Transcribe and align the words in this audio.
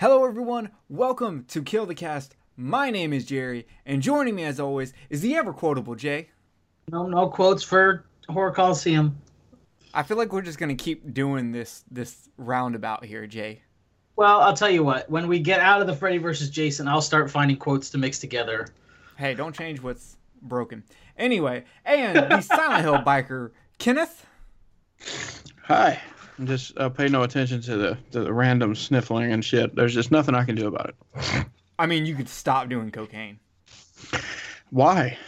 Hello, 0.00 0.24
everyone. 0.24 0.70
Welcome 0.88 1.44
to 1.48 1.60
Kill 1.60 1.84
the 1.84 1.92
Cast. 1.92 2.36
My 2.56 2.88
name 2.88 3.12
is 3.12 3.24
Jerry, 3.24 3.66
and 3.84 4.00
joining 4.00 4.36
me, 4.36 4.44
as 4.44 4.60
always, 4.60 4.92
is 5.10 5.22
the 5.22 5.34
ever 5.34 5.52
quotable 5.52 5.96
Jay. 5.96 6.28
No, 6.88 7.08
no 7.08 7.28
quotes 7.28 7.64
for 7.64 8.04
Horror 8.28 8.52
Coliseum. 8.52 9.20
I 9.92 10.04
feel 10.04 10.16
like 10.16 10.32
we're 10.32 10.42
just 10.42 10.60
gonna 10.60 10.76
keep 10.76 11.12
doing 11.12 11.50
this 11.50 11.82
this 11.90 12.28
roundabout 12.36 13.04
here, 13.04 13.26
Jay. 13.26 13.62
Well, 14.14 14.40
I'll 14.40 14.54
tell 14.54 14.70
you 14.70 14.84
what. 14.84 15.10
When 15.10 15.26
we 15.26 15.40
get 15.40 15.58
out 15.58 15.80
of 15.80 15.88
the 15.88 15.96
Freddy 15.96 16.18
versus 16.18 16.48
Jason, 16.48 16.86
I'll 16.86 17.02
start 17.02 17.28
finding 17.28 17.56
quotes 17.56 17.90
to 17.90 17.98
mix 17.98 18.20
together. 18.20 18.68
Hey, 19.16 19.34
don't 19.34 19.52
change 19.52 19.82
what's 19.82 20.16
broken. 20.42 20.84
Anyway, 21.16 21.64
and 21.84 22.16
the 22.16 22.40
Silent 22.40 22.82
Hill 22.82 22.98
biker, 22.98 23.50
Kenneth. 23.78 24.24
Hi. 25.64 26.00
Just 26.44 26.76
uh, 26.78 26.88
pay 26.88 27.08
no 27.08 27.22
attention 27.22 27.60
to 27.62 27.76
the 27.76 27.98
to 28.12 28.20
the 28.20 28.32
random 28.32 28.74
sniffling 28.74 29.32
and 29.32 29.44
shit. 29.44 29.74
There's 29.74 29.94
just 29.94 30.10
nothing 30.10 30.34
I 30.34 30.44
can 30.44 30.54
do 30.54 30.68
about 30.68 30.90
it. 30.90 31.46
I 31.78 31.86
mean, 31.86 32.06
you 32.06 32.14
could 32.14 32.28
stop 32.28 32.68
doing 32.68 32.90
cocaine. 32.90 33.40
Why? 34.70 35.18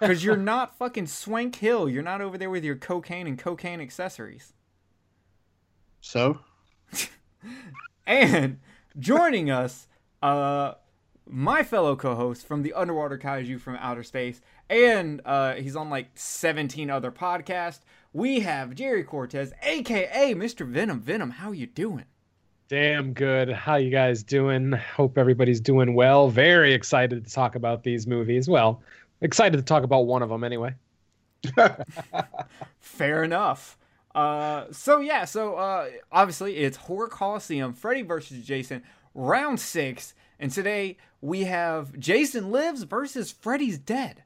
Because 0.00 0.24
you're 0.24 0.36
not 0.36 0.76
fucking 0.78 1.06
Swank 1.06 1.56
Hill. 1.56 1.88
You're 1.88 2.02
not 2.02 2.20
over 2.20 2.38
there 2.38 2.50
with 2.50 2.64
your 2.64 2.76
cocaine 2.76 3.26
and 3.26 3.38
cocaine 3.38 3.80
accessories. 3.80 4.52
So? 6.00 6.40
And 8.06 8.58
joining 8.98 9.52
us, 9.52 9.86
uh, 10.20 10.72
my 11.26 11.62
fellow 11.62 11.94
co-host 11.94 12.44
from 12.44 12.62
the 12.62 12.72
Underwater 12.72 13.16
Kaiju 13.16 13.60
from 13.60 13.76
Outer 13.76 14.02
Space, 14.02 14.40
and 14.68 15.20
uh, 15.24 15.54
he's 15.54 15.76
on 15.76 15.90
like 15.90 16.08
17 16.16 16.90
other 16.90 17.12
podcasts. 17.12 17.82
We 18.12 18.40
have 18.40 18.74
Jerry 18.74 19.04
Cortes, 19.04 19.52
aka 19.62 20.34
Mr. 20.34 20.66
Venom. 20.66 21.00
Venom, 21.00 21.30
how 21.30 21.52
you 21.52 21.66
doing? 21.66 22.06
Damn 22.68 23.12
good. 23.12 23.50
How 23.50 23.76
you 23.76 23.90
guys 23.90 24.24
doing? 24.24 24.72
Hope 24.72 25.16
everybody's 25.16 25.60
doing 25.60 25.94
well. 25.94 26.28
Very 26.28 26.72
excited 26.74 27.24
to 27.24 27.32
talk 27.32 27.54
about 27.54 27.84
these 27.84 28.08
movies. 28.08 28.48
Well, 28.48 28.82
excited 29.20 29.56
to 29.58 29.62
talk 29.62 29.84
about 29.84 30.06
one 30.06 30.22
of 30.22 30.28
them 30.28 30.42
anyway. 30.42 30.74
Fair 32.80 33.22
enough. 33.22 33.78
Uh, 34.12 34.64
so 34.72 34.98
yeah, 34.98 35.24
so 35.24 35.54
uh, 35.54 35.88
obviously 36.10 36.56
it's 36.56 36.76
Horror 36.76 37.08
Coliseum, 37.08 37.72
Freddy 37.72 38.02
versus 38.02 38.44
Jason, 38.44 38.82
round 39.14 39.60
six, 39.60 40.14
and 40.40 40.50
today 40.50 40.96
we 41.20 41.44
have 41.44 41.96
Jason 41.96 42.50
Lives 42.50 42.82
versus 42.82 43.30
Freddy's 43.30 43.78
Dead. 43.78 44.24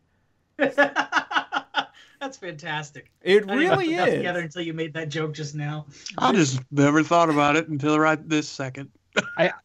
That's 2.25 2.39
fantastic. 2.39 3.11
It 3.21 3.51
I 3.51 3.55
really 3.55 3.89
put 3.89 3.97
that 3.97 4.17
together 4.17 4.39
is. 4.39 4.45
until 4.47 4.63
you 4.63 4.73
made 4.73 4.95
that 4.95 5.11
joke 5.11 5.35
just 5.35 5.55
now. 5.55 5.85
I 6.17 6.33
just 6.33 6.59
never 6.71 7.03
thought 7.03 7.29
about 7.29 7.55
it 7.55 7.69
until 7.69 7.99
right 7.99 8.19
this 8.27 8.49
second. 8.49 8.91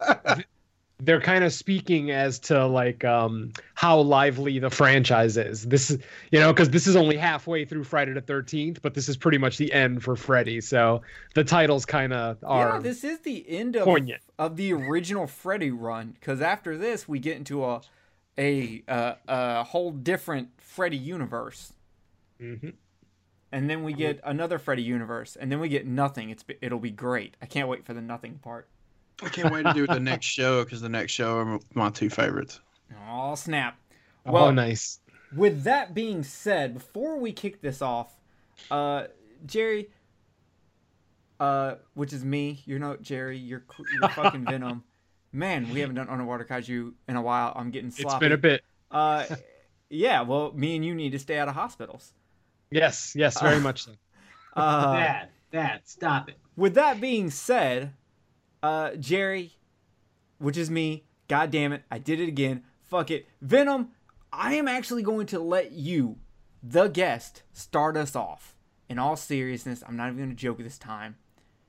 They're 1.00 1.22
kind 1.22 1.46
of 1.46 1.54
speaking 1.54 2.12
as 2.12 2.38
to 2.40 2.68
like 2.68 3.06
um, 3.06 3.54
how 3.76 4.02
lively 4.02 4.60
the 4.60 4.70
franchise 4.70 5.38
is. 5.38 5.64
This 5.68 5.90
is, 5.90 6.00
you 6.34 6.42
know, 6.42 6.52
because 6.52 6.70
this 6.70 6.86
is 6.86 6.98
only 6.98 7.16
halfway 7.16 7.64
through 7.64 7.86
Friday 7.86 8.12
the 8.12 8.20
Thirteenth, 8.20 8.82
but 8.82 8.94
this 8.94 9.08
is 9.08 9.16
pretty 9.16 9.38
much 9.38 9.58
the 9.58 9.72
end 9.72 10.04
for 10.04 10.18
Freddy. 10.18 10.60
So 10.60 11.02
the 11.36 11.46
titles 11.46 11.86
kind 11.86 12.12
of 12.12 12.40
are. 12.44 12.74
Yeah, 12.74 12.80
this 12.80 13.06
is 13.06 13.20
the 13.20 13.50
end 13.50 13.78
of 13.78 13.86
poignant. 13.86 14.22
of 14.38 14.58
the 14.58 14.74
original 14.74 15.28
Freddy 15.28 15.72
run. 15.72 16.12
Because 16.20 16.42
after 16.42 16.78
this, 16.78 17.08
we 17.08 17.20
get 17.20 17.38
into 17.38 17.64
a 17.64 17.80
a 18.38 18.84
uh, 18.90 19.14
a 19.30 19.64
whole 19.64 19.92
different 19.92 20.50
Freddy 20.58 20.98
universe, 20.98 21.72
Mhm. 22.42 22.74
and 23.52 23.70
then 23.70 23.84
we 23.84 23.94
get 23.94 24.20
another 24.24 24.60
Freddy 24.60 24.84
universe, 24.84 25.36
and 25.36 25.52
then 25.52 25.60
we 25.60 25.70
get 25.70 25.86
nothing. 25.86 26.30
It's 26.30 26.44
it'll 26.62 26.80
be 26.80 26.92
great. 26.92 27.36
I 27.42 27.46
can't 27.46 27.68
wait 27.68 27.86
for 27.86 27.94
the 27.94 28.02
nothing 28.02 28.40
part. 28.40 28.68
I 29.22 29.30
can't 29.30 29.52
wait 29.54 29.64
to 29.64 29.74
do 29.74 29.86
the 29.88 30.00
next 30.00 30.28
show 30.28 30.64
because 30.64 30.82
the 30.82 30.88
next 30.90 31.12
show 31.12 31.38
are 31.40 31.60
my 31.74 31.90
two 31.90 32.10
favorites. 32.10 32.60
Oh 33.10 33.36
snap! 33.36 33.78
oh, 34.26 34.32
Well, 34.32 34.52
nice. 34.54 35.00
with 35.36 35.64
that 35.64 35.94
being 35.94 36.24
said, 36.24 36.74
before 36.76 37.18
we 37.18 37.32
kick 37.34 37.62
this 37.62 37.82
off, 37.82 38.16
uh, 38.72 39.06
Jerry, 39.46 39.90
uh, 41.40 41.76
which 41.94 42.14
is 42.14 42.24
me, 42.24 42.62
you're 42.66 42.80
not 42.80 43.02
Jerry, 43.02 43.38
you're 43.38 43.64
you're 44.00 44.10
fucking 44.16 44.46
Venom. 44.46 44.84
Man, 45.32 45.70
we 45.72 45.80
haven't 45.82 45.96
done 45.96 46.10
underwater 46.10 46.44
kaiju 46.46 46.94
in 47.08 47.16
a 47.16 47.22
while. 47.22 47.54
I'm 47.56 47.70
getting 47.72 47.92
sloppy. 47.92 48.16
It's 48.16 48.20
been 48.20 48.32
a 48.32 48.38
bit. 48.38 48.64
Uh, 48.90 49.26
yeah. 49.90 50.22
Well, 50.22 50.52
me 50.54 50.76
and 50.76 50.84
you 50.84 50.96
need 50.96 51.12
to 51.12 51.20
stay 51.20 51.38
out 51.38 51.48
of 51.48 51.54
hospitals. 51.54 52.14
Yes, 52.72 53.14
yes, 53.16 53.40
very 53.42 53.58
Uh, 53.58 53.62
much 53.62 53.84
so. 53.86 53.92
Uh, 54.56 54.94
Dad, 54.98 55.30
Dad, 55.52 55.82
stop 55.86 56.30
it. 56.30 56.38
with 56.56 56.76
that 56.76 57.00
being 57.02 57.30
said, 57.30 57.94
uh, 58.62 58.92
Jerry, 58.96 59.54
which 60.38 60.58
is 60.58 60.70
me, 60.70 61.06
god 61.28 61.52
damn 61.52 61.74
it, 61.74 61.84
I 61.90 61.98
did 62.00 62.20
it 62.20 62.28
again. 62.28 62.64
Fuck 62.84 63.12
it. 63.12 63.28
Venom, 63.42 63.90
I 64.34 64.54
am 64.56 64.68
actually 64.68 65.04
going 65.04 65.28
to 65.28 65.40
let 65.40 65.72
you, 65.72 66.18
the 66.62 66.88
guest, 66.88 67.44
start 67.54 67.96
us 67.98 68.16
off. 68.16 68.56
In 68.90 68.98
all 69.00 69.16
seriousness, 69.16 69.84
I'm 69.88 69.96
not 69.96 70.08
even 70.08 70.18
going 70.18 70.30
to 70.30 70.36
joke 70.36 70.58
this 70.58 70.78
time. 70.80 71.16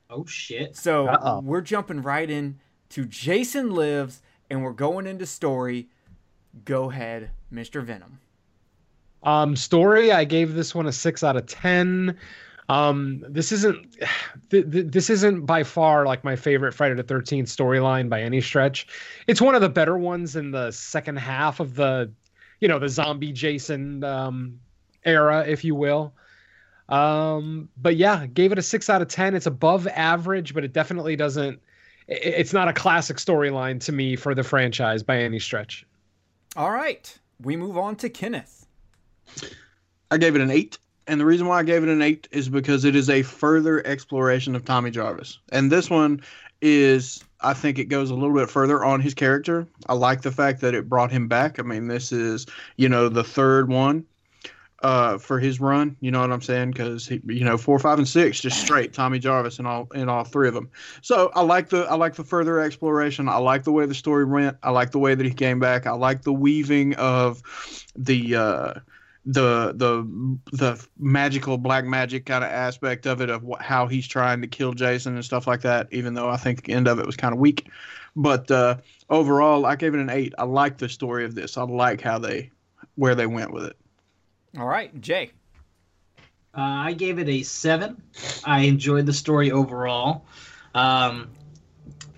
Oh 0.09 0.25
shit. 0.25 0.75
So 0.77 1.07
Uh-oh. 1.07 1.41
we're 1.41 1.61
jumping 1.61 2.03
right 2.03 2.29
in 2.29 2.59
to 2.91 3.05
Jason 3.05 3.71
Lives, 3.71 4.23
and 4.51 4.63
we're 4.63 4.73
going 4.73 5.07
into 5.07 5.27
story. 5.27 5.89
Go 6.65 6.91
ahead, 6.91 7.31
Mr. 7.53 7.85
Venom. 7.85 8.21
Um, 9.23 9.55
story, 9.57 10.13
I 10.13 10.25
gave 10.25 10.55
this 10.55 10.75
one 10.75 10.87
a 10.87 10.93
six 10.93 11.23
out 11.23 11.37
of 11.37 11.47
ten. 11.47 12.17
Um, 12.69 13.25
this 13.29 13.51
isn't 13.53 13.97
th- 14.51 14.71
th- 14.71 14.87
this 14.87 15.11
isn't 15.11 15.45
by 15.45 15.65
far 15.65 16.07
like 16.07 16.25
my 16.25 16.37
favorite 16.37 16.73
Friday 16.73 16.95
the 16.95 17.03
Thirteenth 17.03 17.49
storyline 17.49 18.09
by 18.09 18.23
any 18.23 18.41
stretch. 18.41 18.87
It's 19.27 19.41
one 19.41 19.55
of 19.55 19.61
the 19.61 19.69
better 19.69 19.99
ones 19.99 20.37
in 20.37 20.53
the 20.53 20.71
second 20.71 21.19
half 21.19 21.61
of 21.61 21.75
the, 21.75 22.11
you 22.61 22.69
know, 22.69 22.79
the 22.79 22.89
zombie 22.89 23.33
Jason 23.33 24.05
um, 24.05 24.61
era, 25.05 25.45
if 25.47 25.65
you 25.65 25.75
will. 25.75 26.15
Um, 26.89 27.69
but 27.77 27.97
yeah, 27.97 28.27
gave 28.27 28.53
it 28.53 28.59
a 28.59 28.63
six 28.63 28.89
out 28.89 29.03
of 29.03 29.09
ten. 29.09 29.35
It's 29.35 29.47
above 29.47 29.87
average, 29.89 30.55
but 30.55 30.65
it 30.65 30.73
definitely 30.73 31.17
doesn't. 31.17 31.61
It's 32.09 32.53
not 32.53 32.69
a 32.69 32.73
classic 32.73 33.19
storyline 33.19 33.81
to 33.81 33.93
me 33.93 34.17
for 34.17 34.35
the 34.35 34.43
franchise 34.43 35.03
by 35.03 35.19
any 35.19 35.39
stretch. 35.39 35.87
All 36.57 36.73
right, 36.73 37.17
we 37.41 37.57
move 37.57 37.79
on 37.79 37.95
to 37.97 38.09
Kenneth. 38.09 38.60
I 40.11 40.19
gave 40.19 40.35
it 40.35 40.41
an 40.41 40.51
eight. 40.51 40.79
And 41.07 41.21
the 41.21 41.27
reason 41.27 41.47
why 41.47 41.59
I 41.59 41.63
gave 41.63 41.83
it 41.83 41.89
an 41.89 42.03
eight 42.03 42.29
is 42.31 42.49
because 42.49 42.85
it 42.85 42.95
is 42.95 43.11
a 43.11 43.23
further 43.23 43.85
exploration 43.87 44.55
of 44.55 44.65
Tommy 44.65 44.91
Jarvis. 44.91 45.39
And 45.51 45.71
this 45.71 45.91
one 45.91 46.23
is, 46.63 47.25
I 47.41 47.55
think 47.55 47.79
it 47.79 47.87
goes 47.87 48.11
a 48.11 48.15
little 48.15 48.35
bit 48.35 48.49
further 48.49 48.85
on 48.85 49.01
his 49.01 49.15
character. 49.15 49.67
I 49.89 49.95
like 49.95 50.23
the 50.23 50.31
fact 50.31 50.61
that 50.61 50.75
it 50.75 50.89
brought 50.89 51.11
him 51.11 51.27
back. 51.27 51.59
I 51.59 51.63
mean, 51.63 51.89
this 51.89 52.13
is, 52.13 52.47
you 52.77 52.89
know, 52.89 53.09
the 53.09 53.25
third 53.25 53.69
one 53.69 54.05
uh, 54.83 55.19
for 55.19 55.39
his 55.39 55.61
run. 55.61 55.97
You 56.01 56.11
know 56.11 56.21
what 56.21 56.33
I'm 56.33 56.43
saying? 56.43 56.73
Because 56.73 57.11
you 57.11 57.45
know, 57.45 57.59
four, 57.59 57.79
five, 57.79 57.99
and 57.99 58.09
six, 58.09 58.41
just 58.41 58.61
straight 58.61 58.93
Tommy 58.93 59.19
Jarvis 59.19 59.59
in 59.59 59.67
all 59.67 59.89
in 59.95 60.09
all 60.09 60.25
three 60.25 60.49
of 60.49 60.55
them. 60.55 60.71
So 61.03 61.31
I 61.35 61.43
like 61.43 61.69
the 61.69 61.85
I 61.85 61.95
like 61.95 62.15
the 62.15 62.25
further 62.25 62.61
exploration. 62.61 63.29
I 63.29 63.37
like 63.37 63.65
the 63.65 63.73
way 63.73 63.87
the 63.87 63.95
story 63.95 64.25
went. 64.25 64.57
I 64.63 64.71
like 64.71 64.91
the 64.91 64.99
way 64.99 65.15
that 65.15 65.27
he 65.27 65.33
came 65.33 65.59
back. 65.59 65.87
I 65.87 65.93
like 65.93 66.23
the 66.23 66.33
weaving 66.33 66.95
of 66.97 67.43
the. 67.97 68.37
Uh, 68.37 68.75
the 69.27 69.73
the 69.77 70.39
the 70.57 70.87
magical 70.99 71.59
black 71.59 71.85
magic 71.85 72.25
kind 72.27 72.43
of 72.43 72.51
aspect 72.51 73.07
of 73.07 73.21
it 73.21 73.29
of 73.29 73.43
wh- 73.43 73.61
how 73.63 73.87
he's 73.87 74.07
trying 74.09 74.41
to 74.41 74.47
kill 74.47 74.73
Jason 74.73 75.15
and 75.15 75.25
stuff 75.25 75.47
like 75.47 75.63
that. 75.63 75.89
Even 75.91 76.15
though 76.15 76.29
I 76.29 76.37
think 76.37 76.65
the 76.65 76.73
end 76.73 76.89
of 76.89 76.99
it 76.99 77.07
was 77.07 77.17
kind 77.17 77.35
of 77.35 77.39
weak, 77.41 77.69
but 78.17 78.51
uh, 78.51 78.77
overall 79.11 79.67
I 79.67 79.77
gave 79.77 79.95
it 79.95 80.01
an 80.01 80.11
eight. 80.11 80.35
I 80.39 80.45
like 80.45 80.79
the 80.79 80.89
story 80.89 81.25
of 81.25 81.35
this. 81.35 81.57
I 81.59 81.63
like 81.63 82.01
how 82.01 82.19
they 82.19 82.51
where 82.95 83.15
they 83.15 83.27
went 83.27 83.53
with 83.53 83.65
it. 83.65 83.77
All 84.59 84.67
right, 84.67 84.99
Jay. 85.01 85.31
Uh, 86.57 86.61
I 86.61 86.93
gave 86.95 87.19
it 87.19 87.29
a 87.29 87.43
seven. 87.43 88.03
I 88.45 88.63
enjoyed 88.63 89.07
the 89.07 89.13
story 89.13 89.53
overall. 89.53 90.25
Um, 90.75 91.29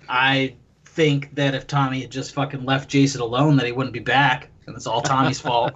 I 0.09 0.55
think 0.85 1.35
that 1.35 1.53
if 1.53 1.67
Tommy 1.67 2.01
had 2.01 2.11
just 2.11 2.33
fucking 2.33 2.65
left 2.65 2.89
Jason 2.89 3.21
alone, 3.21 3.57
that 3.57 3.65
he 3.65 3.71
wouldn't 3.71 3.93
be 3.93 3.99
back, 3.99 4.49
and 4.65 4.75
it's 4.75 4.87
all 4.87 5.01
Tommy's 5.01 5.39
fault. 5.41 5.73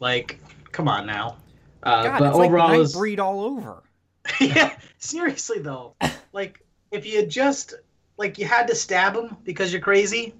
Like, 0.00 0.40
come 0.72 0.88
on 0.88 1.06
now. 1.06 1.36
Uh, 1.82 2.04
God, 2.04 2.18
but 2.18 2.28
it's 2.28 2.36
like 2.38 2.48
overall, 2.48 2.72
it 2.72 2.78
was- 2.78 3.18
all 3.18 3.40
over. 3.42 3.82
yeah, 4.40 4.76
seriously 4.98 5.60
though, 5.60 5.94
like 6.32 6.60
if 6.90 7.06
you 7.06 7.24
just 7.24 7.74
like 8.18 8.38
you 8.38 8.44
had 8.44 8.68
to 8.68 8.74
stab 8.74 9.16
him 9.16 9.36
because 9.44 9.72
you're 9.72 9.80
crazy, 9.80 10.34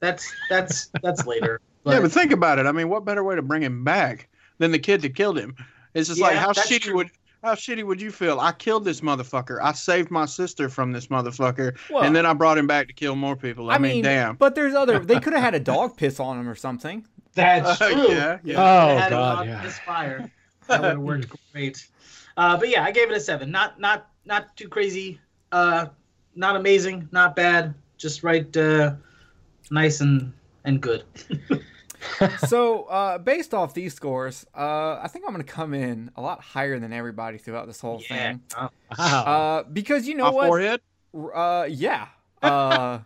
that's 0.00 0.30
that's 0.50 0.90
that's 1.02 1.26
later. 1.26 1.60
yeah, 1.84 2.00
but 2.00 2.12
think 2.12 2.32
about 2.32 2.58
it. 2.58 2.66
I 2.66 2.72
mean, 2.72 2.88
what 2.88 3.04
better 3.04 3.24
way 3.24 3.34
to 3.34 3.42
bring 3.42 3.62
him 3.62 3.84
back 3.84 4.28
than 4.58 4.70
the 4.70 4.78
kid 4.78 5.00
that 5.02 5.14
killed 5.14 5.38
him? 5.38 5.56
It's 5.94 6.08
just 6.08 6.20
like 6.20 6.36
how 6.36 6.52
shitty 6.52 6.82
true. 6.82 6.96
would 6.96 7.10
how 7.42 7.54
shitty 7.54 7.84
would 7.84 8.02
you 8.02 8.10
feel? 8.10 8.38
I 8.38 8.52
killed 8.52 8.84
this 8.84 9.00
motherfucker. 9.00 9.58
I 9.62 9.72
saved 9.72 10.10
my 10.10 10.26
sister 10.26 10.68
from 10.68 10.92
this 10.92 11.06
motherfucker, 11.06 11.76
Well, 11.88 12.02
and 12.02 12.14
then 12.14 12.26
I 12.26 12.34
brought 12.34 12.58
him 12.58 12.66
back 12.66 12.88
to 12.88 12.92
kill 12.92 13.16
more 13.16 13.36
people. 13.36 13.70
I, 13.70 13.76
I 13.76 13.78
mean, 13.78 13.92
mean, 13.92 14.04
damn. 14.04 14.36
but 14.36 14.54
there's 14.54 14.74
other. 14.74 14.98
They 14.98 15.20
could 15.20 15.32
have 15.32 15.42
had 15.42 15.54
a 15.54 15.60
dog 15.60 15.96
piss 15.96 16.20
on 16.20 16.38
him 16.38 16.48
or 16.48 16.54
something. 16.54 17.06
That's 17.36 17.80
Uh, 17.80 17.88
true. 17.92 18.08
yeah, 18.10 18.38
yeah. 18.42 18.56
Oh 18.58 18.96
had 18.98 19.12
him 19.12 19.18
god, 19.18 19.38
on 19.38 19.46
yeah. 19.46 19.62
this 19.62 19.78
fire. 19.80 20.28
That 20.66 20.80
would 20.82 20.90
have 20.90 20.98
worked 20.98 21.28
great. 21.52 21.86
Uh, 22.36 22.56
but 22.56 22.68
yeah, 22.68 22.82
I 22.82 22.90
gave 22.90 23.08
it 23.10 23.16
a 23.16 23.20
seven. 23.20 23.50
Not 23.52 23.78
not 23.78 24.10
not 24.24 24.56
too 24.56 24.68
crazy. 24.68 25.20
Uh, 25.52 25.86
not 26.34 26.56
amazing. 26.56 27.08
Not 27.12 27.36
bad. 27.36 27.72
just 27.98 28.22
right, 28.24 28.50
uh, 28.56 28.94
nice 29.70 30.00
and 30.00 30.32
and 30.64 30.80
good. 30.82 31.04
so 32.48 32.84
uh, 32.84 33.18
based 33.18 33.54
off 33.54 33.74
these 33.74 33.94
scores, 33.94 34.44
uh, 34.56 34.98
I 35.02 35.08
think 35.08 35.24
I'm 35.26 35.32
gonna 35.32 35.44
come 35.44 35.72
in 35.74 36.10
a 36.16 36.20
lot 36.20 36.40
higher 36.40 36.78
than 36.78 36.92
everybody 36.92 37.38
throughout 37.38 37.66
this 37.66 37.80
whole 37.80 38.02
Yeah. 38.10 38.32
thing. 38.32 38.42
Oh, 38.58 38.68
Wow. 38.98 39.22
Uh, 39.24 39.62
because 39.64 40.06
you 40.06 40.14
know 40.14 40.24
My 40.24 40.30
what? 40.30 40.46
forehead. 40.48 40.80
Uh, 41.14 41.66
yeah. 41.70 42.08
Uh, 42.42 43.00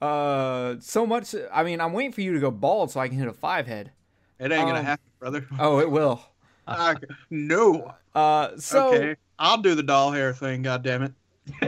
uh, 0.00 0.76
so 0.80 1.06
much. 1.06 1.34
I 1.52 1.62
mean, 1.62 1.80
I'm 1.80 1.92
waiting 1.92 2.12
for 2.12 2.20
you 2.20 2.32
to 2.34 2.40
go 2.40 2.50
bald 2.50 2.90
so 2.90 3.00
I 3.00 3.08
can 3.08 3.18
hit 3.18 3.28
a 3.28 3.32
five 3.32 3.66
head. 3.66 3.92
It 4.38 4.50
ain't 4.52 4.66
gonna 4.66 4.80
Um, 4.80 4.84
happen, 4.86 5.04
brother. 5.18 5.46
Oh, 5.58 5.80
it 5.80 5.90
will. 5.90 6.20
I- 6.66 6.96
no. 7.30 7.94
Uh, 8.14 8.56
so 8.56 8.88
okay, 8.94 9.16
I'll 9.38 9.58
do 9.58 9.74
the 9.74 9.82
doll 9.82 10.12
hair 10.12 10.32
thing. 10.32 10.62
God 10.62 10.82
damn 10.82 11.02
it. 11.02 11.12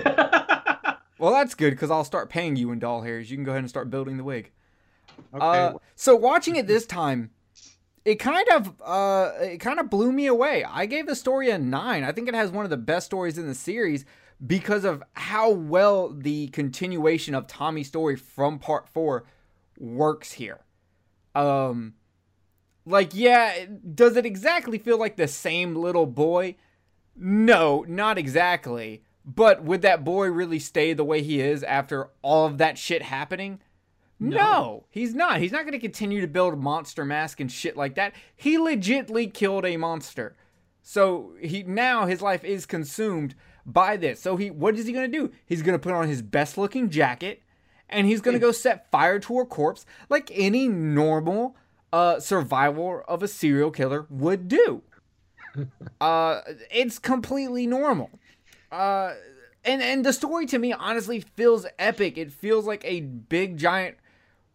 well, 1.18 1.32
that's 1.32 1.54
good 1.54 1.70
because 1.70 1.90
I'll 1.90 2.04
start 2.04 2.28
paying 2.30 2.56
you 2.56 2.70
in 2.72 2.78
doll 2.78 3.02
hairs. 3.02 3.30
You 3.30 3.36
can 3.36 3.44
go 3.44 3.50
ahead 3.52 3.60
and 3.60 3.68
start 3.68 3.90
building 3.90 4.16
the 4.16 4.24
wig. 4.24 4.50
Okay. 5.34 5.44
Uh, 5.44 5.74
so 5.94 6.14
watching 6.16 6.56
it 6.56 6.66
this 6.66 6.86
time, 6.86 7.30
it 8.04 8.16
kind 8.16 8.46
of 8.54 8.72
uh, 8.84 9.32
it 9.40 9.58
kind 9.58 9.78
of 9.80 9.90
blew 9.90 10.12
me 10.12 10.26
away. 10.26 10.64
I 10.64 10.86
gave 10.86 11.06
the 11.06 11.14
story 11.16 11.50
a 11.50 11.58
nine. 11.58 12.04
I 12.04 12.12
think 12.12 12.28
it 12.28 12.34
has 12.34 12.50
one 12.50 12.64
of 12.64 12.70
the 12.70 12.76
best 12.76 13.06
stories 13.06 13.38
in 13.38 13.46
the 13.46 13.54
series 13.54 14.04
because 14.44 14.84
of 14.84 15.02
how 15.14 15.50
well 15.50 16.10
the 16.10 16.48
continuation 16.48 17.34
of 17.34 17.46
Tommy's 17.46 17.88
story 17.88 18.16
from 18.16 18.58
part 18.58 18.88
four 18.88 19.24
works 19.78 20.32
here. 20.32 20.60
Um, 21.34 21.94
like 22.84 23.14
yeah, 23.14 23.66
does 23.94 24.16
it 24.16 24.26
exactly 24.26 24.78
feel 24.78 24.98
like 24.98 25.16
the 25.16 25.28
same 25.28 25.74
little 25.74 26.06
boy? 26.06 26.56
No, 27.16 27.84
not 27.88 28.18
exactly. 28.18 29.04
But 29.24 29.62
would 29.62 29.82
that 29.82 30.02
boy 30.02 30.26
really 30.28 30.58
stay 30.58 30.92
the 30.92 31.04
way 31.04 31.22
he 31.22 31.40
is 31.40 31.62
after 31.62 32.08
all 32.22 32.46
of 32.46 32.58
that 32.58 32.76
shit 32.76 33.02
happening? 33.02 33.60
No, 34.18 34.86
he's 34.90 35.14
not. 35.14 35.40
He's 35.40 35.52
not 35.52 35.62
going 35.62 35.72
to 35.72 35.78
continue 35.80 36.20
to 36.20 36.28
build 36.28 36.58
monster 36.58 37.04
mask 37.04 37.40
and 37.40 37.50
shit 37.50 37.76
like 37.76 37.96
that. 37.96 38.14
He 38.34 38.56
legitly 38.56 39.32
killed 39.32 39.64
a 39.64 39.76
monster. 39.76 40.36
So 40.80 41.32
he 41.40 41.62
now 41.62 42.06
his 42.06 42.22
life 42.22 42.44
is 42.44 42.66
consumed 42.66 43.34
by 43.64 43.96
this. 43.96 44.20
So 44.20 44.36
he 44.36 44.50
what 44.50 44.76
is 44.76 44.86
he 44.86 44.92
going 44.92 45.10
to 45.10 45.18
do? 45.18 45.32
He's 45.46 45.62
going 45.62 45.74
to 45.74 45.82
put 45.82 45.92
on 45.92 46.08
his 46.08 46.22
best 46.22 46.58
looking 46.58 46.90
jacket 46.90 47.42
and 47.88 48.06
he's 48.06 48.20
going 48.20 48.34
to 48.34 48.40
go 48.40 48.52
set 48.52 48.90
fire 48.90 49.18
to 49.20 49.40
a 49.40 49.46
corpse 49.46 49.84
like 50.08 50.30
any 50.34 50.68
normal 50.68 51.56
uh 51.92 52.18
survival 52.20 53.02
of 53.06 53.22
a 53.22 53.28
serial 53.28 53.70
killer 53.70 54.06
would 54.08 54.48
do. 54.48 54.82
uh 56.00 56.40
it's 56.70 56.98
completely 56.98 57.66
normal. 57.66 58.10
Uh 58.70 59.14
and 59.64 59.82
and 59.82 60.04
the 60.04 60.12
story 60.12 60.46
to 60.46 60.58
me 60.58 60.72
honestly 60.72 61.20
feels 61.20 61.66
epic. 61.78 62.18
It 62.18 62.32
feels 62.32 62.66
like 62.66 62.84
a 62.84 63.00
big 63.00 63.58
giant 63.58 63.96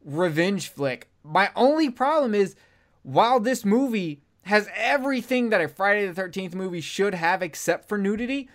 revenge 0.04 0.70
flick. 0.70 1.10
My 1.24 1.52
only 1.56 1.90
problem 1.90 2.34
is 2.34 2.56
while 3.04 3.40
this 3.40 3.64
movie 3.64 4.22
has 4.44 4.70
everything 4.76 5.50
that 5.50 5.62
a 5.62 5.68
Friday 5.68 6.08
the 6.08 6.22
13th 6.22 6.56
movie 6.56 6.82
should 6.82 7.14
have 7.14 7.42
except 7.42 7.88
for 7.88 7.98
nudity, 7.98 8.50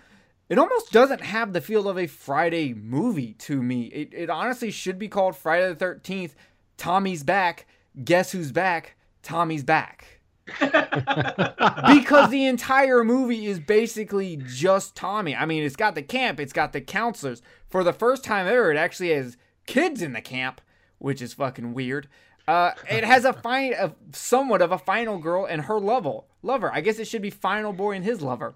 it 0.49 0.57
almost 0.57 0.91
doesn't 0.91 1.21
have 1.21 1.53
the 1.53 1.61
feel 1.61 1.87
of 1.87 1.97
a 1.97 2.07
Friday 2.07 2.73
movie 2.73 3.33
to 3.33 3.61
me. 3.61 3.83
It, 3.85 4.13
it 4.13 4.29
honestly 4.29 4.71
should 4.71 4.99
be 4.99 5.07
called 5.07 5.35
Friday 5.35 5.73
the 5.73 5.85
13th, 5.85 6.31
Tommy's 6.77 7.23
Back, 7.23 7.65
Guess 8.03 8.31
Who's 8.31 8.51
Back, 8.51 8.95
Tommy's 9.21 9.63
Back. 9.63 10.19
because 10.59 12.29
the 12.29 12.45
entire 12.45 13.03
movie 13.03 13.45
is 13.45 13.59
basically 13.59 14.41
just 14.45 14.95
Tommy. 14.95 15.35
I 15.35 15.45
mean, 15.45 15.63
it's 15.63 15.77
got 15.77 15.95
the 15.95 16.01
camp, 16.01 16.39
it's 16.39 16.53
got 16.53 16.73
the 16.73 16.81
counselors. 16.81 17.41
For 17.69 17.83
the 17.83 17.93
first 17.93 18.23
time 18.23 18.47
ever, 18.47 18.71
it 18.71 18.77
actually 18.77 19.13
has 19.13 19.37
kids 19.65 20.01
in 20.01 20.11
the 20.11 20.21
camp, 20.21 20.59
which 20.97 21.21
is 21.21 21.33
fucking 21.33 21.73
weird. 21.73 22.09
Uh, 22.45 22.71
it 22.89 23.05
has 23.05 23.23
a 23.23 23.31
fine, 23.31 23.73
a, 23.73 23.93
somewhat 24.11 24.61
of 24.61 24.73
a 24.73 24.77
final 24.77 25.17
girl 25.17 25.45
and 25.45 25.63
her 25.63 25.79
level 25.79 26.27
lover. 26.41 26.69
I 26.73 26.81
guess 26.81 26.99
it 26.99 27.07
should 27.07 27.21
be 27.21 27.29
final 27.29 27.71
boy 27.71 27.91
and 27.91 28.03
his 28.03 28.21
lover. 28.21 28.55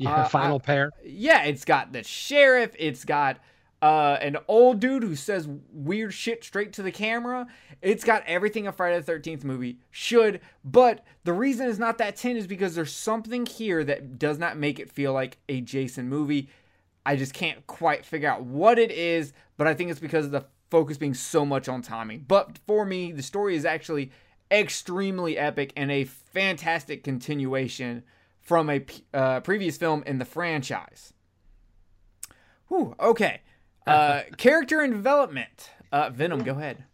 Yeah, 0.00 0.14
uh, 0.14 0.28
final 0.28 0.58
pair. 0.58 0.90
Yeah, 1.04 1.44
it's 1.44 1.64
got 1.64 1.92
the 1.92 2.02
sheriff. 2.02 2.74
It's 2.78 3.04
got 3.04 3.38
uh, 3.82 4.16
an 4.22 4.38
old 4.48 4.80
dude 4.80 5.02
who 5.02 5.14
says 5.14 5.46
weird 5.72 6.14
shit 6.14 6.42
straight 6.42 6.72
to 6.72 6.82
the 6.82 6.90
camera. 6.90 7.46
It's 7.82 8.02
got 8.02 8.22
everything 8.26 8.66
a 8.66 8.72
Friday 8.72 8.96
the 8.96 9.04
Thirteenth 9.04 9.44
movie 9.44 9.78
should. 9.90 10.40
But 10.64 11.04
the 11.24 11.34
reason 11.34 11.68
it's 11.68 11.78
not 11.78 11.98
that 11.98 12.16
ten 12.16 12.38
is 12.38 12.46
because 12.46 12.74
there's 12.74 12.94
something 12.94 13.44
here 13.44 13.84
that 13.84 14.18
does 14.18 14.38
not 14.38 14.56
make 14.56 14.80
it 14.80 14.90
feel 14.90 15.12
like 15.12 15.36
a 15.50 15.60
Jason 15.60 16.08
movie. 16.08 16.48
I 17.04 17.16
just 17.16 17.34
can't 17.34 17.66
quite 17.66 18.06
figure 18.06 18.30
out 18.30 18.42
what 18.42 18.78
it 18.78 18.90
is, 18.90 19.34
but 19.58 19.66
I 19.66 19.74
think 19.74 19.90
it's 19.90 20.00
because 20.00 20.24
of 20.26 20.32
the 20.32 20.46
focus 20.70 20.96
being 20.96 21.14
so 21.14 21.44
much 21.44 21.68
on 21.68 21.82
Tommy. 21.82 22.16
But 22.16 22.58
for 22.66 22.86
me, 22.86 23.12
the 23.12 23.22
story 23.22 23.54
is 23.54 23.66
actually 23.66 24.12
extremely 24.50 25.36
epic 25.36 25.74
and 25.76 25.90
a 25.90 26.04
fantastic 26.04 27.04
continuation 27.04 28.02
from 28.40 28.70
a 28.70 28.84
uh, 29.14 29.40
previous 29.40 29.76
film 29.76 30.02
in 30.06 30.18
the 30.18 30.24
franchise. 30.24 31.12
Whew, 32.68 32.94
okay. 33.00 33.40
Uh, 33.86 34.22
character 34.36 34.80
and 34.80 34.92
development. 34.92 35.70
Uh, 35.92 36.10
Venom, 36.10 36.42
go 36.42 36.52
ahead. 36.52 36.84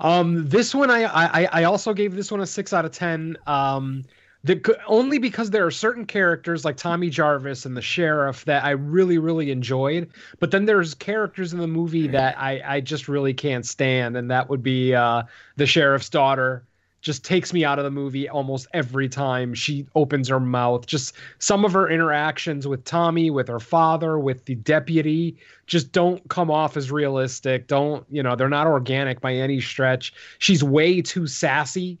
Um, 0.00 0.48
this 0.48 0.74
one 0.74 0.90
I, 0.90 1.04
I 1.04 1.48
I 1.52 1.64
also 1.64 1.94
gave 1.94 2.14
this 2.16 2.30
one 2.30 2.40
a 2.40 2.46
six 2.46 2.72
out 2.72 2.84
of 2.84 2.90
ten. 2.90 3.38
Um, 3.46 4.04
the, 4.44 4.76
only 4.88 5.18
because 5.18 5.50
there 5.50 5.64
are 5.64 5.70
certain 5.70 6.04
characters 6.04 6.64
like 6.64 6.76
Tommy 6.76 7.08
Jarvis 7.08 7.64
and 7.64 7.76
the 7.76 7.82
sheriff 7.82 8.44
that 8.46 8.64
I 8.64 8.70
really 8.70 9.18
really 9.18 9.52
enjoyed, 9.52 10.10
but 10.40 10.50
then 10.50 10.64
there's 10.64 10.94
characters 10.94 11.52
in 11.52 11.60
the 11.60 11.68
movie 11.68 12.08
that 12.08 12.36
I 12.36 12.60
I 12.64 12.80
just 12.80 13.06
really 13.06 13.32
can't 13.32 13.64
stand, 13.64 14.16
and 14.16 14.28
that 14.32 14.50
would 14.50 14.62
be 14.62 14.92
uh, 14.92 15.22
the 15.56 15.66
sheriff's 15.66 16.10
daughter. 16.10 16.64
Just 17.02 17.24
takes 17.24 17.52
me 17.52 17.64
out 17.64 17.78
of 17.78 17.84
the 17.84 17.90
movie 17.90 18.28
almost 18.28 18.68
every 18.72 19.08
time 19.08 19.54
she 19.54 19.86
opens 19.94 20.28
her 20.28 20.40
mouth. 20.40 20.86
Just 20.86 21.14
some 21.40 21.64
of 21.64 21.72
her 21.72 21.90
interactions 21.90 22.66
with 22.66 22.84
Tommy, 22.84 23.28
with 23.28 23.48
her 23.48 23.60
father, 23.60 24.18
with 24.18 24.44
the 24.44 24.54
deputy, 24.54 25.36
just 25.66 25.92
don't 25.92 26.26
come 26.28 26.50
off 26.50 26.76
as 26.76 26.90
realistic. 26.92 27.66
Don't, 27.66 28.06
you 28.08 28.22
know, 28.22 28.36
they're 28.36 28.48
not 28.48 28.66
organic 28.66 29.20
by 29.20 29.34
any 29.34 29.60
stretch. 29.60 30.14
She's 30.38 30.62
way 30.62 31.02
too 31.02 31.26
sassy 31.26 31.98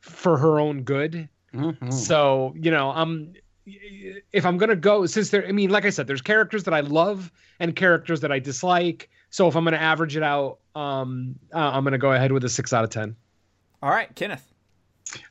for 0.00 0.36
her 0.36 0.60
own 0.60 0.82
good. 0.82 1.28
Mhm. 1.54 1.92
So, 1.92 2.54
you 2.56 2.70
know, 2.70 2.90
I'm 2.90 3.32
if 4.32 4.44
I'm 4.44 4.58
gonna 4.58 4.76
go, 4.76 5.06
since 5.06 5.30
there, 5.30 5.46
I 5.46 5.52
mean, 5.52 5.70
like 5.70 5.86
I 5.86 5.90
said, 5.90 6.06
there's 6.06 6.20
characters 6.20 6.64
that 6.64 6.74
I 6.74 6.80
love 6.80 7.32
and 7.60 7.74
characters 7.74 8.20
that 8.20 8.30
I 8.30 8.38
dislike. 8.38 9.08
So 9.30 9.48
if 9.48 9.56
I'm 9.56 9.64
gonna 9.64 9.78
average 9.78 10.16
it 10.16 10.22
out, 10.22 10.58
um, 10.74 11.36
uh, 11.52 11.70
I'm 11.72 11.82
gonna 11.82 11.96
go 11.96 12.12
ahead 12.12 12.30
with 12.30 12.44
a 12.44 12.48
six 12.50 12.74
out 12.74 12.84
of 12.84 12.90
ten. 12.90 13.16
All 13.84 13.90
right, 13.90 14.08
Kenneth. 14.16 14.50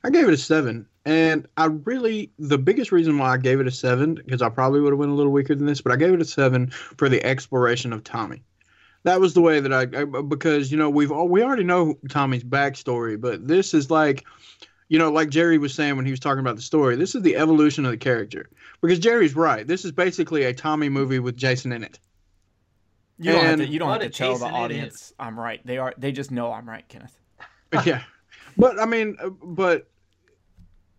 I 0.04 0.12
gave 0.12 0.28
it 0.28 0.34
a 0.36 0.38
seven, 0.38 0.86
and 1.06 1.48
I 1.58 1.66
really 1.66 2.32
the 2.38 2.60
biggest 2.60 2.92
reason 2.92 3.18
why 3.18 3.34
I 3.34 3.38
gave 3.38 3.60
it 3.60 3.66
a 3.66 3.72
seven 3.72 4.14
because 4.14 4.44
I 4.44 4.50
probably 4.50 4.80
would 4.80 4.92
have 4.92 5.00
went 5.00 5.12
a 5.12 5.16
little 5.16 5.32
weaker 5.32 5.56
than 5.56 5.66
this, 5.66 5.82
but 5.82 5.92
I 5.92 5.96
gave 5.96 6.14
it 6.14 6.22
a 6.22 6.26
seven 6.26 6.70
for 6.70 7.10
the 7.10 7.26
exploration 7.26 7.92
of 7.92 8.04
Tommy. 8.04 8.44
That 9.06 9.20
was 9.20 9.34
the 9.34 9.42
way 9.42 9.60
that 9.60 9.74
I, 9.74 10.02
I 10.02 10.06
because 10.22 10.72
you 10.72 10.78
know 10.78 10.92
we've 10.92 11.12
all 11.12 11.28
we 11.28 11.42
already 11.42 11.64
know 11.64 11.96
Tommy's 12.10 12.44
backstory, 12.44 13.20
but 13.20 13.48
this 13.48 13.74
is 13.74 13.90
like, 13.90 14.24
you 14.88 15.00
know, 15.00 15.10
like 15.10 15.32
Jerry 15.32 15.58
was 15.58 15.74
saying 15.74 15.96
when 15.96 16.06
he 16.06 16.12
was 16.12 16.20
talking 16.20 16.42
about 16.42 16.56
the 16.56 16.62
story. 16.62 16.96
This 16.96 17.16
is 17.16 17.24
the 17.24 17.36
evolution 17.36 17.86
of 17.86 17.92
the 17.92 17.98
character 17.98 18.52
because 18.84 19.00
Jerry's 19.00 19.36
right. 19.36 19.66
This 19.66 19.84
is 19.84 19.92
basically 19.92 20.44
a 20.44 20.54
Tommy 20.54 20.90
movie 20.90 21.18
with 21.18 21.36
Jason 21.36 21.72
in 21.72 21.84
it. 21.84 22.00
You 23.18 23.32
don't 23.32 23.46
have 23.46 23.58
to. 23.58 23.68
You 23.68 23.80
don't 23.80 23.90
have 23.90 24.02
to 24.02 24.10
tell 24.12 24.34
the 24.38 24.46
Jason 24.46 24.56
it 24.56 24.60
audience 24.60 25.14
I'm 25.18 25.40
right. 25.40 25.60
They 25.66 25.80
are. 25.80 25.96
They 25.98 26.12
just 26.12 26.30
know 26.30 26.54
I'm 26.54 26.70
right, 26.70 26.88
Kenneth. 26.88 27.20
yeah 27.86 28.04
but 28.58 28.80
i 28.80 28.86
mean 28.86 29.16
uh, 29.22 29.30
but 29.30 29.88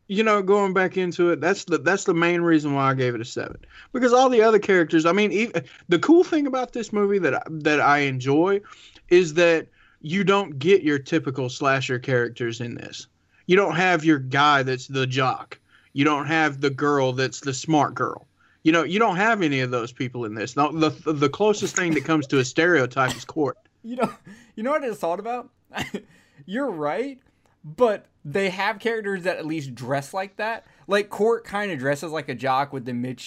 you 0.06 0.22
know 0.22 0.42
going 0.42 0.72
back 0.72 0.96
into 0.96 1.30
it 1.30 1.40
that's 1.40 1.64
the 1.64 1.78
that's 1.78 2.04
the 2.04 2.14
main 2.14 2.40
reason 2.40 2.74
why 2.74 2.90
i 2.90 2.94
gave 2.94 3.14
it 3.14 3.20
a 3.20 3.24
seven. 3.24 3.58
Because 3.92 4.12
all 4.12 4.28
the 4.28 4.42
other 4.42 4.58
characters 4.58 5.06
i 5.06 5.12
mean 5.12 5.32
even, 5.32 5.64
the 5.88 5.98
cool 5.98 6.24
thing 6.24 6.46
about 6.46 6.72
this 6.72 6.92
movie 6.92 7.18
that 7.18 7.42
that 7.48 7.80
i 7.80 7.98
enjoy 8.00 8.60
is 9.08 9.34
that 9.34 9.68
you 10.00 10.22
don't 10.22 10.58
get 10.58 10.82
your 10.82 10.98
typical 10.98 11.48
slasher 11.48 11.98
characters 11.98 12.60
in 12.60 12.74
this. 12.74 13.06
You 13.46 13.56
don't 13.56 13.74
have 13.74 14.04
your 14.04 14.18
guy 14.18 14.62
that's 14.62 14.86
the 14.86 15.06
jock. 15.06 15.58
You 15.94 16.04
don't 16.04 16.26
have 16.26 16.60
the 16.60 16.68
girl 16.68 17.14
that's 17.14 17.40
the 17.40 17.54
smart 17.54 17.94
girl. 17.94 18.26
You 18.64 18.72
know 18.72 18.82
you 18.82 18.98
don't 18.98 19.16
have 19.16 19.42
any 19.42 19.60
of 19.60 19.70
those 19.70 19.92
people 19.92 20.26
in 20.26 20.34
this. 20.34 20.56
No, 20.56 20.72
the, 20.72 20.90
the 21.12 21.28
closest 21.28 21.74
thing 21.76 21.94
that 21.94 22.04
comes 22.04 22.26
to 22.28 22.38
a 22.38 22.44
stereotype 22.44 23.16
is 23.16 23.24
cort. 23.24 23.58
You 23.86 23.96
know. 23.96 24.10
You 24.56 24.62
know 24.62 24.70
what 24.70 24.82
I 24.82 24.86
just 24.86 25.00
thought 25.00 25.20
about? 25.20 25.50
You're 26.46 26.70
right, 26.70 27.18
but 27.64 28.06
they 28.24 28.50
have 28.50 28.78
characters 28.78 29.22
that 29.22 29.38
at 29.38 29.46
least 29.46 29.74
dress 29.74 30.12
like 30.12 30.36
that. 30.36 30.66
Like 30.86 31.08
Cort 31.08 31.44
kind 31.44 31.72
of 31.72 31.78
dresses 31.78 32.12
like 32.12 32.28
a 32.28 32.34
jock 32.34 32.72
with 32.72 32.84
the 32.84 32.92
mid 32.92 33.22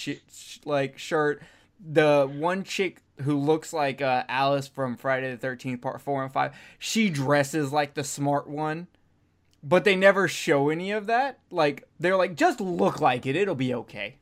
like 0.64 0.98
shirt. 0.98 1.42
The 1.80 2.28
one 2.32 2.64
chick 2.64 3.02
who 3.22 3.36
looks 3.36 3.72
like 3.72 4.00
uh, 4.00 4.24
Alice 4.28 4.68
from 4.68 4.96
Friday 4.96 5.30
the 5.30 5.36
Thirteenth 5.36 5.80
Part 5.80 6.00
Four 6.00 6.22
and 6.22 6.32
Five, 6.32 6.54
she 6.78 7.10
dresses 7.10 7.72
like 7.72 7.94
the 7.94 8.04
smart 8.04 8.48
one. 8.48 8.86
But 9.60 9.82
they 9.82 9.96
never 9.96 10.28
show 10.28 10.68
any 10.68 10.92
of 10.92 11.06
that. 11.06 11.40
Like 11.50 11.88
they're 11.98 12.16
like, 12.16 12.36
just 12.36 12.60
look 12.60 13.00
like 13.00 13.26
it; 13.26 13.34
it'll 13.34 13.56
be 13.56 13.74
okay. 13.74 14.18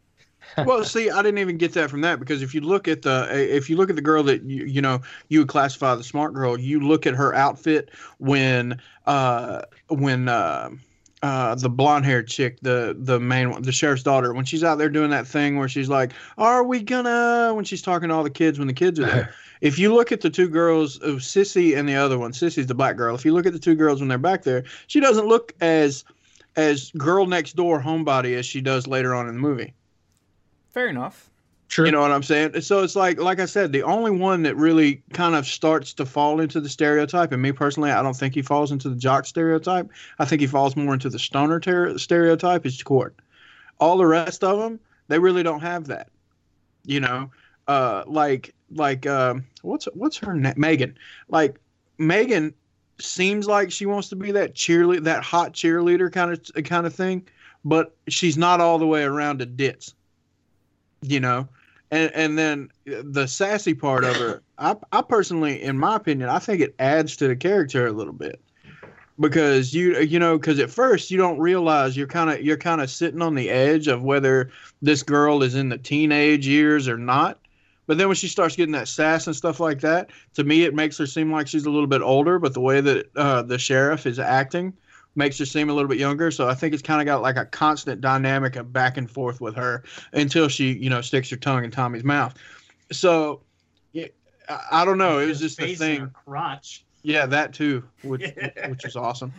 Well, 0.59 0.85
see, 0.85 1.11
I 1.11 1.23
didn't 1.23 1.39
even 1.39 1.59
get 1.59 1.73
that 1.75 1.91
from 1.91 2.01
that 2.03 2.19
because 2.19 2.43
if 2.43 2.55
you 2.55 2.61
look 2.61 2.89
at 2.89 3.03
the 3.03 3.29
if 3.33 3.69
you 3.69 3.77
look 3.77 3.91
at 3.91 3.97
the 3.97 4.03
girl 4.03 4.23
that 4.25 4.43
you 4.43 4.65
you 4.65 4.81
know 4.81 5.01
you 5.29 5.41
would 5.41 5.49
classify 5.49 5.95
the 5.95 6.05
smart 6.05 6.35
girl, 6.35 6.59
you 6.59 6.81
look 6.81 7.07
at 7.07 7.15
her 7.15 7.35
outfit 7.35 7.91
when 8.19 8.81
uh 9.07 9.63
when 9.89 10.29
uh 10.29 10.71
uh 11.23 11.55
the 11.55 11.69
blonde 11.69 12.05
haired 12.05 12.29
chick, 12.29 12.59
the 12.63 12.97
the 12.99 13.19
main 13.21 13.51
one, 13.51 13.63
the 13.63 13.73
sheriff's 13.73 14.03
daughter, 14.03 14.33
when 14.33 14.45
she's 14.45 14.65
out 14.65 14.79
there 14.79 14.89
doing 14.89 15.11
that 15.11 15.27
thing 15.27 15.59
where 15.59 15.69
she's 15.69 15.89
like, 15.89 16.13
"Are 16.39 16.65
we 16.65 16.83
gonna?" 16.83 17.53
when 17.55 17.65
she's 17.65 17.83
talking 17.83 18.09
to 18.09 18.15
all 18.15 18.25
the 18.25 18.31
kids 18.31 18.59
when 18.59 18.69
the 18.69 18.75
kids 18.75 18.99
are 19.01 19.07
there. 19.07 19.35
if 19.61 19.79
you 19.79 19.95
look 19.95 20.13
at 20.13 20.21
the 20.21 20.31
two 20.31 20.49
girls 20.49 20.99
of 20.99 21.17
Sissy 21.17 21.77
and 21.77 21.89
the 21.89 21.97
other 21.97 22.19
one, 22.19 22.33
Sissy's 22.33 22.67
the 22.67 22.75
black 22.75 22.97
girl. 22.97 23.15
If 23.15 23.25
you 23.25 23.33
look 23.33 23.47
at 23.47 23.53
the 23.53 23.59
two 23.59 23.75
girls 23.75 24.01
when 24.01 24.09
they're 24.09 24.19
back 24.19 24.43
there, 24.43 24.65
she 24.87 25.01
doesn't 25.01 25.27
look 25.27 25.55
as 25.61 26.05
as 26.57 26.91
girl 26.93 27.27
next 27.27 27.55
door 27.55 27.81
homebody 27.81 28.35
as 28.37 28.47
she 28.47 28.61
does 28.61 28.87
later 28.87 29.15
on 29.15 29.29
in 29.29 29.35
the 29.35 29.41
movie. 29.41 29.75
Fair 30.77 30.89
enough. 30.89 31.31
True. 31.71 31.87
You 31.87 31.93
know 31.93 32.03
what 32.03 32.13
I'm 32.13 32.23
saying? 32.23 32.61
So 32.61 32.83
it's 32.83 32.95
like, 32.95 33.19
like 33.19 33.41
I 33.41 33.47
said, 33.47 33.73
the 33.73 33.83
only 33.83 34.11
one 34.11 34.43
that 34.43 34.57
really 34.57 35.03
kind 35.15 35.35
of 35.35 35.47
starts 35.47 35.95
to 35.95 36.05
fall 36.05 36.39
into 36.39 36.61
the 36.61 36.69
stereotype, 36.69 37.33
and 37.33 37.41
me 37.41 37.51
personally, 37.51 37.91
I 37.91 38.03
don't 38.03 38.15
think 38.15 38.35
he 38.35 38.43
falls 38.43 38.71
into 38.71 38.91
the 38.91 38.95
jock 38.95 39.25
stereotype. 39.25 39.89
I 40.19 40.27
think 40.27 40.43
he 40.43 40.47
falls 40.47 40.77
more 40.77 40.93
into 40.93 41.09
the 41.09 41.19
stoner 41.19 41.61
ter- 41.61 41.97
stereotype. 41.97 42.67
Is 42.67 42.83
Cort. 42.83 43.19
All 43.81 43.97
the 43.97 44.05
rest 44.05 44.45
of 44.45 44.59
them, 44.59 44.79
they 45.09 45.19
really 45.19 45.43
don't 45.43 45.61
have 45.61 45.87
that. 45.87 46.11
You 46.85 47.01
know, 47.01 47.31
uh, 47.69 48.05
like 48.07 48.55
like 48.71 49.07
um, 49.07 49.47
what's 49.63 49.87
what's 49.95 50.19
her 50.19 50.35
name? 50.35 50.53
Megan. 50.59 50.99
Like 51.31 51.59
Megan 51.97 52.53
seems 53.01 53.47
like 53.47 53.73
she 53.73 53.87
wants 53.87 54.11
to 54.11 54.17
be 54.17 54.31
that 54.33 54.55
cheerleader, 54.55 55.05
that 55.05 55.23
hot 55.23 55.55
cheerleader 55.55 56.13
kind 56.13 56.33
of 56.33 56.65
kind 56.65 56.87
of 56.87 56.95
thing, 56.95 57.27
but 57.65 57.97
she's 58.09 58.37
not 58.37 58.61
all 58.61 58.79
the 58.79 58.87
way 58.87 59.05
around 59.05 59.39
to 59.39 59.47
ditz. 59.47 59.95
You 61.03 61.21
know, 61.21 61.49
and 61.91 62.11
and 62.15 62.39
then 62.39 62.71
the 62.85 63.27
sassy 63.27 63.75
part 63.75 64.05
of 64.05 64.17
her, 64.17 64.43
I 64.59 64.77
I 64.93 65.03
personally, 65.03 65.63
in 65.63 65.79
my 65.79 65.97
opinion, 65.97 66.29
I 66.29 66.39
think 66.39 66.61
it 66.61 66.75
adds 66.79 67.17
to 67.17 67.29
the 67.29 67.37
character 67.37 67.87
a 67.87 67.93
little 67.93 68.13
bit. 68.13 68.41
Because 69.19 69.73
you 69.73 69.99
you 70.01 70.19
know 70.19 70.37
because 70.37 70.59
at 70.59 70.71
first 70.71 71.11
you 71.11 71.17
don't 71.17 71.39
realize 71.39 71.97
you're 71.97 72.07
kind 72.07 72.29
of 72.29 72.43
you're 72.43 72.59
kind 72.59 72.83
of 72.83 72.91
sitting 72.91 73.23
on 73.23 73.35
the 73.35 73.49
edge 73.49 73.89
of 73.89 74.03
whether 74.03 74.51
this 74.83 75.03
girl 75.03 75.43
is 75.43 75.55
in 75.55 75.71
the 75.71 75.79
teenage 75.79 76.47
years 76.47 76.87
or 76.87 76.99
not. 76.99 77.39
But 77.87 77.99
then 77.99 78.09
when 78.09 78.17
she 78.17 78.29
starts 78.29 78.57
getting 78.57 78.73
that 78.73 78.89
sass 78.89 79.27
and 79.27 79.35
stuff 79.35 79.61
like 79.61 79.81
that 79.81 80.11
to 80.35 80.45
me 80.45 80.65
it 80.65 80.75
makes 80.75 80.99
her 80.99 81.07
seem 81.07 81.33
like 81.33 81.47
she's 81.47 81.65
a 81.65 81.71
little 81.71 81.87
bit 81.87 82.03
older 82.03 82.39
but 82.39 82.53
the 82.53 82.61
way 82.61 82.81
that 82.81 83.07
uh, 83.17 83.43
the 83.43 83.59
sheriff 83.59 84.07
is 84.07 84.19
acting 84.19 84.75
makes 85.17 85.39
her 85.39 85.47
seem 85.47 85.71
a 85.71 85.73
little 85.73 85.89
bit 85.89 85.99
younger 85.99 86.31
so 86.31 86.49
i 86.49 86.55
think 86.55 86.73
it's 86.73 86.83
kind 86.83 87.01
of 87.01 87.07
got 87.07 87.23
like 87.23 87.37
a 87.37 87.45
constant 87.47 88.01
dynamic 88.01 88.57
of 88.57 88.73
back 88.73 88.97
and 88.97 89.11
forth 89.11 89.41
with 89.41 89.55
her 89.55 89.83
until 90.13 90.49
she 90.49 90.73
you 90.75 90.91
know 90.91 91.01
sticks 91.01 91.31
her 91.31 91.37
tongue 91.37 91.65
in 91.65 91.71
tommy's 91.71 92.05
mouth 92.05 92.35
so 92.93 93.41
yeah, 93.93 94.07
I, 94.49 94.61
I 94.73 94.85
don't 94.85 94.99
know 94.99 95.19
it 95.19 95.27
was 95.27 95.41
just 95.41 95.59
the 95.59 95.75
thing 95.75 96.11
crotch. 96.25 96.85
yeah, 97.03 97.27
that 97.27 97.55
too, 97.55 97.85
which 98.03 98.23
which 98.69 98.85
is 98.85 98.97
awesome. 98.97 99.33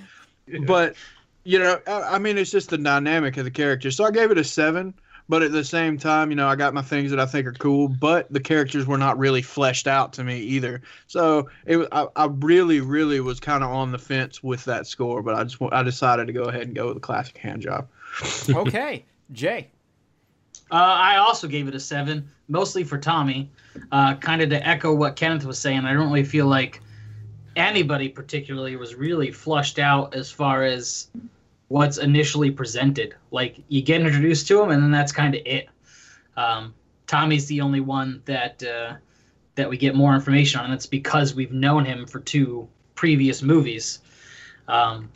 But 0.65 0.95
you 1.43 1.59
know, 1.59 1.79
I, 1.87 2.15
I 2.15 2.17
mean, 2.17 2.37
it's 2.37 2.51
just 2.51 2.69
the 2.69 2.77
dynamic 2.77 3.37
of 3.37 3.45
the 3.45 3.51
character. 3.51 3.91
So 3.91 4.03
I 4.03 4.11
gave 4.11 4.31
it 4.31 4.37
a 4.37 4.43
seven. 4.43 4.93
But 5.29 5.43
at 5.43 5.51
the 5.51 5.63
same 5.63 5.97
time, 5.97 6.29
you 6.29 6.35
know, 6.37 6.47
I 6.47 6.55
got 6.55 6.73
my 6.73 6.81
things 6.81 7.11
that 7.11 7.19
I 7.19 7.25
think 7.25 7.45
are 7.47 7.53
cool. 7.53 7.87
But 7.89 8.31
the 8.31 8.39
characters 8.39 8.85
were 8.87 8.97
not 8.97 9.17
really 9.17 9.41
fleshed 9.41 9.85
out 9.87 10.13
to 10.13 10.23
me 10.23 10.39
either. 10.39 10.81
So 11.07 11.49
it, 11.65 11.77
was- 11.77 11.87
I, 11.91 12.07
I 12.15 12.25
really, 12.25 12.79
really 12.79 13.19
was 13.19 13.39
kind 13.39 13.63
of 13.63 13.69
on 13.69 13.91
the 13.91 13.99
fence 13.99 14.41
with 14.41 14.63
that 14.65 14.87
score. 14.87 15.21
But 15.21 15.35
I 15.35 15.43
just, 15.43 15.57
I 15.71 15.83
decided 15.83 16.27
to 16.27 16.33
go 16.33 16.43
ahead 16.43 16.63
and 16.63 16.75
go 16.75 16.85
with 16.87 16.95
the 16.95 17.01
classic 17.01 17.37
hand 17.37 17.61
job. 17.61 17.87
Okay, 18.49 19.05
Jay. 19.33 19.69
Uh, 20.71 20.75
I 20.75 21.17
also 21.17 21.47
gave 21.47 21.67
it 21.67 21.75
a 21.75 21.79
seven, 21.79 22.29
mostly 22.47 22.83
for 22.83 22.97
Tommy. 22.97 23.49
Uh, 23.91 24.15
kind 24.15 24.41
of 24.41 24.49
to 24.49 24.67
echo 24.67 24.93
what 24.93 25.15
Kenneth 25.15 25.45
was 25.45 25.59
saying, 25.59 25.85
I 25.85 25.93
don't 25.93 26.07
really 26.07 26.23
feel 26.25 26.47
like 26.47 26.81
anybody 27.55 28.09
particularly 28.09 28.75
was 28.75 28.95
really 28.95 29.31
flushed 29.31 29.79
out 29.79 30.13
as 30.15 30.31
far 30.31 30.63
as 30.63 31.07
what's 31.67 31.97
initially 31.97 32.51
presented. 32.51 33.15
Like 33.31 33.57
you 33.67 33.81
get 33.81 34.01
introduced 34.01 34.47
to 34.47 34.61
him, 34.61 34.71
and 34.71 34.81
then 34.81 34.91
that's 34.91 35.11
kind 35.11 35.35
of 35.35 35.41
it. 35.45 35.69
Um, 36.35 36.73
Tommy's 37.07 37.47
the 37.47 37.61
only 37.61 37.79
one 37.79 38.21
that 38.25 38.61
uh, 38.63 38.95
that 39.55 39.69
we 39.69 39.77
get 39.77 39.95
more 39.95 40.13
information 40.13 40.59
on, 40.59 40.65
and 40.65 40.73
it's 40.73 40.85
because 40.85 41.33
we've 41.33 41.51
known 41.51 41.85
him 41.85 42.05
for 42.05 42.19
two 42.19 42.67
previous 42.95 43.41
movies. 43.41 43.99
Um, 44.67 45.09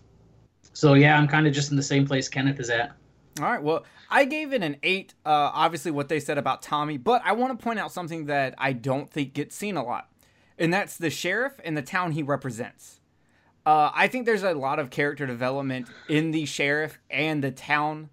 so 0.73 0.93
yeah, 0.93 1.17
I'm 1.17 1.27
kind 1.27 1.47
of 1.47 1.53
just 1.53 1.71
in 1.71 1.77
the 1.77 1.83
same 1.83 2.07
place 2.07 2.29
Kenneth 2.29 2.59
is 2.59 2.69
at. 2.69 2.93
All 3.39 3.45
right. 3.45 3.61
Well, 3.61 3.85
I 4.09 4.25
gave 4.25 4.53
it 4.53 4.63
an 4.63 4.77
eight. 4.83 5.13
Uh, 5.25 5.51
obviously, 5.53 5.91
what 5.91 6.09
they 6.09 6.19
said 6.19 6.37
about 6.37 6.61
Tommy, 6.61 6.97
but 6.97 7.21
I 7.25 7.33
want 7.33 7.57
to 7.57 7.63
point 7.63 7.79
out 7.79 7.91
something 7.91 8.25
that 8.25 8.55
I 8.57 8.73
don't 8.73 9.09
think 9.09 9.33
gets 9.33 9.55
seen 9.55 9.77
a 9.77 9.83
lot, 9.83 10.09
and 10.57 10.73
that's 10.73 10.97
the 10.97 11.09
sheriff 11.09 11.53
and 11.63 11.75
the 11.77 11.81
town 11.81 12.13
he 12.13 12.23
represents. 12.23 13.00
Uh, 13.71 13.89
I 13.95 14.09
think 14.09 14.25
there's 14.25 14.43
a 14.43 14.53
lot 14.53 14.79
of 14.79 14.89
character 14.89 15.25
development 15.25 15.87
in 16.09 16.31
the 16.31 16.43
sheriff 16.43 16.99
and 17.09 17.41
the 17.41 17.51
town 17.51 18.09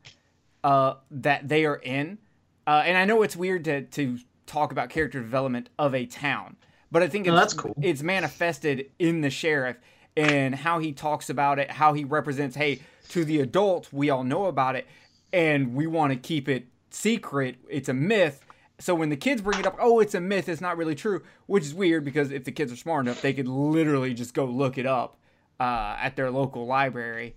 uh, 0.63 0.95
that 1.11 1.49
they 1.49 1.65
are 1.65 1.75
in. 1.75 2.19
Uh, 2.65 2.85
and 2.87 2.97
I 2.97 3.05
know 3.07 3.23
it's 3.23 3.35
weird 3.35 3.65
to, 3.65 3.83
to 3.83 4.19
talk 4.47 4.71
about 4.71 4.89
character 4.89 5.19
development 5.21 5.69
of 5.77 5.97
a 5.97 6.07
town, 6.07 6.59
but 6.93 7.03
I 7.03 7.09
think 7.09 7.27
it's, 7.27 7.33
No, 7.33 7.37
that's 7.41 7.55
cool. 7.55 7.75
it's 7.83 8.05
manifested 8.05 8.93
in 9.01 9.21
the 9.21 9.31
sheriff 9.31 9.79
and 10.17 10.55
how 10.55 10.79
he 10.79 10.93
talks 10.93 11.29
about 11.29 11.59
it, 11.59 11.73
how 11.73 11.93
he 11.93 12.05
represents, 12.05 12.55
hey, 12.55 12.81
to 13.09 13.25
the 13.25 13.41
adult, 13.41 13.93
we 13.93 14.11
all 14.11 14.23
know 14.23 14.47
about 14.47 14.77
it, 14.77 14.87
and 15.33 15.75
we 15.75 15.89
want 15.89 16.13
to 16.13 16.19
keep 16.21 16.49
it 16.49 16.69
secret. 16.91 17.57
It's 17.69 17.89
a 17.89 17.95
myth. 17.95 18.45
So 18.79 18.95
when 18.95 19.09
the 19.09 19.17
kids 19.17 19.43
bring 19.43 19.59
it 19.59 19.67
up, 19.67 19.77
oh, 19.81 19.99
it's 19.99 20.15
a 20.15 20.21
myth, 20.21 20.49
it's 20.49 20.61
not 20.61 20.77
really 20.77 20.95
true, 20.95 21.25
which 21.47 21.65
is 21.65 21.75
weird 21.75 22.05
because 22.05 22.31
if 22.31 22.45
the 22.45 22.53
kids 22.53 22.71
are 22.71 22.77
smart 22.77 23.07
enough, 23.07 23.23
they 23.23 23.33
could 23.33 23.49
literally 23.49 24.15
just 24.15 24.35
go 24.35 24.45
look 24.45 24.79
it 24.79 24.87
up 24.87 25.17
uh, 25.61 25.97
at 26.01 26.17
their 26.17 26.31
local 26.31 26.67
library. 26.67 27.35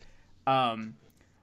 Um, 0.48 0.96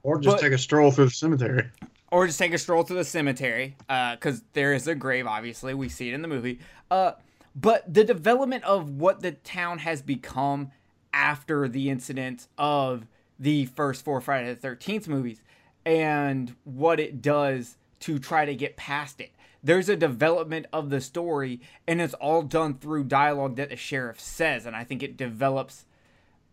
Or 0.02 0.18
just 0.20 0.36
But- 0.36 0.42
take 0.42 0.52
a 0.52 0.58
stroll 0.58 0.90
through 0.90 1.06
the 1.06 1.10
cemetery. 1.10 1.66
or 2.10 2.26
just 2.26 2.38
take 2.38 2.54
a 2.54 2.58
stroll 2.58 2.82
through 2.84 2.96
the 2.96 3.04
cemetery 3.04 3.76
because 4.12 4.42
there 4.54 4.72
is 4.72 4.86
a 4.86 4.94
grave 4.94 5.26
obviously 5.26 5.74
we 5.74 5.88
see 5.90 6.08
it 6.08 6.14
in 6.14 6.22
the 6.22 6.28
movie 6.28 6.58
uh, 6.90 7.12
but 7.54 7.92
the 7.92 8.02
development 8.04 8.64
of 8.64 8.88
what 8.88 9.20
the 9.20 9.32
town 9.32 9.80
has 9.80 10.00
become 10.00 10.70
after 11.12 11.68
the 11.68 11.90
incident 11.90 12.46
of 12.56 13.06
the 13.38 13.66
first 13.66 14.02
four 14.04 14.22
friday 14.22 14.54
the 14.54 14.68
13th 14.68 15.06
movies 15.06 15.42
and 15.84 16.54
what 16.64 16.98
it 16.98 17.20
does 17.20 17.76
to 18.00 18.18
try 18.18 18.46
to 18.46 18.54
get 18.54 18.74
past 18.78 19.20
it 19.20 19.32
there's 19.62 19.90
a 19.90 19.96
development 19.96 20.64
of 20.72 20.88
the 20.88 21.00
story 21.02 21.60
and 21.86 22.00
it's 22.00 22.14
all 22.14 22.40
done 22.40 22.72
through 22.72 23.04
dialogue 23.04 23.56
that 23.56 23.68
the 23.68 23.76
sheriff 23.76 24.18
says 24.18 24.64
and 24.64 24.74
i 24.74 24.82
think 24.82 25.02
it 25.02 25.16
develops 25.18 25.84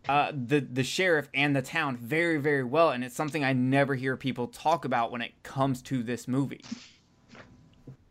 uh, 0.08 0.32
the 0.32 0.60
the 0.60 0.84
sheriff 0.84 1.28
and 1.34 1.54
the 1.54 1.62
town 1.62 1.96
very 1.96 2.38
very 2.38 2.64
well, 2.64 2.90
and 2.90 3.04
it's 3.04 3.14
something 3.14 3.44
I 3.44 3.52
never 3.52 3.94
hear 3.94 4.16
people 4.16 4.46
talk 4.46 4.84
about 4.84 5.10
when 5.10 5.20
it 5.20 5.32
comes 5.42 5.82
to 5.82 6.02
this 6.02 6.28
movie. 6.28 6.62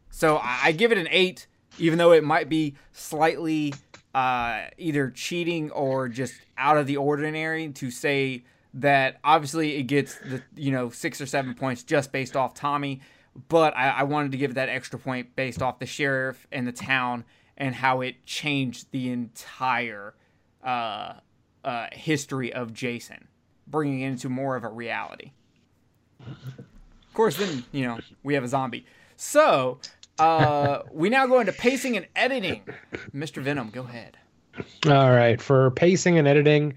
So 0.10 0.38
I, 0.38 0.60
I 0.66 0.72
give 0.72 0.92
it 0.92 0.98
an 0.98 1.08
eight, 1.10 1.48
even 1.78 1.98
though 1.98 2.12
it 2.12 2.24
might 2.24 2.50
be 2.50 2.76
slightly 2.94 3.74
uh, 4.14 4.66
either 4.78 5.10
cheating 5.12 5.72
or 5.72 6.08
just 6.08 6.34
out 6.58 6.78
of 6.78 6.88
the 6.88 6.98
ordinary 6.98 7.70
to 7.70 7.92
say 7.92 8.44
that 8.74 9.20
obviously 9.24 9.78
it 9.78 9.84
gets 9.84 10.16
the 10.20 10.42
you 10.56 10.72
know 10.72 10.90
six 10.90 11.22
or 11.22 11.26
seven 11.26 11.54
points 11.54 11.84
just 11.84 12.12
based 12.12 12.36
off 12.36 12.54
Tommy, 12.54 13.02
but 13.48 13.76
I, 13.76 13.90
I 13.90 14.04
wanted 14.04 14.32
to 14.34 14.38
give 14.38 14.52
it 14.52 14.54
that 14.56 14.70
extra 14.70 15.00
point 15.00 15.36
based 15.36 15.62
off 15.62 15.80
the 15.80 15.86
sheriff 15.86 16.48
and 16.52 16.68
the 16.68 16.72
town 16.72 17.24
and 17.58 17.74
how 17.74 18.02
it 18.02 18.26
changed 18.26 18.88
the 18.92 19.10
entire 19.10 20.14
uh, 20.64 21.14
uh, 21.66 21.88
history 21.92 22.54
of 22.54 22.74
Jason, 22.74 23.28
bringing 23.68 24.02
it 24.02 24.08
into 24.08 24.30
more 24.30 24.56
of 24.56 24.64
a 24.64 24.70
reality. 24.70 25.32
Of 26.22 27.14
course, 27.14 27.38
then 27.38 27.66
you 27.72 27.86
know 27.86 28.00
we 28.24 28.34
have 28.36 28.44
a 28.44 28.48
zombie. 28.48 28.86
So 29.18 29.80
uh, 30.20 30.80
we 30.92 31.10
now 31.10 31.28
go 31.28 31.40
into 31.40 31.52
pacing 31.52 31.98
and 31.98 32.08
editing. 32.16 32.64
Mr. 33.14 33.42
Venom, 33.42 33.70
go 33.70 33.82
ahead. 33.82 34.18
All 34.86 35.12
right. 35.12 35.42
For 35.42 35.72
pacing 35.72 36.18
and 36.18 36.28
editing, 36.28 36.76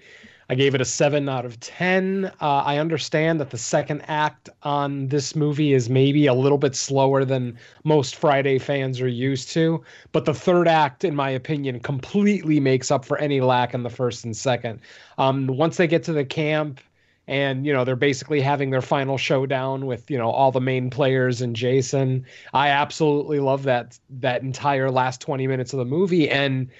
I 0.51 0.55
gave 0.55 0.75
it 0.75 0.81
a 0.81 0.85
seven 0.87 1.29
out 1.29 1.45
of 1.45 1.61
10. 1.61 2.25
Uh, 2.25 2.31
I 2.41 2.79
understand 2.79 3.39
that 3.39 3.51
the 3.51 3.59
second 3.59 4.01
act 4.09 4.49
on 4.63 5.09
this 5.09 5.37
movie 5.37 5.75
is 5.75 5.91
maybe 5.91 6.27
a 6.27 6.33
little 6.33 6.57
bit 6.57 6.75
slower 6.75 7.25
than 7.27 7.59
most 7.85 8.17
Friday 8.17 8.59
fans 8.59 8.99
are 9.01 9.09
used 9.09 9.51
to, 9.51 9.83
but 10.13 10.25
the 10.25 10.33
third 10.33 10.67
act, 10.67 11.05
in 11.05 11.15
my 11.15 11.29
opinion, 11.29 11.81
completely 11.81 12.61
makes 12.61 12.91
up 12.91 13.05
for 13.05 13.19
any 13.19 13.43
lack 13.43 13.75
in 13.75 13.83
the 13.83 13.91
first 13.91 14.25
and 14.25 14.35
second. 14.35 14.81
Um, 15.19 15.49
once 15.49 15.77
they 15.77 15.87
get 15.87 16.03
to 16.05 16.15
the 16.15 16.25
camp, 16.25 16.81
and 17.27 17.67
you 17.67 17.73
know 17.75 17.85
they're 17.85 17.95
basically 17.95 18.41
having 18.41 18.71
their 18.71 18.81
final 18.81 19.19
showdown 19.19 19.85
with 19.85 20.11
you 20.11 20.17
know 20.17 20.31
all 20.31 20.51
the 20.51 20.63
main 20.63 20.89
players 20.89 21.43
and 21.43 21.55
Jason. 21.55 22.25
I 22.55 22.71
absolutely 22.71 23.39
love 23.39 23.65
that 23.65 23.99
that 24.09 24.41
entire 24.41 24.91
last 24.91 25.21
20 25.21 25.47
minutes 25.47 25.75
of 25.75 25.79
the 25.79 25.85
movie 25.85 26.31
and 26.31 26.71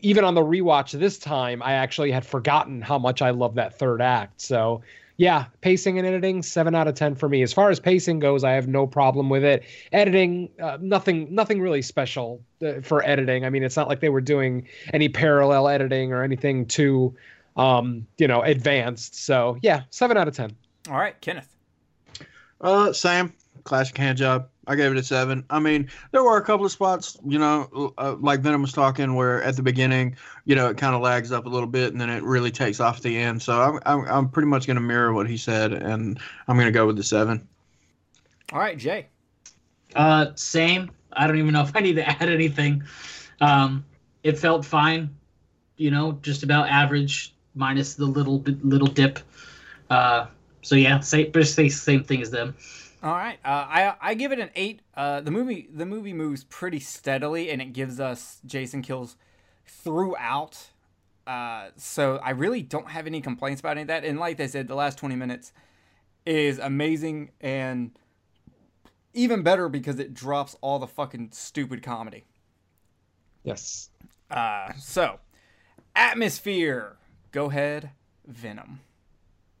even 0.00 0.24
on 0.24 0.34
the 0.34 0.42
rewatch 0.42 0.98
this 0.98 1.18
time, 1.18 1.62
I 1.62 1.72
actually 1.72 2.10
had 2.10 2.24
forgotten 2.24 2.82
how 2.82 2.98
much 2.98 3.22
I 3.22 3.30
love 3.30 3.54
that 3.56 3.78
third 3.78 4.00
act. 4.00 4.40
So 4.40 4.82
yeah, 5.18 5.46
pacing 5.62 5.98
and 5.98 6.06
editing, 6.06 6.42
seven 6.42 6.74
out 6.74 6.88
of 6.88 6.94
ten 6.94 7.14
for 7.14 7.28
me. 7.28 7.42
As 7.42 7.52
far 7.52 7.70
as 7.70 7.80
pacing 7.80 8.18
goes, 8.18 8.44
I 8.44 8.52
have 8.52 8.68
no 8.68 8.86
problem 8.86 9.30
with 9.30 9.44
it. 9.44 9.64
Editing, 9.92 10.50
uh, 10.60 10.76
nothing, 10.80 11.34
nothing 11.34 11.60
really 11.60 11.82
special 11.82 12.42
uh, 12.62 12.80
for 12.82 13.02
editing. 13.04 13.44
I 13.44 13.50
mean, 13.50 13.62
it's 13.62 13.76
not 13.76 13.88
like 13.88 14.00
they 14.00 14.10
were 14.10 14.20
doing 14.20 14.68
any 14.92 15.08
parallel 15.08 15.68
editing 15.68 16.12
or 16.12 16.22
anything 16.22 16.66
too, 16.66 17.14
um, 17.56 18.06
you 18.18 18.28
know, 18.28 18.42
advanced. 18.42 19.24
So 19.24 19.56
yeah, 19.62 19.82
seven 19.90 20.16
out 20.18 20.28
of 20.28 20.36
ten. 20.36 20.54
All 20.88 20.98
right, 20.98 21.18
Kenneth. 21.20 21.48
Uh, 22.60 22.92
same 22.92 23.32
classic 23.64 23.96
hand 23.96 24.18
job. 24.18 24.48
I 24.66 24.74
gave 24.74 24.90
it 24.90 24.98
a 24.98 25.02
seven. 25.02 25.44
I 25.48 25.60
mean, 25.60 25.88
there 26.10 26.24
were 26.24 26.38
a 26.38 26.42
couple 26.42 26.66
of 26.66 26.72
spots, 26.72 27.16
you 27.24 27.38
know, 27.38 27.94
uh, 27.98 28.16
like 28.18 28.40
Venom 28.40 28.62
was 28.62 28.72
talking, 28.72 29.14
where 29.14 29.42
at 29.42 29.56
the 29.56 29.62
beginning, 29.62 30.16
you 30.44 30.56
know, 30.56 30.68
it 30.68 30.76
kind 30.76 30.94
of 30.94 31.02
lags 31.02 31.30
up 31.30 31.46
a 31.46 31.48
little 31.48 31.68
bit, 31.68 31.92
and 31.92 32.00
then 32.00 32.10
it 32.10 32.22
really 32.22 32.50
takes 32.50 32.80
off 32.80 32.96
at 32.96 33.02
the 33.02 33.16
end. 33.16 33.42
So 33.42 33.60
I'm 33.60 33.80
I'm, 33.86 34.04
I'm 34.08 34.28
pretty 34.28 34.48
much 34.48 34.66
going 34.66 34.76
to 34.76 34.80
mirror 34.80 35.12
what 35.12 35.28
he 35.28 35.36
said, 35.36 35.72
and 35.72 36.18
I'm 36.48 36.56
going 36.56 36.66
to 36.66 36.72
go 36.72 36.86
with 36.86 36.96
the 36.96 37.04
seven. 37.04 37.46
All 38.52 38.58
right, 38.58 38.76
Jay. 38.76 39.06
Uh, 39.94 40.26
same. 40.34 40.90
I 41.12 41.26
don't 41.26 41.38
even 41.38 41.52
know 41.52 41.62
if 41.62 41.74
I 41.74 41.80
need 41.80 41.96
to 41.96 42.08
add 42.22 42.28
anything. 42.28 42.82
Um, 43.40 43.84
it 44.22 44.38
felt 44.38 44.64
fine, 44.64 45.14
you 45.76 45.90
know, 45.90 46.18
just 46.22 46.42
about 46.42 46.68
average, 46.68 47.34
minus 47.54 47.94
the 47.94 48.06
little 48.06 48.38
bit, 48.38 48.64
little 48.64 48.88
dip. 48.88 49.20
Uh, 49.90 50.26
so 50.62 50.74
yeah, 50.74 50.98
same, 51.00 51.30
basically 51.30 51.68
same 51.68 52.02
thing 52.02 52.22
as 52.22 52.30
them. 52.30 52.56
All 53.06 53.14
right, 53.14 53.38
uh, 53.44 53.48
I 53.48 53.94
I 54.00 54.14
give 54.14 54.32
it 54.32 54.40
an 54.40 54.50
eight. 54.56 54.82
Uh, 54.96 55.20
the 55.20 55.30
movie 55.30 55.68
the 55.72 55.86
movie 55.86 56.12
moves 56.12 56.42
pretty 56.42 56.80
steadily, 56.80 57.50
and 57.50 57.62
it 57.62 57.72
gives 57.72 58.00
us 58.00 58.40
Jason 58.44 58.82
kills 58.82 59.16
throughout. 59.64 60.70
Uh, 61.24 61.68
so 61.76 62.16
I 62.16 62.30
really 62.30 62.62
don't 62.62 62.90
have 62.90 63.06
any 63.06 63.20
complaints 63.20 63.60
about 63.60 63.72
any 63.72 63.82
of 63.82 63.86
that. 63.86 64.04
And 64.04 64.18
like 64.18 64.38
they 64.38 64.48
said, 64.48 64.66
the 64.66 64.74
last 64.74 64.98
twenty 64.98 65.14
minutes 65.14 65.52
is 66.26 66.58
amazing 66.58 67.30
and 67.40 67.96
even 69.14 69.44
better 69.44 69.68
because 69.68 70.00
it 70.00 70.12
drops 70.12 70.56
all 70.60 70.80
the 70.80 70.88
fucking 70.88 71.28
stupid 71.30 71.84
comedy. 71.84 72.24
Yes. 73.44 73.90
Uh, 74.28 74.72
so 74.78 75.20
atmosphere. 75.94 76.96
Go 77.30 77.50
ahead, 77.50 77.90
Venom. 78.26 78.80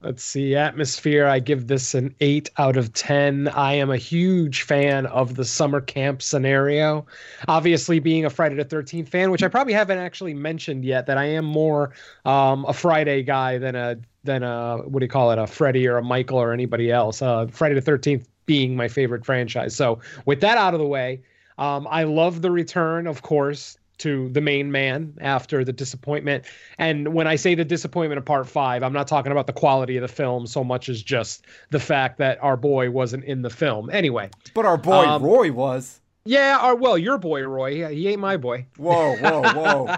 Let's 0.06 0.22
see, 0.22 0.54
atmosphere. 0.54 1.26
I 1.26 1.40
give 1.40 1.66
this 1.66 1.92
an 1.92 2.14
eight 2.20 2.48
out 2.58 2.76
of 2.76 2.92
10. 2.92 3.48
I 3.48 3.72
am 3.72 3.90
a 3.90 3.96
huge 3.96 4.62
fan 4.62 5.06
of 5.06 5.34
the 5.34 5.44
summer 5.44 5.80
camp 5.80 6.22
scenario. 6.22 7.04
Obviously, 7.48 7.98
being 7.98 8.24
a 8.24 8.30
Friday 8.30 8.54
the 8.54 8.64
13th 8.64 9.08
fan, 9.08 9.32
which 9.32 9.42
I 9.42 9.48
probably 9.48 9.72
haven't 9.72 9.98
actually 9.98 10.32
mentioned 10.32 10.84
yet, 10.84 11.06
that 11.06 11.18
I 11.18 11.24
am 11.24 11.44
more 11.44 11.92
um, 12.24 12.64
a 12.68 12.72
Friday 12.72 13.24
guy 13.24 13.58
than 13.58 13.74
a, 13.74 13.96
than 14.22 14.44
a, 14.44 14.76
what 14.76 15.00
do 15.00 15.04
you 15.04 15.10
call 15.10 15.32
it, 15.32 15.40
a 15.40 15.46
Freddy 15.48 15.88
or 15.88 15.96
a 15.96 16.04
Michael 16.04 16.38
or 16.38 16.52
anybody 16.52 16.92
else. 16.92 17.20
Uh, 17.20 17.48
Friday 17.48 17.74
the 17.74 17.90
13th 17.90 18.26
being 18.46 18.76
my 18.76 18.86
favorite 18.86 19.26
franchise. 19.26 19.74
So, 19.74 19.98
with 20.24 20.40
that 20.42 20.56
out 20.56 20.72
of 20.72 20.78
the 20.78 20.86
way, 20.86 21.20
um, 21.58 21.88
I 21.90 22.04
love 22.04 22.42
the 22.42 22.52
return, 22.52 23.08
of 23.08 23.22
course, 23.22 23.76
to 23.98 24.28
the 24.30 24.40
main 24.40 24.70
man 24.70 25.14
after 25.20 25.64
the 25.64 25.72
disappointment. 25.72 26.44
And 26.78 27.14
when 27.14 27.26
I 27.26 27.36
say 27.36 27.54
the 27.54 27.64
disappointment 27.64 28.18
of 28.18 28.24
part 28.24 28.46
five, 28.48 28.82
I'm 28.82 28.92
not 28.92 29.08
talking 29.08 29.32
about 29.32 29.46
the 29.46 29.52
quality 29.52 29.96
of 29.96 30.02
the 30.02 30.08
film 30.08 30.46
so 30.46 30.62
much 30.62 30.88
as 30.88 31.02
just 31.02 31.46
the 31.70 31.80
fact 31.80 32.18
that 32.18 32.38
our 32.42 32.56
boy 32.56 32.90
wasn't 32.90 33.24
in 33.24 33.42
the 33.42 33.50
film. 33.50 33.88
Anyway. 33.90 34.30
But 34.54 34.66
our 34.66 34.76
boy 34.76 35.06
Um, 35.06 35.22
Roy 35.22 35.52
was. 35.52 36.00
Yeah, 36.24 36.58
our, 36.60 36.74
well, 36.74 36.98
your 36.98 37.18
boy 37.18 37.42
Roy. 37.42 37.88
He 37.94 38.08
ain't 38.08 38.20
my 38.20 38.36
boy. 38.36 38.66
Whoa, 38.76 39.16
whoa, 39.16 39.42
whoa. 39.52 39.96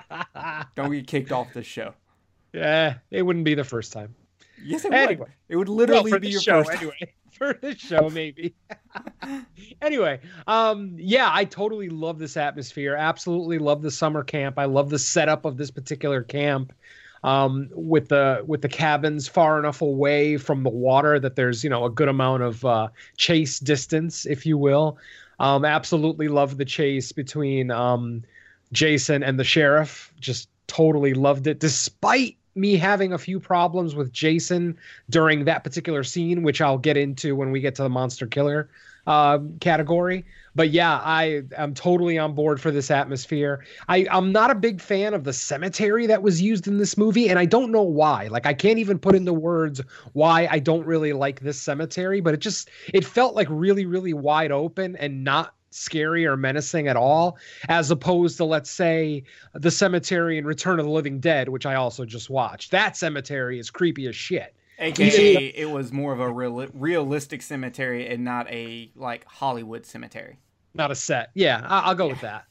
Don't 0.77 0.91
get 0.93 1.07
kicked 1.07 1.33
off 1.33 1.53
this 1.55 1.67
show. 1.67 1.95
yeah, 2.53 2.95
it 3.11 3.23
wouldn't 3.23 3.45
be 3.47 3.55
the 3.55 3.65
first 3.65 3.93
time. 3.93 4.15
Yes, 4.63 4.85
it 4.85 4.93
Anyway. 4.93 5.17
would. 5.21 5.29
It 5.49 5.57
would 5.57 5.69
literally 5.69 6.11
for 6.11 6.19
be 6.19 6.31
your 6.31 6.41
show 6.41 6.65
first. 6.65 6.77
anyway. 6.83 7.13
For 7.39 7.59
the 7.63 7.77
show, 7.77 8.11
maybe. 8.11 8.55
anyway, 9.83 10.21
um, 10.47 10.95
yeah, 10.99 11.31
I 11.33 11.45
totally 11.45 11.89
love 11.89 12.19
this 12.19 12.37
atmosphere. 12.37 12.97
Absolutely 12.97 13.59
love 13.59 13.83
the 13.83 13.91
summer 13.91 14.23
camp. 14.23 14.59
I 14.59 14.65
love 14.65 14.91
the 14.91 14.99
setup 14.99 15.45
of 15.45 15.57
this 15.57 15.71
particular 15.71 16.23
camp. 16.23 16.73
Um, 17.25 17.69
with 17.73 18.11
the 18.11 18.45
with 18.47 18.63
the 18.63 18.69
cabins 18.69 19.27
far 19.27 19.59
enough 19.59 19.83
away 19.83 20.37
from 20.37 20.63
the 20.63 20.71
water 20.71 21.19
that 21.19 21.35
there's 21.35 21.65
you 21.65 21.71
know 21.71 21.85
a 21.85 21.91
good 21.91 22.07
amount 22.07 22.45
of 22.45 22.65
uh, 22.65 22.89
chase 23.17 23.59
distance, 23.59 24.25
if 24.25 24.47
you 24.47 24.57
will. 24.57 24.99
Um, 25.41 25.65
absolutely 25.65 26.29
love 26.29 26.59
the 26.59 26.65
chase 26.65 27.11
between 27.11 27.73
um, 27.73 28.23
Jason 28.73 29.25
and 29.25 29.37
the 29.37 29.45
sheriff. 29.45 30.13
Just 30.21 30.49
totally 30.69 31.15
loved 31.15 31.49
it, 31.49 31.59
despite 31.59 32.38
me 32.59 32.77
having 32.77 33.13
a 33.13 33.19
few 33.19 33.41
problems 33.41 33.95
with 33.95 34.13
Jason 34.13 34.77
during 35.11 35.45
that 35.45 35.65
particular 35.65 36.03
scene, 36.05 36.43
which 36.43 36.61
I'll 36.61 36.79
get 36.79 36.97
into 36.97 37.37
when 37.37 37.51
we 37.51 37.61
get 37.61 37.75
to 37.77 37.83
the 37.83 37.89
monster 37.89 38.27
killer 38.27 38.69
uh, 39.09 39.39
category. 39.61 40.25
But 40.55 40.71
yeah, 40.71 41.01
I 41.03 41.43
am 41.57 41.73
totally 41.73 42.19
on 42.19 42.35
board 42.35 42.61
for 42.61 42.71
this 42.71 42.91
atmosphere. 42.91 43.65
I, 43.89 44.07
I'm 44.11 44.33
not 44.33 44.51
a 44.51 44.55
big 44.55 44.81
fan 44.81 45.15
of 45.15 45.25
the 45.25 45.33
cemetery 45.33 46.07
that 46.07 46.23
was 46.23 46.43
used 46.43 46.67
in 46.67 46.79
this 46.79 46.99
movie, 46.99 47.29
and 47.29 47.39
I 47.39 47.47
don't 47.47 47.73
know 47.73 47.83
why. 47.83 48.27
Like 48.27 48.45
I 48.45 48.55
can't 48.55 48.79
even 48.79 48.99
put 48.99 49.15
into 49.15 49.33
words 49.33 49.81
why 50.13 50.47
I 50.51 50.59
don't 50.59 50.85
really 50.85 51.13
like 51.13 51.41
this 51.41 51.61
cemetery, 51.61 52.21
but 52.21 52.35
it 52.35 52.41
just 52.41 52.69
it 52.93 53.05
felt 53.05 53.35
like 53.35 53.47
really, 53.51 53.87
really 53.87 54.13
wide 54.13 54.53
open 54.53 54.95
and 54.97 55.25
not 55.25 55.55
scary 55.71 56.27
or 56.27 56.37
menacing 56.37 56.89
at 56.89 56.97
all, 56.97 57.39
as 57.69 57.91
opposed 57.91 58.37
to 58.39 58.45
let's 58.45 58.71
say 58.71 59.25
the 59.55 59.71
cemetery 59.71 60.39
in 60.39 60.45
Return 60.45 60.79
of 60.79 60.87
the 60.87 60.93
Living 60.93 61.21
Dead, 61.21 61.49
which 61.49 61.67
I 61.67 61.75
also 61.75 62.05
just 62.05 62.31
watched. 62.31 62.71
That 62.71 62.97
cemetery 62.97 63.59
is 63.59 63.71
creepy 63.71 64.07
as 64.07 64.17
shit. 64.17 64.55
AKA, 64.81 65.47
it 65.57 65.69
was 65.71 65.93
more 65.93 66.13
of 66.13 66.21
a 66.21 66.31
real, 66.31 66.67
realistic 66.73 67.43
cemetery 67.43 68.09
and 68.09 68.25
not 68.25 68.49
a 68.49 68.91
like 68.95 69.25
Hollywood 69.27 69.85
cemetery. 69.85 70.39
Not 70.75 70.91
a 70.91 70.95
set. 70.95 71.31
Yeah, 71.35 71.67
I- 71.69 71.81
I'll 71.81 71.95
go 71.95 72.09
with 72.09 72.21
that. 72.21 72.45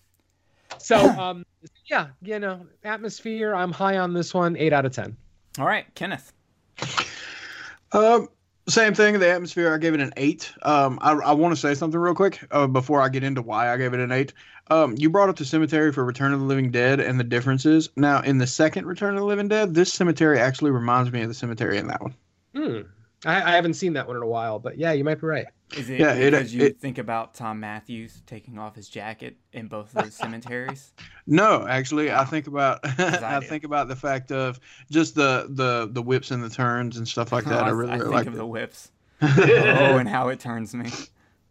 So, 0.77 0.97
um, 1.19 1.45
yeah, 1.85 2.07
you 2.21 2.39
know, 2.39 2.65
atmosphere. 2.83 3.55
I'm 3.55 3.71
high 3.71 3.97
on 3.97 4.13
this 4.13 4.33
one. 4.33 4.57
Eight 4.57 4.73
out 4.73 4.85
of 4.85 4.91
ten. 4.91 5.15
All 5.57 5.65
right, 5.65 5.85
Kenneth. 5.95 6.33
Um, 7.93 8.27
same 8.69 8.93
thing. 8.93 9.19
The 9.19 9.29
atmosphere. 9.29 9.73
I 9.73 9.77
gave 9.77 9.93
it 9.93 9.99
an 9.99 10.13
eight. 10.17 10.51
Um, 10.61 10.99
I, 11.01 11.13
I 11.13 11.31
want 11.33 11.55
to 11.55 11.59
say 11.59 11.73
something 11.73 11.99
real 11.99 12.15
quick 12.15 12.45
uh, 12.51 12.67
before 12.67 13.01
I 13.01 13.09
get 13.09 13.23
into 13.23 13.41
why 13.41 13.71
I 13.71 13.77
gave 13.77 13.93
it 13.93 13.99
an 13.99 14.11
eight. 14.11 14.33
Um, 14.69 14.95
you 14.97 15.09
brought 15.09 15.29
up 15.29 15.37
the 15.37 15.45
cemetery 15.45 15.93
for 15.93 16.03
Return 16.03 16.33
of 16.33 16.39
the 16.39 16.45
Living 16.45 16.71
Dead 16.71 16.99
and 16.99 17.19
the 17.19 17.23
differences. 17.23 17.89
Now, 17.95 18.21
in 18.21 18.37
the 18.37 18.47
second 18.47 18.85
Return 18.85 19.15
of 19.15 19.21
the 19.21 19.25
Living 19.25 19.47
Dead, 19.47 19.73
this 19.73 19.93
cemetery 19.93 20.39
actually 20.39 20.71
reminds 20.71 21.11
me 21.11 21.21
of 21.21 21.29
the 21.29 21.33
cemetery 21.33 21.77
in 21.77 21.87
that 21.87 22.01
one. 22.01 22.15
Hmm. 22.53 22.81
I, 23.25 23.35
I 23.41 23.55
haven't 23.55 23.73
seen 23.73 23.93
that 23.93 24.07
one 24.07 24.15
in 24.15 24.21
a 24.21 24.27
while, 24.27 24.59
but 24.59 24.77
yeah, 24.77 24.91
you 24.91 25.03
might 25.03 25.19
be 25.19 25.27
right. 25.27 25.47
Is 25.75 25.89
it 25.89 25.99
Yeah, 25.99 26.13
it- 26.13 26.31
because 26.31 26.53
you 26.53 26.63
it- 26.65 26.79
think 26.79 26.97
about 26.97 27.33
Thom 27.33 27.59
Mathews 27.59 28.21
taking 28.25 28.57
off 28.59 28.75
his 28.75 28.87
jacket 28.89 29.37
in 29.53 29.67
both 29.67 29.93
of 29.95 30.03
those 30.03 30.13
cemeteries? 30.23 30.93
No, 31.25 31.67
actually, 31.67 32.11
I 32.11 32.23
think 32.25 32.47
about 32.47 32.79
I 32.99 33.37
I 33.37 33.39
think 33.39 33.63
about 33.63 33.87
the 33.87 33.95
fact 33.95 34.31
of 34.31 34.59
just 34.91 35.15
the 35.15 35.47
the 35.49 35.89
the 35.91 36.01
whips 36.01 36.31
and 36.31 36.43
the 36.43 36.49
turns 36.49 36.97
and 36.97 37.07
stuff 37.07 37.31
like 37.31 37.47
oh, 37.47 37.49
that. 37.49 37.63
I, 37.63 37.69
really, 37.69 37.91
I 37.91 37.95
really 37.95 38.03
think 38.05 38.13
like 38.15 38.27
of 38.27 38.33
it. 38.35 38.37
the 38.37 38.45
whips. 38.45 38.91
oh, 39.21 39.97
and 39.97 40.07
how 40.07 40.29
it 40.29 40.39
turns 40.39 40.73
me. 40.75 40.89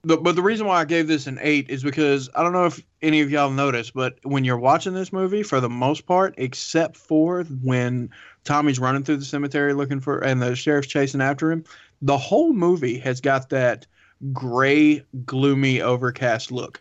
The, 0.02 0.16
but 0.16 0.37
the 0.37 0.42
reason 0.42 0.68
why 0.68 0.81
I 0.81 0.85
gave 0.85 1.09
this 1.09 1.26
an 1.26 1.38
eight 1.42 1.68
is 1.68 1.83
because 1.83 2.31
I 2.37 2.44
don't 2.44 2.52
know 2.52 2.66
if 2.66 2.81
any 3.02 3.22
of 3.22 3.31
y'all 3.31 3.50
noticed, 3.50 3.92
but 3.92 4.18
when 4.22 4.44
you're 4.44 4.57
watching 4.59 4.94
this 4.94 5.12
movie, 5.12 5.42
for 5.42 5.61
the 5.61 5.68
most 5.68 6.07
part, 6.07 6.35
except 6.38 6.96
for 6.96 7.42
when 7.42 8.11
Tommy's 8.46 8.78
running 8.78 9.02
through 9.02 9.18
the 9.18 9.24
cemetery 9.24 9.74
looking 9.74 10.00
for, 10.00 10.18
and 10.20 10.40
the 10.40 10.56
sheriff's 10.56 10.88
chasing 10.88 11.20
after 11.20 11.50
him, 11.52 11.64
the 12.00 12.16
whole 12.16 12.52
movie 12.52 12.98
has 12.98 13.20
got 13.20 13.50
that 13.50 13.87
gray, 14.32 15.04
gloomy, 15.24 15.82
overcast 15.82 16.50
look. 16.50 16.80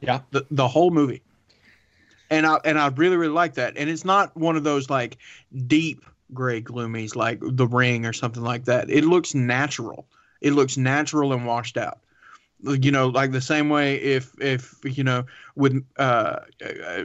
Yeah. 0.00 0.20
The 0.30 0.46
the 0.50 0.68
whole 0.68 0.90
movie, 0.90 1.22
and 2.30 2.46
I 2.46 2.58
and 2.64 2.78
I 2.78 2.88
really 2.88 3.16
really 3.16 3.32
like 3.32 3.54
that. 3.54 3.74
And 3.76 3.90
it's 3.90 4.04
not 4.04 4.36
one 4.36 4.56
of 4.56 4.64
those 4.64 4.88
like 4.88 5.18
deep 5.66 6.04
gray 6.32 6.60
gloomies 6.62 7.16
like 7.16 7.38
The 7.42 7.66
Ring 7.66 8.06
or 8.06 8.12
something 8.12 8.42
like 8.42 8.64
that. 8.64 8.90
It 8.90 9.04
looks 9.04 9.34
natural. 9.34 10.06
It 10.40 10.52
looks 10.52 10.76
natural 10.76 11.32
and 11.32 11.46
washed 11.46 11.76
out 11.76 11.98
you 12.66 12.90
know 12.90 13.08
like 13.08 13.32
the 13.32 13.40
same 13.40 13.68
way 13.68 13.96
if 13.96 14.32
if 14.40 14.74
you 14.84 15.04
know 15.04 15.24
with 15.54 15.84
uh 15.98 16.36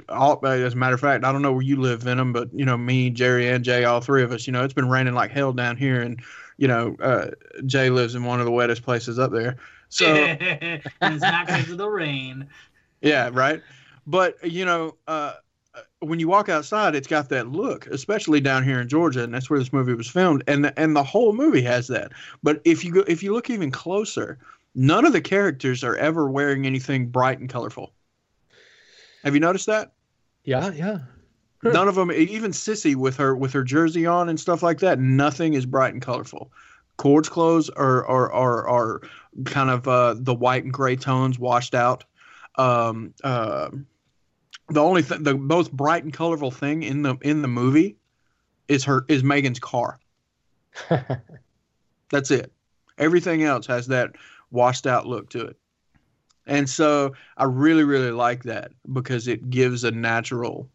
all, 0.09 0.45
as 0.45 0.73
a 0.73 0.75
matter 0.75 0.95
of 0.95 1.01
fact 1.01 1.25
i 1.25 1.31
don't 1.31 1.41
know 1.41 1.51
where 1.51 1.61
you 1.61 1.75
live 1.75 2.01
venom 2.01 2.31
but 2.31 2.49
you 2.53 2.65
know 2.65 2.77
me 2.77 3.09
jerry 3.09 3.47
and 3.47 3.65
jay 3.65 3.83
all 3.83 4.01
three 4.01 4.23
of 4.23 4.31
us 4.31 4.47
you 4.47 4.53
know 4.53 4.63
it's 4.63 4.73
been 4.73 4.89
raining 4.89 5.13
like 5.13 5.31
hell 5.31 5.51
down 5.51 5.75
here 5.75 6.01
and 6.01 6.21
you 6.57 6.67
know 6.67 6.95
uh 7.01 7.29
jay 7.65 7.89
lives 7.89 8.15
in 8.15 8.23
one 8.23 8.39
of 8.39 8.45
the 8.45 8.51
wettest 8.51 8.83
places 8.83 9.17
up 9.17 9.31
there. 9.31 9.57
So 9.89 10.05
it's 10.39 11.23
not 11.23 11.47
because 11.47 11.71
of 11.71 11.77
the 11.77 11.89
rain. 11.89 12.47
yeah 13.01 13.29
right? 13.33 13.61
But 14.05 14.35
you 14.43 14.65
know 14.65 14.95
uh 15.07 15.33
when 15.99 16.19
you 16.19 16.27
walk 16.27 16.49
outside 16.49 16.95
it's 16.95 17.07
got 17.07 17.29
that 17.29 17.47
look 17.47 17.87
especially 17.87 18.41
down 18.41 18.63
here 18.63 18.81
in 18.81 18.89
georgia 18.89 19.23
and 19.23 19.33
that's 19.33 19.49
where 19.49 19.59
this 19.59 19.71
movie 19.71 19.93
was 19.93 20.09
filmed 20.09 20.43
and 20.47 20.65
the, 20.65 20.79
and 20.79 20.95
the 20.95 21.03
whole 21.03 21.33
movie 21.33 21.61
has 21.61 21.87
that. 21.87 22.11
But 22.43 22.61
if 22.65 22.83
you 22.83 22.91
go 22.91 23.03
if 23.07 23.23
you 23.23 23.33
look 23.33 23.49
even 23.49 23.71
closer 23.71 24.37
none 24.75 25.05
of 25.05 25.13
the 25.13 25.21
characters 25.21 25.83
are 25.83 25.95
ever 25.95 26.29
wearing 26.29 26.65
anything 26.65 27.07
bright 27.07 27.39
and 27.39 27.49
colorful 27.49 27.93
have 29.23 29.33
you 29.33 29.39
noticed 29.39 29.65
that 29.65 29.93
Yeah, 30.43 30.71
yeah. 30.71 30.99
none 31.63 31.87
of 31.87 31.95
them 31.95 32.11
even 32.11 32.51
sissy 32.51 32.95
with 32.95 33.17
her 33.17 33.35
with 33.35 33.53
her 33.53 33.63
jersey 33.63 34.05
on 34.05 34.29
and 34.29 34.39
stuff 34.39 34.63
like 34.63 34.79
that 34.79 34.99
nothing 34.99 35.53
is 35.53 35.65
bright 35.65 35.93
and 35.93 36.01
colorful 36.01 36.51
Cort's 36.97 37.29
clothes 37.29 37.69
are 37.69 38.05
are 38.07 38.31
are, 38.33 38.67
are 38.67 39.01
kind 39.45 39.69
of 39.69 39.87
uh, 39.87 40.15
the 40.17 40.33
white 40.33 40.65
and 40.65 40.73
gray 40.73 40.97
tones 40.97 41.39
washed 41.39 41.73
out. 41.73 42.03
Um, 42.55 43.13
uh, 43.23 43.69
the 44.67 44.81
only 44.81 45.01
th- 45.03 45.21
the 45.21 45.37
most 45.37 45.71
bright 45.71 46.03
and 46.03 46.11
colorful 46.11 46.51
thing 46.51 46.83
in 46.83 47.01
the 47.03 47.15
in 47.21 47.41
the 47.41 47.47
movie 47.47 47.95
is 48.67 48.83
her 48.83 49.05
is 49.07 49.23
Megan's 49.23 49.59
car. 49.59 49.97
That's 52.09 52.31
it. 52.31 52.51
Everything 52.97 53.43
else 53.43 53.65
has 53.67 53.87
that 53.87 54.11
washed 54.51 54.87
out 54.87 55.05
look 55.05 55.29
to 55.31 55.45
it. 55.45 55.57
And 56.45 56.67
so 56.69 57.13
I 57.37 57.43
really, 57.43 57.83
really 57.83 58.11
like 58.11 58.43
that 58.43 58.71
because 58.91 59.27
it 59.27 59.49
gives 59.49 59.83
a 59.83 59.91
natural 59.91 60.67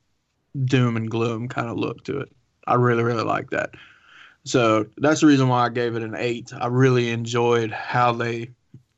doom 0.65 0.97
and 0.97 1.11
gloom 1.11 1.49
kind 1.49 1.69
of 1.69 1.77
look 1.77 2.05
to 2.05 2.21
it. 2.21 2.31
I 2.67 2.75
really, 2.75 3.03
really 3.03 3.25
like 3.25 3.51
that. 3.51 3.71
So 4.45 4.87
that's 4.99 5.21
the 5.21 5.27
reason 5.27 5.49
why 5.49 5.67
I 5.67 5.69
gave 5.71 5.97
it 5.97 6.03
an 6.03 6.15
eight. 6.17 6.53
I 6.55 6.67
really 6.67 7.11
enjoyed 7.11 7.73
how 7.73 8.13
they, 8.13 8.51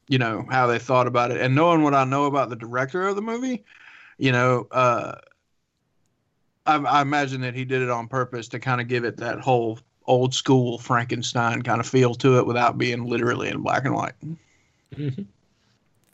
you 0.09 0.19
know, 0.19 0.45
how 0.51 0.67
they 0.67 0.79
thought 0.79 1.07
about 1.07 1.31
it. 1.31 1.41
And 1.41 1.55
knowing 1.55 1.83
what 1.83 1.95
I 1.95 2.05
know 2.05 2.25
about 2.25 2.51
the 2.51 2.57
director 2.57 3.07
of 3.07 3.17
the 3.17 3.23
movie, 3.23 3.65
you 4.19 4.33
know, 4.33 4.67
uh, 4.71 5.15
I, 6.67 6.77
I 6.77 7.01
imagine 7.01 7.41
that 7.43 7.55
he 7.55 7.65
did 7.65 7.81
it 7.81 7.91
on 7.91 8.09
purpose 8.09 8.49
to 8.49 8.59
kind 8.59 8.81
of 8.81 8.89
give 8.89 9.05
it 9.05 9.17
that 9.19 9.41
whole 9.41 9.79
old 10.07 10.35
school 10.35 10.79
Frankenstein 10.79 11.63
kind 11.63 11.81
of 11.81 11.87
feel 11.87 12.15
to 12.17 12.39
it 12.39 12.47
without 12.47 12.77
being 12.77 13.05
literally 13.05 13.49
in 13.49 13.63
black 13.63 13.85
and 13.85 13.95
white. 13.95 14.15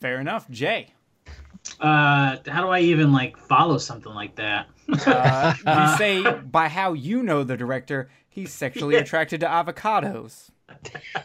Fair 0.00 0.20
enough, 0.20 0.48
Jay. 0.50 0.92
Uh, 1.80 2.36
how 2.46 2.62
do 2.62 2.68
I 2.68 2.80
even 2.80 3.12
like 3.12 3.36
follow 3.36 3.78
something 3.78 4.12
like 4.12 4.36
that? 4.36 4.68
Uh, 5.06 5.54
you 5.66 5.96
say 5.96 6.40
by 6.40 6.68
how 6.68 6.92
you 6.92 7.22
know 7.22 7.44
the 7.44 7.56
director, 7.56 8.10
he's 8.28 8.52
sexually 8.52 8.96
attracted 8.96 9.40
to 9.40 9.46
avocados. 9.46 10.50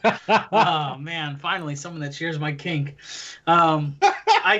oh 0.52 0.98
man, 0.98 1.38
finally 1.38 1.76
someone 1.76 2.02
that 2.02 2.14
shares 2.14 2.40
my 2.40 2.52
kink. 2.52 2.98
Um, 3.46 3.98
I 4.02 4.60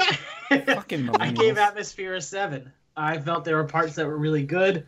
Fucking 0.66 1.10
I 1.20 1.32
gave. 1.32 1.58
Atmosphere 1.58 2.16
a 2.16 2.22
seven. 2.22 2.72
I 2.96 3.20
felt 3.20 3.46
there 3.46 3.58
were 3.58 3.66
parts 3.66 3.96
that 3.96 4.08
were 4.08 4.18
really 4.18 4.44
good, 4.44 4.86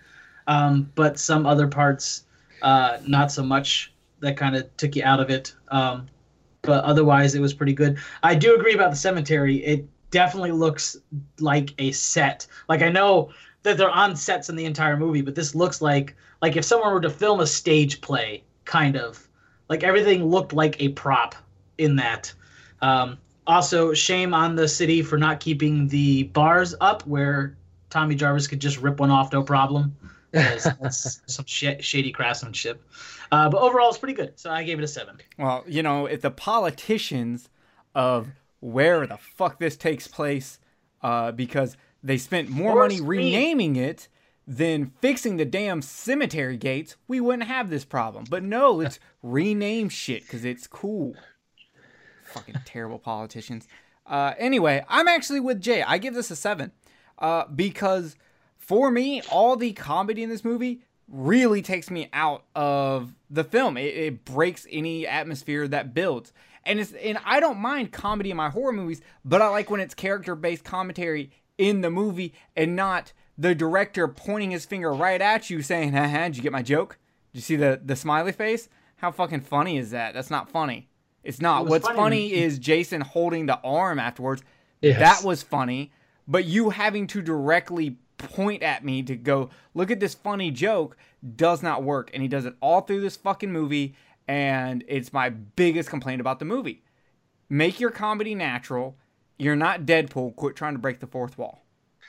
um, 0.47 0.91
but 0.95 1.19
some 1.19 1.45
other 1.45 1.67
parts 1.67 2.23
uh, 2.61 2.97
not 3.05 3.31
so 3.31 3.43
much. 3.43 3.93
That 4.21 4.35
kind 4.35 4.55
of 4.55 4.75
took 4.75 4.95
you 4.95 5.03
out 5.03 5.19
of 5.19 5.29
it. 5.29 5.53
Um, 5.69 6.07
but 6.69 6.83
otherwise, 6.83 7.33
it 7.33 7.41
was 7.41 7.51
pretty 7.51 7.73
good. 7.73 7.97
I 8.21 8.35
do 8.35 8.53
agree 8.53 8.75
about 8.75 8.91
the 8.91 8.95
cemetery. 8.95 9.55
It 9.65 9.87
definitely 10.11 10.51
looks 10.51 10.97
like 11.39 11.73
a 11.79 11.91
set. 11.91 12.45
Like 12.67 12.83
I 12.83 12.89
know 12.89 13.31
that 13.63 13.75
they're 13.75 13.89
on 13.89 14.15
sets 14.15 14.49
in 14.49 14.55
the 14.55 14.65
entire 14.65 14.95
movie, 14.95 15.21
but 15.21 15.33
this 15.33 15.55
looks 15.55 15.81
like 15.81 16.15
like 16.43 16.57
if 16.57 16.63
someone 16.63 16.93
were 16.93 17.01
to 17.01 17.09
film 17.09 17.39
a 17.39 17.47
stage 17.47 18.01
play, 18.01 18.43
kind 18.65 18.95
of 18.95 19.27
like 19.67 19.83
everything 19.83 20.23
looked 20.23 20.53
like 20.53 20.79
a 20.79 20.89
prop 20.89 21.33
in 21.79 21.95
that. 21.95 22.31
Um, 22.83 23.17
also, 23.47 23.95
shame 23.95 24.35
on 24.35 24.55
the 24.55 24.67
city 24.67 25.01
for 25.01 25.17
not 25.17 25.39
keeping 25.39 25.87
the 25.87 26.23
bars 26.23 26.75
up 26.81 27.01
where 27.07 27.57
Tommy 27.89 28.13
Jarvis 28.13 28.45
could 28.45 28.61
just 28.61 28.77
rip 28.77 28.99
one 28.99 29.09
off 29.09 29.33
no 29.33 29.41
problem. 29.41 29.97
That's 30.31 31.21
some 31.33 31.45
sh- 31.45 31.81
shady 31.81 32.11
craftsmanship. 32.11 32.81
Uh, 33.31 33.49
but 33.49 33.61
overall, 33.61 33.89
it's 33.89 33.97
pretty 33.97 34.13
good. 34.13 34.39
So 34.39 34.49
I 34.49 34.63
gave 34.63 34.79
it 34.79 34.83
a 34.83 34.87
seven. 34.87 35.17
Well, 35.37 35.63
you 35.67 35.83
know, 35.83 36.05
if 36.05 36.21
the 36.21 36.31
politicians 36.31 37.49
of 37.95 38.29
where 38.59 39.05
the 39.07 39.17
fuck 39.17 39.59
this 39.59 39.77
takes 39.77 40.07
place, 40.07 40.59
uh, 41.01 41.31
because 41.31 41.77
they 42.03 42.17
spent 42.17 42.49
more 42.49 42.75
money 42.75 43.01
renaming 43.01 43.75
it 43.75 44.07
than 44.47 44.91
fixing 45.01 45.37
the 45.37 45.45
damn 45.45 45.81
cemetery 45.81 46.57
gates, 46.57 46.95
we 47.07 47.21
wouldn't 47.21 47.47
have 47.47 47.69
this 47.69 47.85
problem. 47.85 48.25
But 48.29 48.43
no, 48.43 48.71
let's 48.73 48.99
rename 49.21 49.89
shit 49.89 50.23
because 50.23 50.43
it's 50.43 50.67
cool. 50.67 51.15
Fucking 52.25 52.55
terrible 52.65 52.99
politicians. 52.99 53.67
Uh, 54.05 54.33
anyway, 54.37 54.83
I'm 54.89 55.07
actually 55.07 55.39
with 55.39 55.61
Jay. 55.61 55.83
I 55.83 55.99
give 55.99 56.15
this 56.15 56.31
a 56.31 56.35
seven 56.35 56.71
uh, 57.19 57.45
because 57.47 58.15
for 58.69 58.91
me, 58.91 59.19
all 59.31 59.55
the 59.55 59.73
comedy 59.73 60.21
in 60.21 60.29
this 60.29 60.45
movie 60.45 60.83
really 61.07 61.63
takes 61.63 61.89
me 61.89 62.07
out 62.13 62.43
of 62.53 63.15
the 63.27 63.43
film. 63.43 63.77
It, 63.77 63.95
it 63.95 64.25
breaks 64.25 64.67
any 64.69 65.07
atmosphere 65.07 65.67
that 65.69 65.95
builds. 65.95 66.31
And 66.65 66.79
it's 66.79 66.93
and 66.93 67.17
I 67.25 67.39
don't 67.39 67.57
mind 67.57 67.91
comedy 67.91 68.29
in 68.29 68.37
my 68.37 68.49
horror 68.49 68.71
movies, 68.71 69.01
but 69.25 69.41
I 69.41 69.49
like 69.49 69.71
when 69.71 69.79
it's 69.79 69.95
character 69.95 70.35
based 70.35 70.63
commentary 70.63 71.31
in 71.57 71.81
the 71.81 71.89
movie 71.89 72.35
and 72.55 72.75
not 72.75 73.11
the 73.39 73.55
director 73.55 74.07
pointing 74.07 74.51
his 74.51 74.65
finger 74.65 74.93
right 74.93 75.19
at 75.19 75.49
you 75.49 75.63
saying, 75.63 75.93
haha, 75.93 76.25
did 76.25 76.37
you 76.37 76.43
get 76.43 76.51
my 76.51 76.61
joke? 76.61 76.99
Did 77.33 77.39
you 77.39 77.41
see 77.41 77.55
the, 77.55 77.81
the 77.83 77.95
smiley 77.95 78.33
face? 78.33 78.69
How 78.97 79.11
fucking 79.11 79.41
funny 79.41 79.79
is 79.79 79.89
that? 79.89 80.13
That's 80.13 80.29
not 80.29 80.47
funny. 80.47 80.89
It's 81.23 81.41
not. 81.41 81.65
What's 81.65 81.87
funny. 81.87 81.97
funny 81.97 82.33
is 82.33 82.59
Jason 82.59 83.01
holding 83.01 83.47
the 83.47 83.59
arm 83.61 83.97
afterwards. 83.97 84.43
Yes. 84.79 84.99
That 84.99 85.27
was 85.27 85.41
funny. 85.41 85.91
But 86.27 86.45
you 86.45 86.69
having 86.69 87.07
to 87.07 87.23
directly 87.23 87.97
point 88.19 88.61
at 88.63 88.85
me 88.85 89.01
to 89.03 89.15
go, 89.15 89.49
look 89.73 89.89
at 89.89 89.99
this 89.99 90.13
funny 90.13 90.51
joke 90.51 90.95
does 91.35 91.63
not 91.63 91.83
work. 91.83 92.11
And 92.13 92.21
he 92.21 92.27
does 92.27 92.45
it 92.45 92.55
all 92.61 92.81
through 92.81 93.01
this 93.01 93.17
fucking 93.17 93.51
movie. 93.51 93.95
And 94.27 94.83
it's 94.87 95.11
my 95.11 95.29
biggest 95.29 95.89
complaint 95.89 96.21
about 96.21 96.39
the 96.39 96.45
movie. 96.45 96.83
Make 97.49 97.79
your 97.79 97.89
comedy 97.89 98.35
natural. 98.35 98.95
You're 99.37 99.55
not 99.55 99.85
Deadpool. 99.85 100.35
Quit 100.35 100.55
trying 100.55 100.73
to 100.73 100.79
break 100.79 100.99
the 100.99 101.07
fourth 101.07 101.37
wall. 101.37 101.63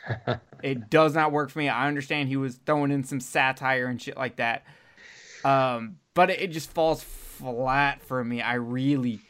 it 0.63 0.91
does 0.91 1.15
not 1.15 1.33
work 1.33 1.51
for 1.51 1.59
me. 1.59 1.69
I 1.69 1.89
understand 1.89 2.29
he 2.29 2.37
was 2.37 2.57
throwing 2.67 2.91
in 2.91 3.05
some 3.05 3.21
satire 3.21 3.87
and 3.87 4.01
shit 4.01 4.17
like 4.17 4.37
that. 4.37 4.65
Um, 5.45 5.97
but 6.15 6.31
it, 6.31 6.41
it 6.41 6.49
just 6.49 6.71
falls 6.73 7.03
flat 7.03 8.03
for 8.03 8.23
me. 8.23 8.43
I 8.43 8.55
really 8.55 9.21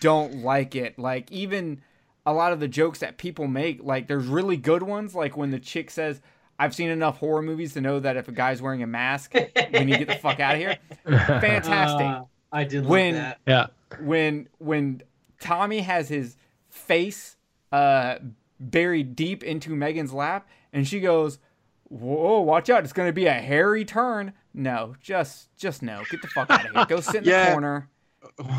don't 0.00 0.42
like 0.42 0.74
it. 0.74 0.98
Like 0.98 1.30
even 1.30 1.82
a 2.26 2.32
lot 2.32 2.52
of 2.52 2.60
the 2.60 2.68
jokes 2.68 2.98
that 3.00 3.16
people 3.18 3.46
make, 3.46 3.82
like 3.82 4.06
there's 4.08 4.26
really 4.26 4.56
good 4.56 4.82
ones, 4.82 5.14
like 5.14 5.36
when 5.36 5.50
the 5.50 5.58
chick 5.60 5.90
says, 5.90 6.20
I've 6.58 6.74
seen 6.74 6.90
enough 6.90 7.18
horror 7.18 7.40
movies 7.42 7.72
to 7.74 7.80
know 7.80 8.00
that 8.00 8.16
if 8.18 8.28
a 8.28 8.32
guy's 8.32 8.60
wearing 8.60 8.82
a 8.82 8.86
mask, 8.86 9.32
we 9.34 9.84
need 9.84 9.92
to 9.92 9.98
get 10.04 10.08
the 10.08 10.16
fuck 10.16 10.40
out 10.40 10.54
of 10.56 10.60
here. 10.60 10.76
Fantastic 11.06 12.06
Uh, 12.06 12.22
I 12.52 12.64
did 12.64 12.82
love 12.82 12.90
When- 12.90 13.14
that. 13.14 13.38
yeah. 13.46 13.66
when 14.00 14.48
when 14.58 15.02
Tommy 15.40 15.80
has 15.80 16.08
his 16.08 16.36
face 16.68 17.36
uh 17.72 18.16
buried 18.58 19.16
deep 19.16 19.42
into 19.42 19.74
Megan's 19.74 20.12
lap 20.12 20.48
and 20.72 20.86
she 20.86 21.00
goes, 21.00 21.38
"Whoa, 21.88 22.40
watch 22.40 22.68
out, 22.70 22.84
it's 22.84 22.92
going 22.92 23.08
to 23.08 23.12
be 23.12 23.26
a 23.26 23.32
hairy 23.32 23.84
turn." 23.84 24.32
No, 24.52 24.94
just 25.00 25.48
just 25.56 25.82
no. 25.82 26.02
Get 26.10 26.20
the 26.22 26.28
fuck 26.28 26.50
out 26.50 26.66
of 26.66 26.72
here. 26.72 26.84
Go 26.86 27.00
sit 27.00 27.16
in 27.16 27.24
the 27.24 27.52
corner 27.52 27.88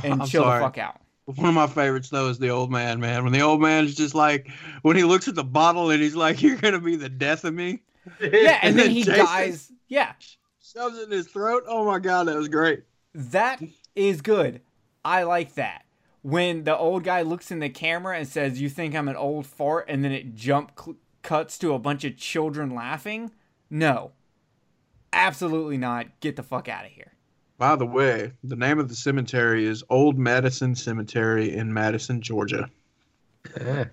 and 0.03 0.13
I'm 0.21 0.27
chill 0.27 0.43
sorry. 0.43 0.59
the 0.59 0.65
fuck 0.65 0.77
out. 0.77 1.01
One 1.35 1.49
of 1.49 1.55
my 1.55 1.67
favorites 1.67 2.09
though 2.09 2.29
is 2.29 2.39
the 2.39 2.49
old 2.49 2.71
man, 2.71 2.99
man. 2.99 3.23
When 3.23 3.33
the 3.33 3.41
old 3.41 3.61
man 3.61 3.85
is 3.85 3.95
just 3.95 4.15
like 4.15 4.49
when 4.81 4.95
he 4.95 5.03
looks 5.03 5.27
at 5.27 5.35
the 5.35 5.43
bottle 5.43 5.89
and 5.91 6.01
he's 6.01 6.15
like, 6.15 6.41
"You're 6.41 6.57
gonna 6.57 6.79
be 6.79 6.95
the 6.95 7.09
death 7.09 7.43
of 7.45 7.53
me," 7.53 7.81
Yeah, 8.19 8.29
and 8.29 8.31
And 8.31 8.77
then 8.79 8.85
then 8.87 8.89
he 8.91 9.03
Jason- 9.03 9.25
dies. 9.25 9.71
Yeah, 9.87 10.13
shoves 10.61 10.97
it 10.97 11.03
in 11.05 11.11
his 11.11 11.27
throat. 11.27 11.63
Oh 11.67 11.85
my 11.85 11.99
god, 11.99 12.27
that 12.27 12.35
was 12.37 12.47
great. 12.47 12.83
that 13.13 13.61
is 13.95 14.21
good. 14.21 14.61
I 15.03 15.23
like 15.23 15.55
that. 15.55 15.85
When 16.23 16.63
the 16.65 16.77
old 16.77 17.03
guy 17.03 17.23
looks 17.23 17.49
in 17.51 17.59
the 17.59 17.69
camera 17.69 18.17
and 18.17 18.27
says, 18.27 18.61
"You 18.61 18.69
think 18.69 18.95
I'm 18.95 19.07
an 19.07 19.15
old 19.15 19.45
fart," 19.47 19.85
and 19.89 20.03
then 20.05 20.11
it 20.11 20.35
jump 20.35 20.71
cl- 20.79 20.97
cuts 21.23 21.57
to 21.59 21.73
a 21.73 21.79
bunch 21.79 22.03
of 22.03 22.15
children 22.17 22.69
laughing. 22.75 23.31
No, 23.69 24.11
absolutely 25.13 25.77
not. 25.77 26.19
Get 26.19 26.35
the 26.35 26.43
fuck 26.43 26.69
out 26.69 26.85
of 26.85 26.91
here. 26.91 27.13
By 27.61 27.75
the 27.75 27.85
way, 27.85 28.31
the 28.43 28.55
name 28.55 28.79
of 28.79 28.89
the 28.89 28.95
cemetery 28.95 29.67
is 29.67 29.83
Old 29.87 30.17
Madison 30.17 30.73
Cemetery 30.73 31.55
in 31.55 31.71
Madison, 31.71 32.19
Georgia. 32.19 32.67
Eh. 33.55 33.85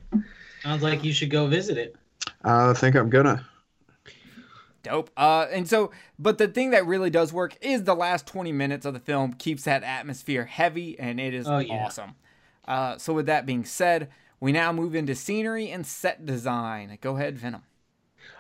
Sounds 0.62 0.82
like 0.82 1.04
you 1.04 1.12
should 1.12 1.28
go 1.28 1.46
visit 1.48 1.76
it. 1.76 1.94
I 2.42 2.72
think 2.72 2.96
I'm 2.96 3.10
gonna. 3.10 3.46
Dope. 4.82 5.10
Uh, 5.18 5.48
and 5.52 5.68
so, 5.68 5.90
but 6.18 6.38
the 6.38 6.48
thing 6.48 6.70
that 6.70 6.86
really 6.86 7.10
does 7.10 7.30
work 7.30 7.58
is 7.60 7.84
the 7.84 7.94
last 7.94 8.26
20 8.26 8.52
minutes 8.52 8.86
of 8.86 8.94
the 8.94 9.00
film 9.00 9.34
keeps 9.34 9.64
that 9.64 9.82
atmosphere 9.82 10.46
heavy, 10.46 10.98
and 10.98 11.20
it 11.20 11.34
is 11.34 11.46
Oh, 11.46 11.58
yeah. 11.58 11.84
awesome. 11.84 12.14
Uh, 12.66 12.96
so, 12.96 13.12
with 13.12 13.26
that 13.26 13.44
being 13.44 13.66
said, 13.66 14.08
we 14.40 14.50
now 14.50 14.72
move 14.72 14.94
into 14.94 15.14
scenery 15.14 15.70
and 15.70 15.86
set 15.86 16.24
design. 16.24 16.96
Go 17.02 17.16
ahead, 17.18 17.38
Venom. 17.38 17.64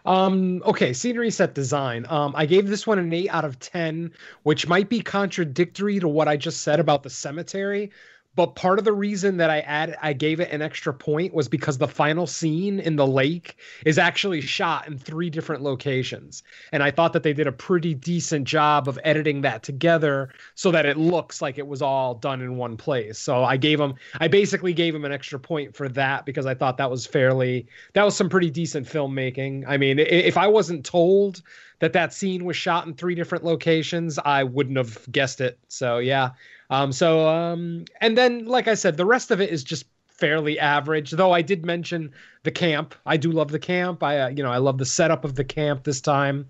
Um, 0.04 0.62
okay, 0.64 0.92
scenery 0.92 1.30
set 1.30 1.54
design. 1.54 2.06
Um, 2.08 2.32
I 2.36 2.46
gave 2.46 2.68
this 2.68 2.86
one 2.86 2.98
an 2.98 3.12
eight 3.12 3.28
out 3.28 3.44
of 3.44 3.58
ten, 3.58 4.12
which 4.42 4.66
might 4.66 4.88
be 4.88 5.00
contradictory 5.00 6.00
to 6.00 6.08
what 6.08 6.28
I 6.28 6.36
just 6.36 6.62
said 6.62 6.80
about 6.80 7.02
the 7.02 7.10
cemetery. 7.10 7.90
But 8.38 8.54
part 8.54 8.78
of 8.78 8.84
the 8.84 8.92
reason 8.92 9.38
that 9.38 9.50
I 9.50 9.58
add 9.62 9.98
I 10.00 10.12
gave 10.12 10.38
it 10.38 10.52
an 10.52 10.62
extra 10.62 10.94
point 10.94 11.34
was 11.34 11.48
because 11.48 11.76
the 11.76 11.88
final 11.88 12.24
scene 12.24 12.78
in 12.78 12.94
the 12.94 13.04
lake 13.04 13.56
is 13.84 13.98
actually 13.98 14.42
shot 14.42 14.86
in 14.86 14.96
three 14.96 15.28
different 15.28 15.64
locations. 15.64 16.44
And 16.70 16.80
I 16.80 16.92
thought 16.92 17.12
that 17.14 17.24
they 17.24 17.32
did 17.32 17.48
a 17.48 17.52
pretty 17.52 17.94
decent 17.94 18.46
job 18.46 18.86
of 18.86 18.96
editing 19.02 19.40
that 19.40 19.64
together 19.64 20.28
so 20.54 20.70
that 20.70 20.86
it 20.86 20.96
looks 20.96 21.42
like 21.42 21.58
it 21.58 21.66
was 21.66 21.82
all 21.82 22.14
done 22.14 22.40
in 22.40 22.56
one 22.56 22.76
place. 22.76 23.18
So 23.18 23.42
I 23.42 23.56
gave 23.56 23.78
them 23.78 23.96
I 24.20 24.28
basically 24.28 24.72
gave 24.72 24.94
him 24.94 25.04
an 25.04 25.10
extra 25.10 25.40
point 25.40 25.74
for 25.74 25.88
that 25.88 26.24
because 26.24 26.46
I 26.46 26.54
thought 26.54 26.76
that 26.76 26.92
was 26.92 27.08
fairly 27.08 27.66
that 27.94 28.04
was 28.04 28.14
some 28.14 28.28
pretty 28.28 28.50
decent 28.50 28.86
filmmaking. 28.86 29.64
I 29.66 29.78
mean, 29.78 29.98
if 29.98 30.36
I 30.36 30.46
wasn't 30.46 30.86
told 30.86 31.42
that 31.80 31.92
that 31.92 32.12
scene 32.12 32.44
was 32.44 32.56
shot 32.56 32.86
in 32.86 32.94
three 32.94 33.16
different 33.16 33.44
locations, 33.44 34.16
I 34.16 34.44
wouldn't 34.44 34.76
have 34.76 35.10
guessed 35.10 35.40
it. 35.40 35.58
So 35.66 35.98
yeah, 35.98 36.30
Um, 36.70 36.92
so 36.92 37.26
um, 37.28 37.84
and 38.00 38.16
then 38.16 38.46
like 38.46 38.68
I 38.68 38.74
said, 38.74 38.96
the 38.96 39.06
rest 39.06 39.30
of 39.30 39.40
it 39.40 39.50
is 39.50 39.64
just 39.64 39.86
fairly 40.08 40.58
average. 40.58 41.12
Though 41.12 41.32
I 41.32 41.42
did 41.42 41.64
mention 41.64 42.12
the 42.42 42.50
camp. 42.50 42.94
I 43.06 43.16
do 43.16 43.30
love 43.30 43.50
the 43.50 43.58
camp. 43.58 44.02
I 44.02 44.20
uh, 44.20 44.28
you 44.28 44.42
know 44.42 44.50
I 44.50 44.58
love 44.58 44.78
the 44.78 44.84
setup 44.84 45.24
of 45.24 45.34
the 45.34 45.44
camp 45.44 45.84
this 45.84 46.00
time. 46.00 46.46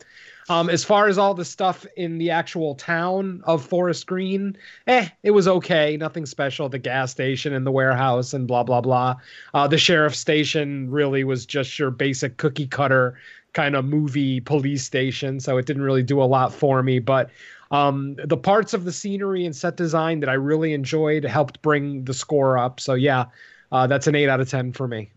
Um, 0.51 0.71
as 0.71 0.83
far 0.83 1.09
as 1.09 1.19
all 1.19 1.35
the 1.35 1.45
stuff 1.45 1.85
in 1.97 2.17
the 2.17 2.31
actual 2.31 2.75
town 2.75 3.43
of 3.45 3.63
Forest 3.63 4.07
Green, 4.07 4.57
eh, 4.87 5.09
it 5.23 5.33
was 5.33 5.47
okay. 5.47 5.99
Nothing 5.99 6.25
special. 6.25 6.71
The 6.71 6.79
gas 6.79 7.11
station 7.11 7.53
and 7.53 7.67
the 7.67 7.71
warehouse 7.71 8.33
and 8.33 8.49
blah 8.49 8.63
blah 8.63 8.81
blah. 8.81 9.17
Uh, 9.53 9.69
the 9.69 9.79
sheriff's 9.79 10.19
station 10.19 10.91
really 10.91 11.23
was 11.23 11.45
just 11.45 11.79
your 11.79 11.91
basic 11.91 12.39
cookie 12.39 12.67
cutter 12.67 13.19
kind 13.53 13.77
of 13.77 13.85
movie 13.85 14.41
police 14.41 14.85
station, 14.85 15.41
so 15.41 15.59
it 15.59 15.67
didn't 15.67 15.83
really 15.83 16.03
do 16.03 16.23
a 16.23 16.25
lot 16.25 16.53
for 16.53 16.83
me. 16.83 16.99
But 16.99 17.31
um, 17.71 18.17
the 18.25 18.37
parts 18.37 18.75
of 18.75 18.85
the 18.85 18.93
scenery 18.93 19.45
and 19.45 19.55
set 19.55 19.77
design 19.77 20.21
that 20.21 20.29
I 20.29 20.35
really 20.35 20.73
enjoyed 20.73 21.25
helped 21.25 21.61
bring 21.63 22.05
the 22.05 22.15
score 22.15 22.57
up. 22.57 22.81
So 22.81 22.95
yeah, 22.95 23.27
uh, 23.73 23.87
that's 23.87 24.07
an 24.07 24.15
eight 24.15 24.29
out 24.29 24.41
of 24.41 24.49
ten 24.49 24.73
for 24.73 24.89
me. 24.89 25.11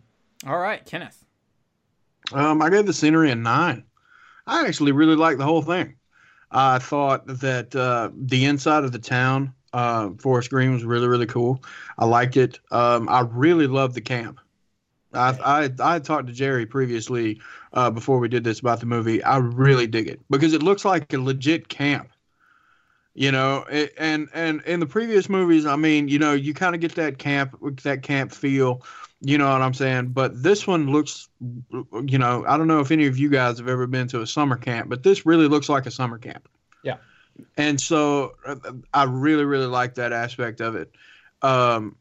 All 0.45 0.57
right, 0.57 0.83
Kenneth. 0.85 1.23
Um, 2.33 2.61
I 2.61 2.69
gave 2.69 2.85
the 2.85 2.93
scenery 2.93 3.31
a 3.31 3.35
nine. 3.35 3.83
I 4.47 4.65
actually 4.67 4.91
really 4.91 5.15
liked 5.15 5.37
the 5.37 5.45
whole 5.45 5.61
thing. 5.61 5.95
I 6.51 6.79
thought 6.79 7.25
that 7.27 7.75
uh, 7.75 8.09
the 8.13 8.45
inside 8.45 8.83
of 8.83 8.91
the 8.91 8.99
town, 8.99 9.53
uh, 9.71 10.09
Forest 10.19 10.49
Green, 10.49 10.73
was 10.73 10.83
really 10.83 11.07
really 11.07 11.25
cool. 11.25 11.63
I 11.97 12.05
liked 12.05 12.35
it. 12.35 12.59
Um, 12.71 13.07
I 13.07 13.21
really 13.21 13.67
loved 13.67 13.95
the 13.95 14.01
camp. 14.01 14.39
I 15.13 15.69
I 15.79 15.95
I 15.95 15.99
talked 15.99 16.27
to 16.27 16.33
Jerry 16.33 16.65
previously 16.65 17.39
uh, 17.73 17.91
before 17.91 18.19
we 18.19 18.27
did 18.27 18.43
this 18.43 18.59
about 18.59 18.81
the 18.81 18.85
movie. 18.85 19.23
I 19.23 19.37
really 19.37 19.87
dig 19.87 20.09
it 20.09 20.19
because 20.29 20.53
it 20.53 20.63
looks 20.63 20.83
like 20.83 21.13
a 21.13 21.17
legit 21.17 21.69
camp. 21.69 22.09
You 23.13 23.31
know, 23.31 23.65
and 23.97 24.29
and 24.33 24.61
in 24.61 24.79
the 24.79 24.85
previous 24.85 25.27
movies, 25.27 25.65
I 25.65 25.75
mean, 25.75 26.07
you 26.07 26.17
know, 26.17 26.33
you 26.33 26.53
kind 26.53 26.75
of 26.75 26.81
get 26.81 26.95
that 26.95 27.17
camp 27.17 27.57
that 27.83 28.03
camp 28.03 28.31
feel. 28.31 28.85
You 29.23 29.37
know 29.37 29.51
what 29.51 29.61
I'm 29.61 29.73
saying? 29.73 30.07
But 30.07 30.41
this 30.41 30.65
one 30.65 30.91
looks, 30.91 31.29
you 31.69 32.17
know, 32.17 32.43
I 32.47 32.57
don't 32.57 32.67
know 32.67 32.79
if 32.79 32.89
any 32.89 33.05
of 33.05 33.19
you 33.19 33.29
guys 33.29 33.59
have 33.59 33.67
ever 33.67 33.85
been 33.85 34.07
to 34.07 34.21
a 34.21 34.27
summer 34.27 34.57
camp, 34.57 34.89
but 34.89 35.03
this 35.03 35.27
really 35.27 35.47
looks 35.47 35.69
like 35.69 35.85
a 35.85 35.91
summer 35.91 36.17
camp. 36.17 36.49
Yeah. 36.83 36.97
And 37.55 37.79
so 37.79 38.33
uh, 38.47 38.55
I 38.93 39.03
really, 39.03 39.45
really 39.45 39.67
like 39.67 39.95
that 39.95 40.11
aspect 40.11 40.59
of 40.59 40.75
it. 40.75 40.91
Um, 41.43 41.97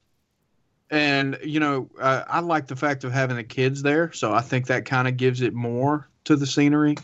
and 0.90 1.38
you 1.44 1.60
know, 1.60 1.90
uh, 2.00 2.24
I 2.26 2.40
like 2.40 2.66
the 2.66 2.76
fact 2.76 3.04
of 3.04 3.12
having 3.12 3.36
the 3.36 3.44
kids 3.44 3.82
there, 3.82 4.12
so 4.12 4.32
I 4.32 4.40
think 4.40 4.66
that 4.66 4.84
kind 4.84 5.06
of 5.06 5.16
gives 5.16 5.40
it 5.40 5.54
more 5.54 6.08
to 6.24 6.36
the 6.36 6.46
scenery. 6.46 6.96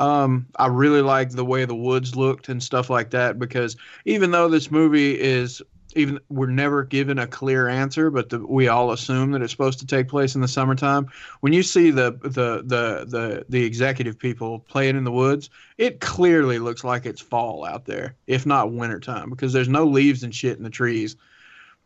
Um, 0.00 0.46
I 0.56 0.66
really 0.68 1.02
like 1.02 1.30
the 1.30 1.44
way 1.44 1.66
the 1.66 1.76
woods 1.76 2.16
looked 2.16 2.48
and 2.48 2.62
stuff 2.62 2.88
like 2.88 3.10
that 3.10 3.38
because 3.38 3.76
even 4.06 4.30
though 4.30 4.48
this 4.48 4.70
movie 4.70 5.20
is 5.20 5.62
even 5.94 6.20
we're 6.28 6.46
never 6.46 6.84
given 6.84 7.18
a 7.18 7.26
clear 7.26 7.68
answer, 7.68 8.10
but 8.10 8.30
the, 8.30 8.38
we 8.46 8.68
all 8.68 8.92
assume 8.92 9.32
that 9.32 9.42
it's 9.42 9.52
supposed 9.52 9.78
to 9.80 9.86
take 9.86 10.08
place 10.08 10.34
in 10.34 10.40
the 10.40 10.48
summertime. 10.48 11.06
When 11.40 11.52
you 11.52 11.62
see 11.62 11.90
the 11.90 12.12
the 12.22 12.62
the 12.64 13.04
the 13.06 13.44
the 13.48 13.64
executive 13.64 14.18
people 14.18 14.60
playing 14.60 14.96
in 14.96 15.04
the 15.04 15.12
woods, 15.12 15.50
it 15.78 16.00
clearly 16.00 16.58
looks 16.58 16.84
like 16.84 17.06
it's 17.06 17.20
fall 17.20 17.64
out 17.64 17.84
there, 17.86 18.16
if 18.26 18.46
not 18.46 18.72
wintertime, 18.72 19.30
because 19.30 19.52
there's 19.52 19.68
no 19.68 19.84
leaves 19.84 20.22
and 20.22 20.34
shit 20.34 20.56
in 20.56 20.64
the 20.64 20.70
trees. 20.70 21.16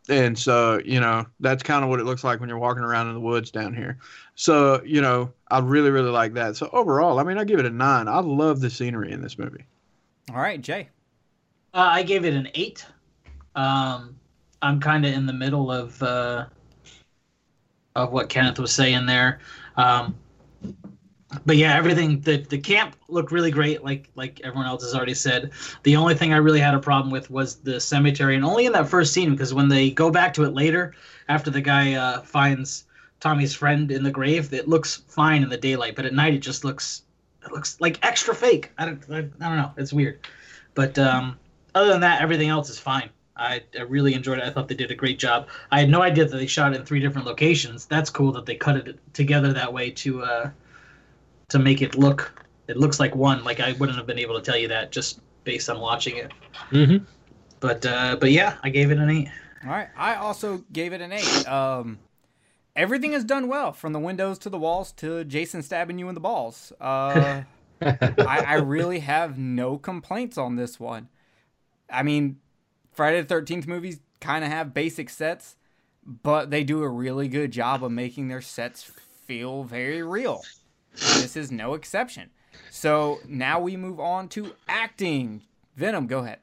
And 0.09 0.39
so, 0.39 0.81
you 0.85 1.01
know, 1.01 1.25
that's 1.41 1.63
kind 1.63 1.83
of 1.83 1.89
what 1.89 1.99
it 1.99 2.05
looks 2.05 2.25
like 2.25 2.41
when 2.41 2.49
you're 2.49 2.59
walking 2.59 2.83
around 2.83 3.09
in 3.09 3.15
the 3.15 3.21
woods 3.21 3.51
down 3.51 3.75
here. 3.75 3.99
So, 4.35 4.83
you 4.85 5.01
know, 5.01 5.33
I 5.49 5.61
really, 5.61 5.91
really 5.91 6.11
like 6.11 6.35
that. 6.35 6.57
So 6.57 6.69
overall, 6.73 7.19
I 7.19 7.23
mean, 7.23 7.39
I 7.39 7.45
give 7.45 7.59
it 7.59 7.65
a 7.65 7.71
nine. 7.71 8.07
I 8.07 8.21
love 8.21 8.61
the 8.61 8.69
scenery 8.69 9.13
in 9.13 9.23
this 9.23 9.39
movie. 9.39 9.65
All 10.31 10.41
right, 10.41 10.61
Jay. 10.61 10.89
Uh, 11.73 11.89
I 11.91 12.03
gave 12.03 12.25
it 12.25 12.35
an 12.35 12.49
eight. 12.55 12.85
Um, 13.57 14.17
I'm 14.63 14.79
kind 14.79 15.07
of 15.07 15.13
in 15.13 15.27
the 15.27 15.33
middle 15.33 15.71
of 15.71 16.03
uh, 16.03 16.47
of 17.97 18.13
what 18.13 18.29
Kenneth 18.29 18.59
was 18.59 18.73
saying 18.73 19.07
there. 19.07 19.41
Um, 19.77 20.15
but 21.47 21.57
yeah, 21.57 21.77
everything 21.77 22.21
the 22.21 22.39
the 22.39 22.59
camp 22.59 22.97
looked 23.09 23.33
really 23.33 23.51
great, 23.51 23.85
like 23.85 24.11
like 24.15 24.41
everyone 24.45 24.67
else 24.67 24.83
has 24.83 24.95
already 24.95 25.15
said. 25.15 25.53
The 25.83 25.97
only 25.97 26.15
thing 26.15 26.33
I 26.33 26.39
really 26.39 26.61
had 26.61 26.75
a 26.75 26.79
problem 26.79 27.11
with 27.11 27.31
was 27.31 27.57
the 27.57 27.81
cemetery, 27.81 28.37
and 28.37 28.45
only 28.45 28.67
in 28.67 28.73
that 28.73 28.89
first 28.89 29.13
scene 29.13 29.31
because 29.31 29.55
when 29.55 29.69
they 29.69 29.91
go 29.91 30.11
back 30.11 30.35
to 30.35 30.45
it 30.45 30.55
later, 30.55 30.95
after 31.29 31.51
the 31.51 31.61
guy 31.61 31.95
uh, 31.95 32.23
finds 32.23 32.85
Tommy's 33.21 33.55
friend 33.55 33.91
in 33.91 34.03
the 34.03 34.11
grave, 34.11 34.53
it 34.53 34.69
looks 34.69 35.03
fine 35.09 35.43
in 35.43 35.49
the 35.49 35.57
daylight, 35.57 35.97
but 35.97 36.05
at 36.05 36.13
night 36.13 36.35
it 36.35 36.41
just 36.41 36.65
looks 36.65 37.03
it 37.45 37.53
looks 37.53 37.81
like 37.81 38.05
extra 38.05 38.35
fake. 38.35 38.71
I 38.79 38.87
don't 38.87 39.05
I, 39.11 39.19
I 39.19 39.21
don't 39.21 39.57
know, 39.57 39.73
it's 39.77 39.93
weird. 39.93 40.27
But 40.75 40.99
um, 40.99 41.39
other 41.75 41.91
than 41.91 42.01
that, 42.01 42.21
everything 42.21 42.49
else 42.49 42.69
is 42.69 42.79
fine. 42.79 43.11
I, 43.37 43.63
I 43.77 43.83
really 43.83 44.15
enjoyed 44.15 44.39
it. 44.39 44.45
I 44.45 44.51
thought 44.51 44.69
they 44.69 44.75
did 44.75 44.91
a 44.91 44.95
great 44.95 45.19
job. 45.19 45.49
I 45.71 45.81
had 45.81 45.89
no 45.89 46.03
idea 46.03 46.25
that 46.25 46.37
they 46.37 46.47
shot 46.47 46.73
it 46.73 46.81
in 46.81 46.87
three 46.87 47.01
different 47.01 47.27
locations. 47.27 47.87
That's 47.87 48.11
cool 48.11 48.33
that 48.33 48.47
they 48.47 48.55
cut 48.55 48.77
it 48.77 48.99
together 49.13 49.53
that 49.53 49.73
way 49.73 49.91
to 49.91 50.23
uh, 50.23 50.51
to 51.55 51.59
make 51.59 51.83
it 51.83 51.97
look 51.97 52.45
it 52.69 52.77
looks 52.77 53.01
like 53.01 53.15
one. 53.15 53.45
Like 53.45 53.61
I 53.61 53.73
wouldn't 53.73 53.97
have 53.99 54.07
been 54.07 54.19
able 54.19 54.37
to 54.37 54.43
tell 54.43 54.57
you 54.57 54.69
that 54.69 54.91
just 54.91 55.21
based 55.45 55.69
on 55.69 55.81
watching 55.81 56.17
it. 56.17 56.33
Mm-hmm. 56.71 57.05
But 57.61 57.87
uh, 57.87 58.17
but 58.21 58.31
yeah, 58.31 58.57
I 58.63 58.71
gave 58.71 58.91
it 58.91 58.99
an 58.99 59.11
eight. 59.11 59.29
All 59.65 59.71
right. 59.71 59.89
I 59.97 60.17
also 60.17 60.65
gave 60.73 60.93
it 60.93 61.01
an 61.01 61.13
eight. 61.13 61.49
Um, 61.49 61.99
everything 62.77 63.13
is 63.13 63.25
done 63.25 63.49
well, 63.49 63.73
from 63.73 63.93
the 63.93 63.99
windows 63.99 64.39
to 64.41 64.51
the 64.51 64.59
walls 64.59 64.93
to 64.93 65.25
Jason 65.25 65.63
stabbing 65.63 65.99
you 65.99 66.09
in 66.09 66.15
the 66.15 66.21
balls. 66.21 66.73
Uh, 66.81 67.43
I, 67.81 68.15
I 68.19 68.55
really 68.57 69.01
have 69.01 69.39
no 69.39 69.79
complaints 69.79 70.39
on 70.39 70.57
this 70.57 70.79
one. 70.79 71.09
I 71.91 72.03
mean, 72.03 72.39
Friday 72.93 73.21
the 73.21 73.27
Thirteenth 73.27 73.67
movies 73.67 74.01
kind 74.21 74.45
of 74.45 74.51
have 74.51 74.75
basic 74.75 75.11
sets, 75.11 75.57
but 76.05 76.51
they 76.51 76.65
do 76.65 76.83
a 76.83 76.89
really 76.89 77.29
good 77.29 77.51
job 77.51 77.85
of 77.85 77.93
making 77.93 78.29
their 78.29 78.43
sets 78.43 78.91
feel 79.27 79.65
very 79.65 80.03
real. 80.03 80.43
This 80.95 81.37
is 81.37 81.51
no 81.51 81.75
exception. 81.75 82.31
So 82.71 83.19
now 83.27 83.61
we 83.61 83.77
move 83.77 84.01
on 84.01 84.29
to 84.31 84.55
acting. 84.69 85.43
Venom, 85.77 86.07
go 86.07 86.21
ahead. 86.21 86.39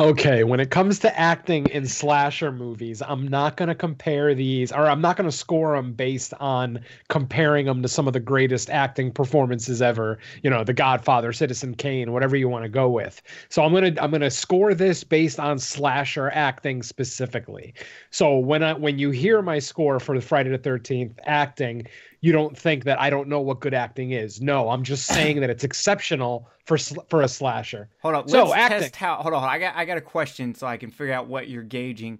Okay, 0.00 0.44
when 0.44 0.60
it 0.60 0.70
comes 0.70 0.98
to 1.00 1.20
acting 1.20 1.66
in 1.66 1.86
slasher 1.86 2.50
movies, 2.50 3.02
I'm 3.06 3.28
not 3.28 3.58
going 3.58 3.68
to 3.68 3.74
compare 3.74 4.34
these, 4.34 4.72
or 4.72 4.86
I'm 4.86 5.02
not 5.02 5.18
going 5.18 5.28
to 5.28 5.36
score 5.36 5.76
them 5.76 5.92
based 5.92 6.32
on 6.40 6.80
comparing 7.10 7.66
them 7.66 7.82
to 7.82 7.88
some 7.88 8.06
of 8.06 8.14
the 8.14 8.20
greatest 8.20 8.70
acting 8.70 9.12
performances 9.12 9.82
ever. 9.82 10.18
You 10.42 10.48
know, 10.48 10.64
The 10.64 10.72
Godfather, 10.72 11.34
Citizen 11.34 11.74
Kane, 11.74 12.12
whatever 12.12 12.34
you 12.34 12.48
want 12.48 12.62
to 12.62 12.70
go 12.70 12.88
with. 12.88 13.20
So 13.50 13.62
I'm 13.62 13.74
gonna 13.74 13.92
I'm 14.00 14.10
gonna 14.10 14.30
score 14.30 14.72
this 14.72 15.04
based 15.04 15.38
on 15.38 15.58
slasher 15.58 16.30
acting 16.30 16.82
specifically. 16.82 17.74
So 18.10 18.38
when 18.38 18.62
I 18.62 18.72
when 18.72 18.98
you 18.98 19.10
hear 19.10 19.42
my 19.42 19.58
score 19.58 20.00
for 20.00 20.14
the 20.14 20.24
Friday 20.24 20.48
the 20.48 20.56
Thirteenth 20.56 21.18
acting, 21.24 21.86
you 22.20 22.32
don't 22.32 22.56
think 22.56 22.84
that 22.84 23.00
I 23.00 23.08
don't 23.10 23.28
know 23.28 23.40
what 23.40 23.60
good 23.60 23.74
acting 23.74 24.10
is. 24.12 24.40
No, 24.40 24.68
I'm 24.70 24.82
just 24.82 25.06
saying 25.06 25.40
that 25.40 25.50
it's 25.50 25.64
exceptional 25.64 26.48
for 26.66 26.76
sl- 26.78 27.00
for 27.08 27.22
a 27.22 27.28
slasher. 27.28 27.88
Hold 28.02 28.14
on. 28.14 28.28
So, 28.28 28.44
Let's 28.44 28.54
acting. 28.56 28.78
test 28.80 28.96
how. 28.96 29.16
Hold 29.16 29.34
on. 29.34 29.44
I 29.44 29.58
got 29.58 29.74
I 29.76 29.84
got 29.84 29.96
a 29.98 30.02
question 30.02 30.54
so 30.54 30.66
I 30.66 30.76
can 30.76 30.90
figure 30.90 31.14
out 31.14 31.26
what 31.28 31.48
you're 31.48 31.62
gauging. 31.62 32.18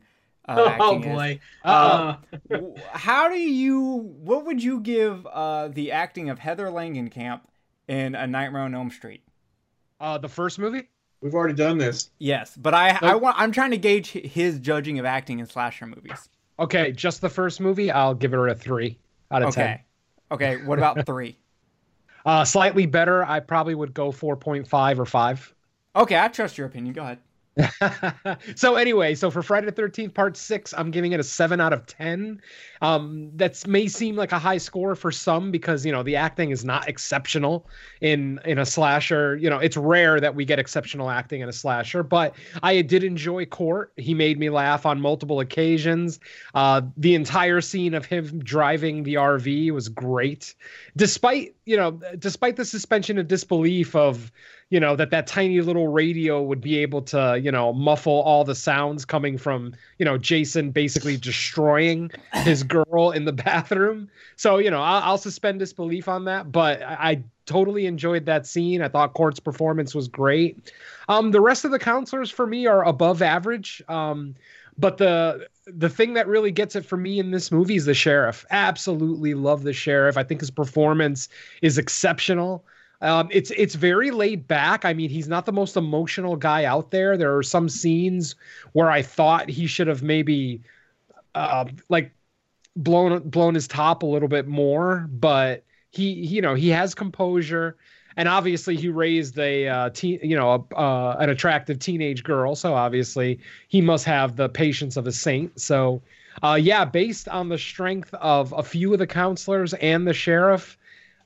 Uh, 0.48 0.76
Oh 0.80 0.98
boy. 0.98 1.38
Uh, 1.64 2.16
Uh, 2.50 2.58
How 2.92 3.28
do 3.28 3.36
you? 3.36 3.80
What 4.22 4.46
would 4.46 4.62
you 4.62 4.80
give 4.80 5.26
uh, 5.26 5.68
the 5.68 5.92
acting 5.92 6.30
of 6.30 6.38
Heather 6.38 6.66
Langenkamp 6.68 7.40
in 7.88 8.14
A 8.14 8.26
Nightmare 8.26 8.62
on 8.62 8.74
Elm 8.74 8.90
Street? 8.90 9.22
Uh, 10.00 10.16
the 10.18 10.28
first 10.28 10.58
movie. 10.58 10.88
We've 11.20 11.34
already 11.34 11.52
done 11.54 11.76
this. 11.76 12.08
Yes, 12.18 12.56
but 12.56 12.72
I 12.72 12.98
I 13.02 13.14
want. 13.16 13.38
I'm 13.38 13.52
trying 13.52 13.72
to 13.72 13.76
gauge 13.76 14.08
his 14.12 14.58
judging 14.58 14.98
of 14.98 15.04
acting 15.04 15.38
in 15.40 15.46
slasher 15.46 15.86
movies. 15.86 16.30
Okay, 16.58 16.92
just 16.92 17.20
the 17.20 17.28
first 17.28 17.60
movie. 17.60 17.90
I'll 17.90 18.14
give 18.14 18.32
it 18.32 18.38
a 18.38 18.54
three 18.54 18.98
out 19.30 19.42
of 19.42 19.54
ten. 19.54 19.80
Okay. 20.30 20.56
What 20.56 20.78
about 20.78 21.00
three? 21.06 21.36
Uh, 22.24 22.44
slightly 22.44 22.86
better. 22.86 23.24
I 23.24 23.40
probably 23.40 23.74
would 23.74 23.94
go 23.94 24.12
four 24.12 24.36
point 24.36 24.68
five 24.68 25.00
or 25.00 25.06
five. 25.06 25.54
Okay, 25.94 26.18
I 26.18 26.28
trust 26.28 26.58
your 26.58 26.66
opinion. 26.66 26.94
Go 26.94 27.02
ahead. 27.02 27.18
so 28.54 28.76
anyway, 28.76 29.14
so 29.14 29.30
for 29.30 29.42
Friday 29.42 29.66
the 29.66 29.72
Thirteenth 29.72 30.14
Part 30.14 30.36
Six, 30.36 30.72
I'm 30.76 30.90
giving 30.90 31.12
it 31.12 31.20
a 31.20 31.24
seven 31.24 31.60
out 31.60 31.72
of 31.72 31.84
ten. 31.86 32.40
Um, 32.80 33.30
that 33.36 33.66
may 33.66 33.88
seem 33.88 34.16
like 34.16 34.32
a 34.32 34.38
high 34.38 34.58
score 34.58 34.94
for 34.94 35.10
some 35.10 35.50
because 35.50 35.84
you 35.84 35.90
know 35.90 36.02
the 36.02 36.16
acting 36.16 36.50
is 36.50 36.64
not 36.64 36.88
exceptional 36.88 37.66
in 38.00 38.38
in 38.44 38.58
a 38.58 38.66
slasher. 38.66 39.36
You 39.36 39.50
know, 39.50 39.58
it's 39.58 39.76
rare 39.76 40.20
that 40.20 40.34
we 40.34 40.44
get 40.44 40.58
exceptional 40.58 41.10
acting 41.10 41.40
in 41.40 41.48
a 41.48 41.52
slasher, 41.52 42.02
but 42.02 42.36
I 42.62 42.82
did 42.82 43.02
enjoy 43.02 43.46
Cort. 43.46 43.92
He 43.96 44.14
made 44.14 44.38
me 44.38 44.48
laugh 44.48 44.86
on 44.86 45.00
multiple 45.00 45.40
occasions. 45.40 46.20
Uh, 46.54 46.82
the 46.96 47.14
entire 47.16 47.60
scene 47.60 47.94
of 47.94 48.04
him 48.04 48.38
driving 48.38 49.02
the 49.02 49.14
RV 49.14 49.72
was 49.72 49.88
great, 49.88 50.54
despite 50.96 51.56
you 51.64 51.76
know, 51.76 52.00
despite 52.18 52.56
the 52.56 52.64
suspension 52.64 53.18
of 53.18 53.26
disbelief 53.26 53.96
of 53.96 54.30
you 54.70 54.78
know 54.78 54.96
that 54.96 55.10
that 55.10 55.26
tiny 55.26 55.60
little 55.60 55.88
radio 55.88 56.40
would 56.40 56.60
be 56.60 56.78
able 56.78 57.02
to 57.02 57.38
you 57.42 57.50
know 57.52 57.72
muffle 57.72 58.22
all 58.22 58.44
the 58.44 58.54
sounds 58.54 59.04
coming 59.04 59.36
from 59.36 59.74
you 59.98 60.04
know 60.04 60.16
jason 60.16 60.70
basically 60.70 61.16
destroying 61.16 62.10
his 62.32 62.62
girl 62.62 63.10
in 63.10 63.24
the 63.24 63.32
bathroom. 63.50 64.08
So 64.36 64.58
you 64.58 64.70
know 64.70 64.80
i'll, 64.80 65.02
I'll 65.02 65.18
suspend 65.18 65.58
disbelief 65.58 66.08
on 66.08 66.24
that 66.24 66.50
but 66.50 66.80
I, 66.82 66.96
I 67.10 67.22
totally 67.46 67.86
enjoyed 67.86 68.26
that 68.26 68.46
scene. 68.46 68.80
I 68.80 68.88
thought 68.88 69.12
cort's 69.12 69.40
performance 69.40 69.94
was 69.94 70.08
great. 70.08 70.72
Um 71.08 71.32
the 71.32 71.40
rest 71.40 71.64
of 71.64 71.72
the 71.72 71.78
counselors 71.78 72.30
for 72.30 72.46
me 72.46 72.66
are 72.66 72.84
above 72.84 73.22
average. 73.22 73.82
Um 73.88 74.36
but 74.78 74.98
the 74.98 75.48
the 75.66 75.88
thing 75.88 76.14
that 76.14 76.26
really 76.28 76.52
gets 76.52 76.74
it 76.76 76.84
for 76.86 76.96
me 76.96 77.18
in 77.18 77.32
this 77.32 77.50
movie 77.50 77.76
is 77.76 77.86
the 77.86 77.94
sheriff. 77.94 78.46
Absolutely 78.50 79.34
love 79.34 79.64
the 79.64 79.72
sheriff. 79.72 80.16
I 80.16 80.22
think 80.22 80.40
his 80.40 80.50
performance 80.50 81.28
is 81.60 81.76
exceptional 81.76 82.64
um, 83.02 83.28
it's 83.30 83.50
it's 83.52 83.74
very 83.74 84.10
laid 84.10 84.46
back. 84.46 84.84
I 84.84 84.92
mean, 84.92 85.10
he's 85.10 85.28
not 85.28 85.46
the 85.46 85.52
most 85.52 85.76
emotional 85.76 86.36
guy 86.36 86.64
out 86.64 86.90
there. 86.90 87.16
There 87.16 87.36
are 87.36 87.42
some 87.42 87.68
scenes 87.68 88.34
where 88.72 88.90
I 88.90 89.02
thought 89.02 89.48
he 89.48 89.66
should 89.66 89.86
have 89.86 90.02
maybe 90.02 90.60
uh, 91.34 91.64
like 91.88 92.12
blown 92.76 93.28
blown 93.28 93.54
his 93.54 93.66
top 93.66 94.02
a 94.02 94.06
little 94.06 94.28
bit 94.28 94.46
more, 94.46 95.08
but 95.10 95.64
he, 95.90 96.12
you 96.12 96.42
know 96.42 96.54
he 96.54 96.68
has 96.68 96.94
composure, 96.94 97.76
and 98.16 98.28
obviously 98.28 98.76
he 98.76 98.88
raised 98.88 99.38
a 99.38 99.66
uh, 99.66 99.90
teen, 99.90 100.20
you 100.22 100.36
know 100.36 100.66
a, 100.70 100.74
uh, 100.74 101.16
an 101.20 101.30
attractive 101.30 101.78
teenage 101.78 102.22
girl, 102.22 102.54
so 102.54 102.74
obviously 102.74 103.40
he 103.68 103.80
must 103.80 104.04
have 104.04 104.36
the 104.36 104.48
patience 104.48 104.96
of 104.96 105.06
a 105.06 105.12
saint. 105.12 105.58
So. 105.60 106.02
Uh, 106.44 106.54
yeah, 106.54 106.84
based 106.84 107.28
on 107.28 107.48
the 107.48 107.58
strength 107.58 108.14
of 108.14 108.54
a 108.56 108.62
few 108.62 108.92
of 108.92 109.00
the 109.00 109.06
counselors 109.06 109.74
and 109.74 110.06
the 110.06 110.14
sheriff, 110.14 110.78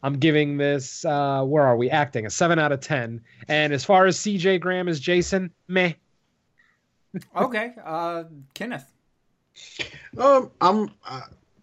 I'm 0.04 0.18
giving 0.18 0.58
this, 0.58 1.02
uh, 1.06 1.42
where 1.44 1.62
are 1.64 1.78
we 1.78 1.88
acting? 1.88 2.26
A 2.26 2.30
seven 2.30 2.58
out 2.58 2.72
of 2.72 2.80
10. 2.80 3.22
And 3.48 3.72
as 3.72 3.86
far 3.86 4.04
as 4.04 4.18
CJ 4.18 4.60
Graham 4.60 4.86
as 4.86 5.00
Jason, 5.00 5.50
meh. 5.66 5.94
okay. 7.36 7.72
Uh, 7.82 8.24
Kenneth. 8.52 8.84
Um, 10.18 10.50
I'm, 10.60 10.90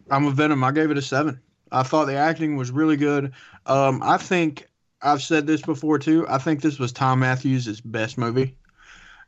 I'm 0.10 0.26
a 0.26 0.32
Venom. 0.32 0.64
I 0.64 0.72
gave 0.72 0.90
it 0.90 0.98
a 0.98 1.04
seven. 1.04 1.40
I 1.72 1.84
thought 1.84 2.06
the 2.06 2.16
acting 2.16 2.56
was 2.56 2.72
really 2.72 2.98
good. 2.98 3.32
Um, 3.68 4.02
I 4.04 4.18
think 4.18 4.68
I've 5.04 5.22
said 5.22 5.46
this 5.46 5.62
before 5.62 6.00
too. 6.00 6.28
I 6.28 6.40
think 6.40 6.62
this 6.62 6.80
was 6.80 6.92
Thom 6.92 7.20
Mathews' 7.20 7.80
best 7.80 8.18
movie. 8.18 8.56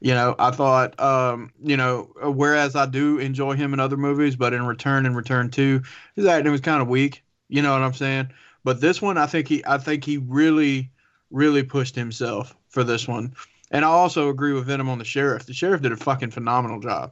You 0.01 0.15
know, 0.15 0.35
I 0.39 0.49
thought, 0.49 0.99
um, 0.99 1.51
you 1.63 1.77
know, 1.77 2.11
whereas 2.23 2.75
I 2.75 2.87
do 2.87 3.19
enjoy 3.19 3.53
him 3.53 3.73
in 3.73 3.79
other 3.79 3.95
movies, 3.95 4.35
but 4.35 4.53
in 4.53 4.65
Return 4.65 5.05
and 5.05 5.15
Return 5.15 5.51
Two, 5.51 5.83
his 6.15 6.25
acting 6.25 6.51
was 6.51 6.61
kind 6.61 6.81
of 6.81 6.87
weak. 6.87 7.23
You 7.47 7.61
know 7.61 7.71
what 7.71 7.83
I'm 7.83 7.93
saying? 7.93 8.29
But 8.63 8.81
this 8.81 9.01
one, 9.01 9.17
I 9.17 9.25
think 9.25 9.47
he, 9.47 9.63
I 9.65 9.77
think 9.77 10.03
he 10.03 10.17
really, 10.17 10.91
really 11.31 11.63
pushed 11.63 11.95
himself 11.95 12.55
for 12.69 12.83
this 12.83 13.07
one. 13.07 13.33
And 13.71 13.83
I 13.83 13.87
also 13.87 14.29
agree 14.29 14.53
with 14.53 14.67
Venom 14.67 14.89
on 14.89 14.99
the 14.99 15.05
sheriff. 15.05 15.45
The 15.45 15.53
sheriff 15.53 15.81
did 15.81 15.91
a 15.91 15.97
fucking 15.97 16.31
phenomenal 16.31 16.79
job. 16.79 17.11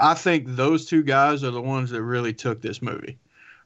I 0.00 0.14
think 0.14 0.46
those 0.48 0.86
two 0.86 1.02
guys 1.02 1.42
are 1.42 1.50
the 1.50 1.60
ones 1.60 1.90
that 1.90 2.02
really 2.02 2.32
took 2.32 2.62
this 2.62 2.80
movie. 2.80 3.18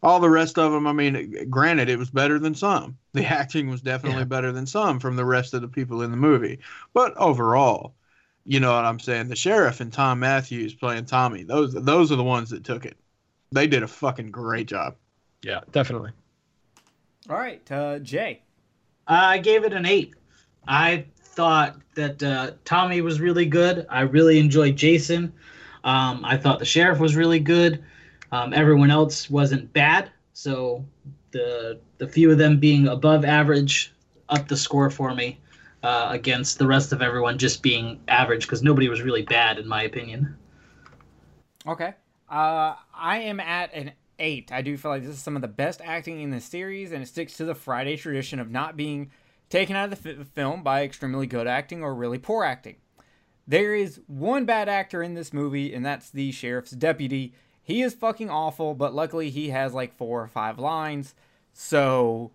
All 0.02 0.18
the 0.18 0.30
rest 0.30 0.58
of 0.58 0.72
them, 0.72 0.86
I 0.86 0.92
mean, 0.92 1.46
granted, 1.50 1.90
it 1.90 1.98
was 1.98 2.08
better 2.08 2.38
than 2.38 2.54
some. 2.54 2.96
The 3.12 3.26
acting 3.26 3.68
was 3.68 3.82
definitely 3.82 4.20
yeah. 4.20 4.24
better 4.24 4.50
than 4.50 4.66
some 4.66 4.98
from 4.98 5.16
the 5.16 5.26
rest 5.26 5.52
of 5.52 5.60
the 5.60 5.68
people 5.68 6.00
in 6.02 6.10
the 6.10 6.16
movie. 6.16 6.60
But 6.94 7.14
overall, 7.18 7.94
you 8.46 8.60
know 8.60 8.74
what 8.74 8.86
I'm 8.86 8.98
saying? 8.98 9.28
The 9.28 9.36
sheriff 9.36 9.80
and 9.80 9.92
Thom 9.92 10.20
Mathews 10.20 10.74
playing 10.74 11.04
Tommy, 11.04 11.42
those 11.42 11.74
those 11.74 12.10
are 12.10 12.16
the 12.16 12.24
ones 12.24 12.48
that 12.50 12.64
took 12.64 12.86
it. 12.86 12.96
They 13.52 13.66
did 13.66 13.82
a 13.82 13.88
fucking 13.88 14.30
great 14.30 14.68
job. 14.68 14.96
Yeah, 15.42 15.60
definitely. 15.70 16.12
All 17.30 17.36
right, 17.36 17.70
uh, 17.70 18.00
Jay. 18.00 18.42
I 19.06 19.38
gave 19.38 19.62
it 19.62 19.72
an 19.72 19.86
eight. 19.86 20.14
I 20.66 21.04
thought 21.16 21.76
that 21.94 22.20
uh, 22.20 22.52
Tommy 22.64 23.02
was 23.02 23.20
really 23.20 23.46
good. 23.46 23.86
I 23.88 24.00
really 24.00 24.40
enjoyed 24.40 24.74
Jason. 24.74 25.32
Um, 25.84 26.24
I 26.24 26.36
thought 26.36 26.58
the 26.58 26.64
sheriff 26.64 26.98
was 26.98 27.14
really 27.14 27.38
good. 27.38 27.84
Um, 28.32 28.52
everyone 28.52 28.90
else 28.90 29.30
wasn't 29.30 29.72
bad. 29.72 30.10
So 30.32 30.84
the 31.30 31.78
the 31.98 32.08
few 32.08 32.32
of 32.32 32.38
them 32.38 32.58
being 32.58 32.88
above 32.88 33.24
average 33.24 33.92
up 34.28 34.48
the 34.48 34.56
score 34.56 34.90
for 34.90 35.14
me 35.14 35.38
uh, 35.84 36.08
against 36.10 36.58
the 36.58 36.66
rest 36.66 36.92
of 36.92 37.00
everyone 37.00 37.38
just 37.38 37.62
being 37.62 38.00
average 38.08 38.42
because 38.42 38.64
nobody 38.64 38.88
was 38.88 39.02
really 39.02 39.22
bad 39.22 39.56
in 39.58 39.68
my 39.68 39.84
opinion. 39.84 40.36
Okay. 41.64 41.94
Uh, 42.28 42.74
I 42.92 43.18
am 43.18 43.38
at 43.38 43.72
an 43.72 43.92
eight. 44.20 44.52
I 44.52 44.62
do 44.62 44.76
feel 44.76 44.90
like 44.92 45.02
this 45.02 45.16
is 45.16 45.22
some 45.22 45.34
of 45.34 45.42
the 45.42 45.48
best 45.48 45.80
acting 45.84 46.20
in 46.20 46.30
the 46.30 46.40
series, 46.40 46.92
and 46.92 47.02
it 47.02 47.06
sticks 47.06 47.36
to 47.38 47.44
the 47.44 47.54
Friday 47.54 47.96
tradition 47.96 48.38
of 48.38 48.50
not 48.50 48.76
being 48.76 49.10
taken 49.48 49.74
out 49.74 49.92
of 49.92 50.02
the 50.02 50.20
f- 50.20 50.28
film 50.28 50.62
by 50.62 50.84
extremely 50.84 51.26
good 51.26 51.46
acting 51.46 51.82
or 51.82 51.94
really 51.94 52.18
poor 52.18 52.44
acting. 52.44 52.76
There 53.46 53.74
is 53.74 54.00
one 54.06 54.44
bad 54.44 54.68
actor 54.68 55.02
in 55.02 55.14
this 55.14 55.32
movie, 55.32 55.74
and 55.74 55.84
that's 55.84 56.10
the 56.10 56.30
sheriff's 56.30 56.70
deputy. 56.70 57.34
He 57.62 57.82
is 57.82 57.94
fucking 57.94 58.30
awful, 58.30 58.74
but 58.74 58.94
luckily 58.94 59.30
he 59.30 59.50
has 59.50 59.74
like 59.74 59.96
four 59.96 60.22
or 60.22 60.28
five 60.28 60.58
lines, 60.58 61.14
so 61.52 62.30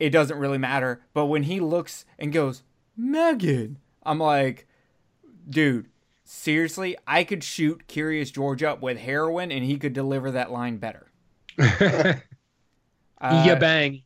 it 0.00 0.10
doesn't 0.10 0.38
really 0.38 0.58
matter. 0.58 1.02
But 1.14 1.26
when 1.26 1.44
he 1.44 1.60
looks 1.60 2.04
and 2.18 2.32
goes, 2.32 2.62
Megan, 2.96 3.78
I'm 4.02 4.18
like, 4.18 4.66
dude, 5.48 5.86
seriously, 6.24 6.96
I 7.06 7.24
could 7.24 7.44
shoot 7.44 7.86
Curious 7.86 8.30
George 8.30 8.62
up 8.62 8.82
with 8.82 8.98
heroin 8.98 9.52
and 9.52 9.64
he 9.64 9.78
could 9.78 9.92
deliver 9.92 10.30
that 10.30 10.50
line 10.50 10.78
better. 10.78 11.09
uh, 11.58 12.14
yeah, 13.20 13.54
bang. 13.54 14.02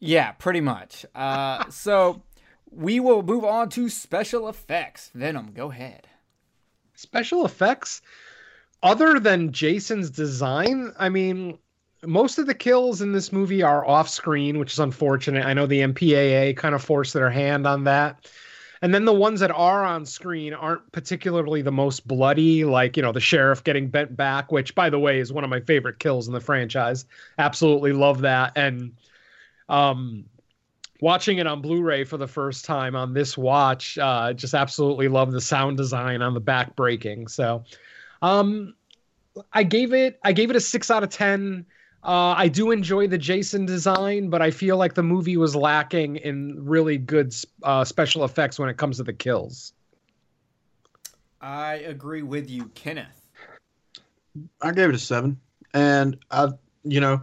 Yeah, 0.00 0.32
pretty 0.32 0.60
much. 0.60 1.04
Uh, 1.14 1.68
so 1.70 2.22
we 2.70 3.00
will 3.00 3.22
move 3.22 3.44
on 3.44 3.68
to 3.70 3.88
special 3.88 4.48
effects. 4.48 5.10
Venom, 5.14 5.52
go 5.52 5.70
ahead. 5.70 6.06
Special 6.94 7.44
effects? 7.44 8.02
Other 8.82 9.20
than 9.20 9.52
Jason's 9.52 10.10
design, 10.10 10.92
I 10.98 11.10
mean, 11.10 11.58
most 12.04 12.38
of 12.38 12.46
the 12.46 12.54
kills 12.54 13.02
in 13.02 13.12
this 13.12 13.32
movie 13.32 13.62
are 13.62 13.86
off 13.86 14.08
screen, 14.08 14.58
which 14.58 14.72
is 14.72 14.78
unfortunate. 14.78 15.44
I 15.44 15.52
know 15.52 15.66
the 15.66 15.80
MPAA 15.80 16.56
kind 16.56 16.74
of 16.74 16.82
forced 16.82 17.12
their 17.12 17.30
hand 17.30 17.66
on 17.66 17.84
that. 17.84 18.30
And 18.82 18.94
then 18.94 19.04
the 19.04 19.12
ones 19.12 19.40
that 19.40 19.50
are 19.50 19.84
on 19.84 20.06
screen 20.06 20.54
aren't 20.54 20.90
particularly 20.90 21.60
the 21.60 21.70
most 21.70 22.08
bloody, 22.08 22.64
like, 22.64 22.96
you 22.96 23.02
know, 23.02 23.12
the 23.12 23.20
sheriff 23.20 23.62
getting 23.62 23.88
bent 23.88 24.16
back, 24.16 24.50
which, 24.50 24.74
by 24.74 24.88
the 24.88 24.98
way, 24.98 25.20
is 25.20 25.32
one 25.32 25.44
of 25.44 25.50
my 25.50 25.60
favorite 25.60 25.98
kills 25.98 26.28
in 26.28 26.32
the 26.32 26.40
franchise. 26.40 27.04
Absolutely 27.36 27.92
love 27.92 28.22
that. 28.22 28.52
And 28.56 28.92
um, 29.68 30.24
watching 31.02 31.36
it 31.36 31.46
on 31.46 31.60
Blu-ray 31.60 32.04
for 32.04 32.16
the 32.16 32.26
first 32.26 32.64
time 32.64 32.96
on 32.96 33.12
this 33.12 33.36
watch, 33.36 33.98
uh, 33.98 34.32
just 34.32 34.54
absolutely 34.54 35.08
love 35.08 35.30
the 35.30 35.42
sound 35.42 35.76
design 35.76 36.22
on 36.22 36.32
the 36.32 36.40
back 36.40 36.74
breaking. 36.74 37.28
So 37.28 37.64
um, 38.22 38.74
I 39.52 39.62
gave 39.62 39.92
it 39.92 40.18
I 40.24 40.32
gave 40.32 40.48
it 40.48 40.56
a 40.56 40.60
six 40.60 40.90
out 40.90 41.02
of 41.02 41.10
ten. 41.10 41.66
Uh, 42.02 42.34
I 42.36 42.48
do 42.48 42.70
enjoy 42.70 43.08
the 43.08 43.18
Jason 43.18 43.66
design, 43.66 44.30
but 44.30 44.40
I 44.40 44.50
feel 44.50 44.78
like 44.78 44.94
the 44.94 45.02
movie 45.02 45.36
was 45.36 45.54
lacking 45.54 46.16
in 46.16 46.64
really 46.64 46.96
good 46.96 47.34
uh, 47.62 47.84
special 47.84 48.24
effects 48.24 48.58
when 48.58 48.70
it 48.70 48.78
comes 48.78 48.96
to 48.96 49.02
the 49.02 49.12
kills. 49.12 49.74
I 51.42 51.74
agree 51.74 52.22
with 52.22 52.48
you, 52.48 52.70
Kenneth. 52.74 53.26
I 54.62 54.72
gave 54.72 54.88
it 54.88 54.94
a 54.94 54.98
seven, 54.98 55.38
and 55.74 56.16
I, 56.30 56.48
you 56.84 57.00
know, 57.00 57.22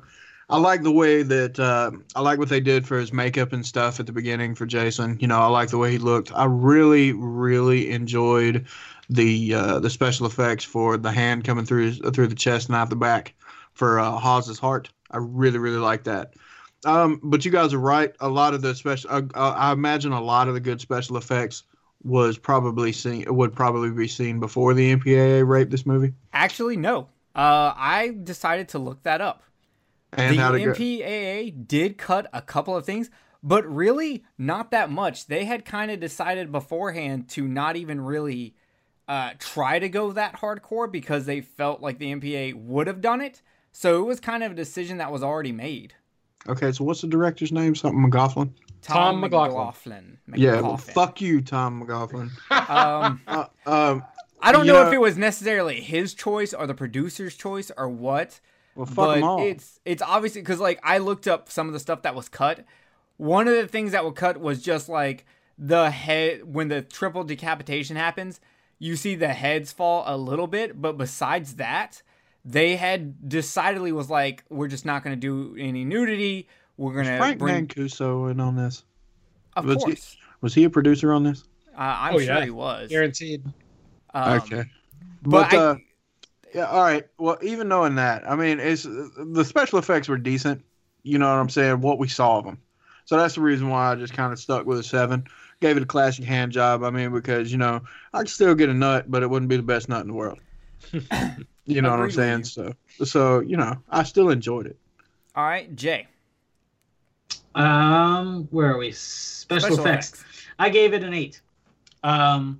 I 0.49 0.57
like 0.57 0.83
the 0.83 0.91
way 0.91 1.23
that 1.23 1.59
uh, 1.59 1.91
I 2.15 2.21
like 2.21 2.37
what 2.37 2.49
they 2.49 2.59
did 2.59 2.85
for 2.85 2.99
his 2.99 3.11
makeup 3.11 3.53
and 3.53 3.65
stuff 3.65 3.99
at 3.99 4.05
the 4.05 4.11
beginning 4.11 4.53
for 4.53 4.65
Jason. 4.65 5.17
You 5.19 5.27
know, 5.27 5.39
I 5.39 5.47
like 5.47 5.69
the 5.69 5.77
way 5.77 5.91
he 5.91 5.97
looked. 5.97 6.31
I 6.33 6.45
really, 6.45 7.13
really 7.13 7.89
enjoyed 7.91 8.67
the 9.09 9.53
uh, 9.53 9.79
the 9.79 9.89
special 9.89 10.27
effects 10.27 10.63
for 10.63 10.97
the 10.97 11.11
hand 11.11 11.45
coming 11.45 11.65
through 11.65 11.93
through 11.93 12.27
the 12.27 12.35
chest 12.35 12.67
and 12.69 12.75
out 12.75 12.89
the 12.89 12.95
back 12.95 13.33
for 13.77 13.99
uh, 13.99 14.11
Hawes's 14.11 14.59
heart. 14.59 14.89
I 15.11 15.17
really, 15.17 15.59
really 15.59 15.77
like 15.77 16.03
that. 16.05 16.33
Um, 16.85 17.19
but 17.23 17.45
you 17.45 17.51
guys 17.51 17.73
are 17.73 17.79
right. 17.79 18.13
A 18.19 18.27
lot 18.27 18.53
of 18.53 18.61
the 18.61 18.75
special, 18.75 19.09
uh, 19.09 19.21
uh, 19.33 19.53
I 19.57 19.71
imagine 19.71 20.11
a 20.11 20.21
lot 20.21 20.47
of 20.47 20.53
the 20.53 20.59
good 20.59 20.81
special 20.81 21.17
effects 21.17 21.63
was 22.03 22.37
probably 22.37 22.91
seen 22.91 23.25
would 23.27 23.53
probably 23.53 23.91
be 23.91 24.07
seen 24.07 24.39
before 24.39 24.73
the 24.73 24.95
MPAA 24.95 25.47
raped 25.47 25.71
this 25.71 25.85
movie. 25.85 26.13
Actually, 26.33 26.77
no. 26.77 27.09
Uh, 27.35 27.73
I 27.75 28.15
decided 28.23 28.69
to 28.69 28.79
look 28.79 29.03
that 29.03 29.21
up. 29.21 29.43
And 30.13 30.37
the 30.37 30.41
MPAA 30.41 31.67
did 31.67 31.97
cut 31.97 32.29
a 32.31 32.41
couple 32.41 32.75
of 32.75 32.85
things, 32.85 33.09
but 33.43 33.65
really 33.67 34.23
not 34.37 34.71
that 34.71 34.89
much. 34.89 35.27
They 35.27 35.45
had 35.45 35.65
kind 35.65 35.91
of 35.91 35.99
decided 35.99 36.51
beforehand 36.51 37.29
to 37.29 37.47
not 37.47 37.75
even 37.75 38.01
really 38.01 38.55
uh, 39.07 39.31
try 39.39 39.79
to 39.79 39.89
go 39.89 40.11
that 40.11 40.37
hardcore 40.37 40.91
because 40.91 41.25
they 41.25 41.41
felt 41.41 41.81
like 41.81 41.99
the 41.99 42.13
MPA 42.13 42.55
would 42.55 42.87
have 42.87 43.01
done 43.01 43.21
it. 43.21 43.41
So 43.79 43.99
it 43.99 44.07
was 44.07 44.19
kind 44.19 44.41
of 44.41 44.53
a 44.53 44.55
decision 44.55 44.97
that 44.97 45.11
was 45.11 45.21
already 45.21 45.51
made. 45.51 45.93
Okay, 46.49 46.71
so 46.71 46.83
what's 46.83 47.01
the 47.01 47.07
director's 47.07 47.51
name? 47.51 47.75
Something 47.75 48.01
McGoughlin. 48.09 48.49
Tom, 48.81 49.21
Tom 49.21 49.21
McLoughlin. 49.21 50.17
McLoughlin. 50.27 50.41
Yeah, 50.41 50.61
well, 50.61 50.77
fuck 50.77 51.21
you, 51.21 51.41
Tom 51.41 51.83
McLoughlin. 51.83 52.31
um, 52.49 53.21
uh, 53.27 53.45
um, 53.67 54.03
I 54.41 54.51
don't 54.51 54.65
know, 54.65 54.81
know, 54.81 54.87
if 54.87 54.93
it 54.93 54.97
was 54.99 55.15
necessarily 55.15 55.79
his 55.79 56.15
choice 56.15 56.55
or 56.55 56.65
the 56.65 56.73
producer's 56.73 57.35
choice 57.35 57.69
or 57.77 57.87
what. 57.87 58.39
Well, 58.73 58.87
fuck 58.87 59.21
but 59.21 59.41
it's 59.41 59.79
it's 59.85 60.01
obviously 60.01 60.41
because 60.41 60.59
like 60.59 60.79
I 60.81 60.97
looked 60.97 61.27
up 61.27 61.47
some 61.47 61.67
of 61.67 61.73
the 61.73 61.79
stuff 61.79 62.01
that 62.01 62.15
was 62.15 62.29
cut. 62.29 62.65
One 63.17 63.47
of 63.47 63.53
the 63.53 63.67
things 63.67 63.91
that 63.91 64.03
was 64.03 64.15
cut 64.15 64.39
was 64.39 64.59
just 64.59 64.89
like 64.89 65.23
the 65.55 65.91
head 65.91 66.51
when 66.51 66.69
the 66.69 66.81
triple 66.81 67.23
decapitation 67.23 67.95
happens, 67.95 68.39
you 68.79 68.95
see 68.95 69.13
the 69.13 69.35
heads 69.35 69.71
fall 69.71 70.03
a 70.07 70.17
little 70.17 70.47
bit, 70.47 70.81
but 70.81 70.97
besides 70.97 71.57
that, 71.57 72.01
they 72.49 72.75
had 72.77 73.27
decidedly 73.29 73.91
was 73.91 74.09
like, 74.09 74.43
we're 74.49 74.69
just 74.69 74.85
not 74.85 75.03
going 75.03 75.13
to 75.15 75.19
do 75.19 75.55
any 75.61 75.83
nudity. 75.83 76.47
We're 76.77 76.93
going 76.93 77.05
to 77.05 77.17
Frank 77.17 77.39
bring, 77.39 77.67
Mancuso 77.67 78.31
in 78.31 78.39
on 78.39 78.55
this? 78.55 78.83
of 79.55 79.65
was 79.65 79.77
he- 79.77 79.83
course. 79.83 80.17
Was 80.41 80.53
he 80.53 80.63
a 80.63 80.69
producer 80.69 81.11
on 81.13 81.23
this? 81.23 81.43
Uh, 81.77 81.81
I'm 81.81 82.15
Oh, 82.15 82.19
sure 82.19 82.35
yeah. 82.37 82.43
he 82.45 82.51
was. 82.51 82.89
Guaranteed. 82.89 83.43
Um, 84.13 84.37
okay. 84.39 84.63
but 85.23 85.49
But, 85.49 85.53
I- 85.53 85.57
uh, 85.57 85.75
yeah, 86.55 86.65
all 86.65 86.81
right. 86.81 87.05
Well, 87.17 87.37
even 87.41 87.67
knowing 87.67 87.95
that, 87.95 88.29
I 88.29 88.35
mean, 88.35 88.59
it's 88.59 88.83
the 88.83 89.43
special 89.43 89.77
effects 89.79 90.07
were 90.07 90.17
decent. 90.17 90.63
You 91.03 91.17
know 91.19 91.27
what 91.29 91.39
I'm 91.39 91.49
saying? 91.49 91.81
What 91.81 91.99
we 91.99 92.07
saw 92.07 92.37
of 92.37 92.45
them. 92.45 92.57
So 93.05 93.17
that's 93.17 93.35
the 93.35 93.41
reason 93.41 93.67
why 93.69 93.91
I 93.91 93.95
just 93.95 94.13
kind 94.13 94.31
of 94.31 94.39
stuck 94.39 94.65
with 94.65 94.79
a 94.79 94.83
seven. 94.83 95.25
Gave 95.59 95.75
it 95.77 95.83
a 95.83 95.87
classic 95.87 96.23
hand 96.25 96.51
job. 96.51 96.83
I 96.83 96.89
mean, 96.89 97.11
because 97.11 97.51
you 97.51 97.57
know 97.57 97.81
I 98.13 98.19
could 98.19 98.29
still 98.29 98.53
get 98.55 98.69
a 98.69 98.73
nut, 98.73 99.09
but 99.09 99.23
it 99.23 99.29
wouldn't 99.29 99.49
be 99.49 99.57
the 99.57 99.63
best 99.63 99.89
nut 99.89 100.01
in 100.01 100.07
the 100.07 100.13
world. 100.13 100.39
you 101.67 101.81
know 101.81 101.91
what 101.91 101.99
I'm 101.99 102.11
saying? 102.11 102.39
with 102.39 102.47
So, 102.47 102.73
so 103.03 103.39
you 103.41 103.57
know, 103.57 103.77
I 103.89 104.03
still 104.03 104.29
enjoyed 104.29 104.65
it. 104.65 104.77
All 105.35 105.43
right, 105.43 105.73
Jay. 105.75 106.07
Um, 107.53 108.47
where 108.51 108.73
are 108.73 108.77
we? 108.77 108.91
Special, 108.91 109.79
effects. 109.79 110.23
I 110.57 110.69
gave 110.69 110.93
it 110.93 111.03
an 111.03 111.13
eight. 111.13 111.41
Um, 112.03 112.59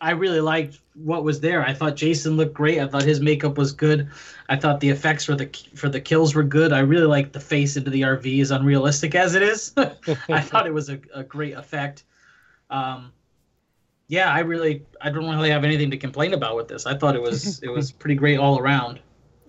I 0.00 0.12
really 0.12 0.40
liked 0.40 0.78
what 0.94 1.24
was 1.24 1.40
there. 1.40 1.64
I 1.64 1.74
thought 1.74 1.96
Jason 1.96 2.36
looked 2.36 2.54
great. 2.54 2.80
I 2.80 2.86
thought 2.86 3.02
his 3.02 3.20
makeup 3.20 3.58
was 3.58 3.72
good. 3.72 4.08
I 4.48 4.56
thought 4.56 4.80
the 4.80 4.88
effects 4.88 5.24
for 5.24 5.36
the 5.36 5.48
for 5.74 5.88
the 5.88 6.00
kills 6.00 6.34
were 6.34 6.42
good. 6.42 6.72
I 6.72 6.80
really 6.80 7.06
liked 7.06 7.32
the 7.32 7.40
face 7.40 7.76
into 7.76 7.90
the 7.90 8.02
RV, 8.02 8.40
as 8.40 8.50
unrealistic 8.50 9.14
as 9.14 9.34
it 9.34 9.42
is. 9.42 9.72
I 10.28 10.40
thought 10.40 10.66
it 10.66 10.74
was 10.74 10.88
a, 10.88 11.00
a 11.14 11.22
great 11.22 11.54
effect. 11.54 12.04
Um, 12.70 13.12
yeah, 14.10 14.32
I 14.32 14.40
really 14.40 14.84
I 15.00 15.08
don't 15.08 15.30
really 15.30 15.50
have 15.50 15.62
anything 15.62 15.90
to 15.92 15.96
complain 15.96 16.34
about 16.34 16.56
with 16.56 16.66
this. 16.66 16.84
I 16.84 16.98
thought 16.98 17.14
it 17.14 17.22
was 17.22 17.62
it 17.62 17.68
was 17.68 17.92
pretty 17.92 18.16
great 18.16 18.38
all 18.38 18.58
around. 18.58 19.00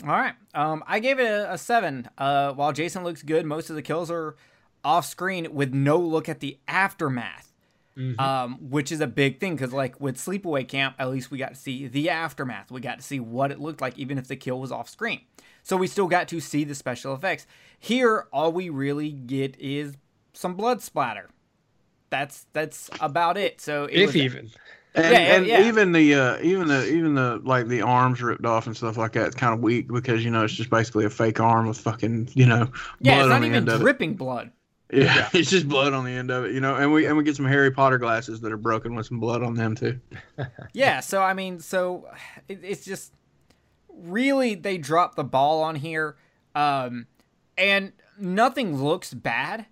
All 0.04 0.10
right. 0.10 0.36
Um, 0.54 0.84
I 0.88 1.00
gave 1.00 1.20
it 1.20 1.26
a, 1.26 1.54
a 1.54 1.58
seven. 1.58 2.08
Uh, 2.18 2.54
while 2.54 2.72
Jason 2.72 3.04
looks 3.04 3.24
good, 3.24 3.46
most 3.46 3.72
of 3.72 3.76
the 3.76 3.82
kills 3.82 4.12
are 4.12 4.36
off 4.84 5.06
screen 5.06 5.54
with 5.54 5.74
no 5.74 5.98
look 5.98 6.30
at 6.30 6.40
the 6.40 6.60
aftermath. 6.68 7.48
Um, 8.18 8.58
which 8.70 8.92
is 8.92 9.02
a 9.02 9.06
big 9.06 9.40
thing 9.40 9.56
because, 9.56 9.74
like 9.74 10.00
with 10.00 10.18
Sleepaway 10.18 10.68
Camp, 10.68 10.96
at 10.98 11.10
least 11.10 11.30
we 11.30 11.38
got 11.38 11.50
to 11.50 11.56
see 11.56 11.88
the 11.88 12.10
aftermath. 12.10 12.72
We 12.72 12.82
got 12.82 12.98
to 13.00 13.04
see 13.04 13.20
what 13.20 13.52
it 13.52 13.60
looked 13.60 13.82
like, 13.82 13.98
even 14.00 14.18
if 14.18 14.28
the 14.28 14.38
kill 14.38 14.60
was 14.60 14.72
off 14.72 14.90
screen. 14.90 15.22
So 15.62 15.76
we 15.76 15.88
still 15.88 16.08
got 16.08 16.28
to 16.30 16.40
see 16.40 16.64
the 16.64 16.74
special 16.74 17.14
effects. 17.14 17.46
Here, 17.78 18.28
all 18.32 18.54
we 18.54 18.70
really 18.70 19.12
get 19.12 19.60
is 19.60 19.98
some 20.34 20.56
blood 20.56 20.82
splatter. 20.82 21.30
That's 22.12 22.46
that's 22.54 22.92
about 23.00 23.38
it. 23.38 23.60
So 23.60 23.86
it 23.86 23.96
If 24.00 24.08
was- 24.08 24.16
even. 24.18 24.52
And, 24.94 25.06
Yeah, 25.06 25.12
yeah, 25.12 25.36
and 25.38 25.46
yeah. 25.48 25.68
even 25.70 25.92
the 25.94 26.14
uh, 26.16 26.38
even 26.42 26.68
the 26.68 26.86
even 26.86 27.16
the 27.16 27.40
like 27.46 27.68
the 27.70 27.82
arms 27.82 28.22
ripped 28.22 28.46
off 28.46 28.68
and 28.68 28.76
stuff 28.76 28.98
like 28.98 29.14
that. 29.14 29.28
It's 29.28 29.36
kind 29.38 29.54
of 29.54 29.62
weak 29.62 29.88
because 29.88 30.22
you 30.24 30.30
know 30.32 30.44
it's 30.44 30.54
just 30.54 30.70
basically 30.70 31.06
a 31.06 31.10
fake 31.10 31.40
arm 31.40 31.66
with 31.68 31.78
fucking 31.78 32.28
you 32.34 32.46
know 32.46 32.70
yeah, 33.00 33.16
blood 33.16 33.18
it's 33.20 33.24
on 33.24 33.30
not 33.30 33.40
the 33.40 33.46
even 33.48 33.56
end 33.56 33.70
it. 33.70 33.80
dripping 33.80 34.16
blood. 34.16 34.52
Yeah, 34.92 35.30
it's 35.34 35.50
just 35.50 35.70
blood 35.70 35.94
on 35.94 36.04
the 36.04 36.12
end 36.12 36.30
of 36.30 36.44
it, 36.44 36.52
you 36.54 36.60
know. 36.60 36.76
And 36.76 36.92
we 36.92 37.06
and 37.06 37.16
we 37.16 37.24
get 37.24 37.38
some 37.38 37.46
Harry 37.46 37.72
Potter 37.72 37.98
glasses 38.00 38.42
that 38.42 38.52
are 38.52 38.58
broken 38.58 38.94
with 38.94 39.06
some 39.06 39.22
blood 39.22 39.42
on 39.44 39.54
them 39.54 39.76
too. 39.76 39.98
Yeah, 40.74 41.00
so 41.00 41.22
I 41.24 41.34
mean, 41.36 41.62
so 41.62 42.10
it, 42.50 42.60
it's 42.62 42.84
just 42.84 43.14
really 43.88 44.56
they 44.56 44.78
dropped 44.78 45.16
the 45.16 45.24
ball 45.24 45.64
on 45.64 45.76
here, 45.76 46.18
um, 46.54 47.08
and 47.58 47.94
nothing 48.20 48.76
looks 48.84 49.14
bad, 49.14 49.68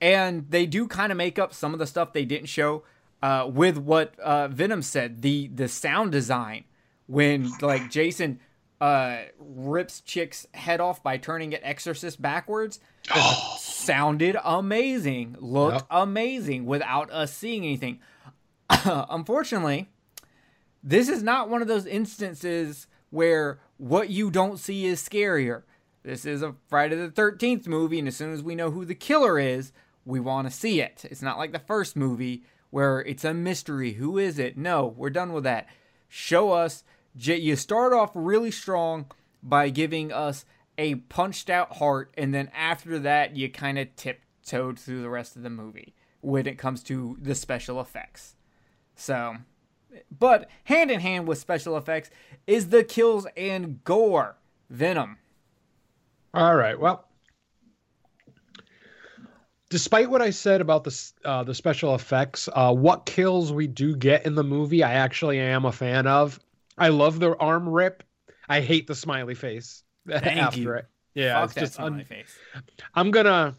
and 0.00 0.46
they 0.50 0.66
do 0.66 0.86
kind 0.86 1.10
of 1.12 1.18
make 1.18 1.38
up 1.38 1.52
some 1.52 1.72
of 1.72 1.78
the 1.78 1.86
stuff 1.86 2.12
they 2.12 2.24
didn't 2.24 2.48
show 2.48 2.84
uh, 3.22 3.48
with 3.52 3.76
what 3.78 4.18
uh, 4.20 4.48
Venom 4.48 4.82
said 4.82 5.22
the 5.22 5.48
the 5.48 5.68
sound 5.68 6.12
design 6.12 6.64
when 7.06 7.50
like 7.60 7.90
Jason 7.90 8.38
uh, 8.80 9.18
rips 9.38 10.00
chick's 10.02 10.46
head 10.54 10.80
off 10.80 11.02
by 11.02 11.16
turning 11.16 11.52
it 11.52 11.60
Exorcist 11.64 12.20
backwards. 12.22 12.78
sounded 13.58 14.36
amazing, 14.44 15.36
looked 15.40 15.76
Yep. 15.78 15.86
amazing 15.90 16.66
without 16.66 17.10
us 17.10 17.32
seeing 17.34 17.64
anything. 17.64 17.98
Unfortunately, 18.84 19.88
this 20.82 21.08
is 21.08 21.22
not 21.22 21.48
one 21.48 21.62
of 21.62 21.68
those 21.68 21.86
instances 21.86 22.86
where 23.10 23.58
what 23.78 24.10
you 24.10 24.30
don't 24.30 24.58
see 24.58 24.84
is 24.86 25.00
scarier. 25.02 25.62
This 26.02 26.24
is 26.24 26.42
a 26.42 26.54
Friday 26.68 26.96
the 26.96 27.08
13th 27.08 27.66
movie, 27.66 27.98
and 27.98 28.08
as 28.08 28.16
soon 28.16 28.32
as 28.32 28.42
we 28.42 28.54
know 28.54 28.70
who 28.70 28.84
the 28.84 28.94
killer 28.94 29.38
is, 29.38 29.72
we 30.08 30.20
want 30.20 30.48
to 30.48 30.56
see 30.56 30.80
it. 30.80 31.04
It's 31.10 31.22
not 31.22 31.36
like 31.36 31.52
the 31.52 31.58
first 31.58 31.94
movie 31.94 32.42
where 32.70 33.00
it's 33.00 33.24
a 33.24 33.34
mystery. 33.34 33.92
Who 33.92 34.16
is 34.16 34.38
it? 34.38 34.56
No, 34.56 34.94
we're 34.96 35.10
done 35.10 35.34
with 35.34 35.44
that. 35.44 35.68
Show 36.08 36.52
us. 36.52 36.82
You 37.14 37.56
start 37.56 37.92
off 37.92 38.10
really 38.14 38.50
strong 38.50 39.06
by 39.42 39.68
giving 39.68 40.10
us 40.10 40.46
a 40.78 40.94
punched 40.94 41.50
out 41.50 41.76
heart, 41.76 42.12
and 42.16 42.32
then 42.32 42.50
after 42.54 42.98
that, 43.00 43.36
you 43.36 43.50
kind 43.50 43.78
of 43.78 43.94
tiptoed 43.96 44.78
through 44.78 45.02
the 45.02 45.10
rest 45.10 45.36
of 45.36 45.42
the 45.42 45.50
movie 45.50 45.94
when 46.20 46.46
it 46.46 46.56
comes 46.56 46.82
to 46.84 47.18
the 47.20 47.34
special 47.34 47.80
effects. 47.80 48.36
So, 48.94 49.36
but 50.16 50.48
hand 50.64 50.90
in 50.90 51.00
hand 51.00 51.28
with 51.28 51.38
special 51.38 51.76
effects 51.76 52.10
is 52.46 52.68
the 52.68 52.84
kills 52.84 53.26
and 53.36 53.84
gore. 53.84 54.36
Venom. 54.70 55.18
All 56.32 56.56
right. 56.56 56.78
Well, 56.78 57.07
despite 59.70 60.08
what 60.10 60.22
I 60.22 60.30
said 60.30 60.60
about 60.60 60.84
the 60.84 61.10
uh, 61.24 61.44
the 61.44 61.54
special 61.54 61.94
effects, 61.94 62.48
uh, 62.52 62.72
what 62.74 63.06
kills 63.06 63.52
we 63.52 63.66
do 63.66 63.94
get 63.96 64.26
in 64.26 64.34
the 64.34 64.44
movie, 64.44 64.82
I 64.82 64.92
actually 64.94 65.38
am 65.40 65.64
a 65.64 65.72
fan 65.72 66.06
of. 66.06 66.38
I 66.76 66.88
love 66.88 67.18
the 67.20 67.36
arm 67.36 67.68
rip. 67.68 68.02
I 68.48 68.60
hate 68.60 68.86
the 68.86 68.94
smiley 68.94 69.34
face 69.34 69.82
after 70.10 70.60
you. 70.60 70.72
it. 70.72 70.86
Yeah, 71.14 71.40
Fuck 71.40 71.44
it's 71.50 71.54
just 71.60 71.74
smiley 71.74 71.92
un- 72.00 72.04
face. 72.04 72.38
I'm 72.94 73.10
gonna 73.10 73.54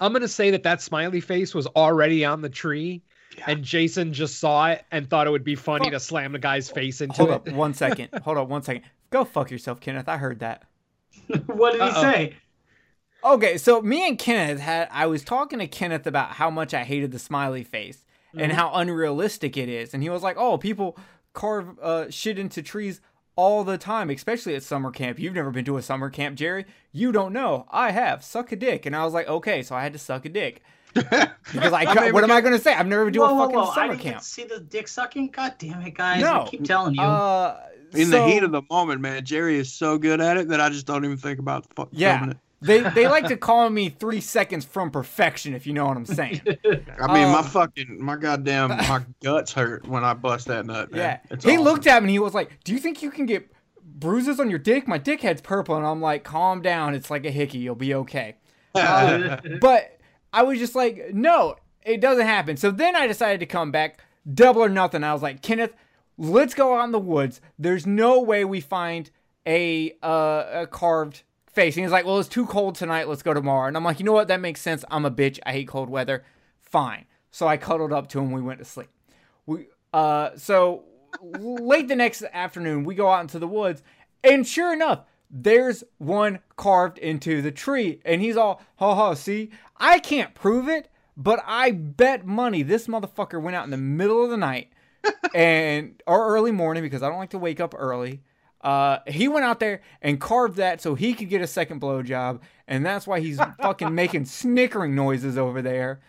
I'm 0.00 0.12
gonna 0.12 0.28
say 0.28 0.50
that 0.52 0.62
that 0.62 0.80
smiley 0.80 1.20
face 1.20 1.54
was 1.54 1.66
already 1.68 2.24
on 2.24 2.40
the 2.40 2.48
tree, 2.48 3.02
and 3.46 3.62
Jason 3.62 4.12
just 4.12 4.38
saw 4.40 4.68
it 4.68 4.84
and 4.90 5.08
thought 5.08 5.26
it 5.26 5.30
would 5.30 5.44
be 5.44 5.54
funny 5.54 5.84
Fuck. 5.86 5.92
to 5.92 6.00
slam 6.00 6.32
the 6.32 6.38
guy's 6.38 6.70
face 6.70 7.00
into 7.00 7.16
Hold 7.16 7.28
it. 7.28 7.34
up 7.34 7.48
one 7.50 7.74
second. 7.74 8.08
Hold 8.24 8.38
up 8.38 8.48
one 8.48 8.62
second. 8.62 8.82
Go 9.10 9.24
fuck 9.24 9.50
yourself, 9.50 9.80
Kenneth. 9.80 10.08
I 10.08 10.16
heard 10.16 10.40
that. 10.40 10.64
what 11.46 11.72
did 11.72 11.82
he 11.82 11.88
Uh-oh. 11.88 12.02
say? 12.02 12.34
Okay, 13.24 13.56
so 13.58 13.80
me 13.82 14.06
and 14.08 14.18
Kenneth 14.18 14.60
had 14.60 14.88
I 14.90 15.06
was 15.06 15.22
talking 15.24 15.58
to 15.60 15.66
Kenneth 15.68 16.06
about 16.06 16.30
how 16.32 16.50
much 16.50 16.74
I 16.74 16.82
hated 16.84 17.12
the 17.12 17.18
smiley 17.18 17.62
face 17.64 18.04
and 18.36 18.50
how 18.52 18.72
unrealistic 18.74 19.56
it 19.56 19.68
is, 19.68 19.92
and 19.94 20.02
he 20.02 20.08
was 20.10 20.22
like, 20.22 20.36
"Oh, 20.38 20.58
people 20.58 20.96
carve 21.34 21.78
uh, 21.80 22.10
shit 22.10 22.38
into 22.38 22.62
trees 22.62 23.00
all 23.36 23.62
the 23.64 23.78
time, 23.78 24.10
especially 24.10 24.54
at 24.54 24.62
summer 24.62 24.90
camp. 24.90 25.18
You've 25.18 25.34
never 25.34 25.50
been 25.50 25.64
to 25.66 25.76
a 25.76 25.82
summer 25.82 26.10
camp, 26.10 26.36
Jerry. 26.36 26.64
You 26.92 27.12
don't 27.12 27.32
know. 27.32 27.66
I 27.70 27.90
have. 27.92 28.24
Suck 28.24 28.50
a 28.52 28.56
dick." 28.56 28.86
And 28.86 28.96
I 28.96 29.04
was 29.04 29.12
like, 29.14 29.28
"Okay," 29.28 29.62
so 29.62 29.74
I 29.76 29.82
had 29.82 29.92
to 29.92 29.98
suck 29.98 30.24
a 30.24 30.28
dick 30.28 30.62
because 30.94 31.72
I, 31.72 31.84
I 31.84 31.94
mean, 32.04 32.12
what 32.14 32.24
am 32.24 32.30
I 32.32 32.40
going 32.40 32.54
to 32.54 32.58
say? 32.58 32.74
I've 32.74 32.86
never 32.86 33.04
been 33.04 33.14
to 33.14 33.20
Whoa, 33.20 33.28
a 33.28 33.34
whoa, 33.34 33.40
fucking 33.44 33.56
whoa! 33.56 33.62
I 33.70 33.74
summer 33.74 33.88
didn't 33.92 34.00
camp. 34.02 34.22
see 34.22 34.44
the 34.44 34.58
dick 34.60 34.88
sucking. 34.88 35.28
God 35.28 35.54
damn 35.58 35.80
it, 35.82 35.94
guys! 35.94 36.20
No. 36.22 36.42
I 36.42 36.48
keep 36.48 36.64
telling 36.64 36.94
you. 36.94 37.02
Uh, 37.02 37.60
In 37.92 38.06
so- 38.06 38.26
the 38.26 38.32
heat 38.32 38.42
of 38.42 38.50
the 38.52 38.62
moment, 38.70 39.00
man, 39.00 39.24
Jerry 39.24 39.58
is 39.58 39.72
so 39.72 39.96
good 39.98 40.20
at 40.20 40.36
it 40.38 40.48
that 40.48 40.60
I 40.60 40.70
just 40.70 40.86
don't 40.86 41.04
even 41.04 41.18
think 41.18 41.38
about 41.38 41.66
fuck 41.76 41.88
Yeah. 41.92 42.32
Filming 42.64 42.86
it. 42.86 42.94
They 42.94 43.02
they 43.02 43.08
like 43.08 43.26
to 43.28 43.36
call 43.36 43.68
me 43.70 43.88
three 43.90 44.20
seconds 44.20 44.64
from 44.64 44.90
perfection, 44.90 45.54
if 45.54 45.66
you 45.66 45.72
know 45.72 45.86
what 45.86 45.96
I'm 45.96 46.06
saying. 46.06 46.40
I 46.46 47.12
mean, 47.12 47.28
my 47.30 47.38
Um, 47.38 47.44
fucking, 47.44 47.98
my 48.02 48.16
goddamn, 48.16 48.68
my 48.88 49.02
guts 49.22 49.52
hurt 49.52 49.86
when 49.86 50.04
I 50.04 50.14
bust 50.14 50.46
that 50.48 50.66
nut, 50.66 50.90
man. 50.92 51.00
Yeah. 51.00 51.18
It's 51.30 51.44
he 51.44 51.52
awesome. 51.52 51.64
looked 51.64 51.86
at 51.86 52.02
me 52.02 52.06
and 52.06 52.10
he 52.10 52.18
was 52.18 52.34
like, 52.34 52.62
Do 52.64 52.72
you 52.72 52.78
think 52.78 53.02
you 53.02 53.10
can 53.10 53.26
get 53.26 53.50
bruises 53.84 54.40
on 54.40 54.50
your 54.50 54.58
dick? 54.58 54.86
My 54.88 54.98
dick 54.98 55.20
head's 55.20 55.40
purple. 55.40 55.76
And 55.76 55.86
I'm 55.86 56.00
like, 56.00 56.24
Calm 56.24 56.62
down. 56.62 56.94
It's 56.94 57.10
like 57.10 57.24
a 57.26 57.30
hickey. 57.30 57.58
You'll 57.58 57.74
be 57.74 57.94
okay. 57.94 58.36
Uh, 58.74 59.36
but 59.60 59.98
I 60.32 60.42
was 60.42 60.58
just 60.58 60.74
like, 60.74 61.10
No, 61.12 61.56
it 61.84 62.00
doesn't 62.00 62.26
happen. 62.26 62.56
So 62.56 62.70
then 62.70 62.96
I 62.96 63.06
decided 63.06 63.40
to 63.40 63.46
come 63.46 63.70
back, 63.72 64.00
double 64.32 64.62
or 64.62 64.68
nothing. 64.68 65.02
I 65.04 65.12
was 65.12 65.22
like, 65.22 65.42
Kenneth, 65.42 65.74
let's 66.16 66.54
go 66.54 66.78
out 66.78 66.84
in 66.84 66.92
the 66.92 66.98
woods. 66.98 67.40
There's 67.58 67.86
no 67.86 68.20
way 68.20 68.44
we 68.44 68.60
find 68.60 69.10
a, 69.46 69.92
uh, 70.02 70.44
a 70.62 70.66
carved 70.68 71.22
face. 71.52 71.76
And 71.76 71.84
he's 71.84 71.92
like, 71.92 72.04
Well, 72.04 72.18
it's 72.18 72.28
too 72.28 72.46
cold 72.46 72.74
tonight. 72.74 73.08
Let's 73.08 73.22
go 73.22 73.34
tomorrow. 73.34 73.68
And 73.68 73.76
I'm 73.76 73.84
like, 73.84 73.98
You 73.98 74.04
know 74.04 74.12
what? 74.12 74.28
That 74.28 74.40
makes 74.40 74.60
sense. 74.60 74.84
I'm 74.90 75.04
a 75.04 75.10
bitch. 75.10 75.38
I 75.46 75.52
hate 75.52 75.68
cold 75.68 75.88
weather. 75.88 76.24
Fine. 76.60 77.06
So 77.30 77.46
I 77.46 77.56
cuddled 77.56 77.92
up 77.92 78.08
to 78.10 78.18
him. 78.18 78.32
We 78.32 78.42
went 78.42 78.58
to 78.58 78.64
sleep. 78.64 78.88
We 79.46 79.66
uh 79.92 80.30
so 80.36 80.84
late 81.22 81.88
the 81.88 81.96
next 81.96 82.22
afternoon 82.32 82.84
we 82.84 82.94
go 82.94 83.10
out 83.10 83.20
into 83.20 83.38
the 83.38 83.48
woods 83.48 83.82
and 84.24 84.46
sure 84.46 84.72
enough 84.72 85.00
there's 85.30 85.84
one 85.98 86.38
carved 86.56 86.98
into 86.98 87.42
the 87.42 87.50
tree 87.50 88.00
and 88.04 88.22
he's 88.22 88.36
all 88.36 88.62
ha 88.76 88.94
ha 88.94 89.12
see 89.12 89.50
I 89.76 89.98
can't 89.98 90.34
prove 90.34 90.68
it 90.68 90.88
but 91.16 91.42
I 91.46 91.72
bet 91.72 92.24
money 92.24 92.62
this 92.62 92.86
motherfucker 92.86 93.42
went 93.42 93.56
out 93.56 93.64
in 93.64 93.70
the 93.70 93.76
middle 93.76 94.24
of 94.24 94.30
the 94.30 94.38
night 94.38 94.72
and 95.34 96.02
or 96.06 96.28
early 96.28 96.52
morning 96.52 96.82
because 96.82 97.02
I 97.02 97.08
don't 97.08 97.18
like 97.18 97.30
to 97.30 97.38
wake 97.38 97.60
up 97.60 97.74
early. 97.76 98.22
Uh, 98.62 98.98
he 99.08 99.28
went 99.28 99.44
out 99.44 99.60
there 99.60 99.82
and 100.02 100.20
carved 100.20 100.56
that 100.56 100.80
so 100.80 100.94
he 100.94 101.14
could 101.14 101.28
get 101.28 101.40
a 101.42 101.46
second 101.46 101.80
blowjob, 101.80 102.40
and 102.68 102.84
that's 102.86 103.06
why 103.06 103.20
he's 103.20 103.42
fucking 103.60 103.94
making 103.94 104.24
snickering 104.26 104.94
noises 104.94 105.36
over 105.38 105.62
there. 105.62 106.00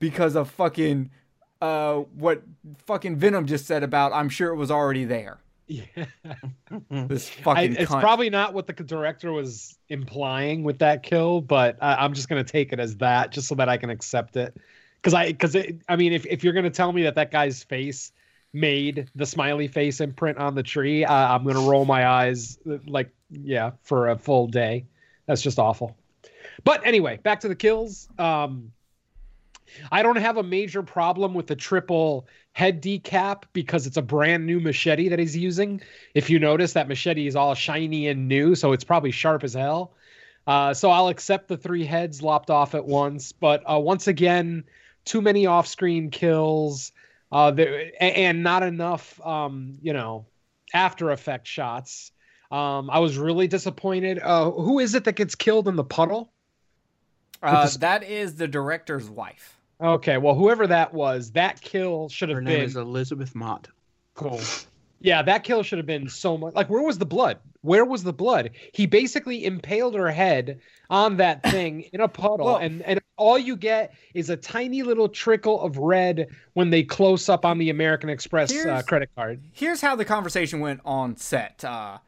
because 0.00 0.36
of 0.36 0.50
fucking 0.50 1.10
uh 1.60 1.96
what 2.14 2.42
fucking 2.86 3.16
Venom 3.16 3.46
just 3.46 3.66
said 3.66 3.82
about 3.82 4.12
I'm 4.12 4.28
sure 4.28 4.50
it 4.52 4.56
was 4.56 4.70
already 4.70 5.04
there. 5.04 5.40
Yeah. 5.66 6.06
This 7.08 7.30
I, 7.54 7.66
fucking 7.66 7.76
it's 7.76 7.90
cunt. 7.90 8.00
probably 8.00 8.30
not 8.30 8.54
what 8.54 8.66
the 8.66 8.72
director 8.72 9.32
was 9.32 9.78
implying 9.88 10.62
with 10.62 10.78
that 10.80 11.02
kill, 11.02 11.40
but 11.40 11.76
I, 11.80 11.96
I'm 12.04 12.14
just 12.14 12.28
gonna 12.28 12.44
take 12.44 12.72
it 12.72 12.80
as 12.80 12.96
that, 12.98 13.32
just 13.32 13.48
so 13.48 13.54
that 13.56 13.68
I 13.68 13.76
can 13.76 13.90
accept 13.90 14.36
it. 14.36 14.56
Because 15.02 15.14
I, 15.14 15.28
because 15.32 15.56
I 15.88 15.96
mean, 15.96 16.12
if 16.12 16.26
if 16.26 16.44
you're 16.44 16.52
gonna 16.52 16.70
tell 16.70 16.92
me 16.92 17.02
that 17.04 17.14
that 17.16 17.30
guy's 17.30 17.62
face 17.64 18.12
made 18.52 19.10
the 19.14 19.26
smiley 19.26 19.68
face 19.68 20.00
imprint 20.00 20.38
on 20.38 20.54
the 20.54 20.62
tree, 20.62 21.04
uh, 21.04 21.12
I'm 21.12 21.44
gonna 21.44 21.60
roll 21.60 21.84
my 21.84 22.06
eyes, 22.06 22.58
like 22.86 23.10
yeah, 23.30 23.72
for 23.82 24.08
a 24.08 24.16
full 24.16 24.46
day. 24.46 24.86
That's 25.26 25.42
just 25.42 25.58
awful. 25.58 25.96
But 26.64 26.86
anyway, 26.86 27.18
back 27.22 27.40
to 27.40 27.48
the 27.48 27.54
kills. 27.54 28.08
Um, 28.18 28.72
I 29.92 30.02
don't 30.02 30.16
have 30.16 30.38
a 30.38 30.42
major 30.42 30.82
problem 30.82 31.34
with 31.34 31.46
the 31.46 31.56
triple 31.56 32.26
head 32.52 32.82
decap 32.82 33.44
because 33.52 33.86
it's 33.86 33.98
a 33.98 34.02
brand 34.02 34.46
new 34.46 34.60
machete 34.60 35.08
that 35.10 35.18
he's 35.18 35.36
using. 35.36 35.80
If 36.14 36.30
you 36.30 36.38
notice, 36.38 36.72
that 36.72 36.88
machete 36.88 37.26
is 37.26 37.36
all 37.36 37.54
shiny 37.54 38.08
and 38.08 38.28
new, 38.28 38.54
so 38.54 38.72
it's 38.72 38.84
probably 38.84 39.10
sharp 39.10 39.44
as 39.44 39.54
hell. 39.54 39.92
Uh, 40.46 40.72
so 40.72 40.90
I'll 40.90 41.08
accept 41.08 41.48
the 41.48 41.58
three 41.58 41.84
heads 41.84 42.22
lopped 42.22 42.48
off 42.50 42.74
at 42.74 42.86
once. 42.86 43.32
But 43.32 43.62
uh, 43.70 43.78
once 43.78 44.08
again, 44.08 44.64
too 45.04 45.20
many 45.20 45.46
off-screen 45.46 46.10
kills, 46.10 46.92
uh, 47.32 47.50
there, 47.50 47.90
and 48.00 48.42
not 48.42 48.62
enough, 48.62 49.20
um, 49.26 49.78
you 49.82 49.92
know, 49.92 50.26
after 50.72 51.10
effect 51.10 51.46
shots. 51.46 52.12
Um, 52.50 52.88
I 52.90 52.98
was 53.00 53.18
really 53.18 53.46
disappointed. 53.46 54.18
Uh, 54.22 54.50
who 54.50 54.78
is 54.78 54.94
it 54.94 55.04
that 55.04 55.16
gets 55.16 55.34
killed 55.34 55.68
in 55.68 55.76
the 55.76 55.84
puddle? 55.84 56.32
Uh, 57.42 57.68
the- 57.68 57.78
that 57.78 58.02
is 58.02 58.36
the 58.36 58.48
director's 58.48 59.08
wife. 59.10 59.54
Okay, 59.80 60.18
well, 60.18 60.34
whoever 60.34 60.66
that 60.66 60.92
was, 60.92 61.30
that 61.32 61.60
kill 61.60 62.08
should 62.08 62.30
Her 62.30 62.36
have 62.36 62.44
name 62.44 62.56
been 62.58 62.64
is 62.64 62.76
Elizabeth 62.76 63.34
Mott. 63.36 63.68
cool. 64.14 64.40
Yeah, 65.00 65.22
that 65.22 65.44
kill 65.44 65.62
should 65.62 65.78
have 65.78 65.86
been 65.86 66.08
so 66.08 66.36
much. 66.36 66.54
Like, 66.54 66.68
where 66.68 66.82
was 66.82 66.98
the 66.98 67.06
blood? 67.06 67.38
Where 67.62 67.84
was 67.84 68.04
the 68.04 68.12
blood? 68.12 68.50
He 68.72 68.86
basically 68.86 69.44
impaled 69.44 69.94
her 69.94 70.10
head 70.10 70.60
on 70.90 71.16
that 71.16 71.42
thing 71.50 71.82
in 71.92 72.00
a 72.00 72.08
puddle, 72.08 72.46
Well- 72.46 72.56
and 72.56 72.82
and 72.82 73.00
all 73.16 73.36
you 73.36 73.56
get 73.56 73.94
is 74.14 74.30
a 74.30 74.36
tiny 74.36 74.82
little 74.84 75.08
trickle 75.08 75.60
of 75.60 75.76
red 75.76 76.28
when 76.52 76.70
they 76.70 76.84
close 76.84 77.28
up 77.28 77.44
on 77.44 77.58
the 77.58 77.68
American 77.70 78.08
Express 78.08 78.54
uh, 78.54 78.80
credit 78.86 79.10
card. 79.16 79.42
Here's 79.52 79.80
how 79.80 79.96
the 79.96 80.04
conversation 80.04 80.60
went 80.60 80.80
on 80.84 81.16
set. 81.16 81.64
Uh, 81.64 81.98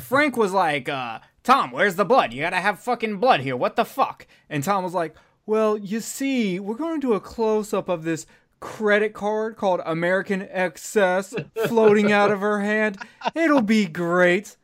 Frank 0.00 0.36
was 0.36 0.52
like, 0.52 0.88
uh, 0.88 1.18
Tom, 1.42 1.72
where's 1.72 1.96
the 1.96 2.04
blood? 2.04 2.32
You 2.32 2.42
gotta 2.42 2.56
have 2.60 2.78
fucking 2.78 3.18
blood 3.18 3.40
here. 3.40 3.56
What 3.56 3.74
the 3.74 3.84
fuck? 3.84 4.28
And 4.48 4.62
Tom 4.62 4.84
was 4.84 4.94
like, 4.94 5.16
Well, 5.44 5.76
you 5.76 5.98
see, 5.98 6.60
we're 6.60 6.76
going 6.76 7.00
to 7.00 7.06
do 7.06 7.14
a 7.14 7.20
close 7.20 7.74
up 7.74 7.88
of 7.88 8.04
this 8.04 8.24
credit 8.60 9.12
card 9.12 9.56
called 9.56 9.80
American 9.84 10.46
Excess 10.50 11.34
floating 11.66 12.12
out 12.12 12.30
of 12.30 12.40
her 12.40 12.60
hand. 12.60 12.96
It'll 13.34 13.60
be 13.60 13.86
great. 13.86 14.56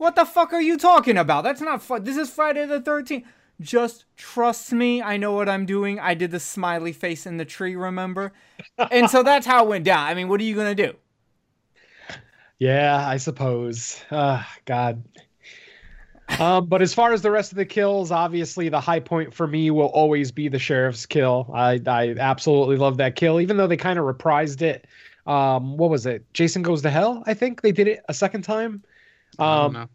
What 0.00 0.16
the 0.16 0.24
fuck 0.24 0.54
are 0.54 0.62
you 0.62 0.78
talking 0.78 1.18
about? 1.18 1.44
That's 1.44 1.60
not 1.60 1.82
fun. 1.82 2.04
This 2.04 2.16
is 2.16 2.30
Friday 2.30 2.64
the 2.64 2.80
13th. 2.80 3.22
Just 3.60 4.06
trust 4.16 4.72
me. 4.72 5.02
I 5.02 5.18
know 5.18 5.32
what 5.32 5.46
I'm 5.46 5.66
doing. 5.66 6.00
I 6.00 6.14
did 6.14 6.30
the 6.30 6.40
smiley 6.40 6.94
face 6.94 7.26
in 7.26 7.36
the 7.36 7.44
tree, 7.44 7.76
remember? 7.76 8.32
And 8.90 9.10
so 9.10 9.22
that's 9.22 9.44
how 9.44 9.62
it 9.62 9.68
went 9.68 9.84
down. 9.84 10.06
I 10.06 10.14
mean, 10.14 10.28
what 10.28 10.40
are 10.40 10.44
you 10.44 10.54
going 10.54 10.74
to 10.74 10.86
do? 10.86 10.96
Yeah, 12.58 13.06
I 13.06 13.18
suppose. 13.18 14.02
Uh, 14.10 14.42
God. 14.64 15.04
Um, 16.38 16.64
but 16.64 16.80
as 16.80 16.94
far 16.94 17.12
as 17.12 17.20
the 17.20 17.30
rest 17.30 17.52
of 17.52 17.56
the 17.56 17.66
kills, 17.66 18.10
obviously 18.10 18.70
the 18.70 18.80
high 18.80 19.00
point 19.00 19.34
for 19.34 19.46
me 19.46 19.70
will 19.70 19.88
always 19.88 20.32
be 20.32 20.48
the 20.48 20.58
sheriff's 20.58 21.04
kill. 21.04 21.50
I 21.52 21.78
I 21.86 22.14
absolutely 22.18 22.76
love 22.78 22.96
that 22.96 23.16
kill, 23.16 23.38
even 23.38 23.58
though 23.58 23.66
they 23.66 23.76
kind 23.76 23.98
of 23.98 24.06
reprised 24.06 24.62
it. 24.62 24.86
Um, 25.26 25.76
what 25.76 25.90
was 25.90 26.06
it? 26.06 26.24
Jason 26.32 26.62
Goes 26.62 26.80
to 26.82 26.90
Hell. 26.90 27.22
I 27.26 27.34
think 27.34 27.60
they 27.60 27.72
did 27.72 27.86
it 27.86 28.02
a 28.08 28.14
second 28.14 28.44
time. 28.44 28.82
I 29.38 29.62
don't 29.62 29.76
Um. 29.76 29.88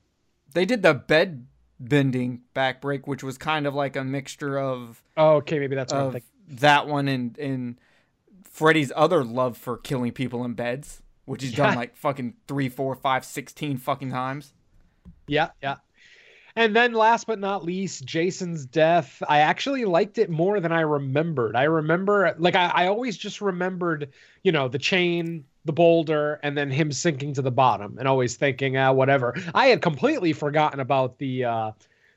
They 0.53 0.65
did 0.65 0.83
the 0.83 0.93
bed 0.93 1.47
bending 1.79 2.41
back 2.53 2.81
break, 2.81 3.07
which 3.07 3.23
was 3.23 3.37
kind 3.37 3.67
of 3.67 3.75
like 3.75 3.97
a 3.97 4.03
mixture 4.03 4.57
of, 4.57 5.03
oh, 5.17 5.35
okay, 5.35 5.59
maybe 5.59 5.75
that's 5.75 5.91
of 5.91 6.15
that 6.47 6.87
one 6.87 7.07
and 7.07 7.37
and 7.37 7.79
Freddy's 8.49 8.91
other 8.95 9.23
love 9.23 9.57
for 9.57 9.77
killing 9.77 10.13
people 10.13 10.45
in 10.45 10.53
beds, 10.53 11.01
which 11.25 11.43
he's 11.43 11.53
done 11.53 11.75
like 11.75 11.97
fucking 11.97 12.35
three, 12.47 12.69
four, 12.69 12.95
five, 12.95 13.25
sixteen 13.25 13.77
fucking 13.77 14.11
times. 14.11 14.53
Yeah, 15.27 15.49
yeah. 15.61 15.75
And 16.55 16.73
then 16.73 16.93
last 16.93 17.27
but 17.27 17.37
not 17.37 17.65
least, 17.65 18.05
Jason's 18.05 18.65
death. 18.65 19.21
I 19.27 19.39
actually 19.39 19.83
liked 19.83 20.17
it 20.17 20.29
more 20.29 20.61
than 20.61 20.71
I 20.71 20.81
remembered. 20.81 21.57
I 21.57 21.63
remember 21.63 22.33
like 22.37 22.55
I, 22.55 22.67
I 22.67 22.87
always 22.87 23.17
just 23.17 23.41
remembered, 23.41 24.11
you 24.41 24.53
know, 24.53 24.69
the 24.69 24.79
chain, 24.79 25.43
the 25.65 25.73
boulder, 25.73 26.39
and 26.43 26.57
then 26.57 26.71
him 26.71 26.91
sinking 26.91 27.33
to 27.33 27.41
the 27.41 27.51
bottom 27.51 27.97
and 27.99 28.07
always 28.07 28.35
thinking, 28.35 28.77
ah, 28.77 28.91
whatever. 28.91 29.35
I 29.53 29.67
had 29.67 29.81
completely 29.81 30.31
forgotten 30.33 30.79
about 30.79 31.17
the 31.17 31.45
uh 31.45 31.71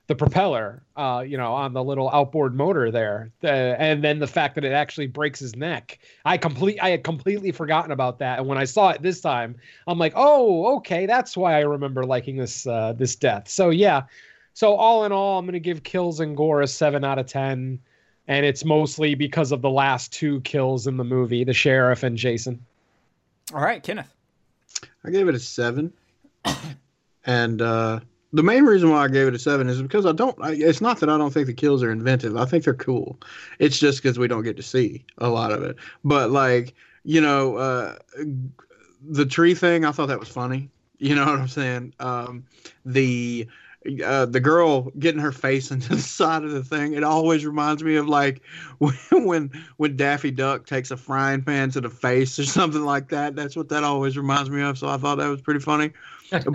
the 0.09 0.15
propeller, 0.15 0.83
uh, 0.97 1.23
you 1.27 1.37
know, 1.37 1.53
on 1.53 1.75
the 1.75 1.85
little 1.85 2.09
outboard 2.11 2.55
motor 2.55 2.91
there, 2.91 3.31
and 3.43 4.03
then 4.03 4.19
the 4.19 4.27
fact 4.27 4.55
that 4.55 4.65
it 4.65 4.73
actually 4.73 5.07
breaks 5.07 5.39
his 5.39 5.55
neck. 5.55 5.99
I 6.25 6.39
complete, 6.39 6.79
I 6.83 6.89
had 6.89 7.05
completely 7.05 7.53
forgotten 7.53 7.93
about 7.93 8.19
that, 8.21 8.39
and 8.39 8.49
when 8.49 8.57
I 8.57 8.65
saw 8.65 8.89
it 8.89 9.03
this 9.03 9.21
time, 9.21 9.57
I'm 9.87 9.99
like, 9.99 10.15
oh, 10.17 10.77
okay, 10.77 11.05
that's 11.05 11.37
why 11.37 11.57
I 11.57 11.61
remember 11.61 12.05
liking 12.05 12.39
this 12.39 12.67
uh, 12.67 12.95
this 12.95 13.17
death. 13.17 13.49
So 13.49 13.69
yeah, 13.69 14.05
so 14.55 14.77
all 14.77 15.05
in 15.05 15.13
all, 15.13 15.39
I'm 15.39 15.45
gonna 15.45 15.59
give 15.59 15.83
kills 15.83 16.21
and 16.21 16.35
gore 16.35 16.63
a 16.63 16.67
seven 16.67 17.05
out 17.05 17.19
of 17.19 17.27
ten, 17.27 17.79
and 18.27 18.47
it's 18.47 18.65
mostly 18.65 19.15
because 19.15 19.53
of 19.53 19.61
the 19.61 19.71
last 19.71 20.11
two 20.11 20.41
kills 20.41 20.87
in 20.87 20.97
the 20.97 21.05
movie, 21.05 21.45
the 21.45 21.53
sheriff 21.53 22.03
and 22.03 22.17
Jason. 22.17 22.65
All 23.53 23.61
right, 23.61 23.83
Kenneth. 23.83 24.13
I 25.05 25.11
gave 25.11 25.29
it 25.29 25.35
a 25.35 25.39
seven, 25.39 25.93
and 27.25 27.63
uh, 27.63 28.01
the 28.33 28.43
main 28.43 28.65
reason 28.65 28.91
why 28.91 29.05
I 29.05 29.09
gave 29.09 29.27
it 29.27 29.35
a 29.35 29.39
seven 29.39 29.69
is 29.69 29.81
because 29.81 30.05
I 30.05 30.13
don't. 30.13 30.37
I, 30.43 30.53
it's 30.53 30.81
not 30.81 31.01
that 31.01 31.09
I 31.09 31.17
don't 31.17 31.33
think 31.33 31.47
the 31.47 31.55
kills 31.55 31.83
are 31.83 31.91
inventive. 31.91 32.37
I 32.37 32.45
think 32.45 32.65
they're 32.65 32.75
cool. 32.75 33.19
It's 33.59 33.79
just 33.79 34.03
because 34.03 34.19
we 34.19 34.29
don't 34.29 34.45
get 34.45 34.57
to 34.57 34.63
see 34.63 35.05
a 35.19 35.29
lot 35.29 35.53
of 35.53 35.63
it. 35.63 35.77
But 36.05 36.31
like 36.31 36.75
you 37.05 37.21
know, 37.21 37.57
uh, 37.57 37.97
the 39.03 39.25
tree 39.25 39.55
thing, 39.55 39.85
I 39.85 39.93
thought 39.93 40.09
that 40.09 40.21
was 40.21 40.29
funny. 40.29 40.69
You 40.99 41.15
know 41.15 41.25
what 41.25 41.39
I'm 41.39 41.49
saying? 41.49 41.95
Um, 42.01 42.45
the 42.85 43.47
uh, 44.05 44.27
the 44.27 44.41
girl 44.41 44.93
getting 44.99 45.21
her 45.21 45.33
face 45.33 45.71
into 45.73 45.91
the 45.91 46.03
side 46.03 46.45
of 46.45 46.51
the 46.51 46.63
thing. 46.63 46.95
It 46.95 47.05
always 47.05 47.45
reminds 47.45 47.83
me 47.83 47.97
of 47.97 48.09
like 48.09 48.43
when 48.79 48.95
when 49.27 49.51
when 49.77 49.97
Daffy 49.97 50.31
Duck 50.31 50.67
takes 50.67 50.91
a 50.91 50.97
frying 50.97 51.43
pan 51.43 51.71
to 51.71 51.81
the 51.81 51.91
face 51.91 52.39
or 52.39 52.45
something 52.45 52.85
like 52.85 53.09
that. 53.09 53.37
That's 53.37 53.57
what 53.57 53.69
that 53.71 53.85
always 53.85 54.17
reminds 54.17 54.51
me 54.51 54.63
of. 54.63 54.79
So 54.79 54.89
I 54.89 54.97
thought 54.97 55.19
that 55.19 55.29
was 55.29 55.41
pretty 55.41 55.61
funny. 55.61 55.93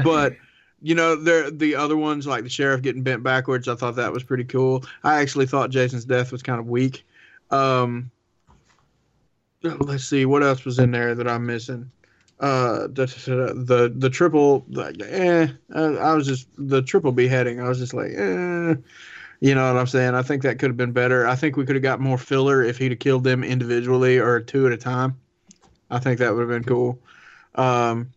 But 0.03 0.35
you 0.81 0.95
know, 0.95 1.15
there 1.15 1.49
the 1.49 1.75
other 1.75 1.97
ones 1.97 2.27
like 2.27 2.43
the 2.43 2.49
sheriff 2.49 2.81
getting 2.81 3.03
bent 3.03 3.23
backwards. 3.23 3.67
I 3.67 3.75
thought 3.75 3.95
that 3.95 4.11
was 4.11 4.23
pretty 4.23 4.43
cool. 4.43 4.83
I 5.03 5.21
actually 5.21 5.45
thought 5.45 5.69
Jason's 5.69 6.05
death 6.05 6.31
was 6.31 6.43
kind 6.43 6.59
of 6.59 6.67
weak. 6.67 7.05
Um, 7.51 8.11
let's 9.61 10.03
see 10.03 10.25
what 10.25 10.43
else 10.43 10.65
was 10.65 10.79
in 10.79 10.91
there 10.91 11.15
that 11.15 11.27
I'm 11.27 11.45
missing. 11.45 11.89
Uh, 12.39 12.87
the 12.87 13.05
the 13.55 13.93
the 13.95 14.09
triple, 14.09 14.65
like, 14.69 14.95
eh. 15.01 15.47
I, 15.73 16.13
was 16.13 16.27
just 16.27 16.47
the 16.57 16.81
triple 16.81 17.11
beheading. 17.11 17.61
I 17.61 17.69
was 17.69 17.79
just 17.79 17.93
like, 17.93 18.11
eh. 18.11 18.75
You 19.39 19.55
know 19.55 19.73
what 19.73 19.79
I'm 19.79 19.87
saying? 19.87 20.15
I 20.15 20.21
think 20.21 20.43
that 20.43 20.57
could 20.57 20.69
have 20.69 20.77
been 20.77 20.93
better. 20.93 21.27
I 21.27 21.35
think 21.35 21.57
we 21.57 21.65
could 21.65 21.75
have 21.75 21.83
got 21.83 21.99
more 21.99 22.17
filler 22.17 22.63
if 22.63 22.77
he'd 22.77 22.91
have 22.91 22.99
killed 22.99 23.23
them 23.23 23.43
individually 23.43 24.17
or 24.17 24.39
two 24.39 24.65
at 24.67 24.71
a 24.71 24.77
time. 24.77 25.17
I 25.91 25.99
think 25.99 26.19
that 26.19 26.33
would 26.33 26.39
have 26.39 26.49
been 26.49 26.63
cool. 26.63 26.99
Um, 27.55 28.11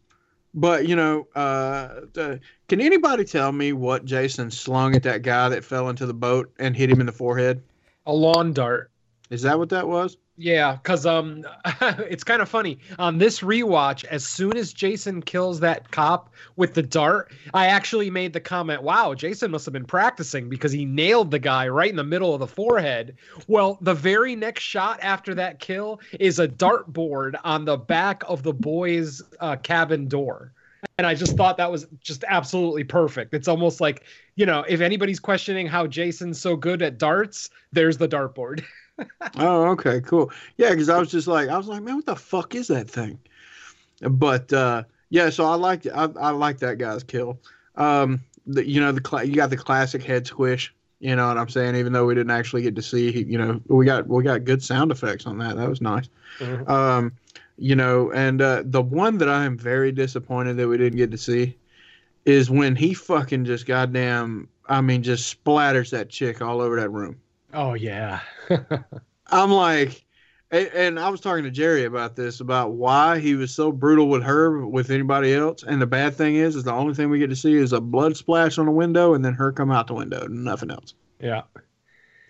but 0.54 0.88
you 0.88 0.96
know, 0.96 1.26
uh, 1.34 2.00
the, 2.12 2.40
can 2.68 2.80
anybody 2.80 3.24
tell 3.24 3.52
me 3.52 3.72
what 3.72 4.04
Jason 4.04 4.50
slung 4.50 4.96
at 4.96 5.02
that 5.02 5.22
guy 5.22 5.48
that 5.50 5.64
fell 5.64 5.88
into 5.88 6.06
the 6.06 6.14
boat 6.14 6.52
and 6.58 6.76
hit 6.76 6.90
him 6.90 7.00
in 7.00 7.06
the 7.06 7.12
forehead? 7.12 7.62
A 8.06 8.12
lawn 8.12 8.52
dart. 8.52 8.90
Is 9.30 9.42
that 9.42 9.58
what 9.58 9.68
that 9.70 9.88
was? 9.88 10.16
Yeah, 10.38 10.76
because 10.76 11.06
um, 11.06 11.44
it's 11.80 12.22
kind 12.22 12.42
of 12.42 12.48
funny 12.48 12.78
on 12.98 13.18
this 13.18 13.40
rewatch. 13.40 14.04
As 14.04 14.26
soon 14.26 14.56
as 14.56 14.72
Jason 14.72 15.22
kills 15.22 15.60
that 15.60 15.90
cop 15.90 16.32
with 16.56 16.74
the 16.74 16.82
dart, 16.82 17.32
I 17.54 17.66
actually 17.66 18.10
made 18.10 18.34
the 18.34 18.40
comment, 18.40 18.82
"Wow, 18.82 19.14
Jason 19.14 19.50
must 19.50 19.64
have 19.64 19.72
been 19.72 19.86
practicing 19.86 20.48
because 20.48 20.72
he 20.72 20.84
nailed 20.84 21.30
the 21.30 21.38
guy 21.38 21.68
right 21.68 21.88
in 21.88 21.96
the 21.96 22.04
middle 22.04 22.34
of 22.34 22.40
the 22.40 22.46
forehead." 22.46 23.16
Well, 23.46 23.78
the 23.80 23.94
very 23.94 24.36
next 24.36 24.62
shot 24.62 24.98
after 25.02 25.34
that 25.34 25.58
kill 25.58 26.00
is 26.20 26.38
a 26.38 26.48
dartboard 26.48 27.34
on 27.42 27.64
the 27.64 27.78
back 27.78 28.22
of 28.28 28.42
the 28.42 28.52
boy's 28.52 29.22
uh, 29.40 29.56
cabin 29.56 30.06
door. 30.06 30.52
And 30.98 31.06
I 31.06 31.14
just 31.14 31.36
thought 31.36 31.56
that 31.56 31.70
was 31.70 31.86
just 32.00 32.24
absolutely 32.28 32.84
perfect. 32.84 33.34
It's 33.34 33.48
almost 33.48 33.80
like, 33.80 34.04
you 34.36 34.46
know, 34.46 34.64
if 34.68 34.80
anybody's 34.80 35.20
questioning 35.20 35.66
how 35.66 35.86
Jason's 35.86 36.40
so 36.40 36.56
good 36.56 36.80
at 36.80 36.98
darts, 36.98 37.50
there's 37.72 37.98
the 37.98 38.08
dartboard. 38.08 38.62
Oh, 39.38 39.64
okay, 39.72 40.00
cool. 40.00 40.30
Yeah, 40.56 40.70
because 40.70 40.88
I 40.88 40.98
was 40.98 41.10
just 41.10 41.26
like, 41.26 41.48
I 41.48 41.56
was 41.56 41.68
like, 41.68 41.82
man, 41.82 41.96
what 41.96 42.06
the 42.06 42.16
fuck 42.16 42.54
is 42.54 42.68
that 42.68 42.88
thing? 42.88 43.18
But 44.02 44.52
uh, 44.52 44.84
yeah, 45.10 45.30
so 45.30 45.44
I 45.46 45.54
liked 45.54 45.86
I, 45.94 46.08
I 46.20 46.30
like 46.30 46.58
that 46.58 46.78
guy's 46.78 47.02
kill. 47.04 47.40
Um, 47.76 48.20
the, 48.46 48.66
you 48.68 48.80
know 48.80 48.92
the 48.92 49.00
cla 49.00 49.24
you 49.24 49.34
got 49.34 49.50
the 49.50 49.56
classic 49.56 50.02
head 50.02 50.26
squish 50.26 50.74
You 51.00 51.16
know 51.16 51.28
what 51.28 51.38
I'm 51.38 51.48
saying? 51.48 51.76
Even 51.76 51.92
though 51.92 52.06
we 52.06 52.14
didn't 52.14 52.30
actually 52.30 52.62
get 52.62 52.76
to 52.76 52.82
see, 52.82 53.24
you 53.24 53.38
know, 53.38 53.60
we 53.68 53.84
got 53.86 54.06
we 54.08 54.22
got 54.24 54.44
good 54.44 54.62
sound 54.62 54.90
effects 54.92 55.26
on 55.26 55.38
that. 55.38 55.56
That 55.56 55.68
was 55.68 55.80
nice. 55.80 56.08
Mhm. 56.40 56.68
Um, 56.68 57.12
you 57.58 57.74
know, 57.76 58.12
and 58.12 58.42
uh, 58.42 58.62
the 58.66 58.82
one 58.82 59.18
that 59.18 59.28
I 59.28 59.44
am 59.44 59.56
very 59.58 59.92
disappointed 59.92 60.56
that 60.58 60.68
we 60.68 60.76
didn't 60.78 60.98
get 60.98 61.10
to 61.12 61.18
see 61.18 61.56
is 62.26 62.50
when 62.50 62.76
he 62.76 62.94
fucking 62.94 63.44
just 63.46 63.66
goddamn, 63.66 64.48
I 64.68 64.80
mean, 64.80 65.02
just 65.02 65.44
splatters 65.44 65.90
that 65.90 66.08
chick 66.10 66.42
all 66.42 66.60
over 66.60 66.76
that 66.80 66.90
room. 66.90 67.20
Oh 67.52 67.74
yeah. 67.74 68.20
I'm 69.28 69.50
like, 69.50 70.04
and, 70.50 70.98
I 70.98 71.08
was 71.08 71.20
talking 71.20 71.44
to 71.44 71.50
Jerry 71.50 71.84
about 71.84 72.14
this 72.14 72.40
about 72.40 72.72
why 72.72 73.18
he 73.18 73.34
was 73.34 73.52
so 73.52 73.72
brutal 73.72 74.08
with 74.08 74.22
her 74.22 74.66
with 74.66 74.90
anybody 74.90 75.34
else. 75.34 75.64
And 75.64 75.82
the 75.82 75.86
bad 75.86 76.14
thing 76.14 76.36
is, 76.36 76.54
is 76.54 76.64
the 76.64 76.72
only 76.72 76.94
thing 76.94 77.10
we 77.10 77.18
get 77.18 77.30
to 77.30 77.36
see 77.36 77.54
is 77.54 77.72
a 77.72 77.80
blood 77.80 78.16
splash 78.16 78.58
on 78.58 78.66
the 78.66 78.72
window 78.72 79.14
and 79.14 79.24
then 79.24 79.34
her 79.34 79.50
come 79.50 79.70
out 79.70 79.88
the 79.88 79.94
window, 79.94 80.26
nothing 80.28 80.70
else. 80.70 80.94
yeah. 81.20 81.42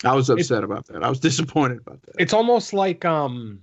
I 0.05 0.15
was 0.15 0.29
upset 0.29 0.63
about 0.63 0.87
that. 0.87 1.03
I 1.03 1.09
was 1.09 1.21
disappointed 1.29 1.79
about 1.79 2.03
that. 2.03 2.17
It's 2.19 2.35
almost 2.35 2.73
like 2.73 3.05
um 3.05 3.61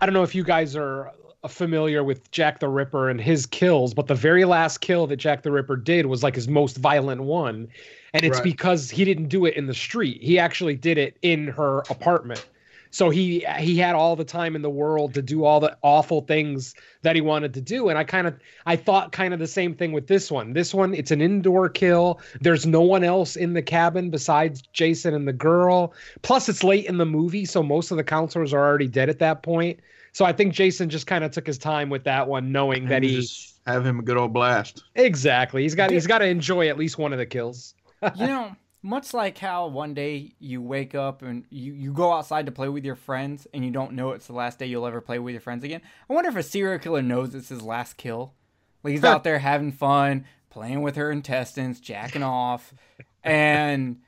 I 0.00 0.06
don't 0.06 0.14
know 0.14 0.22
if 0.22 0.34
you 0.34 0.44
guys 0.44 0.76
are 0.76 1.12
familiar 1.48 2.02
with 2.02 2.30
Jack 2.30 2.60
the 2.60 2.68
Ripper 2.68 3.10
and 3.10 3.20
his 3.20 3.46
kills, 3.46 3.94
but 3.94 4.06
the 4.06 4.14
very 4.14 4.44
last 4.44 4.78
kill 4.78 5.06
that 5.06 5.16
Jack 5.16 5.42
the 5.42 5.52
Ripper 5.52 5.76
did 5.76 6.06
was 6.06 6.22
like 6.22 6.34
his 6.34 6.48
most 6.48 6.78
violent 6.78 7.22
one. 7.22 7.68
And 8.14 8.24
it's 8.24 8.38
Right. 8.38 8.44
because 8.44 8.90
he 8.90 9.04
didn't 9.04 9.28
do 9.28 9.44
it 9.44 9.54
in 9.54 9.66
the 9.66 9.74
street. 9.74 10.22
He 10.22 10.38
actually 10.38 10.76
did 10.76 10.96
it 10.98 11.16
in 11.22 11.48
her 11.48 11.80
apartment. 11.90 12.46
So 12.92 13.10
he 13.10 13.44
he 13.58 13.76
had 13.76 13.96
all 13.96 14.14
the 14.14 14.24
time 14.24 14.54
in 14.54 14.62
the 14.62 14.70
world 14.70 15.14
to 15.14 15.22
do 15.22 15.44
all 15.44 15.58
the 15.58 15.76
awful 15.82 16.20
things 16.20 16.76
that 17.02 17.16
he 17.16 17.20
wanted 17.20 17.52
to 17.54 17.60
do 17.60 17.88
and 17.88 17.98
I 17.98 18.04
kind 18.04 18.28
of 18.28 18.36
I 18.66 18.76
thought 18.76 19.10
kind 19.10 19.34
of 19.34 19.40
the 19.40 19.48
same 19.48 19.74
thing 19.74 19.90
with 19.90 20.06
this 20.06 20.30
one. 20.30 20.52
This 20.52 20.72
one 20.72 20.94
it's 20.94 21.10
an 21.10 21.20
indoor 21.20 21.68
kill. 21.68 22.20
There's 22.40 22.66
no 22.66 22.82
one 22.82 23.02
else 23.02 23.34
in 23.34 23.54
the 23.54 23.62
cabin 23.62 24.10
besides 24.10 24.62
Jason 24.72 25.12
and 25.12 25.26
the 25.26 25.32
girl. 25.32 25.92
Plus 26.22 26.48
it's 26.48 26.62
late 26.62 26.84
in 26.86 26.98
the 26.98 27.04
movie 27.04 27.44
so 27.44 27.64
most 27.64 27.90
of 27.90 27.96
the 27.96 28.04
counselors 28.04 28.54
are 28.54 28.64
already 28.64 28.86
dead 28.86 29.08
at 29.08 29.18
that 29.18 29.42
point. 29.42 29.80
So 30.12 30.24
I 30.24 30.32
think 30.32 30.54
Jason 30.54 30.88
just 30.88 31.08
kind 31.08 31.24
of 31.24 31.32
took 31.32 31.48
his 31.48 31.58
time 31.58 31.90
with 31.90 32.04
that 32.04 32.28
one 32.28 32.52
knowing 32.52 32.86
that 32.86 32.96
And 33.02 33.04
he 33.06 33.16
just 33.16 33.58
have 33.66 33.84
him 33.84 33.98
a 33.98 34.02
good 34.02 34.16
old 34.16 34.32
blast. 34.32 34.84
Exactly. 34.94 35.62
He's 35.62 35.74
got 35.74 35.90
he's 35.90 36.06
got 36.06 36.18
to 36.18 36.26
enjoy 36.26 36.68
at 36.68 36.78
least 36.78 36.96
one 36.96 37.12
of 37.12 37.18
the 37.18 37.26
kills. 37.26 37.74
You 38.12 38.26
know, 38.26 38.56
much 38.82 39.14
like 39.14 39.38
how 39.38 39.66
one 39.68 39.94
day 39.94 40.34
you 40.38 40.60
wake 40.60 40.94
up 40.94 41.22
and 41.22 41.44
you, 41.50 41.72
you 41.72 41.92
go 41.92 42.12
outside 42.12 42.46
to 42.46 42.52
play 42.52 42.68
with 42.68 42.84
your 42.84 42.96
friends 42.96 43.46
and 43.54 43.64
you 43.64 43.70
don't 43.70 43.92
know 43.92 44.10
it's 44.12 44.26
the 44.26 44.32
last 44.34 44.58
day 44.58 44.66
you'll 44.66 44.86
ever 44.86 45.00
play 45.00 45.18
with 45.18 45.32
your 45.32 45.40
friends 45.40 45.64
again. 45.64 45.80
I 46.08 46.12
wonder 46.12 46.28
if 46.30 46.36
a 46.36 46.42
serial 46.42 46.78
killer 46.78 47.02
knows 47.02 47.34
it's 47.34 47.48
his 47.48 47.62
last 47.62 47.96
kill. 47.96 48.34
Like 48.82 48.92
he's 48.92 49.04
out 49.04 49.24
there 49.24 49.38
having 49.38 49.72
fun, 49.72 50.26
playing 50.50 50.82
with 50.82 50.96
her 50.96 51.10
intestines, 51.10 51.80
jacking 51.80 52.22
off, 52.22 52.74
and 53.22 54.00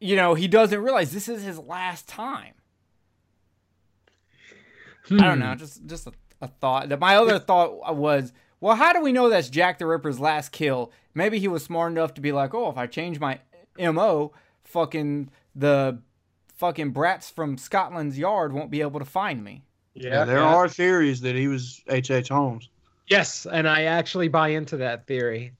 you 0.00 0.16
know, 0.16 0.34
he 0.34 0.48
doesn't 0.48 0.82
realize 0.82 1.12
this 1.12 1.28
is 1.28 1.42
his 1.42 1.58
last 1.58 2.06
time. 2.06 2.52
I 5.10 5.26
don't 5.26 5.38
Hmm. 5.38 5.40
know, 5.40 5.54
just 5.54 5.86
just 5.86 6.06
a, 6.06 6.12
a 6.40 6.48
thought. 6.48 6.98
My 7.00 7.16
other 7.16 7.38
thought 7.38 7.96
was, 7.96 8.32
well, 8.60 8.76
how 8.76 8.92
do 8.92 9.00
we 9.02 9.12
know 9.12 9.28
that's 9.28 9.48
Jack 9.50 9.78
the 9.78 9.86
Ripper's 9.86 10.20
last 10.20 10.52
kill? 10.52 10.92
Maybe 11.14 11.38
he 11.38 11.48
was 11.48 11.62
smart 11.62 11.92
enough 11.92 12.14
to 12.14 12.20
be 12.20 12.32
like, 12.32 12.54
oh, 12.54 12.70
if 12.70 12.76
I 12.76 12.86
change 12.86 13.20
my 13.20 13.38
mo, 13.78 14.32
fucking 14.64 15.30
the 15.54 15.98
fucking 16.56 16.90
brats 16.90 17.30
from 17.30 17.58
Scotland's 17.58 18.18
Yard 18.18 18.52
won't 18.52 18.70
be 18.70 18.80
able 18.80 18.98
to 19.00 19.04
find 19.06 19.42
me. 19.44 19.62
Yeah, 19.94 20.24
there 20.24 20.40
are 20.40 20.68
theories 20.68 21.20
that 21.20 21.36
he 21.36 21.46
was 21.46 21.80
H.H. 21.88 22.10
H. 22.10 22.28
Holmes. 22.28 22.68
Yes, 23.06 23.46
and 23.46 23.68
I 23.68 23.84
actually 23.84 24.28
buy 24.28 24.48
into 24.48 24.76
that 24.78 25.06
theory. 25.06 25.52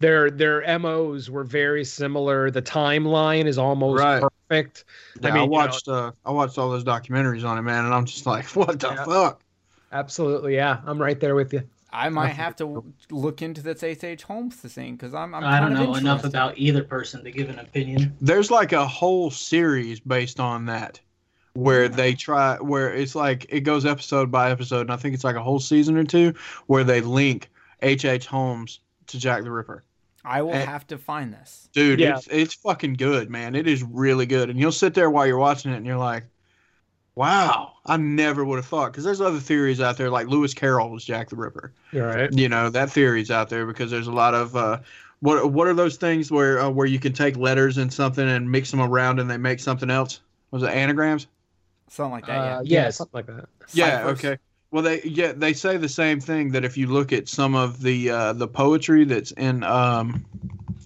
Their 0.00 0.30
their 0.30 0.78
MOs 0.78 1.30
were 1.30 1.44
very 1.44 1.84
similar. 1.84 2.50
The 2.50 2.62
timeline 2.62 3.46
is 3.46 3.58
almost 3.58 4.00
Right. 4.02 4.22
perfect. 4.48 4.84
Yeah, 5.20 5.28
I, 5.28 5.32
mean, 5.32 5.42
you 5.42 5.46
know- 5.46 5.52
watched 5.52 5.88
uh, 5.88 6.12
I 6.24 6.32
watched 6.32 6.58
all 6.58 6.68
those 6.70 6.84
documentaries 6.84 7.44
on 7.44 7.58
it, 7.58 7.62
man, 7.62 7.84
and 7.84 7.94
I'm 7.94 8.06
just 8.06 8.26
like, 8.26 8.44
what 8.56 8.80
the 8.80 8.88
Yeah. 8.88 9.04
fuck? 9.04 9.40
Absolutely, 9.92 10.56
yeah. 10.56 10.80
I'm 10.84 11.00
right 11.00 11.18
there 11.20 11.34
with 11.36 11.52
you. 11.52 11.62
I 11.96 12.08
might 12.10 12.28
have 12.34 12.54
to 12.56 12.84
look 13.10 13.42
into 13.42 13.62
this 13.62 13.82
H.H. 13.82 14.22
Holmes 14.24 14.56
thing 14.56 14.96
because 14.96 15.14
I'm, 15.14 15.34
I'm 15.34 15.42
I 15.44 15.60
don't 15.60 15.70
kind 15.74 15.82
of 15.82 15.88
know 15.88 15.94
enough 15.96 16.24
about 16.24 16.58
either 16.58 16.84
person 16.84 17.24
to 17.24 17.30
give 17.30 17.48
an 17.48 17.58
opinion. 17.58 18.14
There's 18.20 18.50
like 18.50 18.72
a 18.72 18.86
whole 18.86 19.30
series 19.30 19.98
based 20.00 20.38
on 20.38 20.66
that, 20.66 21.00
where 21.54 21.88
they 21.88 22.14
try, 22.14 22.56
where 22.60 22.92
it's 22.92 23.14
like 23.14 23.46
it 23.48 23.60
goes 23.60 23.86
episode 23.86 24.30
by 24.30 24.50
episode, 24.50 24.82
and 24.82 24.92
I 24.92 24.96
think 24.96 25.14
it's 25.14 25.24
like 25.24 25.36
a 25.36 25.42
whole 25.42 25.58
season 25.60 25.96
or 25.96 26.04
two 26.04 26.34
where 26.66 26.84
they 26.84 27.00
link 27.00 27.50
H. 27.82 28.04
H. 28.04 28.26
Holmes 28.26 28.80
to 29.08 29.18
Jack 29.18 29.42
the 29.44 29.50
Ripper. 29.50 29.82
I 30.24 30.42
will 30.42 30.52
Eh. 30.54 30.64
have 30.64 30.86
to 30.88 30.98
find 30.98 31.32
this. 31.32 31.68
Dude, 31.72 32.00
Yeah. 32.00 32.16
it's 32.16 32.26
it's 32.30 32.54
fucking 32.54 32.94
good, 32.94 33.30
man. 33.30 33.54
It 33.54 33.66
is 33.66 33.82
really 33.82 34.26
good, 34.26 34.50
and 34.50 34.58
you'll 34.58 34.72
sit 34.72 34.92
there 34.92 35.08
while 35.08 35.26
you're 35.26 35.38
watching 35.38 35.72
it, 35.72 35.76
and 35.76 35.86
you're 35.86 35.96
like, 35.96 36.24
"Wow, 37.16 37.72
I 37.84 37.96
never 37.96 38.44
would 38.44 38.56
have 38.56 38.66
thought." 38.66 38.92
Because 38.92 39.02
there's 39.04 39.20
other 39.20 39.40
theories 39.40 39.80
out 39.80 39.96
there, 39.96 40.10
like 40.10 40.28
Lewis 40.28 40.54
Carroll 40.54 40.90
was 40.90 41.04
Jack 41.04 41.30
the 41.30 41.36
Ripper. 41.36 41.72
You're 41.92 42.06
right. 42.06 42.32
you 42.32 42.48
know 42.48 42.70
that 42.70 42.90
theory's 42.90 43.30
out 43.30 43.48
there 43.48 43.66
because 43.66 43.90
there's 43.90 44.06
a 44.06 44.12
lot 44.12 44.34
of 44.34 44.54
uh, 44.54 44.78
what 45.20 45.50
what 45.50 45.66
are 45.66 45.74
those 45.74 45.96
things 45.96 46.30
where 46.30 46.60
uh, 46.60 46.68
where 46.70 46.86
you 46.86 46.98
can 47.00 47.12
take 47.12 47.36
letters 47.36 47.78
and 47.78 47.92
something 47.92 48.28
and 48.28 48.50
mix 48.50 48.70
them 48.70 48.80
around 48.80 49.18
and 49.18 49.28
they 49.28 49.38
make 49.38 49.58
something 49.60 49.90
else? 49.90 50.20
Was 50.52 50.62
it 50.62 50.68
anagrams? 50.70 51.26
Something 51.88 52.12
like 52.12 52.26
that, 52.26 52.38
Uh, 52.38 52.60
yeah. 52.64 52.82
yeah, 52.84 52.90
something 52.90 53.12
like 53.14 53.26
that. 53.26 53.48
Yeah. 53.72 53.98
Ciphers. 53.98 54.18
Okay. 54.24 54.38
Well, 54.72 54.82
they 54.82 55.00
yeah 55.02 55.32
they 55.32 55.52
say 55.52 55.76
the 55.76 55.88
same 55.88 56.20
thing 56.20 56.50
that 56.50 56.64
if 56.64 56.76
you 56.76 56.88
look 56.88 57.12
at 57.12 57.28
some 57.28 57.54
of 57.54 57.80
the 57.80 58.10
uh, 58.10 58.32
the 58.34 58.48
poetry 58.48 59.04
that's 59.04 59.30
in 59.32 59.62
um 59.62 60.24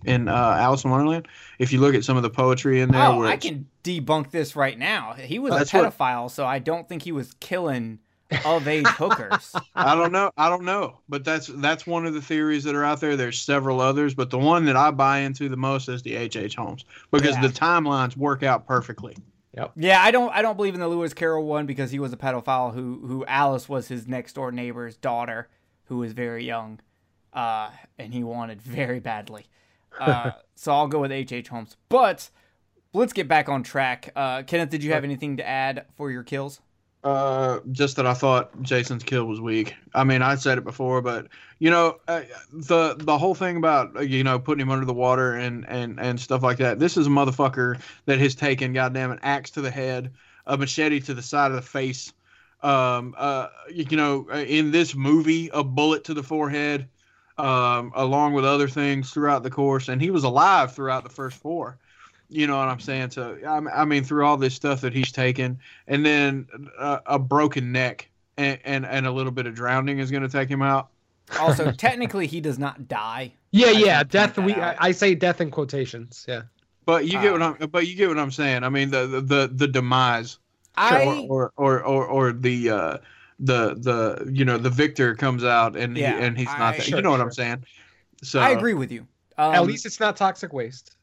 in 0.04 0.28
uh, 0.28 0.34
Alice 0.34 0.84
in 0.84 0.90
Wonderland, 0.90 1.28
if 1.58 1.72
you 1.72 1.80
look 1.80 1.94
at 1.94 2.04
some 2.04 2.16
of 2.16 2.22
the 2.22 2.30
poetry 2.30 2.80
in 2.80 2.90
there, 2.90 3.02
Oh, 3.06 3.18
where 3.18 3.28
I 3.28 3.36
can 3.36 3.66
debunk 3.84 4.30
this 4.30 4.56
right 4.56 4.78
now. 4.78 5.14
He 5.14 5.38
was 5.38 5.52
That's 5.52 5.72
a 5.74 5.78
what- 5.82 5.96
pedophile, 5.98 6.30
so 6.30 6.46
I 6.46 6.58
don't 6.58 6.88
think 6.88 7.02
he 7.02 7.12
was 7.12 7.34
killing 7.40 7.98
of 8.44 8.68
age 8.68 8.86
hookers. 8.98 9.54
I 9.74 9.94
don't 9.94 10.12
know. 10.12 10.30
I 10.36 10.48
don't 10.48 10.64
know, 10.64 10.98
but 11.08 11.24
that's 11.24 11.48
that's 11.48 11.86
one 11.86 12.06
of 12.06 12.14
the 12.14 12.22
theories 12.22 12.64
that 12.64 12.74
are 12.74 12.84
out 12.84 13.00
there. 13.00 13.16
There's 13.16 13.40
several 13.40 13.80
others, 13.80 14.14
but 14.14 14.30
the 14.30 14.38
one 14.38 14.64
that 14.66 14.76
I 14.76 14.90
buy 14.92 15.18
into 15.18 15.48
the 15.48 15.56
most 15.56 15.88
is 15.88 16.02
the 16.02 16.14
H. 16.16 16.36
H. 16.36 16.54
Holmes 16.54 16.84
because 17.10 17.34
Yeah. 17.34 17.42
the 17.42 17.48
timelines 17.48 18.16
work 18.16 18.42
out 18.42 18.66
perfectly. 18.66 19.16
Yep. 19.56 19.72
Yeah, 19.76 20.00
I 20.00 20.12
don't 20.12 20.32
I 20.32 20.42
don't 20.42 20.56
believe 20.56 20.74
in 20.74 20.80
the 20.80 20.86
Lewis 20.86 21.12
Carroll 21.12 21.44
one 21.44 21.66
because 21.66 21.90
he 21.90 21.98
was 21.98 22.12
a 22.12 22.16
pedophile 22.16 22.72
who 22.72 23.00
who 23.04 23.24
Alice 23.26 23.68
was 23.68 23.88
his 23.88 24.06
next 24.06 24.34
door 24.34 24.52
neighbor's 24.52 24.96
daughter 24.96 25.48
who 25.86 25.98
was 25.98 26.12
very 26.12 26.44
young. 26.44 26.78
Uh 27.32 27.70
and 27.98 28.14
he 28.14 28.22
wanted 28.22 28.62
very 28.62 29.00
badly. 29.00 29.46
Uh 29.98 30.32
so 30.54 30.72
I'll 30.72 30.88
go 30.88 31.00
with 31.00 31.12
H. 31.12 31.32
H. 31.32 31.48
Holmes. 31.48 31.76
But 31.88 32.30
let's 32.92 33.12
get 33.12 33.28
back 33.28 33.48
on 33.48 33.62
track. 33.62 34.12
Uh 34.14 34.42
Kenneth, 34.42 34.70
did 34.70 34.84
you 34.84 34.92
have 34.92 35.04
anything 35.04 35.36
to 35.38 35.46
add 35.46 35.86
for 35.96 36.10
your 36.10 36.22
kills? 36.22 36.60
Uh, 37.02 37.60
just 37.72 37.96
that 37.96 38.06
I 38.06 38.12
thought 38.12 38.60
Jason's 38.60 39.04
kill 39.04 39.24
was 39.24 39.40
weak. 39.40 39.74
I 39.94 40.04
mean, 40.04 40.20
I 40.20 40.34
said 40.34 40.58
it 40.58 40.64
before, 40.64 41.00
but 41.00 41.28
you 41.58 41.70
know, 41.70 41.98
uh, 42.06 42.22
the 42.52 42.94
the 42.98 43.16
whole 43.16 43.34
thing 43.34 43.56
about 43.56 43.96
uh, 43.96 44.00
you 44.00 44.22
know 44.22 44.38
putting 44.38 44.60
him 44.60 44.70
under 44.70 44.84
the 44.84 44.92
water 44.92 45.32
and 45.34 45.66
and 45.66 45.98
and 45.98 46.20
stuff 46.20 46.42
like 46.42 46.58
that. 46.58 46.78
This 46.78 46.98
is 46.98 47.06
a 47.06 47.10
motherfucker 47.10 47.80
that 48.04 48.18
has 48.18 48.34
taken 48.34 48.74
goddamn 48.74 49.12
an 49.12 49.18
axe 49.22 49.50
to 49.52 49.62
the 49.62 49.70
head, 49.70 50.12
a 50.46 50.58
machete 50.58 51.00
to 51.00 51.14
the 51.14 51.22
side 51.22 51.50
of 51.50 51.56
the 51.56 51.62
face. 51.62 52.12
Um, 52.62 53.14
uh, 53.16 53.48
you 53.72 53.96
know, 53.96 54.26
uh, 54.30 54.36
in 54.36 54.70
this 54.70 54.94
movie, 54.94 55.48
a 55.54 55.64
bullet 55.64 56.04
to 56.04 56.12
the 56.12 56.22
forehead, 56.22 56.86
um, 57.44 57.92
along 57.94 58.34
with 58.34 58.44
other 58.44 58.68
things 58.68 59.10
throughout 59.10 59.42
the 59.42 59.50
course, 59.50 59.88
and 59.88 60.00
he 60.00 60.10
was 60.10 60.24
alive 60.24 60.74
throughout 60.74 61.04
the 61.04 61.10
first 61.10 61.36
four. 61.36 61.78
You 62.28 62.46
know 62.46 62.56
what 62.58 62.68
I'm 62.68 62.80
saying? 62.80 63.10
So 63.10 63.36
I, 63.46 63.82
I 63.82 63.84
mean, 63.84 64.04
through 64.04 64.24
all 64.24 64.36
this 64.36 64.54
stuff 64.54 64.80
that 64.82 64.92
he's 64.92 65.10
taken, 65.10 65.58
and 65.88 66.06
then 66.06 66.46
a, 66.78 67.00
a 67.06 67.18
broken 67.18 67.72
neck 67.72 68.08
and, 68.36 68.58
and 68.64 68.86
and 68.86 69.06
a 69.06 69.10
little 69.10 69.32
bit 69.32 69.46
of 69.46 69.54
drowning 69.54 69.98
is 69.98 70.10
going 70.10 70.22
to 70.22 70.28
take 70.28 70.48
him 70.48 70.62
out. 70.62 70.88
Also, 71.38 71.72
technically 71.76 72.26
he 72.26 72.40
does 72.40 72.58
not 72.58 72.88
die. 72.88 73.32
Yeah, 73.50 73.68
I 73.68 73.70
yeah. 73.70 74.02
Death. 74.04 74.38
We. 74.38 74.54
I. 74.54 74.76
I 74.78 74.92
say 74.92 75.14
death 75.14 75.40
in 75.40 75.50
quotations. 75.50 76.24
Yeah. 76.28 76.42
But 76.86 77.06
you 77.06 77.12
get 77.12 77.32
what 77.32 77.42
Uh, 77.42 77.54
I'm. 77.60 77.68
But 77.68 77.88
you 77.88 77.96
get 77.96 78.08
what 78.08 78.18
I'm 78.18 78.30
saying. 78.30 78.62
I 78.62 78.68
mean, 78.68 78.90
the 78.90 79.06
the 79.06 79.20
the, 79.20 79.50
the 79.52 79.68
demise, 79.68 80.38
I 80.76 81.04
or, 81.28 81.52
or 81.56 81.82
or 81.82 81.82
or 81.84 82.06
or 82.06 82.32
the 82.32 82.70
uh, 82.70 82.98
the 83.40 83.74
the 83.74 84.30
you 84.30 84.44
know 84.44 84.58
the 84.58 84.70
victor 84.70 85.14
comes 85.14 85.44
out 85.44 85.76
and 85.76 85.96
he, 85.96 86.04
and 86.04 86.36
he's 86.36 86.46
not. 86.46 86.60
I- 86.60 86.76
that, 86.76 86.82
Sure, 86.86 86.98
you 86.98 87.02
know 87.02 87.10
what. 87.10 87.20
I'm 87.20 87.32
saying? 87.32 87.64
So 88.22 88.40
I 88.40 88.50
agree 88.50 88.74
with 88.74 88.92
you. 88.92 89.06
Um, 89.38 89.54
At 89.54 89.64
least 89.64 89.86
it's 89.86 89.98
not 89.98 90.16
toxic 90.16 90.52
waste. 90.52 90.96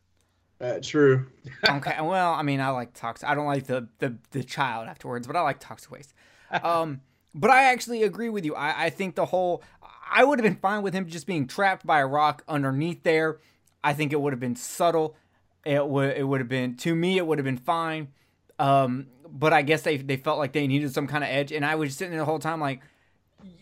Uh, 0.61 0.79
true. 0.81 1.25
okay. 1.69 1.97
Well, 2.01 2.33
I 2.33 2.43
mean, 2.43 2.61
I 2.61 2.69
like 2.69 2.93
toxic. 2.93 3.27
I 3.27 3.35
don't 3.35 3.47
like 3.47 3.65
the 3.65 3.87
the 3.99 4.15
the 4.31 4.43
child 4.43 4.87
afterwards, 4.87 5.27
but 5.27 5.35
I 5.35 5.41
like 5.41 5.59
toxic 5.59 5.91
waste. 5.91 6.13
Um, 6.63 7.01
but 7.35 7.49
I 7.49 7.65
actually 7.65 8.03
agree 8.03 8.29
with 8.29 8.45
you. 8.45 8.55
I 8.55 8.85
I 8.85 8.89
think 8.89 9.15
the 9.15 9.25
whole 9.25 9.61
I 10.09 10.23
would 10.23 10.39
have 10.39 10.43
been 10.43 10.55
fine 10.61 10.81
with 10.81 10.93
him 10.93 11.07
just 11.07 11.27
being 11.27 11.45
trapped 11.45 11.85
by 11.85 11.99
a 11.99 12.07
rock 12.07 12.43
underneath 12.47 13.03
there. 13.03 13.39
I 13.83 13.93
think 13.93 14.13
it 14.13 14.21
would 14.21 14.31
have 14.31 14.39
been 14.39 14.55
subtle. 14.55 15.17
It 15.65 15.85
would 15.85 16.15
it 16.15 16.25
would 16.25 16.39
have 16.39 16.47
been 16.47 16.75
to 16.77 16.95
me. 16.95 17.17
It 17.17 17.27
would 17.27 17.37
have 17.37 17.45
been 17.45 17.57
fine. 17.57 18.09
Um, 18.59 19.07
but 19.31 19.53
I 19.53 19.61
guess 19.61 19.81
they 19.81 19.97
they 19.97 20.17
felt 20.17 20.39
like 20.39 20.53
they 20.53 20.67
needed 20.67 20.93
some 20.93 21.07
kind 21.07 21.23
of 21.23 21.29
edge, 21.29 21.51
and 21.51 21.65
I 21.65 21.75
was 21.75 21.95
sitting 21.95 22.11
there 22.11 22.21
the 22.21 22.25
whole 22.25 22.39
time 22.39 22.59
like, 22.59 22.81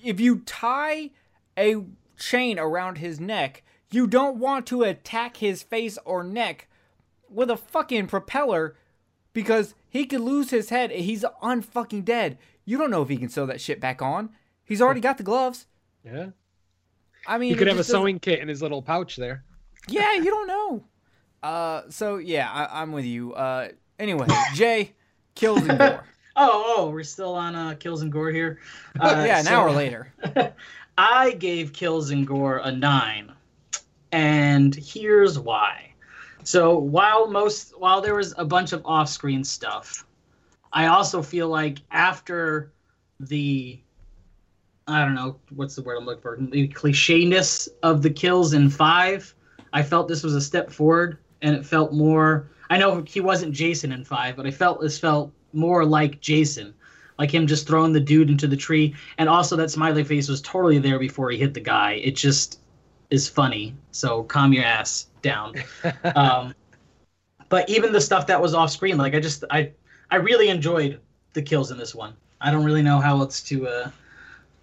if 0.03 0.20
you 0.20 0.39
tie 0.39 1.11
a 1.57 1.78
chain 2.18 2.59
around 2.59 2.97
his 2.97 3.20
neck, 3.20 3.63
you 3.91 4.07
don't 4.07 4.38
want 4.38 4.66
to 4.68 4.84
attack 4.84 5.38
his 5.38 5.63
face 5.63 5.97
or 6.05 6.24
neck 6.24 6.68
with 7.30 7.49
a 7.49 7.57
fucking 7.57 8.07
propeller 8.07 8.76
because 9.34 9.76
he 9.89 10.05
could 10.05 10.22
lose 10.22 10.49
his 10.49 10.70
head. 10.70 10.91
He's 10.91 11.26
unfucking 11.43 12.05
dead. 12.05 12.38
You 12.66 12.78
don't 12.78 12.91
know 12.91 13.01
if 13.01 13.09
he 13.09 13.18
can 13.18 13.30
sew 13.30 13.45
that 13.45 13.61
shit 13.61 13.80
back 13.80 14.01
on. 14.01 14.30
He's 14.63 14.82
already 14.82 15.01
got 15.01 15.18
the 15.18 15.24
gloves. 15.24 15.68
Yeah. 16.03 16.30
I 17.28 17.38
mean, 17.38 17.51
He 17.51 17.57
could 17.57 17.68
have 17.68 17.80
a 17.80 17.84
sewing 17.84 18.20
kit 18.20 18.39
in 18.39 18.47
his 18.47 18.61
little 18.61 18.82
pouch 18.82 19.16
there. 19.16 19.43
Yeah, 19.88 20.13
you 20.13 20.26
don't 20.26 20.47
know. 20.47 20.84
Uh, 21.43 21.84
so 21.89 22.18
yeah, 22.18 22.49
I, 22.51 22.82
I'm 22.82 22.91
with 22.91 23.05
you. 23.05 23.34
Uh, 23.34 23.70
anyway, 23.99 24.28
Jay 24.55 24.93
kills 25.36 25.67
and 25.67 25.77
gore. 25.77 26.03
Oh, 26.38 26.75
oh, 26.77 26.89
we're 26.89 27.03
still 27.03 27.33
on 27.33 27.55
uh, 27.55 27.75
Kills 27.75 28.01
and 28.01 28.11
Gore 28.11 28.29
here. 28.29 28.59
Uh, 28.99 29.23
yeah, 29.25 29.39
an 29.39 29.45
so- 29.45 29.51
hour 29.51 29.71
later. 29.71 30.13
I 30.97 31.31
gave 31.31 31.71
Kills 31.71 32.09
and 32.11 32.25
Gore 32.25 32.57
a 32.63 32.71
nine, 32.71 33.31
and 34.11 34.73
here's 34.75 35.38
why. 35.39 35.93
So 36.43 36.77
while 36.77 37.27
most 37.27 37.77
while 37.79 38.01
there 38.01 38.15
was 38.15 38.33
a 38.38 38.45
bunch 38.45 38.71
of 38.71 38.81
off-screen 38.86 39.43
stuff, 39.43 40.05
I 40.71 40.88
also 40.88 41.21
feel 41.21 41.49
like 41.49 41.79
after 41.91 42.71
the 43.19 43.79
I 44.88 45.03
don't 45.03 45.15
know 45.15 45.38
what's 45.55 45.75
the 45.75 45.81
word 45.81 45.97
I'm 45.97 46.05
looking 46.05 46.21
for 46.21 46.38
the 46.39 46.67
clichéness 46.69 47.67
of 47.81 48.01
the 48.01 48.09
kills 48.09 48.53
in 48.53 48.69
five, 48.69 49.33
I 49.73 49.83
felt 49.83 50.07
this 50.07 50.23
was 50.23 50.36
a 50.36 50.41
step 50.41 50.71
forward, 50.71 51.17
and 51.41 51.55
it 51.55 51.65
felt 51.65 51.91
more. 51.91 52.49
I 52.70 52.78
know 52.78 53.03
he 53.07 53.22
wasn't 53.22 53.53
Jason 53.53 53.91
in 53.91 54.03
five, 54.03 54.36
but 54.36 54.45
I 54.45 54.51
felt 54.51 54.82
this 54.82 54.99
felt 54.99 55.32
more 55.53 55.86
like 55.86 56.20
Jason 56.22 56.74
like 57.18 57.34
him 57.34 57.47
just 57.47 57.68
throwing 57.68 57.93
the 57.93 57.99
dude 57.99 58.30
into 58.30 58.47
the 58.47 58.57
tree. 58.57 58.95
And 59.18 59.30
also 59.30 59.55
that 59.57 59.72
smiley 59.72 60.03
face 60.03 60.28
was 60.28 60.41
totally 60.41 60.80
there 60.80 60.99
before 60.99 61.30
he 61.32 61.38
hit 61.38 61.53
the 61.53 61.59
guy. 61.61 61.93
It 61.93 62.16
just 62.16 62.59
is 63.09 63.30
funny. 63.30 63.76
So 63.91 64.24
calm 64.24 64.53
your 64.53 64.66
ass 64.66 65.07
down. 65.22 65.55
Um, 66.16 66.53
but 67.49 67.70
even 67.70 67.91
the 67.91 68.01
stuff 68.01 68.28
that 68.28 68.41
was 68.41 68.53
off 68.55 68.72
screen 68.72 68.97
like 68.97 69.13
i 69.13 69.20
just 69.20 69.43
i 69.51 69.72
i 70.09 70.16
really 70.16 70.49
enjoyed 70.49 70.99
the 71.34 71.41
kills 71.41 71.72
in 71.72 71.78
this 71.78 71.93
one. 71.93 72.13
I 72.41 72.51
don't 72.51 72.66
really 72.66 72.82
know 72.82 72.99
how 72.99 73.20
else 73.20 73.41
to 73.43 73.68
uh 73.68 73.91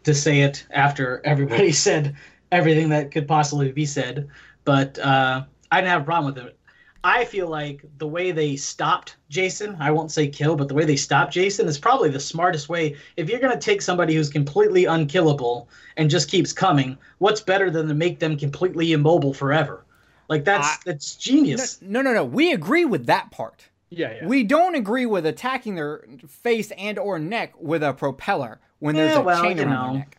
to 0.04 0.14
say 0.14 0.40
it 0.40 0.66
after 0.70 1.20
everybody 1.24 1.72
said 1.86 2.16
everything 2.50 2.88
that 2.88 3.10
could 3.12 3.28
possibly 3.28 3.70
be 3.72 3.86
said. 3.86 4.28
But 4.64 4.98
uh 4.98 5.44
i 5.70 5.80
didn't 5.80 5.90
have 5.90 6.02
a 6.02 6.04
problem 6.04 6.34
with 6.34 6.44
it 6.44 6.58
I 7.04 7.24
feel 7.24 7.48
like 7.48 7.84
the 7.98 8.06
way 8.06 8.30
they 8.30 8.54
stopped 8.54 9.16
Jason, 9.28 9.76
I 9.80 9.90
won't 9.90 10.12
say 10.12 10.28
kill, 10.28 10.54
but 10.54 10.68
the 10.68 10.74
way 10.74 10.84
they 10.84 10.96
stopped 10.96 11.32
Jason 11.32 11.66
is 11.66 11.76
probably 11.78 12.10
the 12.10 12.20
smartest 12.20 12.68
way. 12.68 12.96
If 13.16 13.28
you're 13.28 13.40
going 13.40 13.52
to 13.52 13.58
take 13.58 13.82
somebody 13.82 14.14
who's 14.14 14.28
completely 14.28 14.84
unkillable 14.84 15.68
and 15.96 16.08
just 16.08 16.30
keeps 16.30 16.52
coming, 16.52 16.96
what's 17.18 17.40
better 17.40 17.70
than 17.70 17.88
to 17.88 17.94
make 17.94 18.20
them 18.20 18.36
completely 18.36 18.92
immobile 18.92 19.34
forever? 19.34 19.84
Like 20.28 20.44
that's 20.44 20.66
I- 20.66 20.76
that's 20.86 21.16
genius. 21.16 21.80
No, 21.82 22.02
no, 22.02 22.14
no. 22.14 22.24
We 22.24 22.52
agree 22.52 22.84
with 22.84 23.06
that 23.06 23.30
part. 23.32 23.68
Yeah, 23.90 24.14
yeah. 24.14 24.26
We 24.26 24.44
don't 24.44 24.74
agree 24.74 25.04
with 25.04 25.26
attacking 25.26 25.74
their 25.74 26.04
face 26.26 26.70
and 26.78 26.98
or 26.98 27.18
neck 27.18 27.52
with 27.60 27.82
a 27.82 27.92
propeller 27.92 28.60
when 28.78 28.94
there's 28.94 29.16
eh, 29.16 29.20
a 29.20 29.22
well, 29.22 29.42
chain 29.42 29.58
around 29.58 29.70
know. 29.70 29.92
their 29.92 29.98
neck. 29.98 30.18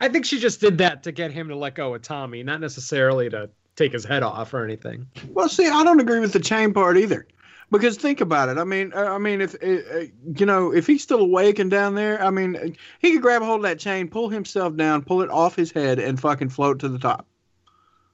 I 0.00 0.08
think 0.08 0.24
she 0.24 0.38
just 0.38 0.60
did 0.60 0.78
that 0.78 1.02
to 1.02 1.12
get 1.12 1.30
him 1.30 1.48
to 1.48 1.56
let 1.56 1.74
go 1.74 1.94
of 1.94 2.00
Tommy, 2.00 2.42
not 2.42 2.60
necessarily 2.60 3.28
to 3.28 3.50
take 3.80 3.92
his 3.92 4.04
head 4.04 4.22
off 4.22 4.52
or 4.52 4.62
anything. 4.64 5.06
Well, 5.30 5.48
see, 5.48 5.66
I 5.66 5.82
don't 5.82 6.00
agree 6.00 6.20
with 6.20 6.32
the 6.32 6.40
chain 6.40 6.72
part 6.74 6.98
either, 6.98 7.26
because 7.70 7.96
think 7.96 8.20
about 8.20 8.48
it. 8.48 8.58
I 8.58 8.64
mean, 8.64 8.92
uh, 8.94 9.04
I 9.04 9.18
mean, 9.18 9.40
if 9.40 9.54
uh, 9.62 9.98
uh, 9.98 10.04
you 10.36 10.44
know, 10.46 10.72
if 10.72 10.86
he's 10.86 11.02
still 11.02 11.20
awake 11.20 11.58
and 11.58 11.70
down 11.70 11.94
there, 11.94 12.22
I 12.22 12.30
mean, 12.30 12.76
he 12.98 13.12
could 13.12 13.22
grab 13.22 13.42
a 13.42 13.46
hold 13.46 13.60
of 13.60 13.62
that 13.62 13.78
chain, 13.78 14.08
pull 14.08 14.28
himself 14.28 14.76
down, 14.76 15.02
pull 15.02 15.22
it 15.22 15.30
off 15.30 15.56
his 15.56 15.72
head, 15.72 15.98
and 15.98 16.20
fucking 16.20 16.50
float 16.50 16.80
to 16.80 16.88
the 16.88 16.98
top. 16.98 17.26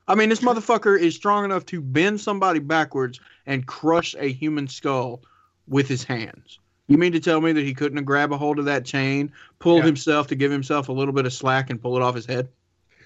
I 0.08 0.14
mean, 0.14 0.28
this 0.28 0.40
motherfucker 0.40 0.96
is 0.96 1.16
strong 1.16 1.44
enough 1.44 1.66
to 1.66 1.80
bend 1.80 2.20
somebody 2.20 2.60
backwards 2.60 3.18
and 3.44 3.66
crush 3.66 4.14
a 4.16 4.32
human 4.32 4.68
skull 4.68 5.22
with 5.66 5.88
his 5.88 6.04
hands. 6.04 6.60
You 6.86 6.96
mean 6.96 7.10
to 7.10 7.18
tell 7.18 7.40
me 7.40 7.50
that 7.50 7.64
he 7.64 7.74
couldn't 7.74 7.96
have 7.96 8.06
grabbed 8.06 8.32
a 8.32 8.36
hold 8.36 8.60
of 8.60 8.66
that 8.66 8.84
chain, 8.84 9.32
pulled 9.58 9.78
Yeah. 9.80 9.86
himself 9.86 10.28
to 10.28 10.36
give 10.36 10.52
himself 10.52 10.88
a 10.88 10.92
little 10.92 11.12
bit 11.12 11.26
of 11.26 11.32
slack, 11.32 11.70
and 11.70 11.82
pull 11.82 11.96
it 11.96 12.02
off 12.02 12.14
his 12.14 12.26
head? 12.26 12.48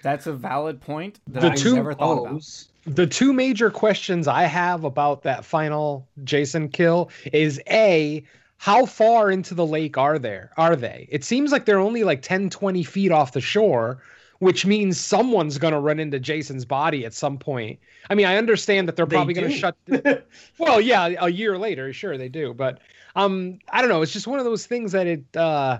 That's 0.02 0.26
a 0.26 0.32
valid 0.32 0.80
point 0.80 1.20
that 1.28 1.40
The 1.40 1.50
I 1.50 1.54
two 1.54 1.74
never 1.74 1.94
thought 1.94 2.26
about. 2.26 2.64
The 2.86 3.06
two 3.06 3.32
major 3.32 3.70
questions 3.70 4.26
I 4.26 4.44
have 4.44 4.84
about 4.84 5.22
that 5.22 5.44
final 5.44 6.06
Jason 6.24 6.68
kill 6.68 7.10
is 7.32 7.60
A, 7.68 8.24
how 8.56 8.86
far 8.86 9.30
into 9.30 9.54
the 9.54 9.66
lake 9.66 9.98
are 9.98 10.18
there? 10.18 10.50
Are 10.56 10.76
they? 10.76 11.06
It 11.10 11.24
seems 11.24 11.52
like 11.52 11.66
they're 11.66 11.78
only 11.78 12.04
like 12.04 12.22
10, 12.22 12.50
20 12.50 12.82
feet 12.82 13.12
off 13.12 13.32
the 13.32 13.40
shore, 13.40 14.02
which 14.38 14.64
means 14.64 14.98
someone's 14.98 15.58
going 15.58 15.74
to 15.74 15.80
run 15.80 16.00
into 16.00 16.18
Jason's 16.18 16.64
body 16.64 17.04
at 17.04 17.12
some 17.12 17.36
point. 17.38 17.78
I 18.08 18.14
mean, 18.14 18.26
I 18.26 18.36
understand 18.36 18.88
that 18.88 18.96
they're 18.96 19.06
They 19.06 19.16
probably 19.16 19.34
going 19.34 19.50
to 19.50 19.56
shut. 19.56 19.76
well, 20.58 20.80
yeah, 20.80 21.14
a 21.18 21.28
year 21.28 21.58
later, 21.58 21.92
sure 21.92 22.16
they 22.16 22.28
do, 22.30 22.54
but 22.54 22.80
um, 23.14 23.58
I 23.70 23.80
don't 23.82 23.90
know. 23.90 24.02
It's 24.02 24.12
just 24.12 24.26
one 24.26 24.38
of 24.38 24.44
those 24.46 24.66
things 24.66 24.92
that 24.92 25.06
it 25.06 25.36
uh, 25.36 25.78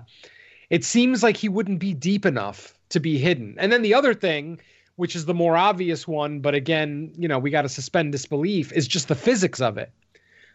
it 0.69 0.83
seems 0.83 1.23
like 1.23 1.37
he 1.37 1.49
wouldn't 1.49 1.79
be 1.79 1.93
deep 1.93 2.25
enough 2.25 2.77
to 2.91 2.99
be 2.99 3.17
hidden. 3.17 3.55
And 3.57 3.71
then 3.71 3.81
the 3.81 3.93
other 3.93 4.13
thing, 4.13 4.59
which 4.95 5.15
is 5.15 5.25
the 5.25 5.33
more 5.33 5.57
obvious 5.57 6.07
one, 6.07 6.39
but 6.39 6.53
again, 6.55 7.11
you 7.17 7.27
know, 7.27 7.39
we 7.39 7.49
got 7.49 7.63
to 7.63 7.69
suspend 7.69 8.11
disbelief, 8.11 8.71
is 8.73 8.87
just 8.87 9.07
the 9.07 9.15
physics 9.15 9.59
of 9.61 9.77
it. 9.77 9.91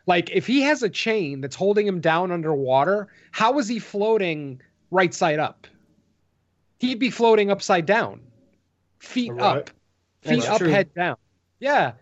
Like 0.07 0.31
if 0.31 0.47
he 0.47 0.61
has 0.63 0.83
a 0.83 0.89
chain 0.89 1.41
that's 1.41 1.57
holding 1.57 1.87
him 1.87 2.01
down 2.01 2.31
underwater, 2.31 3.09
how 3.33 3.59
is 3.59 3.67
he 3.67 3.79
floating 3.81 4.61
right 4.91 5.13
side 5.13 5.39
up? 5.41 5.67
He'd 6.79 6.99
be 6.99 7.11
floating 7.11 7.51
upside 7.51 7.87
down, 7.87 8.21
feet 8.99 9.33
Right. 9.33 9.43
up, 9.59 9.71
feet 10.23 10.37
That's 10.37 10.47
up, 10.49 10.59
true. 10.59 10.69
head 10.69 10.95
down. 10.95 11.17
Yeah. 11.59 11.93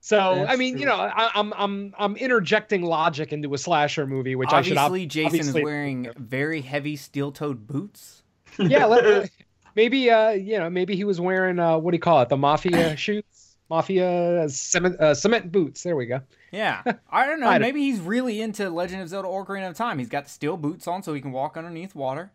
So 0.00 0.18
I 0.18 0.44
That's 0.46 0.58
mean, 0.58 0.78
you 0.78 0.84
know, 0.86 0.96
I, 0.96 1.30
I'm 1.34 1.52
I'm 1.54 1.94
I'm 1.98 2.16
interjecting 2.16 2.82
logic 2.82 3.32
into 3.32 3.54
a 3.54 3.58
slasher 3.58 4.06
movie, 4.06 4.34
which 4.36 4.50
I 4.52 4.60
should 4.62 4.76
ob- 4.76 4.86
Obviously, 4.92 5.06
Jason 5.06 5.40
is 5.40 5.52
wearing 5.54 6.10
very 6.18 6.60
heavy 6.60 6.96
steel-toed 6.96 7.66
boots. 7.66 8.22
yeah, 8.58 8.84
let, 8.84 9.30
maybe 9.74 10.10
uh, 10.10 10.30
you 10.30 10.58
know, 10.58 10.68
maybe 10.70 10.96
he 10.96 11.04
was 11.04 11.20
wearing 11.20 11.58
uh, 11.58 11.78
what 11.78 11.90
do 11.92 11.96
you 11.96 12.00
call 12.00 12.20
it, 12.22 12.28
the 12.28 12.36
mafia 12.36 12.96
shoes, 12.96 13.22
mafia 13.70 14.48
cement 14.48 15.00
uh, 15.00 15.14
cement 15.14 15.50
boots. 15.52 15.82
There 15.82 15.96
we 15.96 16.06
go. 16.06 16.20
Yeah, 16.52 16.82
I 17.10 17.26
don't 17.26 17.40
know. 17.40 17.48
I 17.48 17.54
don't- 17.58 17.62
Maybe 17.62 17.80
he's 17.80 18.00
really 18.00 18.40
into 18.40 18.68
Legend 18.70 19.02
of 19.02 19.08
Zelda: 19.08 19.28
Ocarina 19.28 19.68
of 19.70 19.76
Time. 19.76 19.98
He's 19.98 20.08
got 20.08 20.24
the 20.24 20.30
steel 20.30 20.56
boots 20.56 20.86
on, 20.86 21.02
so 21.02 21.14
he 21.14 21.20
can 21.20 21.32
walk 21.32 21.56
underneath 21.56 21.94
water. 21.94 22.32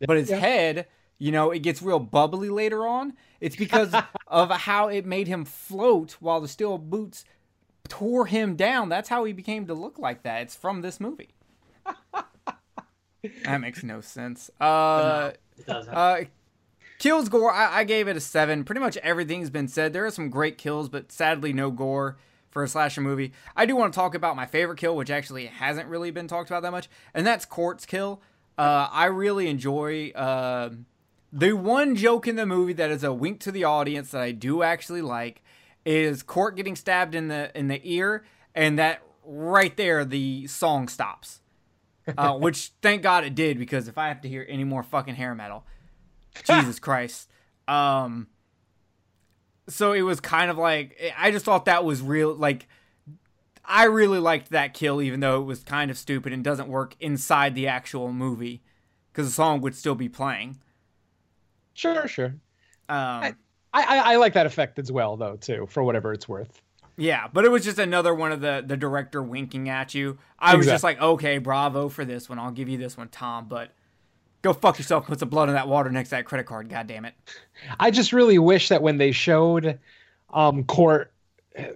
But 0.00 0.16
his 0.16 0.30
Yeah. 0.30 0.36
head, 0.36 0.86
you 1.18 1.32
know, 1.32 1.50
it 1.50 1.58
gets 1.60 1.82
real 1.82 1.98
bubbly 1.98 2.48
later 2.50 2.86
on. 2.86 3.14
It's 3.40 3.56
because 3.56 3.92
of 4.28 4.50
how 4.50 4.88
it 4.88 5.04
made 5.04 5.26
him 5.28 5.44
float 5.44 6.16
while 6.20 6.40
the 6.40 6.48
steel 6.48 6.78
boots 6.78 7.24
tore 7.88 8.26
him 8.26 8.54
down. 8.54 8.88
That's 8.88 9.08
how 9.08 9.24
he 9.24 9.32
became 9.32 9.66
to 9.66 9.74
look 9.74 9.98
like 9.98 10.22
that. 10.22 10.42
It's 10.42 10.54
from 10.54 10.82
this 10.82 11.00
movie. 11.00 11.30
that 13.44 13.60
makes 13.60 13.82
no 13.82 14.00
sense. 14.00 14.50
Uh, 14.60 15.32
It 15.56 15.66
doesn't. 15.66 15.92
uh, 15.94 16.20
kills 16.98 17.28
gore. 17.28 17.52
I, 17.52 17.78
I 17.78 17.84
gave 17.84 18.08
it 18.08 18.16
a 18.16 18.20
seven. 18.20 18.64
Pretty 18.64 18.80
much 18.80 18.96
everything's 18.98 19.50
been 19.50 19.68
said. 19.68 19.92
There 19.92 20.06
are 20.06 20.10
some 20.10 20.30
great 20.30 20.58
kills, 20.58 20.88
but 20.88 21.12
sadly 21.12 21.52
no 21.52 21.70
gore 21.70 22.16
for 22.50 22.62
a 22.62 22.68
slasher 22.68 23.00
movie. 23.00 23.32
I 23.56 23.66
do 23.66 23.76
want 23.76 23.92
to 23.92 23.96
talk 23.96 24.14
about 24.14 24.36
my 24.36 24.46
favorite 24.46 24.78
kill, 24.78 24.96
which 24.96 25.10
actually 25.10 25.46
hasn't 25.46 25.88
really 25.88 26.10
been 26.10 26.28
talked 26.28 26.50
about 26.50 26.62
that 26.62 26.72
much, 26.72 26.88
and 27.14 27.26
that's 27.26 27.44
Cort's 27.44 27.86
kill. 27.86 28.20
Uh, 28.56 28.88
I 28.90 29.04
really 29.06 29.48
enjoy 29.48 30.10
uh, 30.10 30.70
the 31.32 31.52
one 31.52 31.94
joke 31.94 32.26
in 32.26 32.36
the 32.36 32.46
movie 32.46 32.72
that 32.72 32.90
is 32.90 33.04
a 33.04 33.12
wink 33.12 33.40
to 33.40 33.52
the 33.52 33.64
audience 33.64 34.10
that 34.10 34.22
I 34.22 34.32
do 34.32 34.62
actually 34.62 35.02
like 35.02 35.42
is 35.84 36.22
Cort 36.22 36.56
getting 36.56 36.74
stabbed 36.74 37.14
in 37.14 37.28
the 37.28 37.56
in 37.56 37.68
the 37.68 37.80
ear, 37.84 38.24
and 38.54 38.78
that 38.78 39.02
right 39.24 39.76
there 39.76 40.04
the 40.04 40.46
song 40.46 40.88
stops. 40.88 41.40
Uh, 42.16 42.32
which 42.38 42.72
thank 42.80 43.02
God 43.02 43.24
it 43.24 43.34
did 43.34 43.58
because 43.58 43.86
if 43.86 43.98
I 43.98 44.08
have 44.08 44.22
to 44.22 44.28
hear 44.28 44.44
any 44.48 44.64
more 44.64 44.82
fucking 44.82 45.14
hair 45.14 45.34
metal, 45.34 45.64
Jesus 46.44 46.78
Christ. 46.78 47.30
Um 47.66 48.28
so 49.68 49.92
it 49.92 50.02
was 50.02 50.20
kind 50.20 50.50
of 50.50 50.56
like 50.58 50.96
I 51.18 51.30
just 51.30 51.44
thought 51.44 51.66
that 51.66 51.84
was 51.84 52.00
real 52.02 52.34
like 52.34 52.66
I 53.64 53.84
really 53.84 54.18
liked 54.18 54.50
that 54.50 54.72
kill 54.74 55.02
even 55.02 55.20
though 55.20 55.40
it 55.40 55.44
was 55.44 55.62
kind 55.62 55.90
of 55.90 55.98
stupid 55.98 56.32
and 56.32 56.42
doesn't 56.42 56.68
work 56.68 56.96
inside 57.00 57.54
the 57.54 57.66
actual 57.68 58.12
movie 58.12 58.62
cuz 59.12 59.26
the 59.26 59.32
song 59.32 59.60
would 59.60 59.74
still 59.74 59.94
be 59.94 60.08
playing. 60.08 60.58
Sure, 61.74 62.08
sure. 62.08 62.34
Um 62.88 63.22
I, 63.24 63.34
I 63.74 64.12
I 64.14 64.16
like 64.16 64.32
that 64.32 64.46
effect 64.46 64.78
as 64.78 64.90
well, 64.90 65.16
though, 65.18 65.36
too, 65.36 65.66
for 65.68 65.82
whatever 65.82 66.12
it's 66.14 66.26
worth. 66.26 66.62
yeah, 66.96 67.28
but 67.32 67.44
it 67.44 67.50
was 67.50 67.62
just 67.64 67.78
another 67.78 68.14
one 68.14 68.32
of 68.32 68.40
the 68.40 68.64
the 68.66 68.76
director 68.78 69.22
winking 69.22 69.68
at 69.68 69.94
you. 69.94 70.18
I 70.38 70.56
was 70.56 70.66
just 70.66 70.82
like, 70.82 70.98
"Okay, 71.00 71.36
bravo 71.38 71.90
for 71.90 72.04
this 72.06 72.28
one. 72.30 72.38
I'll 72.38 72.50
give 72.50 72.68
you 72.70 72.78
this 72.78 72.96
one, 72.96 73.08
Tom, 73.08 73.46
but 73.46 73.72
go 74.42 74.52
fuck 74.52 74.78
yourself. 74.78 75.06
Put 75.06 75.20
some 75.20 75.28
blood 75.28 75.48
in 75.48 75.54
that 75.54 75.68
water 75.68 75.90
next 75.90 76.10
to 76.10 76.16
that 76.16 76.24
credit 76.24 76.44
card. 76.46 76.68
God 76.68 76.86
damn 76.86 77.04
it." 77.04 77.14
I 77.78 77.90
just 77.90 78.12
really 78.12 78.38
wish 78.38 78.68
that 78.68 78.82
when 78.82 78.98
they 78.98 79.12
showed 79.12 79.78
um 80.32 80.64
Cort 80.64 81.12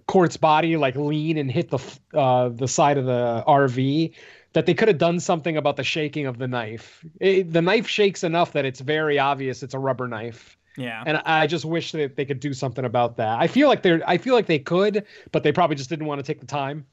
Cort's 0.06 0.36
body 0.36 0.76
like 0.76 0.96
lean 0.96 1.38
and 1.38 1.50
hit 1.50 1.70
the 1.70 1.78
uh 2.14 2.48
the 2.50 2.68
side 2.68 2.98
of 2.98 3.04
the 3.04 3.44
RV 3.46 4.12
that 4.52 4.66
they 4.66 4.74
could 4.74 4.88
have 4.88 4.98
done 4.98 5.18
something 5.18 5.56
about 5.56 5.76
the 5.76 5.84
shaking 5.84 6.26
of 6.26 6.38
the 6.38 6.46
knife. 6.46 7.04
It, 7.20 7.52
the 7.52 7.62
knife 7.62 7.88
shakes 7.88 8.22
enough 8.22 8.52
that 8.52 8.64
it's 8.64 8.80
very 8.80 9.18
obvious 9.18 9.62
it's 9.62 9.74
a 9.74 9.78
rubber 9.78 10.08
knife. 10.08 10.58
Yeah. 10.76 11.02
And 11.06 11.18
I 11.18 11.46
just 11.46 11.64
wish 11.64 11.92
that 11.92 12.16
they 12.16 12.24
could 12.24 12.40
do 12.40 12.54
something 12.54 12.84
about 12.84 13.16
that. 13.16 13.38
I 13.38 13.46
feel 13.46 13.68
like 13.68 13.82
they're 13.82 14.02
I 14.06 14.18
feel 14.18 14.34
like 14.34 14.46
they 14.46 14.58
could, 14.58 15.04
but 15.30 15.42
they 15.42 15.52
probably 15.52 15.76
just 15.76 15.90
didn't 15.90 16.06
want 16.06 16.18
to 16.18 16.22
take 16.22 16.40
the 16.40 16.46
time. 16.46 16.86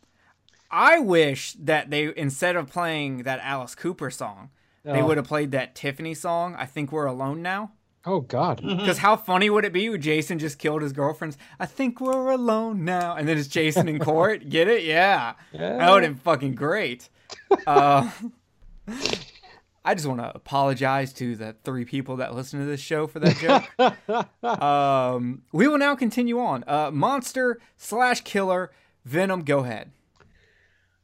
I 0.71 0.99
wish 0.99 1.53
that 1.53 1.89
they 1.89 2.13
instead 2.15 2.55
of 2.55 2.69
playing 2.69 3.23
that 3.23 3.39
Alice 3.41 3.75
Cooper 3.75 4.11
song, 4.11 4.49
they 4.93 5.01
Oh. 5.01 5.05
would 5.07 5.17
have 5.17 5.27
played 5.27 5.51
that 5.51 5.75
Tiffany 5.75 6.13
song. 6.13 6.55
I 6.57 6.65
think 6.65 6.91
we're 6.91 7.05
alone 7.05 7.41
now. 7.41 7.71
Oh 8.05 8.21
God. 8.21 8.61
Because 8.65 8.99
how 8.99 9.15
funny 9.17 9.49
would 9.49 9.65
it 9.65 9.73
be 9.73 9.85
if 9.87 9.99
Jason 9.99 10.39
just 10.39 10.57
killed 10.57 10.81
his 10.81 10.93
girlfriends? 10.93 11.37
I 11.59 11.65
think 11.65 11.99
we're 11.99 12.29
alone 12.31 12.85
now, 12.85 13.15
and 13.15 13.27
then 13.27 13.37
it's 13.37 13.47
Jason 13.49 13.87
in 13.89 13.99
court. 13.99 14.47
Get 14.49 14.67
it? 14.69 14.83
Yeah, 14.83 15.33
that 15.53 15.91
would 15.91 16.03
have 16.03 16.13
been 16.13 16.21
fucking 16.21 16.55
great. 16.55 17.09
Uh, 17.67 18.09
I 19.85 19.95
just 19.95 20.05
want 20.07 20.19
to 20.19 20.31
apologize 20.35 21.13
to 21.13 21.35
the 21.35 21.55
three 21.63 21.85
people 21.85 22.17
that 22.17 22.35
listen 22.35 22.59
to 22.59 22.65
this 22.65 22.79
show 22.81 23.07
for 23.07 23.19
that 23.19 23.37
joke. 23.37 24.43
um, 24.61 25.41
we 25.51 25.67
will 25.67 25.77
now 25.77 25.95
continue 25.95 26.39
on. 26.39 26.63
Uh, 26.67 26.91
monster 26.91 27.59
slash 27.77 28.21
killer 28.21 28.71
Venom. 29.05 29.43
Go 29.43 29.59
ahead. 29.59 29.91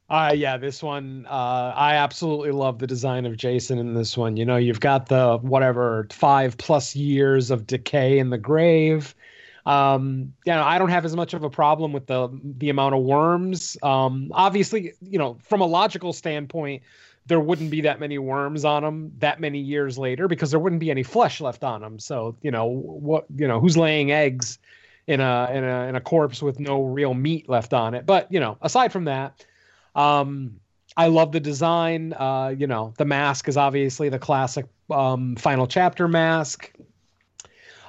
Uh 0.08 0.32
yeah, 0.36 0.56
this 0.56 0.82
one 0.82 1.26
uh 1.28 1.72
I 1.74 1.94
absolutely 1.96 2.52
love 2.52 2.78
the 2.78 2.86
design 2.86 3.26
of 3.26 3.36
Jason 3.36 3.78
in 3.78 3.94
this 3.94 4.16
one. 4.16 4.36
You 4.36 4.44
know, 4.44 4.56
you've 4.56 4.78
got 4.80 5.08
the 5.08 5.38
whatever 5.38 6.06
5 6.12 6.56
plus 6.58 6.94
years 6.94 7.50
of 7.50 7.66
decay 7.66 8.18
in 8.20 8.30
the 8.30 8.38
grave. 8.38 9.16
Um 9.64 10.32
you 10.44 10.52
know, 10.52 10.62
I 10.62 10.78
don't 10.78 10.90
have 10.90 11.04
as 11.04 11.16
much 11.16 11.34
of 11.34 11.42
a 11.42 11.50
problem 11.50 11.92
with 11.92 12.06
the 12.06 12.28
the 12.58 12.70
amount 12.70 12.94
of 12.94 13.02
worms. 13.02 13.76
Um 13.82 14.30
obviously, 14.32 14.92
you 15.00 15.18
know, 15.18 15.38
from 15.42 15.60
a 15.60 15.66
logical 15.66 16.12
standpoint, 16.12 16.82
there 17.26 17.40
wouldn't 17.40 17.70
be 17.72 17.80
that 17.80 17.98
many 17.98 18.18
worms 18.18 18.64
on 18.64 18.84
them 18.84 19.12
that 19.18 19.40
many 19.40 19.58
years 19.58 19.98
later 19.98 20.28
because 20.28 20.52
there 20.52 20.60
wouldn't 20.60 20.80
be 20.80 20.90
any 20.92 21.02
flesh 21.02 21.40
left 21.40 21.64
on 21.64 21.80
them. 21.80 21.98
So, 21.98 22.36
you 22.42 22.52
know, 22.52 22.64
what 22.66 23.26
you 23.34 23.48
know, 23.48 23.58
who's 23.58 23.76
laying 23.76 24.12
eggs 24.12 24.58
in 25.08 25.20
a 25.20 25.50
in 25.52 25.64
a 25.64 25.88
in 25.88 25.96
a 25.96 26.00
corpse 26.00 26.42
with 26.42 26.60
no 26.60 26.82
real 26.84 27.14
meat 27.14 27.48
left 27.48 27.72
on 27.74 27.94
it. 27.94 28.06
But, 28.06 28.30
you 28.30 28.38
know, 28.38 28.56
aside 28.62 28.92
from 28.92 29.04
that, 29.06 29.44
um, 29.96 30.60
I 30.96 31.08
love 31.08 31.32
the 31.32 31.40
design. 31.40 32.12
Uh, 32.12 32.54
you 32.56 32.66
know, 32.66 32.94
the 32.98 33.04
mask 33.04 33.48
is 33.48 33.56
obviously 33.56 34.08
the 34.08 34.18
classic 34.18 34.66
um, 34.90 35.34
final 35.36 35.66
chapter 35.66 36.06
mask. 36.06 36.72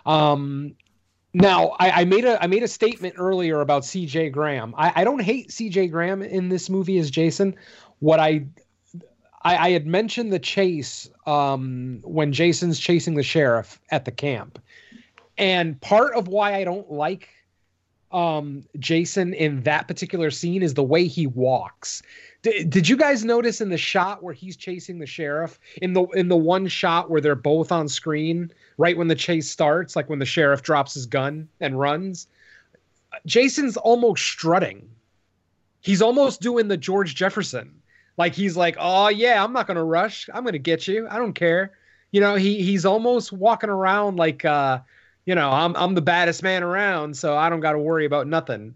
Um, 0.05 0.75
now, 1.33 1.75
I, 1.79 2.01
I 2.01 2.05
made 2.05 2.25
a 2.25 2.41
I 2.41 2.47
made 2.47 2.63
a 2.63 2.67
statement 2.67 3.15
earlier 3.17 3.61
about 3.61 3.85
C.J. 3.85 4.29
Graham. 4.29 4.73
I, 4.77 5.01
I 5.01 5.03
don't 5.03 5.21
hate 5.21 5.51
C.J. 5.51 5.87
Graham 5.87 6.23
in 6.23 6.49
this 6.49 6.69
movie 6.69 6.97
as 6.97 7.11
Jason. 7.11 7.55
What 7.99 8.19
I 8.19 8.45
I, 9.43 9.57
I 9.57 9.69
had 9.71 9.85
mentioned 9.85 10.33
the 10.33 10.39
chase 10.39 11.09
um, 11.25 11.99
when 12.03 12.33
Jason's 12.33 12.79
chasing 12.79 13.15
the 13.15 13.23
sheriff 13.23 13.79
at 13.91 14.05
the 14.05 14.11
camp, 14.11 14.59
and 15.37 15.79
part 15.81 16.13
of 16.15 16.27
why 16.27 16.55
I 16.55 16.63
don't 16.63 16.89
like 16.91 17.29
um 18.11 18.63
Jason 18.79 19.33
in 19.33 19.63
that 19.63 19.87
particular 19.87 20.31
scene 20.31 20.63
is 20.63 20.73
the 20.73 20.83
way 20.83 21.07
he 21.07 21.27
walks. 21.27 22.01
D- 22.41 22.63
did 22.63 22.87
you 22.87 22.95
guys 22.95 23.25
notice 23.25 23.59
in 23.59 23.69
the 23.69 23.77
shot 23.77 24.23
where 24.23 24.33
he's 24.33 24.55
chasing 24.55 24.99
the 24.99 25.05
sheriff 25.05 25.59
in 25.81 25.93
the 25.93 26.03
in 26.07 26.27
the 26.29 26.37
one 26.37 26.67
shot 26.67 27.09
where 27.09 27.19
they're 27.19 27.35
both 27.35 27.71
on 27.71 27.89
screen 27.89 28.51
right 28.77 28.97
when 28.97 29.07
the 29.07 29.15
chase 29.15 29.49
starts 29.49 29.95
like 29.95 30.09
when 30.09 30.19
the 30.19 30.25
sheriff 30.25 30.61
drops 30.61 30.93
his 30.93 31.05
gun 31.05 31.49
and 31.59 31.79
runs 31.79 32.27
Jason's 33.25 33.77
almost 33.77 34.23
strutting. 34.23 34.89
He's 35.81 36.01
almost 36.01 36.41
doing 36.41 36.67
the 36.67 36.77
George 36.77 37.15
Jefferson. 37.15 37.81
Like 38.17 38.33
he's 38.33 38.57
like, 38.57 38.75
"Oh 38.79 39.09
yeah, 39.09 39.43
I'm 39.43 39.53
not 39.53 39.67
going 39.67 39.77
to 39.77 39.83
rush. 39.83 40.29
I'm 40.33 40.43
going 40.43 40.53
to 40.53 40.59
get 40.59 40.87
you. 40.87 41.07
I 41.09 41.17
don't 41.17 41.33
care." 41.33 41.73
You 42.11 42.21
know, 42.21 42.35
he 42.35 42.63
he's 42.63 42.85
almost 42.85 43.31
walking 43.31 43.69
around 43.69 44.17
like 44.17 44.43
uh 44.43 44.79
you 45.27 45.35
know, 45.35 45.51
I'm 45.51 45.75
I'm 45.75 45.93
the 45.93 46.01
baddest 46.01 46.41
man 46.41 46.63
around, 46.63 47.15
so 47.17 47.35
I 47.37 47.49
don't 47.49 47.59
got 47.59 47.73
to 47.73 47.79
worry 47.79 48.05
about 48.05 48.25
nothing. 48.27 48.73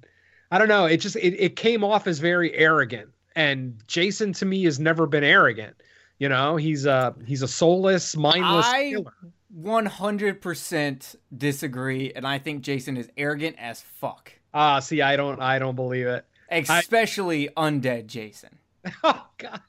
I 0.51 0.57
don't 0.59 0.67
know. 0.67 0.85
It 0.85 0.97
just 0.97 1.15
it, 1.15 1.33
it 1.41 1.55
came 1.55 1.81
off 1.83 2.05
as 2.07 2.19
very 2.19 2.53
arrogant, 2.53 3.09
and 3.35 3.81
Jason 3.87 4.33
to 4.33 4.45
me 4.45 4.65
has 4.65 4.77
never 4.77 5.07
been 5.07 5.23
arrogant. 5.23 5.77
You 6.19 6.27
know, 6.29 6.57
he's 6.57 6.85
a 6.85 7.15
he's 7.25 7.41
a 7.41 7.47
soulless, 7.47 8.15
mindless 8.15 8.65
I- 8.67 8.89
killer. 8.91 9.13
100% 9.59 11.15
disagree, 11.37 12.13
and 12.15 12.25
I 12.25 12.37
think 12.39 12.61
Jason 12.61 12.95
is 12.95 13.09
arrogant 13.17 13.57
as 13.59 13.81
fuck. 13.81 14.31
Ah, 14.53 14.79
see, 14.79 15.01
I 15.01 15.15
don't 15.15 15.41
I 15.41 15.59
don't 15.59 15.75
believe 15.75 16.07
it. 16.07 16.25
Especially 16.49 17.49
undead 17.57 18.07
Jason. 18.07 18.57
Oh 19.03 19.25
God. 19.37 19.61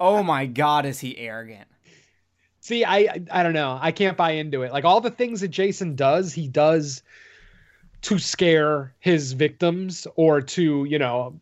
Oh 0.00 0.22
my 0.22 0.46
god, 0.46 0.86
is 0.86 0.98
he 1.00 1.16
arrogant? 1.18 1.68
See, 2.66 2.82
I 2.84 2.96
I- 2.98 3.22
I 3.30 3.42
don't 3.44 3.52
know. 3.52 3.78
I 3.80 3.92
can't 3.92 4.16
buy 4.16 4.32
into 4.32 4.62
it. 4.62 4.72
Like 4.72 4.84
all 4.84 5.00
the 5.00 5.10
things 5.10 5.40
that 5.40 5.48
Jason 5.48 5.94
does, 5.94 6.32
he 6.32 6.48
does 6.48 7.04
to 8.02 8.18
scare 8.18 8.92
his 8.98 9.32
victims 9.34 10.04
or 10.16 10.40
to, 10.40 10.84
you 10.84 10.98
know, 10.98 11.38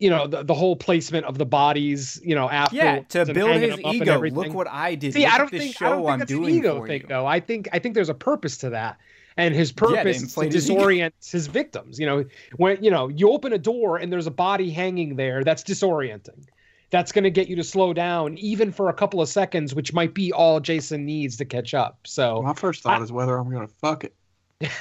you 0.00 0.10
know, 0.10 0.26
the, 0.26 0.42
the 0.42 0.52
whole 0.54 0.74
placement 0.74 1.26
of 1.26 1.38
the 1.38 1.46
bodies, 1.46 2.20
you 2.24 2.34
know, 2.34 2.50
after 2.50 2.74
Yeah, 2.74 2.98
to 3.10 3.24
build 3.32 3.50
his 3.60 3.78
ego. 3.78 4.20
Look 4.20 4.52
what 4.52 4.66
I 4.66 4.96
did. 4.96 5.12
See, 5.14 5.22
Look 5.24 5.32
I 5.32 5.38
don't 5.38 5.50
think 5.50 5.76
show 5.76 5.86
I 5.86 5.90
don't 5.90 6.06
think 6.06 6.18
that's 6.18 6.32
an 6.32 6.44
ego 6.48 6.84
thing 6.86 7.02
you. 7.02 7.06
though. 7.08 7.24
I 7.26 7.38
think 7.38 7.68
I 7.72 7.78
think 7.78 7.94
there's 7.94 8.08
a 8.08 8.14
purpose 8.14 8.56
to 8.58 8.70
that. 8.70 8.98
And 9.36 9.54
his 9.54 9.70
purpose 9.70 10.22
is 10.24 10.34
to 10.34 10.40
his 10.46 10.68
disorient 10.68 11.12
his 11.30 11.46
victims. 11.46 12.00
You 12.00 12.06
know, 12.06 12.24
when 12.56 12.82
you 12.82 12.90
know 12.90 13.06
you 13.08 13.30
open 13.30 13.52
a 13.52 13.58
door 13.58 13.96
and 13.96 14.12
there's 14.12 14.26
a 14.26 14.32
body 14.32 14.70
hanging 14.70 15.14
there, 15.14 15.44
that's 15.44 15.62
disorienting. 15.62 16.46
That's 16.92 17.10
going 17.10 17.24
to 17.24 17.30
get 17.30 17.48
you 17.48 17.56
to 17.56 17.64
slow 17.64 17.92
down, 17.92 18.36
even 18.38 18.70
for 18.70 18.88
a 18.90 18.92
couple 18.92 19.20
of 19.20 19.28
seconds, 19.28 19.74
which 19.74 19.92
might 19.92 20.12
be 20.14 20.30
all 20.32 20.60
Jason 20.60 21.04
needs 21.04 21.36
to 21.38 21.44
catch 21.44 21.72
up. 21.74 21.98
So, 22.04 22.42
My 22.42 22.52
first 22.54 22.82
thought 22.82 23.02
is 23.02 23.10
whether 23.10 23.36
I'm 23.38 23.50
gonna 23.50 23.66
fuck 23.66 24.04
it. 24.04 24.14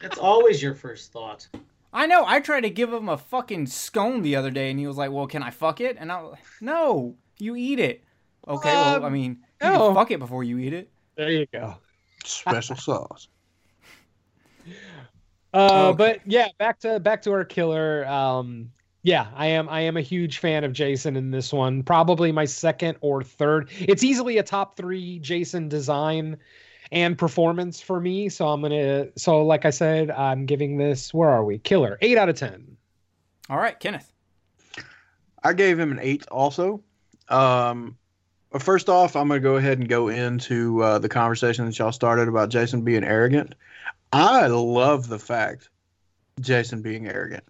That's 0.00 0.18
always 0.18 0.62
your 0.62 0.74
first 0.74 1.10
thought. 1.10 1.48
I 1.92 2.06
know. 2.06 2.24
I 2.26 2.38
tried 2.40 2.60
to 2.62 2.70
give 2.70 2.92
him 2.92 3.08
a 3.08 3.16
fucking 3.18 3.66
scone 3.66 4.22
the 4.22 4.36
other 4.36 4.50
day, 4.50 4.70
and 4.70 4.78
he 4.78 4.86
was 4.86 4.96
like, 4.96 5.10
"Well, 5.10 5.26
can 5.26 5.42
I 5.42 5.50
fuck 5.50 5.80
it?" 5.80 5.96
And 5.98 6.12
I, 6.12 6.20
was 6.22 6.32
like, 6.32 6.44
no, 6.60 7.16
you 7.38 7.56
eat 7.56 7.80
it. 7.80 8.04
Okay, 8.46 8.72
well, 8.72 8.96
Um, 8.96 9.04
I 9.04 9.08
mean, 9.08 9.38
you 9.62 9.68
no. 9.70 9.78
can 9.88 9.94
fuck 9.94 10.10
it 10.10 10.18
before 10.20 10.44
you 10.44 10.58
eat 10.58 10.72
it. 10.72 10.90
there 11.16 11.30
you 11.30 11.46
go. 11.52 11.74
Special 12.24 12.76
sauce. 12.86 13.28
Uh, 15.52 15.88
Okay. 15.88 15.96
but 15.96 16.20
yeah, 16.26 16.48
back 16.58 16.78
to 16.80 17.00
back 17.00 17.22
to 17.22 17.32
our 17.32 17.44
killer. 17.44 18.06
Um, 18.06 18.70
yeah, 19.02 19.28
I 19.34 19.46
am 19.46 19.68
I 19.68 19.80
am 19.80 19.96
a 19.96 20.02
huge 20.02 20.38
fan 20.38 20.64
of 20.64 20.72
Jason 20.72 21.16
in 21.16 21.30
this 21.30 21.52
one. 21.52 21.82
Probably 21.82 22.32
my 22.32 22.44
second 22.44 22.98
or 23.00 23.22
third. 23.22 23.70
It's 23.78 24.04
easily 24.04 24.38
a 24.38 24.42
top 24.42 24.76
three 24.76 25.18
Jason 25.20 25.68
design 25.68 26.36
and 26.92 27.16
performance 27.16 27.80
for 27.80 28.00
me. 28.00 28.28
So 28.28 28.48
I'm 28.48 28.60
gonna. 28.62 29.08
So 29.16 29.42
like 29.42 29.64
I 29.64 29.70
said, 29.70 30.10
I'm 30.10 30.46
giving 30.46 30.76
this. 30.76 31.14
Where 31.14 31.30
are 31.30 31.44
we? 31.44 31.58
Killer. 31.58 31.98
Eight 32.02 32.18
out 32.18 32.28
of 32.28 32.36
ten. 32.36 32.76
All 33.48 33.58
right, 33.58 33.78
Kenneth. 33.78 34.12
I 35.42 35.54
gave 35.54 35.78
him 35.78 35.90
an 35.90 35.98
eight 36.00 36.26
also. 36.28 36.82
Um, 37.28 37.96
but 38.50 38.62
first 38.62 38.88
off, 38.88 39.16
I'm 39.16 39.28
going 39.28 39.40
to 39.40 39.42
go 39.42 39.56
ahead 39.56 39.78
and 39.78 39.88
go 39.88 40.08
into 40.08 40.82
uh, 40.82 40.98
the 40.98 41.08
conversation 41.08 41.64
that 41.66 41.78
y'all 41.78 41.92
started 41.92 42.28
about 42.28 42.50
Jason 42.50 42.82
being 42.82 43.04
arrogant. 43.04 43.54
I 44.12 44.48
love 44.48 45.08
the 45.08 45.18
fact 45.18 45.70
Jason 46.40 46.82
being 46.82 47.08
arrogant. 47.08 47.44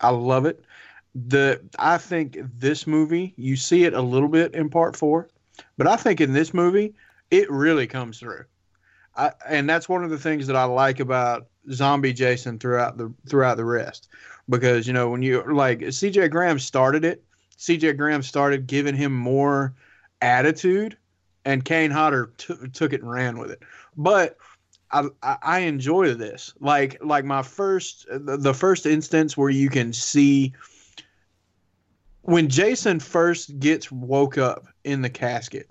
I 0.00 0.10
love 0.10 0.44
it. 0.44 0.64
The 1.14 1.60
I 1.78 1.98
think 1.98 2.38
this 2.58 2.86
movie 2.86 3.34
you 3.36 3.56
see 3.56 3.84
it 3.84 3.94
a 3.94 4.02
little 4.02 4.28
bit 4.28 4.54
in 4.54 4.68
part 4.68 4.96
four, 4.96 5.28
but 5.76 5.86
I 5.86 5.96
think 5.96 6.20
in 6.20 6.32
this 6.32 6.52
movie 6.52 6.94
it 7.30 7.50
really 7.50 7.86
comes 7.86 8.18
through. 8.18 8.44
I, 9.16 9.32
and 9.48 9.68
that's 9.68 9.88
one 9.88 10.02
of 10.02 10.10
the 10.10 10.18
things 10.18 10.46
that 10.48 10.56
I 10.56 10.64
like 10.64 10.98
about 10.98 11.46
zombie 11.72 12.12
Jason 12.12 12.58
throughout 12.58 12.98
the 12.98 13.12
throughout 13.28 13.56
the 13.56 13.64
rest 13.64 14.08
because 14.48 14.86
you 14.86 14.92
know 14.92 15.08
when 15.08 15.22
you 15.22 15.42
like 15.52 15.80
CJ 15.80 16.30
Graham 16.30 16.58
started 16.58 17.04
it, 17.04 17.22
CJ 17.58 17.96
Graham 17.96 18.22
started 18.22 18.66
giving 18.66 18.96
him 18.96 19.12
more 19.12 19.74
attitude, 20.20 20.96
and 21.44 21.64
Kane 21.64 21.90
Hodder 21.90 22.32
t- 22.38 22.54
took 22.72 22.92
it 22.92 23.02
and 23.02 23.10
ran 23.10 23.38
with 23.38 23.50
it. 23.50 23.62
But 23.96 24.36
I, 24.90 25.08
I 25.22 25.58
enjoy 25.60 26.14
this. 26.14 26.52
Like 26.60 27.02
like 27.02 27.24
my 27.24 27.42
first 27.42 28.06
the 28.10 28.54
first 28.54 28.86
instance 28.86 29.36
where 29.36 29.50
you 29.50 29.70
can 29.70 29.92
see 29.92 30.52
when 32.24 32.48
Jason 32.48 33.00
first 33.00 33.58
gets 33.60 33.92
woke 33.92 34.38
up 34.38 34.66
in 34.84 35.02
the 35.02 35.10
casket 35.10 35.70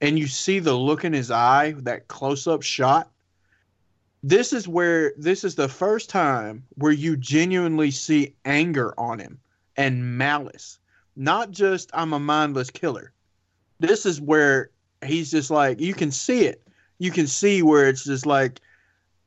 and 0.00 0.18
you 0.18 0.28
see 0.28 0.60
the 0.60 0.74
look 0.74 1.04
in 1.04 1.12
his 1.12 1.32
eye, 1.32 1.72
that 1.78 2.06
close 2.06 2.46
up 2.46 2.62
shot. 2.62 3.10
This 4.22 4.52
is 4.52 4.68
where 4.68 5.12
this 5.16 5.42
is 5.42 5.56
the 5.56 5.68
first 5.68 6.08
time 6.08 6.62
where 6.76 6.92
you 6.92 7.16
genuinely 7.16 7.90
see 7.90 8.34
anger 8.44 8.94
on 8.98 9.18
him 9.18 9.40
and 9.76 10.16
malice. 10.16 10.78
Not 11.16 11.50
just 11.50 11.90
I'm 11.92 12.12
a 12.12 12.20
mindless 12.20 12.70
killer. 12.70 13.12
This 13.80 14.06
is 14.06 14.20
where 14.20 14.70
he's 15.04 15.30
just 15.30 15.50
like 15.50 15.80
you 15.80 15.94
can 15.94 16.12
see 16.12 16.44
it. 16.44 16.62
You 16.98 17.10
can 17.10 17.26
see 17.26 17.62
where 17.62 17.88
it's 17.88 18.04
just 18.04 18.26
like 18.26 18.60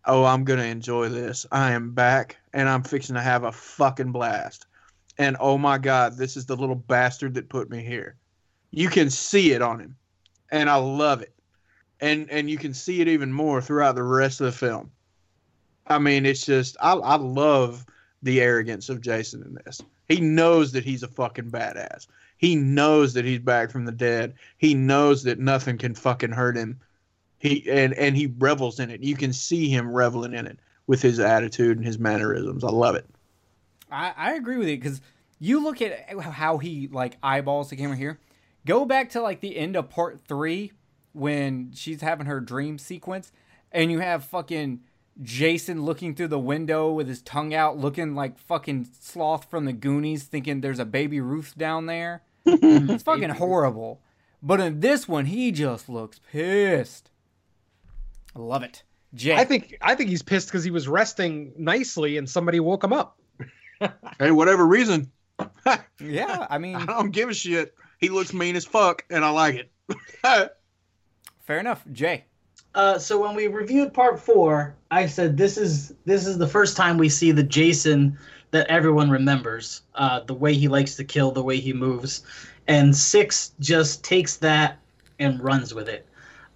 oh, 0.06 0.26
I'm 0.26 0.44
going 0.44 0.60
to 0.60 0.66
enjoy 0.66 1.08
this. 1.10 1.46
I 1.52 1.72
am 1.72 1.92
back 1.92 2.38
and 2.54 2.68
I'm 2.68 2.84
fixing 2.84 3.16
to 3.16 3.22
have 3.22 3.44
a 3.44 3.54
fucking 3.54 4.12
blast. 4.12 4.66
And 5.18 5.38
oh 5.40 5.58
my 5.58 5.78
god, 5.78 6.18
this 6.18 6.36
is 6.36 6.46
the 6.46 6.56
little 6.56 6.76
bastard 6.76 7.36
that 7.36 7.50
put 7.50 7.70
me 7.70 7.84
here. 7.84 8.16
You 8.72 8.90
can 8.90 9.10
see 9.10 9.52
it 9.52 9.62
on 9.62 9.80
him. 9.80 9.96
And 10.52 10.70
I 10.70 10.76
love 10.76 11.22
it. 11.22 11.34
And 12.02 12.30
and 12.30 12.50
you 12.50 12.58
can 12.58 12.74
see 12.74 13.02
it 13.02 13.08
even 13.08 13.32
more 13.32 13.62
throughout 13.62 13.96
the 13.96 14.04
rest 14.04 14.42
of 14.42 14.46
the 14.46 14.52
film. 14.52 14.92
I 15.88 16.00
mean, 16.00 16.26
it's 16.26 16.46
just 16.46 16.76
I 16.82 16.94
I 16.94 17.16
love 17.16 17.86
the 18.24 18.42
arrogance 18.42 18.90
of 18.90 19.02
Jason 19.02 19.44
in 19.44 19.54
this. 19.66 19.82
He 20.08 20.20
knows 20.20 20.72
that 20.72 20.84
he's 20.84 21.04
a 21.04 21.08
fucking 21.08 21.52
badass. 21.52 22.08
He 22.38 22.56
knows 22.56 23.14
that 23.14 23.26
he's 23.26 23.40
back 23.40 23.72
from 23.72 23.86
the 23.86 23.92
dead. 23.92 24.34
He 24.58 24.74
knows 24.74 25.24
that 25.24 25.40
nothing 25.40 25.78
can 25.78 25.96
fucking 25.96 26.32
hurt 26.32 26.58
him. 26.58 26.80
He 27.40 27.70
and 27.70 27.94
and 27.94 28.18
he 28.18 28.28
revels 28.38 28.80
in 28.80 28.90
it. 28.90 29.02
You 29.02 29.16
can 29.16 29.32
see 29.32 29.70
him 29.70 29.94
reveling 29.94 30.34
in 30.34 30.48
it 30.48 30.60
with 30.88 31.02
his 31.02 31.20
attitude 31.20 31.78
and 31.78 31.86
his 31.86 32.00
mannerisms. 32.00 32.64
I 32.64 32.70
love 32.70 32.96
it. 32.96 33.06
I, 33.94 34.14
I 34.16 34.34
agree 34.34 34.58
with 34.58 34.68
you 34.68 34.78
because 34.78 35.02
you 35.40 35.64
look 35.64 35.82
at 35.82 36.10
how 36.20 36.58
he 36.58 36.88
like 36.92 37.18
eyeballs 37.22 37.70
the 37.70 37.76
camera 37.76 37.98
here. 37.98 38.20
Go 38.66 38.86
back 38.86 39.10
to 39.12 39.22
like 39.22 39.42
the 39.42 39.58
end 39.58 39.76
of 39.76 39.90
part 39.90 40.22
three 40.28 40.72
when 41.12 41.72
she's 41.74 42.02
having 42.02 42.26
her 42.26 42.40
dream 42.40 42.78
sequence, 42.78 43.32
and 43.72 43.92
you 43.92 44.00
have 44.00 44.24
fucking 44.24 44.82
Jason 45.22 45.84
looking 45.84 46.16
through 46.16 46.30
the 46.30 46.40
window 46.40 46.92
with 46.92 47.08
his 47.08 47.22
tongue 47.22 47.54
out, 47.54 47.78
looking 47.78 48.16
like 48.16 48.40
fucking 48.40 48.88
sloth 49.00 49.50
from 49.50 49.66
the 49.66 49.74
Goonies, 49.74 50.24
thinking 50.24 50.62
there's 50.62 50.80
a 50.80 50.86
baby 50.86 51.22
Ruth 51.22 51.54
down 51.58 51.86
there. 51.86 52.24
it's 52.46 53.04
fucking 53.04 53.30
horrible. 53.30 54.02
But 54.42 54.60
in 54.60 54.80
this 54.80 55.08
one, 55.08 55.26
he 55.26 55.52
just 55.52 55.88
looks 55.88 56.20
pissed. 56.32 57.12
I 58.36 58.40
love 58.40 58.64
it. 58.64 58.84
Jay. 59.14 59.36
I 59.36 59.46
think 59.46 59.78
I 59.82 59.94
think 59.96 60.10
he's 60.10 60.24
pissed 60.24 60.48
because 60.48 60.64
he 60.64 60.72
was 60.72 60.88
resting 60.88 61.54
nicely 61.58 62.18
and 62.18 62.28
somebody 62.28 62.60
woke 62.60 62.84
him 62.84 62.92
up. 62.92 63.20
Hey, 64.20 64.32
whatever 64.32 64.66
reason, 64.66 65.12
yeah, 66.00 66.48
I 66.50 66.58
mean, 66.58 66.76
I 66.76 66.86
don't 66.86 67.12
give 67.12 67.30
a 67.30 67.34
shit. 67.34 67.74
He 68.00 68.10
looks 68.10 68.34
mean 68.34 68.56
as 68.56 68.66
fuck, 68.66 69.06
and 69.10 69.24
I 69.24 69.30
like 69.30 69.56
it. 69.56 69.72
fair 71.42 71.60
enough. 71.60 71.84
Jay. 71.92 72.26
Uh, 72.76 72.98
so 72.98 73.22
when 73.22 73.36
we 73.36 73.48
reviewed 73.48 73.94
part 73.94 74.20
four, 74.20 74.76
I 74.90 75.06
said 75.06 75.38
this 75.38 75.58
is 75.58 75.94
this 76.06 76.26
is 76.26 76.38
the 76.38 76.48
first 76.48 76.76
time 76.76 76.98
we 76.98 77.10
see 77.10 77.32
the 77.32 77.44
Jason 77.44 78.18
that 78.52 78.68
everyone 78.68 79.10
remembers. 79.10 79.84
Uh, 79.96 80.22
the 80.22 80.34
way 80.34 80.54
he 80.54 80.68
likes 80.68 80.96
to 80.96 81.04
kill, 81.04 81.32
the 81.32 81.44
way 81.44 81.60
he 81.60 81.74
moves, 81.74 82.24
and 82.68 82.96
six 82.96 83.54
just 83.60 84.04
takes 84.04 84.38
that 84.38 84.80
and 85.20 85.44
runs 85.44 85.74
with 85.74 85.88
it. 85.88 86.08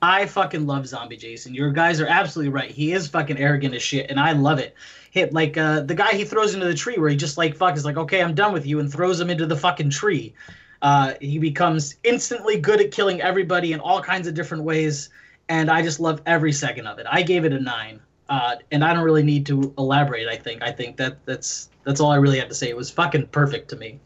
I 0.02 0.28
fucking 0.28 0.68
love 0.68 0.88
Zombie 0.88 1.18
Jason. 1.18 1.56
Your 1.56 1.72
guys 1.72 2.00
are 2.00 2.08
absolutely 2.08 2.52
right. 2.52 2.70
He 2.70 2.92
is 2.92 3.08
fucking 3.08 3.38
arrogant 3.38 3.74
as 3.74 3.82
shit, 3.82 4.10
and 4.10 4.20
I 4.20 4.34
love 4.34 4.60
it. 4.60 4.76
Hit 5.12 5.34
like 5.34 5.58
uh, 5.58 5.82
the 5.82 5.96
guy 5.96 6.12
he 6.12 6.24
throws 6.24 6.54
into 6.54 6.68
the 6.68 6.76
tree, 6.76 6.98
where 6.98 7.10
he 7.10 7.16
just 7.16 7.38
like 7.38 7.56
fuck 7.56 7.76
is 7.76 7.86
like, 7.86 7.98
okay, 7.98 8.22
I'm 8.22 8.36
done 8.36 8.54
with 8.54 8.66
you, 8.66 8.80
and 8.80 8.92
throws 8.92 9.20
him 9.20 9.30
into 9.30 9.46
the 9.46 9.56
fucking 9.56 9.90
tree. 9.90 10.34
Uh, 10.82 11.14
he 11.20 11.40
becomes 11.40 11.96
instantly 12.04 12.60
good 12.60 12.80
at 12.80 12.92
killing 12.92 13.22
everybody 13.22 13.74
in 13.74 13.80
all 13.80 14.02
kinds 14.02 14.28
of 14.28 14.36
different 14.36 14.64
ways, 14.64 15.10
and 15.50 15.72
I 15.72 15.82
just 15.82 16.00
love 16.00 16.22
every 16.28 16.52
second 16.52 16.86
of 16.86 17.00
it. 17.00 17.08
I 17.10 17.24
gave 17.24 17.46
it 17.46 17.54
a 17.54 17.60
nine, 17.60 18.00
uh, 18.30 18.58
and 18.72 18.84
I 18.84 18.94
don't 18.94 19.04
really 19.04 19.24
need 19.24 19.48
to 19.48 19.74
elaborate. 19.80 20.28
I 20.28 20.36
think 20.36 20.62
I 20.62 20.72
think 20.72 20.98
that 20.98 21.26
that's 21.26 21.70
that's 21.84 22.00
all 22.00 22.12
I 22.12 22.18
really 22.18 22.38
have 22.38 22.50
to 22.50 22.56
say. 22.56 22.70
It 22.70 22.78
was 22.78 22.92
fucking 22.92 23.28
perfect 23.28 23.70
to 23.70 23.76
me. 23.76 24.00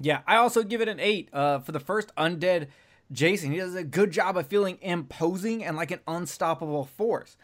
Yeah, 0.00 0.22
I 0.26 0.36
also 0.36 0.64
give 0.64 0.80
it 0.80 0.88
an 0.88 0.98
eight. 0.98 1.28
Uh, 1.32 1.60
for 1.60 1.70
the 1.70 1.78
first 1.78 2.12
undead 2.16 2.66
Jason, 3.12 3.52
he 3.52 3.58
does 3.58 3.74
a 3.74 3.84
good 3.84 4.10
job 4.10 4.36
of 4.36 4.46
feeling 4.46 4.78
imposing 4.80 5.64
and 5.64 5.76
like 5.76 5.90
an 5.90 6.00
unstoppable 6.08 6.84
force. 6.84 7.36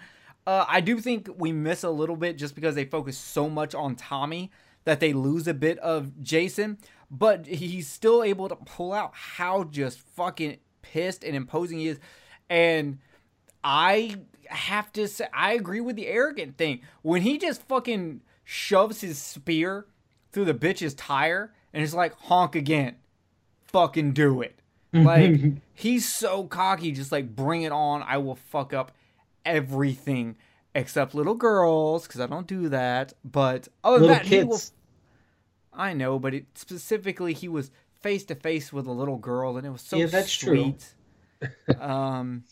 Uh, 0.47 0.65
I 0.67 0.81
do 0.81 0.99
think 0.99 1.29
we 1.37 1.53
miss 1.53 1.85
a 1.85 1.91
little 1.91 2.17
bit 2.17 2.39
just 2.39 2.55
because 2.55 2.75
they 2.75 2.87
focus 2.87 3.19
so 3.19 3.51
much 3.51 3.75
on 3.75 3.97
Tommy 3.97 4.51
that 4.85 5.01
they 5.01 5.13
lose 5.13 5.47
a 5.47 5.53
bit 5.53 5.79
of 5.81 6.23
Jason, 6.23 6.79
but 7.11 7.47
he's 7.47 7.87
still 7.87 8.23
able 8.23 8.49
to 8.49 8.57
pull 8.57 8.93
out 8.93 9.13
how 9.15 9.65
just 9.65 10.01
fucking 10.01 10.57
pissed 10.81 11.23
and 11.23 11.37
imposing 11.37 11.81
he 11.81 11.89
is. 11.89 11.99
And 12.49 12.99
I 13.63 14.17
have 14.47 14.91
to 14.93 15.07
say, 15.07 15.27
I 15.33 15.53
agree 15.53 15.83
with 15.83 15.97
the 15.97 16.07
arrogant 16.07 16.57
thing. 16.57 16.81
When 17.03 17.23
he 17.23 17.37
just 17.37 17.63
fucking 17.65 18.23
shoves 18.45 19.03
his 19.03 19.19
spear 19.19 19.87
through 20.33 20.47
the 20.47 20.55
bitch's 20.55 20.95
tire 20.95 21.53
and 21.75 21.83
it's 21.83 21.93
like, 21.93 22.15
honk 22.15 22.55
again, 22.55 22.97
fucking 23.67 24.13
do 24.13 24.41
it. 24.41 24.58
Like, 24.93 25.41
he's 25.75 26.09
so 26.09 26.45
cocky, 26.45 26.93
just 26.93 27.13
like, 27.13 27.35
bring 27.35 27.63
it 27.63 27.73
on. 27.73 28.03
I 28.03 28.19
will 28.19 28.37
fuck 28.37 28.73
up 28.73 28.93
everything 29.45 30.37
except 30.75 31.15
little 31.15 31.35
girls 31.35 32.07
because 32.07 32.21
I 32.21 32.27
don't 32.27 32.47
do 32.47 32.69
that. 32.69 33.13
But 33.25 33.69
other 33.85 33.99
than 33.99 34.09
Little 34.09 34.17
that, 34.17 34.27
he 34.27 34.43
will. 34.45 34.61
I 35.73 35.93
know, 35.93 36.19
but 36.19 36.35
it, 36.35 36.47
specifically, 36.55 37.33
he 37.33 37.49
was 37.49 37.71
face 38.01 38.25
to 38.25 38.35
face 38.35 38.73
with 38.73 38.87
a 38.87 38.93
little 38.93 39.17
girl, 39.17 39.57
and 39.57 39.67
it 39.67 39.71
was 39.71 39.83
so 39.83 39.99
Yeah, 39.99 40.07
that's 40.07 40.33
true. 40.33 40.75
sweet. 41.41 41.81
um, 41.81 42.45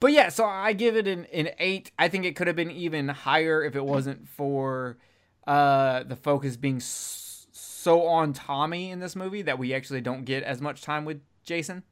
but 0.00 0.12
yeah, 0.12 0.28
so 0.28 0.44
I 0.44 0.72
give 0.72 0.96
it 0.96 1.08
an, 1.08 1.24
an 1.26 1.50
eight. 1.58 1.90
I 1.98 2.08
think 2.08 2.24
it 2.24 2.36
could 2.36 2.46
have 2.46 2.56
been 2.56 2.70
even 2.70 3.08
higher 3.08 3.62
if 3.62 3.74
it 3.74 3.84
wasn't 3.84 4.28
for 4.28 4.98
uh, 5.46 6.02
the 6.04 6.16
focus 6.16 6.56
being 6.56 6.80
so 6.80 8.02
on 8.06 8.32
Tommy 8.32 8.90
in 8.90 9.00
this 9.00 9.16
movie 9.16 9.42
that 9.42 9.58
we 9.58 9.74
actually 9.74 10.00
don't 10.00 10.24
get 10.24 10.42
as 10.42 10.60
much 10.60 10.82
time 10.82 11.04
with 11.04 11.20
Jason. 11.44 11.82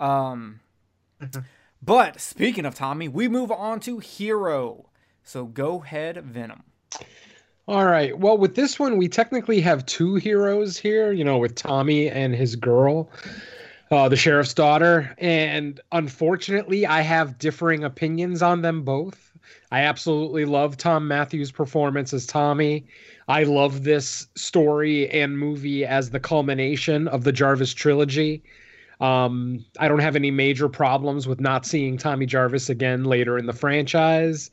Um, 0.00 0.60
but 1.82 2.20
speaking 2.20 2.64
of 2.64 2.74
Tommy, 2.74 3.08
we 3.08 3.28
move 3.28 3.50
on 3.50 3.80
to 3.80 3.98
Hero. 3.98 4.88
So 5.24 5.44
go 5.44 5.82
ahead, 5.82 6.24
Venom. 6.24 6.62
All 7.68 7.86
right. 7.86 8.16
Well, 8.18 8.36
with 8.36 8.56
this 8.56 8.78
one, 8.78 8.96
we 8.96 9.08
technically 9.08 9.60
have 9.60 9.86
two 9.86 10.16
heroes 10.16 10.76
here, 10.76 11.12
you 11.12 11.22
know, 11.22 11.38
with 11.38 11.54
Tommy 11.54 12.08
and 12.08 12.34
his 12.34 12.56
girl, 12.56 13.08
uh, 13.90 14.08
the 14.08 14.16
sheriff's 14.16 14.54
daughter. 14.54 15.14
And 15.18 15.80
unfortunately, 15.92 16.86
I 16.86 17.02
have 17.02 17.38
differing 17.38 17.84
opinions 17.84 18.42
on 18.42 18.62
them 18.62 18.82
both. 18.82 19.30
I 19.70 19.82
absolutely 19.82 20.44
love 20.44 20.76
Thom 20.76 21.06
Mathews' 21.06 21.52
performance 21.52 22.12
as 22.12 22.26
Tommy. 22.26 22.86
I 23.32 23.44
love 23.44 23.84
this 23.84 24.26
story 24.34 25.08
and 25.08 25.38
movie 25.38 25.86
as 25.86 26.10
the 26.10 26.20
culmination 26.20 27.08
of 27.08 27.24
the 27.24 27.32
Jarvis 27.32 27.72
trilogy. 27.72 28.42
Um, 29.00 29.64
I 29.80 29.88
don't 29.88 30.00
have 30.00 30.16
any 30.16 30.30
major 30.30 30.68
problems 30.68 31.26
with 31.26 31.40
not 31.40 31.64
seeing 31.64 31.96
Tommy 31.96 32.26
Jarvis 32.26 32.68
again 32.68 33.04
later 33.04 33.38
in 33.38 33.46
the 33.46 33.54
franchise. 33.54 34.50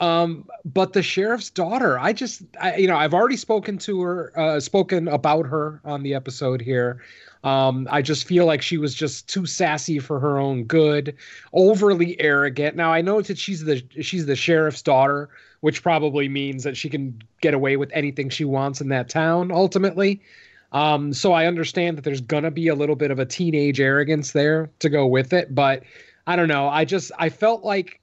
Um, 0.00 0.48
but 0.64 0.92
the 0.92 1.04
sheriff's 1.04 1.50
daughter, 1.50 2.00
I 2.00 2.12
just, 2.12 2.42
I, 2.60 2.74
you 2.78 2.88
know, 2.88 2.96
I've 2.96 3.14
already 3.14 3.36
spoken 3.36 3.78
to 3.78 4.02
her, 4.02 4.32
uh, 4.36 4.58
spoken 4.58 5.06
about 5.06 5.46
her 5.46 5.80
on 5.84 6.02
the 6.02 6.14
episode 6.14 6.60
here. 6.60 7.00
Um, 7.44 7.86
I 7.92 8.02
just 8.02 8.26
feel 8.26 8.44
like 8.44 8.60
she 8.60 8.76
was 8.76 8.92
just 8.92 9.28
too 9.28 9.46
sassy 9.46 10.00
for 10.00 10.18
her 10.18 10.36
own 10.36 10.64
good, 10.64 11.14
overly 11.52 12.20
arrogant. 12.20 12.74
Now 12.74 12.92
I 12.92 13.02
know 13.02 13.22
that 13.22 13.38
she's 13.38 13.62
the 13.62 13.84
she's 14.00 14.26
the 14.26 14.34
sheriff's 14.34 14.82
daughter, 14.82 15.30
which 15.60 15.82
probably 15.82 16.28
means 16.28 16.64
that 16.64 16.76
she 16.76 16.88
can 16.88 17.20
get 17.40 17.54
away 17.54 17.76
with 17.76 17.90
anything 17.92 18.30
she 18.30 18.44
wants 18.44 18.80
in 18.80 18.88
that 18.88 19.08
town 19.08 19.50
ultimately. 19.52 20.20
Um, 20.72 21.12
so 21.12 21.32
I 21.32 21.46
understand 21.46 21.98
that 21.98 22.02
there's 22.02 22.20
gonna 22.20 22.50
be 22.50 22.68
a 22.68 22.74
little 22.74 22.96
bit 22.96 23.10
of 23.10 23.18
a 23.18 23.26
teenage 23.26 23.80
arrogance 23.80 24.32
there 24.32 24.70
to 24.78 24.88
go 24.88 25.06
with 25.06 25.32
it, 25.32 25.54
but 25.54 25.82
I 26.26 26.36
don't 26.36 26.48
know. 26.48 26.68
I 26.68 26.84
just 26.84 27.10
I 27.18 27.28
felt 27.28 27.64
like 27.64 28.00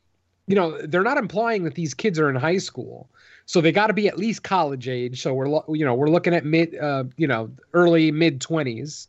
you 0.48 0.56
know 0.56 0.82
they're 0.82 1.04
not 1.04 1.18
implying 1.18 1.64
that 1.64 1.76
these 1.76 1.94
kids 1.94 2.20
are 2.20 2.30
in 2.30 2.36
high 2.36 2.58
school 2.58 3.10
so 3.46 3.62
they 3.62 3.72
got 3.72 3.88
to 3.88 3.94
be 3.94 4.08
at 4.08 4.18
least 4.18 4.44
college 4.44 4.88
age 4.88 5.22
so 5.22 5.34
we're 5.34 5.48
you 5.76 5.86
know 5.86 5.94
we're 5.94 6.10
looking 6.10 6.34
at 6.34 6.46
mid 6.46 6.76
uh, 6.78 7.04
you 7.18 7.28
know 7.28 7.50
early 7.74 8.12
mid 8.12 8.40
20s 8.40 9.08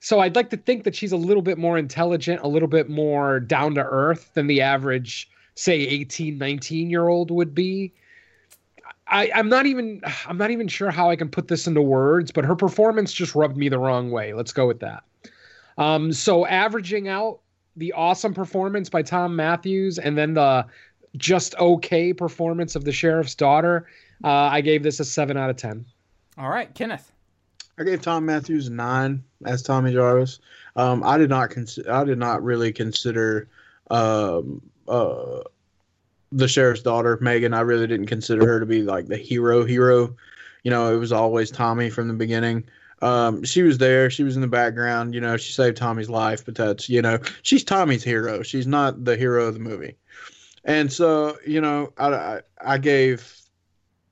so 0.00 0.20
i'd 0.20 0.36
like 0.36 0.50
to 0.50 0.56
think 0.56 0.84
that 0.84 0.94
she's 0.94 1.12
a 1.12 1.16
little 1.16 1.42
bit 1.42 1.58
more 1.58 1.78
intelligent 1.78 2.40
a 2.42 2.48
little 2.48 2.68
bit 2.68 2.88
more 2.88 3.40
down 3.40 3.74
to 3.74 3.82
earth 3.82 4.30
than 4.34 4.46
the 4.46 4.60
average 4.60 5.30
say 5.58 5.76
18 5.76 6.38
19 6.38 6.90
year 6.90 7.08
old 7.08 7.30
would 7.30 7.54
be 7.54 7.92
I, 9.06 9.30
i'm 9.34 9.48
not 9.48 9.66
even 9.66 10.02
i'm 10.26 10.38
not 10.38 10.50
even 10.50 10.68
sure 10.68 10.90
how 10.90 11.10
i 11.10 11.16
can 11.16 11.28
put 11.28 11.48
this 11.48 11.66
into 11.66 11.82
words 11.82 12.30
but 12.30 12.44
her 12.44 12.56
performance 12.56 13.12
just 13.12 13.34
rubbed 13.34 13.56
me 13.56 13.68
the 13.68 13.78
wrong 13.78 14.10
way 14.10 14.34
let's 14.34 14.52
go 14.52 14.66
with 14.66 14.80
that 14.80 15.04
um, 15.78 16.12
so 16.12 16.44
averaging 16.44 17.06
out 17.06 17.38
the 17.76 17.92
awesome 17.92 18.34
performance 18.34 18.90
by 18.90 19.02
Thom 19.02 19.36
Mathews 19.36 19.98
and 19.98 20.18
then 20.18 20.34
the 20.34 20.66
just 21.16 21.54
okay 21.56 22.12
performance 22.12 22.76
of 22.76 22.84
the 22.84 22.92
sheriff's 22.92 23.34
daughter, 23.34 23.86
uh, 24.24 24.28
I 24.28 24.60
gave 24.60 24.82
this 24.82 25.00
a 25.00 25.04
seven 25.04 25.36
out 25.36 25.48
of 25.48 25.56
ten. 25.56 25.86
All 26.36 26.50
right, 26.50 26.72
Kenneth. 26.74 27.12
I 27.78 27.84
gave 27.84 28.02
Thom 28.02 28.26
Mathews 28.26 28.66
a 28.66 28.72
nine 28.72 29.22
as 29.44 29.62
Tommy 29.62 29.92
Jarvis. 29.92 30.40
Um, 30.74 31.02
I 31.04 31.16
did 31.16 31.30
not 31.30 31.50
cons- 31.50 31.78
I 31.88 32.04
did 32.04 32.18
not 32.18 32.42
really 32.42 32.72
consider 32.72 33.48
um, 33.90 34.60
uh, 34.88 35.42
the 36.32 36.48
sheriff's 36.48 36.82
daughter 36.82 37.18
Megan. 37.20 37.54
I 37.54 37.60
really 37.60 37.86
didn't 37.86 38.06
consider 38.06 38.46
her 38.46 38.60
to 38.60 38.66
be 38.66 38.82
like 38.82 39.06
the 39.06 39.16
hero 39.16 39.64
hero. 39.64 40.14
You 40.62 40.70
know, 40.70 40.92
it 40.92 40.98
was 40.98 41.12
always 41.12 41.50
Tommy 41.50 41.90
from 41.90 42.08
the 42.08 42.14
beginning. 42.14 42.64
Um, 43.00 43.44
she 43.44 43.62
was 43.62 43.78
there. 43.78 44.10
She 44.10 44.24
was 44.24 44.34
in 44.34 44.42
the 44.42 44.48
background. 44.48 45.14
You 45.14 45.20
know, 45.20 45.36
she 45.36 45.52
saved 45.52 45.76
Tommy's 45.76 46.10
life, 46.10 46.44
but 46.44 46.54
that's 46.54 46.88
you 46.88 47.02
know, 47.02 47.18
she's 47.42 47.64
Tommy's 47.64 48.02
hero. 48.02 48.42
She's 48.42 48.66
not 48.66 49.04
the 49.04 49.16
hero 49.16 49.46
of 49.46 49.54
the 49.54 49.60
movie. 49.60 49.96
And 50.64 50.92
so, 50.92 51.38
you 51.46 51.60
know, 51.60 51.92
I 51.96 52.08
I, 52.14 52.40
I 52.60 52.78
gave 52.78 53.32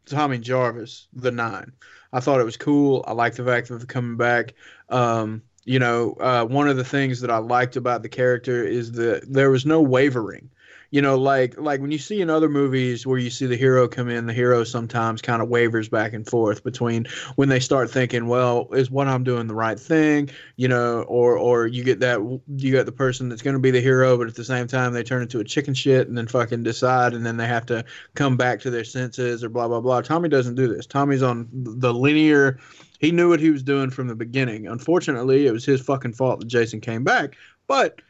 Tommy 0.07 0.39
Jarvis 0.39 1.09
the 1.12 1.31
nine. 1.31 1.72
I 2.12 2.20
thought 2.20 2.41
it 2.41 2.45
was 2.45 2.57
cool. 2.57 3.05
I 3.07 3.12
like 3.12 3.35
the 3.35 3.45
fact 3.45 3.70
of 3.70 3.87
coming 3.89 4.16
back. 4.16 4.55
Um, 4.89 5.43
you 5.64 5.81
know, 5.81 6.12
uh, 6.20 6.45
one 6.45 6.68
of 6.68 6.77
the 6.77 6.85
things 6.85 7.20
that 7.20 7.31
I 7.31 7.39
liked 7.39 7.77
about 7.77 8.03
the 8.03 8.09
character 8.09 8.64
is 8.64 8.93
that 8.93 9.31
there 9.31 9.51
was 9.51 9.66
no 9.66 9.83
wavering. 9.83 10.49
You 10.91 11.03
know, 11.03 11.16
like 11.16 11.59
like 11.59 11.80
when 11.80 11.91
you 11.91 11.99
see 11.99 12.20
in 12.20 12.30
other 12.30 12.49
movies 12.49 13.07
where 13.07 13.18
you 13.18 13.30
see 13.30 13.47
the 13.47 13.57
hero 13.57 13.89
come 13.89 14.09
in, 14.09 14.26
the 14.26 14.32
hero 14.32 14.64
sometimes 14.64 15.20
kind 15.20 15.43
of 15.43 15.49
wavers 15.49 15.89
back 15.89 16.12
and 16.12 16.26
forth 16.26 16.62
between 16.62 17.07
when 17.34 17.49
they 17.49 17.61
start 17.61 17.91
thinking, 17.91 18.28
well, 18.28 18.68
is 18.72 18.91
what 18.91 19.09
I'm 19.09 19.24
doing 19.24 19.47
the 19.47 19.55
right 19.55 19.78
thing? 19.78 20.30
You 20.57 20.68
know, 20.68 21.03
or 21.03 21.37
or 21.37 21.66
you 21.66 21.82
get 21.82 22.01
that 22.01 22.20
you 22.57 22.72
got 22.72 22.87
the 22.87 22.93
person 22.93 23.28
that's 23.28 23.43
going 23.43 23.55
to 23.55 23.61
be 23.61 23.70
the 23.70 23.80
hero, 23.80 24.16
but 24.16 24.28
at 24.28 24.37
the 24.37 24.45
same 24.45 24.66
time 24.66 24.93
they 24.93 25.03
turn 25.03 25.22
into 25.22 25.41
a 25.41 25.45
chicken 25.45 25.74
shit 25.74 26.09
and 26.09 26.16
then 26.16 26.26
fucking 26.26 26.62
decide, 26.62 27.14
and 27.14 27.26
then 27.26 27.37
they 27.37 27.47
have 27.47 27.66
to 27.66 27.84
come 28.14 28.37
back 28.37 28.61
to 28.61 28.70
their 28.70 28.84
senses 28.84 29.43
or 29.43 29.49
blah 29.49 29.68
blah 29.68 29.80
blah. 29.80 30.01
Tommy 30.01 30.28
doesn't 30.28 30.55
do 30.55 30.68
this. 30.68 30.87
Tommy's 30.87 31.22
on 31.22 31.49
the 31.53 31.93
linear. 31.93 32.59
He 32.99 33.11
knew 33.11 33.28
what 33.28 33.41
he 33.41 33.51
was 33.51 33.62
doing 33.62 33.91
from 33.91 34.09
the 34.09 34.14
beginning. 34.14 34.66
Unfortunately, 34.66 35.47
it 35.47 35.53
was 35.53 35.64
his 35.64 35.80
fucking 35.80 36.14
fault 36.14 36.41
that 36.41 36.49
Jason 36.49 36.80
came 36.80 37.05
back, 37.05 37.37
but 37.66 38.01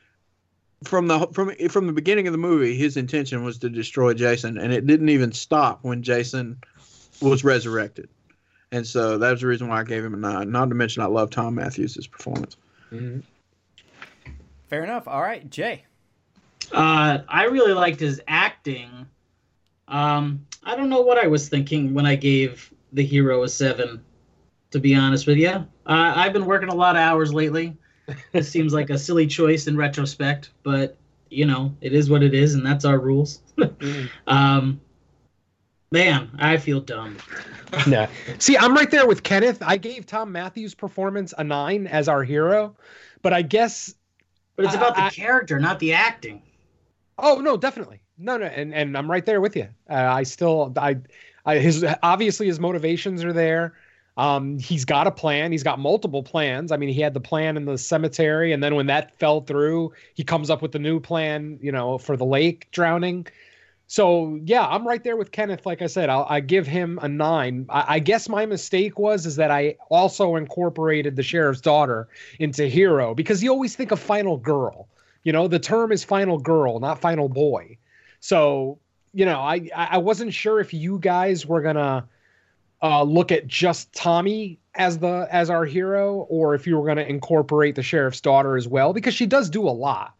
from 0.84 1.06
the 1.06 1.26
from 1.32 1.52
from 1.68 1.86
the 1.86 1.92
beginning 1.92 2.26
of 2.26 2.32
the 2.32 2.38
movie, 2.38 2.76
his 2.76 2.96
intention 2.96 3.44
was 3.44 3.58
to 3.58 3.68
destroy 3.68 4.14
Jason, 4.14 4.58
and 4.58 4.72
it 4.72 4.86
didn't 4.86 5.08
even 5.08 5.32
stop 5.32 5.80
when 5.82 6.02
Jason 6.02 6.58
was 7.20 7.44
resurrected. 7.44 8.08
And 8.72 8.86
so 8.86 9.16
that's 9.16 9.40
the 9.40 9.46
reason 9.46 9.68
why 9.68 9.80
I 9.80 9.84
gave 9.84 10.04
him 10.04 10.14
a 10.14 10.16
nine. 10.16 10.50
Not 10.50 10.68
to 10.68 10.74
mention, 10.74 11.02
I 11.02 11.06
love 11.06 11.30
Thom 11.30 11.54
Mathews' 11.54 12.06
performance. 12.06 12.56
Mm-hmm. 12.90 13.20
Fair 14.68 14.84
enough. 14.84 15.06
All 15.06 15.22
right, 15.22 15.48
Jay. 15.50 15.84
Uh, 16.72 17.18
I 17.28 17.44
really 17.44 17.72
liked 17.72 18.00
his 18.00 18.20
acting. 18.26 19.06
Um, 19.88 20.44
I 20.64 20.74
don't 20.74 20.88
know 20.88 21.00
what 21.00 21.16
I 21.16 21.28
was 21.28 21.48
thinking 21.48 21.94
when 21.94 22.06
I 22.06 22.16
gave 22.16 22.72
the 22.92 23.04
hero 23.04 23.44
a 23.44 23.48
seven. 23.48 24.02
To 24.72 24.80
be 24.80 24.96
honest 24.96 25.28
with 25.28 25.38
you, 25.38 25.48
uh, 25.48 25.64
I've 25.86 26.32
been 26.32 26.44
working 26.44 26.68
a 26.68 26.74
lot 26.74 26.96
of 26.96 27.00
hours 27.00 27.32
lately. 27.32 27.76
This 28.32 28.48
seems 28.50 28.72
like 28.72 28.90
a 28.90 28.98
silly 28.98 29.26
choice 29.26 29.66
in 29.66 29.76
retrospect, 29.76 30.50
but 30.62 30.96
you 31.30 31.44
know 31.44 31.74
it 31.80 31.92
is 31.92 32.08
what 32.08 32.22
it 32.22 32.34
is, 32.34 32.54
and 32.54 32.64
that's 32.64 32.84
our 32.84 32.98
rules. 32.98 33.40
Mm-hmm. 33.58 34.06
um, 34.26 34.80
man, 35.90 36.30
I 36.38 36.56
feel 36.56 36.80
dumb. 36.80 37.16
no. 37.86 38.06
See, 38.38 38.56
I'm 38.56 38.74
right 38.74 38.90
there 38.90 39.06
with 39.06 39.22
Kenneth. 39.22 39.62
I 39.64 39.76
gave 39.76 40.06
Thom 40.06 40.32
Mathews' 40.32 40.74
performance 40.74 41.34
a 41.36 41.44
nine 41.44 41.86
as 41.86 42.08
our 42.08 42.22
hero, 42.22 42.76
but 43.22 43.32
I 43.32 43.42
guess. 43.42 43.94
But 44.56 44.66
it's 44.66 44.74
about 44.74 44.96
I- 44.96 45.00
the 45.00 45.06
I- 45.06 45.10
character, 45.10 45.58
not 45.58 45.78
the 45.78 45.92
acting. 45.92 46.42
Oh 47.18 47.40
no, 47.40 47.56
definitely. 47.56 48.00
No, 48.18 48.36
no, 48.36 48.46
and 48.46 48.74
and 48.74 48.96
I'm 48.96 49.10
right 49.10 49.24
there 49.24 49.40
with 49.40 49.56
you. 49.56 49.68
Uh, 49.90 49.94
I 49.94 50.22
still, 50.22 50.72
I, 50.76 50.96
I, 51.44 51.58
his 51.58 51.84
obviously 52.02 52.46
his 52.46 52.58
motivations 52.60 53.24
are 53.24 53.32
there. 53.32 53.74
Um, 54.16 54.58
he's 54.58 54.84
got 54.84 55.06
a 55.06 55.10
plan. 55.10 55.52
He's 55.52 55.62
got 55.62 55.78
multiple 55.78 56.22
plans. 56.22 56.72
I 56.72 56.78
mean, 56.78 56.88
he 56.88 57.00
had 57.00 57.12
the 57.12 57.20
plan 57.20 57.56
in 57.56 57.66
the 57.66 57.76
cemetery, 57.76 58.52
and 58.52 58.62
then 58.62 58.74
when 58.74 58.86
that 58.86 59.18
fell 59.18 59.42
through, 59.42 59.92
he 60.14 60.24
comes 60.24 60.48
up 60.48 60.62
with 60.62 60.72
the 60.72 60.78
new 60.78 61.00
plan. 61.00 61.58
You 61.60 61.72
know, 61.72 61.98
for 61.98 62.16
the 62.16 62.24
lake 62.24 62.68
drowning. 62.70 63.26
So 63.88 64.40
yeah, 64.44 64.66
I'm 64.66 64.86
right 64.86 65.02
there 65.04 65.16
with 65.16 65.30
Kenneth. 65.30 65.64
Like 65.64 65.80
I 65.80 65.86
said, 65.86 66.08
I'll, 66.08 66.26
I 66.28 66.40
give 66.40 66.66
him 66.66 66.98
a 67.02 67.08
nine. 67.08 67.66
I, 67.68 67.96
I 67.96 67.98
guess 68.00 68.28
my 68.28 68.46
mistake 68.46 68.98
was 68.98 69.26
is 69.26 69.36
that 69.36 69.50
I 69.50 69.76
also 69.90 70.36
incorporated 70.36 71.14
the 71.14 71.22
sheriff's 71.22 71.60
daughter 71.60 72.08
into 72.40 72.66
hero 72.66 73.14
because 73.14 73.42
you 73.42 73.50
always 73.50 73.76
think 73.76 73.92
of 73.92 74.00
final 74.00 74.38
girl. 74.38 74.88
You 75.22 75.32
know, 75.32 75.46
the 75.46 75.58
term 75.58 75.92
is 75.92 76.04
final 76.04 76.38
girl, 76.38 76.80
not 76.80 77.00
final 77.00 77.28
boy. 77.28 77.78
So 78.20 78.78
you 79.12 79.24
know, 79.24 79.40
I 79.40 79.70
I 79.74 79.98
wasn't 79.98 80.34
sure 80.34 80.60
if 80.60 80.74
you 80.74 80.98
guys 80.98 81.46
were 81.46 81.62
gonna 81.62 82.08
uh, 82.86 83.02
look 83.02 83.32
at 83.32 83.48
just 83.48 83.92
Tommy 83.92 84.60
as 84.76 84.98
the 84.98 85.26
as 85.30 85.50
our 85.50 85.64
hero, 85.64 86.26
or 86.28 86.54
if 86.54 86.66
you 86.66 86.78
were 86.78 86.86
gonna 86.86 87.02
incorporate 87.02 87.74
the 87.74 87.82
sheriff's 87.82 88.20
daughter 88.20 88.56
as 88.56 88.68
well, 88.68 88.92
because 88.92 89.12
she 89.12 89.26
does 89.26 89.50
do 89.50 89.68
a 89.68 89.70
lot. 89.70 90.14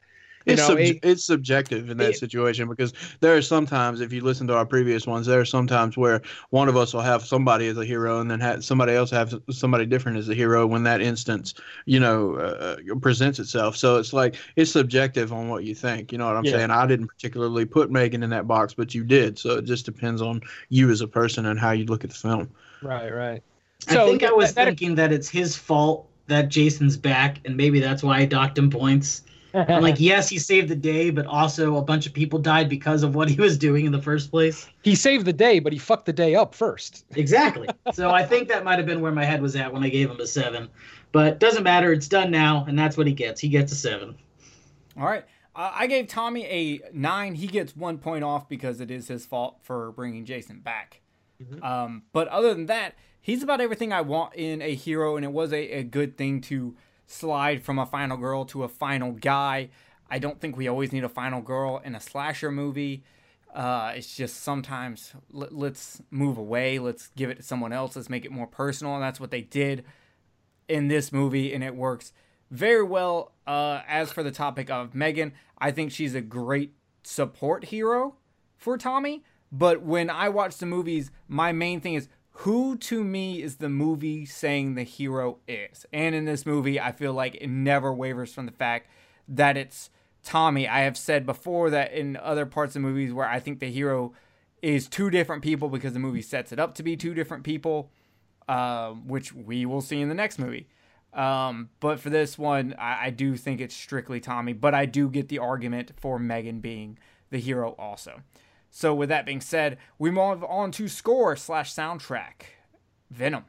You 0.47 0.53
It's, 0.53 0.62
know, 0.62 0.68
sub- 0.68 0.78
it- 0.78 1.01
it's 1.03 1.24
subjective 1.24 1.90
in 1.90 1.97
that 1.99 2.11
it- 2.11 2.18
situation 2.18 2.68
because 2.68 2.92
there 3.20 3.36
are 3.36 3.42
sometimes, 3.42 4.01
if 4.01 4.12
you 4.12 4.20
listen 4.22 4.47
to 4.47 4.55
our 4.55 4.64
previous 4.64 5.05
ones, 5.05 5.26
there 5.26 5.40
are 5.40 5.44
sometimes 5.44 5.97
where 5.97 6.22
one 6.51 6.68
of 6.68 6.76
us 6.76 6.94
will 6.94 7.01
have 7.01 7.24
somebody 7.26 7.66
as 7.66 7.76
a 7.76 7.84
hero 7.84 8.20
and 8.20 8.30
then 8.30 8.38
ha- 8.38 8.61
somebody 8.61 8.92
else 8.92 9.11
have 9.11 9.34
somebody 9.51 9.86
different 9.86 10.18
as 10.18 10.28
a 10.28 10.34
hero 10.34 10.64
when 10.64 10.84
that 10.84 11.01
instance, 11.01 11.55
you 11.84 11.99
know, 11.99 12.36
uh, 12.36 12.76
presents 13.01 13.40
itself. 13.40 13.76
So 13.76 13.97
it's 13.97 14.12
like 14.12 14.36
it's 14.55 14.70
subjective 14.70 15.32
on 15.32 15.49
what 15.49 15.64
you 15.64 15.74
think. 15.74 16.12
You 16.12 16.18
know 16.18 16.26
what 16.26 16.36
I'm 16.36 16.44
Yeah. 16.44 16.53
saying? 16.53 16.70
I 16.70 16.86
didn't 16.86 17.09
particularly 17.09 17.64
put 17.64 17.90
Megan 17.90 18.22
in 18.22 18.30
that 18.30 18.47
box, 18.47 18.72
but 18.72 18.94
you 18.94 19.03
did. 19.03 19.40
So 19.40 19.57
it 19.59 19.64
just 19.64 19.84
depends 19.84 20.22
on 20.22 20.40
you 20.68 20.90
as 20.90 21.01
a 21.01 21.09
person 21.09 21.47
and 21.47 21.59
how 21.59 21.72
you 21.72 21.86
look 21.86 22.05
at 22.05 22.11
the 22.11 22.16
film. 22.16 22.49
Right, 22.82 23.12
right. 23.12 23.42
I 23.88 23.94
think 24.07 24.22
I 24.22 24.30
was 24.30 24.55
that- 24.55 24.66
thinking 24.66 24.94
that 24.94 25.12
it's 25.12 25.28
his 25.28 25.57
fault 25.57 26.07
that 26.28 26.49
Jason's 26.51 26.97
back, 26.97 27.40
and 27.44 27.57
maybe 27.57 27.80
that's 27.80 28.03
why 28.05 28.18
I 28.18 28.24
docked 28.26 28.59
him 28.59 28.70
points. 28.70 29.22
I'm 29.57 29.82
like, 29.82 29.96
yes, 29.98 30.28
he 30.28 30.38
saved 30.38 30.68
the 30.68 30.76
day, 30.76 31.11
but 31.11 31.26
also 31.26 31.76
a 31.76 31.82
bunch 31.82 32.07
of 32.07 32.12
people 32.12 32.38
died 32.38 32.68
because 32.68 33.02
of 33.02 33.14
what 33.14 33.28
he 33.28 33.40
was 33.40 33.57
doing 33.57 33.86
in 33.86 33.92
the 33.92 34.02
first 34.02 34.30
place. 34.30 34.68
he 34.82 34.94
saved 34.94 35.24
the 35.24 35.32
day, 35.32 35.59
but 35.59 35.72
he 35.72 35.78
fucked 35.78 36.07
the 36.07 36.12
day 36.12 36.34
up 36.34 36.54
first. 36.54 37.04
Exactly. 37.14 37.68
so 37.92 38.11
I 38.11 38.24
think 38.24 38.48
that 38.48 38.64
might 38.64 38.78
have 38.78 38.86
been 38.86 39.00
where 39.00 39.12
my 39.12 39.24
head 39.24 39.42
was 39.42 39.57
at 39.57 39.72
when 39.72 39.82
I 39.82 39.88
gave 39.88 40.11
him 40.11 40.20
a 40.20 40.26
seven. 40.26 40.68
But 41.12 41.40
doesn't 41.40 41.62
matter. 41.62 41.92
It's 41.92 42.09
done 42.09 42.30
now, 42.30 42.64
and 42.68 42.78
that's 42.78 42.96
what 42.96 43.07
he 43.07 43.12
gets. 43.12 43.40
He 43.40 43.48
gets 43.48 43.72
a 43.72 43.76
seven. 43.76 44.16
All 44.98 45.07
right. 45.07 45.24
Uh, 45.54 45.72
I 45.74 45.86
gave 45.86 46.09
Tommy 46.09 46.44
a 46.44 46.80
nine. 46.92 47.34
He 47.34 47.46
gets 47.46 47.74
one 47.74 47.96
point 47.96 48.22
off 48.24 48.48
because 48.48 48.80
it 48.80 48.90
is 48.90 49.09
his 49.09 49.24
fault 49.24 49.59
for 49.62 49.92
bringing 49.92 50.26
Jason 50.26 50.61
back. 50.61 51.00
Um, 51.62 52.02
but 52.12 52.28
other 52.28 52.54
than 52.54 52.66
that, 52.66 52.94
he's 53.20 53.42
about 53.42 53.61
everything 53.61 53.92
I 53.92 54.02
want 54.02 54.34
in 54.34 54.62
a 54.62 54.74
hero, 54.74 55.16
and 55.16 55.24
it 55.24 55.32
was 55.32 55.52
a, 55.52 55.78
a 55.78 55.82
good 55.82 56.16
thing 56.16 56.40
to 56.42 56.76
slide 57.07 57.62
from 57.62 57.78
a 57.78 57.86
final 57.86 58.16
girl 58.16 58.44
to 58.46 58.64
a 58.64 58.68
final 58.68 59.12
guy. 59.12 59.70
I 60.11 60.18
don't 60.18 60.40
think 60.40 60.57
we 60.57 60.68
always 60.68 60.92
need 60.92 61.04
a 61.04 61.09
final 61.09 61.40
girl 61.40 61.80
in 61.84 61.94
a 61.94 62.00
slasher 62.00 62.50
movie. 62.50 63.02
Uh, 63.54 63.94
it's 63.96 64.14
just 64.14 64.42
sometimes 64.42 65.14
let, 65.30 65.54
let's 65.54 66.02
move 66.11 66.36
away. 66.36 66.78
Let's 66.78 67.09
give 67.16 67.30
it 67.30 67.36
to 67.36 67.42
someone 67.42 67.72
else. 67.72 67.96
Let's 67.96 68.11
make 68.11 68.24
it 68.24 68.30
more 68.30 68.46
personal, 68.46 68.94
and 68.94 69.02
that's 69.02 69.18
what 69.18 69.30
they 69.30 69.40
did 69.40 69.84
in 70.68 70.88
this 70.88 71.12
movie, 71.12 71.54
and 71.54 71.64
it 71.64 71.74
works 71.74 72.12
very 72.50 72.82
well. 72.82 73.32
Uh, 73.46 73.80
as 73.88 74.12
for 74.12 74.22
the 74.22 74.30
topic 74.30 74.70
of 74.70 74.94
Megan, 74.94 75.32
I 75.59 75.70
think 75.70 75.92
she's 75.92 76.14
a 76.14 76.20
great 76.20 76.74
support 77.02 77.66
hero 77.66 78.16
for 78.57 78.76
Tommy. 78.76 79.24
But 79.52 79.82
when 79.82 80.11
I 80.11 80.28
watch 80.28 80.59
the 80.59 80.66
movies, 80.66 81.11
my 81.28 81.52
main 81.52 81.80
thing 81.80 81.94
is 81.94 82.09
who 82.41 82.76
to 82.76 83.03
me 83.03 83.43
is 83.43 83.57
the 83.57 83.68
movie 83.68 84.26
saying 84.26 84.74
the 84.74 84.82
hero 84.82 85.39
is. 85.49 85.87
And 85.91 86.14
in 86.14 86.26
this 86.26 86.45
movie, 86.45 86.78
I 86.78 86.93
feel 86.93 87.14
like 87.14 87.34
it 87.37 87.49
never 87.49 87.95
wavers 87.95 88.34
from 88.34 88.45
the 88.45 88.53
fact 88.53 88.91
that 89.26 89.57
it's 89.57 89.89
Tommy. 90.22 90.68
I 90.68 90.80
have 90.80 90.99
said 90.99 91.24
before 91.24 91.70
that 91.70 91.93
in 91.93 92.18
other 92.18 92.45
parts 92.45 92.76
of 92.76 92.82
movies 92.82 93.11
where 93.12 93.26
I 93.26 93.41
think 93.41 93.61
the 93.61 93.70
hero 93.70 94.12
is 94.61 94.87
two 94.87 95.09
different 95.09 95.43
people 95.43 95.70
because 95.70 95.95
the 95.95 95.99
movie 95.99 96.20
sets 96.20 96.53
it 96.53 96.59
up 96.59 96.74
to 96.74 96.82
be 96.82 96.95
two 96.95 97.14
different 97.14 97.43
people, 97.43 97.91
um, 98.49 99.09
which 99.09 99.32
we 99.32 99.64
will 99.64 99.80
see 99.80 100.03
in 100.03 100.11
the 100.11 100.14
next 100.14 100.39
movie. 100.39 100.68
Um, 101.14 101.70
but 101.80 102.01
for 102.01 102.11
this 102.11 102.37
one, 102.37 102.74
I, 102.78 103.07
I 103.07 103.11
do 103.11 103.37
think 103.37 103.62
it's 103.62 103.74
strictly 103.74 104.20
Tommy, 104.20 104.53
but 104.53 104.74
I 104.74 104.84
do 104.84 105.09
get 105.09 105.28
the 105.28 105.39
argument 105.39 105.93
for 105.97 106.18
Megan 106.18 106.61
being 106.61 106.99
the 107.30 107.39
hero 107.39 107.74
also. 107.78 108.20
So 108.71 108.95
with 108.95 109.09
that 109.09 109.27
being 109.27 109.41
said, 109.41 109.79
we 109.99 110.11
move 110.11 110.45
on 110.45 110.71
to 110.72 110.88
score 110.88 111.37
slash 111.37 111.75
soundtrack. 111.75 112.43
Venom. 113.11 113.45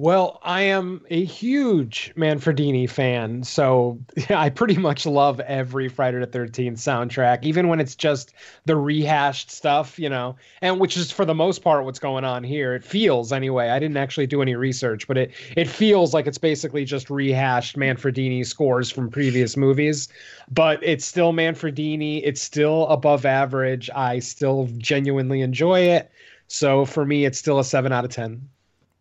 Well, 0.00 0.38
I 0.44 0.62
am 0.62 1.04
a 1.10 1.24
huge 1.24 2.12
Manfredini 2.16 2.88
fan, 2.88 3.42
so 3.42 3.98
I 4.30 4.48
pretty 4.48 4.76
much 4.76 5.06
love 5.06 5.40
every 5.40 5.88
Friday 5.88 6.20
the 6.20 6.26
13th 6.26 6.78
soundtrack, 6.78 7.42
even 7.44 7.66
when 7.66 7.80
it's 7.80 7.96
just 7.96 8.32
the 8.64 8.76
rehashed 8.76 9.50
stuff, 9.50 9.98
you 9.98 10.08
know, 10.08 10.36
and 10.62 10.78
which 10.78 10.96
is 10.96 11.10
for 11.10 11.24
the 11.24 11.34
most 11.34 11.62
part 11.62 11.84
what's 11.84 11.98
going 11.98 12.24
on 12.24 12.44
here. 12.44 12.74
It 12.74 12.84
feels 12.84 13.32
anyway. 13.32 13.70
I 13.70 13.80
didn't 13.80 13.96
actually 13.96 14.28
do 14.28 14.40
any 14.40 14.54
research, 14.54 15.08
but 15.08 15.16
it 15.18 15.32
it 15.56 15.66
feels 15.68 16.14
like 16.14 16.28
it's 16.28 16.38
basically 16.38 16.84
just 16.84 17.10
rehashed 17.10 17.76
Manfredini 17.76 18.46
scores 18.46 18.90
from 18.92 19.10
previous 19.10 19.56
movies, 19.56 20.08
but 20.48 20.80
it's 20.82 21.04
still 21.04 21.32
Manfredini. 21.32 22.20
It's 22.24 22.40
still 22.40 22.86
above 22.86 23.26
average. 23.26 23.90
I 23.96 24.20
still 24.20 24.68
genuinely 24.78 25.40
enjoy 25.40 25.80
it. 25.80 26.10
So 26.46 26.84
for 26.84 27.04
me, 27.04 27.24
it's 27.24 27.38
still 27.38 27.58
a 27.58 27.64
seven 27.64 27.92
out 27.92 28.04
of 28.04 28.12
ten. 28.12 28.48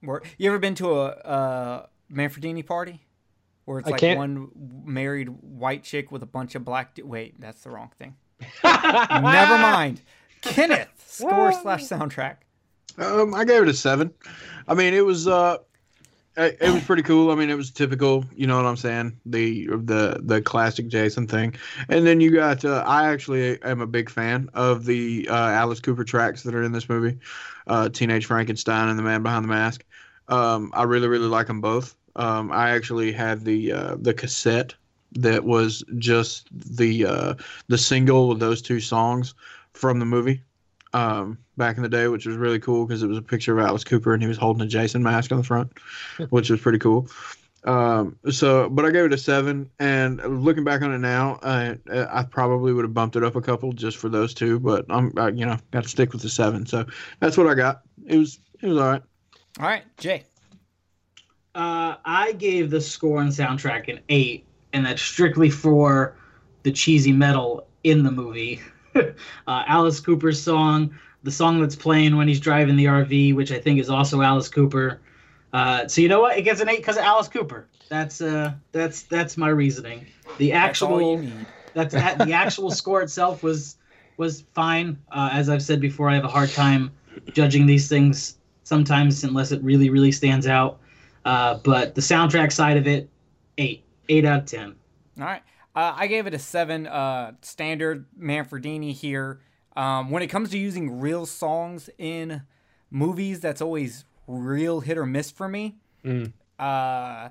Where 0.01 0.21
you 0.37 0.49
ever 0.49 0.59
been 0.59 0.75
to 0.75 0.91
a 1.01 1.05
uh, 1.07 1.85
Manfredini 2.11 2.65
party? 2.65 3.03
Where 3.65 3.79
it's 3.79 3.87
I 3.87 3.91
like 3.91 3.99
can't- 3.99 4.17
one 4.17 4.49
married 4.85 5.29
white 5.41 5.83
chick 5.83 6.11
with 6.11 6.23
a 6.23 6.27
bunch 6.27 6.55
of 6.55 6.63
black. 6.63 6.95
Du- 6.95 7.05
Wait, 7.05 7.39
that's 7.39 7.61
the 7.63 7.69
wrong 7.69 7.91
thing. 7.97 8.15
Never 8.63 9.57
mind. 9.57 10.01
Kenneth, 10.41 10.89
score 11.05 11.51
slash 11.51 11.83
soundtrack. 11.83 12.37
Um, 12.97 13.33
I 13.33 13.43
gave 13.43 13.63
it 13.63 13.67
a 13.67 13.73
seven. 13.73 14.13
I 14.67 14.73
mean, 14.73 14.93
it 14.93 15.05
was 15.05 15.27
uh, 15.27 15.57
it, 16.37 16.57
it 16.61 16.71
was 16.71 16.83
pretty 16.83 17.03
cool. 17.03 17.31
I 17.31 17.35
mean, 17.35 17.49
it 17.49 17.57
was 17.57 17.71
typical. 17.71 18.23
You 18.35 18.47
know 18.47 18.55
what 18.55 18.65
I'm 18.65 18.77
saying? 18.77 19.19
The 19.25 19.67
the 19.67 20.19
the 20.23 20.41
classic 20.41 20.87
Jason 20.87 21.27
thing. 21.27 21.55
And 21.89 22.05
then 22.07 22.21
you 22.21 22.31
got. 22.31 22.63
Uh, 22.63 22.83
I 22.87 23.07
actually 23.09 23.61
am 23.63 23.81
a 23.81 23.87
big 23.87 24.09
fan 24.09 24.49
of 24.53 24.85
the 24.85 25.27
uh, 25.29 25.33
Alice 25.49 25.79
Cooper 25.79 26.03
tracks 26.03 26.43
that 26.43 26.55
are 26.55 26.63
in 26.63 26.71
this 26.71 26.87
movie, 26.87 27.17
uh, 27.67 27.89
Teenage 27.89 28.25
Frankenstein 28.27 28.87
and 28.89 28.97
The 28.97 29.03
Man 29.03 29.23
Behind 29.23 29.43
the 29.43 29.49
Mask. 29.49 29.83
Um, 30.29 30.71
I 30.73 30.83
really 30.83 31.07
really 31.07 31.27
like 31.27 31.47
them 31.47 31.61
both. 31.61 31.95
Um, 32.15 32.51
I 32.51 32.71
actually 32.71 33.11
had 33.11 33.45
the 33.45 33.71
uh, 33.71 33.95
the 33.99 34.13
cassette 34.13 34.73
that 35.13 35.43
was 35.43 35.83
just 35.97 36.47
the 36.51 37.05
uh, 37.05 37.33
the 37.67 37.77
single 37.77 38.29
with 38.29 38.39
those 38.39 38.61
two 38.61 38.79
songs 38.79 39.33
from 39.73 39.99
the 39.99 40.05
movie 40.05 40.41
um, 40.93 41.37
back 41.57 41.77
in 41.77 41.83
the 41.83 41.89
day, 41.89 42.07
which 42.07 42.25
was 42.25 42.37
really 42.37 42.59
cool 42.59 42.85
because 42.85 43.03
it 43.03 43.07
was 43.07 43.17
a 43.17 43.21
picture 43.21 43.57
of 43.57 43.65
Alice 43.65 43.83
Cooper 43.83 44.13
and 44.13 44.21
he 44.21 44.27
was 44.27 44.37
holding 44.37 44.61
a 44.61 44.67
Jason 44.67 45.03
mask 45.03 45.31
on 45.31 45.37
the 45.37 45.43
front, 45.43 45.71
which 46.29 46.49
was 46.49 46.59
pretty 46.59 46.79
cool. 46.79 47.07
Um, 47.63 48.17
so, 48.31 48.69
but 48.69 48.85
I 48.85 48.91
gave 48.91 49.05
it 49.05 49.13
a 49.13 49.17
seven, 49.17 49.69
and 49.79 50.21
looking 50.43 50.63
back 50.63 50.81
on 50.81 50.93
it 50.93 50.99
now, 50.99 51.37
I, 51.43 51.77
I 51.91 52.23
probably 52.23 52.71
would 52.71 52.85
have 52.85 52.93
bumped 52.93 53.17
it 53.17 53.23
up 53.23 53.35
a 53.35 53.41
couple 53.41 53.73
just 53.73 53.97
for 53.97 54.07
those 54.07 54.33
two, 54.33 54.59
but 54.59 54.85
I'm, 54.89 55.11
I, 55.17 55.29
you 55.29 55.45
know, 55.45 55.57
got 55.71 55.83
to 55.83 55.89
stick 55.89 56.13
with 56.13 56.21
the 56.21 56.29
seven. 56.29 56.65
So 56.65 56.85
that's 57.19 57.37
what 57.37 57.47
I 57.47 57.55
got. 57.55 57.81
It 58.05 58.17
was, 58.17 58.39
it 58.61 58.67
was 58.67 58.77
all 58.77 58.87
right. 58.87 59.03
All 59.59 59.65
right, 59.65 59.83
Jay. 59.97 60.23
Uh, 61.55 61.95
I 62.05 62.33
gave 62.33 62.69
the 62.69 62.79
score 62.79 63.21
and 63.21 63.31
soundtrack 63.31 63.87
an 63.87 63.99
eight, 64.09 64.45
and 64.73 64.85
that's 64.85 65.01
strictly 65.01 65.49
for 65.49 66.15
the 66.61 66.71
cheesy 66.71 67.11
metal 67.11 67.67
in 67.83 68.03
the 68.03 68.11
movie. 68.11 68.61
uh, 68.95 69.03
Alice 69.47 69.99
Cooper's 69.99 70.41
song, 70.41 70.93
the 71.23 71.31
song 71.31 71.59
that's 71.59 71.75
playing 71.75 72.15
when 72.15 72.27
he's 72.27 72.39
driving 72.39 72.75
the 72.75 72.85
RV, 72.85 73.33
which 73.35 73.51
I 73.51 73.59
think 73.59 73.79
is 73.79 73.89
also 73.89 74.21
Alice 74.21 74.49
Cooper. 74.49 74.99
Uh, 75.51 75.87
so 75.87 76.01
you 76.01 76.09
know 76.09 76.21
what? 76.21 76.37
It 76.37 76.43
gets 76.43 76.61
an 76.61 76.69
eight 76.69 76.77
because 76.77 76.97
of 76.97 77.03
Alice 77.03 77.27
Cooper. 77.27 77.67
That's 77.89 78.21
uh, 78.21 78.53
that's 78.71 79.03
that's 79.03 79.37
my 79.37 79.49
reasoning. 79.49 80.05
The 80.37 80.51
That's 80.51 80.81
all 80.83 80.99
actual 80.99 81.11
you 81.13 81.29
need. 81.29 81.47
that's 81.73 81.93
the 81.93 82.33
actual 82.33 82.69
score 82.81 83.01
itself 83.01 83.41
was 83.41 83.77
was 84.17 84.41
fine. 84.53 84.99
Uh, 85.11 85.29
as 85.31 85.49
I've 85.49 85.63
said 85.63 85.81
before, 85.81 86.09
I 86.09 86.15
have 86.15 86.25
a 86.25 86.29
hard 86.29 86.49
time 86.49 86.91
judging 87.33 87.65
these 87.65 87.87
things 87.87 88.36
sometimes 88.67 89.23
unless 89.23 89.51
it 89.51 89.63
really 89.63 89.89
really 89.89 90.11
stands 90.11 90.45
out. 90.45 90.79
Uh, 91.25 91.59
but 91.63 91.95
the 91.95 92.01
soundtrack 92.01 92.51
side 92.51 92.77
of 92.77 92.87
it, 92.87 93.09
eight, 93.57 93.83
eight 94.09 94.25
out 94.25 94.39
of 94.39 94.45
ten. 94.45 94.75
All 95.19 95.25
right. 95.25 95.41
Uh, 95.75 95.93
I 95.95 96.07
gave 96.07 96.27
it 96.27 96.33
a 96.33 96.39
seven. 96.39 96.87
Uh, 96.87 97.33
standard 97.41 98.05
Manfredini 98.19 98.93
here. 98.93 99.41
Um, 99.75 100.09
when 100.09 100.23
it 100.23 100.27
comes 100.27 100.49
to 100.51 100.57
using 100.57 100.99
real 100.99 101.25
songs 101.25 101.89
in 101.97 102.41
movies, 102.89 103.39
that's 103.39 103.61
always 103.61 104.05
real 104.27 104.79
hit 104.79 104.97
or 104.97 105.05
miss 105.05 105.31
for 105.31 105.47
me. 105.47 105.77
Mm. 106.03 106.33
Uh, 106.57 107.29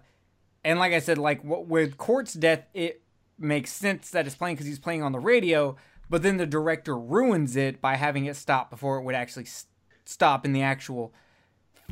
and 0.65 0.79
like 0.79 0.93
I 0.93 1.01
said, 1.01 1.19
like 1.19 1.43
w- 1.43 1.67
with 1.67 1.97
Cort's 1.97 2.35
death, 2.35 2.67
it 2.73 3.03
makes 3.39 3.73
sense 3.73 4.11
that 4.11 4.27
it's 4.27 4.37
playing 4.37 4.57
because 4.57 4.67
he's 4.67 4.79
playing 4.79 5.03
on 5.03 5.13
the 5.13 5.19
radio. 5.19 5.77
But 6.09 6.23
then 6.23 6.37
the 6.37 6.47
director 6.47 6.97
ruins 6.97 7.57
it 7.57 7.81
by 7.81 7.97
having 7.97 8.27
it 8.27 8.37
stop 8.37 8.71
before 8.71 8.99
it 8.99 9.03
would 9.03 9.17
actually 9.17 9.45
s- 9.47 9.67
stop 10.05 10.45
in 10.45 10.53
the 10.53 10.63
actual 10.63 11.13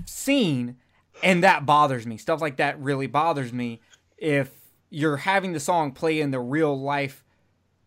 scene, 0.04 0.76
and 1.22 1.42
that 1.42 1.66
bothers 1.66 2.06
me. 2.06 2.16
Stuff 2.16 2.40
like 2.40 2.56
that 2.56 2.80
really 2.80 3.06
bothers 3.06 3.52
me. 3.52 3.80
If 4.18 4.50
you're 4.90 5.18
having 5.18 5.52
the 5.52 5.60
song 5.60 5.92
play 5.92 6.20
in 6.20 6.30
the 6.30 6.40
real 6.40 6.78
life 6.78 7.24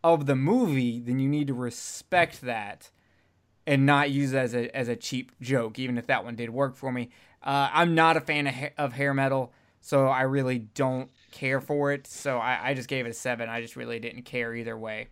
of 0.03 0.25
the 0.25 0.35
movie, 0.35 0.99
then 0.99 1.19
you 1.19 1.27
need 1.27 1.47
to 1.47 1.53
respect 1.53 2.41
that 2.41 2.89
and 3.65 3.85
not 3.85 4.09
use 4.09 4.33
it 4.33 4.37
as 4.37 4.55
a 4.55 4.75
as 4.75 4.87
a 4.87 4.95
cheap 4.95 5.31
joke. 5.41 5.77
Even 5.79 5.97
if 5.97 6.07
that 6.07 6.23
one 6.23 6.35
did 6.35 6.49
work 6.49 6.75
for 6.75 6.91
me, 6.91 7.09
uh, 7.43 7.69
I'm 7.71 7.95
not 7.95 8.17
a 8.17 8.21
fan 8.21 8.47
of, 8.47 8.55
of 8.77 8.93
hair 8.93 9.13
metal, 9.13 9.53
so 9.81 10.07
I 10.07 10.23
really 10.23 10.59
don't 10.59 11.09
care 11.31 11.61
for 11.61 11.91
it. 11.91 12.07
So 12.07 12.37
I, 12.37 12.69
I 12.69 12.73
just 12.73 12.87
gave 12.87 13.05
it 13.05 13.09
a 13.09 13.13
seven. 13.13 13.49
I 13.49 13.61
just 13.61 13.75
really 13.75 13.99
didn't 13.99 14.23
care 14.23 14.55
either 14.55 14.77
way. 14.77 15.07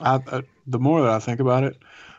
I, 0.00 0.20
I, 0.26 0.42
the 0.66 0.78
more 0.78 1.02
that 1.02 1.10
I 1.10 1.18
think 1.18 1.40
about 1.40 1.64
it, 1.64 1.76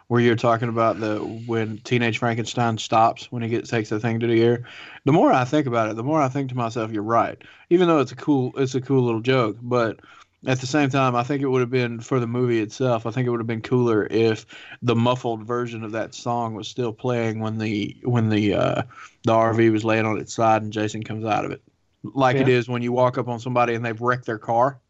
where 0.09 0.21
you're 0.21 0.35
talking 0.35 0.69
about 0.69 0.99
the 0.99 1.19
when 1.19 1.79
Teenage 1.79 2.19
Frankenstein 2.19 2.77
stops 2.77 3.31
when 3.31 3.43
he 3.43 3.49
gets 3.49 3.69
takes 3.71 3.89
the 3.89 3.99
thing 3.99 4.19
to 4.21 4.27
the 4.27 4.43
air, 4.43 4.65
the 5.05 5.13
more 5.13 5.31
I 5.33 5.45
think 5.45 5.67
about 5.67 5.89
it, 5.89 5.95
the 5.95 6.03
more 6.03 6.21
I 6.21 6.29
think 6.29 6.49
to 6.49 6.55
myself, 6.57 6.91
you're 6.91 7.03
right. 7.03 7.41
Even 7.71 7.87
though 7.87 7.99
it's 7.99 8.11
a 8.13 8.17
cool, 8.17 8.53
it's 8.57 8.75
a 8.75 8.81
cool 8.81 9.03
little 9.03 9.21
joke, 9.21 9.57
but 9.61 10.01
at 10.47 10.61
the 10.61 10.67
same 10.67 10.89
time, 10.89 11.15
I 11.15 11.23
think 11.23 11.41
it 11.43 11.47
would 11.47 11.61
have 11.61 11.69
been 11.69 11.99
for 11.99 12.19
the 12.19 12.27
movie 12.27 12.59
itself. 12.59 13.05
I 13.05 13.11
think 13.11 13.27
it 13.27 13.31
would 13.31 13.41
have 13.41 13.47
been 13.47 13.61
cooler 13.61 14.07
if 14.09 14.45
the 14.81 14.95
muffled 14.95 15.45
version 15.45 15.83
of 15.83 15.91
that 15.93 16.15
song 16.15 16.55
was 16.55 16.67
still 16.67 16.93
playing 16.93 17.39
when 17.39 17.57
the 17.57 17.97
when 18.03 18.29
the 18.29 18.55
uh, 18.55 18.83
the 19.25 19.33
RV 19.33 19.69
was 19.69 19.85
laying 19.85 20.05
on 20.05 20.17
its 20.19 20.33
side 20.33 20.63
and 20.63 20.73
Jason 20.73 21.03
comes 21.03 21.25
out 21.25 21.45
of 21.45 21.51
it, 21.51 21.61
like 22.03 22.39
it 22.39 22.47
Yeah. 22.47 22.55
is 22.55 22.69
when 22.69 22.81
you 22.81 22.91
walk 22.91 23.17
up 23.17 23.27
on 23.27 23.39
somebody 23.39 23.75
and 23.75 23.85
they've 23.85 24.01
wrecked 24.01 24.25
their 24.25 24.39
car, 24.39 24.81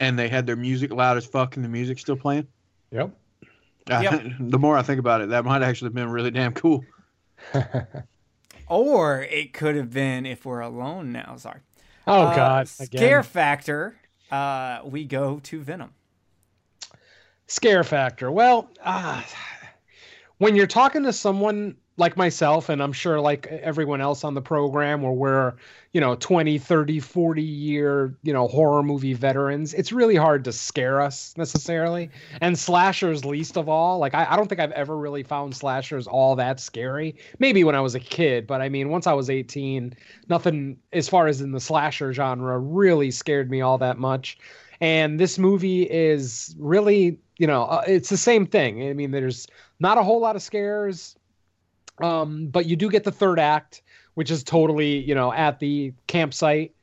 and 0.00 0.18
they 0.18 0.28
had 0.28 0.46
their 0.46 0.56
music 0.56 0.92
loud 0.92 1.16
as 1.16 1.26
fuck 1.26 1.56
and 1.56 1.64
the 1.64 1.68
music's 1.68 2.00
still 2.02 2.16
playing. 2.16 2.48
Yep. 2.90 3.14
Yep. 3.88 4.22
the 4.40 4.58
more 4.58 4.76
I 4.78 4.82
think 4.82 4.98
about 4.98 5.20
it, 5.20 5.28
that 5.30 5.44
might 5.44 5.62
actually 5.62 5.86
have 5.86 5.94
been 5.94 6.10
really 6.10 6.30
damn 6.30 6.52
cool. 6.54 6.84
Or 8.66 9.20
it 9.22 9.52
could 9.52 9.76
have 9.76 9.92
been 9.92 10.24
if 10.24 10.46
we're 10.46 10.60
alone 10.60 11.12
now. 11.12 11.36
Sorry. 11.36 11.60
Oh 12.06 12.22
Uh, 12.28 12.36
God. 12.36 12.68
Scare 12.68 13.18
Again. 13.18 13.22
factor. 13.30 13.96
Uh, 14.30 14.80
we 14.84 15.04
go 15.04 15.38
to 15.40 15.60
Venom. 15.60 15.92
Scare 17.46 17.84
factor. 17.84 18.30
Well, 18.30 18.70
uh, 18.82 19.22
when 20.38 20.56
you're 20.56 20.66
talking 20.66 21.02
to 21.02 21.12
someone 21.12 21.76
like 21.96 22.16
myself, 22.16 22.68
and 22.68 22.82
I'm 22.82 22.92
sure 22.92 23.20
like 23.20 23.46
everyone 23.46 24.00
else 24.00 24.24
on 24.24 24.34
the 24.34 24.42
program, 24.42 25.02
where 25.02 25.12
we're, 25.12 25.54
you 25.92 26.00
know, 26.00 26.16
20, 26.16 26.58
30, 26.58 26.98
40 26.98 27.42
year, 27.42 28.14
you 28.24 28.32
know, 28.32 28.48
horror 28.48 28.82
movie 28.82 29.14
veterans, 29.14 29.74
it's 29.74 29.92
really 29.92 30.16
hard 30.16 30.42
to 30.44 30.52
scare 30.52 31.00
us 31.00 31.34
necessarily. 31.36 32.10
And 32.40 32.58
slashers, 32.58 33.24
least 33.24 33.56
of 33.56 33.68
all. 33.68 33.98
Like, 33.98 34.12
I, 34.14 34.26
I 34.28 34.36
don't 34.36 34.48
think 34.48 34.60
I've 34.60 34.72
ever 34.72 34.96
really 34.96 35.22
found 35.22 35.54
slashers 35.54 36.08
all 36.08 36.34
that 36.36 36.58
scary. 36.58 37.14
Maybe 37.38 37.62
when 37.62 37.76
I 37.76 37.80
was 37.80 37.94
a 37.94 38.00
kid, 38.00 38.46
but 38.46 38.60
I 38.60 38.68
mean, 38.68 38.88
once 38.88 39.06
I 39.06 39.12
was 39.12 39.30
18, 39.30 39.94
nothing 40.28 40.76
as 40.92 41.08
far 41.08 41.28
as 41.28 41.40
in 41.40 41.52
the 41.52 41.60
slasher 41.60 42.12
genre 42.12 42.58
really 42.58 43.12
scared 43.12 43.50
me 43.50 43.60
all 43.60 43.78
that 43.78 43.98
much. 43.98 44.36
And 44.80 45.20
this 45.20 45.38
movie 45.38 45.84
is 45.84 46.56
really, 46.58 47.20
you 47.38 47.46
know, 47.46 47.64
uh, 47.64 47.84
it's 47.86 48.08
the 48.08 48.16
same 48.16 48.46
thing. 48.46 48.88
I 48.88 48.92
mean, 48.94 49.12
there's 49.12 49.46
not 49.78 49.96
a 49.96 50.02
whole 50.02 50.20
lot 50.20 50.34
of 50.34 50.42
scares, 50.42 51.16
um, 52.02 52.46
but 52.46 52.66
you 52.66 52.76
do 52.76 52.90
get 52.90 53.04
the 53.04 53.12
third 53.12 53.38
act, 53.38 53.82
which 54.14 54.30
is 54.30 54.42
totally, 54.42 54.98
you 54.98 55.14
know, 55.14 55.32
at 55.32 55.58
the 55.58 55.92
campsite, 56.06 56.74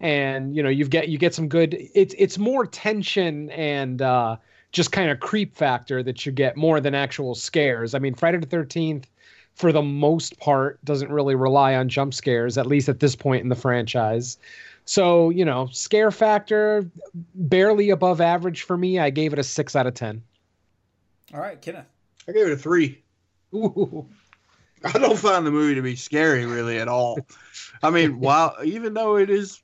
and 0.00 0.54
you 0.54 0.62
know, 0.62 0.68
you 0.68 0.86
get 0.86 1.08
you 1.08 1.18
get 1.18 1.34
some 1.34 1.48
good. 1.48 1.76
It's 1.94 2.14
it's 2.18 2.38
more 2.38 2.66
tension 2.66 3.50
and 3.50 4.02
uh, 4.02 4.36
just 4.72 4.92
kind 4.92 5.10
of 5.10 5.20
creep 5.20 5.54
factor 5.54 6.02
that 6.02 6.26
you 6.26 6.32
get 6.32 6.56
more 6.56 6.80
than 6.80 6.94
actual 6.94 7.34
scares. 7.34 7.94
I 7.94 7.98
mean, 7.98 8.14
Friday 8.14 8.38
the 8.38 8.46
Thirteenth, 8.46 9.08
for 9.54 9.72
the 9.72 9.82
most 9.82 10.38
part, 10.38 10.84
doesn't 10.84 11.10
really 11.10 11.34
rely 11.34 11.74
on 11.74 11.88
jump 11.88 12.12
scares, 12.12 12.58
at 12.58 12.66
least 12.66 12.88
at 12.88 13.00
this 13.00 13.16
point 13.16 13.42
in 13.42 13.48
the 13.48 13.56
franchise. 13.56 14.38
So, 14.86 15.30
you 15.30 15.44
know, 15.44 15.68
scare 15.72 16.12
factor 16.12 16.88
barely 17.34 17.90
above 17.90 18.20
average 18.20 18.62
for 18.62 18.76
me. 18.76 19.00
I 19.00 19.10
gave 19.10 19.32
it 19.32 19.38
a 19.38 19.42
six 19.42 19.74
out 19.74 19.88
of 19.88 19.94
10. 19.94 20.22
All 21.34 21.40
right, 21.40 21.60
Kenneth. 21.60 21.86
I 22.28 22.32
gave 22.32 22.46
it 22.46 22.52
a 22.52 22.56
three. 22.56 23.02
Ooh. 23.54 24.06
I 24.94 24.98
don't 24.98 25.18
find 25.18 25.46
the 25.46 25.50
movie 25.50 25.74
to 25.74 25.82
be 25.82 25.96
scary 25.96 26.46
really 26.46 26.78
at 26.78 26.88
all. 26.88 27.18
I 27.82 27.90
mean, 27.90 28.20
while 28.20 28.56
even 28.64 28.94
though 28.94 29.16
it 29.16 29.30
is 29.30 29.60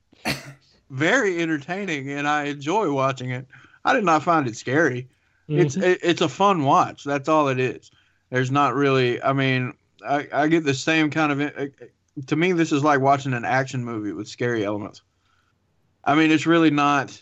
very 0.91 1.41
entertaining 1.41 2.11
and 2.11 2.29
I 2.29 2.45
enjoy 2.45 2.91
watching 2.93 3.31
it, 3.31 3.47
I 3.85 3.93
did 3.95 4.05
not 4.05 4.23
find 4.23 4.47
it 4.49 4.57
scary. 4.57 5.09
It's 5.55 5.77
it, 5.77 6.01
it's 6.03 6.21
a 6.21 6.29
fun 6.29 6.63
watch. 6.65 7.05
That's 7.05 7.29
all 7.29 7.49
it 7.49 7.59
is. 7.61 7.91
There's 8.31 8.51
not 8.51 8.75
really. 8.75 9.23
I 9.23 9.33
mean, 9.33 9.75
I, 10.07 10.29
I 10.33 10.49
get 10.49 10.65
the 10.65 10.75
same 10.75 11.11
kind 11.11 11.33
of. 11.33 11.41
uh, 11.41 11.67
To 12.27 12.37
me, 12.37 12.53
this 12.53 12.73
is 12.73 12.83
like 12.85 13.01
watching 13.01 13.35
an 13.35 13.45
action 13.45 13.85
movie 13.85 14.13
with 14.13 14.29
scary 14.29 14.65
elements. 14.65 15.03
I 16.05 16.15
mean, 16.15 16.31
it's 16.31 16.47
really 16.47 16.71
not. 16.71 17.21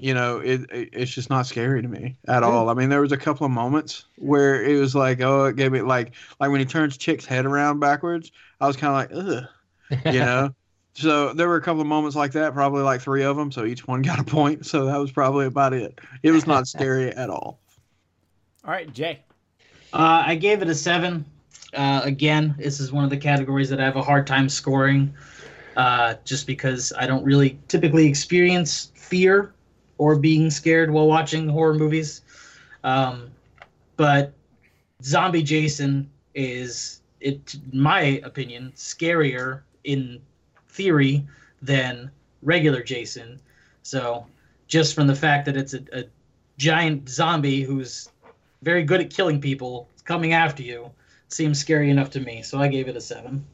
You 0.00 0.14
know, 0.14 0.38
it, 0.38 0.60
it 0.70 0.90
it's 0.92 1.10
just 1.10 1.28
not 1.28 1.46
scary 1.46 1.82
to 1.82 1.88
me 1.88 2.16
at 2.28 2.44
all. 2.44 2.68
I 2.68 2.74
mean, 2.74 2.88
there 2.88 3.00
was 3.00 3.10
a 3.10 3.16
couple 3.16 3.44
of 3.44 3.50
moments 3.50 4.04
where 4.16 4.62
it 4.62 4.78
was 4.78 4.94
like, 4.94 5.20
oh, 5.20 5.46
it 5.46 5.56
gave 5.56 5.72
me 5.72 5.82
like 5.82 6.12
like 6.38 6.52
when 6.52 6.60
he 6.60 6.66
turns 6.66 6.96
Chick's 6.96 7.26
head 7.26 7.44
around 7.44 7.80
backwards. 7.80 8.30
I 8.60 8.68
was 8.68 8.76
kind 8.76 9.10
of 9.10 9.16
like, 9.16 9.48
ugh, 9.90 10.04
you 10.14 10.20
know. 10.20 10.54
So 10.94 11.32
there 11.32 11.48
were 11.48 11.56
a 11.56 11.60
couple 11.60 11.80
of 11.80 11.88
moments 11.88 12.14
like 12.14 12.30
that, 12.32 12.54
probably 12.54 12.82
like 12.82 13.00
three 13.00 13.24
of 13.24 13.36
them. 13.36 13.50
So 13.50 13.64
each 13.64 13.88
one 13.88 14.02
got 14.10 14.20
a 14.20 14.24
point. 14.24 14.66
So 14.66 14.84
that 14.86 14.98
was 14.98 15.10
probably 15.10 15.46
about 15.46 15.72
it. 15.72 15.98
It 16.22 16.30
was 16.30 16.46
not 16.46 16.68
scary 16.68 17.10
at 17.16 17.28
all. 17.28 17.58
All 18.64 18.70
right, 18.70 18.92
Jay. 18.92 19.18
Uh, 19.92 20.22
I 20.26 20.36
gave 20.36 20.62
it 20.62 20.68
a 20.68 20.74
seven. 20.76 21.24
Uh, 21.74 22.02
again, 22.04 22.54
this 22.56 22.78
is 22.78 22.92
one 22.92 23.02
of 23.02 23.10
the 23.10 23.16
categories 23.16 23.68
that 23.70 23.80
I 23.80 23.84
have 23.84 23.96
a 23.96 24.02
hard 24.02 24.28
time 24.28 24.48
scoring, 24.48 25.12
uh, 25.76 26.14
just 26.24 26.46
because 26.46 26.92
I 26.96 27.08
don't 27.08 27.24
really 27.24 27.58
typically 27.66 28.06
experience 28.06 28.92
fear 28.94 29.54
or 29.98 30.16
being 30.16 30.50
scared 30.50 30.90
while 30.90 31.06
watching 31.06 31.48
horror 31.48 31.74
movies. 31.74 32.22
Um, 32.84 33.30
but 33.96 34.32
Zombie 35.02 35.42
Jason 35.42 36.10
is, 36.34 37.00
it, 37.20 37.56
in 37.72 37.80
my 37.80 38.20
opinion, 38.24 38.72
scarier 38.76 39.62
in 39.84 40.20
theory 40.68 41.26
than 41.60 42.10
regular 42.42 42.82
Jason. 42.82 43.40
So, 43.82 44.26
just 44.68 44.94
from 44.94 45.06
the 45.06 45.14
fact 45.14 45.46
that 45.46 45.56
it's 45.56 45.74
a, 45.74 45.82
a 45.92 46.04
giant 46.58 47.08
zombie 47.08 47.62
who's 47.62 48.10
very 48.62 48.82
good 48.82 49.00
at 49.00 49.10
killing 49.10 49.40
people 49.40 49.88
coming 50.04 50.32
after 50.32 50.62
you 50.62 50.90
seems 51.28 51.58
scary 51.58 51.90
enough 51.90 52.10
to 52.10 52.20
me 52.20 52.42
so 52.42 52.58
i 52.58 52.66
gave 52.66 52.88
it 52.88 52.96
a 52.96 53.00
seven 53.00 53.44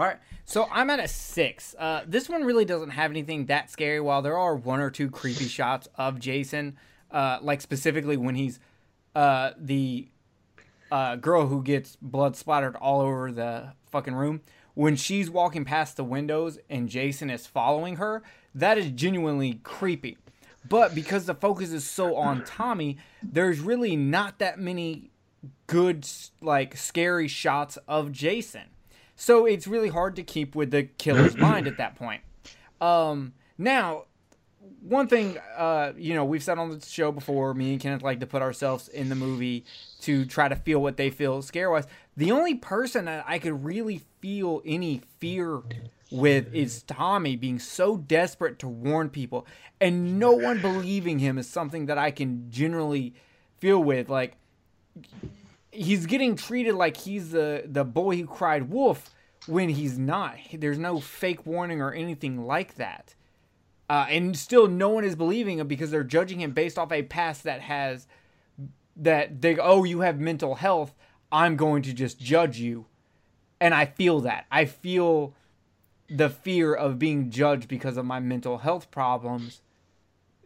All 0.00 0.06
right, 0.06 0.16
so 0.46 0.66
I'm 0.72 0.88
at 0.88 0.98
a 0.98 1.06
six. 1.06 1.74
Uh, 1.78 2.04
this 2.06 2.26
one 2.26 2.42
really 2.42 2.64
doesn't 2.64 2.88
have 2.88 3.10
anything 3.10 3.44
that 3.46 3.70
scary. 3.70 4.00
While 4.00 4.22
there 4.22 4.38
are 4.38 4.56
one 4.56 4.80
or 4.80 4.88
two 4.88 5.10
creepy 5.10 5.44
shots 5.46 5.88
of 5.94 6.18
Jason, 6.18 6.78
uh, 7.10 7.36
like 7.42 7.60
specifically 7.60 8.16
when 8.16 8.34
he's 8.34 8.60
uh, 9.14 9.50
the 9.58 10.08
uh, 10.90 11.16
girl 11.16 11.48
who 11.48 11.62
gets 11.62 11.96
blood 12.00 12.34
splattered 12.34 12.76
all 12.76 13.02
over 13.02 13.30
the 13.30 13.74
fucking 13.90 14.14
room. 14.14 14.40
When 14.72 14.96
she's 14.96 15.28
walking 15.28 15.66
past 15.66 15.98
the 15.98 16.04
windows 16.04 16.58
and 16.70 16.88
Jason 16.88 17.28
is 17.28 17.46
following 17.46 17.96
her, 17.96 18.22
that 18.54 18.78
is 18.78 18.90
genuinely 18.92 19.60
creepy. 19.64 20.16
But 20.66 20.94
because 20.94 21.26
the 21.26 21.34
focus 21.34 21.72
is 21.72 21.84
so 21.84 22.16
on 22.16 22.42
Tommy, 22.46 22.96
there's 23.22 23.60
really 23.60 23.96
not 23.96 24.38
that 24.38 24.58
many 24.58 25.10
good, 25.66 26.08
like, 26.40 26.74
scary 26.74 27.28
shots 27.28 27.76
of 27.86 28.12
Jason. 28.12 28.62
So 29.20 29.44
it's 29.44 29.66
really 29.66 29.90
hard 29.90 30.16
to 30.16 30.22
keep 30.22 30.54
with 30.54 30.70
the 30.70 30.84
killer's 30.84 31.36
mind 31.36 31.66
at 31.66 31.76
that 31.76 31.94
point. 31.94 32.22
Um, 32.80 33.34
now, 33.58 34.04
one 34.80 35.08
thing, 35.08 35.36
uh, 35.58 35.92
you 35.94 36.14
know, 36.14 36.24
we've 36.24 36.42
said 36.42 36.56
on 36.56 36.70
the 36.70 36.86
show 36.86 37.12
before, 37.12 37.52
me 37.52 37.72
and 37.72 37.80
Kenneth 37.80 38.02
like 38.02 38.20
to 38.20 38.26
put 38.26 38.40
ourselves 38.40 38.88
in 38.88 39.10
the 39.10 39.14
movie 39.14 39.66
to 40.00 40.24
try 40.24 40.48
to 40.48 40.56
feel 40.56 40.80
what 40.80 40.96
they 40.96 41.10
feel 41.10 41.42
scare 41.42 41.70
wise. 41.70 41.86
The 42.16 42.32
only 42.32 42.54
person 42.54 43.04
that 43.04 43.26
I 43.28 43.38
could 43.38 43.62
really 43.62 44.00
feel 44.20 44.62
any 44.64 45.02
fear 45.18 45.60
with 46.10 46.54
is 46.54 46.82
Tommy 46.84 47.36
being 47.36 47.58
so 47.58 47.98
desperate 47.98 48.58
to 48.60 48.68
warn 48.68 49.10
people 49.10 49.46
and 49.82 50.18
no 50.18 50.32
one 50.32 50.62
believing 50.62 51.18
him 51.18 51.36
is 51.36 51.46
something 51.46 51.86
that 51.86 51.98
I 51.98 52.10
can 52.10 52.50
generally 52.50 53.12
feel 53.58 53.84
with. 53.84 54.08
Like, 54.08 54.38
he's 55.72 56.06
getting 56.06 56.36
treated 56.36 56.74
like 56.74 56.96
he's 56.96 57.30
the 57.30 57.64
the 57.66 57.84
boy 57.84 58.16
who 58.16 58.26
cried 58.26 58.70
wolf 58.70 59.10
when 59.46 59.70
he's 59.70 59.98
not. 59.98 60.36
There's 60.52 60.78
no 60.78 61.00
fake 61.00 61.46
warning 61.46 61.80
or 61.80 61.92
anything 61.92 62.44
like 62.44 62.74
that. 62.76 63.14
Uh, 63.88 64.06
and 64.08 64.36
still, 64.36 64.68
no 64.68 64.88
one 64.90 65.04
is 65.04 65.16
believing 65.16 65.58
him 65.58 65.66
because 65.66 65.90
they're 65.90 66.04
judging 66.04 66.40
him 66.40 66.52
based 66.52 66.78
off 66.78 66.92
a 66.92 67.02
past 67.02 67.42
that 67.44 67.60
has 67.60 68.06
that 68.96 69.40
they 69.40 69.56
oh 69.56 69.84
you 69.84 70.00
have 70.00 70.20
mental 70.20 70.56
health. 70.56 70.94
I'm 71.32 71.56
going 71.56 71.82
to 71.82 71.92
just 71.92 72.18
judge 72.18 72.58
you, 72.58 72.86
and 73.60 73.74
I 73.74 73.86
feel 73.86 74.20
that. 74.20 74.46
I 74.50 74.64
feel 74.64 75.34
the 76.08 76.28
fear 76.28 76.74
of 76.74 76.98
being 76.98 77.30
judged 77.30 77.68
because 77.68 77.96
of 77.96 78.04
my 78.04 78.18
mental 78.18 78.58
health 78.58 78.90
problems 78.90 79.62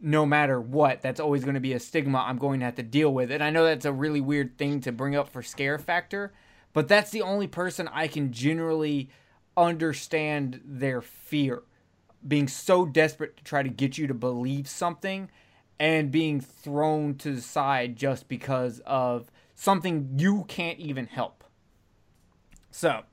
no 0.05 0.27
matter 0.27 0.61
what. 0.61 1.01
That's 1.01 1.19
always 1.19 1.45
going 1.45 1.55
to 1.55 1.61
be 1.61 1.73
a 1.73 1.81
stigma 1.81 2.19
I'm 2.19 2.37
going 2.37 2.61
to 2.61 2.67
have 2.67 2.75
to 2.75 2.83
deal 2.83 3.13
with. 3.13 3.31
And 3.31 3.43
I 3.43 3.49
know 3.49 3.65
that's 3.65 3.87
a 3.87 3.93
really 3.93 4.21
weird 4.21 4.59
thing 4.59 4.83
to 4.83 4.93
bring 4.93 5.17
up 5.17 5.31
for 5.31 5.43
scare 5.43 5.79
factor, 5.79 6.35
but 6.75 6.89
that's 6.89 7.11
the 7.11 7.23
only 7.23 7.47
person 7.47 7.89
I 7.89 8.07
can 8.07 8.31
generally 8.31 9.09
understand 9.57 10.61
their 10.63 11.01
fear. 11.01 11.63
Being 12.27 12.49
so 12.49 12.85
desperate 12.85 13.39
to 13.39 13.45
try 13.45 13.63
to 13.63 13.69
get 13.71 13.97
you 13.97 14.07
to 14.07 14.15
believe 14.15 14.69
something 14.69 15.31
and 15.81 16.11
being 16.11 16.39
thrown 16.39 17.15
to 17.17 17.35
the 17.35 17.41
side 17.41 17.97
just 17.97 18.29
because 18.29 18.81
of 18.85 19.31
something 19.55 20.11
you 20.19 20.45
can't 20.49 20.79
even 20.79 21.07
help. 21.07 21.45
So, 22.71 23.05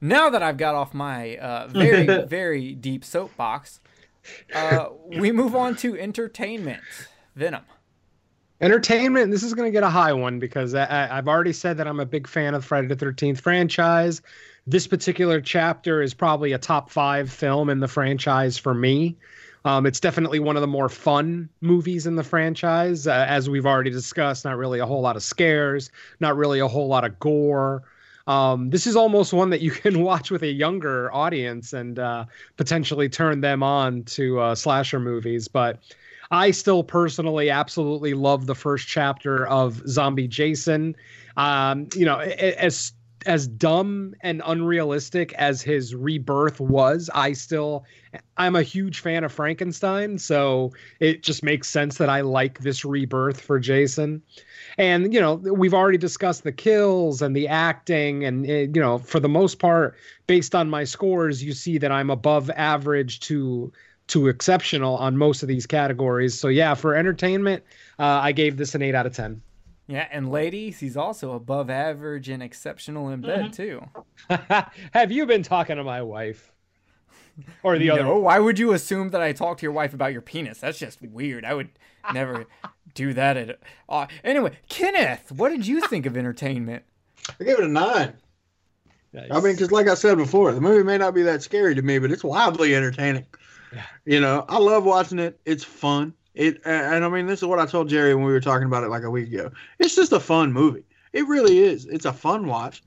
now 0.00 0.30
that 0.30 0.42
I've 0.42 0.56
got 0.56 0.74
off 0.74 0.94
my 0.94 1.36
uh, 1.36 1.68
very, 1.68 2.24
very 2.26 2.74
deep 2.74 3.04
soapbox, 3.04 3.80
uh, 4.54 4.86
we 5.06 5.32
move 5.32 5.54
on 5.54 5.76
to 5.76 5.98
entertainment. 5.98 6.82
Venom. 7.34 7.62
Entertainment. 8.60 9.30
This 9.30 9.42
is 9.42 9.52
going 9.52 9.68
to 9.68 9.72
get 9.72 9.82
a 9.82 9.90
high 9.90 10.14
one 10.14 10.38
because 10.38 10.74
I, 10.74 10.86
have 10.86 11.28
already 11.28 11.52
said 11.52 11.76
that 11.76 11.86
I'm 11.86 12.00
a 12.00 12.06
big 12.06 12.26
fan 12.26 12.54
of 12.54 12.62
the 12.62 12.66
Friday 12.66 12.88
the 12.88 12.96
Thirteenth 12.96 13.40
franchise. 13.40 14.22
This 14.66 14.86
particular 14.86 15.40
chapter 15.40 16.00
is 16.00 16.14
probably 16.14 16.52
a 16.52 16.58
top 16.58 16.90
five 16.90 17.30
film 17.30 17.68
in 17.68 17.80
the 17.80 17.88
franchise 17.88 18.56
for 18.56 18.72
me. 18.72 19.16
Um, 19.66 19.84
it's 19.84 20.00
definitely 20.00 20.38
one 20.38 20.56
of 20.56 20.60
the 20.60 20.68
more 20.68 20.88
fun 20.88 21.48
movies 21.60 22.06
in 22.06 22.14
the 22.14 22.22
franchise, 22.22 23.06
uh, 23.06 23.26
as 23.28 23.50
we've 23.50 23.66
already 23.66 23.90
discussed. 23.90 24.44
Not 24.44 24.56
really 24.56 24.78
a 24.78 24.86
whole 24.86 25.02
lot 25.02 25.16
of 25.16 25.22
scares, 25.22 25.90
not 26.20 26.36
really 26.36 26.60
a 26.60 26.68
whole 26.68 26.88
lot 26.88 27.04
of 27.04 27.18
gore. 27.18 27.82
Um, 28.26 28.70
this 28.70 28.86
is 28.86 28.96
almost 28.96 29.32
one 29.32 29.50
that 29.50 29.60
you 29.60 29.70
can 29.70 30.00
watch 30.02 30.30
with 30.30 30.42
a 30.42 30.52
younger 30.52 31.12
audience 31.14 31.72
and 31.72 31.98
uh, 31.98 32.24
potentially 32.56 33.08
turn 33.08 33.40
them 33.40 33.62
on 33.62 34.02
to 34.04 34.40
uh, 34.40 34.54
slasher 34.54 35.00
movies. 35.00 35.48
But 35.48 35.78
I 36.30 36.50
still 36.50 36.82
personally 36.82 37.50
absolutely 37.50 38.14
love 38.14 38.46
the 38.46 38.54
first 38.54 38.88
chapter 38.88 39.46
of 39.46 39.86
Zombie 39.88 40.28
Jason. 40.28 40.96
Um, 41.36 41.88
you 41.94 42.04
know, 42.04 42.18
as 42.18 42.92
as 43.26 43.48
dumb 43.48 44.14
and 44.20 44.40
unrealistic 44.46 45.32
as 45.34 45.60
his 45.60 45.94
rebirth 45.94 46.60
was, 46.60 47.10
I 47.14 47.32
still 47.32 47.84
I'm 48.36 48.56
a 48.56 48.62
huge 48.62 49.00
fan 49.00 49.24
of 49.24 49.32
Frankenstein, 49.32 50.18
so 50.18 50.72
it 51.00 51.22
just 51.22 51.42
makes 51.42 51.68
sense 51.68 51.98
that 51.98 52.08
I 52.08 52.20
like 52.20 52.60
this 52.60 52.84
rebirth 52.84 53.40
for 53.40 53.58
Jason. 53.58 54.22
And 54.78 55.12
you 55.12 55.20
know, 55.20 55.34
we've 55.34 55.74
already 55.74 55.98
discussed 55.98 56.44
the 56.44 56.52
kills 56.52 57.22
and 57.22 57.34
the 57.34 57.48
acting, 57.48 58.24
and 58.24 58.46
eh, 58.48 58.66
you 58.72 58.80
know, 58.80 58.98
for 58.98 59.20
the 59.20 59.28
most 59.28 59.58
part, 59.58 59.96
based 60.26 60.54
on 60.54 60.68
my 60.68 60.84
scores, 60.84 61.42
you 61.42 61.52
see 61.52 61.78
that 61.78 61.90
I'm 61.90 62.10
above 62.10 62.50
average 62.50 63.20
to 63.20 63.72
to 64.08 64.28
exceptional 64.28 64.96
on 64.96 65.16
most 65.16 65.42
of 65.42 65.48
these 65.48 65.66
categories. 65.66 66.38
So 66.38 66.48
yeah, 66.48 66.74
for 66.74 66.94
entertainment, 66.94 67.64
uh, 67.98 68.04
I 68.04 68.32
gave 68.32 68.56
this 68.56 68.74
an 68.74 68.82
eight 68.82 68.94
out 68.94 69.06
of 69.06 69.14
ten. 69.14 69.40
Yeah, 69.88 70.08
and 70.10 70.30
ladies, 70.30 70.80
he's 70.80 70.96
also 70.96 71.32
above 71.32 71.70
average 71.70 72.28
and 72.28 72.42
exceptional 72.42 73.10
in 73.10 73.20
bed 73.20 73.52
mm-hmm. 73.52 73.80
too. 74.30 74.66
Have 74.92 75.12
you 75.12 75.26
been 75.26 75.44
talking 75.44 75.76
to 75.76 75.84
my 75.84 76.02
wife? 76.02 76.52
Or 77.62 77.78
the 77.78 77.88
no, 77.88 77.94
other? 77.94 78.14
Why 78.14 78.38
would 78.38 78.58
you 78.58 78.72
assume 78.72 79.10
that 79.10 79.20
I 79.20 79.32
talk 79.32 79.58
to 79.58 79.62
your 79.62 79.72
wife 79.72 79.94
about 79.94 80.12
your 80.12 80.22
penis? 80.22 80.58
That's 80.58 80.78
just 80.78 81.02
weird. 81.02 81.44
I 81.44 81.54
would 81.54 81.68
never 82.12 82.46
do 82.94 83.12
that. 83.14 83.36
At 83.36 83.58
uh, 83.88 84.06
anyway, 84.24 84.58
Kenneth, 84.68 85.32
what 85.32 85.50
did 85.50 85.66
you 85.66 85.80
think 85.80 86.06
of 86.06 86.16
entertainment? 86.16 86.84
I 87.40 87.44
gave 87.44 87.58
it 87.58 87.64
a 87.64 87.68
nine. 87.68 88.14
Nice. 89.12 89.30
I 89.30 89.40
mean, 89.40 89.54
because 89.54 89.72
like 89.72 89.88
I 89.88 89.94
said 89.94 90.18
before, 90.18 90.52
the 90.52 90.60
movie 90.60 90.84
may 90.84 90.98
not 90.98 91.14
be 91.14 91.22
that 91.22 91.42
scary 91.42 91.74
to 91.74 91.82
me, 91.82 91.98
but 91.98 92.10
it's 92.10 92.24
wildly 92.24 92.74
entertaining. 92.74 93.24
Yeah. 93.72 93.82
You 94.04 94.20
know, 94.20 94.44
I 94.48 94.58
love 94.58 94.84
watching 94.84 95.18
it. 95.18 95.40
It's 95.44 95.64
fun. 95.64 96.12
It 96.34 96.60
and 96.66 97.04
I 97.04 97.08
mean, 97.08 97.26
this 97.26 97.40
is 97.40 97.46
what 97.46 97.58
I 97.58 97.66
told 97.66 97.88
Jerry 97.88 98.14
when 98.14 98.24
we 98.24 98.32
were 98.32 98.40
talking 98.40 98.66
about 98.66 98.84
it 98.84 98.90
like 98.90 99.04
a 99.04 99.10
week 99.10 99.32
ago. 99.32 99.50
It's 99.78 99.96
just 99.96 100.12
a 100.12 100.20
fun 100.20 100.52
movie. 100.52 100.84
It 101.12 101.26
really 101.26 101.60
is. 101.60 101.86
It's 101.86 102.04
a 102.04 102.12
fun 102.12 102.46
watch. 102.46 102.82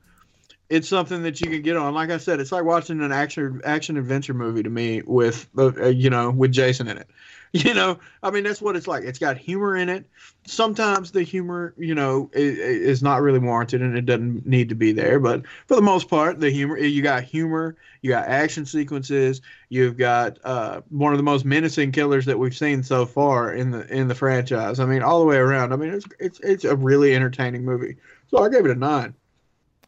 It's 0.70 0.88
something 0.88 1.22
that 1.24 1.40
you 1.40 1.50
can 1.50 1.62
get 1.62 1.76
on. 1.76 1.94
Like 1.94 2.10
I 2.10 2.18
said, 2.18 2.40
it's 2.40 2.52
like 2.52 2.64
watching 2.64 3.00
an 3.02 3.12
action 3.12 3.60
action 3.64 3.96
adventure 3.96 4.34
movie 4.34 4.62
to 4.62 4.70
me 4.70 5.02
with 5.04 5.48
uh, 5.58 5.88
you 5.88 6.10
know 6.10 6.30
with 6.30 6.52
Jason 6.52 6.88
in 6.88 6.96
it. 6.96 7.08
You 7.52 7.74
know, 7.74 7.98
I 8.22 8.30
mean, 8.30 8.44
that's 8.44 8.62
what 8.62 8.76
it's 8.76 8.86
like. 8.86 9.02
It's 9.02 9.18
got 9.18 9.36
humor 9.36 9.74
in 9.74 9.88
it. 9.88 10.08
Sometimes 10.46 11.10
the 11.10 11.24
humor, 11.24 11.74
you 11.76 11.96
know, 11.96 12.30
is, 12.32 12.56
is, 12.58 13.02
not 13.02 13.22
really 13.22 13.40
warranted 13.40 13.82
and 13.82 13.98
it 13.98 14.06
doesn't 14.06 14.46
need 14.46 14.68
to 14.68 14.76
be 14.76 14.92
there. 14.92 15.18
But 15.18 15.42
for 15.66 15.74
the 15.74 15.82
most 15.82 16.08
part, 16.08 16.38
the 16.38 16.48
humor, 16.48 16.78
you 16.78 17.02
got 17.02 17.24
humor, 17.24 17.74
you 18.02 18.10
got 18.10 18.28
action 18.28 18.66
sequences, 18.66 19.40
you've 19.68 19.96
got 19.96 20.38
uh, 20.44 20.82
one 20.90 21.12
of 21.12 21.16
the 21.18 21.24
most 21.24 21.44
menacing 21.44 21.90
killers 21.90 22.24
that 22.26 22.38
we've 22.38 22.56
seen 22.56 22.84
so 22.84 23.04
far 23.04 23.52
in 23.52 23.72
the 23.72 23.84
in 23.92 24.06
the 24.06 24.14
franchise. 24.14 24.78
I 24.78 24.86
mean, 24.86 25.02
all 25.02 25.18
the 25.18 25.26
way 25.26 25.36
around. 25.36 25.72
I 25.72 25.76
mean, 25.76 25.92
it's 25.92 26.06
it's 26.20 26.38
it's 26.44 26.64
a 26.64 26.76
really 26.76 27.16
entertaining 27.16 27.64
movie. 27.64 27.96
So 28.28 28.44
I 28.44 28.48
gave 28.48 28.64
it 28.64 28.70
a 28.70 28.76
nine. 28.76 29.12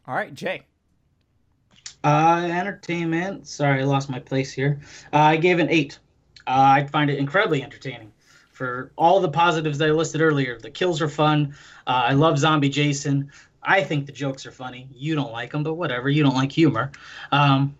All 0.05 0.15
right, 0.15 0.33
Jay. 0.33 0.63
Uh, 2.03 2.47
entertainment. 2.51 3.47
Sorry, 3.47 3.81
I 3.81 3.83
lost 3.85 4.09
my 4.09 4.19
place 4.19 4.51
here. 4.51 4.79
Uh, 5.13 5.17
I 5.17 5.37
gave 5.37 5.59
an 5.59 5.69
eight. 5.69 5.99
Uh, 6.45 6.51
I 6.81 6.87
find 6.87 7.09
it 7.09 7.17
incredibly 7.17 7.63
entertaining 7.63 8.11
for 8.51 8.91
all 8.97 9.19
the 9.19 9.29
positives 9.29 9.77
that 9.77 9.87
I 9.87 9.91
listed 9.91 10.21
earlier. 10.21 10.59
The 10.59 10.69
kills 10.69 11.01
are 11.01 11.09
fun. 11.09 11.55
Uh, 11.87 12.03
I 12.09 12.13
love 12.13 12.37
Zombie 12.37 12.69
Jason. 12.69 13.31
I 13.63 13.83
think 13.83 14.05
the 14.05 14.11
jokes 14.11 14.45
are 14.45 14.51
funny. 14.51 14.87
You 14.93 15.15
don't 15.15 15.31
like 15.31 15.51
them, 15.51 15.63
but 15.63 15.75
whatever. 15.75 16.09
You 16.09 16.23
don't 16.23 16.35
like 16.35 16.51
humor. 16.51 16.91
Um, 17.31 17.75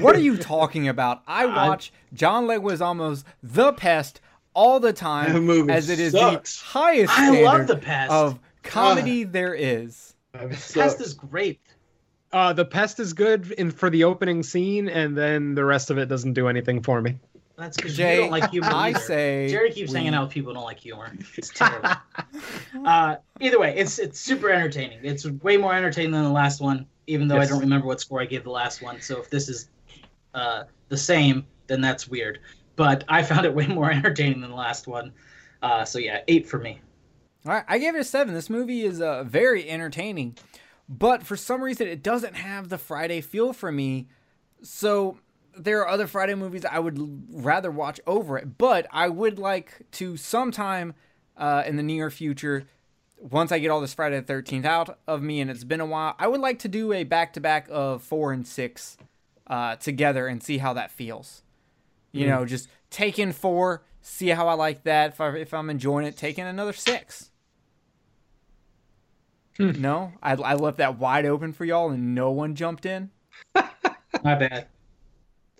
what 0.00 0.14
are 0.14 0.20
you 0.20 0.36
talking 0.36 0.88
about? 0.88 1.22
I 1.26 1.46
watch 1.68 1.92
I, 1.94 2.14
John 2.16 2.46
Leguizamo's 2.46 3.24
The 3.42 3.72
Pest 3.72 4.20
all 4.52 4.78
the 4.80 4.92
time 4.92 5.70
as 5.70 5.88
it 5.88 5.98
is 5.98 6.12
sucks. 6.12 6.60
the 6.60 6.66
highest 6.66 7.18
I 7.18 7.42
love 7.42 7.66
the 7.66 7.76
pest. 7.76 8.12
of 8.12 8.38
comedy 8.62 9.24
there 9.24 9.54
is. 9.54 10.14
The 10.32 10.48
Pest 10.48 11.00
is 11.00 11.14
great. 11.14 11.60
Uh, 12.34 12.52
the 12.52 12.64
Pest 12.64 12.98
is 12.98 13.12
good 13.12 13.52
in 13.52 13.70
for 13.70 13.88
the 13.88 14.02
opening 14.02 14.42
scene, 14.42 14.88
and 14.88 15.16
then 15.16 15.54
the 15.54 15.64
rest 15.64 15.88
of 15.88 15.98
it 15.98 16.06
doesn't 16.06 16.32
do 16.32 16.48
anything 16.48 16.82
for 16.82 17.00
me. 17.00 17.16
That's 17.56 17.76
because 17.76 17.96
you 17.96 18.04
don't 18.04 18.32
like 18.32 18.50
humor. 18.50 18.66
I 18.72 18.88
either. 18.88 18.98
say 18.98 19.48
Jerry 19.48 19.70
keeps 19.70 19.92
we... 19.92 19.98
hanging 19.98 20.14
out 20.14 20.24
with 20.24 20.32
people 20.32 20.50
who 20.50 20.54
don't 20.54 20.64
like 20.64 20.80
humor. 20.80 21.12
It's 21.36 21.50
terrible. 21.50 21.90
uh, 22.84 23.16
either 23.38 23.60
way, 23.60 23.76
it's 23.76 24.00
it's 24.00 24.18
super 24.18 24.50
entertaining. 24.50 24.98
It's 25.04 25.24
way 25.24 25.56
more 25.56 25.74
entertaining 25.74 26.10
than 26.10 26.24
the 26.24 26.30
last 26.30 26.60
one, 26.60 26.86
even 27.06 27.28
though 27.28 27.36
yes. 27.36 27.46
I 27.46 27.50
don't 27.52 27.60
remember 27.60 27.86
what 27.86 28.00
score 28.00 28.20
I 28.20 28.24
gave 28.24 28.42
the 28.42 28.50
last 28.50 28.82
one. 28.82 29.00
So 29.00 29.20
if 29.20 29.30
this 29.30 29.48
is 29.48 29.68
uh, 30.34 30.64
the 30.88 30.96
same, 30.96 31.46
then 31.68 31.80
that's 31.80 32.08
weird. 32.08 32.40
But 32.74 33.04
I 33.06 33.22
found 33.22 33.46
it 33.46 33.54
way 33.54 33.68
more 33.68 33.90
entertaining 33.92 34.40
than 34.40 34.50
the 34.50 34.56
last 34.56 34.88
one. 34.88 35.12
Uh, 35.62 35.84
so 35.84 36.00
yeah, 36.00 36.22
eight 36.26 36.48
for 36.48 36.58
me. 36.58 36.80
All 37.46 37.52
right, 37.52 37.64
I 37.68 37.78
gave 37.78 37.94
it 37.94 38.00
a 38.00 38.04
seven. 38.04 38.34
This 38.34 38.50
movie 38.50 38.82
is 38.82 39.00
uh, 39.00 39.22
very 39.22 39.70
entertaining. 39.70 40.36
But 40.88 41.22
for 41.22 41.36
some 41.36 41.62
reason 41.62 41.88
it 41.88 42.02
doesn't 42.02 42.34
have 42.34 42.68
the 42.68 42.78
Friday 42.78 43.20
feel 43.20 43.52
for 43.52 43.72
me. 43.72 44.08
So 44.62 45.18
there 45.56 45.80
are 45.80 45.88
other 45.88 46.06
Friday 46.06 46.34
movies 46.34 46.64
I 46.64 46.78
would 46.78 46.98
rather 47.30 47.70
watch 47.70 48.00
over 48.06 48.36
it, 48.38 48.58
but 48.58 48.86
I 48.90 49.08
would 49.08 49.38
like 49.38 49.82
to 49.92 50.16
sometime 50.16 50.94
uh, 51.36 51.62
in 51.66 51.76
the 51.76 51.82
near 51.82 52.10
future, 52.10 52.64
once 53.18 53.52
I 53.52 53.58
get 53.58 53.70
all 53.70 53.80
this 53.80 53.94
Friday 53.94 54.20
the 54.20 54.32
13th 54.32 54.64
out 54.64 54.98
of 55.06 55.22
me 55.22 55.40
and 55.40 55.50
it's 55.50 55.64
been 55.64 55.80
a 55.80 55.86
while, 55.86 56.14
I 56.18 56.28
would 56.28 56.40
like 56.40 56.58
to 56.60 56.68
do 56.68 56.92
a 56.92 57.04
back 57.04 57.32
to 57.34 57.40
back 57.40 57.68
of 57.70 58.02
four 58.02 58.32
and 58.32 58.46
six 58.46 58.96
uh, 59.46 59.76
together 59.76 60.26
and 60.26 60.42
see 60.42 60.58
how 60.58 60.72
that 60.74 60.90
feels. 60.90 61.42
You 62.12 62.28
know, 62.28 62.44
just 62.44 62.68
take 62.90 63.18
in 63.18 63.32
four, 63.32 63.82
see 64.00 64.28
how 64.28 64.46
I 64.46 64.54
like 64.54 64.84
that. 64.84 65.14
If, 65.14 65.20
I, 65.20 65.30
if 65.30 65.52
I'm 65.52 65.68
enjoying 65.68 66.06
it, 66.06 66.16
take 66.16 66.38
in 66.38 66.46
another 66.46 66.72
six. 66.72 67.32
No, 69.58 70.12
I, 70.22 70.32
I 70.32 70.54
left 70.54 70.78
that 70.78 70.98
wide 70.98 71.26
open 71.26 71.52
for 71.52 71.64
y'all 71.64 71.90
and 71.90 72.14
no 72.14 72.30
one 72.30 72.54
jumped 72.54 72.86
in. 72.86 73.10
My 73.54 74.34
bad. 74.34 74.66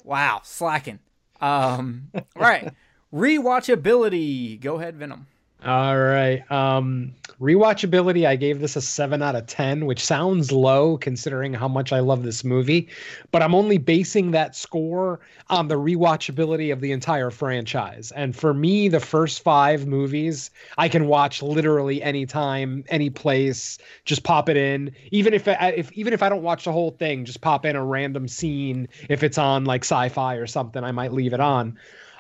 Wow, 0.03 0.41
slacking. 0.43 0.99
Um, 1.41 2.11
all 2.15 2.23
right, 2.37 2.73
rewatchability. 3.15 4.61
Go 4.61 4.79
ahead, 4.79 4.97
Venom. 4.97 5.27
All 5.65 5.99
right. 5.99 6.51
Um, 6.53 7.15
rewatchability, 7.41 8.27
I 8.27 8.37
gave 8.37 8.61
this 8.61 8.77
a 8.77 8.83
7 8.83 9.23
out 9.23 9.35
of 9.35 9.47
10, 9.47 9.87
which 9.87 10.05
sounds 10.05 10.53
low 10.53 10.99
considering 10.99 11.55
how 11.55 11.69
much 11.69 11.91
I 11.91 12.01
love 12.01 12.23
this 12.23 12.45
movie, 12.45 12.91
but 13.31 13.41
I'm 13.41 13.55
only 13.55 13.79
basing 13.79 14.33
that 14.33 14.55
score 14.55 15.21
on 15.49 15.69
the 15.69 15.77
rewatchability 15.77 16.71
of 16.71 16.83
the 16.83 16.93
entire 16.93 17.31
franchise. 17.31 18.13
And 18.15 18.37
for 18.37 18.53
me, 18.53 18.89
the 18.89 19.01
first 19.01 19.43
five 19.43 19.87
movies, 19.87 20.51
I 20.77 20.91
can 20.91 21.07
watch 21.07 21.41
literally 21.41 22.03
anytime, 22.03 22.85
any 22.91 23.09
place, 23.09 23.79
just 24.05 24.23
pop 24.23 24.51
it 24.51 24.59
in. 24.59 24.95
Even 25.13 25.33
if, 25.33 25.49
if 25.49 25.91
even 25.93 26.13
if 26.13 26.23
I 26.23 26.29
don't 26.29 26.43
watch 26.43 26.65
the 26.65 26.73
whole 26.73 26.91
thing, 26.91 27.25
just 27.25 27.41
pop 27.41 27.65
in 27.65 27.75
a 27.75 27.85
random 27.85 28.29
scene. 28.29 28.87
If 29.09 29.23
it's 29.23 29.39
on 29.39 29.65
like 29.65 29.83
sci-fi 29.85 30.35
or 30.35 30.47
something, 30.47 30.85
I 30.85 30.93
might 30.93 31.15
leave 31.15 31.33
it 31.33 31.41
on. 31.41 31.79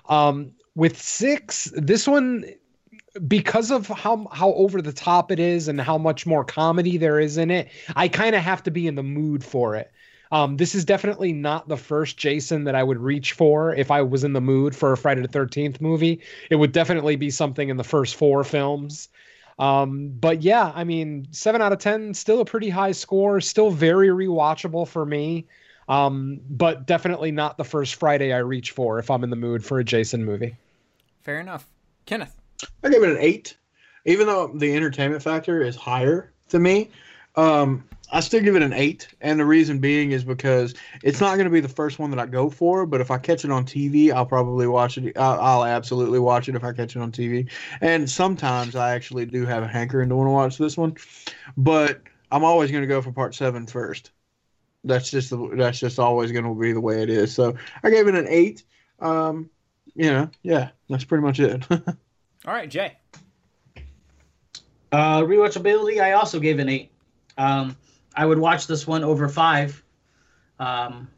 Um, 0.09 0.53
with 0.75 1.01
six, 1.01 1.71
this 1.77 2.09
one 2.09 2.45
because 3.27 3.71
of 3.71 3.87
how 3.87 4.27
how 4.33 4.53
over 4.55 4.83
the 4.83 4.93
top 4.93 5.31
it 5.31 5.39
is 5.39 5.69
and 5.69 5.81
how 5.81 5.99
much 5.99 6.27
more 6.27 6.45
comedy 6.45 6.97
there 6.97 7.21
is 7.21 7.39
in 7.39 7.51
it, 7.51 7.69
I 7.95 8.09
kind 8.09 8.35
of 8.35 8.43
have 8.43 8.63
to 8.65 8.71
be 8.71 8.87
in 8.87 8.95
the 8.95 9.03
mood 9.03 9.45
for 9.45 9.77
it. 9.77 9.93
Um, 10.33 10.57
this 10.57 10.75
is 10.75 10.85
definitely 10.85 11.33
not 11.33 11.69
the 11.69 11.77
first 11.77 12.17
Jason 12.17 12.65
that 12.65 12.75
I 12.75 12.83
would 12.83 12.99
reach 12.99 13.33
for 13.33 13.73
if 13.75 13.91
I 13.91 14.03
was 14.03 14.25
in 14.25 14.33
the 14.33 14.41
mood 14.41 14.75
for 14.75 14.93
a 14.93 14.97
Friday 14.97 15.23
the 15.23 15.29
Thirteenth 15.29 15.81
movie. 15.81 16.21
It 16.51 16.57
would 16.57 16.73
definitely 16.73 17.17
be 17.17 17.31
something 17.31 17.69
in 17.69 17.77
the 17.77 17.85
first 17.85 18.17
four 18.17 18.43
films. 18.43 19.09
Um, 19.61 20.09
but 20.09 20.43
yeah, 20.43 20.73
I 20.75 20.83
mean, 20.83 21.29
seven 21.31 21.63
out 21.63 21.73
of 21.73 21.79
ten, 21.79 22.15
still 22.15 22.41
a 22.41 22.45
pretty 22.45 22.69
high 22.69 22.93
score, 22.93 23.41
still 23.41 23.71
very 23.71 24.09
rewatchable 24.09 24.89
for 24.89 25.07
me. 25.07 25.47
Um, 25.89 26.41
but 26.49 26.87
definitely 26.87 27.31
not 27.31 27.59
the 27.59 27.65
first 27.65 27.97
Friday 27.97 28.33
I 28.33 28.39
reach 28.39 28.73
for 28.73 28.99
if 28.99 29.11
I'm 29.11 29.23
in 29.23 29.31
the 29.31 29.37
mood 29.37 29.65
for 29.65 29.79
a 29.79 29.85
Jason 29.85 30.25
movie. 30.25 30.57
Fair 31.23 31.39
enough. 31.39 31.69
Kenneth. 32.07 32.35
I 32.83 32.89
give 32.89 33.03
it 33.03 33.11
an 33.11 33.19
eight, 33.19 33.57
even 34.05 34.27
though 34.27 34.49
the 34.49 34.75
entertainment 34.75 35.23
factor 35.23 35.63
is 35.63 35.77
higher 35.77 36.33
to 36.49 36.59
me. 36.59 36.91
Um, 37.37 37.85
I 38.13 38.21
still 38.21 38.43
give 38.43 38.55
it 38.55 38.63
an 38.63 38.73
eight, 38.73 39.09
and 39.23 39.41
the 39.41 39.45
reason 39.45 39.79
being 39.79 40.13
is 40.13 40.23
because 40.23 40.75
it's 41.03 41.21
not 41.21 41.35
going 41.35 41.47
to 41.47 41.51
be 41.51 41.61
the 41.61 41.69
first 41.69 41.99
one 41.99 42.11
that 42.11 42.21
I 42.21 42.27
go 42.27 42.51
for. 42.51 42.87
But 42.87 43.01
if 43.01 43.11
I 43.11 43.19
catch 43.19 43.45
it 43.45 43.51
on 43.51 43.65
TV, 43.65 44.13
I'll 44.13 44.27
probably 44.27 44.67
watch 44.67 44.99
it. 44.99 45.17
I'll, 45.17 45.41
I'll 45.41 45.65
absolutely 45.65 46.19
watch 46.21 46.49
it 46.49 46.55
if 46.55 46.63
I 46.63 46.73
catch 46.73 46.95
it 46.95 47.01
on 47.03 47.11
TV. 47.11 47.51
And 47.81 48.09
sometimes 48.09 48.77
I 48.77 48.95
actually 48.95 49.27
do 49.27 49.47
have 49.47 49.63
a 49.63 49.69
hankering 49.69 50.11
to 50.11 50.17
want 50.17 50.29
to 50.29 50.33
watch 50.33 50.59
this 50.59 50.77
one, 50.77 50.97
but 51.57 52.03
I'm 52.31 52.45
always 52.45 52.71
going 52.71 52.83
to 52.83 52.89
go 52.89 53.03
for 53.03 53.11
part 53.11 53.35
seven 53.35 53.67
first. 53.67 54.13
That's 54.85 55.11
just 55.11 55.31
the, 55.31 55.51
that's 55.55 55.81
just 55.81 55.99
always 55.99 56.31
going 56.31 56.45
to 56.45 56.55
be 56.55 56.73
the 56.73 56.81
way 56.81 57.03
it 57.03 57.09
is. 57.09 57.35
So 57.35 57.57
I 57.83 57.91
gave 57.91 58.07
it 58.07 58.15
an 58.15 58.27
eight. 58.29 58.65
Um, 59.01 59.51
you 59.95 60.11
know, 60.11 60.31
yeah, 60.43 60.71
that's 60.89 61.05
pretty 61.05 61.23
much 61.23 61.41
it. 61.41 61.67
All 62.47 62.53
right, 62.53 62.69
Jay. 62.69 62.97
Uh, 64.93 65.23
rewatchability, 65.23 66.01
I 66.01 66.13
also 66.13 66.39
gave 66.39 66.59
an 66.59 66.69
eight. 66.69 66.93
Um, 67.37 67.77
I 68.15 68.27
would 68.27 68.39
watch 68.39 68.67
this 68.67 68.87
one 68.87 69.03
over 69.03 69.29
five. 69.29 69.83
Um, 70.59 71.09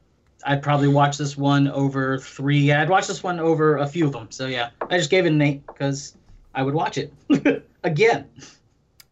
I'd 0.44 0.62
probably 0.62 0.88
watch 0.88 1.18
this 1.18 1.36
one 1.36 1.68
over 1.68 2.18
three. 2.18 2.58
Yeah, 2.58 2.80
I'd 2.80 2.88
watch 2.88 3.06
this 3.06 3.22
one 3.22 3.40
over 3.40 3.76
a 3.78 3.86
few 3.86 4.06
of 4.06 4.12
them. 4.12 4.30
So 4.30 4.46
yeah, 4.46 4.70
I 4.88 4.96
just 4.96 5.10
gave 5.10 5.26
it 5.26 5.32
an 5.32 5.42
eight 5.42 5.66
because 5.66 6.16
I 6.54 6.62
would 6.62 6.74
watch 6.74 6.96
it 6.96 7.12
again. 7.84 8.28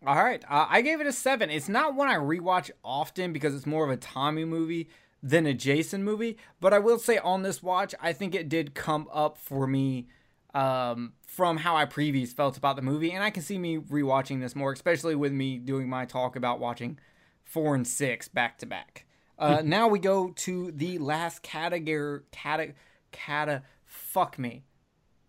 All 0.06 0.22
right, 0.22 0.42
uh, 0.48 0.66
I 0.68 0.82
gave 0.82 1.00
it 1.00 1.06
a 1.06 1.12
seven. 1.12 1.50
It's 1.50 1.68
not 1.68 1.94
one 1.94 2.08
I 2.08 2.14
rewatch 2.14 2.70
often 2.84 3.32
because 3.32 3.54
it's 3.54 3.66
more 3.66 3.84
of 3.84 3.90
a 3.90 3.96
Tommy 3.96 4.44
movie 4.44 4.88
than 5.22 5.46
a 5.46 5.54
Jason 5.54 6.04
movie. 6.04 6.36
But 6.60 6.72
I 6.72 6.78
will 6.78 6.98
say 6.98 7.18
on 7.18 7.42
this 7.42 7.62
watch, 7.62 7.94
I 8.00 8.12
think 8.12 8.34
it 8.34 8.48
did 8.48 8.74
come 8.74 9.08
up 9.12 9.38
for 9.38 9.66
me 9.66 10.06
um, 10.54 11.12
from 11.26 11.56
how 11.56 11.76
I 11.76 11.84
previous 11.84 12.32
felt 12.32 12.56
about 12.56 12.76
the 12.76 12.82
movie, 12.82 13.12
and 13.12 13.22
I 13.22 13.30
can 13.30 13.42
see 13.42 13.58
me 13.58 13.78
rewatching 13.78 14.40
this 14.40 14.54
more, 14.54 14.72
especially 14.72 15.14
with 15.14 15.32
me 15.32 15.58
doing 15.58 15.88
my 15.88 16.04
talk 16.04 16.36
about 16.36 16.60
watching 16.60 16.98
four 17.42 17.74
and 17.74 17.86
six 17.86 18.28
back 18.28 18.58
to 18.58 18.66
back. 18.66 19.06
Uh, 19.38 19.62
now 19.64 19.88
we 19.88 19.98
go 19.98 20.30
to 20.30 20.70
the 20.70 20.98
last 20.98 21.42
category. 21.42 22.20
Cata, 22.32 22.74
cata, 23.10 23.62
fuck 23.84 24.38
me. 24.38 24.64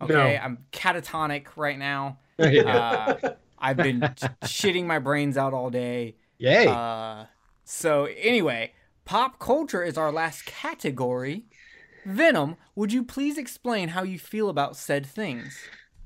Okay, 0.00 0.12
No. 0.12 0.20
I'm 0.20 0.58
catatonic 0.72 1.46
right 1.56 1.78
now. 1.78 2.18
Uh, 2.38 3.16
I've 3.58 3.78
been 3.78 4.00
shitting 4.44 4.84
my 4.84 4.98
brains 4.98 5.38
out 5.38 5.54
all 5.54 5.70
day. 5.70 6.16
Yay. 6.36 6.66
Uh, 6.66 7.24
so 7.64 8.04
anyway, 8.04 8.72
pop 9.06 9.38
culture 9.38 9.82
is 9.82 9.96
our 9.96 10.12
last 10.12 10.44
category. 10.44 11.46
Venom, 12.06 12.56
would 12.76 12.92
you 12.92 13.02
please 13.02 13.36
explain 13.36 13.88
how 13.88 14.04
you 14.04 14.18
feel 14.18 14.48
about 14.48 14.76
said 14.76 15.04
things? 15.04 15.58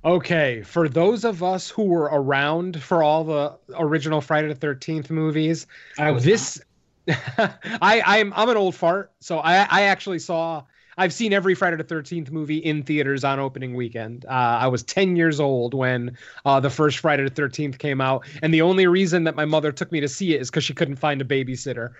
Okay, 0.02 0.62
for 0.62 0.88
those 0.88 1.24
of 1.26 1.42
us 1.42 1.68
who 1.68 1.84
were 1.84 2.08
around 2.10 2.82
for 2.82 3.02
all 3.02 3.22
the 3.22 3.58
original 3.78 4.22
Friday 4.22 4.48
the 4.48 4.54
Thirteenth 4.54 5.10
movies, 5.10 5.66
I 5.98 6.10
was 6.10 6.24
this 6.24 6.58
I 7.08 8.02
I'm 8.06 8.32
I'm 8.34 8.48
an 8.48 8.56
old 8.56 8.74
fart, 8.74 9.12
so 9.20 9.40
I 9.40 9.66
I 9.70 9.82
actually 9.82 10.20
saw 10.20 10.62
I've 10.96 11.12
seen 11.12 11.34
every 11.34 11.54
Friday 11.54 11.76
the 11.76 11.84
Thirteenth 11.84 12.30
movie 12.30 12.58
in 12.58 12.82
theaters 12.82 13.22
on 13.22 13.38
opening 13.38 13.74
weekend. 13.74 14.24
Uh, 14.24 14.58
I 14.62 14.68
was 14.68 14.82
ten 14.82 15.16
years 15.16 15.38
old 15.38 15.74
when 15.74 16.16
uh, 16.46 16.60
the 16.60 16.70
first 16.70 16.98
Friday 16.98 17.24
the 17.24 17.30
Thirteenth 17.30 17.78
came 17.78 18.00
out, 18.00 18.26
and 18.42 18.54
the 18.54 18.62
only 18.62 18.86
reason 18.86 19.24
that 19.24 19.36
my 19.36 19.44
mother 19.44 19.70
took 19.70 19.92
me 19.92 20.00
to 20.00 20.08
see 20.08 20.34
it 20.34 20.40
is 20.40 20.48
because 20.48 20.64
she 20.64 20.72
couldn't 20.72 20.96
find 20.96 21.20
a 21.20 21.26
babysitter. 21.26 21.90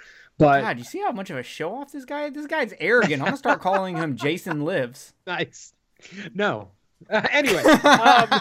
But 0.41 0.63
God, 0.63 0.79
you 0.79 0.85
see 0.85 1.01
how 1.01 1.13
much 1.13 1.29
of 1.29 1.37
a 1.37 1.43
show 1.43 1.75
off 1.77 1.93
this 1.93 2.07
guy? 2.07 2.31
This 2.31 2.47
guy's 2.47 2.73
arrogant. 2.81 3.21
I'm 3.21 3.27
gonna 3.27 3.37
start 3.37 3.61
calling 3.61 3.97
him 3.97 4.17
Jason 4.17 4.63
Lives. 4.63 5.13
nice. 5.27 5.75
No. 6.35 6.71
Uh, 7.09 7.27
anyway, 7.31 7.63
um, 7.63 8.41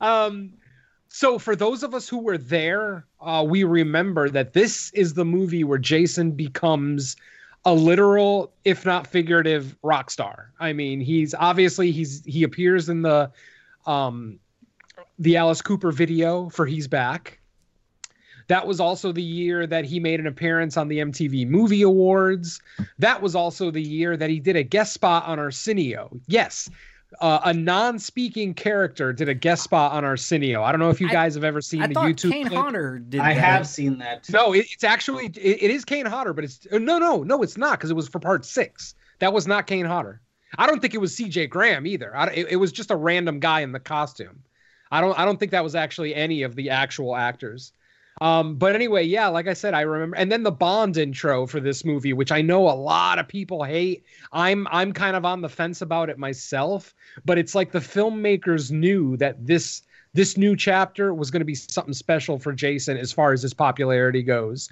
um, 0.00 0.52
so 1.08 1.38
for 1.38 1.56
those 1.56 1.82
of 1.82 1.94
us 1.94 2.08
who 2.08 2.18
were 2.18 2.36
there, 2.36 3.06
uh, 3.20 3.44
we 3.46 3.64
remember 3.64 4.28
that 4.28 4.52
this 4.52 4.90
is 4.92 5.14
the 5.14 5.24
movie 5.24 5.64
where 5.64 5.78
Jason 5.78 6.32
becomes 6.32 7.16
a 7.64 7.72
literal, 7.72 8.52
if 8.64 8.84
not 8.84 9.06
figurative, 9.06 9.76
rock 9.82 10.10
star. 10.10 10.52
I 10.60 10.74
mean, 10.74 11.00
he's 11.00 11.34
obviously 11.34 11.90
he's 11.90 12.22
he 12.26 12.42
appears 12.42 12.90
in 12.90 13.00
the 13.02 13.30
um 13.86 14.38
the 15.18 15.36
Alice 15.36 15.62
Cooper 15.62 15.90
video 15.90 16.48
for 16.50 16.66
He's 16.66 16.88
Back. 16.88 17.38
That 18.48 18.66
was 18.66 18.80
also 18.80 19.12
the 19.12 19.22
year 19.22 19.66
that 19.66 19.84
he 19.84 19.98
made 20.00 20.20
an 20.20 20.26
appearance 20.26 20.76
on 20.76 20.88
the 20.88 20.98
MTV 20.98 21.46
Movie 21.48 21.82
Awards. 21.82 22.60
That 22.98 23.22
was 23.22 23.34
also 23.34 23.70
the 23.70 23.82
year 23.82 24.16
that 24.16 24.30
he 24.30 24.40
did 24.40 24.56
a 24.56 24.62
guest 24.62 24.92
spot 24.92 25.24
on 25.26 25.38
Arsenio. 25.38 26.10
Yes, 26.26 26.68
uh, 27.20 27.40
a 27.44 27.54
non-speaking 27.54 28.54
character 28.54 29.12
did 29.12 29.28
a 29.28 29.34
guest 29.34 29.62
spot 29.62 29.92
on 29.92 30.04
Arsenio. 30.04 30.62
I 30.62 30.72
don't 30.72 30.80
know 30.80 30.90
if 30.90 31.00
you 31.00 31.08
I- 31.08 31.12
guys 31.12 31.34
have 31.34 31.44
ever 31.44 31.60
seen 31.60 31.82
I 31.82 31.86
the 31.86 31.94
thought 31.94 32.06
YouTube. 32.10 32.32
Kane 32.32 32.48
clip. 32.48 32.60
Hodder 32.60 32.98
did 32.98 33.20
I 33.20 33.34
that. 33.34 33.40
have 33.40 33.66
seen 33.66 33.98
that. 33.98 34.28
No, 34.30 34.52
it, 34.52 34.66
it's 34.72 34.84
actually 34.84 35.26
it, 35.26 35.36
it 35.38 35.70
is 35.70 35.84
Kane 35.84 36.06
Hodder, 36.06 36.32
but 36.32 36.44
it's 36.44 36.66
uh, 36.72 36.78
no, 36.78 36.98
no, 36.98 37.22
no, 37.22 37.42
it's 37.42 37.56
not 37.56 37.78
because 37.78 37.90
it 37.90 37.94
was 37.94 38.08
for 38.08 38.18
part 38.18 38.44
six. 38.44 38.94
That 39.20 39.32
was 39.32 39.46
not 39.46 39.66
Kane 39.66 39.86
Hodder. 39.86 40.20
I 40.58 40.66
don't 40.66 40.80
think 40.80 40.94
it 40.94 40.98
was 41.00 41.14
C.J. 41.16 41.48
Graham 41.48 41.84
either. 41.86 42.14
I, 42.16 42.26
it, 42.28 42.46
it 42.50 42.56
was 42.56 42.70
just 42.72 42.90
a 42.92 42.96
random 42.96 43.40
guy 43.40 43.60
in 43.60 43.72
the 43.72 43.80
costume. 43.80 44.42
I 44.90 45.00
don't. 45.00 45.18
I 45.18 45.24
don't 45.24 45.38
think 45.40 45.50
that 45.52 45.64
was 45.64 45.74
actually 45.74 46.14
any 46.14 46.42
of 46.42 46.54
the 46.56 46.70
actual 46.70 47.16
actors. 47.16 47.72
Um, 48.20 48.56
but 48.56 48.74
anyway, 48.74 49.04
yeah, 49.04 49.26
like 49.28 49.48
I 49.48 49.54
said, 49.54 49.74
I 49.74 49.80
remember, 49.82 50.16
and 50.16 50.30
then 50.30 50.42
the 50.44 50.52
Bond 50.52 50.96
intro 50.96 51.46
for 51.46 51.60
this 51.60 51.84
movie, 51.84 52.12
which 52.12 52.30
I 52.32 52.42
know 52.42 52.68
a 52.68 52.72
lot 52.74 53.18
of 53.18 53.26
people 53.28 53.64
hate. 53.64 54.04
I'm 54.32 54.66
I'm 54.70 54.92
kind 54.92 55.16
of 55.16 55.24
on 55.24 55.40
the 55.40 55.48
fence 55.48 55.82
about 55.82 56.10
it 56.10 56.18
myself, 56.18 56.94
but 57.24 57.38
it's 57.38 57.54
like 57.54 57.72
the 57.72 57.80
filmmakers 57.80 58.70
knew 58.70 59.16
that 59.16 59.44
this 59.44 59.82
this 60.12 60.36
new 60.36 60.54
chapter 60.56 61.12
was 61.12 61.30
going 61.30 61.40
to 61.40 61.44
be 61.44 61.56
something 61.56 61.92
special 61.94 62.38
for 62.38 62.52
Jason 62.52 62.96
as 62.96 63.12
far 63.12 63.32
as 63.32 63.42
his 63.42 63.52
popularity 63.52 64.22
goes. 64.22 64.70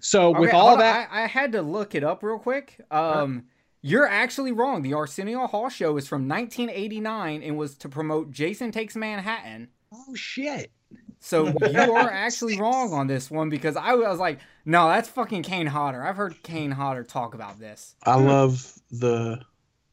So 0.00 0.32
with 0.32 0.50
Okay, 0.50 0.56
all 0.56 0.76
that, 0.76 1.08
I, 1.12 1.24
I 1.24 1.26
had 1.26 1.52
to 1.52 1.62
look 1.62 1.94
it 1.94 2.02
up 2.02 2.22
real 2.24 2.38
quick. 2.40 2.80
Um, 2.90 3.44
you're 3.82 4.06
actually 4.06 4.52
wrong. 4.52 4.82
The 4.82 4.94
Arsenio 4.94 5.46
Hall 5.46 5.68
show 5.68 5.96
is 5.96 6.08
from 6.08 6.28
1989 6.28 7.42
and 7.42 7.56
was 7.56 7.76
to 7.78 7.88
promote 7.88 8.30
Jason 8.30 8.72
Takes 8.72 8.96
Manhattan. 8.96 9.68
oh 9.92 10.14
shit, 10.14 10.72
So 11.20 11.46
you 11.70 11.78
are 11.78 12.10
actually 12.10 12.58
wrong 12.58 12.92
on 12.92 13.06
this 13.06 13.30
one 13.30 13.50
because 13.50 13.76
I 13.76 13.94
was 13.94 14.18
like, 14.18 14.40
no, 14.64 14.88
that's 14.88 15.08
fucking 15.08 15.42
Kane 15.42 15.66
Hodder. 15.66 16.02
I've 16.02 16.16
heard 16.16 16.42
Kane 16.42 16.70
Hodder 16.70 17.04
talk 17.04 17.34
about 17.34 17.60
this. 17.60 17.94
I 18.04 18.16
love 18.16 18.74
the 18.90 19.40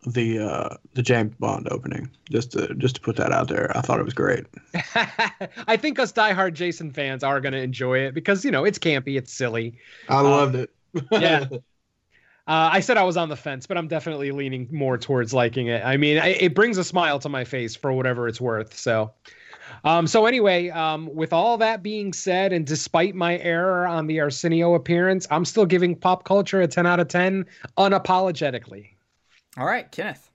the 0.06 0.40
uh 0.40 0.78
the 0.94 1.02
James 1.02 1.36
Bond 1.40 1.68
opening. 1.70 2.10
Just 2.32 2.54
to 2.54 2.74
just 2.76 2.96
to 2.96 3.02
put 3.02 3.18
that 3.18 3.32
out 3.32 3.50
there. 3.50 3.76
I 3.76 3.82
thought 3.82 4.00
it 4.00 4.06
was 4.06 4.14
great. 4.14 4.46
I 5.68 5.78
think 5.78 6.00
us 6.00 6.14
diehard 6.14 6.54
Jason 6.54 6.92
fans 6.92 7.24
are 7.24 7.42
going 7.42 7.54
to 7.54 7.62
enjoy 7.62 8.00
it 8.00 8.14
because 8.14 8.46
you 8.46 8.52
know 8.52 8.64
it's 8.64 8.80
campy, 8.80 9.18
it's 9.18 9.34
silly. 9.34 9.78
I 10.10 10.22
loved 10.22 10.56
it. 10.56 10.72
Yeah. 11.12 11.46
Uh, 12.48 12.70
I 12.72 12.80
said 12.80 12.96
I 12.96 13.04
was 13.04 13.18
on 13.18 13.28
the 13.28 13.36
fence, 13.36 13.68
but 13.68 13.78
I'm 13.78 13.90
definitely 13.90 14.32
leaning 14.32 14.70
more 14.72 14.98
towards 14.98 15.34
liking 15.34 15.68
it. 15.68 15.84
I 15.84 15.98
mean, 15.98 16.18
I, 16.18 16.28
it 16.30 16.56
brings 16.56 16.78
a 16.78 16.84
smile 16.84 17.20
to 17.20 17.28
my 17.30 17.44
face 17.44 17.76
for 17.76 17.92
whatever 17.92 18.30
it's 18.30 18.40
worth. 18.40 18.74
So, 18.74 19.12
um, 19.84 20.08
so 20.08 20.26
anyway, 20.26 20.70
um, 20.70 21.14
with 21.14 21.34
all 21.34 21.58
that 21.58 21.84
being 21.84 22.14
said, 22.14 22.54
and 22.54 22.66
despite 22.66 23.16
my 23.16 23.38
error 23.40 23.88
on 23.88 24.08
the 24.08 24.20
Arsenio 24.20 24.74
appearance, 24.76 25.28
I'm 25.30 25.46
still 25.46 25.66
giving 25.66 25.96
pop 25.96 26.24
culture 26.24 26.62
a 26.62 26.68
10 26.68 26.86
out 26.86 27.00
of 27.00 27.08
10 27.08 27.46
unapologetically. 27.78 28.90
All 29.58 29.66
right, 29.66 29.92
Kenneth. 29.92 30.30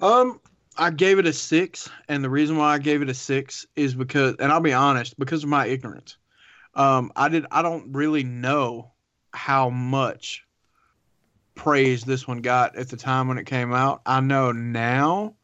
Um, 0.00 0.40
I 0.76 0.90
gave 0.90 1.18
it 1.18 1.26
a 1.26 1.32
six, 1.32 1.88
and 2.08 2.24
the 2.24 2.30
reason 2.30 2.56
why 2.56 2.74
I 2.74 2.78
gave 2.78 3.00
it 3.00 3.08
a 3.08 3.14
six 3.14 3.66
is 3.76 3.94
because, 3.94 4.36
and 4.40 4.50
I'll 4.50 4.60
be 4.60 4.72
honest, 4.72 5.18
because 5.18 5.44
of 5.44 5.48
my 5.48 5.66
ignorance. 5.66 6.16
Um, 6.74 7.12
I 7.14 7.28
did. 7.28 7.46
I 7.52 7.62
don't 7.62 7.92
really 7.92 8.24
know 8.24 8.90
how 9.32 9.70
much 9.70 10.44
praise 11.54 12.02
this 12.02 12.26
one 12.26 12.38
got 12.38 12.76
at 12.76 12.88
the 12.88 12.96
time 12.96 13.28
when 13.28 13.38
it 13.38 13.46
came 13.46 13.72
out. 13.72 14.02
I 14.04 14.20
know 14.20 14.50
now 14.50 15.36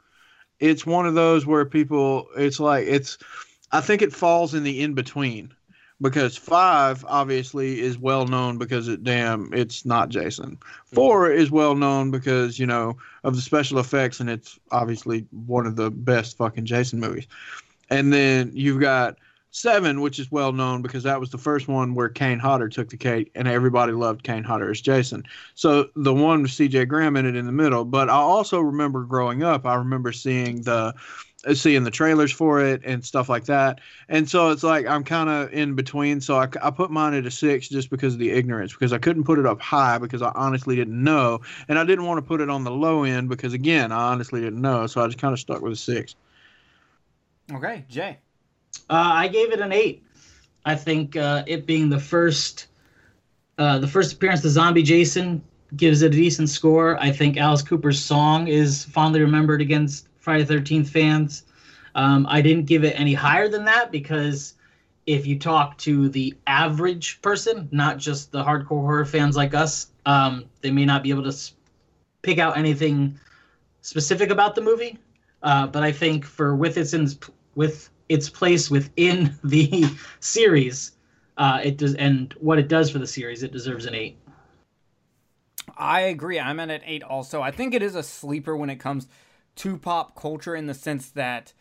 it's 0.60 0.86
one 0.86 1.06
of 1.06 1.14
those 1.14 1.46
where 1.46 1.64
people, 1.64 2.28
it's 2.36 2.60
like 2.60 2.86
it's. 2.86 3.18
I 3.72 3.80
think 3.80 4.02
it 4.02 4.12
falls 4.12 4.52
in 4.54 4.64
the 4.64 4.82
in 4.82 4.94
between 4.94 5.54
because 6.00 6.36
five 6.36 7.04
obviously 7.06 7.80
is 7.80 7.98
well 7.98 8.26
known 8.26 8.58
because 8.58 8.88
it 8.88 9.04
damn 9.04 9.52
it's 9.52 9.84
not 9.84 10.08
Jason. 10.08 10.56
Mm-hmm. 10.56 10.94
Four 10.94 11.30
is 11.30 11.50
well 11.50 11.74
known 11.74 12.10
because 12.10 12.58
you 12.58 12.66
know 12.66 12.96
of 13.24 13.36
the 13.36 13.42
special 13.42 13.78
effects 13.78 14.20
and 14.20 14.30
it's 14.30 14.58
obviously 14.70 15.26
one 15.30 15.66
of 15.66 15.76
the 15.76 15.90
best 15.90 16.36
fucking 16.36 16.64
Jason 16.64 17.00
movies. 17.00 17.26
And 17.90 18.12
then 18.12 18.52
you've 18.54 18.80
got 18.80 19.18
seven, 19.50 20.00
which 20.00 20.18
is 20.18 20.30
well 20.30 20.52
known 20.52 20.82
because 20.82 21.02
that 21.02 21.20
was 21.20 21.30
the 21.30 21.38
first 21.38 21.68
one 21.68 21.94
where 21.94 22.08
Kane 22.08 22.38
Hodder 22.38 22.68
took 22.68 22.88
the 22.88 22.96
cake 22.96 23.30
and 23.34 23.48
everybody 23.48 23.92
loved 23.92 24.22
Kane 24.22 24.44
Hodder 24.44 24.70
as 24.70 24.80
Jason. 24.80 25.24
So 25.54 25.90
the 25.96 26.14
one 26.14 26.42
with 26.42 26.52
CJ 26.52 26.88
Graham 26.88 27.16
in 27.16 27.26
it 27.26 27.36
in 27.36 27.46
the 27.46 27.52
middle. 27.52 27.84
But 27.84 28.08
I 28.08 28.14
also 28.14 28.60
remember 28.60 29.04
growing 29.04 29.42
up, 29.42 29.66
I 29.66 29.74
remember 29.74 30.12
seeing 30.12 30.62
the 30.62 30.94
uh, 31.46 31.54
seeing 31.54 31.84
the 31.84 31.90
trailers 31.90 32.30
for 32.30 32.60
it 32.60 32.82
and 32.84 33.02
stuff 33.02 33.30
like 33.30 33.44
that. 33.46 33.80
And 34.10 34.28
so 34.28 34.50
it's 34.50 34.62
like 34.62 34.86
I'm 34.86 35.02
kind 35.02 35.30
of 35.30 35.52
in 35.52 35.74
between. 35.74 36.20
So 36.20 36.36
I, 36.36 36.48
I 36.60 36.70
put 36.70 36.90
mine 36.90 37.14
at 37.14 37.24
a 37.24 37.30
six 37.30 37.68
just 37.68 37.88
because 37.88 38.12
of 38.12 38.20
the 38.20 38.30
ignorance, 38.30 38.72
because 38.72 38.92
I 38.92 38.98
couldn't 38.98 39.24
put 39.24 39.38
it 39.38 39.46
up 39.46 39.60
high 39.60 39.96
because 39.96 40.20
I 40.20 40.32
honestly 40.34 40.76
didn't 40.76 41.02
know. 41.02 41.40
And 41.68 41.78
I 41.78 41.84
didn't 41.84 42.04
want 42.04 42.18
to 42.18 42.22
put 42.22 42.42
it 42.42 42.50
on 42.50 42.64
the 42.64 42.70
low 42.70 43.04
end 43.04 43.30
because, 43.30 43.54
again, 43.54 43.90
I 43.90 44.12
honestly 44.12 44.40
didn't 44.40 44.60
know. 44.60 44.86
So 44.86 45.02
I 45.02 45.06
just 45.06 45.18
kind 45.18 45.32
of 45.32 45.40
stuck 45.40 45.62
with 45.62 45.72
a 45.72 45.76
six. 45.76 46.14
Okay, 47.50 47.84
Jay. 47.88 48.18
Uh, 48.88 49.12
I 49.14 49.28
gave 49.28 49.52
it 49.52 49.60
an 49.60 49.72
eight. 49.72 50.02
I 50.64 50.74
think 50.74 51.16
uh, 51.16 51.44
it 51.46 51.66
being 51.66 51.88
the 51.88 51.98
first, 51.98 52.66
uh, 53.58 53.78
the 53.78 53.88
first 53.88 54.14
appearance 54.14 54.44
of 54.44 54.50
Zombie 54.50 54.82
Jason 54.82 55.42
gives 55.76 56.02
it 56.02 56.12
a 56.12 56.16
decent 56.16 56.48
score. 56.48 56.98
I 57.00 57.10
think 57.12 57.36
Alice 57.36 57.62
Cooper's 57.62 58.02
song 58.02 58.48
is 58.48 58.84
fondly 58.84 59.20
remembered 59.20 59.60
against 59.60 60.08
Friday 60.18 60.44
13th 60.44 60.88
fans. 60.88 61.44
Um, 61.94 62.26
I 62.28 62.40
didn't 62.40 62.66
give 62.66 62.84
it 62.84 62.98
any 62.98 63.14
higher 63.14 63.48
than 63.48 63.64
that 63.64 63.90
because 63.90 64.54
if 65.06 65.26
you 65.26 65.38
talk 65.38 65.76
to 65.78 66.08
the 66.08 66.36
average 66.46 67.20
person, 67.22 67.68
not 67.72 67.98
just 67.98 68.30
the 68.30 68.44
hardcore 68.44 68.82
horror 68.82 69.04
fans 69.04 69.36
like 69.36 69.54
us, 69.54 69.88
um, 70.06 70.44
they 70.60 70.70
may 70.70 70.84
not 70.84 71.02
be 71.02 71.10
able 71.10 71.30
to 71.30 71.52
pick 72.22 72.38
out 72.38 72.56
anything 72.56 73.18
specific 73.80 74.30
about 74.30 74.54
the 74.54 74.60
movie. 74.60 74.98
Uh, 75.42 75.66
but 75.66 75.82
I 75.82 75.90
think 75.90 76.24
for 76.24 76.54
with 76.54 76.76
its 76.76 76.92
in, 76.92 77.08
with 77.54 77.88
its 78.10 78.28
place 78.28 78.70
within 78.70 79.38
the 79.44 79.86
series, 80.18 80.92
uh, 81.38 81.60
it 81.64 81.78
does 81.78 81.94
and 81.94 82.34
what 82.34 82.58
it 82.58 82.68
does 82.68 82.90
for 82.90 82.98
the 82.98 83.06
series, 83.06 83.42
it 83.42 83.52
deserves 83.52 83.86
an 83.86 83.94
eight. 83.94 84.18
I 85.78 86.00
agree. 86.00 86.38
I'm 86.38 86.60
at 86.60 86.68
an 86.68 86.82
eight 86.84 87.02
also. 87.02 87.40
I 87.40 87.52
think 87.52 87.72
it 87.72 87.82
is 87.82 87.94
a 87.94 88.02
sleeper 88.02 88.54
when 88.54 88.68
it 88.68 88.76
comes 88.76 89.06
to 89.56 89.78
pop 89.78 90.14
culture 90.14 90.54
in 90.54 90.66
the 90.66 90.74
sense 90.74 91.08
that 91.10 91.54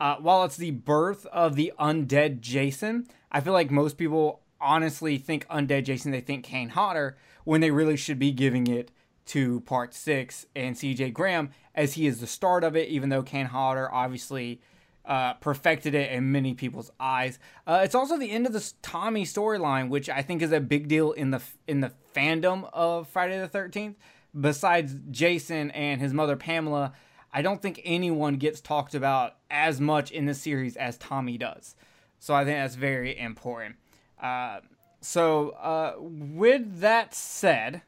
uh, 0.00 0.16
while 0.16 0.44
it's 0.44 0.56
the 0.56 0.72
birth 0.72 1.24
of 1.26 1.54
the 1.54 1.72
undead 1.78 2.40
Jason, 2.40 3.06
I 3.30 3.40
feel 3.40 3.52
like 3.52 3.70
most 3.70 3.96
people 3.96 4.40
honestly 4.60 5.16
think 5.16 5.46
undead 5.48 5.84
Jason, 5.84 6.10
they 6.10 6.20
think 6.20 6.44
Kane 6.44 6.70
Hodder, 6.70 7.16
when 7.44 7.60
they 7.60 7.70
really 7.70 7.96
should 7.96 8.18
be 8.18 8.32
giving 8.32 8.66
it 8.66 8.90
to 9.26 9.60
part 9.60 9.94
six 9.94 10.46
and 10.54 10.74
CJ 10.74 11.12
Graham, 11.14 11.50
as 11.74 11.94
he 11.94 12.06
is 12.06 12.20
the 12.20 12.26
start 12.26 12.64
of 12.64 12.76
it, 12.76 12.88
even 12.88 13.08
though 13.08 13.22
Kane 13.22 13.46
Hodder 13.46 13.92
obviously 13.92 14.60
uh, 15.04 15.34
perfected 15.34 15.94
it 15.94 16.10
in 16.12 16.32
many 16.32 16.54
people's 16.54 16.90
eyes. 16.98 17.38
Uh, 17.66 17.80
it's 17.84 17.94
also 17.94 18.16
the 18.16 18.30
end 18.30 18.46
of 18.46 18.52
the 18.52 18.72
Tommy 18.82 19.24
storyline, 19.24 19.88
which 19.88 20.08
I 20.08 20.22
think 20.22 20.42
is 20.42 20.52
a 20.52 20.60
big 20.60 20.88
deal 20.88 21.12
in 21.12 21.30
the 21.30 21.42
in 21.66 21.80
the 21.80 21.92
fandom 22.14 22.68
of 22.72 23.08
Friday 23.08 23.38
the 23.38 23.48
Thirteenth. 23.48 23.98
Besides 24.38 24.96
Jason 25.10 25.70
and 25.72 26.00
his 26.00 26.12
mother 26.12 26.36
Pamela, 26.36 26.92
I 27.32 27.42
don't 27.42 27.62
think 27.62 27.80
anyone 27.84 28.36
gets 28.36 28.60
talked 28.60 28.94
about 28.94 29.36
as 29.50 29.80
much 29.80 30.10
in 30.10 30.26
the 30.26 30.34
series 30.34 30.76
as 30.76 30.96
Tommy 30.98 31.38
does. 31.38 31.76
So 32.18 32.34
I 32.34 32.44
think 32.44 32.56
that's 32.56 32.74
very 32.74 33.18
important. 33.18 33.76
Uh, 34.20 34.60
so 35.00 35.50
uh, 35.50 35.94
with 35.98 36.80
that 36.80 37.14
said, 37.14 37.82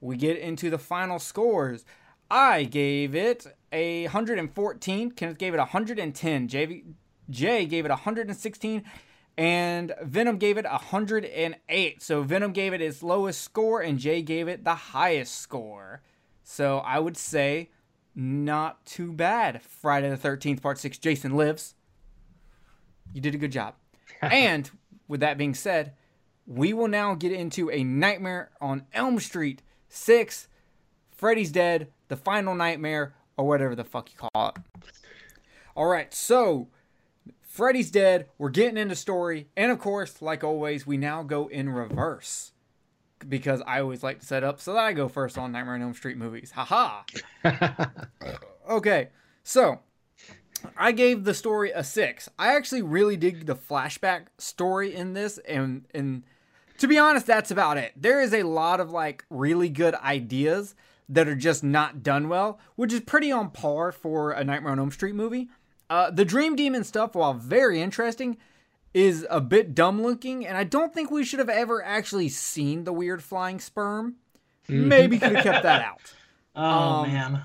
we 0.00 0.16
get 0.16 0.36
into 0.36 0.68
the 0.68 0.78
final 0.78 1.18
scores. 1.18 1.84
I 2.30 2.64
gave 2.64 3.14
it 3.14 3.46
a 3.72 4.04
114. 4.04 5.10
Kenneth 5.12 5.38
gave 5.38 5.54
it 5.54 5.58
110. 5.58 6.48
Jay, 6.48 6.84
Jay 7.28 7.66
gave 7.66 7.84
it 7.84 7.90
116. 7.90 8.84
And 9.38 9.94
Venom 10.02 10.36
gave 10.36 10.58
it 10.58 10.64
108. 10.64 12.02
So 12.02 12.22
Venom 12.22 12.52
gave 12.52 12.72
it 12.72 12.82
its 12.82 13.02
lowest 13.02 13.40
score, 13.40 13.80
and 13.80 13.98
Jay 13.98 14.22
gave 14.22 14.48
it 14.48 14.64
the 14.64 14.74
highest 14.74 15.38
score. 15.38 16.02
So 16.42 16.78
I 16.78 16.98
would 16.98 17.16
say 17.16 17.70
not 18.14 18.84
too 18.84 19.12
bad. 19.12 19.62
Friday 19.62 20.10
the 20.10 20.16
13th, 20.16 20.60
part 20.60 20.78
6, 20.78 20.98
Jason 20.98 21.36
Lives. 21.36 21.74
You 23.14 23.20
did 23.20 23.34
a 23.34 23.38
good 23.38 23.52
job. 23.52 23.74
and 24.22 24.70
with 25.08 25.20
that 25.20 25.38
being 25.38 25.54
said, 25.54 25.94
we 26.46 26.72
will 26.72 26.88
now 26.88 27.14
get 27.14 27.32
into 27.32 27.70
a 27.70 27.84
Nightmare 27.84 28.50
on 28.60 28.86
Elm 28.92 29.20
Street 29.20 29.62
6, 29.88 30.48
Freddy's 31.12 31.52
Dead, 31.52 31.88
The 32.08 32.16
Final 32.16 32.54
Nightmare, 32.54 33.14
or 33.40 33.46
whatever 33.46 33.74
the 33.74 33.84
fuck 33.84 34.10
you 34.12 34.18
call 34.18 34.48
it. 34.48 34.56
All 35.74 35.86
right, 35.86 36.12
so 36.12 36.68
Freddy's 37.40 37.90
dead. 37.90 38.28
We're 38.36 38.50
getting 38.50 38.76
into 38.76 38.94
story, 38.94 39.48
and 39.56 39.72
of 39.72 39.78
course, 39.78 40.20
like 40.20 40.44
always, 40.44 40.86
we 40.86 40.98
now 40.98 41.22
go 41.22 41.46
in 41.48 41.70
reverse 41.70 42.52
because 43.26 43.62
I 43.66 43.80
always 43.80 44.02
like 44.02 44.20
to 44.20 44.26
set 44.26 44.44
up 44.44 44.60
so 44.60 44.74
that 44.74 44.80
I 44.80 44.92
go 44.92 45.08
first 45.08 45.38
on 45.38 45.52
Nightmare 45.52 45.74
on 45.74 45.82
Elm 45.82 45.94
Street 45.94 46.18
movies. 46.18 46.50
Haha. 46.50 47.02
okay, 48.68 49.08
so 49.42 49.80
I 50.76 50.92
gave 50.92 51.24
the 51.24 51.34
story 51.34 51.70
a 51.70 51.82
six. 51.82 52.28
I 52.38 52.56
actually 52.56 52.82
really 52.82 53.16
dig 53.16 53.46
the 53.46 53.56
flashback 53.56 54.26
story 54.36 54.94
in 54.94 55.14
this, 55.14 55.38
and 55.38 55.86
and 55.94 56.24
to 56.76 56.86
be 56.86 56.98
honest, 56.98 57.26
that's 57.26 57.50
about 57.50 57.78
it. 57.78 57.92
There 57.96 58.20
is 58.20 58.34
a 58.34 58.42
lot 58.42 58.80
of 58.80 58.90
like 58.90 59.24
really 59.30 59.70
good 59.70 59.94
ideas 59.94 60.74
that 61.12 61.28
are 61.28 61.34
just 61.34 61.62
not 61.64 62.02
done 62.02 62.28
well, 62.28 62.58
which 62.76 62.92
is 62.92 63.00
pretty 63.00 63.30
on 63.32 63.50
par 63.50 63.92
for 63.92 64.30
a 64.32 64.44
Nightmare 64.44 64.72
on 64.72 64.78
Elm 64.78 64.90
Street 64.90 65.14
movie. 65.14 65.48
Uh, 65.90 66.10
the 66.10 66.24
Dream 66.24 66.54
Demon 66.56 66.84
stuff, 66.84 67.14
while 67.14 67.34
very 67.34 67.82
interesting, 67.82 68.36
is 68.94 69.26
a 69.28 69.40
bit 69.40 69.74
dumb 69.74 70.00
looking, 70.02 70.46
and 70.46 70.56
I 70.56 70.64
don't 70.64 70.94
think 70.94 71.10
we 71.10 71.24
should 71.24 71.38
have 71.40 71.48
ever 71.48 71.82
actually 71.84 72.28
seen 72.28 72.84
the 72.84 72.92
weird 72.92 73.22
flying 73.22 73.58
sperm. 73.60 74.16
Maybe 74.68 75.18
could 75.18 75.32
have 75.34 75.44
kept 75.44 75.62
that 75.64 75.82
out. 75.82 76.00
Oh 76.56 76.62
Um, 76.62 77.06
man. 77.12 77.42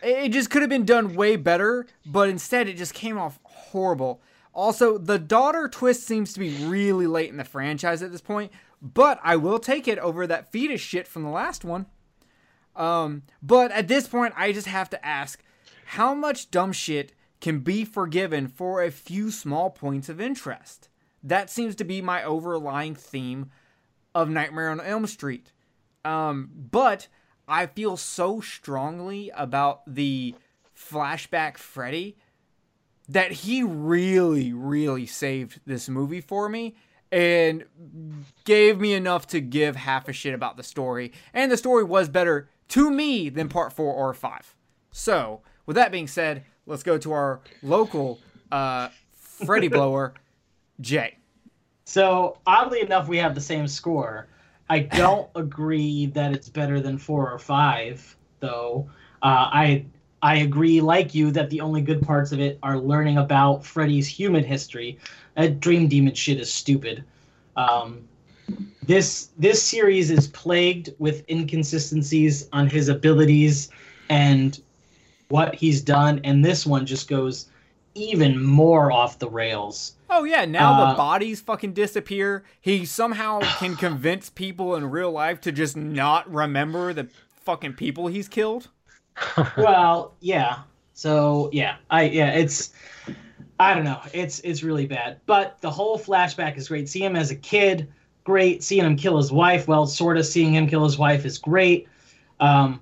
It 0.00 0.28
just 0.28 0.48
could 0.48 0.62
have 0.62 0.68
been 0.70 0.84
done 0.84 1.16
way 1.16 1.34
better, 1.34 1.86
but 2.06 2.28
instead 2.28 2.68
it 2.68 2.76
just 2.76 2.94
came 2.94 3.18
off 3.18 3.40
horrible. 3.42 4.22
Also, 4.54 4.96
the 4.96 5.18
daughter 5.18 5.68
twist 5.68 6.04
seems 6.06 6.32
to 6.32 6.38
be 6.38 6.64
really 6.66 7.08
late 7.08 7.30
in 7.30 7.36
the 7.36 7.44
franchise 7.44 8.00
at 8.00 8.12
this 8.12 8.20
point, 8.20 8.52
but 8.80 9.18
I 9.24 9.34
will 9.34 9.58
take 9.58 9.88
it 9.88 9.98
over 9.98 10.24
that 10.26 10.52
fetus 10.52 10.80
shit 10.80 11.08
from 11.08 11.24
the 11.24 11.30
last 11.30 11.64
one. 11.64 11.86
Um, 12.74 13.22
but 13.42 13.70
at 13.72 13.88
this 13.88 14.06
point, 14.06 14.34
I 14.36 14.52
just 14.52 14.66
have 14.66 14.90
to 14.90 15.06
ask 15.06 15.42
how 15.86 16.14
much 16.14 16.50
dumb 16.50 16.72
shit 16.72 17.12
can 17.42 17.58
be 17.58 17.84
forgiven 17.84 18.46
for 18.46 18.82
a 18.82 18.90
few 18.90 19.30
small 19.30 19.68
points 19.68 20.08
of 20.08 20.20
interest? 20.20 20.88
That 21.22 21.50
seems 21.50 21.74
to 21.76 21.84
be 21.84 22.00
my 22.00 22.22
overlying 22.22 22.94
theme 22.94 23.50
of 24.14 24.30
Nightmare 24.30 24.70
on 24.70 24.80
Elm 24.80 25.06
Street. 25.06 25.52
Um, 26.04 26.50
but 26.54 27.08
I 27.48 27.66
feel 27.66 27.96
so 27.96 28.40
strongly 28.40 29.30
about 29.34 29.82
the 29.92 30.34
flashback 30.76 31.58
Freddy 31.58 32.16
that 33.08 33.32
he 33.32 33.62
really, 33.62 34.52
really 34.52 35.06
saved 35.06 35.60
this 35.66 35.88
movie 35.88 36.20
for 36.20 36.48
me 36.48 36.76
and 37.10 37.64
gave 38.44 38.80
me 38.80 38.94
enough 38.94 39.26
to 39.28 39.40
give 39.40 39.76
half 39.76 40.08
a 40.08 40.12
shit 40.12 40.32
about 40.32 40.56
the 40.56 40.62
story. 40.62 41.12
And 41.34 41.50
the 41.50 41.56
story 41.56 41.84
was 41.84 42.08
better 42.08 42.48
to 42.72 42.90
me 42.90 43.28
than 43.28 43.50
part 43.50 43.70
four 43.70 43.92
or 43.92 44.14
five. 44.14 44.56
So, 44.92 45.42
with 45.66 45.76
that 45.76 45.92
being 45.92 46.06
said, 46.06 46.44
let's 46.64 46.82
go 46.82 46.96
to 46.96 47.12
our 47.12 47.40
local 47.62 48.18
uh, 48.50 48.88
Freddy 49.14 49.68
blower, 49.68 50.14
Jay. 50.80 51.18
So 51.84 52.38
oddly 52.46 52.80
enough, 52.80 53.08
we 53.08 53.18
have 53.18 53.34
the 53.34 53.42
same 53.42 53.68
score. 53.68 54.26
I 54.70 54.78
don't 54.78 55.28
agree 55.36 56.06
that 56.06 56.32
it's 56.32 56.48
better 56.48 56.80
than 56.80 56.96
four 56.96 57.30
or 57.30 57.38
five, 57.38 58.16
though. 58.40 58.88
Uh, 59.22 59.50
I 59.52 59.84
I 60.22 60.36
agree, 60.36 60.80
like 60.80 61.14
you, 61.14 61.30
that 61.32 61.50
the 61.50 61.60
only 61.60 61.82
good 61.82 62.00
parts 62.00 62.32
of 62.32 62.40
it 62.40 62.58
are 62.62 62.78
learning 62.78 63.18
about 63.18 63.66
Freddy's 63.66 64.06
human 64.06 64.44
history. 64.44 64.98
That 65.36 65.60
Dream 65.60 65.88
Demon 65.88 66.14
shit 66.14 66.40
is 66.40 66.50
stupid. 66.50 67.04
Um, 67.54 68.08
this 68.82 69.30
this 69.38 69.62
series 69.62 70.10
is 70.10 70.28
plagued 70.28 70.90
with 70.98 71.28
inconsistencies 71.30 72.48
on 72.52 72.68
his 72.68 72.88
abilities 72.88 73.70
and 74.08 74.60
what 75.28 75.54
he's 75.54 75.80
done, 75.80 76.20
and 76.24 76.44
this 76.44 76.66
one 76.66 76.84
just 76.86 77.08
goes 77.08 77.48
even 77.94 78.42
more 78.42 78.90
off 78.92 79.18
the 79.18 79.28
rails. 79.30 79.94
Oh 80.10 80.24
yeah, 80.24 80.44
now 80.44 80.74
Uh, 80.74 80.90
the 80.90 80.96
bodies 80.96 81.40
fucking 81.40 81.72
disappear. 81.74 82.44
He 82.60 82.84
somehow 82.84 83.40
can 83.58 83.76
convince 83.76 84.30
people 84.30 84.74
in 84.74 84.90
real 84.90 85.10
life 85.12 85.40
to 85.42 85.52
just 85.52 85.76
not 85.76 86.30
remember 86.32 86.92
the 86.92 87.08
fucking 87.44 87.74
people 87.74 88.08
he's 88.08 88.28
killed. 88.28 88.68
well, 89.56 90.14
yeah. 90.20 90.60
So 90.92 91.50
yeah, 91.52 91.76
I 91.90 92.04
yeah, 92.04 92.32
it's 92.32 92.72
I 93.58 93.74
don't 93.74 93.84
know. 93.84 94.00
It's 94.12 94.40
it's 94.40 94.62
really 94.62 94.86
bad. 94.86 95.20
But 95.26 95.60
the 95.60 95.70
whole 95.70 95.98
flashback 95.98 96.56
is 96.56 96.68
great. 96.68 96.88
See 96.88 97.02
him 97.04 97.16
as 97.16 97.30
a 97.30 97.36
kid, 97.36 97.88
great. 98.24 98.62
Seeing 98.62 98.84
him 98.84 98.96
kill 98.96 99.16
his 99.16 99.32
wife, 99.32 99.68
well, 99.68 99.86
sort 99.86 100.16
of 100.16 100.26
seeing 100.26 100.54
him 100.54 100.66
kill 100.66 100.84
his 100.84 100.98
wife 100.98 101.24
is 101.24 101.38
great. 101.38 101.88
Um, 102.40 102.80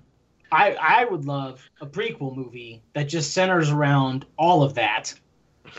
I 0.53 0.75
I 0.75 1.05
would 1.05 1.25
love 1.25 1.69
a 1.81 1.87
prequel 1.87 2.35
movie 2.37 2.83
that 2.95 3.05
just 3.05 3.33
centers 3.33 3.71
around 3.71 4.27
all 4.37 4.63
of 4.63 4.75
that. 4.75 5.15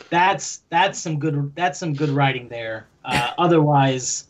That's 0.09 0.61
that's 0.69 0.99
some 0.99 1.19
good 1.19 1.53
that's 1.55 1.79
some 1.79 1.93
good 1.93 2.09
writing 2.09 2.47
there. 2.47 2.88
Uh, 3.03 3.31
otherwise, 3.38 4.27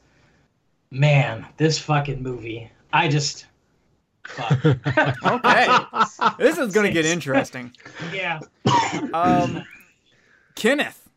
man, 0.90 1.46
this 1.58 1.78
fucking 1.80 2.22
movie. 2.22 2.72
I 2.94 3.08
just. 3.08 3.46
Okay, 5.26 5.68
this 6.38 6.58
is 6.58 6.74
gonna 6.74 6.92
get 6.92 7.06
interesting. 7.06 7.74
yeah. 8.14 8.40
Um, 9.14 9.64
Kenneth, 10.56 11.10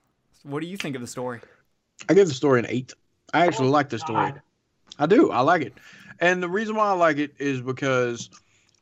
what 0.42 0.60
do 0.60 0.66
you 0.66 0.76
think 0.76 0.96
of 0.96 1.02
the 1.02 1.06
story? 1.06 1.40
I 2.08 2.14
give 2.14 2.28
the 2.28 2.34
story 2.34 2.60
an 2.60 2.66
eight. 2.68 2.92
I 3.34 3.46
actually 3.46 3.68
like 3.68 3.88
the 3.88 3.98
story. 3.98 4.32
I 4.98 5.06
do. 5.06 5.30
I 5.30 5.40
like 5.40 5.62
it. 5.62 5.74
And 6.20 6.42
the 6.42 6.48
reason 6.48 6.76
why 6.76 6.88
I 6.88 6.92
like 6.92 7.18
it 7.18 7.34
is 7.38 7.60
because 7.60 8.30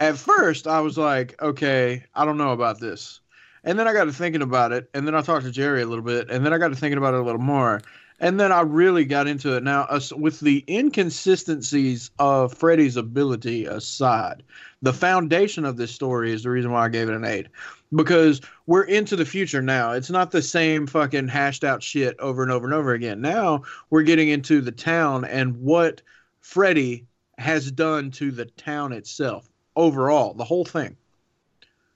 at 0.01 0.17
first 0.19 0.67
I 0.67 0.81
was 0.81 0.99
like, 0.99 1.41
okay, 1.43 2.05
I 2.15 2.25
don't 2.25 2.37
know 2.37 2.53
about 2.53 2.79
this. 2.79 3.21
And 3.65 3.79
then 3.79 3.89
I 3.89 3.93
got 3.93 4.05
to 4.05 4.13
thinking 4.13 4.43
about 4.43 4.73
it. 4.73 4.91
And 4.93 5.07
then 5.07 5.15
I 5.15 5.23
talked 5.23 5.45
to 5.47 5.51
Jerry 5.51 5.83
a 5.83 5.87
little 5.87 6.05
bit. 6.05 6.29
And 6.31 6.45
then 6.45 6.53
I 6.53 6.59
got 6.59 6.69
to 6.69 6.77
thinking 6.77 6.99
about 6.99 7.15
it 7.15 7.21
a 7.21 7.23
little 7.23 7.41
more. 7.41 7.81
And 8.21 8.39
then 8.39 8.53
I 8.53 8.61
really 8.61 9.05
got 9.05 9.27
into 9.27 9.57
it. 9.57 9.63
Now, 9.63 9.83
us- 9.83 10.13
with 10.13 10.41
the 10.41 10.65
inconsistencies 10.69 12.11
of 12.19 12.53
Freddy's 12.53 12.97
ability 12.97 13.65
aside, 13.67 14.43
the 14.83 14.93
foundation 14.93 15.65
of 15.65 15.77
this 15.77 15.93
story 15.93 16.33
is 16.33 16.43
the 16.43 16.51
reason 16.51 16.73
why 16.73 16.85
I 16.85 16.89
gave 16.89 17.09
it 17.09 17.15
an 17.15 17.25
eight. 17.25 17.47
Because 17.95 18.41
we're 18.67 18.85
into 18.85 19.17
the 19.17 19.25
future 19.25 19.61
now. 19.61 19.93
It's 19.93 20.11
not 20.11 20.31
the 20.31 20.43
same 20.43 20.87
fucking 20.87 21.29
hashed 21.29 21.63
out 21.63 21.83
shit 21.83 22.17
over 22.19 22.43
and 22.43 22.51
over 22.51 22.65
and 22.65 22.75
over 22.75 22.93
again. 22.95 23.21
Now 23.21 23.63
we're 23.91 24.03
getting 24.03 24.29
into 24.29 24.61
the 24.61 24.73
town 24.73 25.25
and 25.25 25.61
what 25.61 26.01
Freddy 26.41 27.07
has 27.39 27.71
done 27.71 28.11
to 28.13 28.31
the 28.31 28.47
town 28.47 28.93
itself 28.93 29.49
overall, 29.77 30.35
the 30.35 30.45
whole 30.45 30.65
thing. 30.65 30.97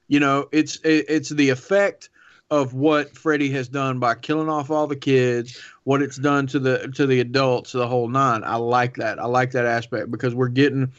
You 0.09 0.21
know, 0.21 0.49
it's 0.53 0.77
it, 0.85 1.07
it's 1.09 1.31
the 1.31 1.51
effect 1.51 2.11
of 2.51 2.75
what 2.75 3.17
Freddy 3.17 3.51
has 3.51 3.69
done 3.69 3.99
by 3.99 4.15
killing 4.15 4.49
off 4.49 4.71
all 4.71 4.87
the 4.87 4.95
kids, 4.95 5.61
what 5.85 6.01
it's 6.01 6.17
done 6.17 6.47
to 6.49 6.59
the 6.59 6.93
to 6.95 7.07
the 7.07 7.21
adults, 7.21 7.73
the 7.73 7.89
whole 7.89 8.09
nine. 8.09 8.45
I 8.45 8.57
like 8.57 8.97
that. 8.97 9.19
I 9.19 9.27
like 9.27 9.51
that 9.53 9.67
aspect 9.67 10.11
because 10.11 10.35
we're 10.35 10.49
getting. 10.49 10.93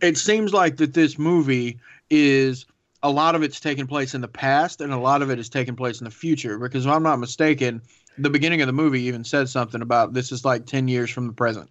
It 0.00 0.16
seems 0.16 0.52
like 0.52 0.76
that 0.76 0.94
this 0.94 1.18
movie 1.18 1.80
is 2.10 2.66
a 3.02 3.10
lot 3.10 3.34
of 3.34 3.42
it's 3.42 3.60
taken 3.60 3.86
place 3.86 4.14
in 4.14 4.20
the 4.20 4.28
past 4.28 4.80
and 4.80 4.92
a 4.92 4.98
lot 4.98 5.22
of 5.22 5.30
it 5.30 5.38
is 5.38 5.48
taking 5.48 5.74
place 5.76 6.00
in 6.00 6.04
the 6.04 6.10
future. 6.10 6.58
Because 6.58 6.86
if 6.86 6.92
I'm 6.92 7.02
not 7.02 7.18
mistaken, 7.18 7.82
the 8.18 8.30
beginning 8.30 8.60
of 8.60 8.66
the 8.66 8.72
movie 8.72 9.02
even 9.02 9.24
said 9.24 9.48
something 9.48 9.82
about 9.82 10.12
this 10.12 10.32
is 10.32 10.44
like 10.44 10.66
ten 10.66 10.88
years 10.88 11.10
from 11.10 11.26
the 11.26 11.32
present. 11.32 11.68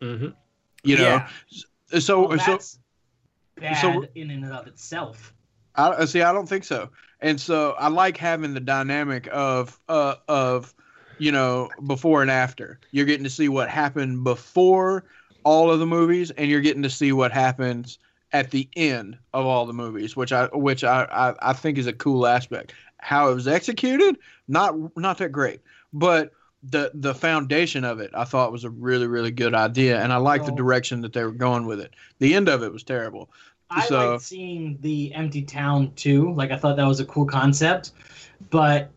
hmm 0.00 0.28
You 0.82 0.96
know, 0.96 1.02
Yeah. 1.02 1.28
so 2.00 2.28
Well, 2.28 2.38
so 2.38 2.58
bad 3.60 3.80
so- 3.80 4.06
in 4.14 4.30
and 4.30 4.44
of 4.52 4.66
itself. 4.66 5.32
I 5.76 5.88
uh, 5.88 6.06
see. 6.06 6.22
I 6.22 6.32
don't 6.32 6.48
think 6.48 6.64
so. 6.64 6.90
And 7.20 7.40
so 7.40 7.72
I 7.78 7.88
like 7.88 8.16
having 8.16 8.54
the 8.54 8.60
dynamic 8.60 9.28
of 9.32 9.80
uh 9.88 10.14
of 10.28 10.72
you 11.18 11.32
know 11.32 11.68
before 11.86 12.22
and 12.22 12.30
after. 12.30 12.78
You're 12.92 13.06
getting 13.06 13.24
to 13.24 13.30
see 13.30 13.48
what 13.48 13.68
happened 13.68 14.22
before 14.22 15.04
all 15.42 15.70
of 15.70 15.80
the 15.80 15.86
movies, 15.86 16.30
and 16.30 16.48
you're 16.48 16.60
getting 16.60 16.82
to 16.84 16.90
see 16.90 17.10
what 17.12 17.32
happens 17.32 17.98
at 18.34 18.50
the 18.50 18.68
end 18.76 19.16
of 19.32 19.46
all 19.46 19.64
the 19.64 19.72
movies, 19.72 20.16
which 20.16 20.32
I 20.32 20.46
which 20.46 20.84
I 20.84 21.04
I, 21.04 21.50
I 21.50 21.52
think 21.54 21.78
is 21.78 21.86
a 21.86 21.92
cool 21.92 22.26
aspect. 22.26 22.74
How 22.98 23.30
it 23.30 23.34
was 23.34 23.48
executed, 23.48 24.18
not 24.48 24.74
not 24.96 25.18
that 25.18 25.30
great, 25.30 25.60
but 25.92 26.32
the 26.62 26.90
the 26.94 27.14
foundation 27.14 27.84
of 27.84 28.00
it, 28.00 28.10
I 28.12 28.24
thought 28.24 28.50
was 28.52 28.64
a 28.64 28.70
really 28.70 29.06
really 29.06 29.30
good 29.30 29.54
idea, 29.54 30.02
and 30.02 30.12
I 30.12 30.16
like 30.16 30.44
the 30.44 30.52
direction 30.52 31.00
that 31.02 31.12
they 31.12 31.22
were 31.22 31.30
going 31.30 31.64
with 31.64 31.80
it. 31.80 31.94
The 32.18 32.34
end 32.34 32.48
of 32.48 32.62
it 32.62 32.72
was 32.72 32.82
terrible. 32.82 33.30
I 33.70 33.86
So- 33.86 34.12
liked 34.12 34.24
seeing 34.24 34.78
the 34.80 35.14
empty 35.14 35.42
town 35.42 35.92
too. 35.94 36.34
Like 36.34 36.50
I 36.50 36.56
thought 36.56 36.76
that 36.76 36.86
was 36.86 37.00
a 37.00 37.06
cool 37.06 37.26
concept, 37.26 37.92
but 38.50 38.90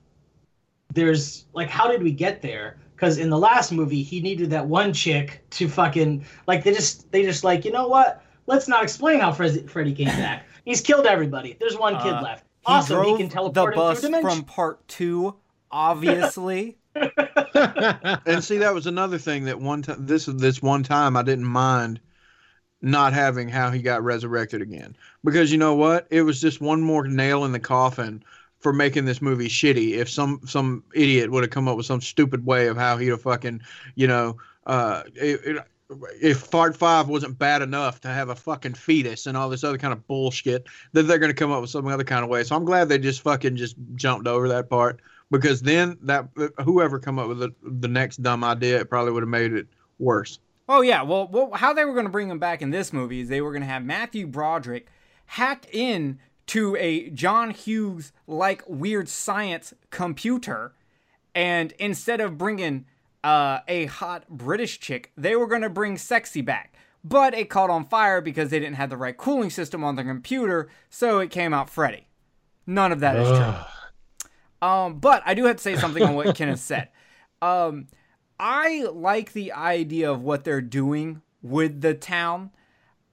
there's 0.93 1.45
like, 1.53 1.69
how 1.69 1.87
did 1.87 2.01
we 2.01 2.11
get 2.11 2.41
there? 2.41 2.77
Because 2.95 3.19
in 3.19 3.29
the 3.29 3.37
last 3.37 3.71
movie, 3.71 4.01
he 4.01 4.19
needed 4.19 4.49
that 4.49 4.65
one 4.65 4.91
chick 4.93 5.43
to 5.51 5.67
fucking 5.69 6.25
like 6.47 6.63
they 6.63 6.73
just 6.73 7.11
they 7.11 7.21
just 7.21 7.43
like 7.43 7.65
you 7.65 7.71
know 7.71 7.87
what? 7.87 8.23
Let's 8.47 8.67
not 8.67 8.81
explain 8.83 9.19
how 9.19 9.31
Fred- 9.31 9.69
Freddy 9.69 9.93
came 9.93 10.07
back. 10.17 10.47
He's 10.65 10.81
killed 10.81 11.05
everybody. 11.05 11.55
There's 11.59 11.77
one 11.77 11.95
kid 12.01 12.13
Uh, 12.13 12.21
left. 12.21 12.43
He 12.61 12.73
Also, 12.73 13.01
he 13.03 13.17
can 13.17 13.27
the 13.27 13.33
teleport 13.33 13.73
him 13.73 13.77
bus 13.77 13.99
through 13.99 14.09
dimensions. 14.09 14.33
from 14.33 14.43
part 14.45 14.87
two, 14.87 15.35
obviously. 15.71 16.77
and 16.95 18.43
see 18.43 18.57
that 18.57 18.73
was 18.73 18.87
another 18.87 19.17
thing 19.17 19.45
that 19.45 19.59
one 19.59 19.83
time 19.83 20.05
this 20.05 20.25
this 20.25 20.61
one 20.61 20.81
time 20.83 21.15
I 21.15 21.21
didn't 21.21 21.45
mind 21.45 21.99
not 22.81 23.13
having 23.13 23.47
how 23.49 23.69
he 23.69 23.81
got 23.83 24.03
resurrected 24.03 24.61
again 24.63 24.95
because 25.23 25.51
you 25.51 25.57
know 25.59 25.75
what 25.75 26.07
it 26.09 26.23
was 26.23 26.41
just 26.41 26.59
one 26.59 26.81
more 26.81 27.07
nail 27.07 27.45
in 27.45 27.51
the 27.51 27.59
coffin 27.59 28.23
for 28.59 28.73
making 28.73 29.05
this 29.05 29.21
movie 29.21 29.47
shitty 29.47 29.91
if 29.93 30.09
some 30.09 30.41
some 30.45 30.83
idiot 30.95 31.29
would 31.31 31.43
have 31.43 31.51
come 31.51 31.67
up 31.67 31.77
with 31.77 31.85
some 31.85 32.01
stupid 32.01 32.45
way 32.47 32.67
of 32.67 32.77
how 32.77 32.97
he'd 32.97 33.07
have 33.09 33.21
fucking 33.21 33.61
you 33.95 34.07
know 34.07 34.35
uh 34.65 35.03
it, 35.15 35.39
it, 35.45 35.63
if 36.21 36.51
part 36.51 36.75
five 36.75 37.07
wasn't 37.07 37.37
bad 37.37 37.61
enough 37.61 38.01
to 38.01 38.09
have 38.09 38.29
a 38.29 38.35
fucking 38.35 38.73
fetus 38.73 39.25
and 39.25 39.37
all 39.37 39.49
this 39.49 39.63
other 39.63 39.77
kind 39.77 39.93
of 39.93 40.05
bullshit, 40.07 40.67
then 40.93 41.07
they're 41.07 41.19
going 41.19 41.31
to 41.31 41.35
come 41.35 41.51
up 41.51 41.61
with 41.61 41.69
some 41.69 41.87
other 41.87 42.03
kind 42.03 42.23
of 42.23 42.29
way. 42.29 42.43
So 42.43 42.55
I'm 42.55 42.65
glad 42.65 42.89
they 42.89 42.97
just 42.97 43.21
fucking 43.21 43.55
just 43.55 43.75
jumped 43.95 44.27
over 44.27 44.47
that 44.49 44.69
part 44.69 45.01
because 45.31 45.61
then 45.61 45.97
that 46.03 46.27
whoever 46.63 46.99
come 46.99 47.19
up 47.19 47.27
with 47.27 47.39
the, 47.39 47.53
the 47.61 47.87
next 47.87 48.17
dumb 48.17 48.43
idea, 48.43 48.79
it 48.79 48.89
probably 48.89 49.11
would 49.11 49.23
have 49.23 49.29
made 49.29 49.53
it 49.53 49.67
worse. 49.99 50.39
Oh 50.69 50.81
yeah, 50.81 51.01
well, 51.01 51.29
well 51.31 51.51
how 51.53 51.73
they 51.73 51.85
were 51.85 51.93
going 51.93 52.05
to 52.05 52.11
bring 52.11 52.29
him 52.29 52.39
back 52.39 52.61
in 52.61 52.71
this 52.71 52.91
movie 52.91 53.21
is 53.21 53.29
they 53.29 53.41
were 53.41 53.51
going 53.51 53.61
to 53.61 53.67
have 53.67 53.83
Matthew 53.83 54.27
Broderick 54.27 54.87
hack 55.27 55.65
in 55.73 56.19
to 56.47 56.75
a 56.77 57.09
John 57.09 57.51
Hughes 57.51 58.11
like 58.25 58.63
weird 58.67 59.07
science 59.07 59.73
computer, 59.91 60.73
and 61.33 61.73
instead 61.79 62.19
of 62.19 62.37
bringing 62.37 62.85
uh, 63.27 63.59
a 63.67 63.87
hot 63.87 64.23
British 64.29 64.79
chick, 64.79 65.11
they 65.17 65.35
were 65.35 65.47
going 65.47 65.61
to 65.61 65.69
bring 65.69 65.97
sexy 65.97 66.39
back. 66.39 66.73
But 67.03 67.33
it 67.33 67.49
caught 67.49 67.69
on 67.69 67.85
fire 67.85 68.21
because 68.21 68.49
they 68.49 68.59
didn't 68.59 68.75
have 68.75 68.89
the 68.89 68.95
right 68.95 69.15
cooling 69.15 69.49
system 69.49 69.83
on 69.83 69.95
their 69.95 70.05
computer, 70.05 70.69
so 70.89 71.19
it 71.19 71.29
came 71.29 71.53
out 71.53 71.69
Freddy. 71.69 72.07
None 72.65 72.93
of 72.93 73.01
that 73.01 73.17
is 73.17 73.27
true. 73.27 74.67
Um, 74.67 74.99
but 74.99 75.23
I 75.25 75.33
do 75.33 75.43
have 75.43 75.57
to 75.57 75.61
say 75.61 75.75
something 75.75 76.03
on 76.03 76.15
what 76.15 76.35
Kenneth 76.37 76.61
said. 76.61 76.87
Um, 77.41 77.87
I 78.39 78.87
like 78.91 79.33
the 79.33 79.51
idea 79.51 80.09
of 80.09 80.21
what 80.21 80.45
they're 80.45 80.61
doing 80.61 81.21
with 81.41 81.81
the 81.81 81.93
town. 81.93 82.51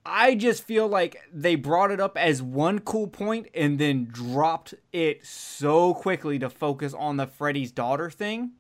I 0.07 0.37
just 0.37 0.63
feel 0.63 0.87
like 0.87 1.21
they 1.33 1.57
brought 1.57 1.91
it 1.91 2.01
up 2.01 2.17
as 2.17 2.41
one 2.41 2.79
cool 2.79 3.09
point 3.09 3.49
and 3.53 3.81
then 3.81 4.05
dropped 4.05 4.75
it 4.93 5.27
so 5.27 5.93
quickly 5.93 6.39
to 6.39 6.49
focus 6.49 6.95
on 6.95 7.17
the 7.17 7.27
Freddy's 7.27 7.73
daughter 7.73 8.11
thing. 8.11 8.53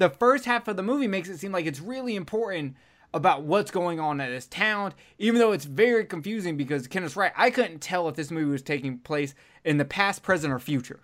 The 0.00 0.08
first 0.08 0.46
half 0.46 0.66
of 0.66 0.76
the 0.76 0.82
movie 0.82 1.06
makes 1.06 1.28
it 1.28 1.36
seem 1.36 1.52
like 1.52 1.66
it's 1.66 1.78
really 1.78 2.16
important 2.16 2.74
about 3.12 3.42
what's 3.42 3.70
going 3.70 4.00
on 4.00 4.18
in 4.18 4.30
this 4.30 4.46
town, 4.46 4.94
even 5.18 5.38
though 5.38 5.52
it's 5.52 5.66
very 5.66 6.06
confusing 6.06 6.56
because 6.56 6.88
Kenneth's 6.88 7.16
right. 7.16 7.32
I 7.36 7.50
couldn't 7.50 7.80
tell 7.80 8.08
if 8.08 8.16
this 8.16 8.30
movie 8.30 8.50
was 8.50 8.62
taking 8.62 9.00
place 9.00 9.34
in 9.62 9.76
the 9.76 9.84
past, 9.84 10.22
present, 10.22 10.54
or 10.54 10.58
future. 10.58 11.00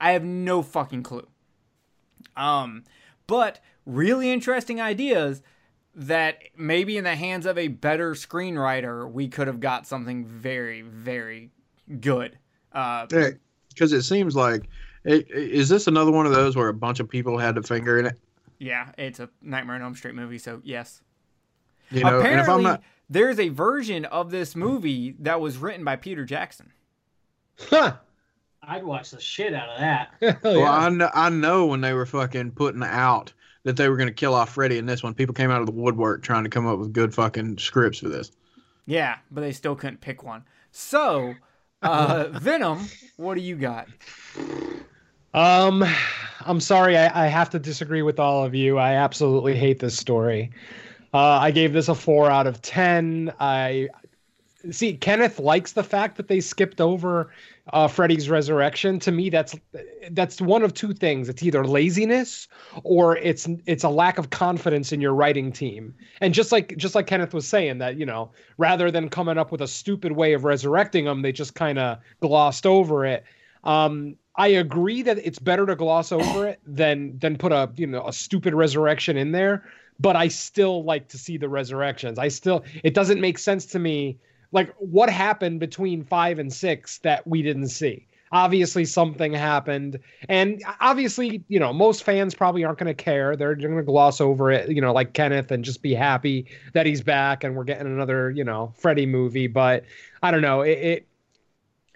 I 0.00 0.12
have 0.12 0.24
no 0.24 0.62
fucking 0.62 1.02
clue. 1.02 1.26
Um, 2.34 2.84
but 3.26 3.60
really 3.84 4.30
interesting 4.30 4.80
ideas 4.80 5.42
that 5.94 6.38
maybe 6.56 6.96
in 6.96 7.04
the 7.04 7.16
hands 7.16 7.44
of 7.44 7.58
a 7.58 7.68
better 7.68 8.12
screenwriter, 8.12 9.12
we 9.12 9.28
could 9.28 9.46
have 9.46 9.60
got 9.60 9.86
something 9.86 10.24
very, 10.24 10.80
very 10.80 11.50
good. 12.00 12.38
Uh, 12.72 13.06
Because 13.68 13.92
it 13.92 14.02
seems 14.02 14.34
like, 14.34 14.70
is 15.04 15.68
this 15.68 15.86
another 15.86 16.10
one 16.10 16.26
of 16.26 16.32
those 16.32 16.56
where 16.56 16.68
a 16.68 16.74
bunch 16.74 17.00
of 17.00 17.08
people 17.08 17.38
had 17.38 17.56
a 17.58 17.62
finger 17.62 17.98
in 17.98 18.06
it? 18.06 18.18
yeah, 18.62 18.92
it's 18.96 19.18
a 19.18 19.28
Nightmare 19.42 19.76
on 19.76 19.82
Elm 19.82 19.96
Street 19.96 20.14
movie, 20.14 20.38
so 20.38 20.60
yes. 20.62 21.02
You 21.90 22.04
know, 22.04 22.20
and 22.20 22.40
if 22.40 22.48
I'm 22.48 22.60
Apparently, 22.60 22.64
not, 22.64 22.82
there's 23.10 23.40
a 23.40 23.48
version 23.48 24.04
of 24.04 24.30
this 24.30 24.54
movie 24.54 25.16
that 25.18 25.40
was 25.40 25.58
written 25.58 25.84
by 25.84 25.96
Peter 25.96 26.24
Jackson. 26.24 26.72
Huh. 27.58 27.96
I'd 28.62 28.84
watch 28.84 29.10
the 29.10 29.20
shit 29.20 29.52
out 29.52 29.68
of 29.68 29.80
that. 29.80 30.14
Hell 30.20 30.36
well, 30.44 30.58
yeah. 30.60 30.70
I 30.70 30.88
know, 30.88 31.10
I 31.12 31.28
know 31.28 31.66
when 31.66 31.80
they 31.80 31.92
were 31.92 32.06
fucking 32.06 32.52
putting 32.52 32.84
out 32.84 33.32
that 33.64 33.76
they 33.76 33.88
were 33.88 33.96
going 33.96 34.08
to 34.08 34.14
kill 34.14 34.32
off 34.32 34.54
Freddy 34.54 34.78
in 34.78 34.86
this 34.86 35.02
one, 35.02 35.12
people 35.12 35.34
came 35.34 35.50
out 35.50 35.60
of 35.60 35.66
the 35.66 35.72
woodwork 35.72 36.22
trying 36.22 36.44
to 36.44 36.50
come 36.50 36.66
up 36.66 36.78
with 36.78 36.92
good 36.92 37.12
fucking 37.12 37.58
scripts 37.58 37.98
for 37.98 38.08
this. 38.08 38.30
Yeah, 38.86 39.16
but 39.32 39.40
they 39.40 39.52
still 39.52 39.74
couldn't 39.74 40.00
pick 40.00 40.22
one. 40.22 40.44
So, 40.70 41.34
uh, 41.82 42.28
Venom, 42.32 42.86
what 43.16 43.34
do 43.34 43.40
you 43.40 43.56
got? 43.56 43.88
Um, 45.34 45.84
I'm 46.44 46.60
sorry, 46.60 46.96
I, 46.96 47.24
I 47.24 47.26
have 47.28 47.50
to 47.50 47.58
disagree 47.58 48.02
with 48.02 48.18
all 48.20 48.44
of 48.44 48.54
you. 48.54 48.78
I 48.78 48.94
absolutely 48.94 49.56
hate 49.56 49.78
this 49.78 49.96
story. 49.96 50.50
Uh, 51.14 51.18
I 51.18 51.50
gave 51.50 51.72
this 51.72 51.88
a 51.88 51.94
four 51.94 52.30
out 52.30 52.46
of 52.46 52.62
ten. 52.62 53.32
I 53.38 53.88
see 54.70 54.94
Kenneth 54.94 55.38
likes 55.38 55.72
the 55.72 55.82
fact 55.82 56.16
that 56.16 56.28
they 56.28 56.40
skipped 56.40 56.80
over 56.80 57.30
uh, 57.72 57.88
Freddy's 57.88 58.28
resurrection. 58.28 58.98
To 59.00 59.12
me, 59.12 59.30
that's 59.30 59.54
that's 60.10 60.40
one 60.40 60.62
of 60.62 60.74
two 60.74 60.92
things. 60.92 61.28
It's 61.28 61.42
either 61.42 61.66
laziness 61.66 62.48
or 62.82 63.16
it's 63.16 63.48
it's 63.66 63.84
a 63.84 63.88
lack 63.88 64.18
of 64.18 64.30
confidence 64.30 64.92
in 64.92 65.00
your 65.00 65.14
writing 65.14 65.52
team. 65.52 65.94
And 66.20 66.32
just 66.32 66.52
like 66.52 66.76
just 66.76 66.94
like 66.94 67.06
Kenneth 67.06 67.34
was 67.34 67.46
saying 67.46 67.78
that 67.78 67.96
you 67.96 68.06
know 68.06 68.30
rather 68.56 68.90
than 68.90 69.08
coming 69.08 69.38
up 69.38 69.52
with 69.52 69.60
a 69.60 69.68
stupid 69.68 70.12
way 70.12 70.32
of 70.32 70.44
resurrecting 70.44 71.04
them, 71.04 71.22
they 71.22 71.32
just 71.32 71.54
kind 71.54 71.78
of 71.78 71.98
glossed 72.20 72.66
over 72.66 73.04
it. 73.04 73.24
Um, 73.64 74.16
I 74.36 74.48
agree 74.48 75.02
that 75.02 75.18
it's 75.18 75.38
better 75.38 75.66
to 75.66 75.76
gloss 75.76 76.10
over 76.12 76.48
it 76.48 76.60
than 76.66 77.18
than 77.18 77.36
put 77.36 77.52
a 77.52 77.70
you 77.76 77.86
know 77.86 78.06
a 78.06 78.12
stupid 78.12 78.54
resurrection 78.54 79.16
in 79.16 79.32
there. 79.32 79.64
But 80.00 80.16
I 80.16 80.28
still 80.28 80.84
like 80.84 81.08
to 81.08 81.18
see 81.18 81.36
the 81.36 81.48
resurrections. 81.48 82.18
I 82.18 82.28
still 82.28 82.64
it 82.82 82.94
doesn't 82.94 83.20
make 83.20 83.38
sense 83.38 83.66
to 83.66 83.78
me 83.78 84.18
like 84.50 84.74
what 84.78 85.10
happened 85.10 85.60
between 85.60 86.02
five 86.04 86.38
and 86.38 86.52
six 86.52 86.98
that 86.98 87.26
we 87.26 87.42
didn't 87.42 87.68
see. 87.68 88.06
Obviously 88.32 88.86
something 88.86 89.34
happened, 89.34 89.98
and 90.30 90.62
obviously 90.80 91.44
you 91.48 91.60
know 91.60 91.70
most 91.70 92.02
fans 92.02 92.34
probably 92.34 92.64
aren't 92.64 92.78
going 92.78 92.86
to 92.86 93.02
care. 93.02 93.36
They're, 93.36 93.54
going 93.54 93.76
to 93.76 93.82
gloss 93.82 94.22
over 94.22 94.50
it, 94.50 94.70
you 94.70 94.80
know, 94.80 94.94
like 94.94 95.12
Kenneth, 95.12 95.50
and 95.50 95.62
just 95.62 95.82
be 95.82 95.92
happy 95.92 96.46
that 96.72 96.86
he's 96.86 97.02
back 97.02 97.44
and 97.44 97.54
we're 97.54 97.64
getting 97.64 97.86
another 97.86 98.30
you 98.30 98.44
know 98.44 98.72
Freddy 98.78 99.04
movie. 99.04 99.48
But 99.48 99.84
I 100.22 100.30
don't 100.30 100.40
know 100.40 100.62
it. 100.62 100.78
it 100.78 101.08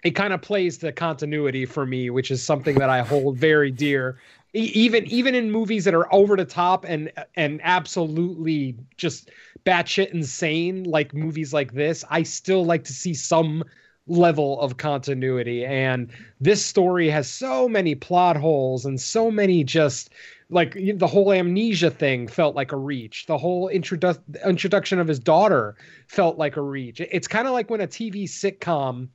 it 0.03 0.11
kind 0.11 0.33
of 0.33 0.41
plays 0.41 0.77
the 0.77 0.91
continuity 0.91 1.65
for 1.65 1.85
me, 1.85 2.09
which 2.09 2.31
is 2.31 2.43
something 2.43 2.75
that 2.75 2.89
I 2.89 3.01
hold 3.01 3.37
very 3.37 3.71
dear. 3.71 4.19
Even 4.53 5.05
even 5.07 5.35
in 5.35 5.51
movies 5.51 5.85
that 5.85 5.93
are 5.93 6.13
over 6.13 6.35
the 6.35 6.45
top 6.45 6.85
and 6.87 7.11
and 7.35 7.59
absolutely 7.63 8.75
just 8.95 9.29
batshit 9.65 10.11
insane, 10.11 10.83
like 10.83 11.13
movies 11.13 11.53
like 11.53 11.73
this, 11.73 12.03
I 12.09 12.23
still 12.23 12.63
like 12.63 12.83
to 12.85 12.93
see 12.93 13.13
some 13.13 13.63
level 14.07 14.59
of 14.61 14.77
continuity. 14.77 15.65
And 15.65 16.09
this 16.39 16.65
story 16.65 17.09
has 17.09 17.29
so 17.29 17.67
many 17.67 17.93
plot 17.93 18.37
holes 18.37 18.85
and 18.85 18.99
so 18.99 19.29
many 19.29 19.63
just 19.63 20.11
like 20.49 20.77
the 20.95 21.07
whole 21.07 21.33
amnesia 21.33 21.91
thing 21.91 22.27
felt 22.27 22.55
like 22.55 22.71
a 22.71 22.77
reach. 22.77 23.25
The 23.25 23.37
whole 23.37 23.69
introdu- 23.69 24.21
introduction 24.45 24.99
of 24.99 25.07
his 25.07 25.19
daughter 25.19 25.75
felt 26.07 26.37
like 26.37 26.55
a 26.55 26.61
reach. 26.61 27.01
It's 27.01 27.27
kind 27.27 27.47
of 27.47 27.53
like 27.53 27.69
when 27.69 27.81
a 27.81 27.87
TV 27.87 28.23
sitcom 28.23 29.09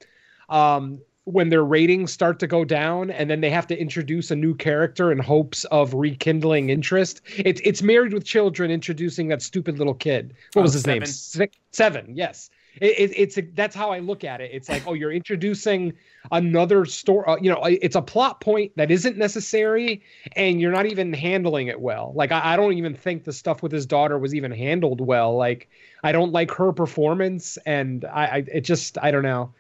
um, 0.49 1.01
when 1.25 1.51
their 1.51 1.65
ratings 1.65 2.13
start 2.13 2.41
to 2.41 2.47
go 2.49 2.65
down 2.65 3.11
and 3.11 3.31
then 3.31 3.41
they 3.41 3.51
have 3.51 3.67
to 3.69 3.79
introduce 3.79 4.31
a 4.33 4.37
new 4.37 4.55
character 4.55 5.13
in 5.13 5.19
hopes 5.19 5.65
of 5.67 5.95
rekindling 5.95 6.71
interest. 6.71 7.21
It's 7.37 7.61
it's 7.65 7.81
Married 7.83 8.13
with 8.13 8.25
Children 8.25 8.71
introducing 8.71 9.29
that 9.29 9.41
stupid 9.43 9.79
little 9.79 9.95
kid. 9.95 10.35
What 10.55 10.61
Oh, 10.61 10.63
was 10.63 10.73
his 10.73 10.87
name? 10.87 11.05
Seven. 11.07 11.49
Six, 11.49 11.57
seven. 11.71 12.17
Yes. 12.17 12.51
It, 12.81 12.99
it, 12.99 13.13
it's 13.19 13.37
a, 13.37 13.43
that's 13.43 13.77
how 13.77 13.91
I 13.91 13.99
look 13.99 14.25
at 14.25 14.41
it. 14.41 14.51
It's 14.53 14.71
like, 14.71 14.87
oh, 14.87 14.95
you're 14.95 15.13
introducing 15.13 15.93
another 16.31 16.87
story. 16.87 17.25
Uh, 17.27 17.37
you 17.37 17.51
know, 17.51 17.63
it's 17.65 17.97
a 17.97 18.01
plot 18.01 18.41
point 18.41 18.73
that 18.77 18.91
isn't 18.91 19.19
necessary, 19.19 20.03
and 20.37 20.59
you're 20.59 20.73
not 20.73 20.87
even 20.87 21.13
handling 21.13 21.67
it 21.67 21.79
well. 21.79 22.13
Like, 22.17 22.33
I, 22.33 22.55
I 22.55 22.57
don't 22.57 22.73
even 22.73 22.95
think 22.95 23.25
the 23.25 23.33
stuff 23.33 23.63
with 23.63 23.73
his 23.73 23.85
daughter 23.85 24.19
was 24.19 24.35
even 24.35 24.51
handled 24.51 25.03
well. 25.03 25.37
Like, 25.37 25.69
I 26.03 26.13
don't 26.13 26.33
like 26.33 26.51
her 26.53 26.73
performance, 26.73 27.59
and 27.67 28.07
I, 28.07 28.25
I 28.27 28.45
it 28.51 28.63
just, 28.63 28.97
I 29.03 29.11
don't 29.11 29.23
know. 29.23 29.53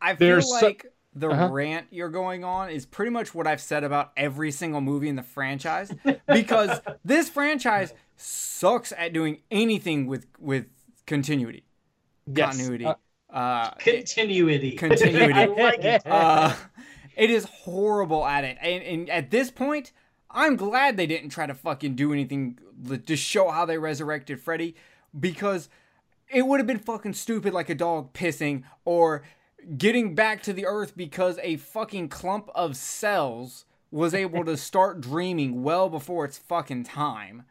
I 0.00 0.14
feel 0.16 0.28
There's 0.28 0.48
so- 0.60 0.66
like 0.66 0.86
the 1.14 1.28
Uh-huh. 1.28 1.48
rant 1.50 1.86
you're 1.90 2.08
going 2.08 2.44
on 2.44 2.70
is 2.70 2.86
pretty 2.86 3.10
much 3.10 3.34
what 3.34 3.46
I've 3.46 3.60
said 3.60 3.82
about 3.84 4.12
every 4.16 4.52
single 4.52 4.80
movie 4.80 5.08
in 5.08 5.16
the 5.16 5.22
franchise 5.24 5.92
because 6.28 6.80
this 7.04 7.28
franchise 7.28 7.92
sucks 8.16 8.92
at 8.96 9.12
doing 9.12 9.38
anything 9.50 10.06
with 10.06 10.26
with 10.38 10.66
continuity, 11.06 11.64
Yes. 12.26 12.50
continuity. 12.56 12.84
Uh, 12.86 12.94
Uh, 13.32 13.70
Continuity. 13.78 14.72
Continuity. 14.72 15.32
I 15.34 15.44
like 15.46 15.84
it. 15.84 16.02
uh, 16.06 16.54
it 17.16 17.30
is 17.30 17.44
horrible 17.44 18.24
at 18.26 18.42
it, 18.44 18.56
and, 18.60 18.82
and 18.82 19.10
at 19.10 19.30
this 19.30 19.50
point, 19.52 19.92
I'm 20.30 20.56
glad 20.56 20.96
they 20.96 21.06
didn't 21.06 21.30
try 21.30 21.46
to 21.46 21.54
fucking 21.54 21.94
do 21.94 22.12
anything 22.12 22.58
to 23.06 23.16
show 23.16 23.50
how 23.50 23.64
they 23.66 23.78
resurrected 23.78 24.40
Freddy, 24.40 24.74
because 25.18 25.68
it 26.28 26.46
would 26.46 26.58
have 26.58 26.66
been 26.66 26.78
fucking 26.80 27.12
stupid, 27.14 27.52
like 27.52 27.68
a 27.68 27.74
dog 27.76 28.12
pissing 28.14 28.64
or 28.84 29.22
getting 29.76 30.14
back 30.14 30.42
to 30.44 30.52
the 30.52 30.66
earth 30.66 30.96
because 30.96 31.38
a 31.42 31.56
fucking 31.56 32.08
clump 32.08 32.50
of 32.54 32.76
cells 32.76 33.64
was 33.90 34.14
able 34.14 34.44
to 34.44 34.56
start 34.56 35.00
dreaming 35.00 35.62
well 35.62 35.88
before 35.88 36.24
its 36.24 36.38
fucking 36.38 36.84
time. 36.84 37.44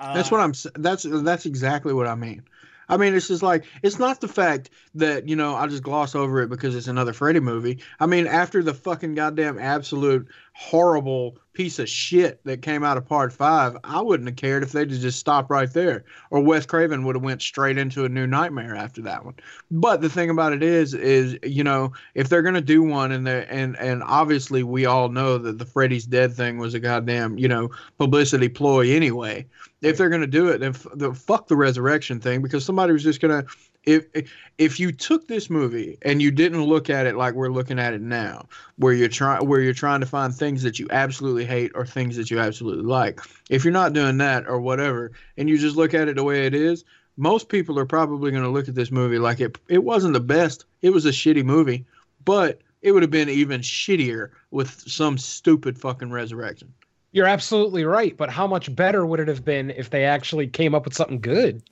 Uh, 0.00 0.14
That's 0.14 0.30
what 0.30 0.40
I'm. 0.40 0.52
That's 0.76 1.04
that's 1.08 1.44
exactly 1.46 1.92
what 1.92 2.06
I 2.06 2.14
mean. 2.14 2.42
I 2.88 2.96
mean, 2.96 3.14
it's 3.14 3.28
just 3.28 3.42
like 3.42 3.64
it's 3.82 3.98
not 3.98 4.20
the 4.20 4.28
fact 4.28 4.70
that 4.94 5.28
you 5.28 5.36
know 5.36 5.54
I 5.54 5.66
just 5.66 5.82
gloss 5.82 6.14
over 6.14 6.40
it 6.40 6.48
because 6.48 6.74
it's 6.74 6.86
another 6.86 7.12
Freddy 7.12 7.40
movie. 7.40 7.80
I 8.00 8.06
mean, 8.06 8.26
after 8.26 8.62
the 8.62 8.74
fucking 8.74 9.14
goddamn 9.14 9.58
absolute 9.58 10.28
horrible 10.58 11.38
piece 11.52 11.78
of 11.78 11.88
shit 11.88 12.42
that 12.42 12.62
came 12.62 12.82
out 12.82 12.96
of 12.96 13.06
Part 13.06 13.32
Five, 13.32 13.76
I 13.84 14.02
wouldn't 14.02 14.28
have 14.28 14.34
cared 14.34 14.64
if 14.64 14.72
they'd 14.72 14.88
just 14.88 15.20
stopped 15.20 15.50
right 15.50 15.72
there, 15.72 16.04
or 16.30 16.40
Wes 16.40 16.66
Craven 16.66 17.04
would 17.04 17.14
have 17.14 17.22
went 17.22 17.42
straight 17.42 17.78
into 17.78 18.04
a 18.04 18.08
new 18.08 18.26
nightmare 18.26 18.74
after 18.74 19.00
that 19.02 19.24
one. 19.24 19.34
But 19.70 20.00
the 20.00 20.08
thing 20.08 20.30
about 20.30 20.52
it 20.52 20.64
is, 20.64 20.94
is 20.94 21.38
you 21.44 21.62
know, 21.62 21.92
if 22.16 22.28
they're 22.28 22.42
gonna 22.42 22.60
do 22.60 22.82
one, 22.82 23.12
and 23.12 23.24
they 23.24 23.46
and 23.46 23.76
and 23.78 24.02
obviously 24.02 24.64
we 24.64 24.84
all 24.84 25.08
know 25.10 25.38
that 25.38 25.58
the 25.58 25.64
Freddy's 25.64 26.06
dead 26.06 26.34
thing 26.34 26.58
was 26.58 26.74
a 26.74 26.80
goddamn 26.80 27.38
you 27.38 27.46
know 27.46 27.70
publicity 27.96 28.48
ploy 28.48 28.90
anyway 28.90 29.46
if 29.80 29.96
they're 29.96 30.08
going 30.08 30.20
to 30.20 30.26
do 30.26 30.48
it 30.48 30.58
then 30.58 30.70
f- 30.70 30.86
the 30.94 31.14
fuck 31.14 31.46
the 31.46 31.56
resurrection 31.56 32.20
thing 32.20 32.42
because 32.42 32.64
somebody 32.64 32.92
was 32.92 33.04
just 33.04 33.20
going 33.20 33.42
to 33.42 33.48
if 33.88 34.30
if 34.58 34.78
you 34.78 34.92
took 34.92 35.26
this 35.28 35.48
movie 35.48 35.96
and 36.02 36.20
you 36.20 36.30
didn't 36.30 36.62
look 36.62 36.90
at 36.90 37.06
it 37.06 37.16
like 37.16 37.32
we're 37.32 37.48
looking 37.48 37.78
at 37.78 37.94
it 37.94 38.02
now 38.02 38.46
where 38.76 38.92
you're 38.92 39.08
trying 39.08 39.46
where 39.46 39.60
you're 39.60 39.72
trying 39.72 40.00
to 40.00 40.06
find 40.06 40.34
things 40.34 40.62
that 40.62 40.78
you 40.78 40.86
absolutely 40.90 41.44
hate 41.44 41.72
or 41.74 41.86
things 41.86 42.14
that 42.16 42.30
you 42.30 42.38
absolutely 42.38 42.84
like 42.84 43.20
if 43.48 43.64
you're 43.64 43.72
not 43.72 43.94
doing 43.94 44.18
that 44.18 44.46
or 44.46 44.60
whatever 44.60 45.12
and 45.38 45.48
you 45.48 45.56
just 45.56 45.76
look 45.76 45.94
at 45.94 46.06
it 46.06 46.16
the 46.16 46.24
way 46.24 46.44
it 46.46 46.54
is 46.54 46.84
most 47.16 47.48
people 47.48 47.78
are 47.78 47.86
probably 47.86 48.30
going 48.30 48.42
to 48.42 48.50
look 48.50 48.68
at 48.68 48.74
this 48.74 48.90
movie 48.90 49.18
like 49.18 49.40
it 49.40 49.56
it 49.68 49.82
wasn't 49.82 50.12
the 50.12 50.20
best 50.20 50.66
it 50.82 50.90
was 50.90 51.06
a 51.06 51.10
shitty 51.10 51.44
movie 51.44 51.86
but 52.26 52.60
it 52.82 52.92
would 52.92 53.02
have 53.02 53.10
been 53.10 53.30
even 53.30 53.62
shittier 53.62 54.30
with 54.50 54.80
some 54.86 55.16
stupid 55.16 55.78
fucking 55.78 56.10
resurrection 56.10 56.72
You're 57.12 57.26
absolutely 57.26 57.84
right, 57.84 58.16
but 58.16 58.28
how 58.30 58.46
much 58.46 58.74
better 58.74 59.06
would 59.06 59.20
it 59.20 59.28
have 59.28 59.44
been 59.44 59.70
if 59.70 59.88
they 59.90 60.04
actually 60.04 60.46
came 60.46 60.74
up 60.74 60.84
with 60.84 60.94
something 60.94 61.20
good? 61.20 61.62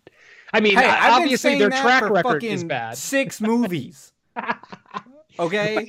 I 0.56 0.60
mean, 0.60 0.76
Hey, 0.76 0.86
I've 0.86 1.02
been 1.02 1.22
obviously 1.22 1.36
saying 1.36 1.58
their 1.58 1.68
that 1.70 1.82
track 1.82 2.02
for 2.04 2.12
record 2.12 2.42
is 2.44 2.64
bad. 2.64 2.96
Six 2.96 3.40
movies. 3.52 4.12
Okay. 5.38 5.88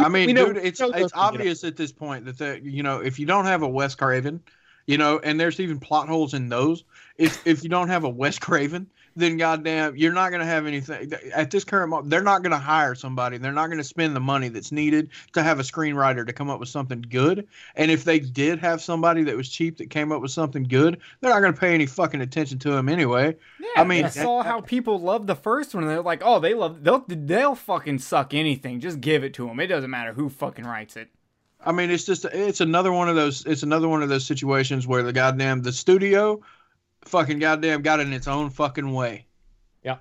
I 0.00 0.08
mean, 0.08 0.26
We 0.26 0.32
know- 0.32 0.52
dude, 0.52 0.64
it's 0.64 0.80
we 0.80 0.88
it's 0.94 1.12
obvious 1.14 1.64
at 1.64 1.76
this 1.76 1.92
point 1.92 2.24
that 2.26 2.38
the 2.38 2.60
you 2.62 2.82
know 2.82 3.00
if 3.00 3.18
you 3.18 3.26
don't 3.26 3.46
have 3.46 3.62
a 3.62 3.68
Wes 3.68 3.94
Craven, 3.94 4.40
you 4.86 4.98
know, 4.98 5.18
and 5.24 5.38
there's 5.40 5.60
even 5.60 5.78
plot 5.80 6.08
holes 6.08 6.34
in 6.34 6.48
those. 6.48 6.84
If 7.16 7.46
if 7.46 7.62
you 7.62 7.70
don't 7.70 7.88
have 7.88 8.04
a 8.04 8.08
Wes 8.08 8.38
Craven, 8.38 8.86
then 9.16 9.36
goddamn, 9.36 9.96
you're 9.96 10.12
not 10.12 10.30
gonna 10.30 10.44
have 10.44 10.66
anything 10.66 11.12
at 11.34 11.50
this 11.50 11.64
current 11.64 11.90
moment. 11.90 12.10
They're 12.10 12.22
not 12.22 12.42
gonna 12.42 12.58
hire 12.58 12.94
somebody. 12.94 13.38
They're 13.38 13.52
not 13.52 13.68
gonna 13.68 13.84
spend 13.84 14.16
the 14.16 14.20
money 14.20 14.48
that's 14.48 14.72
needed 14.72 15.10
to 15.34 15.42
have 15.42 15.60
a 15.60 15.62
screenwriter 15.62 16.26
to 16.26 16.32
come 16.32 16.50
up 16.50 16.60
with 16.60 16.68
something 16.68 17.04
good. 17.08 17.46
And 17.76 17.90
if 17.90 18.04
they 18.04 18.18
did 18.18 18.58
have 18.60 18.80
somebody 18.80 19.24
that 19.24 19.36
was 19.36 19.48
cheap 19.48 19.78
that 19.78 19.90
came 19.90 20.12
up 20.12 20.22
with 20.22 20.30
something 20.30 20.64
good, 20.64 21.00
they're 21.20 21.30
not 21.30 21.40
gonna 21.40 21.52
pay 21.52 21.74
any 21.74 21.86
fucking 21.86 22.20
attention 22.20 22.58
to 22.60 22.72
him 22.72 22.88
anyway. 22.88 23.36
Yeah, 23.60 23.68
I 23.76 23.84
mean, 23.84 24.04
I 24.04 24.08
saw 24.08 24.42
how 24.42 24.60
people 24.60 25.00
love 25.00 25.26
the 25.26 25.36
first 25.36 25.74
one, 25.74 25.86
they're 25.86 26.02
like, 26.02 26.22
"Oh, 26.24 26.40
they 26.40 26.54
love 26.54 26.82
they'll 26.82 27.04
they'll 27.08 27.54
fucking 27.54 27.98
suck 27.98 28.34
anything. 28.34 28.80
Just 28.80 29.00
give 29.00 29.24
it 29.24 29.34
to 29.34 29.46
them. 29.46 29.60
It 29.60 29.66
doesn't 29.66 29.90
matter 29.90 30.12
who 30.12 30.28
fucking 30.28 30.64
writes 30.64 30.96
it." 30.96 31.10
I 31.64 31.72
mean, 31.72 31.90
it's 31.90 32.04
just 32.04 32.24
it's 32.24 32.60
another 32.60 32.92
one 32.92 33.08
of 33.08 33.16
those 33.16 33.46
it's 33.46 33.62
another 33.62 33.88
one 33.88 34.02
of 34.02 34.08
those 34.08 34.24
situations 34.24 34.86
where 34.86 35.02
the 35.02 35.12
goddamn 35.12 35.62
the 35.62 35.72
studio 35.72 36.40
fucking 37.04 37.38
goddamn 37.38 37.82
got 37.82 38.00
in 38.00 38.12
its 38.12 38.28
own 38.28 38.50
fucking 38.50 38.92
way. 38.92 39.26
Yeah. 39.84 39.98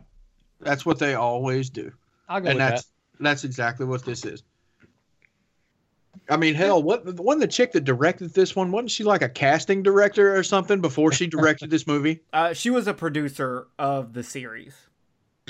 That's 0.60 0.86
what 0.86 1.00
they 1.00 1.16
always 1.16 1.70
do. 1.70 1.92
I'll 2.30 2.40
go 2.42 2.50
and 2.50 2.58
with 2.58 2.68
that's 2.70 2.88
that's 3.20 3.44
exactly 3.44 3.86
what 3.86 4.06
this 4.06 4.26
is. 4.26 4.44
I 6.30 6.38
mean, 6.38 6.56
hell, 6.56 6.82
what 6.84 7.06
wasn't 7.20 7.42
the 7.42 7.48
chick 7.48 7.72
that 7.74 7.84
directed 7.84 8.34
this 8.34 8.56
one? 8.56 8.72
Wasn't 8.72 8.92
she 8.92 9.04
like 9.04 9.22
a 9.22 9.30
casting 9.30 9.82
director 9.84 10.36
or 10.36 10.44
something 10.44 10.80
before 10.82 11.12
she 11.12 11.28
directed 11.28 11.70
this 11.70 11.88
movie? 11.88 12.22
Uh, 12.34 12.54
she 12.54 12.70
was 12.70 12.88
a 12.88 12.94
producer 12.94 13.68
of 13.80 14.14
the 14.14 14.24
series. 14.24 14.76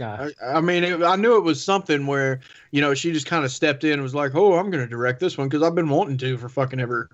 I, 0.02 0.32
I 0.44 0.62
mean, 0.62 0.84
it, 0.84 1.04
I 1.04 1.16
knew 1.16 1.36
it 1.38 1.44
was 1.44 1.64
something 1.64 2.08
where 2.08 2.40
you 2.72 2.82
know 2.82 2.94
she 2.94 3.12
just 3.12 3.26
kind 3.28 3.46
of 3.46 3.52
stepped 3.52 3.84
in 3.84 3.94
and 3.94 4.02
was 4.02 4.16
like, 4.16 4.34
"Oh, 4.34 4.54
I'm 4.58 4.72
going 4.72 4.84
to 4.84 4.88
direct 4.90 5.20
this 5.20 5.38
one 5.38 5.48
because 5.50 5.62
I've 5.62 5.76
been 5.76 5.90
wanting 5.90 6.18
to 6.20 6.38
for 6.38 6.50
fucking 6.50 6.80
ever." 6.80 7.10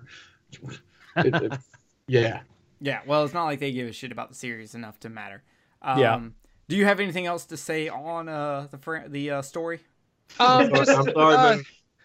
It- 1.16 1.34
it- 1.34 1.52
yeah. 2.06 2.40
Yeah, 2.80 3.00
well, 3.06 3.24
it's 3.24 3.34
not 3.34 3.44
like 3.44 3.60
they 3.60 3.72
give 3.72 3.88
a 3.88 3.92
shit 3.92 4.12
about 4.12 4.28
the 4.28 4.34
series 4.34 4.74
enough 4.74 5.00
to 5.00 5.08
matter. 5.08 5.42
Um, 5.82 5.98
Yeah. 5.98 6.20
Do 6.68 6.76
you 6.76 6.84
have 6.84 7.00
anything 7.00 7.24
else 7.26 7.46
to 7.46 7.56
say 7.56 7.88
on 7.88 8.28
uh, 8.28 8.68
the 8.70 8.76
fr- 8.78 9.08
the 9.08 9.30
uh, 9.30 9.42
story? 9.42 9.80
Um, 10.38 10.70
just, 10.74 10.90
I'm 10.90 11.04
sorry, 11.04 11.34
uh, 11.34 11.58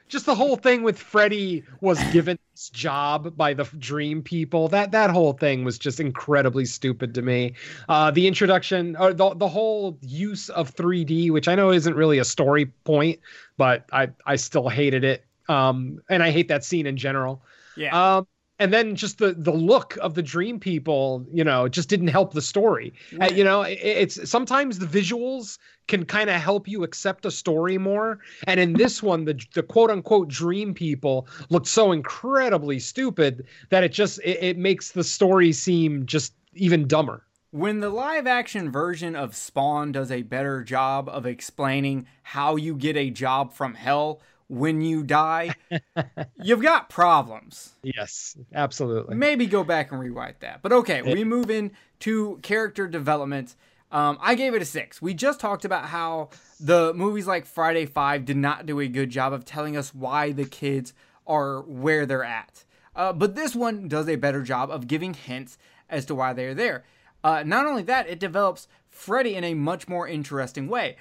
just 0.08 0.26
the 0.26 0.36
whole 0.36 0.56
thing 0.56 0.84
with 0.84 0.98
Freddy 0.98 1.64
was 1.82 2.02
given 2.14 2.40
this 2.54 2.70
job 2.70 3.36
by 3.36 3.54
the 3.54 3.66
Dream 3.78 4.22
people. 4.22 4.70
That 4.70 4.92
that 4.92 5.10
whole 5.10 5.34
thing 5.34 5.66
was 5.66 5.78
just 5.78 6.00
incredibly 6.00 6.64
stupid 6.66 7.14
to 7.16 7.22
me. 7.22 7.56
Uh, 7.90 8.12
the 8.12 8.26
introduction 8.28 8.96
or 8.96 9.14
the 9.14 9.34
the 9.36 9.50
whole 9.50 9.98
use 10.02 10.48
of 10.50 10.74
3D, 10.74 11.32
which 11.32 11.48
I 11.50 11.56
know 11.56 11.72
isn't 11.72 11.96
really 11.96 12.20
a 12.20 12.26
story 12.26 12.68
point, 12.86 13.20
but 13.58 13.86
I 13.92 14.10
I 14.26 14.38
still 14.38 14.70
hated 14.70 15.04
it. 15.04 15.26
Um, 15.50 16.00
and 16.10 16.24
I 16.24 16.32
hate 16.32 16.48
that 16.48 16.64
scene 16.64 16.88
in 16.88 16.96
general. 16.96 17.44
Yeah. 17.76 18.18
Um, 18.18 18.28
and 18.64 18.72
then 18.72 18.96
just 18.96 19.18
the 19.18 19.34
the 19.34 19.52
look 19.52 19.98
of 20.02 20.14
the 20.14 20.24
dream 20.24 20.58
people, 20.58 21.26
you 21.34 21.44
know, 21.44 21.68
just 21.68 21.90
didn't 21.90 22.08
help 22.08 22.34
the 22.34 22.42
story. 22.42 22.94
Uh, 23.20 23.26
you 23.26 23.44
know, 23.44 23.64
it, 23.64 23.78
it's 23.84 24.30
sometimes 24.30 24.80
the 24.80 24.86
visuals 24.86 25.58
can 25.90 26.06
kind 26.06 26.30
of 26.30 26.40
help 26.40 26.66
you 26.66 26.84
accept 26.84 27.26
a 27.26 27.32
story 27.32 27.78
more. 27.78 28.20
And 28.48 28.62
in 28.62 28.72
this 28.72 29.04
one, 29.04 29.26
the 29.26 29.38
the 29.54 29.64
quote 29.64 29.92
unquote 29.92 30.30
dream 30.30 30.74
people 30.74 31.28
looked 31.50 31.68
so 31.68 31.92
incredibly 31.92 32.80
stupid 32.80 33.46
that 33.70 33.84
it 33.84 33.92
just 33.92 34.20
it, 34.24 34.42
it 34.42 34.58
makes 34.58 34.92
the 34.92 35.04
story 35.04 35.52
seem 35.52 36.06
just 36.06 36.34
even 36.54 36.88
dumber. 36.88 37.26
When 37.52 37.82
the 37.82 37.90
live 37.90 38.28
action 38.28 38.72
version 38.72 39.14
of 39.14 39.36
Spawn 39.36 39.92
does 39.92 40.10
a 40.10 40.22
better 40.22 40.64
job 40.64 41.10
of 41.10 41.26
explaining 41.26 42.08
how 42.24 42.56
you 42.56 42.76
get 42.76 42.96
a 42.96 43.10
job 43.10 43.52
from 43.54 43.74
hell 43.74 44.22
when 44.48 44.82
you 44.82 45.04
die, 45.04 45.56
you've 46.44 46.62
got 46.62 46.90
problems. 46.90 47.74
Yes, 47.84 48.38
absolutely. 48.54 49.16
Maybe 49.16 49.46
go 49.46 49.64
back 49.64 49.92
and 49.92 50.00
rewrite 50.00 50.40
that. 50.42 50.62
But 50.62 50.72
okay, 50.74 51.02
we 51.02 51.24
move 51.24 51.50
in 51.50 51.72
to 52.00 52.40
character 52.42 52.88
development. 52.88 53.56
Um, 53.92 54.18
I 54.22 54.36
gave 54.36 54.56
it 54.56 54.62
a 54.62 54.66
six. 54.66 55.02
We 55.02 55.14
just 55.14 55.40
talked 55.40 55.66
about 55.66 55.86
how 55.86 56.30
the 56.60 56.94
movies 56.94 57.28
like 57.28 57.46
Friday 57.46 57.86
Five 57.86 58.26
did 58.26 58.38
not 58.38 58.66
do 58.66 58.80
a 58.80 58.88
good 58.88 59.10
job 59.10 59.34
of 59.34 59.46
telling 59.46 59.78
us 59.78 59.94
why 59.94 60.32
the 60.32 60.46
kids 60.46 60.94
are 61.28 61.62
where 61.62 62.06
they're 62.06 62.24
at. 62.24 62.66
Uh, 62.96 63.14
but 63.14 63.36
this 63.36 63.56
one 63.56 63.88
does 63.88 64.08
a 64.08 64.16
better 64.16 64.42
job 64.42 64.70
of 64.70 64.88
giving 64.88 65.14
hints 65.14 65.58
as 65.90 66.06
to 66.06 66.16
why 66.16 66.34
they're 66.34 66.54
there. 66.54 66.84
Uh, 67.24 67.44
not 67.46 67.66
only 67.66 67.84
that, 67.84 68.08
it 68.10 68.20
develops 68.20 68.68
Freddy 68.90 69.36
in 69.36 69.44
a 69.44 69.54
much 69.54 69.88
more 69.88 70.08
interesting 70.08 70.68
way. 70.68 70.98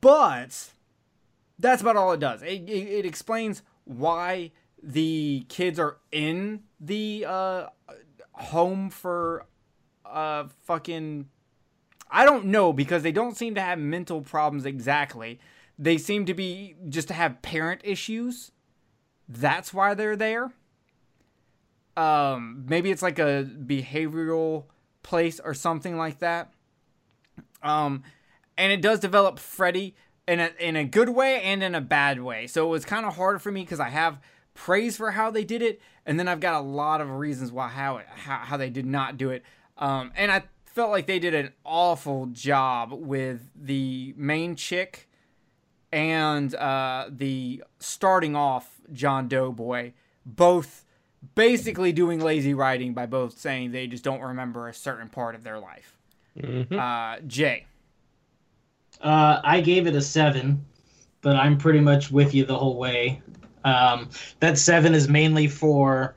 But 0.00 0.73
that's 1.58 1.82
about 1.82 1.96
all 1.96 2.12
it 2.12 2.20
does. 2.20 2.42
It, 2.42 2.68
it, 2.68 2.88
it 2.88 3.06
explains 3.06 3.62
why 3.84 4.52
the 4.82 5.46
kids 5.48 5.78
are 5.78 5.98
in 6.12 6.62
the 6.80 7.24
uh, 7.26 7.66
home 8.32 8.90
for 8.90 9.46
uh, 10.04 10.44
fucking. 10.62 11.28
I 12.10 12.24
don't 12.24 12.46
know 12.46 12.72
because 12.72 13.02
they 13.02 13.12
don't 13.12 13.36
seem 13.36 13.54
to 13.54 13.60
have 13.60 13.78
mental 13.78 14.20
problems 14.20 14.66
exactly. 14.66 15.40
They 15.78 15.98
seem 15.98 16.26
to 16.26 16.34
be 16.34 16.76
just 16.88 17.08
to 17.08 17.14
have 17.14 17.42
parent 17.42 17.80
issues. 17.82 18.52
That's 19.28 19.74
why 19.74 19.94
they're 19.94 20.16
there. 20.16 20.52
Um, 21.96 22.64
maybe 22.68 22.90
it's 22.90 23.02
like 23.02 23.18
a 23.18 23.48
behavioral 23.48 24.64
place 25.02 25.40
or 25.40 25.54
something 25.54 25.96
like 25.96 26.18
that. 26.18 26.52
Um, 27.62 28.02
and 28.56 28.70
it 28.70 28.82
does 28.82 29.00
develop 29.00 29.38
Freddy 29.38 29.94
in 30.26 30.40
a 30.40 30.50
in 30.58 30.76
a 30.76 30.84
good 30.84 31.10
way 31.10 31.42
and 31.42 31.62
in 31.62 31.74
a 31.74 31.80
bad 31.80 32.22
way. 32.22 32.46
So 32.46 32.66
it 32.66 32.70
was 32.70 32.84
kind 32.84 33.04
of 33.06 33.16
hard 33.16 33.42
for 33.42 33.50
me 33.52 33.62
because 33.62 33.80
I 33.80 33.90
have 33.90 34.20
praise 34.54 34.96
for 34.96 35.12
how 35.12 35.30
they 35.30 35.44
did 35.44 35.62
it, 35.62 35.80
and 36.06 36.18
then 36.18 36.28
I've 36.28 36.40
got 36.40 36.60
a 36.60 36.64
lot 36.64 37.00
of 37.00 37.10
reasons 37.10 37.52
why 37.52 37.68
how 37.68 37.98
it, 37.98 38.06
how, 38.06 38.38
how 38.38 38.56
they 38.56 38.70
did 38.70 38.86
not 38.86 39.16
do 39.16 39.30
it. 39.30 39.42
Um, 39.76 40.12
and 40.16 40.30
I 40.30 40.44
felt 40.64 40.90
like 40.90 41.06
they 41.06 41.18
did 41.18 41.34
an 41.34 41.52
awful 41.64 42.26
job 42.26 42.92
with 42.92 43.50
the 43.54 44.14
main 44.16 44.56
chick 44.56 45.08
and 45.92 46.54
uh, 46.54 47.06
the 47.08 47.62
starting 47.78 48.34
off 48.34 48.80
John 48.92 49.28
Doe 49.28 49.52
boy, 49.52 49.92
both 50.26 50.84
basically 51.34 51.92
doing 51.92 52.20
lazy 52.20 52.54
writing 52.54 52.92
by 52.92 53.06
both 53.06 53.38
saying 53.38 53.70
they 53.72 53.86
just 53.86 54.04
don't 54.04 54.20
remember 54.20 54.68
a 54.68 54.74
certain 54.74 55.08
part 55.08 55.34
of 55.34 55.44
their 55.44 55.58
life. 55.58 55.96
Mhm. 56.36 56.72
Uh, 56.72 57.20
Jay. 57.26 57.66
Uh, 59.00 59.40
I 59.44 59.60
gave 59.60 59.86
it 59.86 59.94
a 59.94 60.00
seven, 60.00 60.64
but 61.20 61.36
I'm 61.36 61.58
pretty 61.58 61.80
much 61.80 62.10
with 62.10 62.34
you 62.34 62.44
the 62.44 62.56
whole 62.56 62.78
way. 62.78 63.22
Um, 63.64 64.10
that 64.40 64.58
seven 64.58 64.94
is 64.94 65.08
mainly 65.08 65.48
for 65.48 66.14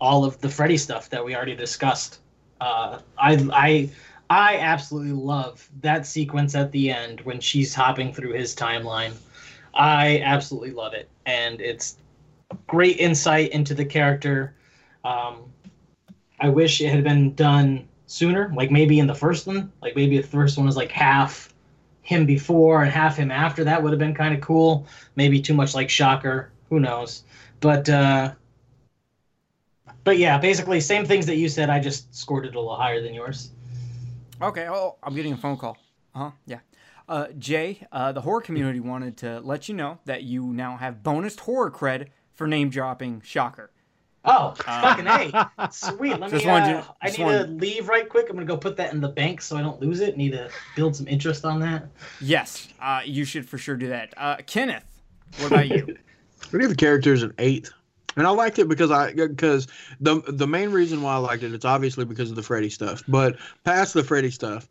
all 0.00 0.24
of 0.24 0.40
the 0.40 0.48
Freddy 0.48 0.76
stuff 0.76 1.10
that 1.10 1.24
we 1.24 1.34
already 1.34 1.54
discussed. 1.54 2.20
Uh, 2.60 3.00
I 3.18 3.48
I 3.52 3.90
I 4.30 4.58
absolutely 4.58 5.12
love 5.12 5.68
that 5.80 6.06
sequence 6.06 6.54
at 6.54 6.72
the 6.72 6.90
end 6.90 7.20
when 7.22 7.40
she's 7.40 7.74
hopping 7.74 8.12
through 8.12 8.32
his 8.32 8.54
timeline. 8.54 9.12
I 9.74 10.20
absolutely 10.20 10.70
love 10.70 10.94
it, 10.94 11.08
and 11.26 11.60
it's 11.60 11.96
great 12.66 12.98
insight 12.98 13.50
into 13.50 13.74
the 13.74 13.84
character. 13.84 14.54
Um, 15.04 15.52
I 16.40 16.48
wish 16.48 16.80
it 16.80 16.88
had 16.88 17.04
been 17.04 17.34
done 17.34 17.88
sooner, 18.06 18.52
like 18.54 18.70
maybe 18.70 18.98
in 18.98 19.06
the 19.06 19.14
first 19.14 19.46
one, 19.46 19.72
like 19.82 19.96
maybe 19.96 20.16
the 20.18 20.26
first 20.26 20.56
one 20.56 20.66
was 20.66 20.76
like 20.76 20.90
half 20.90 21.53
him 22.04 22.26
before 22.26 22.82
and 22.84 22.92
half 22.92 23.16
him 23.16 23.32
after. 23.32 23.64
That 23.64 23.82
would 23.82 23.90
have 23.90 23.98
been 23.98 24.14
kind 24.14 24.34
of 24.34 24.40
cool. 24.40 24.86
Maybe 25.16 25.40
too 25.40 25.54
much 25.54 25.74
like 25.74 25.90
Shocker. 25.90 26.52
Who 26.68 26.78
knows? 26.78 27.24
But 27.60 27.88
uh, 27.88 28.34
but 30.04 30.18
yeah, 30.18 30.38
basically 30.38 30.80
same 30.80 31.04
things 31.04 31.26
that 31.26 31.36
you 31.36 31.48
said. 31.48 31.70
I 31.70 31.80
just 31.80 32.14
scored 32.14 32.46
it 32.46 32.54
a 32.54 32.60
little 32.60 32.76
higher 32.76 33.02
than 33.02 33.14
yours. 33.14 33.50
Okay. 34.40 34.68
Oh, 34.68 34.96
I'm 35.02 35.14
getting 35.14 35.32
a 35.32 35.36
phone 35.36 35.56
call. 35.56 35.78
Uh 36.14 36.18
huh. 36.18 36.30
Yeah. 36.46 36.60
Uh, 37.08 37.28
Jay, 37.38 37.86
uh, 37.92 38.12
the 38.12 38.20
horror 38.20 38.40
community 38.40 38.80
wanted 38.80 39.16
to 39.18 39.40
let 39.40 39.68
you 39.68 39.74
know 39.74 39.98
that 40.04 40.22
you 40.22 40.46
now 40.46 40.76
have 40.76 41.02
bonus 41.02 41.38
horror 41.38 41.70
cred 41.70 42.08
for 42.32 42.46
name 42.46 42.70
dropping 42.70 43.20
Shocker. 43.22 43.70
Oh, 44.24 44.54
fucking 44.64 45.06
a! 45.06 45.50
Sweet. 45.70 46.18
Let 46.18 46.30
Just 46.30 46.44
me. 46.44 46.50
wanted 46.50 46.76
Uh, 46.76 46.78
you- 46.78 46.84
I 47.02 47.10
need 47.10 47.18
wanted- 47.20 47.46
to 47.46 47.52
leave 47.66 47.88
right 47.88 48.08
quick. 48.08 48.26
I'm 48.30 48.36
gonna 48.36 48.46
go 48.46 48.56
put 48.56 48.76
that 48.78 48.92
in 48.92 49.00
the 49.00 49.08
bank 49.08 49.42
so 49.42 49.56
I 49.56 49.62
don't 49.62 49.80
lose 49.80 50.00
it. 50.00 50.16
Need 50.16 50.32
to 50.32 50.48
build 50.76 50.96
some 50.96 51.06
interest 51.08 51.44
on 51.44 51.60
that. 51.60 51.88
Yes, 52.20 52.68
uh, 52.80 53.00
you 53.04 53.24
should 53.24 53.48
for 53.48 53.58
sure 53.58 53.76
do 53.76 53.88
that. 53.88 54.14
Uh, 54.16 54.36
Kenneth, 54.46 54.84
what 55.38 55.48
about 55.52 55.68
you? 55.68 55.96
I 56.54 56.58
give 56.58 56.68
the 56.70 56.74
characters 56.76 57.22
an 57.22 57.32
eight, 57.38 57.70
and 58.16 58.26
I 58.26 58.30
liked 58.30 58.58
it 58.58 58.68
because 58.68 58.90
I 58.90 59.12
because 59.12 59.66
the 60.00 60.22
the 60.28 60.46
main 60.46 60.70
reason 60.70 61.02
why 61.02 61.14
I 61.14 61.18
liked 61.18 61.42
it 61.42 61.52
it's 61.52 61.64
obviously 61.64 62.04
because 62.04 62.30
of 62.30 62.36
the 62.36 62.42
Freddy 62.42 62.70
stuff, 62.70 63.02
but 63.08 63.36
past 63.64 63.92
the 63.94 64.04
Freddy 64.04 64.30
stuff, 64.30 64.68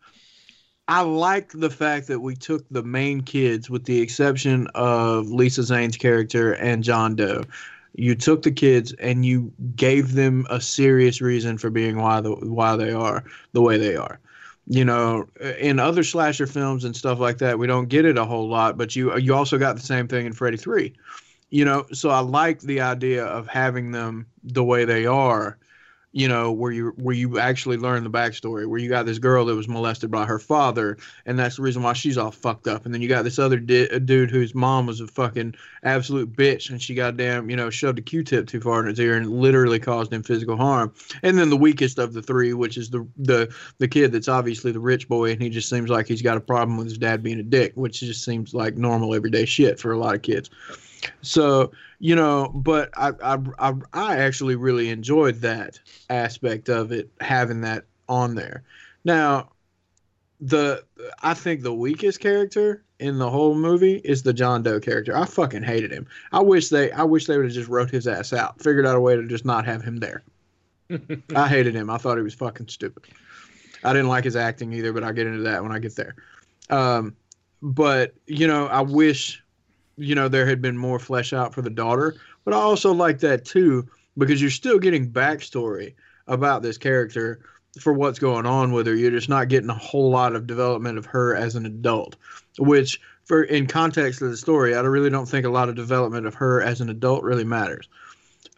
I 0.87 1.01
liked 1.01 1.59
the 1.59 1.69
fact 1.69 2.07
that 2.07 2.19
we 2.19 2.35
took 2.35 2.65
the 2.69 2.83
main 2.83 3.21
kids, 3.21 3.69
with 3.69 3.85
the 3.85 3.99
exception 4.01 4.67
of 4.75 5.27
Lisa 5.29 5.63
Zane's 5.63 5.95
character 5.97 6.53
and 6.53 6.83
John 6.83 7.15
Doe. 7.15 7.43
You 7.93 8.15
took 8.15 8.41
the 8.41 8.51
kids 8.51 8.93
and 8.93 9.25
you 9.25 9.51
gave 9.75 10.13
them 10.13 10.45
a 10.49 10.59
serious 10.59 11.21
reason 11.21 11.57
for 11.57 11.69
being 11.69 11.97
why 11.97 12.21
the 12.21 12.31
why 12.31 12.75
they 12.75 12.91
are 12.91 13.23
the 13.51 13.61
way 13.61 13.77
they 13.77 13.95
are. 13.95 14.19
You 14.65 14.85
know 14.85 15.27
in 15.59 15.79
other 15.79 16.03
slasher 16.03 16.47
films 16.47 16.85
and 16.85 16.95
stuff 16.95 17.19
like 17.19 17.37
that 17.39 17.59
we 17.59 17.67
don't 17.67 17.89
get 17.89 18.05
it 18.05 18.17
a 18.17 18.25
whole 18.25 18.47
lot 18.47 18.77
but 18.77 18.95
you 18.95 19.15
you 19.17 19.33
also 19.33 19.57
got 19.57 19.75
the 19.75 19.81
same 19.81 20.07
thing 20.07 20.25
in 20.25 20.33
Freddy 20.33 20.55
3 20.55 20.93
you 21.49 21.65
know 21.65 21.85
so 21.91 22.09
i 22.09 22.19
like 22.19 22.61
the 22.61 22.79
idea 22.79 23.25
of 23.25 23.45
having 23.47 23.91
them 23.91 24.25
the 24.43 24.63
way 24.63 24.85
they 24.85 25.05
are 25.05 25.57
you 26.13 26.27
know 26.27 26.51
where 26.51 26.71
you 26.71 26.93
where 26.97 27.15
you 27.15 27.39
actually 27.39 27.75
learn 27.75 28.03
the 28.03 28.09
backstory 28.09 28.67
where 28.67 28.79
you 28.79 28.87
got 28.87 29.05
this 29.05 29.17
girl 29.17 29.45
that 29.45 29.55
was 29.55 29.67
molested 29.67 30.11
by 30.11 30.25
her 30.25 30.37
father 30.37 30.95
and 31.25 31.37
that's 31.37 31.55
the 31.55 31.63
reason 31.63 31.81
why 31.81 31.93
she's 31.93 32.17
all 32.17 32.31
fucked 32.31 32.67
up. 32.67 32.85
And 32.85 32.93
then 32.93 33.01
you 33.01 33.09
got 33.09 33.23
this 33.23 33.39
other 33.39 33.59
di- 33.59 33.99
dude 33.99 34.29
whose 34.29 34.53
mom 34.53 34.85
was 34.85 35.01
a 35.01 35.07
fucking 35.07 35.55
absolute 35.83 36.31
bitch 36.31 36.69
and 36.69 36.79
she 36.79 36.93
goddamn 36.93 37.49
you 37.49 37.55
know 37.55 37.71
shoved 37.71 37.97
a 37.97 38.01
q-tip 38.01 38.47
too 38.47 38.61
far 38.61 38.79
in 38.79 38.85
his 38.87 38.99
ear 38.99 39.17
and 39.17 39.29
literally 39.29 39.79
caused 39.79 40.13
him 40.13 40.21
physical 40.21 40.55
harm. 40.55 40.93
And 41.23 41.37
then 41.37 41.49
the 41.49 41.57
weakest 41.57 41.97
of 41.97 42.13
the 42.13 42.21
three 42.21 42.53
which 42.53 42.77
is 42.77 42.91
the 42.91 43.07
the 43.17 43.53
the 43.79 43.87
kid 43.87 44.11
that's 44.11 44.27
obviously 44.27 44.71
the 44.71 44.79
rich 44.79 45.07
boy 45.07 45.31
and 45.31 45.41
he 45.41 45.49
just 45.49 45.67
seems 45.67 45.89
like 45.89 46.07
he's 46.07 46.21
got 46.21 46.37
a 46.37 46.41
problem 46.41 46.77
with 46.77 46.87
his 46.87 46.97
dad 46.99 47.23
being 47.23 47.39
a 47.39 47.43
dick 47.43 47.73
which 47.73 47.99
just 48.01 48.23
seems 48.23 48.53
like 48.53 48.77
normal 48.77 49.15
everyday 49.15 49.45
shit 49.45 49.79
for 49.79 49.91
a 49.91 49.97
lot 49.97 50.13
of 50.13 50.21
kids 50.21 50.51
So 51.21 51.71
you 51.99 52.15
know, 52.15 52.51
but 52.53 52.89
I, 52.97 53.11
I 53.23 53.37
I 53.59 53.73
I 53.93 54.17
actually 54.17 54.55
really 54.55 54.89
enjoyed 54.89 55.41
that 55.41 55.79
aspect 56.09 56.69
of 56.69 56.91
it, 56.91 57.09
having 57.21 57.61
that 57.61 57.85
on 58.09 58.35
there. 58.35 58.63
Now, 59.05 59.49
the 60.39 60.83
I 61.21 61.33
think 61.33 61.61
the 61.61 61.73
weakest 61.73 62.19
character 62.19 62.83
in 62.99 63.17
the 63.17 63.29
whole 63.29 63.55
movie 63.55 64.01
is 64.03 64.23
the 64.23 64.33
John 64.33 64.63
Doe 64.63 64.79
character. 64.79 65.15
I 65.15 65.25
fucking 65.25 65.63
hated 65.63 65.91
him. 65.91 66.07
I 66.31 66.41
wish 66.41 66.69
they 66.69 66.91
I 66.91 67.03
wish 67.03 67.25
they 67.25 67.37
would 67.37 67.45
have 67.45 67.53
just 67.53 67.69
wrote 67.69 67.89
his 67.89 68.07
ass 68.07 68.33
out, 68.33 68.61
figured 68.61 68.85
out 68.85 68.95
a 68.95 69.01
way 69.01 69.15
to 69.15 69.27
just 69.27 69.45
not 69.45 69.65
have 69.65 69.81
him 69.81 69.97
there. 69.97 70.23
I 71.35 71.47
hated 71.47 71.75
him. 71.75 71.89
I 71.89 71.97
thought 71.97 72.17
he 72.17 72.23
was 72.23 72.33
fucking 72.33 72.67
stupid. 72.67 73.03
I 73.83 73.91
didn't 73.93 74.07
like 74.07 74.23
his 74.23 74.35
acting 74.35 74.71
either, 74.73 74.93
but 74.93 75.03
I'll 75.03 75.13
get 75.13 75.27
into 75.27 75.43
that 75.43 75.61
when 75.63 75.71
I 75.71 75.79
get 75.79 75.95
there. 75.95 76.15
Um, 76.69 77.15
but 77.61 78.13
you 78.27 78.47
know, 78.47 78.67
I 78.67 78.81
wish 78.81 79.42
you 79.97 80.15
know 80.15 80.27
there 80.27 80.45
had 80.45 80.61
been 80.61 80.77
more 80.77 80.99
flesh 80.99 81.33
out 81.33 81.53
for 81.53 81.61
the 81.61 81.69
daughter, 81.69 82.15
but 82.45 82.53
I 82.53 82.57
also 82.57 82.93
like 82.93 83.19
that 83.19 83.45
too 83.45 83.87
because 84.17 84.41
you're 84.41 84.51
still 84.51 84.79
getting 84.79 85.11
backstory 85.11 85.93
about 86.27 86.61
this 86.61 86.77
character 86.77 87.41
for 87.79 87.93
what's 87.93 88.19
going 88.19 88.45
on 88.45 88.71
with 88.71 88.87
her. 88.87 88.95
You're 88.95 89.11
just 89.11 89.29
not 89.29 89.47
getting 89.47 89.69
a 89.69 89.75
whole 89.75 90.09
lot 90.09 90.35
of 90.35 90.45
development 90.45 90.97
of 90.97 91.05
her 91.07 91.35
as 91.35 91.55
an 91.55 91.65
adult, 91.65 92.15
which 92.59 93.01
for 93.25 93.43
in 93.43 93.67
context 93.67 94.21
of 94.21 94.29
the 94.29 94.37
story, 94.37 94.75
I 94.75 94.81
really 94.81 95.09
don't 95.09 95.27
think 95.27 95.45
a 95.45 95.49
lot 95.49 95.69
of 95.69 95.75
development 95.75 96.27
of 96.27 96.35
her 96.35 96.61
as 96.61 96.81
an 96.81 96.89
adult 96.89 97.23
really 97.23 97.43
matters. 97.43 97.87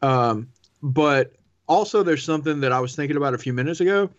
Um, 0.01 0.49
but 0.81 1.33
also, 1.67 2.03
there's 2.03 2.23
something 2.23 2.59
that 2.59 2.71
I 2.71 2.79
was 2.79 2.95
thinking 2.95 3.17
about 3.17 3.33
a 3.33 3.39
few 3.39 3.53
minutes 3.53 3.79
ago. 3.79 4.09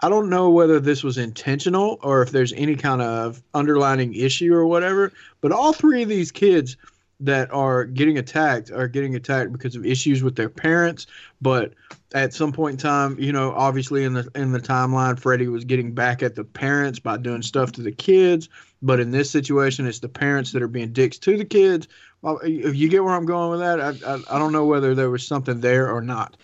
I 0.00 0.08
don't 0.08 0.30
know 0.30 0.50
whether 0.50 0.78
this 0.78 1.02
was 1.02 1.18
intentional 1.18 1.98
or 2.02 2.22
if 2.22 2.30
there's 2.30 2.52
any 2.52 2.76
kind 2.76 3.02
of 3.02 3.42
underlining 3.54 4.14
issue 4.14 4.54
or 4.54 4.66
whatever, 4.66 5.12
but 5.40 5.50
all 5.50 5.72
three 5.72 6.02
of 6.02 6.08
these 6.08 6.30
kids 6.30 6.76
that 7.20 7.52
are 7.52 7.84
getting 7.84 8.18
attacked 8.18 8.70
are 8.70 8.86
getting 8.86 9.16
attacked 9.16 9.52
because 9.52 9.74
of 9.74 9.84
issues 9.84 10.22
with 10.22 10.36
their 10.36 10.48
parents. 10.48 11.08
But 11.42 11.72
at 12.14 12.32
some 12.32 12.52
point 12.52 12.74
in 12.74 12.78
time, 12.78 13.18
you 13.18 13.32
know, 13.32 13.52
obviously 13.54 14.04
in 14.04 14.14
the 14.14 14.28
in 14.36 14.52
the 14.52 14.60
timeline, 14.60 15.18
Freddy 15.18 15.48
was 15.48 15.64
getting 15.64 15.92
back 15.92 16.22
at 16.22 16.36
the 16.36 16.44
parents 16.44 17.00
by 17.00 17.16
doing 17.16 17.42
stuff 17.42 17.72
to 17.72 17.82
the 17.82 17.92
kids. 17.92 18.48
But 18.80 19.00
in 19.00 19.10
this 19.10 19.28
situation, 19.30 19.88
it's 19.88 19.98
the 19.98 20.08
parents 20.08 20.52
that 20.52 20.62
are 20.62 20.68
being 20.68 20.92
dicks 20.92 21.18
to 21.18 21.36
the 21.36 21.44
kids. 21.44 21.88
If 22.22 22.76
you 22.76 22.88
get 22.88 23.02
where 23.02 23.14
I'm 23.14 23.26
going 23.26 23.50
with 23.50 23.60
that, 23.60 23.80
I, 23.80 24.14
I, 24.14 24.36
I 24.36 24.38
don't 24.38 24.52
know 24.52 24.66
whether 24.66 24.94
there 24.94 25.10
was 25.10 25.26
something 25.26 25.60
there 25.60 25.90
or 25.90 26.00
not. 26.00 26.36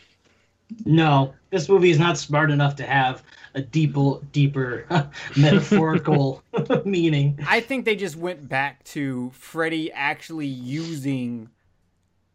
No, 0.85 1.35
this 1.51 1.69
movie 1.69 1.91
is 1.91 1.99
not 1.99 2.19
smart 2.19 2.51
enough 2.51 2.75
to 2.77 2.87
have 2.87 3.23
a 3.55 3.63
deeper, 3.63 4.19
deeper 4.33 4.87
metaphorical 5.37 6.43
meaning. 6.85 7.39
I 7.47 7.61
think 7.61 7.85
they 7.85 7.97
just 7.97 8.17
went 8.17 8.49
back 8.49 8.85
to 8.85 9.31
Freddy 9.31 9.93
actually 9.93 10.47
using 10.47 11.51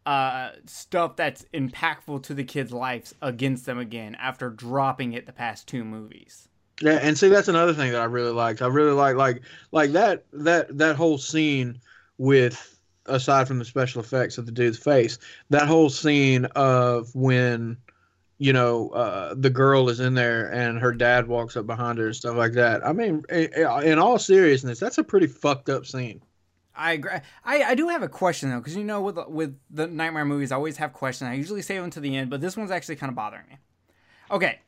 uh, 0.06 0.50
stuff 0.66 1.16
that's 1.16 1.44
impactful 1.52 2.22
to 2.24 2.34
the 2.34 2.44
kids' 2.44 2.72
lives 2.72 3.14
against 3.20 3.66
them 3.66 3.78
again 3.78 4.16
after 4.16 4.50
dropping 4.50 5.12
it 5.12 5.26
the 5.26 5.32
past 5.32 5.68
two 5.68 5.84
movies. 5.84 6.48
Yeah, 6.80 6.98
and 7.02 7.18
see 7.18 7.28
that's 7.28 7.48
another 7.48 7.74
thing 7.74 7.92
that 7.92 8.00
I 8.00 8.06
really 8.06 8.32
liked. 8.32 8.62
I 8.62 8.66
really 8.66 8.92
like 8.92 9.16
like 9.16 9.42
like 9.70 9.92
that 9.92 10.24
that 10.32 10.78
that 10.78 10.96
whole 10.96 11.18
scene 11.18 11.78
with 12.16 12.78
aside 13.06 13.46
from 13.46 13.58
the 13.58 13.64
special 13.64 14.00
effects 14.00 14.38
of 14.38 14.46
the 14.46 14.52
dude's 14.52 14.78
face, 14.78 15.18
that 15.50 15.66
whole 15.66 15.90
scene 15.90 16.46
of 16.56 17.14
when 17.14 17.76
you 18.40 18.54
know, 18.54 18.88
uh, 18.88 19.34
the 19.36 19.50
girl 19.50 19.90
is 19.90 20.00
in 20.00 20.14
there 20.14 20.50
and 20.50 20.78
her 20.78 20.92
dad 20.92 21.28
walks 21.28 21.58
up 21.58 21.66
behind 21.66 21.98
her 21.98 22.06
and 22.06 22.16
stuff 22.16 22.36
like 22.36 22.54
that. 22.54 22.84
I 22.84 22.94
mean, 22.94 23.22
in 23.28 23.98
all 23.98 24.18
seriousness, 24.18 24.80
that's 24.80 24.96
a 24.96 25.04
pretty 25.04 25.26
fucked 25.26 25.68
up 25.68 25.84
scene. 25.84 26.22
I 26.74 26.92
agree. 26.92 27.10
I, 27.44 27.62
I 27.62 27.74
do 27.74 27.88
have 27.88 28.02
a 28.02 28.08
question 28.08 28.48
though, 28.48 28.56
because 28.56 28.74
you 28.74 28.82
know, 28.82 29.02
with 29.02 29.18
with 29.28 29.58
the 29.68 29.86
nightmare 29.86 30.24
movies, 30.24 30.52
I 30.52 30.56
always 30.56 30.78
have 30.78 30.94
questions. 30.94 31.28
I 31.28 31.34
usually 31.34 31.60
save 31.60 31.82
them 31.82 31.90
to 31.90 32.00
the 32.00 32.16
end, 32.16 32.30
but 32.30 32.40
this 32.40 32.56
one's 32.56 32.70
actually 32.70 32.96
kind 32.96 33.10
of 33.10 33.14
bothering 33.14 33.44
me. 33.46 33.58
Okay, 34.30 34.60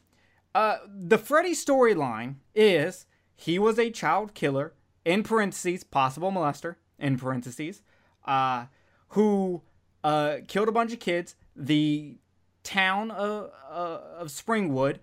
uh, 0.55 0.77
the 0.87 1.17
Freddy 1.17 1.55
storyline 1.55 2.35
is 2.55 3.07
he 3.35 3.59
was 3.59 3.79
a 3.79 3.91
child 3.91 4.35
killer 4.35 4.75
in 5.07 5.23
parentheses, 5.23 5.83
possible 5.83 6.31
molester 6.31 6.77
in 6.99 7.17
parentheses, 7.17 7.81
uh, 8.27 8.67
who 9.09 9.63
uh, 10.05 10.39
killed 10.47 10.69
a 10.69 10.73
bunch 10.73 10.93
of 10.93 11.01
kids. 11.01 11.37
The 11.57 12.19
town 12.63 13.11
of, 13.11 13.51
uh, 13.71 13.99
of 14.19 14.29
Springwood 14.29 14.99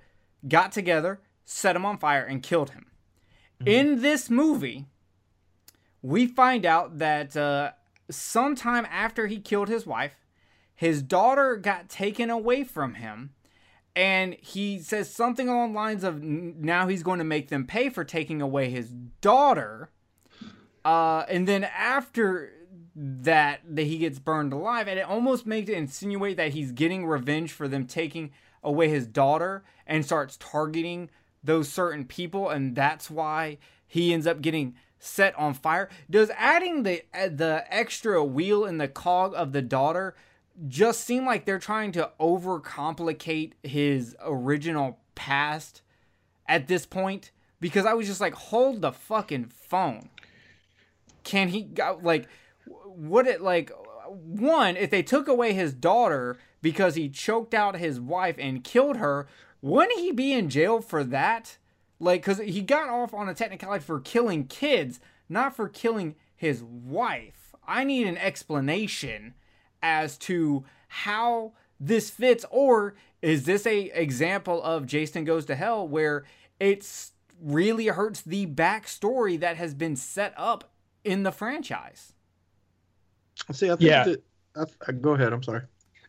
got 0.48 0.72
together, 0.72 1.20
set 1.46 1.76
him 1.76 1.86
on 1.86 1.98
fire, 1.98 2.24
and 2.24 2.42
killed 2.44 2.72
him. 2.72 2.88
Mm-hmm. 3.62 3.68
In 3.68 4.02
this 4.02 4.30
movie, 4.30 4.86
we 6.02 6.28
find 6.28 6.66
out 6.66 7.00
that 7.00 7.36
uh, 7.36 7.72
sometime 8.10 8.86
after 8.90 9.28
he 9.28 9.40
killed 9.40 9.68
his 9.68 9.86
wife, 9.86 10.16
his 10.76 11.02
daughter 11.02 11.58
got 11.58 11.90
taken 11.90 12.30
away 12.30 12.64
from 12.64 12.96
him. 12.96 13.32
And 13.96 14.36
he 14.36 14.80
says 14.80 15.14
something 15.14 15.50
along 15.50 15.74
the 15.74 15.80
lines 15.80 16.04
of 16.06 16.22
now 16.22 16.88
he's 16.88 17.04
going 17.04 17.20
to 17.20 17.26
make 17.26 17.50
them 17.50 17.66
pay 17.66 17.90
for 17.90 18.06
taking 18.06 18.42
away 18.42 18.70
his 18.70 18.92
daughter. 19.20 19.90
Uh, 20.86 21.26
and 21.28 21.48
then 21.48 21.66
after 21.66 22.54
that 23.02 23.62
that 23.64 23.84
he 23.84 23.98
gets 23.98 24.20
burned 24.20 24.52
alive 24.52 24.86
and 24.90 25.00
it 25.00 25.04
almost 25.04 25.46
makes 25.46 25.70
it 25.70 25.78
insinuate 25.78 26.36
that 26.36 26.52
he's 26.52 26.74
getting 26.74 27.06
revenge 27.06 27.50
for 27.50 27.70
them 27.70 27.86
taking 27.88 28.30
away 28.62 28.90
his 28.90 29.08
daughter 29.08 29.64
and 29.88 30.04
starts 30.04 30.36
targeting 30.36 31.10
those 31.42 31.70
certain 31.70 32.04
people 32.04 32.50
and 32.50 32.76
that's 32.76 33.10
why 33.10 33.58
he 33.88 34.14
ends 34.14 34.28
up 34.28 34.42
getting 34.42 34.76
set 35.00 35.34
on 35.40 35.54
fire. 35.54 35.88
Does 36.10 36.30
adding 36.38 36.84
the 36.84 37.04
uh, 37.14 37.30
the 37.30 37.64
extra 37.70 38.22
wheel 38.22 38.66
in 38.66 38.80
the 38.80 38.90
cog 38.90 39.34
of 39.34 39.54
the 39.54 39.62
daughter 39.62 40.14
just 40.68 41.06
seem 41.06 41.26
like 41.26 41.46
they're 41.46 41.58
trying 41.58 41.94
to 41.94 42.12
overcomplicate 42.20 43.54
his 43.64 44.14
original 44.22 45.00
past 45.16 45.82
at 46.48 46.68
this 46.68 46.86
point? 46.86 47.32
Because 47.62 47.86
i 47.86 47.94
was 47.94 48.08
just 48.08 48.22
like 48.22 48.34
hold 48.34 48.82
the 48.82 48.92
fucking 48.92 49.46
phone. 49.46 50.10
Can 51.24 51.48
he 51.50 51.70
like 52.02 52.28
would 52.90 53.28
it 53.28 53.42
like 53.42 53.72
one 54.08 54.76
if 54.76 54.90
they 54.90 55.04
took 55.04 55.28
away 55.28 55.54
his 55.54 55.74
daughter 55.74 56.38
because 56.62 56.96
he 56.96 57.10
choked 57.10 57.54
out 57.54 57.78
his 57.78 58.00
wife 58.00 58.36
and 58.40 58.64
killed 58.64 58.98
her 58.98 59.28
wouldn't 59.62 60.00
he 60.00 60.12
be 60.12 60.32
in 60.32 60.50
jail 60.50 60.80
for 60.80 61.04
that? 61.04 61.58
Like 62.00 62.22
because 62.22 62.40
he 62.40 62.62
got 62.62 62.90
off 62.90 63.14
on 63.14 63.28
a 63.28 63.34
technicality 63.34 63.84
for 63.84 64.00
killing 64.00 64.48
kids 64.48 65.00
not 65.28 65.56
for 65.56 65.70
killing 65.70 66.16
his 66.36 66.64
wife. 66.64 67.54
I 67.68 67.84
need 67.84 68.08
an 68.08 68.18
explanation 68.18 69.36
as 69.84 70.18
to 70.18 70.66
how 70.88 71.54
this 71.80 72.10
fits 72.10 72.46
or 72.50 72.96
is 73.22 73.46
this 73.46 73.66
a 73.66 73.86
example 74.00 74.62
of 74.64 74.86
jason 74.86 75.24
goes 75.24 75.46
to 75.46 75.56
hell 75.56 75.88
where 75.88 76.26
it's 76.60 77.14
really 77.42 77.88
hurts 77.88 78.22
the 78.22 78.46
backstory 78.48 79.40
that 79.40 79.56
has 79.56 79.74
been 79.74 79.96
set 79.96 80.34
up 80.36 80.72
in 81.04 81.24
the 81.24 81.32
franchise 81.32 82.14
See, 83.52 83.68
I 83.68 83.76
think 83.76 83.82
yeah. 83.82 84.04
that. 84.04 84.22
I, 84.88 84.92
go 84.92 85.14
ahead. 85.14 85.34
I'm 85.34 85.44
sorry. 85.44 85.62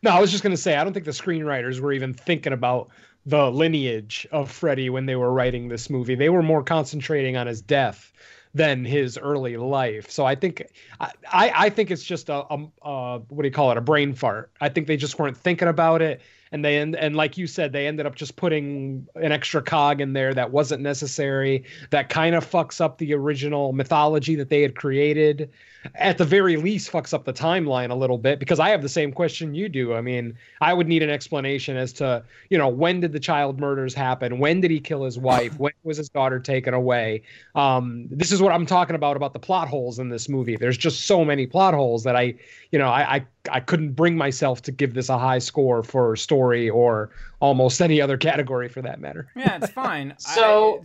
No, 0.03 0.11
I 0.11 0.19
was 0.19 0.31
just 0.31 0.43
going 0.43 0.55
to 0.55 0.61
say, 0.61 0.75
I 0.75 0.83
don't 0.83 0.93
think 0.93 1.05
the 1.05 1.11
screenwriters 1.11 1.79
were 1.79 1.93
even 1.93 2.13
thinking 2.13 2.53
about 2.53 2.89
the 3.25 3.51
lineage 3.51 4.27
of 4.31 4.49
Freddy 4.49 4.89
when 4.89 5.05
they 5.05 5.15
were 5.15 5.31
writing 5.31 5.67
this 5.67 5.89
movie. 5.89 6.15
They 6.15 6.29
were 6.29 6.41
more 6.41 6.63
concentrating 6.63 7.37
on 7.37 7.45
his 7.47 7.61
death 7.61 8.11
than 8.53 8.83
his 8.83 9.17
early 9.17 9.57
life. 9.57 10.09
So 10.09 10.25
I 10.25 10.35
think 10.35 10.65
I, 10.99 11.11
I 11.31 11.69
think 11.69 11.91
it's 11.91 12.03
just 12.03 12.29
a, 12.29 12.43
a, 12.51 12.67
a, 12.81 13.19
what 13.29 13.43
do 13.43 13.47
you 13.47 13.53
call 13.53 13.71
it 13.71 13.77
a 13.77 13.81
brain 13.81 14.13
fart. 14.13 14.51
I 14.59 14.69
think 14.69 14.87
they 14.87 14.97
just 14.97 15.17
weren't 15.19 15.37
thinking 15.37 15.67
about 15.67 16.01
it 16.01 16.21
and 16.51 16.63
they 16.63 16.77
and, 16.77 16.95
and 16.95 17.15
like 17.15 17.37
you 17.37 17.47
said 17.47 17.71
they 17.71 17.87
ended 17.87 18.05
up 18.05 18.15
just 18.15 18.35
putting 18.35 19.07
an 19.15 19.31
extra 19.31 19.61
cog 19.61 20.01
in 20.01 20.13
there 20.13 20.33
that 20.33 20.51
wasn't 20.51 20.81
necessary 20.81 21.63
that 21.89 22.09
kind 22.09 22.35
of 22.35 22.49
fucks 22.49 22.81
up 22.81 22.97
the 22.97 23.13
original 23.13 23.73
mythology 23.73 24.35
that 24.35 24.49
they 24.49 24.61
had 24.61 24.75
created 24.75 25.49
at 25.95 26.17
the 26.17 26.25
very 26.25 26.57
least 26.57 26.91
fucks 26.91 27.13
up 27.13 27.25
the 27.25 27.33
timeline 27.33 27.89
a 27.89 27.95
little 27.95 28.17
bit 28.17 28.39
because 28.39 28.59
I 28.59 28.69
have 28.69 28.81
the 28.81 28.89
same 28.89 29.11
question 29.11 29.55
you 29.55 29.67
do. 29.67 29.93
I 29.93 30.01
mean, 30.01 30.37
I 30.59 30.73
would 30.73 30.87
need 30.87 31.01
an 31.01 31.09
explanation 31.09 31.75
as 31.75 31.91
to, 31.93 32.23
you 32.49 32.57
know, 32.57 32.67
when 32.67 32.99
did 32.99 33.11
the 33.13 33.19
child 33.19 33.59
murders 33.59 33.93
happen? 33.93 34.37
When 34.37 34.61
did 34.61 34.69
he 34.69 34.79
kill 34.79 35.03
his 35.03 35.17
wife? 35.17 35.57
when 35.59 35.73
was 35.83 35.97
his 35.97 36.09
daughter 36.09 36.39
taken 36.39 36.73
away? 36.73 37.23
Um, 37.55 38.07
this 38.11 38.31
is 38.31 38.41
what 38.41 38.53
I'm 38.53 38.65
talking 38.65 38.95
about 38.95 39.17
about 39.17 39.33
the 39.33 39.39
plot 39.39 39.67
holes 39.67 39.97
in 39.97 40.09
this 40.09 40.29
movie. 40.29 40.55
There's 40.55 40.77
just 40.77 41.05
so 41.05 41.25
many 41.25 41.47
plot 41.47 41.73
holes 41.73 42.03
that 42.03 42.15
I, 42.15 42.35
you 42.71 42.77
know, 42.77 42.89
I 42.89 43.15
I, 43.15 43.25
I 43.51 43.59
couldn't 43.59 43.93
bring 43.93 44.15
myself 44.15 44.61
to 44.63 44.71
give 44.71 44.93
this 44.93 45.09
a 45.09 45.17
high 45.17 45.39
score 45.39 45.81
for 45.81 46.15
story 46.15 46.69
or 46.69 47.09
almost 47.39 47.81
any 47.81 47.99
other 47.99 48.17
category 48.17 48.69
for 48.69 48.81
that 48.83 48.99
matter. 48.99 49.31
Yeah, 49.35 49.57
it's 49.57 49.71
fine. 49.71 50.13
so 50.17 50.83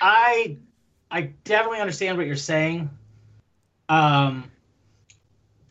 I 0.00 0.56
I 1.10 1.32
definitely 1.44 1.80
understand 1.80 2.18
what 2.18 2.26
you're 2.26 2.36
saying 2.36 2.90
um, 3.88 4.50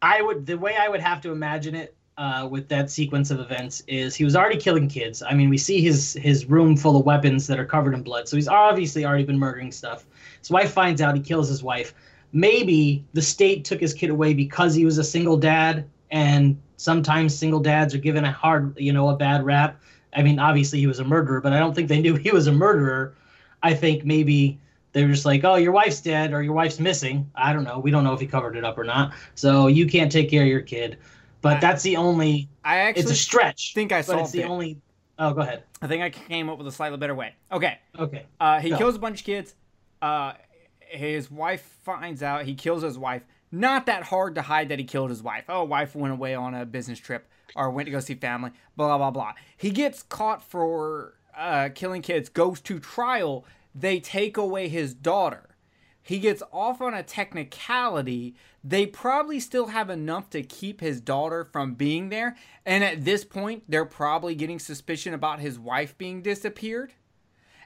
I 0.01 0.21
would 0.21 0.45
the 0.45 0.57
way 0.57 0.75
I 0.75 0.89
would 0.89 1.01
have 1.01 1.21
to 1.21 1.31
imagine 1.31 1.75
it 1.75 1.95
uh, 2.17 2.47
with 2.49 2.67
that 2.69 2.89
sequence 2.89 3.29
of 3.29 3.39
events 3.39 3.83
is 3.87 4.15
he 4.15 4.23
was 4.23 4.35
already 4.35 4.57
killing 4.57 4.87
kids. 4.87 5.21
I 5.21 5.33
mean, 5.33 5.49
we 5.49 5.57
see 5.57 5.81
his 5.81 6.13
his 6.13 6.45
room 6.45 6.75
full 6.75 6.97
of 6.97 7.05
weapons 7.05 7.47
that 7.47 7.59
are 7.59 7.65
covered 7.65 7.93
in 7.93 8.01
blood, 8.03 8.27
so 8.27 8.35
he's 8.35 8.47
obviously 8.47 9.05
already 9.05 9.23
been 9.23 9.37
murdering 9.37 9.71
stuff. 9.71 10.05
His 10.39 10.49
wife 10.49 10.71
finds 10.71 11.01
out, 11.01 11.15
he 11.15 11.21
kills 11.21 11.47
his 11.49 11.63
wife. 11.63 11.93
maybe 12.33 13.05
the 13.13 13.21
state 13.21 13.63
took 13.65 13.79
his 13.79 13.93
kid 13.93 14.09
away 14.09 14.33
because 14.33 14.75
he 14.75 14.85
was 14.85 14.97
a 14.97 15.03
single 15.03 15.37
dad, 15.37 15.85
and 16.11 16.57
sometimes 16.77 17.35
single 17.35 17.59
dads 17.59 17.93
are 17.95 17.99
given 17.99 18.25
a 18.25 18.31
hard, 18.31 18.77
you 18.77 18.93
know, 18.93 19.09
a 19.09 19.15
bad 19.15 19.43
rap. 19.45 19.79
I 20.13 20.23
mean, 20.23 20.39
obviously 20.39 20.79
he 20.79 20.87
was 20.87 20.99
a 20.99 21.03
murderer, 21.03 21.41
but 21.41 21.53
I 21.53 21.59
don't 21.59 21.73
think 21.73 21.87
they 21.87 22.01
knew 22.01 22.15
he 22.15 22.31
was 22.31 22.47
a 22.47 22.51
murderer. 22.51 23.15
I 23.63 23.73
think 23.73 24.05
maybe 24.05 24.59
they're 24.97 25.07
just 25.07 25.25
like, 25.25 25.43
oh, 25.43 25.55
your 25.55 25.71
wife's 25.71 26.01
dead 26.01 26.33
or 26.33 26.41
your 26.41 26.53
wife's 26.53 26.79
missing. 26.79 27.29
I 27.35 27.53
don't 27.53 27.63
know. 27.63 27.77
We 27.79 27.91
don't 27.91 28.03
know 28.03 28.13
if 28.13 28.19
he 28.19 28.25
covered 28.27 28.57
it 28.57 28.63
up 28.65 28.77
or 28.77 28.83
not. 28.83 29.13
So 29.35 29.67
you 29.67 29.85
can't 29.85 30.11
take 30.11 30.29
care 30.29 30.41
of 30.41 30.47
your 30.47 30.61
kid. 30.61 30.97
But 31.41 31.57
I- 31.57 31.59
that's 31.59 31.83
the 31.83 31.97
only. 31.97 32.49
I 32.63 32.77
actually 32.79 33.03
It's 33.03 33.11
a 33.11 33.15
stretch. 33.15 33.73
think 33.73 33.91
I 33.91 33.99
but 33.99 34.05
solved 34.05 34.21
it's 34.23 34.31
the 34.31 34.41
it. 34.41 34.49
only. 34.49 34.81
Oh, 35.19 35.33
go 35.33 35.41
ahead. 35.41 35.63
I 35.81 35.87
think 35.87 36.03
I 36.03 36.09
came 36.09 36.49
up 36.49 36.57
with 36.57 36.67
a 36.67 36.71
slightly 36.71 36.97
better 36.97 37.15
way. 37.15 37.35
Okay. 37.51 37.79
Okay. 37.97 38.25
Uh, 38.39 38.59
he 38.59 38.69
Go. 38.71 38.77
kills 38.77 38.95
a 38.95 38.99
bunch 38.99 39.19
of 39.21 39.25
kids. 39.25 39.55
Uh, 40.01 40.33
his 40.79 41.29
wife 41.31 41.77
finds 41.83 42.21
out. 42.23 42.45
He 42.45 42.53
kills 42.55 42.81
his 42.83 42.97
wife. 42.97 43.23
Not 43.51 43.85
that 43.85 44.03
hard 44.03 44.35
to 44.35 44.41
hide 44.41 44.69
that 44.69 44.79
he 44.79 44.85
killed 44.85 45.09
his 45.09 45.23
wife. 45.23 45.45
Oh, 45.49 45.63
wife 45.63 45.95
went 45.95 46.13
away 46.13 46.35
on 46.35 46.53
a 46.53 46.65
business 46.65 46.99
trip 46.99 47.27
or 47.55 47.69
went 47.71 47.85
to 47.87 47.91
go 47.91 47.99
see 47.99 48.15
family. 48.15 48.51
Blah 48.75 48.97
blah 48.97 49.11
blah. 49.11 49.33
He 49.55 49.69
gets 49.71 50.03
caught 50.03 50.43
for 50.43 51.13
uh, 51.37 51.69
killing 51.73 52.01
kids. 52.01 52.29
Goes 52.29 52.59
to 52.61 52.79
trial. 52.79 53.45
They 53.79 53.99
take 53.99 54.37
away 54.37 54.69
his 54.69 54.93
daughter. 54.93 55.55
He 56.01 56.19
gets 56.19 56.41
off 56.53 56.81
on 56.81 56.93
a 56.93 57.03
technicality. 57.03 58.33
They 58.63 58.85
probably 58.85 59.41
still 59.41 59.67
have 59.67 59.89
enough 59.89 60.29
to 60.29 60.41
keep 60.41 60.79
his 60.79 61.01
daughter 61.01 61.43
from 61.43 61.73
being 61.73 62.09
there. 62.09 62.37
And 62.65 62.83
at 62.83 63.03
this 63.03 63.25
point, 63.25 63.63
they're 63.67 63.85
probably 63.85 64.33
getting 64.33 64.57
suspicion 64.57 65.13
about 65.13 65.41
his 65.41 65.59
wife 65.59 65.97
being 65.97 66.21
disappeared. 66.21 66.93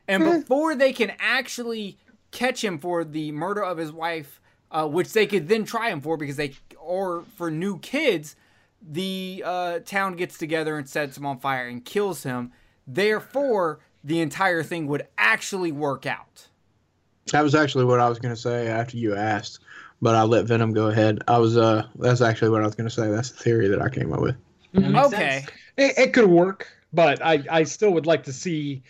And 0.07 0.23
before 0.23 0.75
they 0.75 0.91
can 0.91 1.13
actually 1.19 1.99
catch 2.31 2.63
him 2.63 2.79
for 2.79 3.03
the 3.03 3.31
murder 3.31 3.63
of 3.63 3.77
his 3.77 3.91
wife, 3.91 4.41
uh, 4.71 4.87
which 4.87 5.13
they 5.13 5.27
could 5.27 5.47
then 5.47 5.63
try 5.63 5.89
him 5.89 6.01
for 6.01 6.17
because 6.17 6.37
they, 6.37 6.55
or 6.79 7.23
for 7.37 7.51
new 7.51 7.77
kids, 7.77 8.35
the 8.81 9.43
uh, 9.45 9.79
town 9.85 10.15
gets 10.15 10.37
together 10.37 10.77
and 10.77 10.89
sets 10.89 11.15
him 11.15 11.25
on 11.25 11.39
fire 11.39 11.67
and 11.67 11.85
kills 11.85 12.23
him. 12.23 12.51
Therefore, 12.87 13.79
the 14.03 14.19
entire 14.21 14.63
thing 14.63 14.87
would 14.87 15.07
actually 15.17 15.71
work 15.71 16.05
out. 16.05 16.47
That 17.31 17.43
was 17.43 17.55
actually 17.55 17.85
what 17.85 17.99
I 17.99 18.09
was 18.09 18.19
going 18.19 18.33
to 18.33 18.39
say 18.39 18.67
after 18.67 18.97
you 18.97 19.15
asked, 19.15 19.59
but 20.01 20.15
I 20.15 20.23
let 20.23 20.45
Venom 20.45 20.73
go 20.73 20.87
ahead. 20.87 21.19
I 21.27 21.37
was 21.37 21.57
uh, 21.57 21.87
that's 21.95 22.21
actually 22.21 22.49
what 22.49 22.61
I 22.61 22.65
was 22.65 22.75
going 22.75 22.89
to 22.89 22.93
say. 22.93 23.09
That's 23.09 23.31
the 23.31 23.37
theory 23.37 23.67
that 23.67 23.81
I 23.81 23.89
came 23.89 24.11
up 24.11 24.21
with. 24.21 24.35
Okay. 24.75 25.45
It, 25.77 25.97
it 25.97 26.13
could 26.13 26.29
work, 26.29 26.67
but 26.93 27.23
I, 27.23 27.43
I 27.49 27.63
still 27.63 27.91
would 27.91 28.05
like 28.05 28.23
to 28.23 28.33
see 28.33 28.81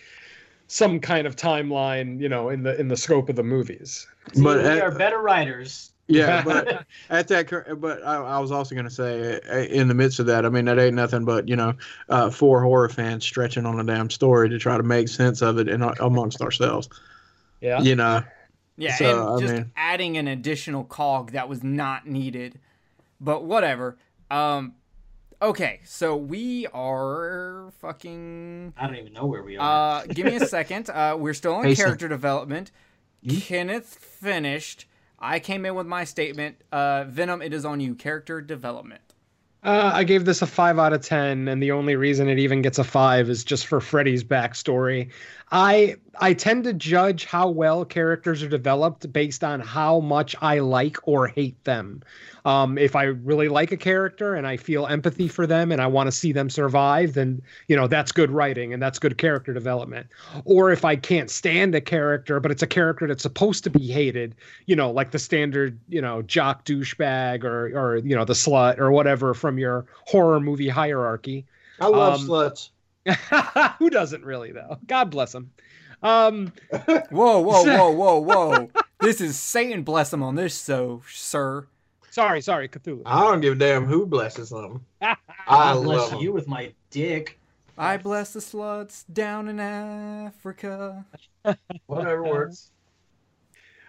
some 0.68 1.00
kind 1.00 1.28
of 1.28 1.36
timeline, 1.36 2.20
you 2.20 2.30
know, 2.30 2.50
in 2.50 2.64
the 2.64 2.80
in 2.80 2.88
the 2.88 2.98
scope 2.98 3.30
of 3.30 3.36
the 3.36 3.44
movies. 3.44 4.08
See, 4.34 4.44
But, 4.44 4.64
we 4.64 4.80
uh, 4.80 4.86
are 4.86 4.92
better 4.92 5.20
writers. 5.20 5.90
Yeah, 6.12 6.44
but 6.46 6.86
at 7.10 7.28
that, 7.30 7.80
but 7.80 8.04
I, 8.06 8.16
I 8.18 8.40
was 8.40 8.52
also 8.52 8.76
going 8.76 8.86
to 8.86 8.92
say, 8.92 9.40
uh, 9.50 9.58
in 9.60 9.88
the 9.88 9.94
midst 9.94 10.20
of 10.20 10.26
that, 10.28 10.46
I 10.46 10.50
mean, 10.50 10.66
that 10.66 10.78
ain't 10.80 10.96
nothing 10.96 11.26
but 11.26 11.48
you 11.48 11.56
know, 11.56 11.74
uh, 12.10 12.30
four 12.30 12.62
horror 12.62 12.90
fans 12.90 13.24
stretching 13.26 13.66
on 13.66 13.80
a 13.80 13.84
damn 13.84 14.10
story 14.10 14.50
to 14.50 14.60
try 14.60 14.78
to 14.78 14.84
make 14.84 15.08
sense 15.08 15.42
of 15.42 15.58
it 15.58 15.68
in, 15.68 15.82
amongst 15.82 16.42
ourselves. 16.42 16.90
Yeah. 17.62 17.82
You 17.82 17.96
know, 17.96 18.24
Yeah, 18.78 18.96
So, 18.96 19.06
and 19.06 19.30
I 19.30 19.40
just 19.48 19.54
mean- 19.54 19.72
adding 19.76 20.18
an 20.18 20.28
additional 20.28 20.84
cog 20.84 21.32
that 21.34 21.48
was 21.48 21.64
not 21.64 22.08
needed. 22.08 22.60
But 23.20 23.44
whatever. 23.44 23.98
Um 24.32 24.74
okay, 25.42 25.80
so 25.86 26.16
we 26.16 26.66
are 26.74 27.72
fucking 27.82 28.74
I 28.78 28.88
don't 28.88 28.96
even 28.96 29.14
know 29.14 29.26
where 29.28 29.44
we 29.44 29.58
are. 29.58 30.00
uh 30.02 30.06
give 30.08 30.26
me 30.26 30.36
a 30.38 30.46
second. 30.48 30.90
Uh 30.90 31.16
we're 31.20 31.34
still 31.36 31.54
on 31.54 31.64
Pacing. 31.64 31.84
character 31.86 32.08
development. 32.08 32.72
Kenneth 33.30 33.94
finished. 33.96 34.88
I 35.22 35.39
came 35.39 35.65
in 35.65 35.76
with 35.76 35.88
my 35.88 36.03
statement. 36.03 36.57
Uh 36.72 37.06
Venom, 37.07 37.41
it 37.41 37.53
is 37.53 37.64
on 37.64 37.80
you. 37.80 37.95
Character 37.95 38.41
development. 38.41 39.02
Uh, 39.64 39.91
I 39.93 40.03
gave 40.03 40.26
this 40.26 40.41
a 40.41 40.48
five 40.48 40.80
out 40.80 40.91
of 40.91 41.02
ten, 41.02 41.48
and 41.48 41.61
the 41.61 41.72
only 41.72 41.95
reason 41.95 42.27
it 42.27 42.39
even 42.39 42.64
gets 42.64 42.80
a 42.80 42.84
five 42.84 43.30
is 43.30 43.43
just 43.43 43.68
for 43.68 43.80
Freddy's 43.80 44.23
backstory. 44.23 45.11
I 45.53 45.95
I 46.19 46.34
tend 46.34 46.64
to 46.65 46.73
judge 46.73 47.26
how 47.26 47.49
well 47.49 47.84
characters 47.84 48.41
are 48.44 48.48
developed 48.49 49.11
based 49.11 49.44
on 49.44 49.60
how 49.60 49.99
much 49.99 50.36
I 50.41 50.60
like 50.60 50.98
or 51.07 51.28
hate 51.28 51.61
them. 51.65 52.03
Um, 52.45 52.78
if 52.78 52.95
I 52.95 53.03
really 53.03 53.49
like 53.49 53.72
a 53.72 53.78
character 53.78 54.36
and 54.36 54.48
I 54.48 54.57
feel 54.57 54.88
empathy 54.88 55.28
for 55.28 55.45
them 55.48 55.72
and 55.72 55.82
I 55.82 55.88
want 55.88 56.07
to 56.07 56.11
see 56.11 56.32
them 56.32 56.49
survive, 56.49 57.14
then 57.14 57.41
you 57.68 57.76
know 57.76 57.88
that's 57.88 58.11
good 58.14 58.32
writing 58.32 58.73
and 58.73 58.82
that's 58.82 58.98
good 58.99 59.18
character 59.18 59.53
development. 59.53 60.07
Or 60.45 60.72
if 60.72 60.86
I 60.86 60.95
can't 60.95 61.30
stand 61.30 61.76
a 61.76 61.82
character, 61.82 62.40
but 62.40 62.52
it's 62.52 62.64
a 62.64 62.68
character 62.68 63.07
that's 63.07 63.23
supposed 63.23 63.64
to 63.65 63.69
be 63.69 63.88
hated, 63.88 64.36
you 64.68 64.76
know, 64.76 64.90
like 64.91 65.11
the 65.11 65.19
standard, 65.19 65.80
you 65.90 66.02
know, 66.02 66.22
jock 66.22 66.65
douchebag 66.65 67.44
or 67.44 67.68
or 67.78 67.98
you 67.98 68.15
know 68.15 68.26
the 68.26 68.34
slut 68.34 68.80
or 68.80 68.91
whatever 68.91 69.34
from 69.34 69.57
your 69.57 69.86
horror 70.07 70.40
movie 70.40 70.69
hierarchy. 70.69 71.45
I 71.82 71.88
love 71.88 72.15
Um, 72.15 72.28
sluts. 72.30 72.69
Who 73.80 73.90
doesn't 73.90 74.23
really 74.26 74.52
though? 74.52 74.78
God 74.88 75.10
bless 75.10 75.34
him. 75.34 75.52
Um, 76.03 76.52
Whoa, 77.10 77.40
whoa, 77.41 77.64
whoa, 77.64 77.91
whoa, 77.91 78.19
whoa. 78.19 78.69
this 78.99 79.22
is 79.22 79.38
Satan 79.38 79.84
bless 79.84 80.11
him 80.11 80.23
on 80.23 80.36
this 80.36 80.53
so 80.56 81.02
sir. 81.11 81.68
sorry, 82.10 82.41
sorry, 82.41 82.68
Cthulhu. 82.69 83.03
I 83.06 83.22
don't 83.22 83.41
give 83.41 83.53
a 83.53 83.56
damn 83.57 83.86
who 83.86 84.06
blesses 84.06 84.49
them. 84.49 84.86
I 85.02 85.15
God 85.48 85.84
bless 85.84 85.99
love 85.99 86.14
'em. 86.14 86.19
you 86.19 86.32
with 86.34 86.48
my 86.48 86.73
dick. 86.90 87.38
I 87.78 87.98
bless 87.98 88.34
the 88.34 88.40
sluts 88.40 89.06
down 89.11 89.48
in 89.48 89.60
Africa. 89.60 91.06
Whatever 91.88 92.23
works. 92.23 92.72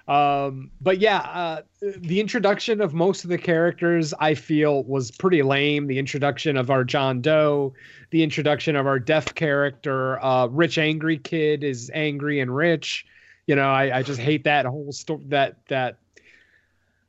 Um, 0.09 0.71
but 0.81 0.99
yeah, 0.99 1.19
uh, 1.19 1.63
the 1.81 2.21
introduction 2.21 2.81
of 2.81 2.93
most 2.93 3.25
of 3.25 3.31
the 3.31 3.39
characters 3.39 4.13
I 4.19 4.35
feel 4.35 4.83
was 4.85 5.11
pretty 5.11 5.43
lame. 5.43 5.87
The 5.87 5.99
introduction 5.99 6.57
of 6.57 6.71
our 6.71 6.85
John 6.85 7.21
Doe, 7.21 7.75
the 8.11 8.23
introduction 8.23 8.75
of 8.77 8.87
our 8.87 8.99
deaf 8.99 9.35
character, 9.35 10.23
uh, 10.23 10.47
rich 10.49 10.79
angry 10.79 11.19
kid 11.19 11.63
is 11.63 11.91
angry 11.95 12.41
and 12.41 12.55
rich. 12.55 13.07
You 13.47 13.57
know, 13.57 13.71
I, 13.71 13.99
I 13.99 14.03
just 14.03 14.21
hate 14.21 14.45
that 14.45 14.67
whole 14.67 14.93
story. 14.93 15.25
That 15.29 15.57
that 15.69 15.99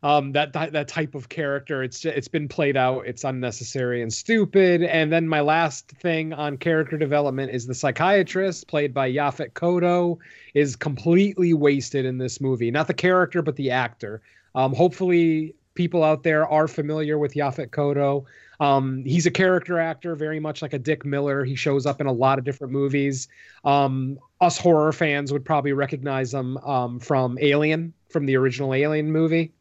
um 0.03 0.34
that, 0.34 0.53
that 0.53 0.73
that 0.73 0.88
type 0.88 1.15
of 1.15 1.30
character. 1.30 1.81
It's 1.81 2.05
it's 2.05 2.27
been 2.27 2.47
played 2.47 2.77
out. 2.77 3.07
It's 3.07 3.23
unnecessary 3.23 4.01
and 4.01 4.13
stupid. 4.13 4.84
And 4.84 5.11
then 5.11 5.27
my 5.27 5.39
last 5.41 5.89
thing 5.89 6.34
on 6.34 6.57
character 6.57 6.97
development 6.97 7.51
is 7.51 7.65
the 7.65 7.73
psychiatrist 7.73 8.67
played 8.67 8.93
by 8.93 9.11
Yaphet 9.11 9.53
Kotto 9.53 10.19
is 10.53 10.75
completely 10.75 11.53
wasted 11.53 12.05
in 12.05 12.17
this 12.17 12.39
movie. 12.39 12.69
Not 12.69 12.88
the 12.88 12.93
character, 12.93 13.41
but 13.41 13.55
the 13.55 13.71
actor. 13.71 14.21
Um, 14.55 14.75
hopefully, 14.75 15.55
people 15.73 16.03
out 16.03 16.23
there 16.23 16.47
are 16.47 16.67
familiar 16.67 17.17
with 17.17 17.34
Yaphet 17.34 17.69
Kotto. 17.69 18.25
Um, 18.59 19.03
he's 19.03 19.25
a 19.25 19.31
character 19.31 19.80
actor, 19.80 20.15
very 20.15 20.39
much 20.39 20.61
like 20.61 20.73
a 20.73 20.80
Dick 20.80 21.05
Miller. 21.05 21.43
He 21.43 21.55
shows 21.55 21.85
up 21.85 21.99
in 21.99 22.07
a 22.07 22.11
lot 22.11 22.38
of 22.38 22.45
different 22.45 22.71
movies. 22.71 23.27
Um, 23.65 24.19
us 24.39 24.57
horror 24.57 24.93
fans 24.93 25.34
would 25.34 25.43
probably 25.43 25.73
recognize 25.73 26.34
him 26.34 26.57
um, 26.57 26.99
from 26.99 27.38
Alien, 27.41 27.93
from 28.09 28.25
the 28.25 28.38
original 28.38 28.73
Alien 28.73 29.11
movie. 29.11 29.51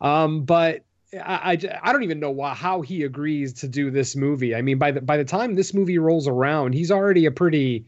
Um, 0.00 0.44
but 0.44 0.84
I, 1.14 1.52
I, 1.52 1.80
I 1.82 1.92
don't 1.92 2.02
even 2.02 2.20
know 2.20 2.30
why, 2.30 2.54
how 2.54 2.80
he 2.80 3.04
agrees 3.04 3.52
to 3.54 3.68
do 3.68 3.90
this 3.90 4.16
movie. 4.16 4.54
I 4.54 4.62
mean, 4.62 4.78
by 4.78 4.90
the 4.90 5.00
by 5.00 5.16
the 5.16 5.24
time 5.24 5.54
this 5.54 5.74
movie 5.74 5.98
rolls 5.98 6.28
around, 6.28 6.74
he's 6.74 6.90
already 6.90 7.26
a 7.26 7.30
pretty 7.30 7.86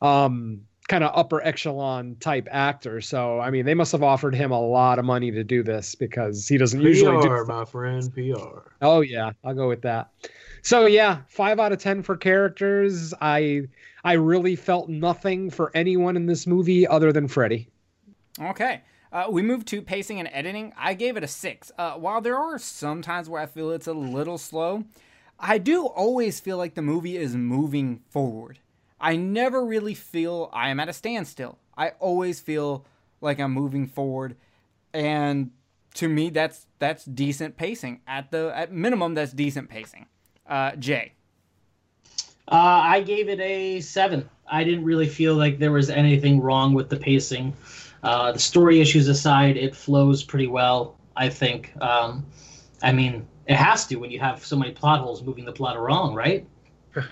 um, 0.00 0.62
kind 0.88 1.04
of 1.04 1.12
upper 1.14 1.42
echelon 1.42 2.16
type 2.20 2.48
actor. 2.50 3.00
So 3.00 3.40
I 3.40 3.50
mean, 3.50 3.66
they 3.66 3.74
must 3.74 3.92
have 3.92 4.02
offered 4.02 4.34
him 4.34 4.50
a 4.50 4.60
lot 4.60 4.98
of 4.98 5.04
money 5.04 5.30
to 5.30 5.44
do 5.44 5.62
this 5.62 5.94
because 5.94 6.46
he 6.48 6.58
doesn't 6.58 6.80
usually 6.80 7.20
do. 7.22 7.28
PR, 7.28 7.44
my 7.44 7.64
friend, 7.64 8.12
PR. 8.14 8.60
Oh 8.80 9.00
yeah, 9.00 9.32
I'll 9.44 9.54
go 9.54 9.68
with 9.68 9.82
that. 9.82 10.10
So 10.62 10.86
yeah, 10.86 11.22
five 11.28 11.58
out 11.58 11.72
of 11.72 11.78
ten 11.78 12.02
for 12.02 12.16
characters. 12.16 13.12
I 13.20 13.62
I 14.04 14.14
really 14.14 14.56
felt 14.56 14.88
nothing 14.88 15.50
for 15.50 15.70
anyone 15.74 16.16
in 16.16 16.26
this 16.26 16.46
movie 16.46 16.86
other 16.86 17.12
than 17.12 17.28
Freddy. 17.28 17.68
Okay. 18.40 18.82
Uh, 19.12 19.26
we 19.28 19.42
move 19.42 19.64
to 19.66 19.82
pacing 19.82 20.18
and 20.18 20.28
editing. 20.32 20.72
I 20.76 20.94
gave 20.94 21.16
it 21.16 21.22
a 21.22 21.28
six. 21.28 21.70
Uh, 21.76 21.92
while 21.92 22.22
there 22.22 22.38
are 22.38 22.58
some 22.58 23.02
times 23.02 23.28
where 23.28 23.42
I 23.42 23.46
feel 23.46 23.70
it's 23.70 23.86
a 23.86 23.92
little 23.92 24.38
slow, 24.38 24.84
I 25.38 25.58
do 25.58 25.84
always 25.84 26.40
feel 26.40 26.56
like 26.56 26.74
the 26.74 26.82
movie 26.82 27.18
is 27.18 27.36
moving 27.36 28.00
forward. 28.08 28.58
I 28.98 29.16
never 29.16 29.64
really 29.66 29.94
feel 29.94 30.48
I 30.52 30.70
am 30.70 30.80
at 30.80 30.88
a 30.88 30.92
standstill. 30.92 31.58
I 31.76 31.90
always 31.98 32.40
feel 32.40 32.86
like 33.20 33.38
I'm 33.38 33.52
moving 33.52 33.86
forward, 33.86 34.36
and 34.94 35.50
to 35.94 36.08
me, 36.08 36.30
that's 36.30 36.66
that's 36.78 37.04
decent 37.04 37.56
pacing. 37.56 38.00
At 38.06 38.30
the 38.30 38.52
at 38.54 38.72
minimum, 38.72 39.14
that's 39.14 39.32
decent 39.32 39.68
pacing. 39.68 40.06
Uh, 40.46 40.76
Jay. 40.76 41.14
Uh, 42.48 42.80
I 42.82 43.00
gave 43.02 43.28
it 43.28 43.40
a 43.40 43.80
seven. 43.80 44.28
I 44.46 44.64
didn't 44.64 44.84
really 44.84 45.08
feel 45.08 45.34
like 45.34 45.58
there 45.58 45.72
was 45.72 45.90
anything 45.90 46.40
wrong 46.40 46.74
with 46.74 46.88
the 46.88 46.96
pacing. 46.96 47.54
Uh, 48.02 48.32
the 48.32 48.38
story 48.38 48.80
issues 48.80 49.08
aside, 49.08 49.56
it 49.56 49.74
flows 49.76 50.22
pretty 50.22 50.46
well. 50.46 50.98
I 51.16 51.28
think. 51.28 51.72
Um, 51.80 52.26
I 52.82 52.92
mean, 52.92 53.26
it 53.46 53.56
has 53.56 53.86
to 53.88 53.96
when 53.96 54.10
you 54.10 54.18
have 54.20 54.44
so 54.44 54.56
many 54.56 54.72
plot 54.72 55.00
holes 55.00 55.22
moving 55.22 55.44
the 55.44 55.52
plot 55.52 55.76
along, 55.76 56.14
right? 56.14 56.46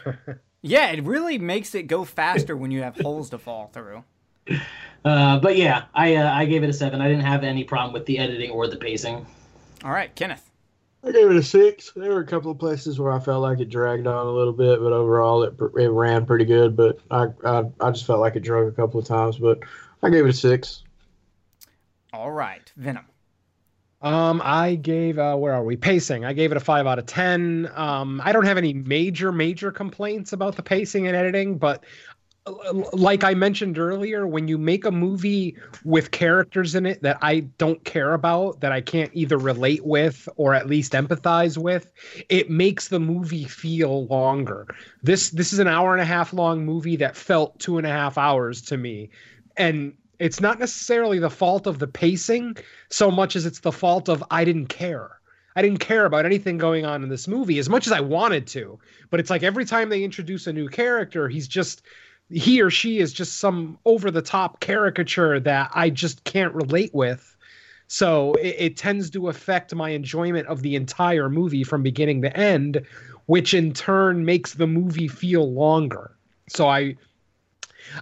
Yeah, 0.62 0.90
it 0.90 1.04
really 1.04 1.38
makes 1.38 1.74
it 1.74 1.84
go 1.84 2.04
faster 2.04 2.56
when 2.56 2.70
you 2.70 2.82
have 2.82 2.96
holes 3.00 3.30
to 3.30 3.38
fall 3.38 3.70
through. 3.72 4.04
Uh, 5.04 5.38
but 5.38 5.56
yeah, 5.56 5.84
I 5.94 6.16
uh, 6.16 6.30
I 6.30 6.44
gave 6.44 6.62
it 6.62 6.68
a 6.68 6.72
seven. 6.72 7.00
I 7.00 7.08
didn't 7.08 7.24
have 7.24 7.44
any 7.44 7.64
problem 7.64 7.94
with 7.94 8.04
the 8.04 8.18
editing 8.18 8.50
or 8.50 8.66
the 8.66 8.76
pacing. 8.76 9.26
All 9.84 9.90
right, 9.90 10.14
Kenneth. 10.14 10.50
I 11.02 11.12
gave 11.12 11.30
it 11.30 11.36
a 11.36 11.42
six. 11.42 11.92
There 11.96 12.10
were 12.10 12.20
a 12.20 12.26
couple 12.26 12.50
of 12.50 12.58
places 12.58 13.00
where 13.00 13.10
I 13.10 13.20
felt 13.20 13.40
like 13.40 13.60
it 13.60 13.70
dragged 13.70 14.06
on 14.06 14.26
a 14.26 14.30
little 14.30 14.52
bit, 14.52 14.80
but 14.80 14.92
overall 14.92 15.42
it 15.44 15.54
it 15.78 15.88
ran 15.88 16.26
pretty 16.26 16.44
good. 16.44 16.76
But 16.76 16.98
I 17.10 17.28
I, 17.42 17.64
I 17.80 17.90
just 17.90 18.04
felt 18.06 18.20
like 18.20 18.36
it 18.36 18.40
drug 18.40 18.66
a 18.66 18.72
couple 18.72 19.00
of 19.00 19.06
times, 19.06 19.38
but 19.38 19.60
I 20.02 20.10
gave 20.10 20.24
it 20.24 20.30
a 20.30 20.32
six. 20.32 20.84
All 22.12 22.32
right, 22.32 22.72
Venom. 22.76 23.04
Um, 24.02 24.40
I 24.42 24.76
gave 24.76 25.18
uh, 25.18 25.36
where 25.36 25.52
are 25.52 25.62
we? 25.62 25.76
Pacing. 25.76 26.24
I 26.24 26.32
gave 26.32 26.52
it 26.52 26.56
a 26.56 26.60
five 26.60 26.86
out 26.86 26.98
of 26.98 27.06
ten. 27.06 27.70
Um, 27.74 28.20
I 28.24 28.32
don't 28.32 28.46
have 28.46 28.56
any 28.56 28.72
major 28.72 29.30
major 29.30 29.70
complaints 29.70 30.32
about 30.32 30.56
the 30.56 30.62
pacing 30.62 31.06
and 31.06 31.14
editing, 31.14 31.58
but 31.58 31.84
uh, 32.46 32.72
like 32.94 33.22
I 33.24 33.34
mentioned 33.34 33.78
earlier, 33.78 34.26
when 34.26 34.48
you 34.48 34.56
make 34.56 34.86
a 34.86 34.90
movie 34.90 35.54
with 35.84 36.12
characters 36.12 36.74
in 36.74 36.86
it 36.86 37.02
that 37.02 37.18
I 37.20 37.40
don't 37.58 37.84
care 37.84 38.14
about, 38.14 38.62
that 38.62 38.72
I 38.72 38.80
can't 38.80 39.10
either 39.12 39.36
relate 39.36 39.84
with 39.84 40.26
or 40.36 40.54
at 40.54 40.66
least 40.66 40.92
empathize 40.92 41.58
with, 41.58 41.92
it 42.30 42.48
makes 42.48 42.88
the 42.88 43.00
movie 43.00 43.44
feel 43.44 44.06
longer. 44.06 44.66
This 45.02 45.28
this 45.28 45.52
is 45.52 45.58
an 45.58 45.68
hour 45.68 45.92
and 45.92 46.00
a 46.00 46.06
half 46.06 46.32
long 46.32 46.64
movie 46.64 46.96
that 46.96 47.16
felt 47.16 47.58
two 47.58 47.76
and 47.76 47.86
a 47.86 47.90
half 47.90 48.16
hours 48.16 48.62
to 48.62 48.78
me, 48.78 49.10
and 49.60 49.94
it's 50.18 50.40
not 50.40 50.58
necessarily 50.58 51.18
the 51.18 51.30
fault 51.30 51.66
of 51.66 51.78
the 51.78 51.86
pacing 51.86 52.56
so 52.88 53.10
much 53.10 53.36
as 53.36 53.44
it's 53.44 53.60
the 53.60 53.72
fault 53.72 54.08
of 54.08 54.24
I 54.30 54.44
didn't 54.44 54.66
care. 54.66 55.10
I 55.54 55.62
didn't 55.62 55.80
care 55.80 56.06
about 56.06 56.24
anything 56.24 56.56
going 56.56 56.86
on 56.86 57.02
in 57.02 57.10
this 57.10 57.28
movie 57.28 57.58
as 57.58 57.68
much 57.68 57.86
as 57.86 57.92
I 57.92 58.00
wanted 58.00 58.46
to. 58.48 58.78
But 59.10 59.20
it's 59.20 59.28
like 59.28 59.42
every 59.42 59.66
time 59.66 59.90
they 59.90 60.02
introduce 60.02 60.46
a 60.46 60.52
new 60.52 60.68
character, 60.68 61.28
he's 61.28 61.46
just 61.46 61.82
he 62.30 62.62
or 62.62 62.70
she 62.70 63.00
is 63.00 63.12
just 63.12 63.38
some 63.38 63.78
over 63.84 64.10
the 64.10 64.22
top 64.22 64.60
caricature 64.60 65.40
that 65.40 65.70
I 65.74 65.90
just 65.90 66.24
can't 66.24 66.54
relate 66.54 66.94
with. 66.94 67.36
So 67.88 68.34
it, 68.34 68.54
it, 68.58 68.76
tends 68.76 69.10
to 69.10 69.28
affect 69.28 69.74
my 69.74 69.90
enjoyment 69.90 70.46
of 70.46 70.62
the 70.62 70.76
entire 70.76 71.28
movie 71.28 71.64
from 71.64 71.82
beginning 71.82 72.22
to 72.22 72.36
end, 72.36 72.86
which 73.26 73.52
in 73.52 73.72
turn 73.72 74.24
makes 74.24 74.54
the 74.54 74.68
movie 74.68 75.08
feel 75.08 75.52
longer. 75.52 76.12
So 76.48 76.68
I 76.68 76.96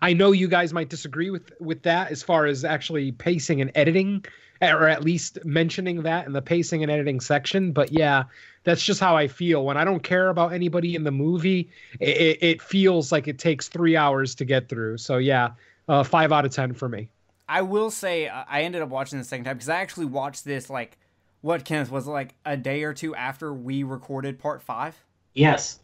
I 0.03 0.13
know 0.13 0.33
you 0.33 0.49
guys 0.49 0.73
might 0.73 0.89
disagree 0.89 1.31
with 1.31 1.53
with 1.61 1.83
that 1.83 2.11
as 2.11 2.23
far 2.23 2.47
as 2.47 2.65
actually 2.65 3.13
pacing 3.13 3.61
and 3.61 3.71
editing, 3.75 4.25
or 4.61 4.89
at 4.89 5.05
least 5.05 5.39
mentioning 5.45 6.03
that 6.03 6.27
in 6.27 6.33
the 6.33 6.43
pacing 6.43 6.83
and 6.83 6.91
editing 6.91 7.21
section. 7.21 7.73
But 7.73 7.93
yeah, 7.93 8.25
that's 8.65 8.85
just 8.85 9.01
how 9.01 9.17
I 9.17 9.29
feel 9.29 9.65
when 9.65 9.77
I 9.77 9.85
don't 9.85 10.03
care 10.03 10.29
about 10.29 10.53
anybody 10.53 10.95
in 10.95 11.05
the 11.05 11.11
movie. 11.11 11.71
It, 12.01 12.39
it 12.41 12.63
feels 12.63 13.13
like 13.13 13.29
it 13.29 13.39
takes 13.39 13.69
three 13.69 13.97
hours 13.97 14.35
to 14.37 14.45
get 14.45 14.69
through. 14.69 14.99
So 14.99 15.19
yeah, 15.19 15.51
uh, 15.89 16.03
five 16.03 16.33
out 16.33 16.45
of 16.45 16.53
ten 16.53 16.75
for 16.75 16.89
me. 16.89 17.09
I 17.49 17.63
will 17.63 17.91
say 17.91 18.29
uh, 18.29 18.45
I 18.49 18.63
ended 18.63 18.83
up 18.83 18.91
watching 18.91 19.19
the 19.19 19.25
second 19.25 19.45
time 19.45 19.57
because 19.57 19.71
I 19.71 19.81
actually 19.81 20.07
watched 20.07 20.45
this 20.45 20.69
like 20.69 20.99
what 21.41 21.65
Kenneth 21.65 21.91
was 21.91 22.07
it, 22.07 22.11
like 22.11 22.35
a 22.45 22.57
day 22.57 22.83
or 22.83 22.93
two 22.93 23.15
after 23.15 23.55
we 23.55 23.85
recorded 23.85 24.39
part 24.39 24.63
five. 24.63 24.97
Yes. 25.35 25.79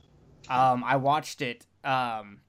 Um, 0.48 0.84
I 0.84 0.96
watched 0.96 1.40
it. 1.40 1.64
Um, 1.84 2.40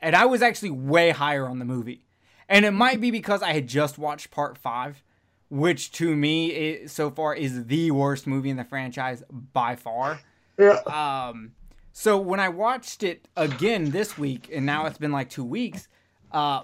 and 0.00 0.16
I 0.16 0.24
was 0.26 0.42
actually 0.42 0.70
way 0.70 1.10
higher 1.10 1.46
on 1.46 1.58
the 1.58 1.64
movie. 1.64 2.04
And 2.48 2.64
it 2.64 2.72
might 2.72 3.00
be 3.00 3.10
because 3.10 3.42
I 3.42 3.52
had 3.52 3.66
just 3.68 3.98
watched 3.98 4.30
part 4.30 4.58
five, 4.58 5.02
which 5.48 5.92
to 5.92 6.16
me 6.16 6.48
is, 6.48 6.92
so 6.92 7.10
far 7.10 7.34
is 7.34 7.66
the 7.66 7.90
worst 7.90 8.26
movie 8.26 8.50
in 8.50 8.56
the 8.56 8.64
franchise 8.64 9.22
by 9.30 9.76
far. 9.76 10.20
Yeah. 10.58 10.80
Um, 10.86 11.52
so 11.92 12.18
when 12.18 12.40
I 12.40 12.48
watched 12.48 13.02
it 13.02 13.28
again 13.36 13.90
this 13.90 14.18
week, 14.18 14.50
and 14.52 14.66
now 14.66 14.86
it's 14.86 14.98
been 14.98 15.12
like 15.12 15.30
two 15.30 15.44
weeks, 15.44 15.86
uh, 16.32 16.62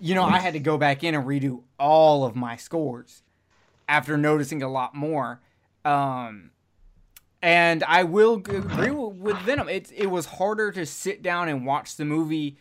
you 0.00 0.14
know, 0.14 0.24
I 0.24 0.38
had 0.38 0.54
to 0.54 0.60
go 0.60 0.78
back 0.78 1.04
in 1.04 1.14
and 1.14 1.24
redo 1.24 1.62
all 1.78 2.24
of 2.24 2.34
my 2.34 2.56
scores 2.56 3.22
after 3.88 4.16
noticing 4.16 4.62
a 4.62 4.68
lot 4.68 4.94
more. 4.94 5.40
Um, 5.84 6.50
and 7.42 7.82
I 7.84 8.04
will 8.04 8.34
agree 8.34 8.90
with 8.90 9.36
Venom. 9.38 9.68
It 9.68 9.92
it 9.94 10.06
was 10.06 10.26
harder 10.26 10.72
to 10.72 10.84
sit 10.84 11.22
down 11.22 11.48
and 11.48 11.64
watch 11.64 11.96
the 11.96 12.04
movie 12.04 12.56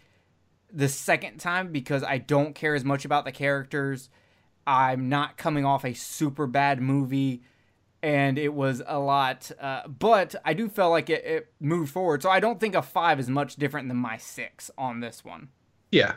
the 0.72 0.90
second 0.90 1.40
time 1.40 1.72
because 1.72 2.04
I 2.04 2.18
don't 2.18 2.54
care 2.54 2.76
as 2.76 2.84
much 2.84 3.06
about 3.06 3.26
the 3.26 3.32
characters. 3.32 4.10
I'm 4.68 5.10
not 5.10 5.38
coming 5.38 5.66
off 5.66 5.84
a 5.84 5.94
super 5.94 6.46
bad 6.46 6.82
movie, 6.82 7.42
and 8.04 8.38
it 8.38 8.54
was 8.54 8.82
a 8.86 9.00
lot. 9.00 9.52
Uh, 9.60 9.88
but 9.88 10.36
I 10.46 10.54
do 10.54 10.70
feel 10.70 10.90
like 10.90 11.10
it, 11.10 11.26
it, 11.26 11.54
moved 11.60 11.92
forward, 11.92 12.22
so 12.22 12.30
I 12.30 12.40
don't 12.40 12.60
think 12.60 12.76
a 12.76 12.82
five 12.82 13.20
is 13.20 13.30
much 13.30 13.56
different 13.56 13.88
than 13.88 13.98
my 13.98 14.18
six 14.18 14.70
on 14.78 15.00
this 15.00 15.26
one. 15.26 15.50
Yeah. 15.92 16.16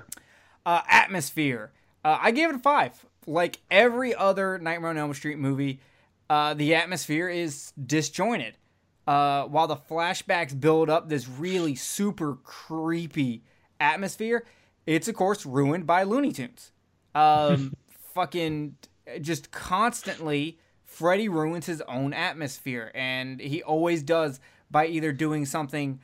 Uh, 0.66 0.83
atmosphere. 0.89 1.73
Uh, 2.05 2.19
I 2.20 2.31
gave 2.31 2.51
it 2.51 2.57
a 2.57 2.59
five. 2.59 3.07
Like 3.27 3.61
every 3.70 4.15
other 4.15 4.59
Nightmare 4.59 4.91
on 4.91 4.99
Elm 4.99 5.15
Street 5.15 5.39
movie, 5.39 5.81
uh, 6.29 6.55
the 6.55 6.74
atmosphere 6.74 7.29
is 7.29 7.73
disjointed. 7.83 8.59
Uh, 9.07 9.45
while 9.47 9.66
the 9.66 9.77
flashbacks 9.77 10.59
build 10.59 10.89
up 10.89 11.09
this 11.09 11.29
really 11.29 11.74
super 11.74 12.37
creepy 12.45 13.43
atmosphere, 13.82 14.44
it's 14.86 15.09
of 15.09 15.14
course 15.14 15.44
ruined 15.44 15.86
by 15.86 16.04
Looney 16.04 16.32
Tunes. 16.32 16.72
Um, 17.14 17.74
fucking 18.14 18.76
just 19.20 19.50
constantly, 19.50 20.59
Freddy 20.84 21.28
ruins 21.28 21.66
his 21.66 21.82
own 21.82 22.12
atmosphere, 22.12 22.90
and 22.94 23.40
he 23.40 23.62
always 23.62 24.02
does 24.02 24.40
by 24.70 24.86
either 24.86 25.12
doing 25.12 25.44
something 25.44 26.00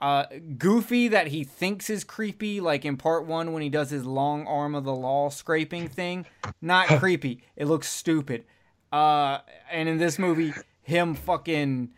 uh, 0.00 0.26
goofy 0.56 1.08
that 1.08 1.28
he 1.28 1.44
thinks 1.44 1.90
is 1.90 2.04
creepy, 2.04 2.60
like 2.60 2.84
in 2.84 2.96
part 2.96 3.26
one 3.26 3.52
when 3.52 3.62
he 3.62 3.68
does 3.68 3.90
his 3.90 4.06
long 4.06 4.46
arm 4.46 4.74
of 4.74 4.84
the 4.84 4.94
law 4.94 5.28
scraping 5.28 5.88
thing. 5.88 6.26
Not 6.62 6.86
creepy. 7.00 7.42
It 7.56 7.66
looks 7.66 7.88
stupid. 7.88 8.44
Uh, 8.92 9.38
and 9.70 9.88
in 9.88 9.98
this 9.98 10.18
movie, 10.18 10.54
him 10.82 11.14
fucking 11.14 11.90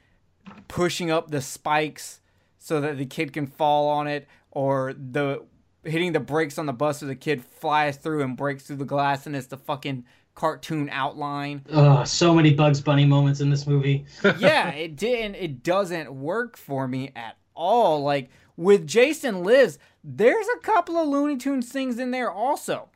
pushing 0.69 1.11
up 1.11 1.31
the 1.31 1.41
spikes 1.41 2.21
so 2.59 2.81
that 2.81 2.99
the 2.99 3.07
kid 3.07 3.33
can 3.33 3.47
fall 3.47 3.89
on 3.89 4.07
it, 4.07 4.27
or 4.51 4.95
the 4.95 5.45
hitting 5.85 6.13
the 6.13 6.21
brakes 6.21 6.59
on 6.59 6.67
the 6.67 6.73
bus 6.73 7.01
so 7.01 7.07
the 7.07 7.15
kid 7.15 7.43
flies 7.45 7.97
through 7.97 8.23
and 8.23 8.37
breaks 8.37 8.65
through 8.65 8.77
the 8.77 8.85
glass 8.85 9.27
and 9.27 9.35
it's 9.35 9.47
the 9.47 9.57
fucking 9.57 10.05
cartoon 10.35 10.89
outline. 10.91 11.65
Oh, 11.71 12.05
so 12.05 12.35
many 12.35 12.55
Bugs 12.55 12.81
Bunny 12.81 13.05
moments 13.05 13.41
in 13.41 13.51
this 13.51 13.67
movie. 13.67 14.07
yeah, 14.39 14.71
it 14.71 14.97
didn't 14.97 15.37
it 15.37 15.63
doesn't 15.63 16.13
work 16.13 16.57
for 16.57 16.87
me 16.87 17.13
at 17.17 17.37
all. 17.55 18.03
Like 18.03 18.31
with 18.57 18.87
Jason 18.87 19.43
Lives, 19.43 19.79
there's 20.03 20.47
a 20.57 20.61
couple 20.61 20.97
of 20.97 21.09
Looney 21.09 21.37
Tunes 21.37 21.69
things 21.69 21.99
in 21.99 22.11
there 22.11 22.31
also. 22.31 22.89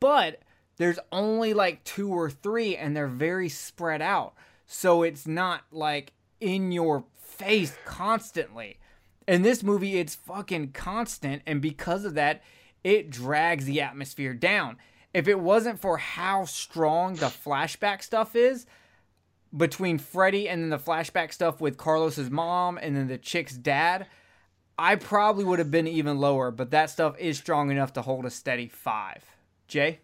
But 0.00 0.42
there's 0.76 0.98
only 1.12 1.54
like 1.54 1.84
two 1.84 2.10
or 2.10 2.30
three 2.30 2.76
and 2.76 2.96
they're 2.96 3.06
very 3.06 3.48
spread 3.48 4.02
out. 4.02 4.34
So 4.66 5.02
it's 5.02 5.26
not 5.26 5.62
like 5.70 6.12
in 6.40 6.72
your 6.72 7.04
face 7.16 7.76
constantly. 7.84 8.78
In 9.28 9.42
this 9.42 9.62
movie, 9.62 9.98
it's 9.98 10.14
fucking 10.14 10.72
constant, 10.72 11.42
and 11.46 11.60
because 11.60 12.04
of 12.04 12.14
that, 12.14 12.42
it 12.84 13.10
drags 13.10 13.64
the 13.64 13.80
atmosphere 13.80 14.34
down. 14.34 14.76
If 15.12 15.26
it 15.26 15.40
wasn't 15.40 15.80
for 15.80 15.98
how 15.98 16.44
strong 16.44 17.16
the 17.16 17.26
flashback 17.26 18.02
stuff 18.02 18.36
is 18.36 18.66
between 19.56 19.98
Freddy 19.98 20.48
and 20.48 20.62
then 20.62 20.70
the 20.70 20.78
flashback 20.78 21.32
stuff 21.32 21.60
with 21.60 21.76
Carlos's 21.76 22.30
mom 22.30 22.78
and 22.78 22.94
then 22.94 23.08
the 23.08 23.18
chick's 23.18 23.56
dad, 23.56 24.06
I 24.78 24.96
probably 24.96 25.44
would 25.44 25.58
have 25.58 25.70
been 25.70 25.88
even 25.88 26.18
lower, 26.18 26.50
but 26.50 26.70
that 26.70 26.90
stuff 26.90 27.18
is 27.18 27.38
strong 27.38 27.70
enough 27.70 27.94
to 27.94 28.02
hold 28.02 28.26
a 28.26 28.30
steady 28.30 28.68
five. 28.68 29.24
Jay? 29.66 30.00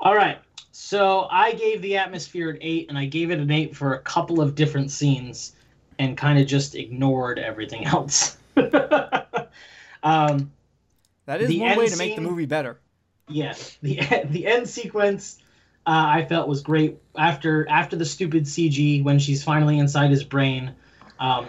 All 0.00 0.14
right. 0.14 0.38
So 0.70 1.28
I 1.30 1.52
gave 1.52 1.82
the 1.82 1.96
atmosphere 1.96 2.50
an 2.50 2.58
eight, 2.60 2.88
and 2.88 2.96
I 2.96 3.06
gave 3.06 3.30
it 3.30 3.38
an 3.38 3.50
eight 3.50 3.76
for 3.76 3.94
a 3.94 4.00
couple 4.00 4.40
of 4.40 4.54
different 4.54 4.90
scenes 4.90 5.56
and 5.98 6.16
kind 6.16 6.38
of 6.38 6.46
just 6.46 6.74
ignored 6.74 7.38
everything 7.38 7.84
else. 7.86 8.36
um, 10.02 10.52
that 11.26 11.40
is 11.40 11.56
one 11.58 11.78
way 11.78 11.88
to 11.88 11.96
make 11.96 12.16
the 12.16 12.22
movie 12.22 12.46
better. 12.46 12.78
Yes, 13.28 13.78
the 13.82 14.00
the 14.30 14.46
end 14.46 14.68
sequence 14.68 15.38
uh, 15.86 16.06
I 16.06 16.24
felt 16.24 16.48
was 16.48 16.62
great 16.62 16.98
after 17.16 17.68
after 17.68 17.96
the 17.96 18.04
stupid 18.04 18.44
CG 18.44 19.02
when 19.02 19.18
she's 19.18 19.42
finally 19.42 19.78
inside 19.78 20.10
his 20.10 20.24
brain. 20.24 20.74
Um, 21.18 21.48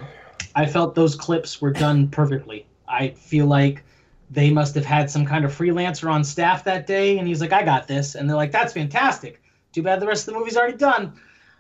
I 0.56 0.66
felt 0.66 0.96
those 0.96 1.16
clips 1.16 1.62
were 1.62 1.72
done 1.72 2.08
perfectly. 2.08 2.66
I 2.88 3.10
feel 3.10 3.46
like 3.46 3.84
they 4.32 4.50
must 4.50 4.76
have 4.76 4.86
had 4.86 5.10
some 5.10 5.26
kind 5.26 5.46
of 5.46 5.56
freelancer 5.56 6.12
on 6.12 6.24
staff 6.24 6.64
that 6.64 6.88
day, 6.88 7.18
and 7.18 7.28
he's 7.28 7.42
like, 7.42 7.54
"I 7.54 7.64
got 7.64 7.88
this," 7.88 8.16
and 8.16 8.30
they're 8.30 8.38
like, 8.38 8.52
"That's 8.52 8.74
fantastic." 8.74 9.42
Too 9.74 9.84
bad 9.84 10.00
the 10.00 10.08
rest 10.08 10.28
of 10.28 10.34
the 10.34 10.40
movie's 10.40 10.56
already 10.56 10.78
done. 10.78 11.14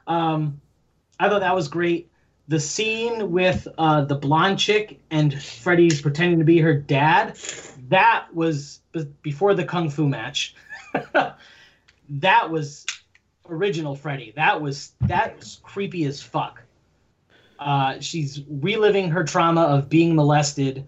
Um, 0.07 0.61
I 1.19 1.27
thought 1.29 1.41
that 1.41 1.55
was 1.55 1.67
great 1.67 2.09
the 2.47 2.59
scene 2.59 3.31
with 3.31 3.67
uh, 3.77 4.05
the 4.05 4.15
blonde 4.15 4.59
chick 4.59 4.99
and 5.09 5.41
Freddy's 5.41 6.01
pretending 6.01 6.39
to 6.39 6.45
be 6.45 6.59
her 6.59 6.73
dad, 6.73 7.37
that 7.89 8.27
was 8.33 8.81
before 9.21 9.53
the 9.53 9.65
kung 9.65 9.89
fu 9.89 10.07
match. 10.07 10.55
that 12.09 12.49
was 12.51 12.85
original 13.49 13.95
Freddy. 13.95 14.33
That 14.35 14.61
was 14.61 14.93
that 15.01 15.37
was 15.37 15.59
creepy 15.63 16.05
as 16.05 16.21
fuck. 16.21 16.61
Uh, 17.59 17.99
she's 17.99 18.41
reliving 18.49 19.09
her 19.09 19.23
trauma 19.23 19.61
of 19.61 19.89
being 19.89 20.15
molested, 20.15 20.85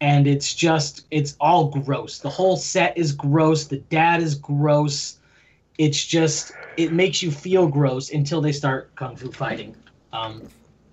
and 0.00 0.26
it's 0.26 0.54
just 0.54 1.06
it's 1.10 1.36
all 1.40 1.68
gross. 1.68 2.18
The 2.18 2.30
whole 2.30 2.56
set 2.56 2.96
is 2.96 3.12
gross. 3.12 3.66
The 3.66 3.78
dad 3.78 4.22
is 4.22 4.34
gross. 4.34 5.18
It's 5.76 6.04
just 6.04 6.52
it 6.76 6.92
makes 6.92 7.22
you 7.22 7.30
feel 7.30 7.66
gross 7.66 8.10
until 8.10 8.40
they 8.40 8.52
start 8.52 8.94
kung 8.94 9.16
fu 9.16 9.30
fighting, 9.30 9.74
um, 10.12 10.42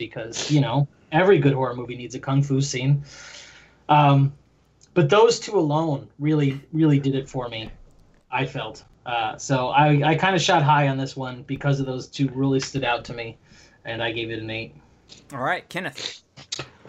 because 0.10 0.50
you 0.50 0.62
know 0.62 0.88
every 1.12 1.38
good 1.38 1.54
horror 1.54 1.76
movie 1.76 1.96
needs 1.96 2.16
a 2.16 2.20
kung 2.20 2.42
fu 2.42 2.60
scene. 2.60 3.04
Um, 3.88 4.34
but 4.94 5.10
those 5.10 5.40
two 5.40 5.58
alone 5.58 6.08
really 6.20 6.60
really 6.74 7.00
did 7.00 7.16
it 7.16 7.30
for 7.30 7.48
me. 7.48 7.70
I 8.32 8.46
felt 8.46 8.84
uh, 9.06 9.38
so 9.38 9.68
I 9.68 10.12
I 10.12 10.16
kind 10.16 10.36
of 10.36 10.42
shot 10.42 10.64
high 10.64 10.88
on 10.88 10.98
this 10.98 11.16
one 11.16 11.44
because 11.44 11.80
of 11.80 11.86
those 11.86 12.08
two 12.08 12.30
really 12.30 12.60
stood 12.60 12.84
out 12.84 13.06
to 13.06 13.14
me, 13.14 13.38
and 13.86 14.02
I 14.02 14.12
gave 14.12 14.32
it 14.32 14.40
an 14.40 14.50
eight. 14.50 14.76
All 15.34 15.40
right, 15.40 15.68
Kenneth. 15.70 16.24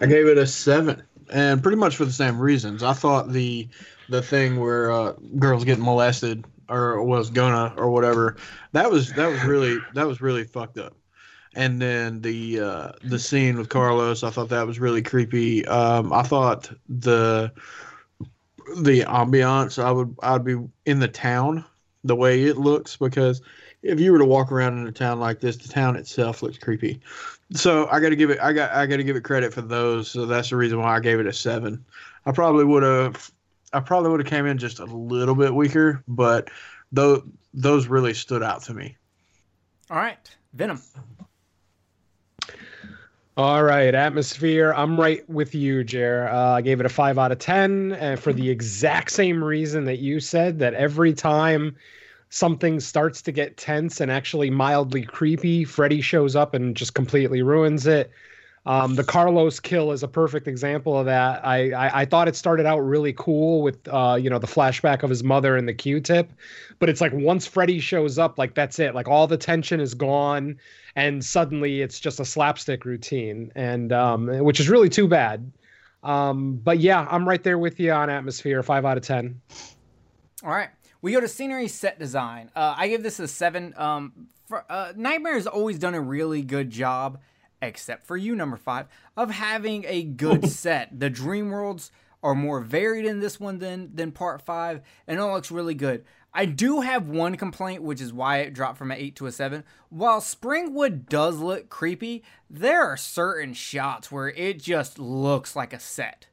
I 0.01 0.07
gave 0.07 0.25
it 0.25 0.37
a 0.37 0.47
seven, 0.47 1.03
and 1.31 1.61
pretty 1.61 1.77
much 1.77 1.95
for 1.95 2.05
the 2.05 2.11
same 2.11 2.39
reasons. 2.39 2.81
I 2.81 2.93
thought 2.93 3.31
the 3.31 3.67
the 4.09 4.21
thing 4.21 4.59
where 4.59 4.91
uh, 4.91 5.13
girls 5.37 5.63
getting 5.63 5.83
molested 5.83 6.45
or 6.67 7.03
was 7.03 7.29
gonna 7.29 7.73
or 7.77 7.89
whatever 7.89 8.37
that 8.71 8.89
was 8.89 9.11
that 9.13 9.27
was 9.27 9.43
really 9.43 9.77
that 9.93 10.07
was 10.07 10.21
really 10.21 10.43
fucked 10.43 10.77
up. 10.77 10.95
And 11.55 11.81
then 11.81 12.21
the 12.21 12.59
uh, 12.59 12.91
the 13.03 13.19
scene 13.19 13.57
with 13.57 13.69
Carlos, 13.69 14.23
I 14.23 14.29
thought 14.29 14.49
that 14.49 14.65
was 14.65 14.79
really 14.79 15.01
creepy. 15.01 15.65
Um, 15.67 16.11
I 16.11 16.23
thought 16.23 16.71
the 16.89 17.51
the 18.77 19.01
ambiance, 19.01 19.81
I 19.81 19.91
would 19.91 20.15
I'd 20.23 20.43
be 20.43 20.57
in 20.85 20.99
the 20.99 21.07
town 21.07 21.63
the 22.03 22.15
way 22.15 22.43
it 22.43 22.57
looks 22.57 22.97
because 22.97 23.41
if 23.83 23.99
you 23.99 24.11
were 24.11 24.17
to 24.17 24.25
walk 24.25 24.51
around 24.51 24.77
in 24.77 24.87
a 24.87 24.91
town 24.91 25.19
like 25.19 25.39
this, 25.41 25.57
the 25.57 25.67
town 25.67 25.95
itself 25.95 26.41
looks 26.41 26.57
creepy. 26.57 27.01
So 27.51 27.87
I 27.91 27.99
got 27.99 28.09
to 28.09 28.15
give 28.15 28.29
it. 28.29 28.39
I 28.41 28.53
got. 28.53 28.71
I 28.71 28.85
got 28.85 28.97
to 28.97 29.03
give 29.03 29.15
it 29.15 29.23
credit 29.23 29.53
for 29.53 29.61
those. 29.61 30.09
So 30.09 30.25
that's 30.25 30.49
the 30.49 30.55
reason 30.55 30.79
why 30.79 30.95
I 30.95 30.99
gave 30.99 31.19
it 31.19 31.27
a 31.27 31.33
seven. 31.33 31.83
I 32.25 32.31
probably 32.31 32.65
would 32.65 32.83
have. 32.83 33.29
I 33.73 33.79
probably 33.79 34.09
would 34.11 34.21
have 34.21 34.29
came 34.29 34.45
in 34.45 34.57
just 34.57 34.79
a 34.79 34.85
little 34.85 35.35
bit 35.35 35.53
weaker, 35.53 36.03
but 36.07 36.49
those 36.91 37.21
those 37.53 37.87
really 37.87 38.13
stood 38.13 38.41
out 38.41 38.63
to 38.63 38.73
me. 38.73 38.95
All 39.89 39.97
right, 39.97 40.35
Venom. 40.53 40.81
All 43.35 43.63
right, 43.63 43.95
atmosphere. 43.95 44.73
I'm 44.73 44.99
right 44.99 45.27
with 45.27 45.55
you, 45.55 45.83
Jer. 45.83 46.29
Uh, 46.29 46.57
I 46.57 46.61
gave 46.61 46.79
it 46.79 46.85
a 46.85 46.89
five 46.89 47.17
out 47.17 47.31
of 47.31 47.39
ten, 47.39 47.93
and 47.93 48.19
for 48.19 48.31
the 48.31 48.47
exact 48.47 49.11
same 49.11 49.43
reason 49.43 49.85
that 49.85 49.97
you 49.97 50.19
said 50.19 50.59
that 50.59 50.75
every 50.75 51.13
time 51.13 51.75
something 52.29 52.79
starts 52.79 53.23
to 53.23 53.31
get 53.31 53.57
tense 53.57 53.99
and 54.01 54.11
actually 54.11 54.51
mildly 54.51 55.01
creepy, 55.01 55.63
Freddy 55.63 55.99
shows 55.99 56.35
up 56.35 56.53
and 56.53 56.75
just 56.77 56.93
completely 56.93 57.41
ruins 57.41 57.87
it. 57.87 58.11
Um, 58.67 58.93
the 58.95 59.03
Carlos 59.03 59.59
kill 59.59 59.91
is 59.91 60.03
a 60.03 60.07
perfect 60.07 60.47
example 60.47 60.97
of 60.97 61.07
that. 61.07 61.43
I, 61.43 61.71
I, 61.71 62.01
I 62.01 62.05
thought 62.05 62.27
it 62.27 62.35
started 62.35 62.67
out 62.67 62.79
really 62.79 63.13
cool 63.13 63.63
with 63.63 63.79
uh, 63.87 64.15
you 64.21 64.29
know 64.29 64.37
the 64.37 64.45
flashback 64.47 65.01
of 65.01 65.09
his 65.09 65.23
mother 65.23 65.57
and 65.57 65.67
the 65.67 65.73
Q-tip, 65.73 66.31
but 66.77 66.87
it's 66.87 67.01
like 67.01 67.13
once 67.13 67.47
Freddy 67.47 67.79
shows 67.79 68.19
up, 68.19 68.37
like 68.37 68.53
that's 68.53 68.77
it. 68.77 68.93
Like 68.93 69.07
all 69.07 69.25
the 69.25 69.37
tension 69.37 69.79
is 69.79 69.95
gone, 69.95 70.59
and 70.95 71.23
suddenly 71.23 71.81
it's 71.81 71.99
just 71.99 72.19
a 72.19 72.25
slapstick 72.25 72.85
routine, 72.85 73.51
and 73.55 73.91
um, 73.91 74.27
which 74.39 74.59
is 74.59 74.69
really 74.69 74.89
too 74.89 75.07
bad. 75.07 75.51
Um, 76.03 76.55
but 76.57 76.79
yeah, 76.79 77.07
I'm 77.09 77.27
right 77.27 77.41
there 77.43 77.57
with 77.57 77.79
you 77.79 77.91
on 77.91 78.09
atmosphere, 78.09 78.61
five 78.63 78.85
out 78.85 78.97
of 78.97 79.03
ten. 79.03 79.41
All 80.43 80.51
right. 80.51 80.69
We 81.01 81.11
go 81.11 81.19
to 81.19 81.27
scenery 81.27 81.67
set 81.67 81.99
design. 81.99 82.49
Uh, 82.55 82.75
I 82.77 82.87
give 82.87 83.03
this 83.03 83.19
a 83.19 83.27
seven. 83.27 83.73
Um, 83.77 84.27
for, 84.47 84.65
uh, 84.69 84.93
Nightmare 84.95 85.35
has 85.35 85.47
always 85.47 85.77
done 85.79 85.95
a 85.95 86.01
really 86.01 86.41
good 86.41 86.69
job, 86.69 87.19
except 87.61 88.05
for 88.05 88.15
you, 88.15 88.35
number 88.35 88.57
five, 88.57 88.87
of 89.17 89.31
having 89.31 89.85
a 89.87 90.03
good 90.03 90.49
set. 90.49 90.97
The 90.97 91.09
dream 91.09 91.49
worlds 91.49 91.91
are 92.21 92.35
more 92.35 92.61
varied 92.61 93.05
in 93.05 93.19
this 93.19 93.39
one 93.39 93.59
than 93.59 93.93
than 93.93 94.11
part 94.11 94.41
five, 94.41 94.81
and 95.07 95.19
it 95.19 95.23
looks 95.23 95.51
really 95.51 95.75
good. 95.75 96.05
I 96.33 96.45
do 96.45 96.81
have 96.81 97.07
one 97.07 97.35
complaint, 97.35 97.83
which 97.83 98.01
is 98.01 98.11
why 98.11 98.39
it 98.39 98.53
dropped 98.53 98.77
from 98.77 98.91
an 98.91 98.97
eight 98.97 99.15
to 99.17 99.27
a 99.27 99.31
seven. 99.31 99.63
While 99.89 100.19
Springwood 100.19 101.07
does 101.07 101.37
look 101.37 101.69
creepy, 101.69 102.23
there 102.49 102.83
are 102.83 102.97
certain 102.97 103.53
shots 103.53 104.11
where 104.11 104.29
it 104.29 104.61
just 104.61 104.97
looks 104.97 105.55
like 105.55 105.73
a 105.73 105.79
set. 105.79 106.27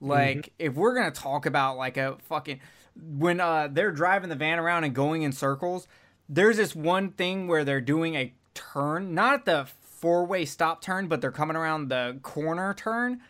Like 0.00 0.38
mm-hmm. 0.38 0.50
if 0.58 0.74
we're 0.74 0.94
gonna 0.94 1.10
talk 1.10 1.46
about 1.46 1.76
like 1.76 1.96
a 1.96 2.16
fucking 2.28 2.60
when 2.96 3.40
uh, 3.40 3.68
they're 3.70 3.92
driving 3.92 4.30
the 4.30 4.36
van 4.36 4.58
around 4.58 4.84
and 4.84 4.94
going 4.94 5.22
in 5.22 5.32
circles, 5.32 5.86
there's 6.28 6.56
this 6.56 6.74
one 6.74 7.10
thing 7.10 7.46
where 7.46 7.64
they're 7.64 7.80
doing 7.80 8.14
a 8.14 8.32
turn, 8.54 9.14
not 9.14 9.44
the 9.44 9.66
four 9.80 10.24
way 10.24 10.44
stop 10.44 10.80
turn, 10.80 11.08
but 11.08 11.20
they're 11.20 11.30
coming 11.30 11.56
around 11.56 11.88
the 11.88 12.18
corner 12.22 12.74
turn, 12.74 13.20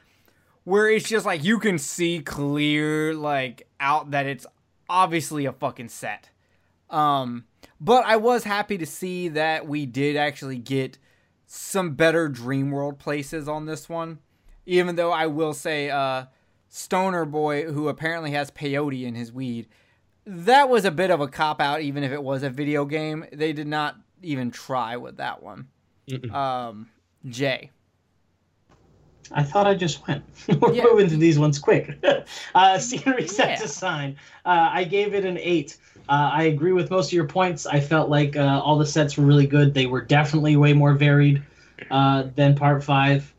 where 0.64 0.88
it's 0.88 1.09
just 1.09 1.26
like 1.26 1.44
you 1.44 1.59
can 1.59 1.78
see 1.78 2.20
clear, 2.20 3.14
like 3.14 3.68
out 3.80 4.12
that 4.12 4.26
it's 4.26 4.47
obviously 4.88 5.46
a 5.46 5.52
fucking 5.52 5.88
set. 5.88 6.30
Um, 6.90 7.44
but 7.80 8.04
I 8.04 8.16
was 8.16 8.44
happy 8.44 8.78
to 8.78 8.86
see 8.86 9.28
that 9.28 9.66
we 9.66 9.86
did 9.86 10.16
actually 10.16 10.58
get 10.58 10.98
some 11.46 11.94
better 11.94 12.28
Dream 12.28 12.70
World 12.70 12.98
places 12.98 13.48
on 13.48 13.66
this 13.66 13.88
one. 13.88 14.18
Even 14.66 14.96
though 14.96 15.12
I 15.12 15.26
will 15.26 15.52
say, 15.54 15.90
uh, 15.90 16.26
stoner 16.68 17.24
boy 17.24 17.64
who 17.64 17.88
apparently 17.88 18.32
has 18.32 18.50
peyote 18.50 19.04
in 19.04 19.14
his 19.14 19.32
weed. 19.32 19.66
That 20.26 20.68
was 20.68 20.84
a 20.84 20.90
bit 20.90 21.10
of 21.10 21.20
a 21.20 21.28
cop 21.28 21.60
out, 21.60 21.80
even 21.80 22.02
if 22.02 22.12
it 22.12 22.22
was 22.22 22.42
a 22.42 22.50
video 22.50 22.84
game. 22.84 23.24
They 23.32 23.52
did 23.52 23.66
not 23.66 23.96
even 24.22 24.50
try 24.50 24.96
with 24.96 25.18
that 25.18 25.42
one. 25.42 25.68
Um, 26.30 26.88
Jay. 27.24 27.70
I 29.32 29.42
thought 29.42 29.66
I 29.66 29.74
just 29.74 30.06
went. 30.06 30.24
We're 30.60 30.72
yeah. 30.72 30.84
moving 30.84 31.08
through 31.08 31.18
these 31.18 31.38
ones 31.38 31.58
quick. 31.58 31.98
uh, 32.54 32.78
scenery 32.78 33.28
set 33.28 33.50
yeah. 33.50 33.60
design. 33.60 34.16
Uh, 34.44 34.70
I 34.72 34.84
gave 34.84 35.14
it 35.14 35.24
an 35.24 35.38
eight. 35.38 35.76
Uh, 36.08 36.30
I 36.32 36.44
agree 36.44 36.72
with 36.72 36.90
most 36.90 37.08
of 37.08 37.12
your 37.12 37.26
points. 37.26 37.66
I 37.66 37.80
felt 37.80 38.08
like 38.08 38.36
uh, 38.36 38.60
all 38.62 38.78
the 38.78 38.86
sets 38.86 39.16
were 39.16 39.24
really 39.24 39.46
good. 39.46 39.74
They 39.74 39.86
were 39.86 40.00
definitely 40.00 40.56
way 40.56 40.72
more 40.72 40.94
varied 40.94 41.42
uh, 41.90 42.24
than 42.34 42.54
part 42.54 42.84
five. 42.84 43.32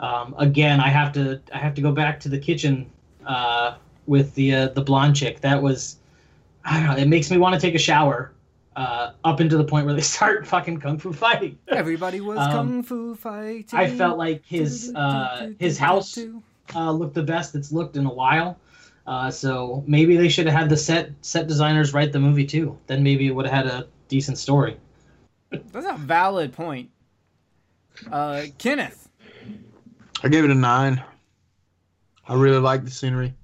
Um, 0.00 0.34
again, 0.38 0.80
I 0.80 0.88
have 0.88 1.12
to 1.14 1.40
I 1.52 1.58
have 1.58 1.74
to 1.74 1.82
go 1.82 1.92
back 1.92 2.20
to 2.20 2.28
the 2.28 2.38
kitchen 2.38 2.90
uh, 3.26 3.76
with 4.06 4.34
the 4.34 4.54
uh, 4.54 4.68
the 4.68 4.82
blonde 4.82 5.16
chick. 5.16 5.40
That 5.40 5.62
was 5.62 5.96
I 6.64 6.78
don't 6.80 6.88
know. 6.88 6.96
It 6.96 7.08
makes 7.08 7.30
me 7.30 7.38
want 7.38 7.54
to 7.54 7.60
take 7.60 7.74
a 7.74 7.78
shower. 7.78 8.32
Uh, 8.76 9.12
up 9.24 9.40
into 9.40 9.56
the 9.56 9.64
point 9.64 9.84
where 9.84 9.94
they 9.94 10.00
start 10.16 10.46
fucking 10.46 10.78
kung 10.78 10.98
fu 10.98 11.12
fighting. 11.12 11.58
Everybody 11.68 12.20
was 12.20 12.38
um, 12.38 12.50
kung 12.52 12.82
fu 12.82 13.14
fighting. 13.14 13.78
I 13.78 13.90
felt 13.90 14.16
like 14.16 14.44
his 14.46 14.92
uh, 14.94 15.50
his 15.58 15.76
house 15.76 16.16
uh, 16.74 16.92
looked 16.92 17.14
the 17.14 17.22
best 17.22 17.54
it's 17.54 17.72
looked 17.72 17.96
in 17.96 18.06
a 18.06 18.12
while. 18.12 18.58
Uh, 19.06 19.30
so 19.30 19.82
maybe 19.88 20.16
they 20.16 20.28
should 20.28 20.46
have 20.46 20.54
had 20.54 20.68
the 20.68 20.76
set 20.76 21.10
set 21.20 21.48
designers 21.48 21.92
write 21.92 22.12
the 22.12 22.20
movie 22.20 22.46
too. 22.46 22.78
Then 22.86 23.02
maybe 23.02 23.26
it 23.26 23.32
would 23.32 23.46
have 23.46 23.64
had 23.64 23.66
a 23.66 23.88
decent 24.08 24.38
story. 24.38 24.76
That's 25.50 25.86
a 25.86 25.96
valid 25.96 26.52
point. 26.52 26.90
Uh, 28.10 28.44
Kenneth, 28.58 29.08
I 30.22 30.28
gave 30.28 30.44
it 30.44 30.50
a 30.50 30.54
nine. 30.54 31.02
I 32.28 32.34
really 32.34 32.60
like 32.60 32.84
the 32.84 32.90
scenery. 32.90 33.34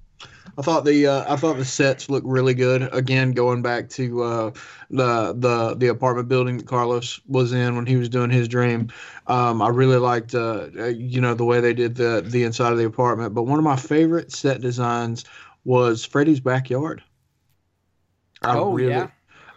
I 0.57 0.63
thought 0.63 0.85
the 0.85 1.05
uh, 1.05 1.31
I 1.31 1.35
thought 1.35 1.57
the 1.57 1.65
sets 1.65 2.09
looked 2.09 2.25
really 2.25 2.55
good. 2.55 2.89
Again, 2.91 3.31
going 3.33 3.61
back 3.61 3.89
to 3.89 4.23
uh, 4.23 4.51
the 4.89 5.33
the 5.33 5.75
the 5.75 5.87
apartment 5.87 6.29
building 6.29 6.57
that 6.57 6.65
Carlos 6.65 7.21
was 7.27 7.53
in 7.53 7.75
when 7.75 7.85
he 7.85 7.95
was 7.95 8.09
doing 8.09 8.31
his 8.31 8.47
dream, 8.47 8.91
um, 9.27 9.61
I 9.61 9.69
really 9.69 9.97
liked 9.97 10.33
uh, 10.33 10.69
uh 10.77 10.85
you 10.85 11.21
know 11.21 11.35
the 11.35 11.45
way 11.45 11.61
they 11.61 11.73
did 11.73 11.95
the 11.95 12.23
the 12.25 12.43
inside 12.43 12.71
of 12.71 12.79
the 12.79 12.85
apartment. 12.85 13.35
But 13.35 13.43
one 13.43 13.59
of 13.59 13.65
my 13.65 13.75
favorite 13.75 14.31
set 14.31 14.61
designs 14.61 15.25
was 15.63 16.03
Freddy's 16.03 16.39
backyard. 16.39 17.03
I 18.41 18.57
oh 18.57 18.73
really, 18.73 18.93
yeah, 18.93 19.09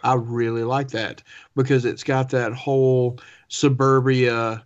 I 0.03 0.13
really 0.13 0.63
like 0.63 0.89
that 0.89 1.23
because 1.55 1.83
it's 1.83 2.03
got 2.03 2.29
that 2.29 2.53
whole 2.53 3.19
suburbia 3.47 4.63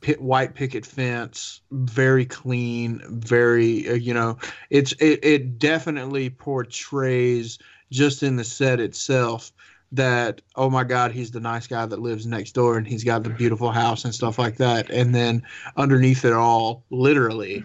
pit, 0.00 0.20
white 0.20 0.54
picket 0.54 0.86
fence, 0.86 1.60
very 1.70 2.24
clean, 2.24 3.02
very 3.08 3.88
uh, 3.88 3.94
you 3.94 4.14
know, 4.14 4.38
it's 4.70 4.92
it 4.92 5.24
it 5.24 5.58
definitely 5.58 6.30
portrays 6.30 7.58
just 7.90 8.22
in 8.22 8.36
the 8.36 8.44
set 8.44 8.80
itself 8.80 9.52
that 9.92 10.40
oh 10.54 10.70
my 10.70 10.84
god 10.84 11.10
he's 11.10 11.32
the 11.32 11.40
nice 11.40 11.66
guy 11.66 11.84
that 11.84 11.98
lives 11.98 12.24
next 12.24 12.52
door 12.52 12.78
and 12.78 12.86
he's 12.86 13.02
got 13.02 13.24
the 13.24 13.30
beautiful 13.30 13.72
house 13.72 14.04
and 14.04 14.14
stuff 14.14 14.38
like 14.38 14.56
that 14.56 14.88
and 14.88 15.12
then 15.12 15.42
underneath 15.76 16.24
it 16.24 16.32
all 16.32 16.84
literally 16.90 17.64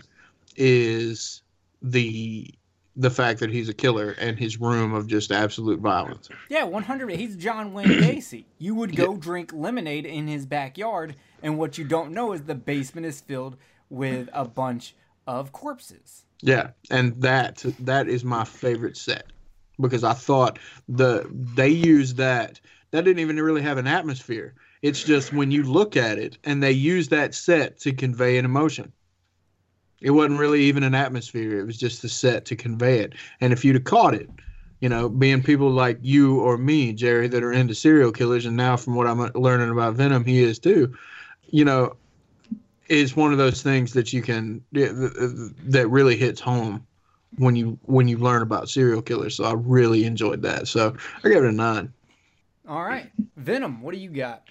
is 0.55 1.43
the 1.83 2.49
the 2.95 3.09
fact 3.09 3.39
that 3.41 3.49
he's 3.49 3.69
a 3.69 3.73
killer 3.73 4.15
and 4.19 4.39
his 4.39 4.59
room 4.59 4.93
of 4.93 5.07
just 5.07 5.31
absolute 5.31 5.79
violence. 5.79 6.29
Yeah, 6.49 6.63
100. 6.63 7.11
He's 7.11 7.35
John 7.35 7.73
Wayne 7.73 7.87
Gacy. 7.87 8.45
You 8.57 8.73
would 8.75 8.95
go 8.95 9.11
yeah. 9.11 9.19
drink 9.19 9.51
lemonade 9.53 10.05
in 10.05 10.27
his 10.27 10.45
backyard 10.45 11.15
and 11.45 11.59
what 11.59 11.77
you 11.77 11.85
don't 11.85 12.11
know 12.11 12.33
is 12.33 12.41
the 12.41 12.55
basement 12.55 13.05
is 13.05 13.21
filled 13.21 13.55
with 13.91 14.27
a 14.33 14.43
bunch 14.43 14.95
of 15.27 15.51
corpses. 15.51 16.25
Yeah, 16.41 16.71
and 16.89 17.21
that 17.21 17.63
that 17.79 18.09
is 18.09 18.25
my 18.25 18.43
favorite 18.43 18.97
set 18.97 19.27
because 19.79 20.03
I 20.03 20.13
thought 20.13 20.57
the 20.89 21.29
they 21.31 21.69
used 21.69 22.17
that 22.17 22.59
that 22.91 23.05
didn't 23.05 23.19
even 23.19 23.39
really 23.39 23.61
have 23.61 23.77
an 23.77 23.85
atmosphere. 23.85 24.55
It's 24.81 25.03
just 25.03 25.33
when 25.33 25.51
you 25.51 25.63
look 25.63 25.95
at 25.95 26.17
it 26.17 26.37
and 26.43 26.63
they 26.63 26.71
use 26.71 27.09
that 27.09 27.35
set 27.35 27.79
to 27.81 27.93
convey 27.93 28.37
an 28.37 28.45
emotion. 28.45 28.91
It 30.01 30.11
wasn't 30.11 30.39
really 30.39 30.63
even 30.63 30.83
an 30.83 30.95
atmosphere. 30.95 31.59
It 31.59 31.65
was 31.65 31.77
just 31.77 32.01
the 32.01 32.09
set 32.09 32.45
to 32.45 32.55
convey 32.55 32.99
it. 32.99 33.13
And 33.39 33.53
if 33.53 33.63
you'd 33.63 33.75
have 33.75 33.85
caught 33.85 34.13
it, 34.15 34.29
you 34.79 34.89
know, 34.89 35.09
being 35.09 35.41
people 35.41 35.69
like 35.69 35.99
you 36.01 36.39
or 36.39 36.57
me, 36.57 36.91
Jerry, 36.93 37.27
that 37.27 37.43
are 37.43 37.53
into 37.53 37.75
serial 37.75 38.11
killers, 38.11 38.45
and 38.45 38.57
now 38.57 38.77
from 38.77 38.95
what 38.95 39.07
I'm 39.07 39.31
learning 39.33 39.69
about 39.69 39.95
Venom, 39.95 40.25
he 40.25 40.43
is 40.43 40.59
too. 40.59 40.95
You 41.49 41.65
know, 41.65 41.95
is 42.87 43.15
one 43.15 43.31
of 43.31 43.37
those 43.37 43.61
things 43.61 43.93
that 43.93 44.13
you 44.13 44.21
can 44.21 44.63
that 44.73 45.87
really 45.89 46.15
hits 46.15 46.39
home 46.39 46.85
when 47.37 47.55
you 47.55 47.77
when 47.83 48.07
you 48.07 48.17
learn 48.17 48.41
about 48.41 48.69
serial 48.69 49.01
killers. 49.01 49.35
So 49.35 49.43
I 49.43 49.53
really 49.53 50.05
enjoyed 50.05 50.41
that. 50.43 50.67
So 50.67 50.95
I 51.23 51.29
gave 51.29 51.43
it 51.43 51.45
a 51.45 51.51
nine. 51.51 51.91
All 52.67 52.83
right, 52.83 53.11
Venom. 53.37 53.81
What 53.81 53.93
do 53.93 53.99
you 53.99 54.09
got? 54.09 54.43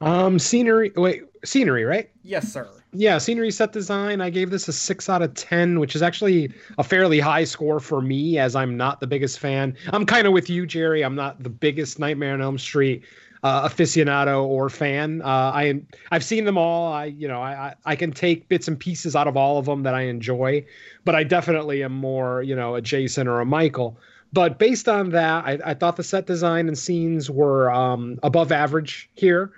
Um, 0.00 0.38
scenery. 0.38 0.92
Wait, 0.96 1.24
scenery, 1.44 1.84
right? 1.84 2.10
Yes, 2.22 2.52
sir. 2.52 2.68
Yeah, 2.92 3.18
scenery 3.18 3.50
set 3.50 3.72
design. 3.72 4.20
I 4.20 4.30
gave 4.30 4.50
this 4.50 4.68
a 4.68 4.72
six 4.72 5.08
out 5.08 5.22
of 5.22 5.34
ten, 5.34 5.80
which 5.80 5.94
is 5.94 6.02
actually 6.02 6.52
a 6.78 6.84
fairly 6.84 7.20
high 7.20 7.44
score 7.44 7.80
for 7.80 8.00
me, 8.00 8.38
as 8.38 8.54
I'm 8.54 8.76
not 8.76 9.00
the 9.00 9.06
biggest 9.06 9.38
fan. 9.38 9.76
I'm 9.88 10.06
kind 10.06 10.26
of 10.26 10.32
with 10.32 10.48
you, 10.48 10.66
Jerry. 10.66 11.04
I'm 11.04 11.14
not 11.14 11.42
the 11.42 11.50
biggest 11.50 11.98
Nightmare 11.98 12.34
on 12.34 12.40
Elm 12.40 12.58
Street 12.58 13.02
uh, 13.42 13.68
aficionado 13.68 14.44
or 14.44 14.68
fan. 14.68 15.22
Uh, 15.22 15.26
I 15.26 15.80
I've 16.10 16.24
seen 16.24 16.44
them 16.44 16.58
all. 16.58 16.92
I 16.92 17.06
you 17.06 17.28
know 17.28 17.40
I 17.40 17.74
I 17.84 17.96
can 17.96 18.12
take 18.12 18.48
bits 18.48 18.68
and 18.68 18.78
pieces 18.78 19.14
out 19.14 19.28
of 19.28 19.36
all 19.36 19.58
of 19.58 19.66
them 19.66 19.82
that 19.84 19.94
I 19.94 20.02
enjoy, 20.02 20.64
but 21.04 21.14
I 21.14 21.24
definitely 21.24 21.82
am 21.82 21.92
more 21.92 22.42
you 22.42 22.56
know 22.56 22.74
a 22.74 22.80
Jason 22.80 23.28
or 23.28 23.40
a 23.40 23.46
Michael. 23.46 23.98
But 24.32 24.58
based 24.58 24.88
on 24.88 25.10
that, 25.10 25.44
I, 25.46 25.58
I 25.64 25.74
thought 25.74 25.96
the 25.96 26.02
set 26.02 26.26
design 26.26 26.68
and 26.68 26.76
scenes 26.76 27.30
were 27.30 27.70
um, 27.70 28.18
above 28.22 28.52
average 28.52 29.08
here. 29.14 29.52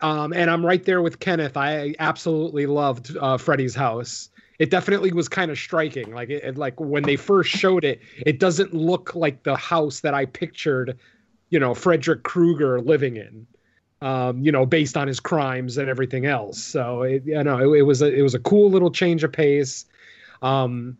Um, 0.00 0.32
and 0.32 0.50
I'm 0.50 0.64
right 0.64 0.84
there 0.84 1.02
with 1.02 1.20
Kenneth. 1.20 1.56
I 1.56 1.94
absolutely 1.98 2.66
loved 2.66 3.16
uh, 3.18 3.38
Freddy's 3.38 3.74
house. 3.74 4.30
It 4.58 4.70
definitely 4.70 5.12
was 5.12 5.28
kind 5.28 5.50
of 5.50 5.58
striking. 5.58 6.14
Like 6.14 6.30
it, 6.30 6.44
it, 6.44 6.58
like 6.58 6.78
when 6.78 7.02
they 7.02 7.16
first 7.16 7.50
showed 7.50 7.84
it, 7.84 8.00
it 8.24 8.38
doesn't 8.38 8.72
look 8.72 9.14
like 9.14 9.42
the 9.42 9.56
house 9.56 10.00
that 10.00 10.14
I 10.14 10.26
pictured, 10.26 10.98
you 11.54 11.60
know, 11.60 11.72
Frederick 11.72 12.24
Krueger 12.24 12.80
living 12.80 13.16
in. 13.16 13.46
Um, 14.02 14.42
you 14.42 14.52
know, 14.52 14.66
based 14.66 14.98
on 14.98 15.08
his 15.08 15.18
crimes 15.18 15.78
and 15.78 15.88
everything 15.88 16.26
else. 16.26 16.62
So 16.62 17.02
it, 17.02 17.22
you 17.24 17.42
know, 17.42 17.72
it, 17.72 17.78
it 17.78 17.82
was 17.82 18.02
a 18.02 18.12
it 18.12 18.20
was 18.20 18.34
a 18.34 18.38
cool 18.40 18.68
little 18.68 18.90
change 18.90 19.24
of 19.24 19.32
pace. 19.32 19.86
Um, 20.42 20.98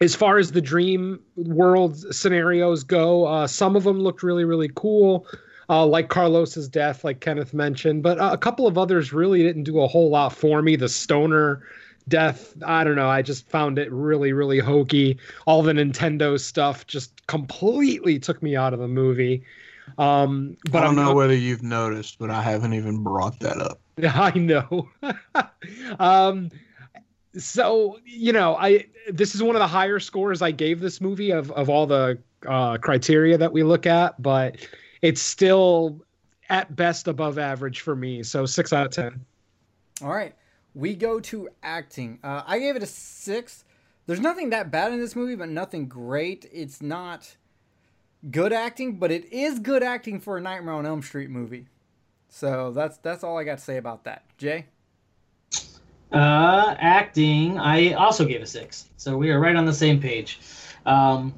as 0.00 0.16
far 0.16 0.38
as 0.38 0.50
the 0.50 0.60
dream 0.60 1.20
world 1.36 1.98
scenarios 2.12 2.82
go, 2.82 3.24
uh, 3.26 3.46
some 3.46 3.76
of 3.76 3.84
them 3.84 4.00
looked 4.00 4.24
really 4.24 4.44
really 4.44 4.70
cool 4.74 5.28
uh, 5.68 5.86
like 5.86 6.08
Carlos's 6.08 6.68
death, 6.68 7.04
like 7.04 7.20
Kenneth 7.20 7.52
mentioned, 7.52 8.02
but 8.02 8.18
uh, 8.18 8.30
a 8.32 8.38
couple 8.38 8.66
of 8.66 8.78
others 8.78 9.12
really 9.12 9.42
didn't 9.42 9.64
do 9.64 9.80
a 9.80 9.86
whole 9.86 10.08
lot 10.08 10.32
for 10.32 10.62
me. 10.62 10.76
The 10.76 10.88
stoner 10.88 11.62
death, 12.08 12.54
I 12.64 12.84
don't 12.84 12.96
know. 12.96 13.08
I 13.08 13.22
just 13.22 13.48
found 13.48 13.78
it 13.78 13.90
really, 13.92 14.32
really 14.32 14.58
hokey. 14.58 15.18
All 15.46 15.62
the 15.62 15.72
Nintendo 15.72 16.38
stuff 16.38 16.86
just 16.86 17.26
completely 17.26 18.18
took 18.18 18.42
me 18.42 18.56
out 18.56 18.72
of 18.72 18.80
the 18.80 18.88
movie. 18.88 19.44
Um, 19.96 20.56
but 20.70 20.82
I 20.82 20.86
don't 20.86 20.98
I'm 20.98 21.06
know 21.06 21.14
whether 21.14 21.34
you've 21.34 21.62
noticed, 21.62 22.18
but 22.18 22.30
I 22.30 22.42
haven't 22.42 22.74
even 22.74 23.02
brought 23.02 23.38
that 23.40 23.58
up. 23.58 23.80
I 24.02 24.30
know. 24.32 24.88
um, 25.98 26.50
so 27.36 27.98
you 28.04 28.32
know, 28.32 28.56
I 28.56 28.86
this 29.10 29.34
is 29.34 29.42
one 29.42 29.56
of 29.56 29.60
the 29.60 29.66
higher 29.66 29.98
scores 29.98 30.42
I 30.42 30.50
gave 30.50 30.80
this 30.80 31.00
movie 31.00 31.30
of 31.30 31.50
of 31.52 31.68
all 31.68 31.86
the 31.86 32.18
uh, 32.46 32.78
criteria 32.78 33.38
that 33.38 33.52
we 33.52 33.62
look 33.62 33.86
at, 33.86 34.20
but 34.20 34.56
it's 35.02 35.22
still 35.22 36.04
at 36.48 36.74
best 36.74 37.08
above 37.08 37.38
average 37.38 37.80
for 37.80 37.96
me. 37.96 38.22
So 38.22 38.46
six 38.46 38.72
out 38.72 38.86
of 38.86 38.92
ten. 38.92 39.24
All 40.02 40.10
right, 40.10 40.34
we 40.74 40.94
go 40.94 41.20
to 41.20 41.48
acting. 41.62 42.18
Uh, 42.22 42.42
I 42.46 42.58
gave 42.58 42.76
it 42.76 42.82
a 42.82 42.86
six. 42.86 43.64
There's 44.06 44.20
nothing 44.20 44.50
that 44.50 44.70
bad 44.70 44.92
in 44.92 45.00
this 45.00 45.14
movie, 45.14 45.34
but 45.34 45.48
nothing 45.48 45.88
great. 45.88 46.48
It's 46.52 46.80
not 46.80 47.36
good 48.30 48.52
acting, 48.52 48.98
but 48.98 49.10
it 49.10 49.32
is 49.32 49.58
good 49.58 49.82
acting 49.82 50.20
for 50.20 50.38
a 50.38 50.40
Nightmare 50.40 50.74
on 50.74 50.86
Elm 50.86 51.02
Street 51.02 51.30
movie. 51.30 51.66
So 52.28 52.72
that's 52.72 52.98
that's 52.98 53.24
all 53.24 53.38
I 53.38 53.44
got 53.44 53.58
to 53.58 53.64
say 53.64 53.76
about 53.76 54.04
that. 54.04 54.24
Jay. 54.36 54.66
Uh, 56.10 56.74
acting, 56.78 57.58
I 57.58 57.92
also 57.92 58.24
gave 58.24 58.40
a 58.40 58.46
six. 58.46 58.88
So 58.96 59.16
we 59.16 59.30
are 59.30 59.38
right 59.38 59.56
on 59.56 59.66
the 59.66 59.74
same 59.74 60.00
page. 60.00 60.40
Um, 60.86 61.34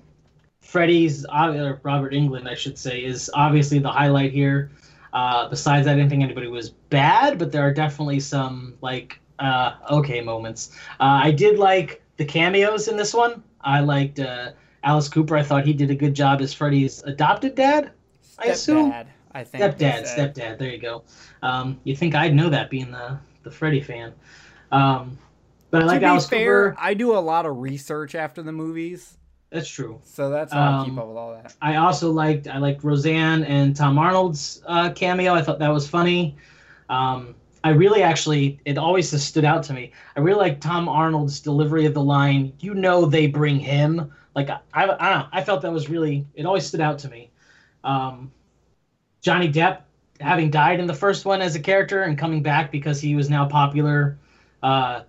Freddy's, 0.61 1.27
uh, 1.27 1.75
Robert 1.83 2.13
Englund, 2.13 2.49
I 2.49 2.55
should 2.55 2.79
say, 2.79 3.03
is 3.03 3.29
obviously 3.35 3.81
the 3.81 3.91
highlight 3.91 4.33
here. 4.33 4.71
Uh, 5.13 5.49
besides, 5.49 5.87
I 5.87 5.95
didn't 5.95 6.11
think 6.11 6.23
anybody 6.23 6.47
was 6.47 6.71
bad, 6.71 7.39
but 7.39 7.53
there 7.53 7.63
are 7.63 7.73
definitely 7.73 8.21
some 8.21 8.75
like 8.81 9.21
uh, 9.39 9.75
okay 9.91 10.21
moments. 10.21 10.73
Uh, 11.01 11.21
I 11.25 11.31
did 11.31 11.59
like 11.59 12.03
the 12.17 12.25
cameos 12.25 12.89
in 12.89 12.97
this 12.97 13.15
one. 13.15 13.43
I 13.63 13.81
liked 13.81 14.21
uh, 14.21 14.53
Alice 14.85 15.09
Cooper. 15.09 15.37
I 15.37 15.43
thought 15.43 15.65
he 15.67 15.73
did 15.73 15.91
a 15.91 15.95
good 15.95 16.15
job 16.15 16.41
as 16.41 16.55
Freddy's 16.55 17.03
adopted 17.05 17.55
dad. 17.55 17.93
I 18.39 18.47
assume 18.47 18.91
Stepdad, 18.93 19.07
I 19.33 19.45
think. 19.45 19.65
stepdad, 19.65 20.03
stepdad. 20.05 20.59
There 20.59 20.71
you 20.71 20.79
go. 20.79 21.05
Um, 21.43 21.79
you 21.85 21.95
think 21.97 22.15
I'd 22.15 22.35
know 22.35 22.49
that 22.49 22.71
being 22.71 22.91
the 22.91 23.19
the 23.43 23.51
Freddy 23.51 23.81
fan? 23.81 24.13
Um, 24.73 25.19
but 25.71 25.83
I 25.83 25.87
like 25.87 25.97
to 25.97 26.01
be 26.01 26.07
Alice 26.07 26.29
fair, 26.29 26.71
Cooper. 26.71 26.77
I 26.81 26.95
do 26.95 27.17
a 27.17 27.21
lot 27.21 27.47
of 27.47 27.59
research 27.59 28.15
after 28.15 28.43
the 28.43 28.53
movies, 28.53 29.19
That's 29.51 29.69
true. 29.69 30.01
so 30.05 30.31
that's 30.31 30.53
how 30.53 30.81
I 30.81 30.85
keep 30.85 30.93
Um, 30.93 30.99
up 30.99 31.09
with 31.09 31.17
all 31.17 31.33
that. 31.33 31.55
I 31.61 31.77
also 31.77 32.11
liked 32.13 32.47
I 32.47 32.59
liked 32.59 32.85
Roseanne 32.85 33.43
and 33.45 33.75
Tom 33.75 33.99
Arnold's 33.99 34.63
uh, 34.67 34.91
cameo. 34.91 35.35
I 35.35 35.43
thought 35.43 35.59
that 35.59 35.73
was 35.73 35.89
funny. 35.89 36.37
Um, 36.89 37.35
I 37.65 37.71
really 37.71 38.03
actually 38.03 38.61
it 38.65 38.79
always 38.79 39.11
has 39.11 39.25
stood 39.25 39.45
out 39.45 39.63
to 39.65 39.73
me. 39.73 39.93
I 40.17 40.21
really 40.21 40.39
like 40.39 40.61
Tom 40.61 40.89
Arnold's 40.89 41.41
delivery 41.41 41.85
of 41.87 41.95
the 41.95 42.03
line. 42.03 42.53
You 42.61 42.75
know 42.75 43.07
they 43.07 43.27
bring 43.27 43.59
him. 43.59 44.13
Like 44.37 44.51
I, 44.51 44.61
I, 44.73 44.85
I 44.85 44.87
don't 44.87 44.99
know. 45.21 45.27
I 45.33 45.43
felt 45.43 45.63
that 45.63 45.73
was 45.73 45.89
really 45.91 46.27
it 46.35 46.47
always 46.47 46.65
stood 46.67 46.81
out 46.81 46.99
to 47.01 47.09
me. 47.09 47.31
Um, 47.83 48.31
Johnny 49.21 49.51
Depp 49.53 49.81
having 50.21 50.51
died 50.51 50.81
in 50.81 50.87
the 50.87 50.95
first 50.95 51.25
one 51.25 51.43
as 51.43 51.55
a 51.57 51.61
character 51.61 52.03
and 52.05 52.17
coming 52.17 52.43
back 52.43 52.71
because 52.71 53.01
he 53.01 53.15
was 53.15 53.29
now 53.31 53.47
popular, 53.47 54.19
uh, 54.63 55.03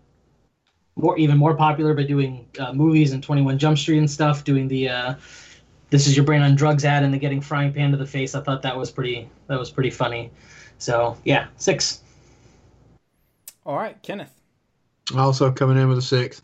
more 0.95 1.18
even 1.18 1.38
more 1.38 1.55
popular 1.55 1.93
by 1.93 2.03
doing 2.03 2.47
uh, 2.59 2.73
movies 2.73 3.13
and 3.13 3.23
Twenty 3.23 3.41
One 3.41 3.57
Jump 3.57 3.77
Street 3.77 3.97
and 3.99 4.09
stuff, 4.09 4.43
doing 4.43 4.68
the 4.68 4.89
uh, 4.89 5.15
"This 5.89 6.07
is 6.07 6.15
your 6.15 6.26
brain 6.26 6.41
on 6.41 6.55
drugs" 6.55 6.85
ad 6.85 7.03
and 7.03 7.13
the 7.13 7.18
getting 7.18 7.41
frying 7.41 7.73
pan 7.73 7.91
to 7.91 7.97
the 7.97 8.05
face. 8.05 8.35
I 8.35 8.41
thought 8.41 8.61
that 8.61 8.77
was 8.77 8.91
pretty 8.91 9.30
that 9.47 9.59
was 9.59 9.72
pretty 9.72 9.91
funny. 9.91 10.31
So 10.77 11.18
yeah, 11.23 11.47
six. 11.57 12.01
All 13.65 13.76
right, 13.76 14.01
Kenneth. 14.01 14.34
Also 15.15 15.51
coming 15.51 15.77
in 15.77 15.88
with 15.88 15.97
a 15.97 16.01
six. 16.01 16.41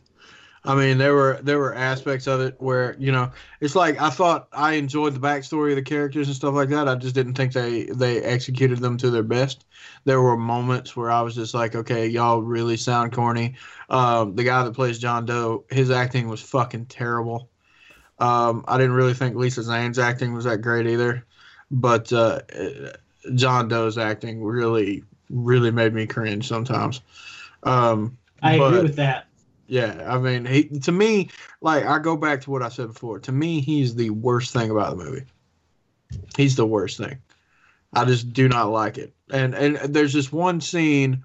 I 0.67 0.75
mean, 0.75 0.97
there 0.97 1.13
were 1.13 1.39
there 1.41 1.59
were 1.59 1.73
aspects 1.73 2.27
of 2.27 2.41
it 2.41 2.55
where 2.59 2.97
you 2.99 3.09
know 3.09 3.31
it's 3.61 3.73
like 3.73 4.01
I 4.01 4.09
thought 4.09 4.49
I 4.51 4.73
enjoyed 4.73 5.13
the 5.13 5.19
backstory 5.19 5.69
of 5.69 5.77
the 5.77 5.81
characters 5.81 6.27
and 6.27 6.35
stuff 6.35 6.53
like 6.55 6.67
that. 6.69 6.89
I 6.89 6.95
just 6.95 7.15
didn't 7.15 7.35
think 7.35 7.53
they 7.53 7.85
they 7.85 8.21
executed 8.21 8.79
them 8.79 8.97
to 8.97 9.09
their 9.09 9.23
best. 9.23 9.65
There 10.03 10.21
were 10.21 10.35
moments 10.35 10.93
where 10.93 11.09
I 11.09 11.21
was 11.21 11.35
just 11.35 11.53
like, 11.53 11.73
okay, 11.73 12.05
y'all 12.07 12.41
really 12.41 12.75
sound 12.75 13.13
corny. 13.13 13.55
Um, 13.89 14.35
the 14.35 14.43
guy 14.43 14.65
that 14.65 14.73
plays 14.73 14.99
John 14.99 15.25
Doe, 15.25 15.63
his 15.69 15.89
acting 15.89 16.27
was 16.27 16.41
fucking 16.41 16.87
terrible. 16.87 17.49
Um, 18.19 18.65
I 18.67 18.77
didn't 18.77 18.93
really 18.93 19.13
think 19.13 19.37
Lisa 19.37 19.63
Zane's 19.63 19.99
acting 19.99 20.33
was 20.33 20.43
that 20.43 20.57
great 20.57 20.85
either, 20.85 21.25
but 21.71 22.11
uh, 22.11 22.41
John 23.35 23.69
Doe's 23.69 23.97
acting 23.97 24.43
really 24.43 25.03
really 25.29 25.71
made 25.71 25.93
me 25.93 26.07
cringe 26.07 26.45
sometimes. 26.45 26.99
Um, 27.63 28.17
I 28.41 28.55
agree 28.55 28.81
with 28.81 28.95
that. 28.97 29.26
Yeah, 29.67 30.05
I 30.07 30.17
mean, 30.17 30.45
he 30.45 30.67
to 30.79 30.91
me, 30.91 31.29
like 31.61 31.85
I 31.85 31.99
go 31.99 32.17
back 32.17 32.41
to 32.41 32.51
what 32.51 32.63
I 32.63 32.69
said 32.69 32.87
before. 32.87 33.19
To 33.19 33.31
me, 33.31 33.61
he's 33.61 33.95
the 33.95 34.09
worst 34.09 34.53
thing 34.53 34.71
about 34.71 34.97
the 34.97 35.03
movie. 35.03 35.25
He's 36.35 36.55
the 36.55 36.65
worst 36.65 36.97
thing. 36.97 37.17
I 37.93 38.05
just 38.05 38.33
do 38.33 38.47
not 38.47 38.69
like 38.69 38.97
it. 38.97 39.13
And 39.31 39.53
and 39.53 39.77
there's 39.93 40.13
this 40.13 40.31
one 40.31 40.61
scene 40.61 41.23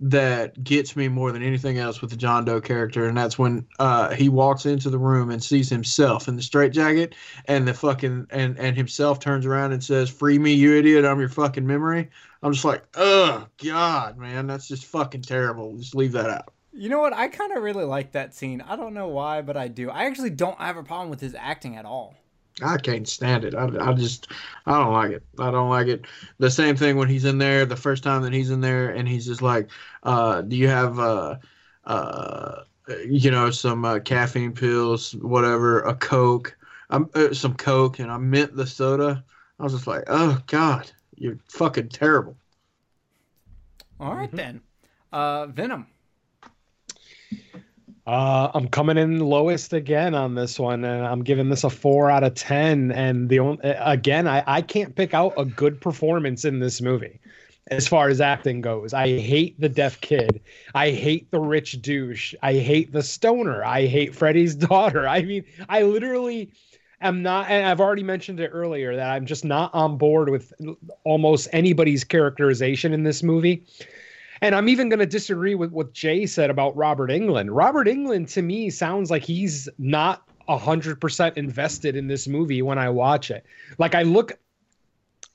that 0.00 0.62
gets 0.62 0.94
me 0.94 1.08
more 1.08 1.32
than 1.32 1.42
anything 1.42 1.78
else 1.78 2.00
with 2.00 2.10
the 2.10 2.16
John 2.16 2.44
Doe 2.44 2.60
character, 2.60 3.06
and 3.06 3.16
that's 3.16 3.38
when 3.38 3.66
uh, 3.80 4.14
he 4.14 4.28
walks 4.28 4.64
into 4.64 4.90
the 4.90 4.98
room 4.98 5.30
and 5.30 5.42
sees 5.42 5.68
himself 5.68 6.28
in 6.28 6.36
the 6.36 6.42
straitjacket, 6.42 7.14
and 7.46 7.66
the 7.66 7.74
fucking 7.74 8.26
and 8.30 8.58
and 8.58 8.76
himself 8.76 9.20
turns 9.20 9.46
around 9.46 9.72
and 9.72 9.82
says, 9.82 10.10
"Free 10.10 10.38
me, 10.38 10.52
you 10.52 10.76
idiot! 10.76 11.04
I'm 11.04 11.20
your 11.20 11.28
fucking 11.28 11.66
memory." 11.66 12.10
I'm 12.42 12.52
just 12.52 12.64
like, 12.64 12.84
oh 12.94 13.46
god, 13.62 14.16
man, 14.16 14.46
that's 14.46 14.68
just 14.68 14.84
fucking 14.84 15.22
terrible. 15.22 15.76
Just 15.76 15.94
leave 15.94 16.12
that 16.12 16.30
out. 16.30 16.52
You 16.78 16.88
know 16.88 17.00
what? 17.00 17.12
I 17.12 17.26
kind 17.26 17.52
of 17.56 17.62
really 17.64 17.84
like 17.84 18.12
that 18.12 18.34
scene. 18.34 18.60
I 18.60 18.76
don't 18.76 18.94
know 18.94 19.08
why, 19.08 19.42
but 19.42 19.56
I 19.56 19.66
do. 19.66 19.90
I 19.90 20.04
actually 20.04 20.30
don't 20.30 20.58
have 20.58 20.76
a 20.76 20.84
problem 20.84 21.10
with 21.10 21.20
his 21.20 21.34
acting 21.34 21.74
at 21.74 21.84
all. 21.84 22.14
I 22.62 22.76
can't 22.76 23.08
stand 23.08 23.44
it. 23.44 23.54
I, 23.54 23.66
I 23.80 23.92
just 23.94 24.28
I 24.64 24.78
don't 24.78 24.92
like 24.92 25.10
it. 25.10 25.24
I 25.40 25.50
don't 25.50 25.70
like 25.70 25.88
it. 25.88 26.04
The 26.38 26.50
same 26.50 26.76
thing 26.76 26.96
when 26.96 27.08
he's 27.08 27.24
in 27.24 27.38
there, 27.38 27.66
the 27.66 27.74
first 27.74 28.04
time 28.04 28.22
that 28.22 28.32
he's 28.32 28.50
in 28.50 28.60
there, 28.60 28.90
and 28.90 29.08
he's 29.08 29.26
just 29.26 29.42
like, 29.42 29.70
uh, 30.04 30.42
"Do 30.42 30.54
you 30.56 30.68
have 30.68 31.00
uh, 31.00 31.36
uh, 31.84 32.62
you 33.08 33.32
know, 33.32 33.50
some 33.50 33.84
uh, 33.84 33.98
caffeine 33.98 34.52
pills, 34.52 35.16
whatever, 35.16 35.80
a 35.80 35.96
Coke, 35.96 36.56
um, 36.90 37.10
uh, 37.14 37.32
some 37.32 37.54
Coke, 37.54 37.98
and 37.98 38.10
I 38.10 38.18
mint 38.18 38.54
the 38.54 38.66
soda." 38.66 39.24
I 39.58 39.64
was 39.64 39.72
just 39.72 39.88
like, 39.88 40.04
"Oh 40.06 40.40
God, 40.46 40.90
you're 41.16 41.38
fucking 41.48 41.88
terrible." 41.88 42.36
All 43.98 44.14
right, 44.14 44.30
then. 44.30 44.60
Uh, 45.12 45.46
Venom. 45.46 45.86
Uh, 48.06 48.50
I'm 48.54 48.68
coming 48.68 48.96
in 48.96 49.20
lowest 49.20 49.74
again 49.74 50.14
on 50.14 50.34
this 50.34 50.58
one, 50.58 50.82
and 50.82 51.06
I'm 51.06 51.22
giving 51.22 51.50
this 51.50 51.62
a 51.62 51.68
four 51.68 52.10
out 52.10 52.24
of 52.24 52.34
ten. 52.34 52.90
And 52.92 53.28
the 53.28 53.38
only, 53.38 53.60
again, 53.62 54.26
I, 54.26 54.42
I 54.46 54.62
can't 54.62 54.96
pick 54.96 55.12
out 55.12 55.34
a 55.36 55.44
good 55.44 55.78
performance 55.78 56.46
in 56.46 56.58
this 56.58 56.80
movie 56.80 57.20
as 57.70 57.86
far 57.86 58.08
as 58.08 58.20
acting 58.20 58.60
goes. 58.60 58.94
I 58.94 59.18
hate 59.18 59.60
the 59.60 59.68
deaf 59.68 60.00
kid. 60.00 60.40
I 60.74 60.90
hate 60.90 61.30
the 61.30 61.40
rich 61.40 61.82
douche. 61.82 62.34
I 62.42 62.54
hate 62.54 62.92
the 62.92 63.02
stoner. 63.02 63.62
I 63.64 63.86
hate 63.86 64.14
Freddy's 64.14 64.54
daughter. 64.70 65.06
I 65.06 65.22
mean, 65.22 65.44
I 65.68 65.82
literally 65.82 66.50
am 67.00 67.22
not, 67.22 67.50
and 67.50 67.66
I've 67.66 67.80
already 67.80 68.02
mentioned 68.02 68.40
it 68.40 68.48
earlier 68.48 68.96
that 68.96 69.10
I'm 69.10 69.26
just 69.26 69.44
not 69.44 69.74
on 69.74 69.98
board 69.98 70.30
with 70.30 70.52
almost 71.04 71.48
anybody's 71.52 72.04
characterization 72.04 72.92
in 72.92 73.02
this 73.02 73.22
movie. 73.22 73.64
And 74.40 74.54
I'm 74.54 74.68
even 74.68 74.88
going 74.88 75.00
to 75.00 75.06
disagree 75.06 75.54
with 75.54 75.72
what 75.72 75.92
Jay 75.92 76.26
said 76.26 76.50
about 76.50 76.76
Robert 76.76 77.10
Englund. 77.10 77.48
Robert 77.50 77.86
Englund 77.86 78.32
to 78.34 78.42
me 78.42 78.70
sounds 78.70 79.10
like 79.10 79.22
he's 79.22 79.68
not 79.78 80.22
100% 80.48 81.36
invested 81.36 81.96
in 81.96 82.06
this 82.06 82.26
movie 82.26 82.62
when 82.62 82.78
I 82.78 82.88
watch 82.90 83.30
it. 83.30 83.44
Like 83.78 83.94
I 83.94 84.02
look 84.02 84.38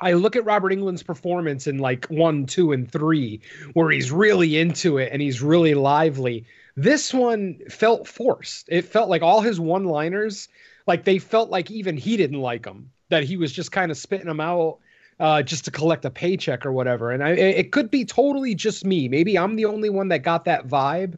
I 0.02 0.14
look 0.14 0.36
at 0.36 0.44
Robert 0.44 0.74
Englund's 0.74 1.04
performance 1.04 1.66
in 1.66 1.78
like 1.78 2.06
1, 2.08 2.46
2 2.48 2.74
and 2.74 2.92
3 2.92 3.40
where 3.74 3.90
he's 3.90 4.12
really 4.12 4.58
into 4.58 4.98
it 4.98 5.10
and 5.14 5.22
he's 5.22 5.42
really 5.42 5.76
lively. 5.76 6.46
This 6.76 7.14
one 7.14 7.60
felt 7.70 8.08
forced. 8.08 8.68
It 8.70 8.82
felt 8.84 9.08
like 9.08 9.22
all 9.22 9.40
his 9.40 9.60
one-liners 9.60 10.50
like 10.88 11.06
they 11.06 11.20
felt 11.20 11.50
like 11.50 11.72
even 11.72 11.96
he 11.96 12.18
didn't 12.18 12.42
like 12.42 12.64
them. 12.64 12.92
That 13.10 13.24
he 13.24 13.38
was 13.38 13.52
just 13.52 13.72
kind 13.72 13.92
of 13.92 13.98
spitting 13.98 14.28
them 14.28 14.40
out 14.40 14.80
uh, 15.20 15.42
just 15.42 15.66
to 15.66 15.72
collect 15.72 16.06
a 16.06 16.10
paycheck 16.10 16.66
or 16.66 16.72
whatever. 16.72 17.12
And 17.12 17.24
I, 17.24 17.32
it 17.32 17.72
could 17.72 17.90
be 17.92 18.06
totally 18.06 18.56
just 18.56 18.86
me. 18.86 19.08
Maybe 19.08 19.38
I'm 19.38 19.56
the 19.56 19.66
only 19.66 19.90
one 19.90 20.10
that 20.10 20.20
got 20.20 20.46
that 20.46 20.68
vibe, 20.68 21.18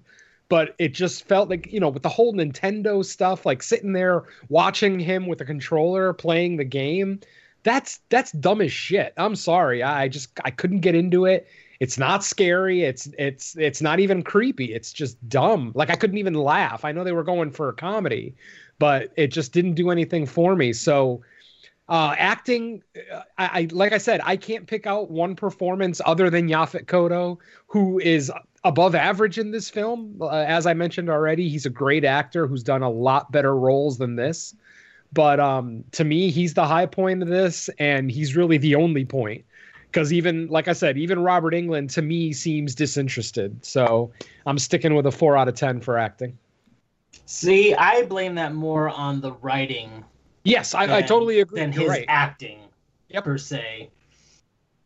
but 0.49 0.75
it 0.77 0.93
just 0.93 1.27
felt 1.27 1.49
like, 1.49 1.71
you 1.71 1.79
know, 1.79 1.89
with 1.89 2.03
the 2.03 2.09
whole 2.09 2.33
Nintendo 2.33 3.03
stuff, 3.03 3.45
like 3.45 3.63
sitting 3.63 3.93
there 3.93 4.23
watching 4.49 4.99
him 4.99 5.27
with 5.27 5.41
a 5.41 5.45
controller 5.45 6.13
playing 6.13 6.57
the 6.57 6.63
game, 6.63 7.19
that's 7.63 7.99
that's 8.09 8.31
dumb 8.31 8.61
as 8.61 8.71
shit. 8.71 9.13
I'm 9.17 9.35
sorry. 9.35 9.81
I 9.81 10.07
just 10.07 10.29
I 10.45 10.51
couldn't 10.51 10.81
get 10.81 10.93
into 10.93 11.25
it. 11.25 11.47
It's 11.79 11.97
not 11.97 12.23
scary. 12.23 12.83
It's 12.83 13.09
it's 13.17 13.57
it's 13.57 13.81
not 13.81 13.99
even 13.99 14.21
creepy. 14.21 14.73
It's 14.73 14.93
just 14.93 15.17
dumb. 15.27 15.71
Like 15.73 15.89
I 15.89 15.95
couldn't 15.95 16.19
even 16.19 16.35
laugh. 16.35 16.85
I 16.85 16.91
know 16.91 17.03
they 17.03 17.11
were 17.11 17.23
going 17.23 17.51
for 17.51 17.67
a 17.67 17.73
comedy, 17.73 18.35
but 18.77 19.11
it 19.17 19.27
just 19.27 19.51
didn't 19.51 19.73
do 19.73 19.89
anything 19.89 20.25
for 20.25 20.55
me. 20.55 20.73
So 20.73 21.21
uh, 21.87 22.15
acting, 22.17 22.83
uh, 23.13 23.21
I, 23.37 23.45
I, 23.45 23.67
like 23.71 23.93
I 23.93 23.99
said, 23.99 24.21
I 24.23 24.37
can't 24.37 24.65
pick 24.65 24.87
out 24.87 25.11
one 25.11 25.35
performance 25.35 26.01
other 26.05 26.29
than 26.29 26.49
Yaphet 26.49 26.85
Kotto, 26.85 27.37
who 27.67 27.99
is 27.99 28.31
above 28.63 28.95
average 28.95 29.37
in 29.37 29.51
this 29.51 29.69
film. 29.69 30.17
Uh, 30.19 30.29
as 30.29 30.65
I 30.65 30.73
mentioned 30.73 31.09
already, 31.09 31.47
he's 31.47 31.65
a 31.65 31.69
great 31.69 32.03
actor 32.03 32.47
who's 32.47 32.63
done 32.63 32.81
a 32.81 32.89
lot 32.89 33.31
better 33.31 33.55
roles 33.55 33.97
than 33.97 34.15
this. 34.15 34.55
But 35.13 35.39
um, 35.39 35.83
to 35.91 36.03
me, 36.03 36.31
he's 36.31 36.55
the 36.55 36.65
high 36.65 36.87
point 36.87 37.21
of 37.21 37.29
this, 37.29 37.69
and 37.79 38.11
he's 38.11 38.35
really 38.35 38.57
the 38.57 38.75
only 38.75 39.05
point. 39.05 39.45
Because 39.83 40.11
even, 40.11 40.47
like 40.47 40.67
I 40.67 40.73
said, 40.73 40.97
even 40.97 41.19
Robert 41.19 41.53
Englund 41.53 41.93
to 41.93 42.01
me 42.01 42.33
seems 42.33 42.75
disinterested. 42.75 43.63
So 43.63 44.11
I'm 44.45 44.59
sticking 44.59 44.93
with 44.93 45.05
a 45.05 45.11
four 45.11 45.37
out 45.37 45.47
of 45.47 45.55
ten 45.55 45.79
for 45.79 45.97
acting. 45.97 46.37
See, 47.27 47.73
I 47.73 48.03
blame 48.03 48.35
that 48.35 48.53
more 48.53 48.89
on 48.89 49.21
the 49.21 49.31
writing 49.33 50.03
Yes, 50.45 50.73
I, 50.73 50.85
than, 50.85 50.95
I 50.95 51.01
totally 51.01 51.41
agree. 51.41 51.59
Than 51.59 51.71
his 51.71 51.89
right. 51.89 52.05
acting, 52.07 52.59
yep. 53.09 53.25
per 53.25 53.37
se. 53.37 53.89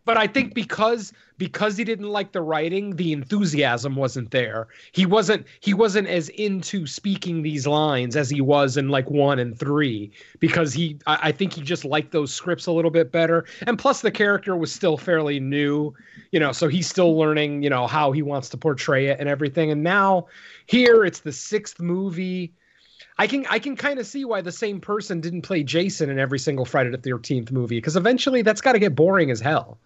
But 0.05 0.17
I 0.17 0.25
think 0.25 0.55
because 0.55 1.13
because 1.37 1.77
he 1.77 1.83
didn't 1.83 2.09
like 2.09 2.31
the 2.31 2.41
writing, 2.41 2.95
the 2.95 3.13
enthusiasm 3.13 3.95
wasn't 3.95 4.31
there. 4.31 4.67
He 4.91 5.05
wasn't 5.05 5.45
he 5.59 5.75
wasn't 5.75 6.07
as 6.07 6.29
into 6.29 6.87
speaking 6.87 7.43
these 7.43 7.67
lines 7.67 8.15
as 8.15 8.27
he 8.27 8.41
was 8.41 8.75
in 8.75 8.89
like 8.89 9.07
one 9.11 9.37
and 9.37 9.55
three 9.55 10.09
because 10.39 10.73
he 10.73 10.97
I, 11.05 11.19
I 11.23 11.31
think 11.31 11.53
he 11.53 11.61
just 11.61 11.85
liked 11.85 12.11
those 12.11 12.33
scripts 12.33 12.65
a 12.65 12.71
little 12.71 12.89
bit 12.89 13.11
better. 13.11 13.45
And 13.67 13.77
plus 13.77 14.01
the 14.01 14.09
character 14.09 14.55
was 14.55 14.71
still 14.71 14.97
fairly 14.97 15.39
new, 15.39 15.93
you 16.31 16.39
know, 16.39 16.53
so 16.53 16.69
he's 16.69 16.87
still 16.87 17.15
learning, 17.15 17.61
you 17.61 17.69
know, 17.69 17.85
how 17.85 18.11
he 18.11 18.23
wants 18.23 18.49
to 18.49 18.57
portray 18.57 19.09
it 19.09 19.19
and 19.19 19.29
everything. 19.29 19.69
And 19.69 19.83
now 19.83 20.25
here 20.65 21.05
it's 21.05 21.19
the 21.19 21.33
sixth 21.33 21.79
movie 21.79 22.51
I 23.19 23.27
can 23.27 23.45
I 23.49 23.59
can 23.59 23.75
kind 23.75 23.99
of 23.99 24.07
see 24.07 24.23
why 24.23 24.39
the 24.39 24.51
same 24.51 24.79
person 24.79 25.19
didn't 25.19 25.41
play 25.41 25.61
Jason 25.61 26.09
in 26.09 26.17
every 26.17 26.39
single 26.39 26.63
Friday 26.63 26.89
the 26.89 26.97
Thirteenth 26.97 27.51
movie 27.51 27.75
because 27.77 27.97
eventually 27.97 28.41
that's 28.43 28.61
got 28.61 28.71
to 28.71 28.79
get 28.79 28.95
boring 28.95 29.29
as 29.29 29.41
hell. 29.41 29.77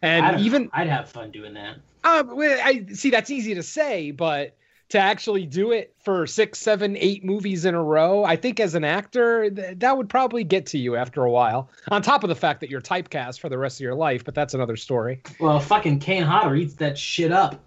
And 0.00 0.24
I'd, 0.24 0.40
even 0.40 0.70
I'd 0.72 0.88
have 0.88 1.10
fun 1.10 1.30
doing 1.30 1.52
that. 1.52 1.76
Uh, 2.02 2.24
I 2.34 2.86
see 2.94 3.10
that's 3.10 3.28
easy 3.28 3.54
to 3.54 3.62
say, 3.62 4.10
but 4.10 4.56
to 4.88 4.98
actually 4.98 5.44
do 5.44 5.70
it 5.72 5.94
for 6.02 6.26
six, 6.26 6.58
seven, 6.60 6.96
eight 6.98 7.22
movies 7.22 7.66
in 7.66 7.74
a 7.74 7.82
row, 7.82 8.24
I 8.24 8.36
think 8.36 8.58
as 8.58 8.74
an 8.74 8.84
actor 8.84 9.50
th- 9.50 9.78
that 9.80 9.98
would 9.98 10.08
probably 10.08 10.42
get 10.44 10.64
to 10.66 10.78
you 10.78 10.96
after 10.96 11.24
a 11.24 11.30
while. 11.30 11.68
On 11.90 12.00
top 12.00 12.24
of 12.24 12.28
the 12.28 12.34
fact 12.34 12.60
that 12.60 12.70
you're 12.70 12.80
typecast 12.80 13.38
for 13.38 13.50
the 13.50 13.58
rest 13.58 13.76
of 13.76 13.82
your 13.82 13.94
life, 13.94 14.24
but 14.24 14.34
that's 14.34 14.54
another 14.54 14.76
story. 14.76 15.20
Well, 15.38 15.60
fucking 15.60 15.98
Kane 15.98 16.22
Hodder 16.22 16.56
eats 16.56 16.74
that 16.76 16.96
shit 16.96 17.32
up. 17.32 17.62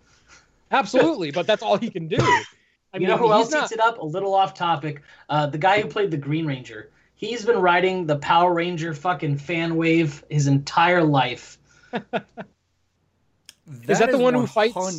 Absolutely, 0.72 1.30
but 1.30 1.45
that's 1.45 1.61
all 1.61 1.77
he 1.77 1.91
can 1.91 2.07
do. 2.07 2.18
I 2.94 2.98
you 2.98 3.02
mean, 3.02 3.10
know 3.10 3.18
who 3.18 3.32
else 3.32 3.52
not... 3.52 3.64
eats 3.64 3.72
it 3.72 3.80
up? 3.80 4.00
A 4.00 4.06
little 4.06 4.34
off 4.34 4.54
topic. 4.54 5.02
Uh, 5.30 5.48
the 5.48 5.58
guy 5.58 5.82
who 5.82 5.88
played 5.88 6.12
the 6.12 6.18
Green 6.18 6.46
Ranger. 6.46 6.90
He's 7.16 7.46
been 7.46 7.60
riding 7.60 8.08
the 8.08 8.18
Power 8.18 8.54
Ranger 8.54 8.94
fucking 8.94 9.38
fan 9.38 9.76
wave 9.76 10.24
his 10.30 10.48
entire 10.48 11.04
life. 11.04 11.60
that 11.92 12.26
is 13.88 14.00
that 14.00 14.12
the 14.12 14.18
one 14.18 14.34
who 14.34 14.48
fights? 14.48 14.74
Fun... 14.74 14.94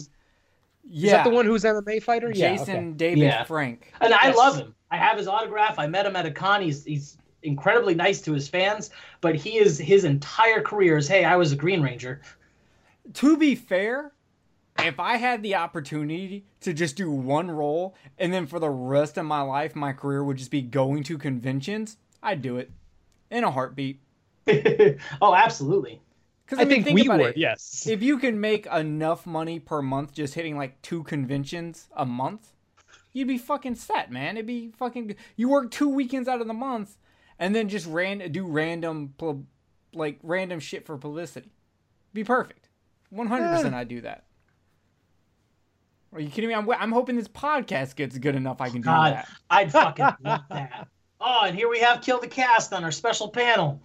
Yeah. 0.85 1.07
Is 1.07 1.13
that 1.13 1.25
the 1.25 1.31
one 1.31 1.47
who's 1.47 1.65
MMA 1.65 2.03
fighter? 2.03 2.33
Jason 2.33 2.75
yeah, 2.75 2.81
okay. 2.81 2.91
David 2.97 3.19
yeah. 3.19 3.45
Frank. 3.45 3.93
And 4.01 4.15
I 4.15 4.31
love 4.33 4.57
him. 4.57 4.75
I 4.91 4.97
have 4.99 5.19
his 5.19 5.27
autograph. 5.27 5.79
I 5.79 5.87
met 5.87 6.07
him 6.07 6.17
at 6.17 6.27
a 6.27 6.31
con. 6.31 6.63
He's 6.63 6.85
he's 6.85 7.17
incredibly 7.43 7.95
nice 7.95 8.21
to 8.23 8.33
his 8.33 8.49
fans, 8.49 8.91
but 9.21 9.35
he 9.35 9.59
is 9.59 9.79
his 9.79 10.05
entire 10.05 10.61
career 10.63 10.99
is 10.99 11.09
hey, 11.09 11.25
I 11.25 11.37
was 11.37 11.53
a 11.53 11.57
Green 11.57 11.83
Ranger. 11.83 12.21
To 13.15 13.37
be 13.37 13.55
fair, 13.55 14.13
if 14.85 15.01
I 15.01 15.17
had 15.17 15.43
the 15.43 15.57
opportunity 15.57 16.45
to 16.61 16.73
just 16.73 16.97
do 16.97 17.11
one 17.11 17.51
role 17.51 17.95
and 18.19 18.33
then 18.33 18.47
for 18.47 18.59
the 18.59 18.71
rest 18.71 19.19
of 19.19 19.25
my 19.25 19.43
life 19.43 19.75
my 19.75 19.93
career 19.93 20.23
would 20.23 20.37
just 20.37 20.51
be 20.51 20.63
going 20.63 21.03
to 21.05 21.19
conventions, 21.19 21.97
I'd 22.23 22.43
do 22.43 22.57
it 22.57 22.71
in 23.31 23.45
a 23.45 23.51
heartbeat. 23.51 24.01
oh, 25.21 25.35
absolutely. 25.35 26.01
Because 26.45 26.59
I, 26.59 26.63
I 26.63 26.65
mean, 26.65 26.85
think, 26.85 26.97
think 26.97 27.09
we 27.09 27.09
would. 27.09 27.31
It. 27.31 27.37
Yes. 27.37 27.87
If 27.87 28.03
you 28.03 28.19
can 28.19 28.41
make 28.41 28.67
enough 28.67 29.27
money 29.27 29.59
per 29.59 29.81
month 29.81 30.13
just 30.13 30.35
hitting 30.35 30.57
like 30.57 30.81
two 30.83 31.03
conventions 31.05 31.89
a 31.97 32.05
month, 32.05 32.53
you'd 33.13 33.29
be 33.29 33.39
fucking 33.39 33.77
set, 33.77 34.11
man. 34.11 34.37
It'd 34.37 34.47
be 34.47 34.73
fucking. 34.77 35.17
You 35.37 35.49
work 35.49 35.71
two 35.71 35.89
weekends 35.89 36.29
out 36.29 36.41
of 36.41 36.47
the 36.47 36.55
month, 36.55 36.99
and 37.39 37.55
then 37.55 37.69
just 37.69 37.87
ran 37.87 38.19
do 38.33 38.47
random 38.47 39.15
like 39.95 40.19
random 40.23 40.61
shit 40.61 40.85
for 40.85 40.99
publicity. 40.99 41.53
Be 42.13 42.25
perfect. 42.25 42.69
One 43.11 43.29
hundred 43.29 43.57
percent, 43.57 43.75
I'd 43.75 43.89
do 43.89 44.01
that. 44.03 44.25
Are 46.13 46.21
you 46.21 46.29
kidding 46.29 46.49
me? 46.49 46.55
I'm, 46.55 46.69
I'm 46.71 46.93
hoping 46.93 47.17
this 47.17 47.29
podcast 47.29 47.97
gets 47.97 48.19
good 48.19 48.35
enough 48.35 48.61
I 48.61 48.69
can 48.69 48.83
do 48.83 48.85
God, 48.85 49.15
that. 49.15 49.29
I'd 49.49 49.73
fucking 49.73 50.07
love 50.25 50.43
that. 50.51 50.89
Oh, 51.21 51.45
and 51.45 51.57
here 51.57 51.71
we 51.71 51.79
have 51.79 52.03
Kill 52.03 52.21
the 52.21 52.27
Cast 52.27 52.73
on 52.73 52.85
our 52.85 52.91
special 52.91 53.29
panel. 53.29 53.81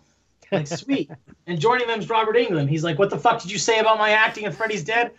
Like, 0.51 0.65
sweet. 0.67 1.11
and 1.45 1.59
joining 1.59 1.87
them 1.87 1.99
is 1.99 2.09
Robert 2.09 2.35
Englund. 2.35 2.69
He's 2.69 2.83
like, 2.83 2.97
what 2.97 3.09
the 3.09 3.17
fuck 3.17 3.41
did 3.41 3.51
you 3.51 3.59
say 3.59 3.79
about 3.79 3.97
my 3.97 4.11
acting 4.11 4.45
in 4.45 4.51
Freddy's 4.51 4.83
Dead? 4.83 5.11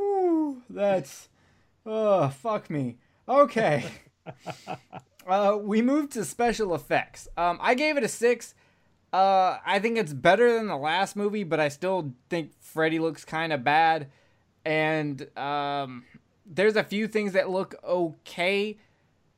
Ooh, 0.00 0.62
that's, 0.70 1.28
oh, 1.84 2.28
fuck 2.28 2.70
me. 2.70 2.98
Okay. 3.28 3.84
Uh, 5.26 5.56
we 5.60 5.80
moved 5.80 6.10
to 6.12 6.24
special 6.24 6.74
effects. 6.74 7.28
Um, 7.36 7.58
I 7.60 7.74
gave 7.74 7.96
it 7.96 8.02
a 8.02 8.08
six 8.08 8.54
uh, 9.12 9.58
I 9.66 9.80
think 9.80 9.98
it's 9.98 10.12
better 10.12 10.52
than 10.52 10.68
the 10.68 10.76
last 10.76 11.16
movie, 11.16 11.42
but 11.42 11.58
I 11.58 11.68
still 11.68 12.14
think 12.28 12.52
Freddy 12.60 12.98
looks 12.98 13.24
kind 13.24 13.52
of 13.52 13.64
bad. 13.64 14.08
And 14.64 15.26
um, 15.36 16.04
there's 16.46 16.76
a 16.76 16.84
few 16.84 17.08
things 17.08 17.32
that 17.32 17.50
look 17.50 17.74
okay, 17.82 18.78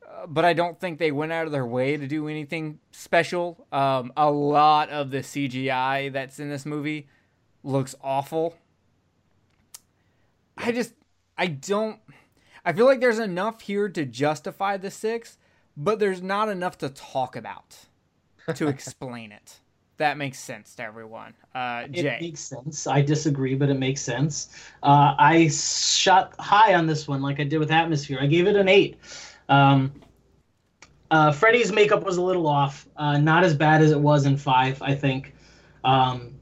uh, 0.07 0.27
but 0.27 0.45
I 0.45 0.53
don't 0.53 0.79
think 0.79 0.99
they 0.99 1.11
went 1.11 1.31
out 1.31 1.47
of 1.47 1.51
their 1.51 1.65
way 1.65 1.97
to 1.97 2.05
do 2.05 2.27
anything 2.27 2.79
special. 2.91 3.65
Um, 3.71 4.13
a 4.15 4.29
lot 4.29 4.89
of 4.89 5.09
the 5.09 5.19
CGI 5.19 6.11
that's 6.13 6.39
in 6.39 6.49
this 6.49 6.65
movie 6.65 7.07
looks 7.63 7.95
awful. 8.01 8.57
I 10.55 10.71
just, 10.71 10.93
I 11.35 11.47
don't, 11.47 11.99
I 12.63 12.73
feel 12.73 12.85
like 12.85 12.99
there's 12.99 13.17
enough 13.17 13.61
here 13.61 13.89
to 13.89 14.05
justify 14.05 14.77
the 14.77 14.91
six, 14.91 15.39
but 15.75 15.97
there's 15.97 16.21
not 16.21 16.47
enough 16.47 16.77
to 16.79 16.89
talk 16.89 17.35
about 17.35 17.87
to 18.53 18.67
explain 18.67 19.31
it 19.31 19.61
that 19.97 20.17
makes 20.17 20.39
sense 20.39 20.75
to 20.75 20.83
everyone. 20.83 21.33
Uh, 21.53 21.87
Jay. 21.87 22.17
It 22.19 22.21
makes 22.21 22.39
sense. 22.39 22.87
I 22.87 23.01
disagree, 23.01 23.55
but 23.55 23.69
it 23.69 23.77
makes 23.77 24.01
sense. 24.01 24.49
Uh, 24.81 25.15
I 25.17 25.49
shot 25.49 26.33
high 26.39 26.73
on 26.73 26.87
this 26.87 27.07
one, 27.07 27.21
like 27.21 27.39
I 27.39 27.43
did 27.43 27.59
with 27.59 27.71
Atmosphere. 27.71 28.17
I 28.21 28.25
gave 28.25 28.47
it 28.47 28.55
an 28.55 28.67
eight. 28.67 28.97
Um, 29.49 29.93
uh, 31.11 31.31
Freddy's 31.31 31.71
makeup 31.71 32.03
was 32.03 32.17
a 32.17 32.21
little 32.21 32.47
off, 32.47 32.87
uh, 32.97 33.19
not 33.19 33.43
as 33.43 33.53
bad 33.53 33.81
as 33.81 33.91
it 33.91 33.99
was 33.99 34.25
in 34.25 34.35
five, 34.35 34.81
I 34.81 34.95
think. 34.95 35.35
Um, 35.83 36.33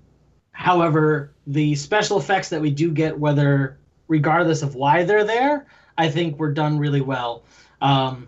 however, 0.54 1.34
the 1.46 1.76
special 1.76 2.18
effects 2.18 2.48
that 2.50 2.62
we 2.62 2.72
do 2.72 2.92
get, 2.92 3.18
whether 3.18 3.78
regardless 4.08 4.62
of 4.62 4.76
why 4.76 5.04
they're 5.04 5.26
there, 5.26 5.66
I 5.98 6.10
think 6.10 6.40
were 6.40 6.54
done 6.54 6.80
really 6.80 7.02
well. 7.02 7.44
Um, 7.82 8.28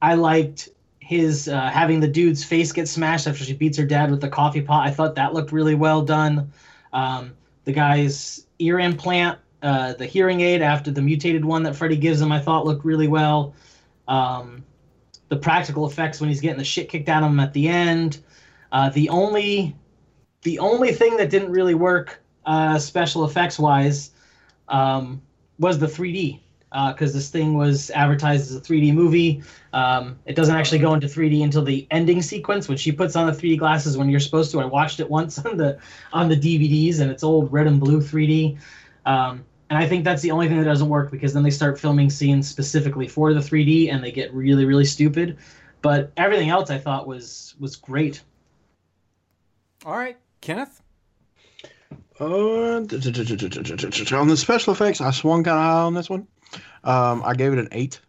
I 0.00 0.14
liked 0.14 0.70
his 1.06 1.46
uh, 1.46 1.70
having 1.70 2.00
the 2.00 2.08
dude's 2.08 2.42
face 2.42 2.72
get 2.72 2.88
smashed 2.88 3.28
after 3.28 3.44
she 3.44 3.52
beats 3.52 3.78
her 3.78 3.84
dad 3.84 4.10
with 4.10 4.20
the 4.20 4.28
coffee 4.28 4.60
pot. 4.60 4.88
I 4.88 4.90
thought 4.90 5.14
that 5.14 5.34
looked 5.34 5.52
really 5.52 5.76
well 5.76 6.02
done. 6.02 6.50
Um, 6.92 7.36
the 7.62 7.70
guy's 7.70 8.44
ear 8.58 8.80
implant, 8.80 9.38
uh, 9.62 9.92
the 9.92 10.04
hearing 10.04 10.40
aid 10.40 10.62
after 10.62 10.90
the 10.90 11.00
mutated 11.00 11.44
one 11.44 11.62
that 11.62 11.76
Freddy 11.76 11.96
gives 11.96 12.20
him, 12.20 12.32
I 12.32 12.40
thought 12.40 12.66
looked 12.66 12.84
really 12.84 13.06
well. 13.06 13.54
Um, 14.08 14.64
the 15.28 15.36
practical 15.36 15.86
effects 15.86 16.20
when 16.20 16.28
he's 16.28 16.40
getting 16.40 16.58
the 16.58 16.64
shit 16.64 16.88
kicked 16.88 17.08
out 17.08 17.22
of 17.22 17.30
him 17.30 17.38
at 17.38 17.52
the 17.52 17.68
end. 17.68 18.18
Uh, 18.72 18.90
the 18.90 19.08
only 19.08 19.76
the 20.42 20.58
only 20.58 20.92
thing 20.92 21.16
that 21.18 21.30
didn't 21.30 21.52
really 21.52 21.74
work 21.74 22.20
uh, 22.46 22.80
special 22.80 23.24
effects 23.24 23.60
wise 23.60 24.10
um, 24.66 25.22
was 25.60 25.78
the 25.78 25.86
3D 25.86 26.40
because 26.88 27.12
uh, 27.12 27.18
this 27.18 27.30
thing 27.30 27.54
was 27.54 27.90
advertised 27.92 28.50
as 28.50 28.56
a 28.56 28.60
3D 28.60 28.92
movie. 28.92 29.42
Um, 29.72 30.18
it 30.26 30.36
doesn't 30.36 30.54
actually 30.54 30.78
go 30.78 30.92
into 30.92 31.06
3D 31.06 31.42
until 31.42 31.62
the 31.62 31.86
ending 31.90 32.20
sequence 32.20 32.68
when 32.68 32.76
she 32.76 32.92
puts 32.92 33.16
on 33.16 33.26
the 33.26 33.32
3D 33.32 33.58
glasses 33.58 33.96
when 33.96 34.10
you're 34.10 34.20
supposed 34.20 34.50
to. 34.52 34.60
I 34.60 34.66
watched 34.66 35.00
it 35.00 35.08
once 35.08 35.38
on 35.38 35.56
the 35.56 35.78
on 36.12 36.28
the 36.28 36.36
DVDs 36.36 37.00
and 37.00 37.10
it's 37.10 37.22
old 37.22 37.50
red 37.50 37.66
and 37.66 37.80
blue 37.80 38.00
3D. 38.00 38.58
Um, 39.06 39.44
and 39.70 39.78
I 39.78 39.88
think 39.88 40.04
that's 40.04 40.20
the 40.20 40.30
only 40.30 40.48
thing 40.48 40.58
that 40.58 40.64
doesn't 40.64 40.88
work 40.88 41.10
because 41.10 41.32
then 41.32 41.42
they 41.42 41.50
start 41.50 41.78
filming 41.80 42.10
scenes 42.10 42.46
specifically 42.46 43.08
for 43.08 43.32
the 43.32 43.40
3D 43.40 43.90
and 43.90 44.04
they 44.04 44.12
get 44.12 44.32
really 44.34 44.66
really 44.66 44.84
stupid. 44.84 45.38
But 45.80 46.12
everything 46.16 46.50
else 46.50 46.68
I 46.68 46.78
thought 46.78 47.06
was 47.06 47.54
was 47.58 47.76
great. 47.76 48.22
All 49.86 49.96
right, 49.96 50.18
Kenneth. 50.42 50.82
Uh, 52.18 52.24
on 52.24 52.86
the 52.86 54.36
special 54.36 54.72
effects, 54.72 55.00
I 55.00 55.10
swung 55.10 55.44
kind 55.44 55.58
of 55.58 55.64
high 55.64 55.82
on 55.82 55.94
this 55.94 56.08
one. 56.08 56.26
Um, 56.86 57.22
I 57.24 57.34
gave 57.34 57.52
it 57.52 57.58
an 57.58 57.68
eight, 57.72 58.00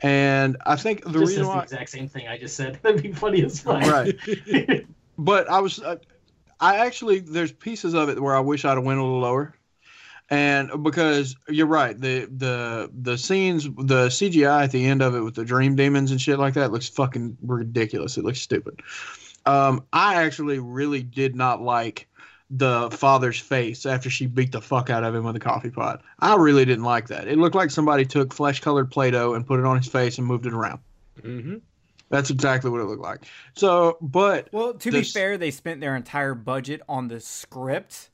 and 0.00 0.56
I 0.66 0.76
think 0.76 1.04
the 1.04 1.20
reason 1.20 1.46
why 1.46 1.58
the 1.58 1.62
exact 1.62 1.90
same 1.90 2.08
thing 2.08 2.26
I 2.26 2.36
just 2.36 2.56
said. 2.56 2.78
That'd 2.82 3.02
be 3.02 3.12
funny 3.12 3.44
as 3.44 3.60
fuck. 3.60 3.82
Right. 3.82 4.14
but 5.18 5.48
I 5.48 5.60
was, 5.60 5.80
uh, 5.80 5.96
I 6.60 6.78
actually 6.78 7.20
there's 7.20 7.52
pieces 7.52 7.94
of 7.94 8.08
it 8.08 8.20
where 8.20 8.34
I 8.34 8.40
wish 8.40 8.64
I'd 8.64 8.74
have 8.74 8.84
went 8.84 8.98
a 8.98 9.02
little 9.04 9.20
lower, 9.20 9.54
and 10.30 10.82
because 10.82 11.36
you're 11.48 11.66
right, 11.66 11.98
the 11.98 12.26
the 12.26 12.90
the 12.92 13.16
scenes, 13.16 13.64
the 13.64 14.08
CGI 14.08 14.64
at 14.64 14.72
the 14.72 14.84
end 14.84 15.00
of 15.00 15.14
it 15.14 15.20
with 15.20 15.36
the 15.36 15.44
dream 15.44 15.76
demons 15.76 16.10
and 16.10 16.20
shit 16.20 16.40
like 16.40 16.54
that 16.54 16.72
looks 16.72 16.88
fucking 16.88 17.38
ridiculous. 17.42 18.18
It 18.18 18.24
looks 18.24 18.40
stupid. 18.40 18.82
Um, 19.46 19.84
I 19.92 20.16
actually 20.16 20.58
really 20.58 21.04
did 21.04 21.36
not 21.36 21.62
like 21.62 22.08
the 22.50 22.90
father's 22.90 23.38
face 23.38 23.84
after 23.84 24.08
she 24.08 24.26
beat 24.26 24.52
the 24.52 24.60
fuck 24.60 24.88
out 24.88 25.04
of 25.04 25.14
him 25.14 25.24
with 25.24 25.36
a 25.36 25.40
coffee 25.40 25.70
pot. 25.70 26.02
I 26.20 26.34
really 26.36 26.64
didn't 26.64 26.84
like 26.84 27.08
that. 27.08 27.28
It 27.28 27.36
looked 27.38 27.54
like 27.54 27.70
somebody 27.70 28.06
took 28.06 28.32
flesh 28.32 28.60
colored 28.60 28.90
Play 28.90 29.10
Doh 29.10 29.34
and 29.34 29.46
put 29.46 29.60
it 29.60 29.66
on 29.66 29.76
his 29.76 29.86
face 29.88 30.16
and 30.18 30.26
moved 30.26 30.46
it 30.46 30.54
around. 30.54 30.80
Mm-hmm. 31.20 31.56
That's 32.10 32.30
exactly 32.30 32.70
what 32.70 32.80
it 32.80 32.84
looked 32.84 33.02
like. 33.02 33.26
So, 33.54 33.98
but 34.00 34.48
Well, 34.52 34.72
to 34.72 34.90
This- 34.90 35.12
be 35.12 35.18
fair, 35.20 35.36
they 35.36 35.50
spent 35.50 35.80
their 35.80 35.94
entire 35.94 36.34
budget 36.34 36.80
on 36.88 37.08
the 37.08 37.20
script. 37.20 38.10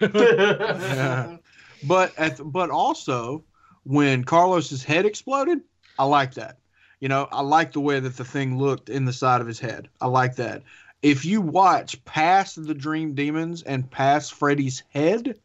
Yeah. 0.00 1.36
but 1.84 2.12
at 2.18 2.40
but 2.44 2.70
also 2.70 3.44
when 3.84 4.24
Carlos's 4.24 4.82
head 4.82 5.06
exploded, 5.06 5.60
I 5.98 6.04
like 6.04 6.34
that. 6.34 6.58
You 6.98 7.08
know, 7.08 7.28
I 7.30 7.42
like 7.42 7.72
the 7.72 7.80
way 7.80 8.00
that 8.00 8.16
the 8.16 8.24
thing 8.24 8.58
looked 8.58 8.88
in 8.88 9.04
the 9.04 9.12
side 9.12 9.40
of 9.40 9.46
his 9.46 9.60
head. 9.60 9.88
I 10.00 10.06
like 10.08 10.34
that. 10.36 10.62
If 11.06 11.24
you 11.24 11.40
watch 11.40 12.04
past 12.04 12.66
the 12.66 12.74
Dream 12.74 13.14
Demons 13.14 13.62
and 13.62 13.88
past 13.88 14.34
Freddy's 14.34 14.82
head 14.88 15.38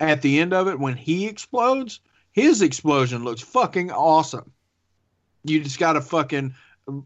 at 0.00 0.20
the 0.20 0.40
end 0.40 0.52
of 0.52 0.66
it 0.66 0.80
when 0.80 0.96
he 0.96 1.28
explodes, 1.28 2.00
his 2.32 2.60
explosion 2.60 3.22
looks 3.22 3.40
fucking 3.40 3.92
awesome. 3.92 4.50
You 5.44 5.62
just 5.62 5.78
got 5.78 5.92
to 5.92 6.00
fucking 6.00 6.56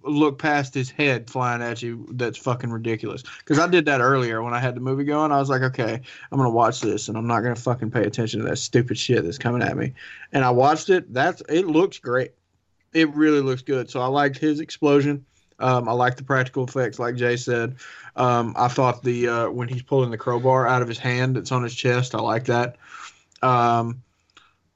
look 0.02 0.38
past 0.38 0.72
his 0.72 0.90
head 0.90 1.28
flying 1.28 1.60
at 1.60 1.82
you. 1.82 2.08
That's 2.12 2.38
fucking 2.38 2.70
ridiculous. 2.70 3.22
Because 3.40 3.58
I 3.58 3.66
did 3.66 3.84
that 3.84 4.00
earlier 4.00 4.42
when 4.42 4.54
I 4.54 4.60
had 4.60 4.76
the 4.76 4.80
movie 4.80 5.04
going. 5.04 5.30
I 5.30 5.38
was 5.38 5.50
like, 5.50 5.60
okay, 5.60 6.00
I'm 6.32 6.38
gonna 6.38 6.48
watch 6.48 6.80
this, 6.80 7.08
and 7.08 7.18
I'm 7.18 7.26
not 7.26 7.42
gonna 7.42 7.54
fucking 7.54 7.90
pay 7.90 8.04
attention 8.04 8.40
to 8.40 8.46
that 8.46 8.56
stupid 8.56 8.96
shit 8.96 9.24
that's 9.24 9.36
coming 9.36 9.60
at 9.60 9.76
me. 9.76 9.92
And 10.32 10.42
I 10.42 10.52
watched 10.52 10.88
it. 10.88 11.12
That's 11.12 11.42
it 11.50 11.66
looks 11.66 11.98
great. 11.98 12.32
It 12.94 13.14
really 13.14 13.42
looks 13.42 13.60
good. 13.60 13.90
So 13.90 14.00
I 14.00 14.06
liked 14.06 14.38
his 14.38 14.60
explosion. 14.60 15.26
Um, 15.58 15.88
I 15.88 15.92
like 15.92 16.16
the 16.16 16.24
practical 16.24 16.64
effects, 16.64 16.98
like 16.98 17.16
Jay 17.16 17.36
said. 17.36 17.76
Um, 18.16 18.54
I 18.56 18.68
thought 18.68 19.02
the 19.02 19.28
uh, 19.28 19.50
when 19.50 19.68
he's 19.68 19.82
pulling 19.82 20.10
the 20.10 20.18
crowbar 20.18 20.66
out 20.66 20.82
of 20.82 20.88
his 20.88 20.98
hand, 20.98 21.36
that's 21.36 21.52
on 21.52 21.62
his 21.62 21.74
chest. 21.74 22.14
I 22.14 22.20
like 22.20 22.44
that. 22.46 22.76
Um, 23.42 24.02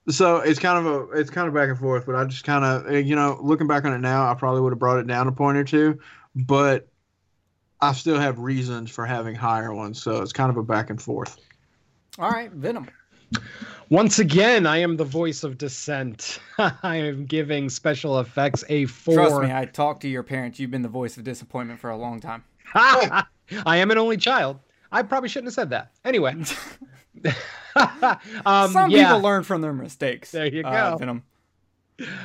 so 0.09 0.37
it's 0.39 0.59
kind 0.59 0.87
of 0.87 0.87
a 0.87 1.19
it's 1.19 1.31
kind 1.31 1.49
of 1.49 1.55
back 1.55 1.69
and 1.69 1.79
forth, 1.79 2.07
but 2.07 2.15
I 2.15 2.25
just 2.25 2.45
kind 2.45 2.65
of 2.65 3.07
you 3.07 3.15
know 3.15 3.39
looking 3.43 3.67
back 3.67 3.85
on 3.85 3.93
it 3.93 3.99
now, 3.99 4.31
I 4.31 4.35
probably 4.35 4.61
would 4.61 4.73
have 4.73 4.79
brought 4.79 4.99
it 4.99 5.07
down 5.07 5.29
a 5.29 5.33
point 5.33 5.59
or 5.59 5.65
two, 5.65 5.99
but 6.35 6.89
I 7.81 7.93
still 7.93 8.19
have 8.19 8.39
reasons 8.39 8.91
for 8.91 9.07
having 9.07 9.35
higher 9.35 9.73
ones, 9.73 10.03
so 10.03 10.23
it's 10.23 10.33
kind 10.33 10.51
of 10.51 10.57
a 10.57 10.63
back 10.63 10.91
and 10.91 11.01
forth. 11.01 11.39
All 12.19 12.31
right, 12.31 12.51
Venom. 12.51 12.89
Once 13.91 14.19
again, 14.19 14.67
I 14.67 14.79
am 14.79 14.97
the 14.97 15.05
voice 15.05 15.45
of 15.45 15.57
dissent. 15.57 16.41
I 16.59 16.97
am 16.97 17.25
giving 17.25 17.71
special 17.71 18.21
effects 18.21 18.63
a 18.69 18.85
four. 18.85 19.15
Trust 19.15 19.41
me, 19.41 19.53
I 19.53 19.65
talked 19.65 20.03
to 20.03 20.09
your 20.09 20.23
parents. 20.23 20.59
You've 20.59 20.71
been 20.71 20.83
the 20.83 20.89
voice 20.89 21.17
of 21.17 21.25
disappointment 21.25 21.81
for 21.81 21.91
a 21.91 21.97
long 21.97 22.21
time. 22.21 22.45
I 22.75 23.25
am 23.65 23.91
an 23.91 23.97
only 23.97 24.19
child. 24.19 24.59
I 24.93 25.03
probably 25.03 25.31
shouldn't 25.31 25.47
have 25.49 25.55
said 25.55 25.71
that. 25.71 25.93
Anyway. 26.05 26.33
um, 28.47 28.73
Some 28.73 28.91
yeah. 28.91 29.05
people 29.05 29.21
learn 29.21 29.43
from 29.43 29.63
their 29.63 29.73
mistakes. 29.73 30.33
There 30.33 30.47
you 30.47 30.63
uh, 30.65 30.91
go. 30.91 30.97
Venom. 30.99 31.23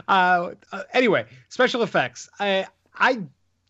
Uh, 0.08 0.51
uh, 0.72 0.83
anyway, 0.93 1.25
special 1.50 1.82
effects. 1.82 2.30
I 2.40 2.67
I 2.95 3.22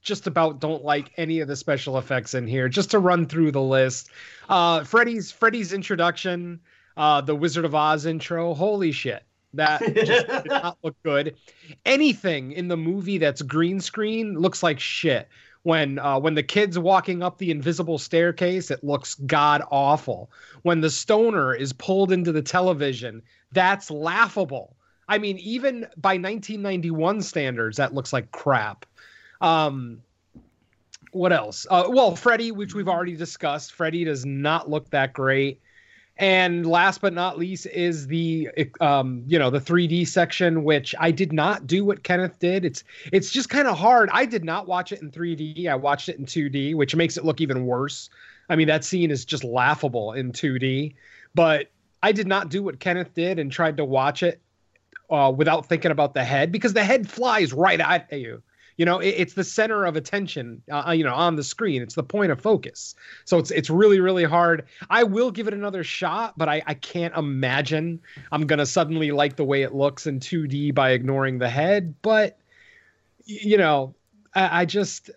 just 0.02 0.28
about 0.28 0.60
don't 0.60 0.84
like 0.84 1.12
any 1.18 1.40
of 1.40 1.48
the 1.48 1.56
special 1.56 1.98
effects 1.98 2.34
in 2.34 2.48
here. 2.48 2.68
Just 2.68 2.92
to 2.92 3.00
run 3.00 3.26
through 3.26 3.52
the 3.52 3.62
list, 3.62 4.10
uh, 4.50 4.84
Freddy's 4.84 5.32
Freddy's 5.32 5.74
introduction, 5.74 6.60
uh, 6.98 7.22
the 7.22 7.36
Wizard 7.36 7.66
of 7.66 7.76
Oz 7.76 8.06
intro. 8.06 8.54
Holy 8.54 8.92
shit, 8.92 9.24
that 9.54 9.82
just 9.82 10.28
did 10.44 10.46
not 10.48 10.78
look 10.84 10.96
good. 11.04 11.36
Anything 11.86 12.52
in 12.52 12.68
the 12.68 12.78
movie 12.78 13.18
that's 13.18 13.42
green 13.42 13.80
screen 13.80 14.36
looks 14.36 14.64
like 14.64 14.80
shit. 14.80 15.28
When 15.64 15.98
uh, 15.98 16.20
when 16.20 16.34
the 16.36 16.44
kid's 16.44 16.78
walking 16.78 17.24
up 17.24 17.38
the 17.38 17.50
invisible 17.50 17.98
staircase, 17.98 18.70
it 18.70 18.84
looks 18.84 19.16
god 19.16 19.64
awful. 19.72 20.30
When 20.64 20.82
the 20.82 20.90
stoner 20.90 21.56
is 21.56 21.72
pulled 21.72 22.12
into 22.12 22.34
the 22.34 22.42
television, 22.42 23.22
that's 23.54 23.90
laughable. 23.90 24.76
I 25.08 25.18
mean, 25.18 25.38
even 25.38 25.88
by 25.98 26.14
1991 26.14 27.22
standards, 27.22 27.78
that 27.78 27.94
looks 27.94 28.12
like 28.12 28.32
crap. 28.32 28.86
Um, 29.40 30.02
what 31.12 31.32
else? 31.32 31.68
Uh, 31.70 31.86
well, 31.90 32.16
Freddy, 32.16 32.52
which 32.52 32.74
we've 32.74 32.88
already 32.90 33.16
discussed. 33.16 33.74
Freddy 33.74 34.04
does 34.04 34.26
not 34.26 34.70
look 34.70 34.90
that 34.90 35.14
great. 35.14 35.62
And 36.18 36.66
last 36.68 37.02
but 37.02 37.12
not 37.14 37.40
least 37.40 37.66
is 37.66 38.06
the 38.06 38.50
um, 38.80 39.24
you 39.26 39.40
know 39.40 39.50
the 39.50 39.60
3D 39.60 40.08
section, 40.08 40.64
which 40.64 40.94
I 41.00 41.10
did 41.10 41.34
not 41.34 41.66
do 41.66 41.84
what 41.84 42.04
Kenneth 42.04 42.38
did. 42.38 42.66
It's 42.66 42.84
it's 43.12 43.32
just 43.32 43.50
kind 43.50 43.68
of 43.68 43.78
hard. 43.78 44.10
I 44.12 44.26
did 44.26 44.44
not 44.44 44.68
watch 44.68 44.92
it 44.92 45.02
in 45.02 45.10
3D. 45.10 45.68
I 45.68 45.76
watched 45.76 46.10
it 46.10 46.20
in 46.20 46.26
2D, 46.26 46.76
which 46.76 46.96
makes 46.96 47.18
it 47.18 47.26
look 47.26 47.42
even 47.42 47.66
worse. 47.66 48.12
I 48.48 48.56
mean, 48.56 48.68
that 48.68 48.84
scene 48.84 49.10
is 49.10 49.26
just 49.26 49.44
laughable 49.44 50.14
in 50.14 50.32
2D. 50.34 50.94
But 51.34 51.72
I 52.04 52.12
did 52.12 52.28
not 52.28 52.50
do 52.50 52.62
what 52.62 52.80
Kenneth 52.80 53.16
did 53.16 53.40
and 53.40 53.52
tried 53.52 53.78
to 53.78 53.86
watch 53.86 54.22
it 54.22 54.40
uh, 55.10 55.34
without 55.36 55.68
thinking 55.68 55.92
about 55.92 56.14
the 56.14 56.24
head 56.24 56.52
because 56.52 56.74
the 56.74 56.84
head 56.84 57.10
flies 57.10 57.54
right 57.54 57.80
at 57.80 58.12
you. 58.12 58.44
You 58.78 58.86
know, 58.86 59.00
it, 59.00 59.10
it's 59.10 59.34
the 59.34 59.44
center 59.44 59.86
of 59.86 59.96
attention. 59.96 60.62
Uh, 60.72 60.92
you 60.92 61.04
know, 61.04 61.14
on 61.14 61.36
the 61.36 61.44
screen, 61.44 61.82
it's 61.82 61.96
the 61.96 62.04
point 62.04 62.32
of 62.32 62.42
focus. 62.42 62.96
So 63.26 63.38
it's 63.38 63.52
it's 63.52 63.70
really 63.70 64.00
really 64.00 64.24
hard. 64.24 64.66
I 64.90 65.04
will 65.04 65.32
give 65.32 65.48
it 65.48 65.54
another 65.54 65.84
shot, 65.84 66.38
but 66.38 66.50
I 66.50 66.62
I 66.66 66.74
can't 66.74 67.16
imagine 67.16 68.00
I'm 68.32 68.48
gonna 68.48 68.66
suddenly 68.66 69.12
like 69.12 69.36
the 69.36 69.44
way 69.44 69.62
it 69.62 69.74
looks 69.74 70.08
in 70.08 70.20
2D 70.20 70.74
by 70.74 70.92
ignoring 70.92 71.40
the 71.40 71.50
head. 71.50 71.96
But 72.02 72.38
you 73.26 73.58
know, 73.58 73.96
I, 74.36 74.62
I 74.62 74.66
just 74.66 75.10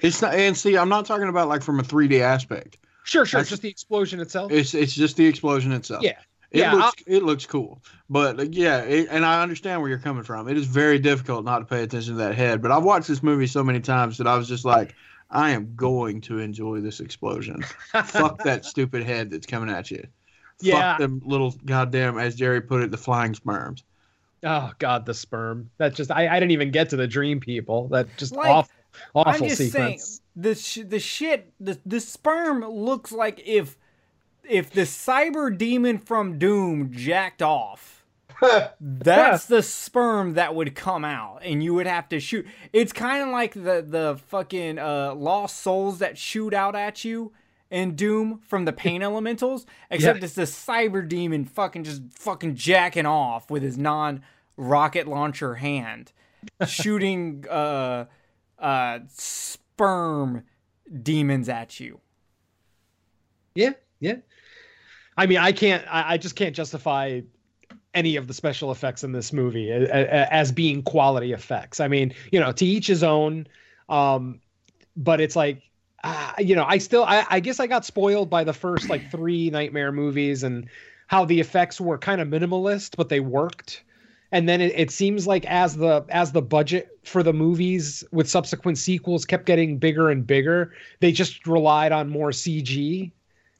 It's 0.00 0.22
not, 0.22 0.34
and 0.34 0.56
see, 0.56 0.76
I'm 0.76 0.88
not 0.88 1.06
talking 1.06 1.28
about 1.28 1.48
like 1.48 1.62
from 1.62 1.80
a 1.80 1.82
3D 1.82 2.20
aspect. 2.20 2.78
sure 3.04 3.26
sure 3.26 3.38
That's- 3.38 3.50
just 3.50 3.62
the 3.62 3.68
explosion 3.68 4.20
itself. 4.20 4.52
It's 4.52 4.74
it's 4.74 4.94
just 4.94 5.16
the 5.16 5.26
explosion 5.26 5.72
itself. 5.72 6.02
Yeah. 6.02 6.18
It 6.52 6.60
Yeah, 6.60 6.74
looks 6.74 7.02
it 7.06 7.22
looks 7.22 7.46
cool, 7.46 7.82
but 8.10 8.38
uh, 8.38 8.42
yeah, 8.50 8.80
it, 8.82 9.08
and 9.10 9.24
I 9.24 9.42
understand 9.42 9.80
where 9.80 9.88
you're 9.88 9.98
coming 9.98 10.22
from. 10.22 10.48
It 10.48 10.56
is 10.58 10.66
very 10.66 10.98
difficult 10.98 11.44
not 11.44 11.60
to 11.60 11.64
pay 11.64 11.82
attention 11.82 12.12
to 12.14 12.18
that 12.18 12.34
head. 12.34 12.60
But 12.60 12.70
I've 12.70 12.84
watched 12.84 13.08
this 13.08 13.22
movie 13.22 13.46
so 13.46 13.64
many 13.64 13.80
times 13.80 14.18
that 14.18 14.26
I 14.26 14.36
was 14.36 14.48
just 14.48 14.64
like, 14.64 14.94
I 15.30 15.50
am 15.52 15.74
going 15.74 16.20
to 16.22 16.38
enjoy 16.38 16.80
this 16.80 17.00
explosion. 17.00 17.62
Fuck 18.04 18.42
that 18.44 18.66
stupid 18.66 19.02
head 19.02 19.30
that's 19.30 19.46
coming 19.46 19.70
at 19.70 19.90
you. 19.90 20.06
Yeah. 20.60 20.92
Fuck 20.92 20.98
them 20.98 21.22
little 21.24 21.52
goddamn, 21.64 22.18
as 22.18 22.34
Jerry 22.36 22.60
put 22.60 22.82
it, 22.82 22.90
the 22.90 22.98
flying 22.98 23.34
sperms. 23.34 23.82
Oh 24.44 24.72
God, 24.78 25.06
the 25.06 25.14
sperm. 25.14 25.70
That 25.78 25.94
just 25.94 26.10
I, 26.10 26.28
I 26.28 26.34
didn't 26.40 26.50
even 26.50 26.70
get 26.70 26.90
to 26.90 26.96
the 26.96 27.06
dream 27.06 27.40
people. 27.40 27.88
That 27.88 28.14
just 28.18 28.34
Like, 28.36 28.50
awful 28.50 28.72
awful 29.14 29.32
I'm 29.32 29.48
just 29.48 29.56
sequence. 29.56 29.72
saying 29.72 30.18
the 30.36 30.54
sh- 30.54 30.86
the 30.86 30.98
shit 31.00 31.52
the 31.60 31.78
the 31.86 32.00
sperm 32.00 32.64
looks 32.64 33.10
like 33.12 33.40
if 33.46 33.78
if 34.48 34.70
the 34.70 34.82
cyber 34.82 35.56
demon 35.56 35.98
from 35.98 36.38
Doom 36.38 36.92
jacked 36.92 37.42
off. 37.42 38.04
That's 38.80 39.46
the 39.46 39.62
sperm 39.62 40.34
that 40.34 40.54
would 40.54 40.74
come 40.74 41.04
out, 41.04 41.42
and 41.44 41.62
you 41.62 41.74
would 41.74 41.86
have 41.86 42.08
to 42.08 42.18
shoot. 42.18 42.44
It's 42.72 42.92
kind 42.92 43.22
of 43.22 43.28
like 43.28 43.54
the 43.54 43.84
the 43.86 44.18
fucking 44.28 44.80
uh, 44.80 45.14
lost 45.14 45.58
souls 45.60 46.00
that 46.00 46.18
shoot 46.18 46.52
out 46.52 46.74
at 46.74 47.04
you 47.04 47.32
in 47.70 47.94
Doom 47.94 48.40
from 48.48 48.64
the 48.64 48.72
pain 48.72 49.00
elementals, 49.00 49.64
except 49.90 50.18
Yeah. 50.18 50.24
it's 50.24 50.34
the 50.34 50.42
cyber 50.42 51.08
demon 51.08 51.44
fucking 51.44 51.84
just 51.84 52.02
fucking 52.16 52.56
jacking 52.56 53.06
off 53.06 53.48
with 53.48 53.62
his 53.62 53.78
non 53.78 54.22
rocket 54.56 55.06
launcher 55.06 55.54
hand, 55.56 56.10
shooting 56.66 57.44
uh 57.48 58.06
uh 58.58 58.98
sperm 59.08 60.42
demons 61.00 61.48
at 61.48 61.78
you. 61.78 62.00
Yeah, 63.54 63.74
yeah. 64.00 64.16
I 65.22 65.26
mean, 65.26 65.38
I 65.38 65.52
can't. 65.52 65.84
I, 65.88 66.14
I 66.14 66.18
just 66.18 66.34
can't 66.34 66.54
justify 66.56 67.20
any 67.94 68.16
of 68.16 68.26
the 68.26 68.34
special 68.34 68.72
effects 68.72 69.04
in 69.04 69.12
this 69.12 69.32
movie 69.32 69.70
a- 69.70 69.84
a- 69.84 70.32
as 70.32 70.50
being 70.50 70.82
quality 70.82 71.32
effects. 71.32 71.78
I 71.78 71.86
mean, 71.86 72.12
you 72.32 72.40
know, 72.40 72.50
to 72.50 72.66
each 72.66 72.88
his 72.88 73.04
own. 73.04 73.46
Um, 73.88 74.40
but 74.96 75.20
it's 75.20 75.36
like, 75.36 75.62
uh, 76.02 76.32
you 76.40 76.56
know, 76.56 76.64
I 76.64 76.78
still, 76.78 77.04
I, 77.04 77.24
I 77.30 77.38
guess 77.38 77.60
I 77.60 77.68
got 77.68 77.84
spoiled 77.84 78.30
by 78.30 78.42
the 78.42 78.52
first 78.52 78.90
like 78.90 79.12
three 79.12 79.48
Nightmare 79.48 79.92
movies 79.92 80.42
and 80.42 80.68
how 81.06 81.24
the 81.24 81.38
effects 81.38 81.80
were 81.80 81.98
kind 81.98 82.20
of 82.20 82.26
minimalist, 82.26 82.96
but 82.96 83.08
they 83.08 83.20
worked. 83.20 83.84
And 84.32 84.48
then 84.48 84.60
it, 84.60 84.72
it 84.74 84.90
seems 84.90 85.28
like 85.28 85.46
as 85.46 85.76
the 85.76 86.04
as 86.08 86.32
the 86.32 86.42
budget 86.42 86.98
for 87.04 87.22
the 87.22 87.32
movies 87.32 88.02
with 88.10 88.28
subsequent 88.28 88.76
sequels 88.76 89.24
kept 89.24 89.46
getting 89.46 89.78
bigger 89.78 90.10
and 90.10 90.26
bigger, 90.26 90.72
they 90.98 91.12
just 91.12 91.46
relied 91.46 91.92
on 91.92 92.08
more 92.08 92.30
CG 92.30 93.12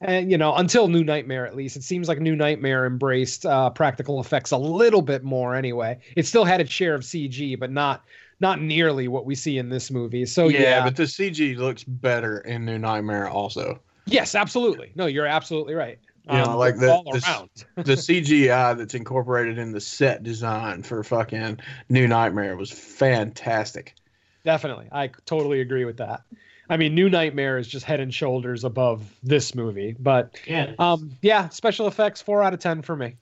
and 0.03 0.31
you 0.31 0.37
know 0.37 0.55
until 0.55 0.87
new 0.87 1.03
nightmare 1.03 1.45
at 1.45 1.55
least. 1.55 1.75
It 1.75 1.83
seems 1.83 2.07
like 2.07 2.19
new 2.19 2.35
nightmare 2.35 2.85
embraced 2.85 3.45
uh, 3.45 3.69
practical 3.69 4.19
effects 4.19 4.51
a 4.51 4.57
little 4.57 5.01
bit 5.01 5.23
more 5.23 5.55
anyway. 5.55 5.99
It 6.15 6.25
still 6.27 6.45
had 6.45 6.61
its 6.61 6.71
share 6.71 6.95
of 6.95 7.01
cg 7.01 7.59
but 7.59 7.71
not 7.71 8.03
not 8.39 8.61
nearly 8.61 9.07
what 9.07 9.25
we 9.25 9.35
see 9.35 9.57
in 9.57 9.69
this 9.69 9.89
movie. 9.91 10.25
So 10.25 10.47
yeah, 10.49 10.59
yeah, 10.61 10.83
but 10.83 10.95
the 10.95 11.03
CG 11.03 11.55
looks 11.57 11.83
better 11.83 12.39
in 12.39 12.65
New 12.65 12.77
Nightmare 12.77 13.29
also. 13.29 13.79
yes 14.05 14.35
absolutely. 14.35 14.91
No 14.95 15.05
you're 15.05 15.25
absolutely 15.27 15.75
right. 15.75 15.97
You 16.29 16.37
know, 16.37 16.45
Um, 16.45 16.55
like 16.55 16.77
the- 16.77 17.03
around. 17.27 17.49
the 17.85 17.95
CGI 17.95 18.77
that's 18.77 18.93
incorporated 18.93 19.57
in 19.57 19.71
the 19.73 19.81
set 19.81 20.23
design 20.23 20.81
for 20.83 21.03
fucking 21.03 21.59
New 21.89 22.07
Nightmare 22.07 22.55
was 22.55 22.71
fantastic. 22.71 23.93
definitely. 24.43 24.87
I 24.91 25.09
totally 25.25 25.61
agree 25.61 25.85
with 25.85 25.97
that 25.97 26.21
i 26.73 26.77
mean 26.77 26.93
new 26.95 27.09
nightmare 27.09 27.57
is 27.57 27.67
just 27.67 27.85
head 27.85 27.99
and 27.99 28.13
shoulders 28.13 28.63
above 28.63 29.01
this 29.21 29.53
movie 29.55 29.95
but 29.99 30.35
Yeah. 30.47 30.73
um 30.79 31.11
yeah 31.21 31.49
special 31.49 31.87
effects 31.87 32.21
four 32.21 32.41
out 32.43 32.53
of 32.53 32.59
ten 32.59 32.81
for 32.81 32.95
me 32.95 33.15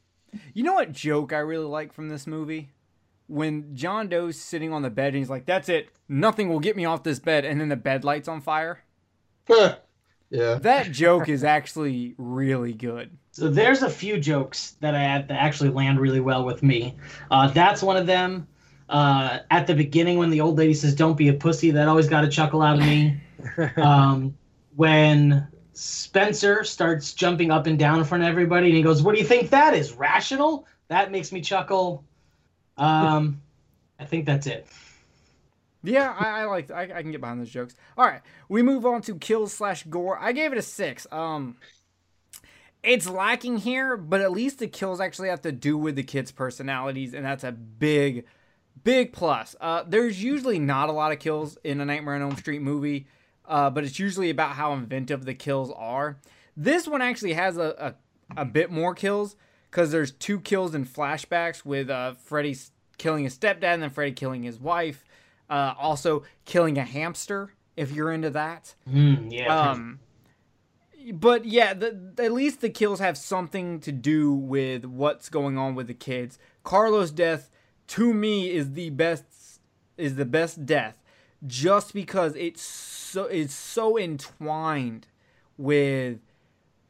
You 0.53 0.63
know 0.63 0.73
what 0.75 0.91
joke 0.93 1.33
I 1.33 1.39
really 1.39 1.65
like 1.65 1.91
from 1.91 2.07
this 2.07 2.25
movie? 2.25 2.69
When 3.27 3.75
John 3.75 4.07
Doe's 4.07 4.37
sitting 4.39 4.71
on 4.71 4.81
the 4.81 4.89
bed 4.89 5.07
and 5.09 5.17
he's 5.17 5.29
like, 5.29 5.45
"That's 5.45 5.67
it, 5.67 5.89
nothing 6.07 6.47
will 6.47 6.61
get 6.61 6.75
me 6.77 6.85
off 6.85 7.03
this 7.03 7.19
bed," 7.19 7.43
and 7.43 7.59
then 7.59 7.67
the 7.67 7.75
bed 7.75 8.03
lights 8.05 8.29
on 8.29 8.39
fire. 8.39 8.79
yeah. 9.49 10.55
That 10.61 10.91
joke 10.91 11.27
is 11.29 11.43
actually 11.43 12.15
really 12.17 12.71
good. 12.73 13.09
So 13.31 13.49
there's 13.49 13.81
a 13.83 13.89
few 13.89 14.19
jokes 14.19 14.75
that 14.79 14.95
I 14.95 15.01
had 15.01 15.27
that 15.27 15.35
actually 15.41 15.69
land 15.71 15.99
really 15.99 16.19
well 16.21 16.45
with 16.45 16.63
me. 16.63 16.95
Uh, 17.29 17.49
that's 17.49 17.81
one 17.83 17.97
of 17.97 18.05
them. 18.07 18.47
Uh, 18.89 19.39
at 19.49 19.67
the 19.67 19.73
beginning, 19.75 20.17
when 20.17 20.29
the 20.29 20.41
old 20.41 20.57
lady 20.57 20.73
says, 20.73 20.95
"Don't 20.95 21.17
be 21.17 21.27
a 21.29 21.33
pussy," 21.33 21.71
that 21.71 21.87
always 21.87 22.07
got 22.09 22.23
a 22.23 22.29
chuckle 22.29 22.61
out 22.61 22.79
of 22.79 22.85
me. 22.85 23.19
um, 23.77 24.35
when 24.75 25.47
Spencer 25.73 26.63
starts 26.63 27.13
jumping 27.13 27.51
up 27.51 27.67
and 27.67 27.77
down 27.77 27.99
in 27.99 28.05
front 28.05 28.23
of 28.23 28.29
everybody, 28.29 28.67
and 28.67 28.75
he 28.75 28.83
goes, 28.83 29.01
"What 29.01 29.15
do 29.15 29.21
you 29.21 29.27
think 29.27 29.49
that 29.49 29.73
is? 29.73 29.93
Rational?" 29.93 30.67
That 30.87 31.11
makes 31.11 31.31
me 31.31 31.41
chuckle. 31.41 32.03
Um, 32.77 33.41
I 33.99 34.05
think 34.05 34.25
that's 34.25 34.47
it. 34.47 34.67
Yeah, 35.83 36.15
I, 36.17 36.41
I 36.41 36.45
like. 36.45 36.71
I, 36.71 36.83
I 36.83 37.01
can 37.01 37.11
get 37.11 37.21
behind 37.21 37.39
those 37.39 37.49
jokes. 37.49 37.75
All 37.97 38.05
right, 38.05 38.21
we 38.49 38.61
move 38.61 38.85
on 38.85 39.01
to 39.03 39.15
kills 39.15 39.53
slash 39.53 39.83
gore. 39.83 40.19
I 40.19 40.31
gave 40.31 40.51
it 40.51 40.57
a 40.57 40.61
six. 40.61 41.07
Um, 41.11 41.55
it's 42.83 43.07
lacking 43.07 43.57
here, 43.57 43.95
but 43.97 44.21
at 44.21 44.31
least 44.31 44.59
the 44.59 44.67
kills 44.67 44.99
actually 44.99 45.29
have 45.29 45.41
to 45.41 45.51
do 45.51 45.77
with 45.77 45.95
the 45.95 46.03
kids' 46.03 46.31
personalities, 46.31 47.13
and 47.13 47.25
that's 47.25 47.43
a 47.43 47.51
big, 47.51 48.25
big 48.83 49.13
plus. 49.13 49.55
Uh, 49.61 49.83
there's 49.87 50.21
usually 50.21 50.59
not 50.59 50.89
a 50.89 50.91
lot 50.91 51.11
of 51.11 51.19
kills 51.19 51.57
in 51.63 51.79
a 51.79 51.85
Nightmare 51.85 52.15
on 52.15 52.21
Elm 52.21 52.37
Street 52.37 52.61
movie, 52.61 53.07
uh, 53.51 53.69
but 53.69 53.83
it's 53.83 53.99
usually 53.99 54.29
about 54.29 54.55
how 54.55 54.73
inventive 54.73 55.25
the 55.25 55.35
kills 55.35 55.71
are. 55.75 56.17
This 56.55 56.87
one 56.87 57.01
actually 57.01 57.33
has 57.33 57.57
a 57.57 57.95
a, 58.37 58.41
a 58.41 58.45
bit 58.45 58.71
more 58.71 58.95
kills 58.95 59.35
because 59.69 59.91
there's 59.91 60.11
two 60.11 60.39
kills 60.39 60.73
in 60.73 60.85
flashbacks 60.85 61.65
with 61.65 61.89
uh, 61.89 62.13
Freddy 62.13 62.55
killing 62.97 63.25
his 63.25 63.37
stepdad 63.37 63.73
and 63.73 63.83
then 63.83 63.89
Freddy 63.89 64.13
killing 64.13 64.43
his 64.43 64.59
wife. 64.59 65.03
Uh, 65.49 65.73
also 65.77 66.23
killing 66.45 66.77
a 66.77 66.83
hamster 66.83 67.51
if 67.75 67.91
you're 67.91 68.11
into 68.11 68.29
that. 68.29 68.73
Mm, 68.89 69.31
yeah. 69.31 69.71
Um, 69.71 69.99
but 71.13 71.43
yeah, 71.43 71.73
the, 71.73 72.13
at 72.19 72.31
least 72.31 72.61
the 72.61 72.69
kills 72.69 72.99
have 72.99 73.17
something 73.17 73.81
to 73.81 73.91
do 73.91 74.33
with 74.33 74.85
what's 74.85 75.27
going 75.27 75.57
on 75.57 75.75
with 75.75 75.87
the 75.87 75.93
kids. 75.93 76.39
Carlos' 76.63 77.11
death, 77.11 77.49
to 77.87 78.13
me, 78.13 78.49
is 78.49 78.73
the 78.73 78.91
best 78.91 79.25
is 79.97 80.15
the 80.15 80.25
best 80.25 80.65
death, 80.65 81.00
just 81.45 81.93
because 81.93 82.35
it's 82.35 82.61
so 82.61 83.25
it's 83.25 83.53
so 83.53 83.97
entwined 83.97 85.07
with 85.57 86.19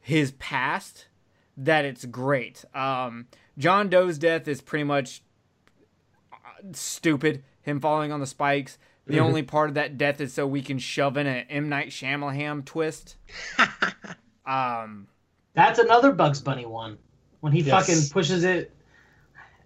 his 0.00 0.32
past 0.32 1.06
that 1.56 1.84
it's 1.84 2.04
great. 2.04 2.64
Um, 2.74 3.26
John 3.58 3.88
Doe's 3.88 4.18
death 4.18 4.48
is 4.48 4.60
pretty 4.60 4.84
much 4.84 5.22
uh, 6.32 6.36
stupid. 6.72 7.42
Him 7.62 7.80
falling 7.80 8.10
on 8.12 8.20
the 8.20 8.26
spikes. 8.26 8.78
The 9.06 9.18
only 9.20 9.42
part 9.42 9.68
of 9.68 9.74
that 9.74 9.98
death 9.98 10.20
is 10.20 10.32
so 10.32 10.46
we 10.46 10.62
can 10.62 10.78
shove 10.78 11.16
in 11.16 11.26
an 11.26 11.44
M 11.50 11.68
Night 11.68 11.88
Shyamalan 11.88 12.64
twist. 12.64 13.16
um, 14.46 15.08
That's 15.54 15.78
another 15.78 16.12
Bugs 16.12 16.40
Bunny 16.40 16.66
one. 16.66 16.98
When 17.40 17.52
he 17.52 17.60
Yes. 17.62 17.86
fucking 17.86 18.10
pushes 18.10 18.44
it 18.44 18.72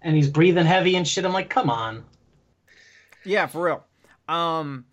and 0.01 0.15
he's 0.15 0.27
breathing 0.29 0.65
heavy 0.65 0.95
and 0.95 1.07
shit. 1.07 1.23
I'm 1.23 1.33
like, 1.33 1.49
come 1.49 1.69
on. 1.69 2.03
yeah, 3.23 3.45
for 3.45 3.63
real. 3.63 3.83
Um, 4.27 4.85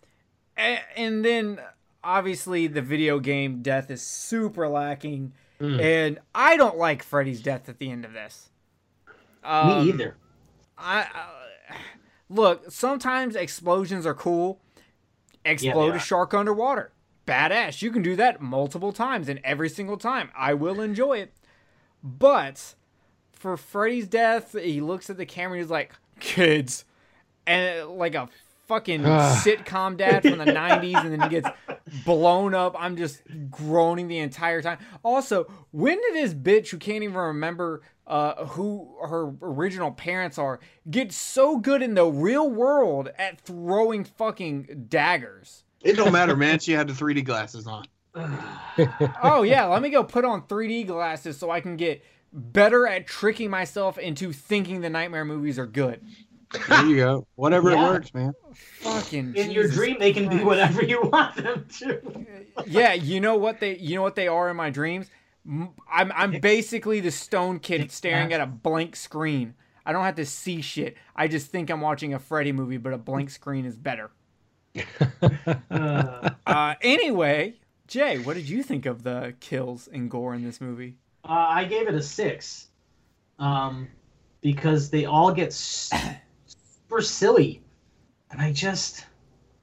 and, 0.56 0.80
and 0.96 1.24
then 1.24 1.60
obviously 2.02 2.66
the 2.66 2.82
video 2.82 3.18
game 3.18 3.62
death 3.62 3.90
is 3.90 4.02
super 4.02 4.68
lacking, 4.68 5.32
Mm. 5.60 5.80
and 5.80 6.18
I 6.34 6.56
don't 6.56 6.76
like 6.76 7.02
Freddy's 7.04 7.40
death 7.40 7.68
at 7.68 7.78
the 7.78 7.88
end 7.90 8.04
of 8.04 8.12
this. 8.12 8.50
Um, 9.44 9.84
Me 9.84 9.88
either. 9.90 10.16
I 10.76 11.02
uh, 11.02 11.74
look. 12.28 12.70
Sometimes 12.70 13.36
explosions 13.36 14.04
are 14.04 14.14
cool. 14.14 14.60
Explode 15.44 15.92
they 15.92 15.96
a 15.96 16.00
shark 16.00 16.34
underwater. 16.34 16.92
Badass. 17.26 17.82
You 17.82 17.92
can 17.92 18.02
do 18.02 18.16
that 18.16 18.40
multiple 18.40 18.92
times, 18.92 19.28
and 19.28 19.40
every 19.44 19.68
single 19.68 19.96
time, 19.96 20.30
I 20.36 20.54
will 20.54 20.80
enjoy 20.80 21.18
it. 21.18 21.32
But 22.02 22.74
for 23.32 23.56
Freddy's 23.56 24.08
death, 24.08 24.58
he 24.60 24.80
looks 24.80 25.08
at 25.08 25.16
the 25.16 25.24
camera. 25.26 25.58
and 25.58 25.64
He's 25.64 25.70
like, 25.70 25.92
"Kids," 26.18 26.84
and 27.46 27.88
like 27.90 28.14
a 28.16 28.28
fucking 28.67 29.02
sitcom 29.02 29.97
dad 29.97 30.23
from 30.23 30.39
the 30.39 30.44
'90s, 30.44 31.05
and 31.05 31.12
then 31.12 31.20
he 31.23 31.28
gets 31.28 31.49
blown 32.05 32.55
up. 32.55 32.75
I'm 32.78 32.97
just 32.97 33.23
groaning 33.51 34.09
the 34.09 34.18
entire 34.18 34.62
time. 34.62 34.78
Also, 35.02 35.47
when 35.70 36.01
did 36.01 36.15
this 36.15 36.34
bitch 36.34 36.70
who 36.70 36.78
can't 36.78 37.02
even 37.02 37.17
remember 37.17 37.83
uh, 38.07 38.44
who 38.47 38.97
her 39.02 39.33
original 39.43 39.91
parents 39.91 40.39
are 40.39 40.60
get 40.91 41.12
so 41.12 41.59
good 41.59 41.83
in 41.83 41.94
the 41.94 42.07
real 42.07 42.51
world 42.51 43.10
at 43.18 43.41
throwing 43.41 44.05
fucking 44.05 44.86
daggers? 44.89 45.65
It 45.83 45.97
don't 45.97 46.12
matter, 46.12 46.34
man. 46.34 46.59
She 46.59 46.73
had 46.73 46.89
the 46.89 46.94
3D 46.94 47.25
glasses 47.25 47.67
on. 47.67 47.84
oh 49.23 49.43
yeah, 49.43 49.65
let 49.67 49.83
me 49.83 49.91
go 49.91 50.05
put 50.05 50.25
on 50.25 50.43
3D 50.43 50.86
glasses 50.86 51.36
so 51.36 51.51
I 51.51 51.60
can 51.60 51.76
get 51.76 52.02
better 52.33 52.86
at 52.86 53.07
tricking 53.07 53.51
myself 53.51 53.99
into 53.99 54.33
thinking 54.33 54.81
the 54.81 54.91
nightmare 54.91 55.25
movies 55.25 55.59
are 55.59 55.67
good. 55.67 56.01
There 56.68 56.86
you 56.86 56.97
go. 56.97 57.26
Whatever 57.36 57.70
Yeah. 57.70 57.86
it 57.89 57.92
works, 57.92 58.15
man. 58.15 58.33
Fucking 58.81 59.34
In 59.36 59.50
your 59.50 59.68
dream, 59.68 59.97
they 59.99 60.12
can 60.12 60.24
be 60.24 60.36
Christ. 60.36 60.44
whatever 60.44 60.84
you 60.84 61.02
want 61.02 61.36
them 61.36 61.66
to. 61.78 62.26
yeah, 62.66 62.92
you 62.92 63.20
know 63.20 63.36
what 63.36 63.60
they 63.60 63.76
you 63.76 63.97
know 63.97 64.02
what 64.02 64.15
they 64.15 64.28
are 64.28 64.49
in 64.50 64.57
my 64.57 64.70
dreams. 64.70 65.08
M- 65.47 65.70
I'm 65.91 66.12
I'm 66.12 66.41
basically 66.41 67.00
the 67.00 67.10
stone 67.10 67.58
kid 67.58 67.91
staring 67.92 68.33
at 68.33 68.41
a 68.41 68.47
blank 68.47 68.97
screen. 68.97 69.55
I 69.86 69.92
don't 69.92 70.05
have 70.05 70.15
to 70.16 70.24
see 70.26 70.62
shit. 70.62 70.97
I 71.15 71.28
just 71.28 71.49
think 71.50 71.68
I'm 71.70 71.81
watching 71.83 72.15
a 72.15 72.18
Freddy 72.18 72.52
movie, 72.52 72.78
but 72.78 72.92
a 72.94 72.99
blank 72.99 73.31
screen 73.31 73.65
is 73.66 73.76
better. 73.76 74.10
Uh, 76.47 76.74
anyway, 76.83 77.55
Jay, 77.86 78.18
what 78.18 78.34
did 78.34 78.49
you 78.49 78.62
think 78.62 78.86
of 78.86 79.02
the 79.02 79.34
kills 79.41 79.89
and 79.92 80.10
gore 80.10 80.34
in 80.34 80.44
this 80.44 80.60
movie? 80.60 80.97
uh, 81.24 81.33
I 81.33 81.65
gave 81.65 81.89
it 81.89 81.94
a 81.94 82.02
six, 82.02 82.68
um, 83.39 83.89
because 84.41 84.91
they 84.91 85.05
all 85.07 85.33
get 85.33 85.49
s- 85.49 85.91
super 86.94 87.02
silly, 87.02 87.60
and 88.31 88.40
I 88.40 88.52
just 88.52 89.06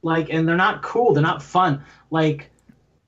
like, 0.02 0.30
and 0.30 0.48
they're 0.48 0.58
not 0.58 0.82
cool. 0.82 1.14
They're 1.14 1.24
not 1.24 1.42
fun. 1.42 1.84
Like, 2.10 2.50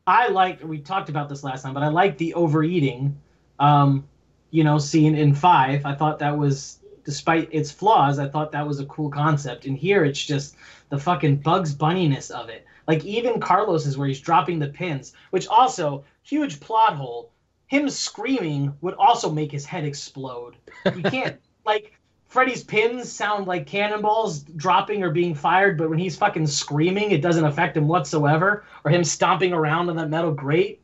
I 0.07 0.29
liked. 0.29 0.63
We 0.63 0.79
talked 0.79 1.09
about 1.09 1.27
this 1.27 1.43
last 1.43 1.63
time, 1.63 1.73
but 1.73 1.83
I 1.83 1.89
liked 1.89 2.17
the 2.17 2.33
overeating. 2.33 3.19
Um, 3.59 4.07
you 4.51 4.63
know, 4.63 4.77
scene 4.77 5.15
in 5.15 5.33
five. 5.33 5.85
I 5.85 5.95
thought 5.95 6.19
that 6.19 6.37
was 6.37 6.79
despite 7.03 7.49
its 7.51 7.69
flaws, 7.69 8.17
I 8.17 8.29
thought 8.29 8.53
that 8.53 8.65
was 8.65 8.79
a 8.79 8.85
cool 8.85 9.09
concept. 9.09 9.65
And 9.65 9.77
here 9.77 10.05
it's 10.05 10.23
just 10.23 10.55
the 10.89 10.97
fucking 10.97 11.37
Bugs 11.37 11.75
Bunniness 11.75 12.31
of 12.31 12.47
it. 12.47 12.65
Like 12.87 13.03
even 13.03 13.41
Carlos 13.41 13.85
is 13.85 13.97
where 13.97 14.07
he's 14.07 14.21
dropping 14.21 14.59
the 14.59 14.67
pins, 14.67 15.13
which 15.31 15.47
also 15.47 16.05
huge 16.21 16.61
plot 16.61 16.95
hole. 16.95 17.31
Him 17.67 17.89
screaming 17.89 18.73
would 18.79 18.93
also 18.93 19.29
make 19.31 19.51
his 19.51 19.65
head 19.65 19.83
explode. 19.83 20.55
You 20.85 21.03
can't 21.03 21.41
like 21.65 21.93
Freddy's 22.33 22.63
pins 22.63 23.11
sound 23.11 23.45
like 23.45 23.67
cannonballs 23.67 24.39
dropping 24.39 25.03
or 25.03 25.11
being 25.11 25.35
fired, 25.35 25.77
but 25.77 25.87
when 25.87 25.99
he's 25.99 26.15
fucking 26.15 26.47
screaming, 26.47 27.11
it 27.11 27.21
doesn't 27.21 27.45
affect 27.45 27.77
him 27.77 27.87
whatsoever. 27.87 28.65
Or 28.83 28.89
him 28.89 29.03
stomping 29.03 29.53
around 29.53 29.87
on 29.91 29.97
that 29.97 30.09
metal 30.09 30.31
grate. 30.31 30.81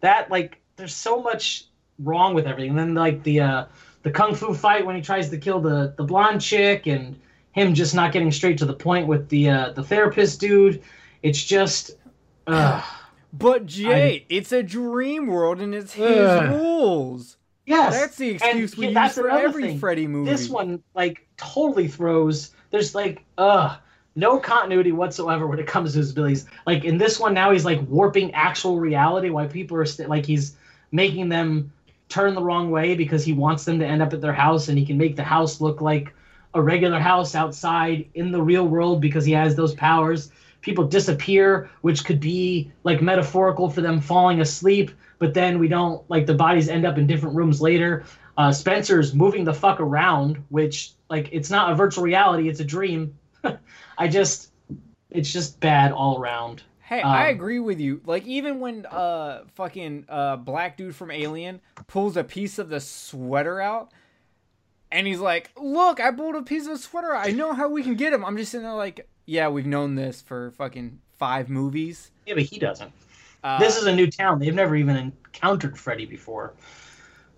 That 0.00 0.30
like 0.30 0.60
there's 0.76 0.94
so 0.94 1.20
much 1.20 1.64
wrong 1.98 2.34
with 2.34 2.46
everything. 2.46 2.70
And 2.70 2.78
then 2.78 2.94
like 2.94 3.20
the 3.24 3.40
uh 3.40 3.64
the 4.04 4.12
kung 4.12 4.36
fu 4.36 4.54
fight 4.54 4.86
when 4.86 4.94
he 4.94 5.02
tries 5.02 5.28
to 5.30 5.38
kill 5.38 5.60
the 5.60 5.92
the 5.96 6.04
blonde 6.04 6.40
chick 6.40 6.86
and 6.86 7.18
him 7.50 7.74
just 7.74 7.96
not 7.96 8.12
getting 8.12 8.30
straight 8.30 8.58
to 8.58 8.64
the 8.64 8.72
point 8.72 9.08
with 9.08 9.28
the 9.28 9.50
uh 9.50 9.72
the 9.72 9.82
therapist 9.82 10.38
dude. 10.38 10.84
It's 11.24 11.42
just 11.42 11.90
uh 12.46 12.80
But 13.32 13.66
Jay, 13.66 14.24
it's 14.28 14.52
a 14.52 14.62
dream 14.62 15.26
world 15.26 15.60
and 15.60 15.74
it's 15.74 15.94
his 15.94 16.48
rules. 16.48 17.38
Yes. 17.66 17.92
That's 17.92 18.16
the 18.16 18.30
And 18.40 18.58
excuse 18.58 18.76
we 18.76 18.88
yeah, 18.88 19.04
use 19.04 19.14
for 19.14 19.28
every 19.30 19.62
thing. 19.62 19.78
Freddy 19.78 20.06
movie. 20.06 20.30
this 20.30 20.48
one 20.48 20.82
like 20.94 21.26
totally 21.36 21.88
throws 21.88 22.50
there's 22.70 22.94
like 22.94 23.24
uh 23.38 23.76
no 24.14 24.38
continuity 24.38 24.92
whatsoever 24.92 25.46
when 25.46 25.58
it 25.58 25.66
comes 25.66 25.92
to 25.92 25.98
his 25.98 26.10
abilities 26.12 26.46
like 26.66 26.84
in 26.84 26.98
this 26.98 27.18
one 27.18 27.34
now 27.34 27.50
he's 27.50 27.64
like 27.64 27.80
warping 27.88 28.32
actual 28.34 28.78
reality 28.78 29.30
Why 29.30 29.46
people 29.46 29.76
are 29.78 29.86
st- 29.86 30.08
like 30.08 30.26
he's 30.26 30.56
making 30.90 31.28
them 31.28 31.72
turn 32.08 32.34
the 32.34 32.42
wrong 32.42 32.70
way 32.70 32.94
because 32.94 33.24
he 33.24 33.32
wants 33.32 33.64
them 33.64 33.78
to 33.78 33.86
end 33.86 34.02
up 34.02 34.12
at 34.12 34.20
their 34.20 34.32
house 34.34 34.68
and 34.68 34.78
he 34.78 34.84
can 34.84 34.98
make 34.98 35.16
the 35.16 35.24
house 35.24 35.60
look 35.60 35.80
like 35.80 36.12
a 36.54 36.62
regular 36.62 36.98
house 36.98 37.34
outside 37.34 38.06
in 38.14 38.30
the 38.30 38.42
real 38.42 38.66
world 38.68 39.00
because 39.00 39.24
he 39.24 39.32
has 39.32 39.56
those 39.56 39.74
powers 39.74 40.30
people 40.62 40.84
disappear 40.86 41.68
which 41.82 42.04
could 42.04 42.18
be 42.20 42.72
like 42.84 43.02
metaphorical 43.02 43.68
for 43.68 43.82
them 43.82 44.00
falling 44.00 44.40
asleep 44.40 44.90
but 45.18 45.34
then 45.34 45.58
we 45.58 45.68
don't 45.68 46.08
like 46.10 46.24
the 46.26 46.34
bodies 46.34 46.68
end 46.68 46.86
up 46.86 46.96
in 46.98 47.06
different 47.06 47.36
rooms 47.36 47.60
later 47.60 48.04
uh, 48.38 48.50
Spencer's 48.50 49.12
moving 49.14 49.44
the 49.44 49.52
fuck 49.52 49.78
around, 49.78 50.42
which 50.48 50.92
like 51.10 51.28
it's 51.32 51.50
not 51.50 51.70
a 51.70 51.74
virtual 51.74 52.02
reality, 52.02 52.48
it's 52.48 52.60
a 52.60 52.64
dream. 52.64 53.14
I 53.98 54.08
just, 54.08 54.52
it's 55.10 55.30
just 55.30 55.60
bad 55.60 55.92
all 55.92 56.18
around. 56.18 56.62
Hey, 56.80 57.02
I 57.02 57.28
Um, 57.28 57.34
agree 57.36 57.58
with 57.58 57.78
you. 57.78 58.00
Like 58.06 58.24
even 58.26 58.58
when 58.58 58.86
uh 58.86 59.42
fucking 59.54 60.06
uh 60.08 60.36
black 60.36 60.78
dude 60.78 60.96
from 60.96 61.10
Alien 61.10 61.60
pulls 61.88 62.16
a 62.16 62.24
piece 62.24 62.58
of 62.58 62.70
the 62.70 62.80
sweater 62.80 63.60
out 63.60 63.92
and 64.90 65.06
he's 65.06 65.20
like, 65.20 65.50
"Look, 65.60 66.00
I 66.00 66.10
pulled 66.10 66.34
a 66.34 66.42
piece 66.42 66.66
of 66.66 66.78
sweater. 66.78 67.12
out. 67.14 67.26
I 67.26 67.32
know 67.32 67.52
how 67.52 67.68
we 67.68 67.82
can 67.82 67.96
get 67.96 68.14
him." 68.14 68.24
I'm 68.24 68.38
just 68.38 68.50
sitting 68.52 68.64
there 68.66 68.74
like, 68.74 69.06
"Yeah, 69.26 69.48
we've 69.48 69.66
known 69.66 69.94
this 69.94 70.20
for 70.20 70.50
fucking 70.52 70.98
5 71.18 71.48
movies." 71.48 72.10
Yeah, 72.26 72.34
but 72.34 72.44
he 72.44 72.58
doesn't. 72.58 72.92
Uh, 73.44 73.58
this 73.58 73.76
is 73.76 73.86
a 73.86 73.94
new 73.94 74.10
town. 74.10 74.38
They've 74.38 74.54
never 74.54 74.76
even 74.76 74.96
encountered 74.96 75.78
Freddy 75.78 76.06
before. 76.06 76.54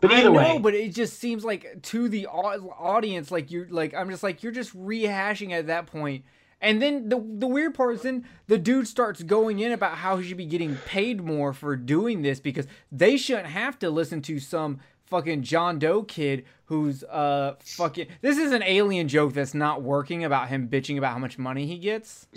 But 0.01 0.13
I 0.13 0.19
either 0.19 0.31
know, 0.31 0.39
way, 0.39 0.59
but 0.59 0.75
it 0.75 0.95
just 0.95 1.19
seems 1.19 1.45
like 1.45 1.81
to 1.83 2.09
the 2.09 2.27
audience, 2.27 3.31
like 3.31 3.51
you're 3.51 3.69
like 3.69 3.95
I'm 3.95 4.11
just 4.11 4.23
like 4.23 4.43
you're 4.43 4.53
just 4.53 4.77
rehashing 4.77 5.53
at 5.53 5.69
that 5.69 5.87
point. 5.87 6.25
And 6.61 6.81
then 6.81 7.09
the 7.09 7.17
the 7.17 7.47
weird 7.47 7.75
part 7.75 7.95
is 7.95 8.03
then 8.03 8.27
the 8.47 8.59
dude 8.59 8.87
starts 8.87 9.23
going 9.23 9.61
in 9.61 9.73
about 9.73 9.97
how 9.97 10.19
he 10.19 10.29
should 10.29 10.37
be 10.37 10.45
getting 10.45 10.77
paid 10.77 11.23
more 11.23 11.55
for 11.55 11.75
doing 11.75 12.21
this 12.21 12.39
because 12.39 12.67
they 12.93 13.17
shouldn't 13.17 13.47
have 13.47 13.79
to 13.79 13.89
listen 13.89 14.21
to 14.23 14.39
some 14.39 14.81
fucking 15.07 15.43
John 15.43 15.79
Doe 15.79 16.03
kid 16.03 16.45
who's 16.67 17.05
uh 17.05 17.55
fucking 17.60 18.07
this 18.23 18.39
is 18.39 18.52
an 18.52 18.62
alien 18.62 19.07
joke 19.09 19.33
that's 19.34 19.52
not 19.55 19.83
working 19.83 20.25
about 20.25 20.49
him 20.49 20.68
bitching 20.68 20.97
about 20.99 21.12
how 21.12 21.18
much 21.18 21.39
money 21.39 21.67
he 21.67 21.78
gets. 21.78 22.26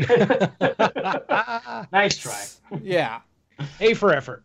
nice 1.92 2.18
try. 2.18 2.44
Yeah. 2.82 3.22
A 3.80 3.94
for 3.94 4.14
effort. 4.14 4.44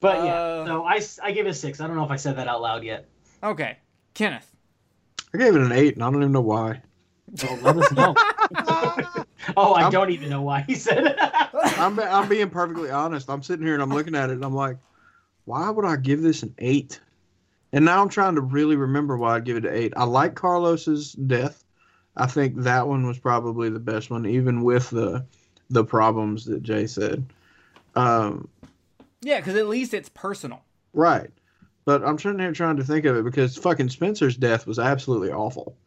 But 0.00 0.24
yeah, 0.24 0.34
Uh, 0.34 1.00
so 1.00 1.20
I 1.22 1.32
give 1.32 1.46
it 1.46 1.50
a 1.50 1.54
six. 1.54 1.80
I 1.80 1.86
don't 1.86 1.96
know 1.96 2.04
if 2.04 2.10
I 2.10 2.16
said 2.16 2.36
that 2.36 2.48
out 2.48 2.60
loud 2.60 2.82
yet. 2.84 3.08
Okay. 3.42 3.78
Kenneth. 4.14 4.50
I 5.34 5.38
gave 5.38 5.54
it 5.54 5.62
an 5.62 5.72
eight, 5.72 5.94
and 5.94 6.04
I 6.04 6.10
don't 6.10 6.20
even 6.20 6.32
know 6.32 6.40
why. 6.42 6.82
So 7.36 7.54
let 7.62 7.76
us 7.76 7.90
know. 7.92 8.14
oh, 9.56 9.72
I 9.74 9.82
I'm- 9.82 9.92
don't 9.92 10.10
even 10.10 10.28
know 10.28 10.42
why 10.42 10.60
he 10.62 10.74
said 10.74 11.06
it. 11.06 11.16
I'm 11.78 11.98
I'm 11.98 12.28
being 12.28 12.50
perfectly 12.50 12.90
honest. 12.90 13.30
I'm 13.30 13.42
sitting 13.42 13.64
here 13.64 13.74
and 13.74 13.82
I'm 13.82 13.90
looking 13.90 14.14
at 14.14 14.28
it 14.30 14.34
and 14.34 14.44
I'm 14.44 14.54
like, 14.54 14.76
why 15.46 15.70
would 15.70 15.84
I 15.86 15.96
give 15.96 16.20
this 16.22 16.42
an 16.42 16.54
eight? 16.58 17.00
And 17.72 17.84
now 17.84 18.02
I'm 18.02 18.08
trying 18.08 18.34
to 18.34 18.40
really 18.42 18.76
remember 18.76 19.16
why 19.16 19.36
I'd 19.36 19.44
give 19.44 19.56
it 19.56 19.64
an 19.64 19.74
eight. 19.74 19.92
I 19.96 20.04
like 20.04 20.34
Carlos's 20.34 21.12
death. 21.12 21.64
I 22.16 22.26
think 22.26 22.56
that 22.58 22.86
one 22.86 23.06
was 23.06 23.18
probably 23.18 23.70
the 23.70 23.78
best 23.80 24.10
one, 24.10 24.26
even 24.26 24.62
with 24.62 24.90
the 24.90 25.24
the 25.70 25.84
problems 25.84 26.44
that 26.44 26.62
Jay 26.62 26.86
said. 26.86 27.24
Um, 27.94 28.48
Yeah, 29.22 29.38
because 29.38 29.56
at 29.56 29.68
least 29.68 29.94
it's 29.94 30.08
personal. 30.10 30.62
right. 30.92 31.30
But 31.84 32.04
I'm 32.04 32.16
sitting 32.16 32.38
here 32.38 32.52
trying 32.52 32.76
to 32.76 32.84
think 32.84 33.06
of 33.06 33.16
it 33.16 33.24
because 33.24 33.56
fucking 33.56 33.88
Spencer's 33.88 34.36
death 34.36 34.66
was 34.68 34.78
absolutely 34.78 35.32
awful. 35.32 35.74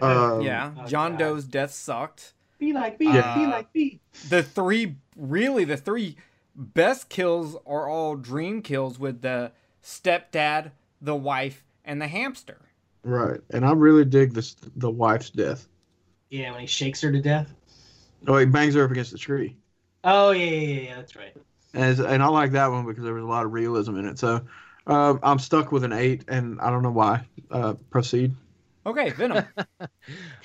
Um, 0.00 0.40
yeah. 0.40 0.72
Oh, 0.78 0.86
John 0.86 1.12
God. 1.12 1.18
Doe's 1.18 1.44
death 1.44 1.70
sucked. 1.70 2.32
be 2.58 2.72
like 2.72 2.98
me. 2.98 3.12
Yeah. 3.12 3.34
Be 3.34 3.46
like 3.46 3.72
me. 3.74 4.00
the 4.30 4.42
three 4.42 4.96
really 5.14 5.64
the 5.64 5.76
three 5.76 6.16
best 6.56 7.10
kills 7.10 7.54
are 7.66 7.86
all 7.86 8.16
dream 8.16 8.62
kills 8.62 8.98
with 8.98 9.20
the 9.20 9.52
stepdad 9.84 10.70
the 11.04 11.16
wife 11.16 11.64
and 11.84 12.00
the 12.00 12.08
hamster 12.08 12.58
Right. 13.04 13.40
And 13.50 13.64
I 13.64 13.72
really 13.72 14.04
dig 14.04 14.32
this 14.32 14.56
the 14.76 14.90
wife's 14.90 15.30
death. 15.30 15.68
Yeah, 16.30 16.50
when 16.52 16.60
he 16.60 16.66
shakes 16.66 17.02
her 17.02 17.12
to 17.12 17.20
death. 17.20 17.52
Oh, 18.26 18.38
he 18.38 18.46
bangs 18.46 18.74
her 18.74 18.84
up 18.84 18.90
against 18.90 19.12
the 19.12 19.18
tree. 19.18 19.56
Oh 20.02 20.30
yeah, 20.30 20.44
yeah, 20.46 20.60
yeah, 20.60 20.80
yeah 20.80 20.96
that's 20.96 21.14
right. 21.14 21.36
And, 21.74 21.98
and 22.00 22.22
I 22.22 22.26
like 22.28 22.52
that 22.52 22.70
one 22.70 22.86
because 22.86 23.04
there 23.04 23.14
was 23.14 23.24
a 23.24 23.26
lot 23.26 23.44
of 23.44 23.52
realism 23.52 23.96
in 23.98 24.06
it. 24.06 24.18
So 24.18 24.40
um, 24.86 25.20
I'm 25.22 25.38
stuck 25.38 25.70
with 25.70 25.84
an 25.84 25.92
eight, 25.92 26.24
and 26.28 26.60
I 26.60 26.70
don't 26.70 26.82
know 26.82 26.90
why. 26.90 27.26
Uh, 27.50 27.74
proceed. 27.90 28.34
Okay 28.86 29.10
venom 29.10 29.44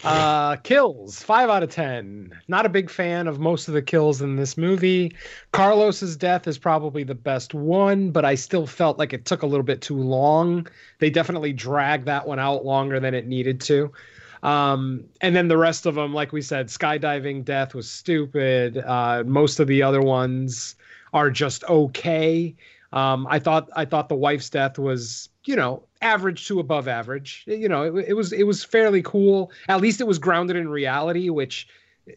Uh, 0.03 0.56
kills 0.58 1.22
five 1.22 1.50
out 1.50 1.64
of 1.64 1.69
ten. 1.69 2.32
Not 2.48 2.66
a 2.66 2.69
big 2.69 2.90
fan 2.90 3.27
of 3.27 3.40
most 3.40 3.68
of 3.68 3.74
the 3.74 3.82
kills 3.82 4.22
in 4.22 4.38
this 4.38 4.58
movie. 4.58 5.14
Carlos's 5.51 6.16
death 6.16 6.48
is 6.48 6.58
probably 6.58 7.03
the 7.03 7.16
best 7.16 7.53
one, 7.53 8.11
but 8.11 8.24
I 8.24 8.35
still 8.35 8.66
felt 8.66 8.98
like 8.98 9.11
it 9.11 9.26
took 9.26 9.42
a 9.42 9.45
little 9.45 9.66
bit 9.66 9.82
too 9.82 9.98
long. 9.98 10.68
They 11.00 11.09
definitely 11.09 11.51
dragged 11.51 12.06
that 12.06 12.26
one 12.26 12.40
out 12.40 12.64
longer 12.64 13.00
than 13.01 13.14
it 13.14 13.27
needed 13.27 13.59
to. 13.61 13.92
Um, 14.42 15.03
and 15.19 15.35
then 15.35 15.50
the 15.50 15.58
rest 15.58 15.85
of 15.85 15.95
them, 15.95 16.14
like 16.14 16.32
we 16.32 16.42
said, 16.42 16.68
skydiving 16.68 17.43
death 17.43 17.76
was 17.76 17.90
stupid. 17.92 18.77
Uh, 18.77 19.24
most 19.26 19.59
of 19.59 19.68
the 19.68 19.84
other 19.84 20.01
ones 20.01 20.76
are 21.14 21.30
just 21.30 21.64
okay. 21.66 22.56
Um, 22.93 23.27
I 23.30 23.40
thought 23.40 23.69
I 23.76 23.85
thought 23.85 24.09
the 24.09 24.16
wife's 24.16 24.50
death 24.50 24.80
was, 24.80 25.28
you 25.45 25.56
know, 25.56 25.84
average 26.01 26.48
to 26.48 26.59
above 26.59 26.88
average. 26.88 27.43
You 27.48 27.69
know, 27.69 27.98
it, 27.98 28.09
it 28.09 28.14
was 28.14 28.34
it 28.34 28.43
was 28.43 28.64
fairly 28.64 29.01
cool. 29.01 29.51
At 29.68 29.82
least 29.82 30.01
it 30.01 30.08
was 30.08 30.19
grounded 30.19 30.56
in 30.56 30.69
reality, 30.69 31.30
which 31.30 31.68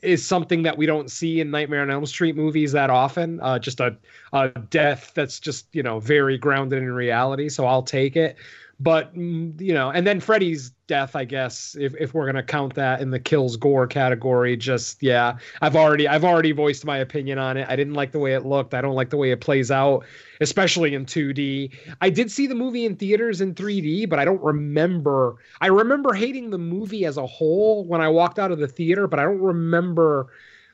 is 0.03 0.25
something 0.25 0.63
that 0.63 0.79
we 0.79 0.87
don't 0.87 1.11
see 1.11 1.41
in 1.41 1.51
Nightmare 1.51 1.83
on 1.83 1.91
Elm 1.91 2.07
Street 2.07 2.37
movies 2.37 2.73
that 2.73 2.91
often. 2.91 3.41
Uh, 3.41 3.59
just 3.59 3.81
a 3.81 3.97
a 4.33 4.49
death 4.71 5.13
that's 5.15 5.39
just 5.39 5.67
you 5.73 5.83
know 5.83 6.01
very 6.01 6.39
grounded 6.39 6.83
in 6.83 6.93
reality. 6.93 7.49
So 7.49 7.67
I'll 7.67 7.83
take 7.83 8.17
it. 8.17 8.37
But 8.83 9.15
mm, 9.15 9.61
you 9.61 9.73
know, 9.73 9.91
and 9.91 10.05
then 10.05 10.19
Freddy's 10.19 10.71
death, 10.89 11.15
I 11.15 11.25
guess, 11.25 11.77
if, 11.79 11.95
if 12.01 12.15
we're 12.15 12.27
gonna 12.27 12.43
count 12.43 12.75
that 12.75 13.01
in 13.01 13.11
the 13.11 13.21
kills 13.21 13.57
gore 13.57 13.87
category, 13.87 14.57
just 14.57 15.01
yeah, 15.01 15.39
I've 15.61 15.77
already 15.77 16.09
I've 16.09 16.25
already 16.25 16.51
voiced 16.51 16.85
my 16.85 16.99
opinion 16.99 17.39
on 17.39 17.57
it. 17.57 17.69
I 17.69 17.77
didn't 17.77 17.95
like 17.95 18.11
the 18.11 18.19
way 18.19 18.35
it 18.35 18.45
looked. 18.45 18.75
I 18.75 18.81
don't 18.81 18.97
like 18.97 19.11
the 19.11 19.17
way 19.17 19.31
it 19.31 19.41
plays 19.41 19.71
out, 19.71 20.05
especially 20.41 20.95
in 20.95 21.07
2D. 21.07 21.73
I 22.01 22.11
did 22.11 22.29
see 22.29 22.49
the 22.49 22.57
movie 22.57 22.85
in 22.85 22.97
theaters 22.97 23.41
in 23.41 23.55
3D, 23.55 24.09
but 24.09 24.19
I 24.19 24.25
don't 24.25 24.43
remember. 24.43 25.37
I 25.61 25.69
remember 25.69 26.13
hating 26.13 26.51
the 26.51 26.59
movie 26.59 27.05
as 27.05 27.19
a 27.19 27.27
whole 27.27 27.85
when 27.85 28.01
I 28.01 28.09
walked 28.09 28.41
out 28.41 28.51
of 28.51 28.59
the 28.59 28.69
theater, 28.69 29.07
but 29.07 29.21
I 29.21 29.23
don't 29.23 29.41
remember 29.41 30.27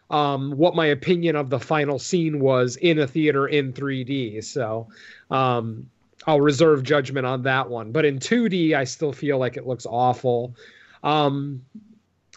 um, 0.09 0.53
what 0.53 0.75
my 0.75 0.87
opinion 0.87 1.37
of 1.37 1.51
the 1.51 1.61
final 1.61 1.99
scene 1.99 2.41
was 2.41 2.77
in 2.77 2.99
a 3.01 3.07
theater 3.07 3.47
in 3.47 3.75
3D. 3.75 4.43
So 4.45 4.89
um, 5.31 5.91
I'll 6.27 6.41
reserve 6.41 6.83
judgment 6.83 7.27
on 7.27 7.43
that 7.43 7.69
one. 7.69 7.93
But 7.93 8.05
in 8.05 8.19
2D, 8.19 8.75
I 8.75 8.85
still 8.85 9.13
feel 9.13 9.39
like 9.39 9.57
it 9.57 9.67
looks 9.67 9.87
awful. 9.87 10.55
Um, 11.03 11.63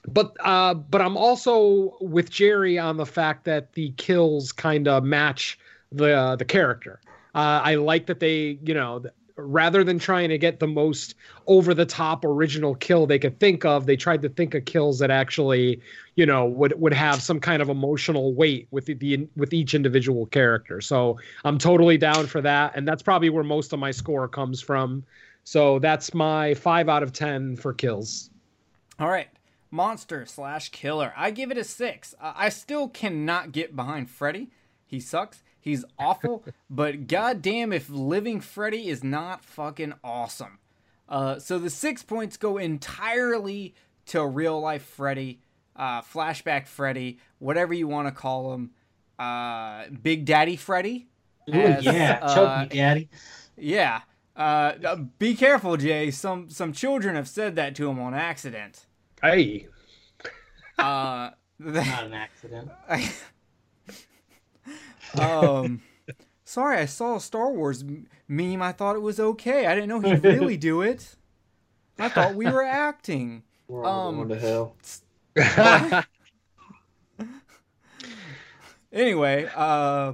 but 0.08 0.36
uh, 0.40 0.74
but 0.74 1.02
I'm 1.02 1.18
also 1.18 1.98
with 2.02 2.30
Jerry 2.30 2.80
on 2.80 2.98
the 2.98 3.06
fact 3.06 3.46
that 3.46 3.74
the 3.74 3.92
kills 3.98 4.52
kind 4.52 4.88
of 4.88 5.04
match 5.04 5.60
the 5.92 6.36
the 6.38 6.46
character. 6.46 7.00
Uh, 7.34 7.62
I 7.64 7.76
like 7.76 8.08
that 8.08 8.20
they, 8.20 8.60
you 8.64 8.74
know, 8.74 9.04
rather 9.46 9.84
than 9.84 10.00
trying 10.00 10.30
to 10.30 10.38
get 10.38 10.60
the 10.60 10.68
most 10.68 11.16
over 11.48 11.74
the 11.74 11.86
top 11.86 12.24
original 12.26 12.76
kill 12.76 13.06
they 13.06 13.20
could 13.20 13.40
think 13.40 13.66
of, 13.66 13.86
they 13.86 13.96
tried 13.96 14.22
to 14.22 14.30
think 14.30 14.54
of 14.54 14.66
kills 14.66 15.00
that 15.00 15.12
actually, 15.12 15.82
you 16.16 16.26
know, 16.26 16.46
would 16.46 16.80
would 16.80 16.94
have 16.94 17.22
some 17.22 17.40
kind 17.40 17.62
of 17.62 17.70
emotional 17.70 18.34
weight 18.34 18.68
with 18.72 18.86
the, 18.86 18.94
the 18.96 19.28
with 19.36 19.54
each 19.54 19.74
individual 19.74 20.26
character. 20.28 20.82
So 20.82 21.20
I'm 21.44 21.58
totally 21.58 21.98
down 21.98 22.28
for 22.28 22.42
that, 22.42 22.74
and 22.76 22.88
that's 22.88 23.04
probably 23.04 23.30
where 23.30 23.44
most 23.44 23.74
of 23.74 23.80
my 23.80 23.92
score 23.92 24.28
comes 24.28 24.62
from. 24.62 25.04
So 25.44 25.80
that's 25.80 26.14
my 26.14 26.54
five 26.54 26.90
out 26.90 27.04
of 27.04 27.14
ten 27.14 27.56
for 27.56 27.74
kills. 27.74 28.30
All 29.00 29.10
right. 29.10 29.30
Monster 29.74 30.26
slash 30.26 30.70
killer. 30.70 31.14
I 31.16 31.32
give 31.32 31.50
it 31.50 31.58
a 31.58 31.64
six. 31.64 32.14
I 32.22 32.50
still 32.50 32.90
cannot 32.90 33.54
get 33.54 33.74
behind 33.74 34.10
Freddy. 34.10 34.50
He 34.86 35.00
sucks. 35.00 35.44
He's 35.62 35.86
awful. 35.98 36.44
but 36.70 37.08
goddamn, 37.08 37.72
if 37.72 37.90
Living 37.90 38.42
Freddy 38.42 38.90
is 38.90 39.04
not 39.04 39.46
fucking 39.46 39.94
awesome. 40.04 40.60
Uh, 41.08 41.40
so 41.40 41.60
the 41.60 41.70
six 41.70 42.04
points 42.04 42.38
go 42.38 42.58
entirely 42.58 43.76
to 44.08 44.26
real 44.26 44.60
life 44.60 44.84
Freddy, 44.84 45.40
uh, 45.76 46.02
flashback 46.02 46.68
Freddy, 46.68 47.20
whatever 47.40 47.74
you 47.74 47.88
want 47.88 48.08
to 48.08 48.12
call 48.12 48.54
him. 48.54 48.72
Uh, 49.20 49.86
Big 50.02 50.26
Daddy 50.26 50.56
Freddy. 50.56 51.08
Ooh, 51.50 51.54
as, 51.54 51.84
yeah, 51.84 52.20
uh, 52.22 52.36
choke 52.36 52.72
me, 52.72 52.78
daddy. 52.78 53.10
Yeah. 53.58 54.02
Uh, 54.36 54.74
uh, 54.86 54.96
be 55.20 55.36
careful, 55.36 55.78
Jay. 55.78 56.10
Some 56.12 56.50
some 56.50 56.72
children 56.72 57.16
have 57.16 57.28
said 57.28 57.56
that 57.58 57.76
to 57.76 57.90
him 57.90 58.00
on 58.00 58.14
accident. 58.14 58.86
Hey. 59.22 59.68
Uh, 60.78 61.32
Not 61.60 62.06
an 62.06 62.14
accident. 62.14 62.72
um, 65.20 65.82
sorry, 66.44 66.78
I 66.78 66.86
saw 66.86 67.16
a 67.18 67.20
Star 67.22 67.52
Wars 67.52 67.84
meme. 68.28 68.62
I 68.62 68.72
thought 68.72 68.96
it 68.96 69.02
was 69.02 69.20
okay. 69.20 69.66
I 69.68 69.76
didn't 69.76 69.90
know 69.90 70.00
he'd 70.00 70.24
really 70.24 70.58
do 70.58 70.82
it. 70.82 71.16
I 72.00 72.10
thought 72.10 72.36
we 72.36 72.48
were 72.50 72.64
acting. 72.64 73.44
We're 73.68 73.86
all 73.86 74.10
Um, 74.10 74.16
going 74.16 74.30
to 74.30 74.40
hell. 74.40 74.76
Anyway, 78.92 79.50
uh, 79.56 80.14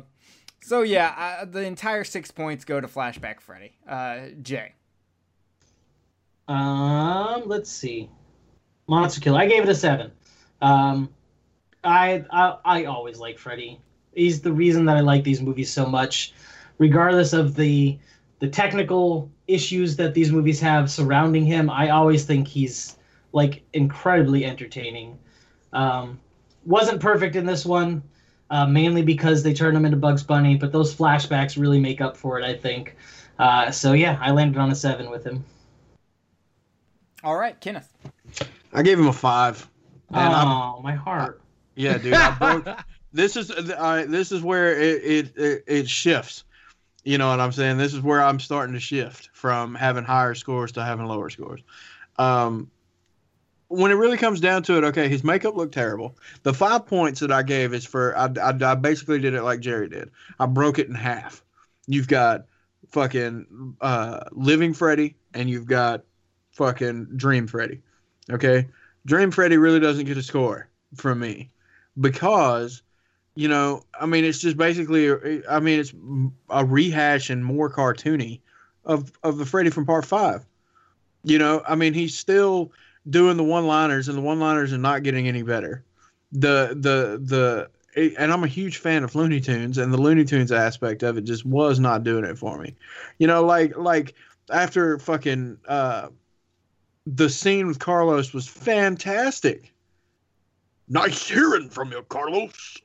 so 0.61 0.81
yeah, 0.83 1.39
uh, 1.41 1.45
the 1.45 1.61
entire 1.63 2.03
six 2.03 2.31
points 2.31 2.63
go 2.65 2.79
to 2.79 2.87
Flashback 2.87 3.39
Freddy. 3.41 3.73
Uh, 3.87 4.27
Jay. 4.41 4.73
Um, 6.47 7.43
let's 7.45 7.69
see. 7.69 8.09
Monster 8.87 9.21
Killer. 9.21 9.39
I 9.39 9.47
gave 9.47 9.63
it 9.63 9.69
a 9.69 9.75
seven. 9.75 10.11
Um, 10.61 11.09
I 11.83 12.25
I, 12.31 12.57
I 12.65 12.85
always 12.85 13.19
like 13.19 13.37
Freddy. 13.37 13.81
He's 14.17 14.41
the 14.41 14.51
reason 14.51 14.85
that 14.85 14.97
I 14.97 15.01
like 15.01 15.23
these 15.23 15.41
movies 15.41 15.71
so 15.71 15.85
much, 15.85 16.33
regardless 16.79 17.33
of 17.33 17.55
the 17.55 17.99
the 18.39 18.47
technical 18.47 19.31
issues 19.47 19.95
that 19.95 20.13
these 20.13 20.31
movies 20.31 20.59
have 20.59 20.89
surrounding 20.89 21.45
him. 21.45 21.69
I 21.69 21.89
always 21.89 22.25
think 22.25 22.47
he's 22.47 22.97
like 23.31 23.63
incredibly 23.73 24.43
entertaining. 24.43 25.17
Um, 25.71 26.19
wasn't 26.65 26.99
perfect 26.99 27.35
in 27.35 27.45
this 27.45 27.65
one, 27.65 28.01
uh, 28.49 28.65
mainly 28.65 29.03
because 29.03 29.43
they 29.43 29.53
turned 29.53 29.77
him 29.77 29.85
into 29.85 29.97
Bugs 29.97 30.23
Bunny, 30.23 30.55
but 30.57 30.71
those 30.71 30.95
flashbacks 30.95 31.59
really 31.59 31.79
make 31.79 32.01
up 32.01 32.17
for 32.17 32.39
it. 32.39 32.43
I 32.43 32.55
think. 32.55 32.95
Uh, 33.37 33.69
so 33.69 33.93
yeah, 33.93 34.17
I 34.19 34.31
landed 34.31 34.59
on 34.59 34.71
a 34.71 34.75
seven 34.75 35.11
with 35.11 35.23
him. 35.23 35.45
All 37.23 37.37
right, 37.37 37.59
Kenneth. 37.59 37.93
I 38.73 38.81
gave 38.81 38.99
him 38.99 39.07
a 39.07 39.13
five. 39.13 39.69
And 40.09 40.33
I'm, 40.33 40.47
oh, 40.47 40.81
my 40.81 40.95
heart. 40.95 41.41
yeah, 41.75 41.97
dude. 41.97 42.13
I 42.13 42.31
broke, 42.37 42.65
this 43.13 43.35
is 43.35 43.51
uh, 43.51 44.05
this 44.07 44.31
is 44.31 44.41
where 44.41 44.77
it, 44.77 45.31
it 45.35 45.63
it 45.67 45.89
shifts. 45.89 46.43
You 47.03 47.17
know 47.17 47.29
what 47.29 47.39
I'm 47.39 47.53
saying? 47.53 47.77
This 47.77 47.93
is 47.93 48.01
where 48.01 48.21
I'm 48.21 48.39
starting 48.39 48.73
to 48.73 48.81
shift 48.81 49.29
from 49.33 49.75
having 49.75 50.03
higher 50.03 50.35
scores 50.35 50.73
to 50.73 50.83
having 50.83 51.05
lower 51.05 51.29
scores. 51.29 51.61
Um, 52.17 52.69
when 53.69 53.91
it 53.91 53.95
really 53.95 54.17
comes 54.17 54.39
down 54.39 54.63
to 54.63 54.77
it, 54.77 54.83
okay, 54.83 55.07
his 55.07 55.23
makeup 55.23 55.55
looked 55.55 55.73
terrible. 55.73 56.17
The 56.43 56.53
five 56.53 56.85
points 56.85 57.19
that 57.19 57.31
I 57.31 57.43
gave 57.43 57.73
is 57.73 57.85
for 57.85 58.17
I, 58.17 58.29
I, 58.41 58.53
I 58.61 58.75
basically 58.75 59.19
did 59.19 59.33
it 59.33 59.43
like 59.43 59.59
Jerry 59.59 59.89
did. 59.89 60.11
I 60.39 60.45
broke 60.45 60.79
it 60.79 60.87
in 60.87 60.95
half. 60.95 61.43
You've 61.85 62.07
got 62.07 62.45
fucking 62.89 63.75
uh, 63.81 64.21
Living 64.31 64.73
Freddy 64.73 65.15
and 65.33 65.49
you've 65.49 65.65
got 65.65 66.03
fucking 66.51 67.07
Dream 67.15 67.47
Freddy. 67.47 67.81
Okay, 68.29 68.67
Dream 69.05 69.31
Freddy 69.31 69.57
really 69.57 69.79
doesn't 69.79 70.05
get 70.05 70.17
a 70.17 70.23
score 70.23 70.69
from 70.95 71.19
me 71.19 71.49
because 71.99 72.81
you 73.37 73.47
know 73.47 73.83
i 73.99 74.05
mean 74.05 74.25
it's 74.25 74.39
just 74.39 74.57
basically 74.57 75.11
i 75.47 75.59
mean 75.59 75.79
it's 75.79 75.93
a 76.49 76.65
rehash 76.65 77.29
and 77.29 77.45
more 77.45 77.69
cartoony 77.69 78.39
of 78.83 79.11
of 79.23 79.37
the 79.37 79.45
freddy 79.45 79.69
from 79.69 79.85
part 79.85 80.05
five. 80.05 80.43
You 81.23 81.37
know 81.37 81.61
i 81.67 81.75
mean 81.75 81.93
he's 81.93 82.17
still 82.17 82.71
doing 83.09 83.37
the 83.37 83.43
one 83.43 83.67
liners 83.67 84.07
and 84.07 84.17
the 84.17 84.21
one 84.21 84.39
liners 84.39 84.73
are 84.73 84.77
not 84.77 85.03
getting 85.03 85.27
any 85.27 85.43
better. 85.43 85.83
The 86.31 86.69
the 86.69 87.69
the 87.95 88.15
and 88.17 88.33
i'm 88.33 88.43
a 88.43 88.47
huge 88.47 88.77
fan 88.77 89.03
of 89.03 89.13
looney 89.13 89.39
tunes 89.39 89.77
and 89.77 89.93
the 89.93 90.01
looney 90.01 90.25
tunes 90.25 90.51
aspect 90.51 91.03
of 91.03 91.17
it 91.17 91.23
just 91.23 91.45
was 91.45 91.79
not 91.79 92.03
doing 92.03 92.25
it 92.25 92.39
for 92.39 92.57
me. 92.57 92.75
You 93.19 93.27
know 93.27 93.43
like 93.45 93.77
like 93.77 94.15
after 94.51 94.97
fucking 94.97 95.59
uh 95.67 96.07
the 97.05 97.29
scene 97.29 97.67
with 97.67 97.77
carlos 97.77 98.33
was 98.33 98.47
fantastic. 98.47 99.73
Nice 100.89 101.27
hearing 101.27 101.69
from 101.69 101.91
you, 101.91 102.01
Carlos. 102.03 102.77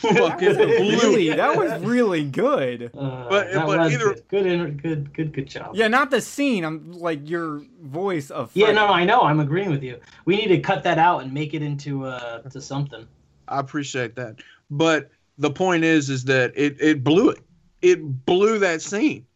Fucking 0.00 0.56
really, 0.56 1.30
that 1.30 1.56
was 1.56 1.82
really 1.82 2.24
good. 2.24 2.90
Uh, 2.96 3.28
But- 3.28 3.52
that 3.52 3.66
but 3.66 3.78
was 3.78 3.92
either- 3.92 4.14
good. 4.14 4.28
good, 4.28 4.82
good, 4.82 5.14
good, 5.14 5.32
good 5.32 5.46
job. 5.46 5.74
Yeah, 5.74 5.88
not 5.88 6.10
the 6.10 6.20
scene. 6.20 6.64
I'm 6.64 6.92
like 6.92 7.28
your 7.28 7.62
voice 7.82 8.30
of. 8.30 8.50
Yeah, 8.54 8.72
no, 8.72 8.86
no, 8.86 8.92
I 8.92 9.04
know. 9.04 9.22
I'm 9.22 9.40
agreeing 9.40 9.70
with 9.70 9.82
you. 9.82 9.98
We 10.24 10.36
need 10.36 10.48
to 10.48 10.58
cut 10.60 10.82
that 10.84 10.98
out 10.98 11.22
and 11.22 11.32
make 11.32 11.54
it 11.54 11.62
into 11.62 12.04
uh 12.04 12.42
to 12.42 12.60
something. 12.60 13.06
I 13.48 13.60
appreciate 13.60 14.14
that. 14.16 14.36
But 14.70 15.10
the 15.38 15.50
point 15.50 15.84
is, 15.84 16.10
is 16.10 16.24
that 16.24 16.52
it 16.56 16.76
it 16.80 17.04
blew 17.04 17.30
it. 17.30 17.38
It 17.82 18.24
blew 18.26 18.58
that 18.60 18.80
scene, 18.82 19.26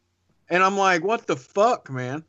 and 0.49 0.63
I'm 0.63 0.77
like, 0.79 1.05
what 1.05 1.27
the 1.27 1.37
fuck, 1.37 1.91
man? 1.91 2.25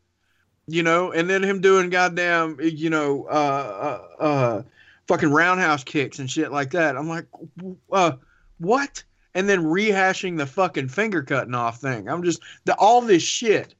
You 0.68 0.84
know, 0.84 1.12
and 1.12 1.30
then 1.30 1.42
him 1.44 1.62
doing 1.62 1.90
goddamn, 1.90 2.58
you 2.62 2.90
know, 2.90 3.26
uh, 3.30 4.02
uh, 4.20 4.24
uh 4.24 4.64
fucking 5.10 5.32
roundhouse 5.32 5.84
kicks 5.84 6.20
and 6.20 6.30
shit 6.30 6.52
like 6.52 6.70
that. 6.70 6.96
I'm 6.96 7.10
like, 7.10 7.26
uh, 7.92 8.12
what? 8.60 9.04
And 9.34 9.50
then 9.50 9.64
rehashing 9.64 10.38
the 10.38 10.46
fucking 10.46 10.88
finger 10.88 11.24
cutting 11.24 11.56
off 11.56 11.82
thing. 11.82 12.08
I'm 12.08 12.22
just 12.24 12.42
the 12.66 12.76
all 12.76 13.02
this 13.02 13.24
shit. 13.24 13.74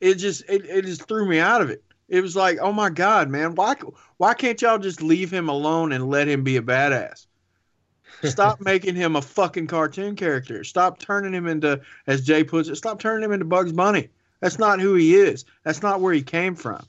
It 0.00 0.14
just 0.14 0.44
it, 0.48 0.64
it 0.64 0.84
just 0.84 1.08
threw 1.08 1.26
me 1.26 1.40
out 1.40 1.60
of 1.60 1.70
it. 1.70 1.82
It 2.08 2.20
was 2.20 2.36
like, 2.36 2.58
oh 2.60 2.72
my 2.72 2.88
god, 2.88 3.28
man, 3.28 3.56
why 3.56 3.74
why 4.18 4.34
can't 4.34 4.62
y'all 4.62 4.78
just 4.78 5.02
leave 5.02 5.30
him 5.30 5.48
alone 5.48 5.90
and 5.90 6.08
let 6.08 6.28
him 6.28 6.44
be 6.44 6.56
a 6.56 6.62
badass? 6.62 7.26
Stop 8.22 8.60
making 8.64 8.94
him 8.94 9.16
a 9.16 9.22
fucking 9.22 9.66
cartoon 9.66 10.14
character. 10.14 10.62
Stop 10.62 11.00
turning 11.00 11.34
him 11.34 11.48
into, 11.48 11.80
as 12.06 12.24
Jay 12.24 12.44
puts 12.44 12.68
it, 12.68 12.76
stop 12.76 13.00
turning 13.00 13.24
him 13.24 13.32
into 13.32 13.44
Bugs 13.44 13.72
Bunny. 13.72 14.08
That's 14.40 14.58
not 14.58 14.80
who 14.80 14.94
he 14.94 15.16
is. 15.16 15.44
That's 15.64 15.82
not 15.82 16.00
where 16.00 16.14
he 16.14 16.22
came 16.22 16.54
from. 16.54 16.86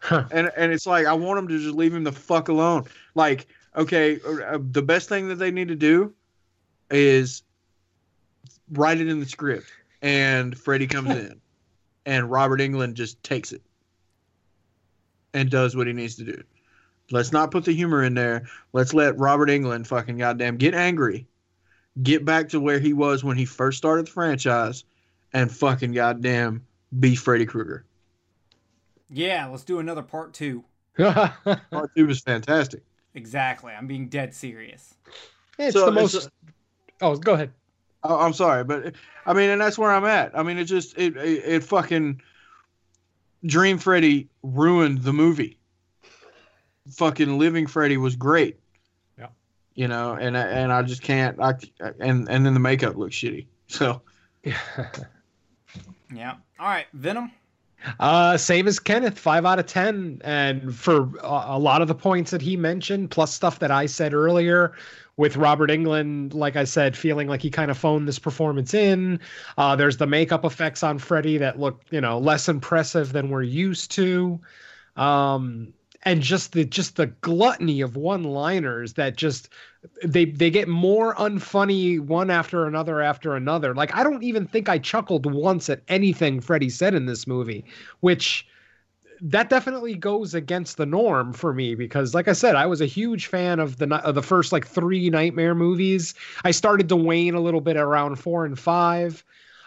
Huh. 0.00 0.24
And 0.30 0.50
and 0.56 0.72
it's 0.72 0.86
like 0.86 1.06
I 1.06 1.12
want 1.12 1.38
him 1.38 1.48
to 1.48 1.58
just 1.58 1.74
leave 1.74 1.94
him 1.94 2.04
the 2.04 2.12
fuck 2.12 2.48
alone. 2.48 2.86
Like, 3.14 3.46
okay, 3.76 4.18
uh, 4.26 4.58
the 4.70 4.82
best 4.82 5.08
thing 5.08 5.28
that 5.28 5.36
they 5.36 5.50
need 5.50 5.68
to 5.68 5.76
do 5.76 6.14
is 6.90 7.42
write 8.72 9.00
it 9.00 9.08
in 9.08 9.20
the 9.20 9.26
script, 9.26 9.70
and 10.00 10.56
Freddy 10.56 10.86
comes 10.86 11.10
in, 11.16 11.40
and 12.06 12.30
Robert 12.30 12.60
Englund 12.60 12.94
just 12.94 13.22
takes 13.22 13.52
it 13.52 13.62
and 15.34 15.50
does 15.50 15.76
what 15.76 15.86
he 15.86 15.92
needs 15.92 16.16
to 16.16 16.24
do. 16.24 16.42
Let's 17.10 17.32
not 17.32 17.50
put 17.50 17.64
the 17.64 17.72
humor 17.72 18.02
in 18.02 18.14
there. 18.14 18.48
Let's 18.72 18.94
let 18.94 19.18
Robert 19.18 19.48
Englund 19.48 19.86
fucking 19.86 20.16
goddamn 20.16 20.56
get 20.56 20.74
angry, 20.74 21.26
get 22.02 22.24
back 22.24 22.48
to 22.50 22.60
where 22.60 22.78
he 22.78 22.92
was 22.92 23.22
when 23.22 23.36
he 23.36 23.44
first 23.44 23.78
started 23.78 24.06
the 24.06 24.12
franchise, 24.12 24.84
and 25.32 25.52
fucking 25.52 25.92
goddamn 25.92 26.64
be 26.98 27.14
Freddy 27.14 27.46
Krueger. 27.46 27.84
Yeah, 29.10 29.46
let's 29.46 29.64
do 29.64 29.78
another 29.78 30.02
part 30.02 30.32
two. 30.34 30.64
Part 30.98 31.90
two 31.96 32.06
was 32.06 32.20
fantastic. 32.20 32.82
Exactly. 33.14 33.72
I'm 33.72 33.86
being 33.86 34.08
dead 34.08 34.34
serious. 34.34 34.94
it's 35.58 35.74
So 35.74 35.90
the 35.90 36.00
it's 36.02 36.14
most. 36.14 36.30
oh, 37.00 37.16
go 37.16 37.34
ahead. 37.34 37.52
I- 38.02 38.14
I'm 38.14 38.32
sorry, 38.32 38.64
but 38.64 38.94
I 39.26 39.32
mean, 39.32 39.50
and 39.50 39.60
that's 39.60 39.78
where 39.78 39.90
I'm 39.90 40.04
at. 40.04 40.36
I 40.38 40.42
mean, 40.42 40.58
it 40.58 40.64
just 40.64 40.96
it 40.98 41.16
it, 41.16 41.44
it 41.44 41.64
fucking 41.64 42.20
Dream 43.46 43.78
Freddy 43.78 44.28
ruined 44.42 45.02
the 45.02 45.12
movie. 45.12 45.58
Fucking 46.92 47.38
Living 47.38 47.66
Freddy 47.66 47.96
was 47.96 48.16
great. 48.16 48.58
Yeah. 49.18 49.28
You 49.74 49.88
know, 49.88 50.14
and 50.14 50.36
and 50.36 50.72
I 50.72 50.82
just 50.82 51.02
can't. 51.02 51.40
I 51.40 51.54
and 52.00 52.28
and 52.28 52.44
then 52.44 52.54
the 52.54 52.60
makeup 52.60 52.96
looks 52.96 53.16
shitty. 53.16 53.46
So 53.68 54.02
Yeah. 56.12 56.34
All 56.58 56.66
right, 56.66 56.86
Venom. 56.92 57.30
Uh, 57.98 58.36
same 58.36 58.66
as 58.68 58.78
Kenneth, 58.78 59.18
five 59.18 59.46
out 59.46 59.58
of 59.58 59.66
ten, 59.66 60.20
and 60.24 60.74
for 60.74 61.10
a, 61.20 61.58
lot 61.58 61.82
of 61.82 61.88
the 61.88 61.94
points 61.94 62.30
that 62.30 62.42
he 62.42 62.56
mentioned, 62.56 63.10
plus 63.10 63.32
stuff 63.32 63.58
that 63.60 63.70
I 63.70 63.86
said 63.86 64.12
earlier, 64.12 64.74
with 65.16 65.36
Robert 65.36 65.70
Englund, 65.70 66.34
like 66.34 66.56
I 66.56 66.64
said, 66.64 66.96
feeling 66.96 67.28
like 67.28 67.42
he 67.42 67.50
kind 67.50 67.70
of 67.70 67.76
phoned 67.76 68.08
this 68.08 68.18
performance 68.18 68.72
in. 68.74 69.20
Uh, 69.58 69.76
there's 69.76 69.98
the 69.98 70.06
makeup 70.06 70.44
effects 70.44 70.82
on 70.82 70.98
Freddy 70.98 71.36
that 71.38 71.58
look, 71.58 71.82
you 71.90 72.00
know, 72.00 72.18
less 72.18 72.48
impressive 72.48 73.12
than 73.12 73.28
we're 73.28 73.42
used 73.42 73.90
to, 73.92 74.40
um, 74.96 75.74
and 76.02 76.22
just 76.22 76.52
the 76.52 76.64
just 76.64 76.96
the 76.96 77.06
gluttony 77.06 77.80
of 77.80 77.96
one-liners 77.96 78.94
that 78.94 79.16
just 79.16 79.48
they 80.04 80.24
they 80.24 80.50
get 80.50 80.68
more 80.68 81.14
unfunny 81.16 82.00
one 82.00 82.30
after 82.30 82.66
another 82.66 83.00
after 83.00 83.36
another. 83.36 83.74
Like 83.74 83.94
I 83.94 84.02
don't 84.02 84.22
even 84.22 84.46
think 84.46 84.68
I 84.68 84.78
chuckled 84.78 85.32
once 85.32 85.68
at 85.68 85.82
anything 85.88 86.40
Freddy 86.40 86.70
said 86.70 86.94
in 86.94 87.06
this 87.06 87.26
movie, 87.26 87.64
which 88.00 88.46
that 89.22 89.50
definitely 89.50 89.94
goes 89.94 90.34
against 90.34 90.76
the 90.76 90.86
norm 90.86 91.32
for 91.32 91.52
me 91.52 91.74
because 91.74 92.14
like 92.14 92.26
i 92.26 92.32
said 92.32 92.56
i 92.56 92.66
was 92.66 92.80
a 92.80 92.86
huge 92.86 93.26
fan 93.26 93.60
of 93.60 93.76
the 93.76 93.94
of 93.96 94.14
the 94.14 94.22
first 94.22 94.50
like 94.50 94.66
three 94.66 95.10
nightmare 95.10 95.54
movies 95.54 96.14
i 96.44 96.50
started 96.50 96.88
to 96.88 96.96
wane 96.96 97.34
a 97.34 97.40
little 97.40 97.60
bit 97.60 97.76
around 97.76 98.16
four 98.16 98.46
and 98.46 98.58
five 98.58 99.22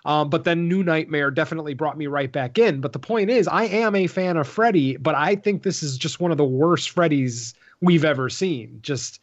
um, 0.06 0.30
but 0.30 0.44
then 0.44 0.68
new 0.68 0.84
nightmare 0.84 1.32
definitely 1.32 1.74
brought 1.74 1.98
me 1.98 2.08
right 2.08 2.32
back 2.32 2.58
in 2.58 2.82
but 2.82 2.94
the 2.94 3.00
point 3.00 3.30
is 3.30 3.48
i 3.48 3.64
am 3.64 3.96
a 3.96 4.08
fan 4.08 4.38
of 4.38 4.48
freddy 4.48 4.98
but 4.98 5.16
i 5.16 5.36
think 5.36 5.64
this 5.64 5.84
is 5.84 5.98
just 5.98 6.20
one 6.20 6.32
of 6.32 6.38
the 6.38 6.44
worst 6.46 6.94
freddys 6.94 7.54
we've 7.82 8.06
ever 8.06 8.30
seen 8.30 8.80
just 8.82 9.20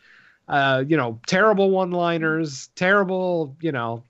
uh, 0.49 0.83
you 0.87 0.97
know 0.97 1.21
terrible 1.27 1.71
one 1.71 1.93
liners 1.93 2.69
terrible 2.75 3.57
you 3.61 3.73
know 3.73 4.03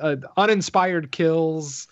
uh, 0.00 0.16
uninspired 0.36 1.10
kills 1.10 1.88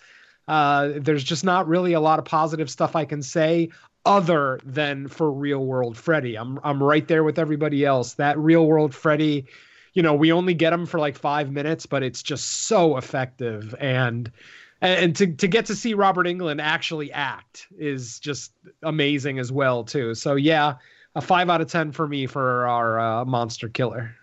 uh, 0.47 0.91
there's 0.95 1.23
just 1.23 1.43
not 1.43 1.67
really 1.67 1.93
a 1.93 1.99
lot 1.99 2.19
of 2.19 2.25
positive 2.25 2.69
stuff 2.69 2.95
I 2.95 3.05
can 3.05 3.21
say 3.21 3.69
other 4.05 4.59
than 4.63 5.07
for 5.07 5.29
real 5.29 5.65
world 5.65 5.97
Freddy. 5.97 6.35
I'm 6.35 6.59
I'm 6.63 6.81
right 6.81 7.07
there 7.07 7.23
with 7.23 7.37
everybody 7.37 7.85
else. 7.85 8.13
That 8.13 8.37
real 8.39 8.65
world 8.65 8.95
Freddy, 8.95 9.45
you 9.97 10.03
know, 10.03 10.13
we 10.13 10.31
only 10.31 10.53
get 10.53 10.71
him 10.71 10.85
for 10.85 10.99
like 10.99 11.17
five 11.17 11.51
minutes, 11.51 11.87
but 11.87 12.03
it's 12.03 12.21
just 12.21 12.67
so 12.67 12.97
effective 12.97 13.73
and 13.79 14.31
and 14.79 15.15
to, 15.15 15.25
to 15.25 15.47
get 15.47 15.65
to 15.65 15.75
see 15.75 15.95
Robert 15.95 16.27
Englund 16.27 16.61
actually 16.61 17.11
act 17.11 17.65
is 17.79 18.19
just 18.19 18.51
amazing 18.83 19.39
as 19.39 19.51
well 19.51 19.83
too. 19.83 20.13
So 20.13 20.35
yeah, 20.35 20.75
a 21.15 21.21
five 21.21 21.49
out 21.49 21.61
of 21.61 21.71
ten 21.71 21.91
for 21.91 22.07
me 22.07 22.27
for 22.27 22.67
our 22.67 22.99
uh, 22.99 23.25
monster 23.25 23.69
killer. 23.69 24.13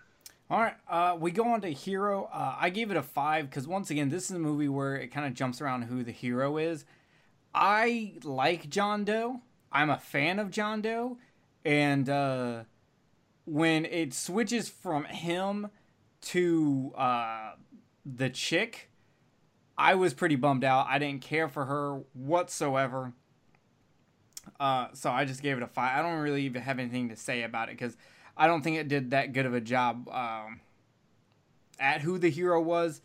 All 0.49 0.61
right, 0.61 0.75
uh, 0.89 1.17
we 1.19 1.31
go 1.31 1.43
on 1.43 1.59
to 1.59 1.69
Hero. 1.73 2.29
Uh, 2.31 2.55
I 2.57 2.69
gave 2.69 2.89
it 2.89 2.95
a 2.95 3.03
five 3.03 3.49
because 3.49 3.67
once 3.67 3.89
again, 3.89 4.07
this 4.07 4.29
is 4.29 4.37
a 4.37 4.39
movie 4.39 4.69
where 4.69 4.95
it 4.95 5.09
kind 5.09 5.27
of 5.27 5.33
jumps 5.33 5.59
around 5.59 5.81
who 5.81 6.05
the 6.05 6.13
hero 6.13 6.55
is. 6.55 6.85
I 7.53 8.13
like 8.23 8.69
John 8.69 9.03
Doe. 9.03 9.41
I'm 9.73 9.89
a 9.89 9.97
fan 9.97 10.39
of 10.39 10.51
John 10.51 10.81
Doe, 10.81 11.17
and 11.65 12.07
uh, 12.07 12.63
when 13.45 13.85
it 13.85 14.13
switches 14.13 14.69
from 14.69 15.05
him 15.05 15.69
to 16.21 16.93
uh, 16.97 17.51
the 18.05 18.29
chick, 18.29 18.89
I 19.77 19.95
was 19.95 20.13
pretty 20.13 20.35
bummed 20.35 20.63
out. 20.63 20.87
I 20.89 20.99
didn't 20.99 21.21
care 21.21 21.47
for 21.47 21.65
her 21.65 22.01
whatsoever. 22.13 23.13
Uh, 24.59 24.87
so 24.93 25.11
I 25.11 25.25
just 25.25 25.41
gave 25.41 25.57
it 25.57 25.63
a 25.63 25.67
five. 25.67 25.97
I 25.97 26.01
don't 26.01 26.19
really 26.19 26.43
even 26.43 26.61
have 26.61 26.79
anything 26.79 27.09
to 27.09 27.15
say 27.15 27.43
about 27.43 27.69
it 27.69 27.77
because 27.77 27.97
I 28.37 28.47
don't 28.47 28.63
think 28.63 28.77
it 28.77 28.87
did 28.87 29.11
that 29.11 29.33
good 29.33 29.45
of 29.45 29.53
a 29.53 29.61
job 29.61 30.09
um, 30.09 30.61
at 31.79 32.01
who 32.01 32.17
the 32.17 32.29
hero 32.29 32.61
was 32.61 33.01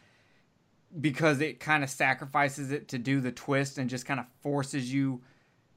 because 0.98 1.40
it 1.40 1.60
kind 1.60 1.84
of 1.84 1.90
sacrifices 1.90 2.70
it 2.72 2.88
to 2.88 2.98
do 2.98 3.20
the 3.20 3.32
twist 3.32 3.78
and 3.78 3.88
just 3.88 4.06
kind 4.06 4.20
of 4.20 4.26
forces 4.42 4.92
you. 4.92 5.22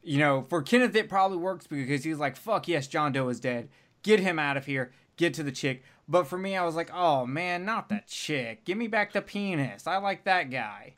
You 0.05 0.19
know, 0.19 0.41
for 0.41 0.61
Kenneth, 0.61 0.95
it 0.95 1.07
probably 1.07 1.37
works 1.37 1.65
because 1.65 2.03
he's 2.03 2.17
like, 2.17 2.35
fuck 2.35 2.67
yes, 2.67 2.87
John 2.87 3.13
Doe 3.13 3.29
is 3.29 3.39
dead. 3.39 3.69
Get 4.03 4.19
him 4.19 4.37
out 4.37 4.57
of 4.57 4.65
here. 4.65 4.91
Get 5.17 5.33
to 5.35 5.43
the 5.43 5.51
chick. 5.51 5.83
But 6.07 6.27
for 6.27 6.37
me, 6.37 6.57
I 6.57 6.65
was 6.65 6.75
like, 6.75 6.91
oh 6.93 7.25
man, 7.25 7.65
not 7.65 7.89
that 7.89 8.07
chick. 8.07 8.65
Give 8.65 8.77
me 8.77 8.87
back 8.87 9.13
the 9.13 9.21
penis. 9.21 9.87
I 9.87 9.97
like 9.97 10.25
that 10.25 10.51
guy. 10.51 10.93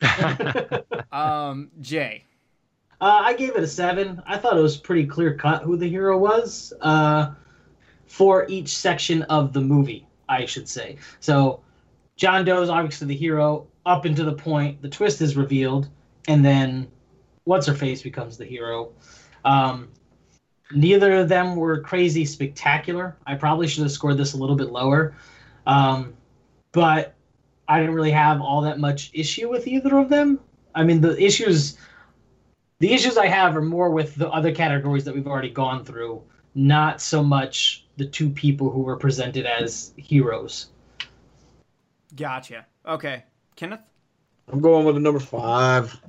um, 1.12 1.70
Jay. 1.80 2.24
Uh, 3.00 3.22
I 3.24 3.34
gave 3.34 3.56
it 3.56 3.64
a 3.64 3.68
seven. 3.68 4.22
I 4.26 4.38
thought 4.38 4.58
it 4.58 4.62
was 4.62 4.78
pretty 4.78 5.06
clear 5.06 5.36
cut 5.36 5.64
who 5.64 5.78
the 5.78 5.88
hero 5.88 6.18
was. 6.18 6.74
Uh, 6.82 7.34
for 8.08 8.46
each 8.48 8.78
section 8.78 9.24
of 9.24 9.54
the 9.54 9.62
movie, 9.62 10.08
I 10.30 10.46
should 10.46 10.68
say. 10.68 10.98
So 11.20 11.62
John 12.16 12.46
Doe 12.46 12.62
is 12.62 12.70
obviously 12.70 13.08
the 13.08 13.16
hero 13.16 13.68
up 13.86 14.06
into 14.06 14.24
the 14.24 14.34
point 14.34 14.82
the 14.82 14.90
twist 14.90 15.22
is 15.22 15.36
revealed, 15.36 15.90
and 16.28 16.44
then 16.44 16.88
what's 17.44 17.68
her 17.68 17.74
face 17.74 18.02
becomes 18.02 18.38
the 18.38 18.46
hero. 18.46 18.92
Um, 19.44 19.90
neither 20.76 21.14
of 21.14 21.30
them 21.30 21.56
were 21.56 21.80
crazy 21.80 22.26
spectacular. 22.26 23.16
I 23.26 23.36
probably 23.36 23.68
should 23.68 23.84
have 23.84 23.92
scored 23.92 24.18
this 24.18 24.34
a 24.34 24.38
little 24.38 24.56
bit 24.56 24.72
lower, 24.72 25.16
um, 25.66 26.14
but 26.72 27.16
I 27.68 27.80
didn't 27.80 27.96
really 27.96 28.12
have 28.12 28.42
all 28.42 28.62
that 28.62 28.80
much 28.80 29.10
issue 29.14 29.50
with 29.50 29.68
either 29.68 29.98
of 29.98 30.10
them. 30.10 30.40
I 30.76 30.84
mean, 30.84 31.02
the 31.02 31.22
issues, 31.22 31.78
the 32.80 32.94
issues 32.94 33.18
I 33.18 33.28
have 33.28 33.56
are 33.56 33.62
more 33.62 33.90
with 33.90 34.16
the 34.16 34.30
other 34.30 34.54
categories 34.54 35.06
that 35.06 35.16
we've 35.16 35.28
already 35.28 35.50
gone 35.50 35.86
through, 35.86 36.22
not 36.54 37.02
so 37.02 37.24
much 37.24 37.86
the 37.98 38.06
two 38.06 38.30
people 38.30 38.70
who 38.70 38.82
were 38.82 38.98
presented 38.98 39.46
as 39.46 39.94
heroes. 39.96 40.68
Gotcha. 42.16 42.66
Okay, 42.86 43.24
Kenneth. 43.56 43.82
I'm 44.52 44.60
going 44.60 44.86
with 44.86 44.98
a 44.98 45.00
number 45.00 45.20
five. 45.20 46.00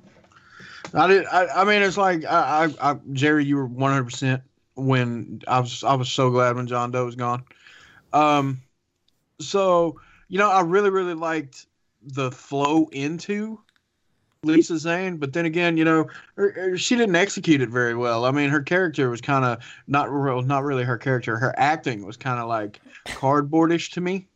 I 0.92 1.06
did. 1.06 1.26
I, 1.26 1.46
I 1.46 1.64
mean, 1.64 1.82
it's 1.82 1.96
like 1.96 2.24
I, 2.24 2.68
I, 2.80 2.90
I, 2.90 2.96
Jerry, 3.12 3.44
you 3.44 3.56
were 3.56 3.66
100 3.66 4.04
percent 4.04 4.42
when 4.76 5.42
I 5.48 5.60
was. 5.60 5.82
I 5.82 5.94
was 5.94 6.10
so 6.10 6.30
glad 6.30 6.56
when 6.56 6.66
John 6.66 6.92
Doe 6.92 7.04
was 7.04 7.16
gone. 7.16 7.42
Um, 8.12 8.62
so 9.40 10.00
you 10.28 10.38
know, 10.38 10.50
I 10.50 10.60
really, 10.60 10.90
really 10.90 11.14
liked 11.14 11.66
the 12.02 12.30
flow 12.30 12.88
into 12.92 13.60
Lisa 14.42 14.78
Zane, 14.78 15.16
but 15.16 15.32
then 15.32 15.44
again, 15.44 15.76
you 15.76 15.84
know, 15.84 16.06
her, 16.36 16.52
her, 16.52 16.78
she 16.78 16.96
didn't 16.96 17.16
execute 17.16 17.60
it 17.60 17.68
very 17.68 17.94
well. 17.94 18.24
I 18.24 18.30
mean, 18.30 18.50
her 18.50 18.62
character 18.62 19.10
was 19.10 19.20
kind 19.20 19.44
of 19.44 19.58
not 19.86 20.10
real, 20.12 20.42
not 20.42 20.62
really 20.62 20.84
her 20.84 20.98
character. 20.98 21.36
Her 21.36 21.54
acting 21.58 22.06
was 22.06 22.16
kind 22.16 22.40
of 22.40 22.48
like 22.48 22.80
cardboardish 23.06 23.90
to 23.92 24.00
me. 24.00 24.28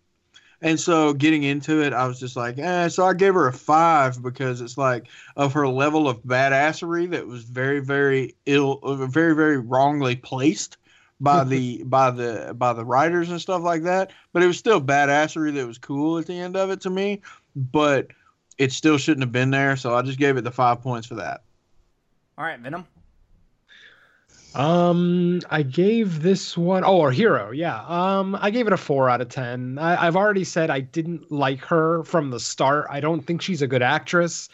And 0.62 0.78
so 0.78 1.14
getting 1.14 1.42
into 1.42 1.82
it, 1.82 1.92
I 1.92 2.06
was 2.06 2.20
just 2.20 2.36
like, 2.36 2.58
eh. 2.58 2.88
So 2.88 3.04
I 3.04 3.14
gave 3.14 3.34
her 3.34 3.48
a 3.48 3.52
five 3.52 4.22
because 4.22 4.60
it's 4.60 4.76
like 4.76 5.06
of 5.36 5.52
her 5.54 5.66
level 5.66 6.08
of 6.08 6.22
badassery 6.22 7.10
that 7.10 7.26
was 7.26 7.44
very, 7.44 7.80
very 7.80 8.34
ill, 8.46 8.80
very, 9.06 9.34
very 9.34 9.58
wrongly 9.58 10.16
placed 10.16 10.76
by 11.18 11.44
the 11.44 11.82
by 11.84 12.10
the 12.10 12.54
by 12.56 12.72
the 12.74 12.84
writers 12.84 13.30
and 13.30 13.40
stuff 13.40 13.62
like 13.62 13.84
that. 13.84 14.12
But 14.32 14.42
it 14.42 14.46
was 14.46 14.58
still 14.58 14.80
badassery 14.80 15.54
that 15.54 15.66
was 15.66 15.78
cool 15.78 16.18
at 16.18 16.26
the 16.26 16.38
end 16.38 16.56
of 16.56 16.70
it 16.70 16.82
to 16.82 16.90
me. 16.90 17.22
But 17.56 18.08
it 18.58 18.72
still 18.72 18.98
shouldn't 18.98 19.22
have 19.22 19.32
been 19.32 19.50
there. 19.50 19.76
So 19.76 19.94
I 19.94 20.02
just 20.02 20.18
gave 20.18 20.36
it 20.36 20.44
the 20.44 20.50
five 20.50 20.82
points 20.82 21.06
for 21.06 21.14
that. 21.14 21.42
All 22.36 22.44
right, 22.44 22.60
Venom. 22.60 22.86
Um, 24.54 25.40
I 25.48 25.62
gave 25.62 26.22
this 26.22 26.56
one 26.56 26.84
oh, 26.84 26.98
or 26.98 27.12
Hero, 27.12 27.50
yeah. 27.52 27.84
Um, 27.86 28.36
I 28.40 28.50
gave 28.50 28.66
it 28.66 28.72
a 28.72 28.76
four 28.76 29.08
out 29.08 29.20
of 29.20 29.28
ten. 29.28 29.78
I, 29.78 30.06
I've 30.06 30.16
already 30.16 30.44
said 30.44 30.70
I 30.70 30.80
didn't 30.80 31.30
like 31.30 31.60
her 31.66 32.02
from 32.04 32.30
the 32.30 32.40
start. 32.40 32.86
I 32.90 33.00
don't 33.00 33.20
think 33.20 33.42
she's 33.42 33.62
a 33.62 33.68
good 33.68 33.82
actress. 33.82 34.48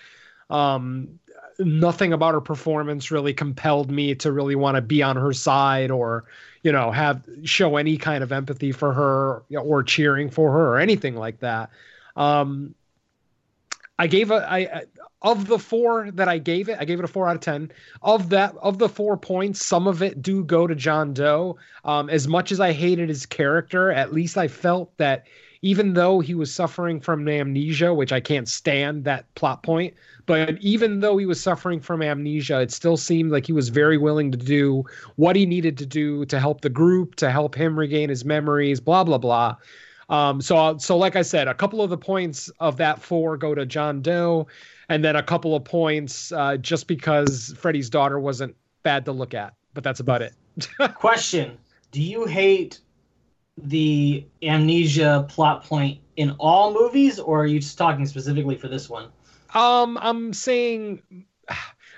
Um, 0.50 1.18
nothing 1.58 2.12
about 2.12 2.34
her 2.34 2.40
performance 2.40 3.10
really 3.10 3.32
compelled 3.32 3.90
me 3.90 4.14
to 4.16 4.32
really 4.32 4.54
want 4.54 4.76
to 4.76 4.82
be 4.82 5.02
on 5.02 5.16
her 5.16 5.32
side 5.32 5.90
or 5.90 6.24
you 6.62 6.72
know 6.72 6.90
have 6.90 7.22
show 7.44 7.76
any 7.76 7.96
kind 7.96 8.22
of 8.22 8.32
empathy 8.32 8.72
for 8.72 8.92
her 8.92 9.42
or 9.58 9.82
cheering 9.82 10.28
for 10.28 10.52
her 10.52 10.74
or 10.74 10.78
anything 10.78 11.16
like 11.16 11.40
that 11.40 11.70
um 12.16 12.74
I 13.98 14.06
gave 14.06 14.30
a 14.30 14.46
I 14.50 14.82
of 15.22 15.46
the 15.46 15.58
four 15.58 16.10
that 16.12 16.28
I 16.28 16.38
gave 16.38 16.68
it, 16.68 16.78
I 16.80 16.84
gave 16.84 16.98
it 16.98 17.04
a 17.04 17.08
four 17.08 17.28
out 17.28 17.36
of 17.36 17.40
ten. 17.40 17.70
Of 18.02 18.28
that, 18.30 18.54
of 18.62 18.78
the 18.78 18.88
four 18.88 19.16
points, 19.16 19.64
some 19.64 19.86
of 19.86 20.02
it 20.02 20.22
do 20.22 20.44
go 20.44 20.66
to 20.66 20.74
John 20.74 21.14
Doe. 21.14 21.56
Um, 21.84 22.10
as 22.10 22.28
much 22.28 22.52
as 22.52 22.60
I 22.60 22.72
hated 22.72 23.08
his 23.08 23.26
character, 23.26 23.90
at 23.90 24.12
least 24.12 24.36
I 24.36 24.48
felt 24.48 24.96
that 24.98 25.26
even 25.62 25.94
though 25.94 26.20
he 26.20 26.34
was 26.34 26.54
suffering 26.54 27.00
from 27.00 27.26
amnesia, 27.26 27.92
which 27.92 28.12
I 28.12 28.20
can't 28.20 28.48
stand 28.48 29.04
that 29.04 29.32
plot 29.34 29.62
point, 29.62 29.94
but 30.26 30.60
even 30.60 31.00
though 31.00 31.16
he 31.16 31.26
was 31.26 31.40
suffering 31.40 31.80
from 31.80 32.02
amnesia, 32.02 32.60
it 32.60 32.70
still 32.70 32.96
seemed 32.96 33.30
like 33.32 33.46
he 33.46 33.52
was 33.52 33.70
very 33.70 33.96
willing 33.96 34.30
to 34.32 34.38
do 34.38 34.84
what 35.16 35.34
he 35.34 35.46
needed 35.46 35.78
to 35.78 35.86
do 35.86 36.24
to 36.26 36.38
help 36.38 36.60
the 36.60 36.68
group, 36.68 37.16
to 37.16 37.30
help 37.30 37.54
him 37.54 37.78
regain 37.78 38.10
his 38.10 38.24
memories, 38.24 38.80
blah 38.80 39.02
blah 39.02 39.18
blah. 39.18 39.56
Um, 40.08 40.40
so, 40.40 40.78
so 40.78 40.96
like 40.96 41.16
I 41.16 41.22
said, 41.22 41.48
a 41.48 41.54
couple 41.54 41.82
of 41.82 41.90
the 41.90 41.98
points 41.98 42.48
of 42.60 42.76
that 42.76 43.02
four 43.02 43.36
go 43.36 43.54
to 43.54 43.66
John 43.66 44.02
Doe, 44.02 44.46
and 44.88 45.04
then 45.04 45.16
a 45.16 45.22
couple 45.22 45.54
of 45.54 45.64
points 45.64 46.32
uh, 46.32 46.56
just 46.56 46.86
because 46.86 47.54
Freddy's 47.58 47.90
daughter 47.90 48.18
wasn't 48.18 48.54
bad 48.82 49.04
to 49.06 49.12
look 49.12 49.34
at, 49.34 49.54
but 49.74 49.84
that's 49.84 50.00
about 50.00 50.22
it. 50.22 50.34
Question: 50.94 51.58
Do 51.90 52.02
you 52.02 52.26
hate 52.26 52.80
the 53.58 54.26
amnesia 54.42 55.26
plot 55.28 55.64
point 55.64 56.00
in 56.16 56.30
all 56.38 56.72
movies, 56.72 57.18
or 57.18 57.42
are 57.42 57.46
you 57.46 57.60
just 57.60 57.78
talking 57.78 58.06
specifically 58.06 58.56
for 58.56 58.68
this 58.68 58.88
one? 58.88 59.08
Um, 59.54 59.98
I'm 60.00 60.32
saying 60.32 61.02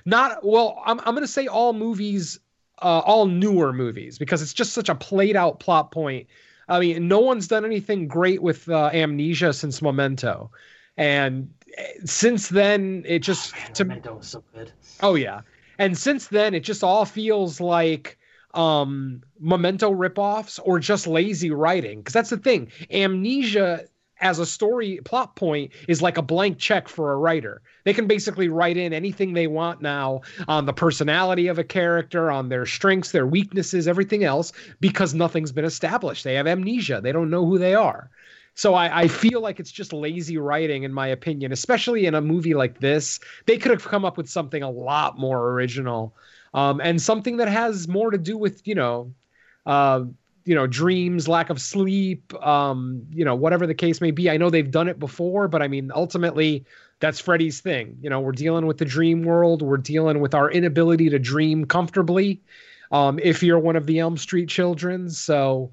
not. 0.04 0.44
Well, 0.44 0.82
I'm 0.84 1.00
I'm 1.00 1.14
gonna 1.14 1.26
say 1.26 1.46
all 1.46 1.72
movies, 1.72 2.40
uh, 2.80 3.00
all 3.04 3.26
newer 3.26 3.72
movies, 3.72 4.18
because 4.18 4.42
it's 4.42 4.54
just 4.54 4.72
such 4.72 4.88
a 4.88 4.94
played 4.94 5.36
out 5.36 5.60
plot 5.60 5.90
point 5.90 6.26
I 6.68 6.80
mean, 6.80 7.08
no 7.08 7.20
one's 7.20 7.48
done 7.48 7.64
anything 7.64 8.08
great 8.08 8.42
with 8.42 8.68
uh, 8.68 8.90
Amnesia 8.92 9.52
since 9.52 9.80
Memento, 9.80 10.50
and 10.98 11.48
eh, 11.78 11.92
since 12.04 12.48
then 12.48 13.04
it 13.06 13.20
just 13.20 13.54
oh, 13.54 13.58
man, 13.58 13.72
to, 13.72 13.84
Memento 13.84 14.14
was 14.16 14.28
so 14.28 14.44
good. 14.54 14.72
Oh 15.00 15.14
yeah, 15.14 15.40
and 15.78 15.96
since 15.96 16.26
then 16.26 16.54
it 16.54 16.60
just 16.60 16.84
all 16.84 17.06
feels 17.06 17.60
like 17.60 18.18
um 18.54 19.22
memento 19.38 19.92
ripoffs 19.92 20.58
or 20.64 20.78
just 20.78 21.06
lazy 21.06 21.50
writing 21.50 21.98
because 21.98 22.14
that's 22.14 22.30
the 22.30 22.38
thing 22.38 22.72
amnesia 22.90 23.84
as 24.20 24.38
a 24.38 24.46
story 24.46 25.00
plot 25.04 25.36
point 25.36 25.72
is 25.86 26.02
like 26.02 26.18
a 26.18 26.22
blank 26.22 26.58
check 26.58 26.88
for 26.88 27.12
a 27.12 27.16
writer. 27.16 27.62
They 27.84 27.94
can 27.94 28.06
basically 28.06 28.48
write 28.48 28.76
in 28.76 28.92
anything 28.92 29.32
they 29.32 29.46
want 29.46 29.80
now 29.80 30.22
on 30.48 30.66
the 30.66 30.72
personality 30.72 31.46
of 31.46 31.58
a 31.58 31.64
character, 31.64 32.30
on 32.30 32.48
their 32.48 32.66
strengths, 32.66 33.12
their 33.12 33.26
weaknesses, 33.26 33.86
everything 33.86 34.24
else, 34.24 34.52
because 34.80 35.14
nothing's 35.14 35.52
been 35.52 35.64
established. 35.64 36.24
They 36.24 36.34
have 36.34 36.46
amnesia. 36.46 37.00
They 37.00 37.12
don't 37.12 37.30
know 37.30 37.46
who 37.46 37.58
they 37.58 37.74
are. 37.74 38.10
So 38.58 38.74
I, 38.74 39.02
I 39.02 39.08
feel 39.08 39.40
like 39.40 39.60
it's 39.60 39.70
just 39.70 39.92
lazy 39.92 40.36
writing, 40.36 40.82
in 40.82 40.92
my 40.92 41.06
opinion, 41.06 41.52
especially 41.52 42.06
in 42.06 42.16
a 42.16 42.20
movie 42.20 42.54
like 42.54 42.80
this. 42.80 43.20
They 43.46 43.56
could 43.56 43.70
have 43.70 43.84
come 43.84 44.04
up 44.04 44.16
with 44.16 44.28
something 44.28 44.64
a 44.64 44.68
lot 44.70 45.16
more 45.16 45.52
original, 45.52 46.16
um, 46.54 46.80
and 46.80 47.00
something 47.00 47.36
that 47.36 47.46
has 47.46 47.86
more 47.86 48.10
to 48.10 48.18
do 48.18 48.36
with 48.36 48.66
you 48.66 48.74
know, 48.74 49.14
uh, 49.64 50.02
you 50.44 50.56
know, 50.56 50.66
dreams, 50.66 51.28
lack 51.28 51.50
of 51.50 51.60
sleep, 51.60 52.34
um, 52.44 53.06
you 53.12 53.24
know, 53.24 53.36
whatever 53.36 53.64
the 53.64 53.74
case 53.74 54.00
may 54.00 54.10
be. 54.10 54.28
I 54.28 54.36
know 54.36 54.50
they've 54.50 54.68
done 54.68 54.88
it 54.88 54.98
before, 54.98 55.46
but 55.46 55.62
I 55.62 55.68
mean, 55.68 55.92
ultimately, 55.94 56.64
that's 56.98 57.20
Freddy's 57.20 57.60
thing. 57.60 57.96
You 58.02 58.10
know, 58.10 58.18
we're 58.18 58.32
dealing 58.32 58.66
with 58.66 58.78
the 58.78 58.84
dream 58.84 59.22
world. 59.22 59.62
We're 59.62 59.76
dealing 59.76 60.18
with 60.18 60.34
our 60.34 60.50
inability 60.50 61.10
to 61.10 61.20
dream 61.20 61.64
comfortably. 61.64 62.42
Um, 62.90 63.20
if 63.22 63.40
you're 63.40 63.60
one 63.60 63.76
of 63.76 63.86
the 63.86 64.00
Elm 64.00 64.16
Street 64.16 64.48
children, 64.48 65.10
so 65.10 65.70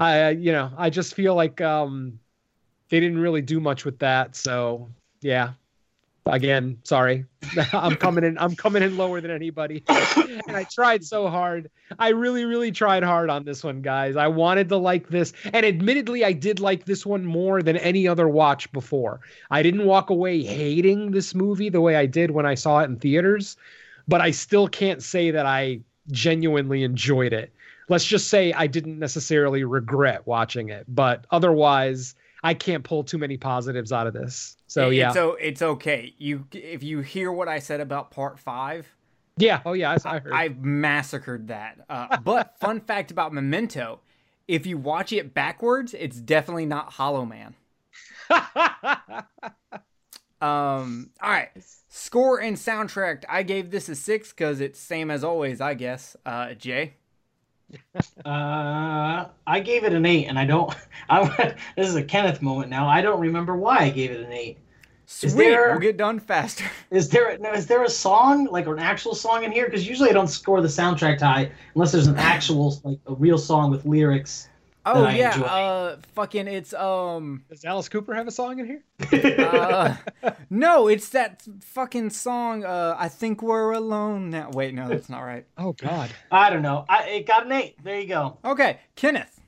I, 0.00 0.30
you 0.30 0.50
know, 0.50 0.72
I 0.78 0.88
just 0.88 1.14
feel 1.14 1.34
like 1.34 1.60
um, 1.60 2.18
they 2.88 3.00
didn't 3.00 3.18
really 3.18 3.42
do 3.42 3.60
much 3.60 3.84
with 3.84 3.98
that. 3.98 4.34
So 4.34 4.88
yeah, 5.20 5.52
again, 6.24 6.78
sorry, 6.84 7.26
I'm 7.74 7.96
coming 7.96 8.24
in. 8.24 8.38
I'm 8.38 8.56
coming 8.56 8.82
in 8.82 8.96
lower 8.96 9.20
than 9.20 9.30
anybody, 9.30 9.84
and 9.88 10.56
I 10.56 10.64
tried 10.64 11.04
so 11.04 11.28
hard. 11.28 11.70
I 11.98 12.08
really, 12.08 12.46
really 12.46 12.72
tried 12.72 13.02
hard 13.02 13.28
on 13.28 13.44
this 13.44 13.62
one, 13.62 13.82
guys. 13.82 14.16
I 14.16 14.26
wanted 14.26 14.70
to 14.70 14.78
like 14.78 15.08
this, 15.08 15.34
and 15.52 15.66
admittedly, 15.66 16.24
I 16.24 16.32
did 16.32 16.60
like 16.60 16.86
this 16.86 17.04
one 17.04 17.26
more 17.26 17.62
than 17.62 17.76
any 17.76 18.08
other 18.08 18.26
watch 18.26 18.72
before. 18.72 19.20
I 19.50 19.62
didn't 19.62 19.84
walk 19.84 20.08
away 20.08 20.42
hating 20.42 21.10
this 21.10 21.34
movie 21.34 21.68
the 21.68 21.82
way 21.82 21.96
I 21.96 22.06
did 22.06 22.30
when 22.30 22.46
I 22.46 22.54
saw 22.54 22.80
it 22.80 22.84
in 22.84 22.96
theaters, 22.96 23.58
but 24.08 24.22
I 24.22 24.30
still 24.30 24.66
can't 24.66 25.02
say 25.02 25.30
that 25.30 25.44
I 25.44 25.80
genuinely 26.10 26.84
enjoyed 26.84 27.34
it 27.34 27.52
let's 27.90 28.06
just 28.06 28.28
say 28.28 28.52
I 28.54 28.66
didn't 28.68 28.98
necessarily 28.98 29.64
regret 29.64 30.26
watching 30.26 30.70
it, 30.70 30.86
but 30.88 31.26
otherwise 31.30 32.14
I 32.42 32.54
can't 32.54 32.84
pull 32.84 33.04
too 33.04 33.18
many 33.18 33.36
positives 33.36 33.92
out 33.92 34.06
of 34.06 34.14
this. 34.14 34.56
So 34.68 34.88
yeah, 34.88 35.12
So 35.12 35.32
it's 35.34 35.60
okay. 35.60 36.14
You 36.16 36.46
if 36.52 36.82
you 36.82 37.00
hear 37.00 37.30
what 37.30 37.48
I 37.48 37.58
said 37.58 37.80
about 37.80 38.10
part 38.10 38.38
five, 38.38 38.86
yeah, 39.36 39.60
oh 39.66 39.74
yeah, 39.74 39.96
I, 40.04 40.16
I 40.16 40.18
heard. 40.20 40.32
I've 40.32 40.58
massacred 40.64 41.48
that. 41.48 41.84
Uh, 41.90 42.16
but 42.18 42.56
fun 42.60 42.80
fact 42.80 43.10
about 43.10 43.34
Memento: 43.34 44.00
if 44.48 44.64
you 44.66 44.78
watch 44.78 45.12
it 45.12 45.34
backwards, 45.34 45.92
it's 45.92 46.18
definitely 46.18 46.66
not 46.66 46.94
Hollow 46.94 47.26
Man. 47.26 47.54
Um. 50.40 51.10
All 51.22 51.30
right. 51.30 51.50
Score 51.90 52.40
and 52.40 52.56
soundtrack. 52.56 53.24
I 53.28 53.42
gave 53.42 53.70
this 53.70 53.90
a 53.90 53.94
six 53.94 54.30
because 54.30 54.60
it's 54.60 54.80
same 54.80 55.10
as 55.10 55.22
always. 55.22 55.60
I 55.60 55.74
guess. 55.74 56.16
Uh, 56.24 56.54
Jay. 56.54 56.94
Uh, 58.24 59.26
I 59.46 59.60
gave 59.60 59.84
it 59.84 59.92
an 59.92 60.06
eight, 60.06 60.26
and 60.26 60.38
I 60.38 60.44
don't. 60.44 60.74
I 61.10 61.54
this 61.76 61.88
is 61.88 61.96
a 61.96 62.02
Kenneth 62.02 62.42
moment 62.42 62.70
now. 62.70 62.88
I 62.88 63.00
don't 63.00 63.20
remember 63.20 63.56
why 63.56 63.78
I 63.78 63.90
gave 63.90 64.10
it 64.10 64.20
an 64.20 64.32
eight. 64.32 64.58
Sweet. 65.06 65.34
there- 65.34 65.70
We'll 65.72 65.80
get 65.80 65.96
done 65.96 66.20
faster. 66.20 66.64
Is 66.92 67.08
there 67.08 67.36
no, 67.38 67.52
is 67.52 67.66
there 67.66 67.82
a 67.82 67.90
song 67.90 68.44
like 68.46 68.66
an 68.68 68.78
actual 68.78 69.14
song 69.16 69.42
in 69.42 69.50
here? 69.50 69.64
Because 69.66 69.88
usually 69.88 70.08
I 70.10 70.12
don't 70.12 70.28
score 70.28 70.60
the 70.60 70.68
soundtrack 70.68 71.20
high 71.20 71.50
unless 71.74 71.90
there's 71.90 72.06
an 72.06 72.16
actual 72.18 72.80
like 72.84 72.98
a 73.06 73.14
real 73.14 73.38
song 73.38 73.70
with 73.72 73.84
lyrics. 73.84 74.48
Oh 74.86 75.04
I 75.04 75.14
yeah. 75.16 75.30
Uh, 75.40 75.96
fucking. 76.14 76.48
It's 76.48 76.72
um. 76.72 77.44
Does 77.48 77.64
Alice 77.64 77.88
Cooper 77.88 78.14
have 78.14 78.26
a 78.26 78.30
song 78.30 78.58
in 78.58 78.66
here? 78.66 78.82
Uh, 79.38 79.96
no, 80.50 80.88
it's 80.88 81.10
that 81.10 81.42
fucking 81.60 82.10
song. 82.10 82.64
Uh, 82.64 82.96
I 82.98 83.08
think 83.08 83.42
we're 83.42 83.72
alone 83.72 84.30
now. 84.30 84.50
Wait, 84.52 84.74
no, 84.74 84.88
that's 84.88 85.08
not 85.08 85.20
right. 85.20 85.44
Oh 85.58 85.72
God. 85.72 86.10
I 86.30 86.50
don't 86.50 86.62
know. 86.62 86.84
I 86.88 87.04
it 87.04 87.26
got 87.26 87.46
an 87.46 87.52
eight. 87.52 87.76
There 87.82 87.98
you 88.00 88.06
go. 88.06 88.38
Okay, 88.44 88.80
Kenneth. 88.96 89.39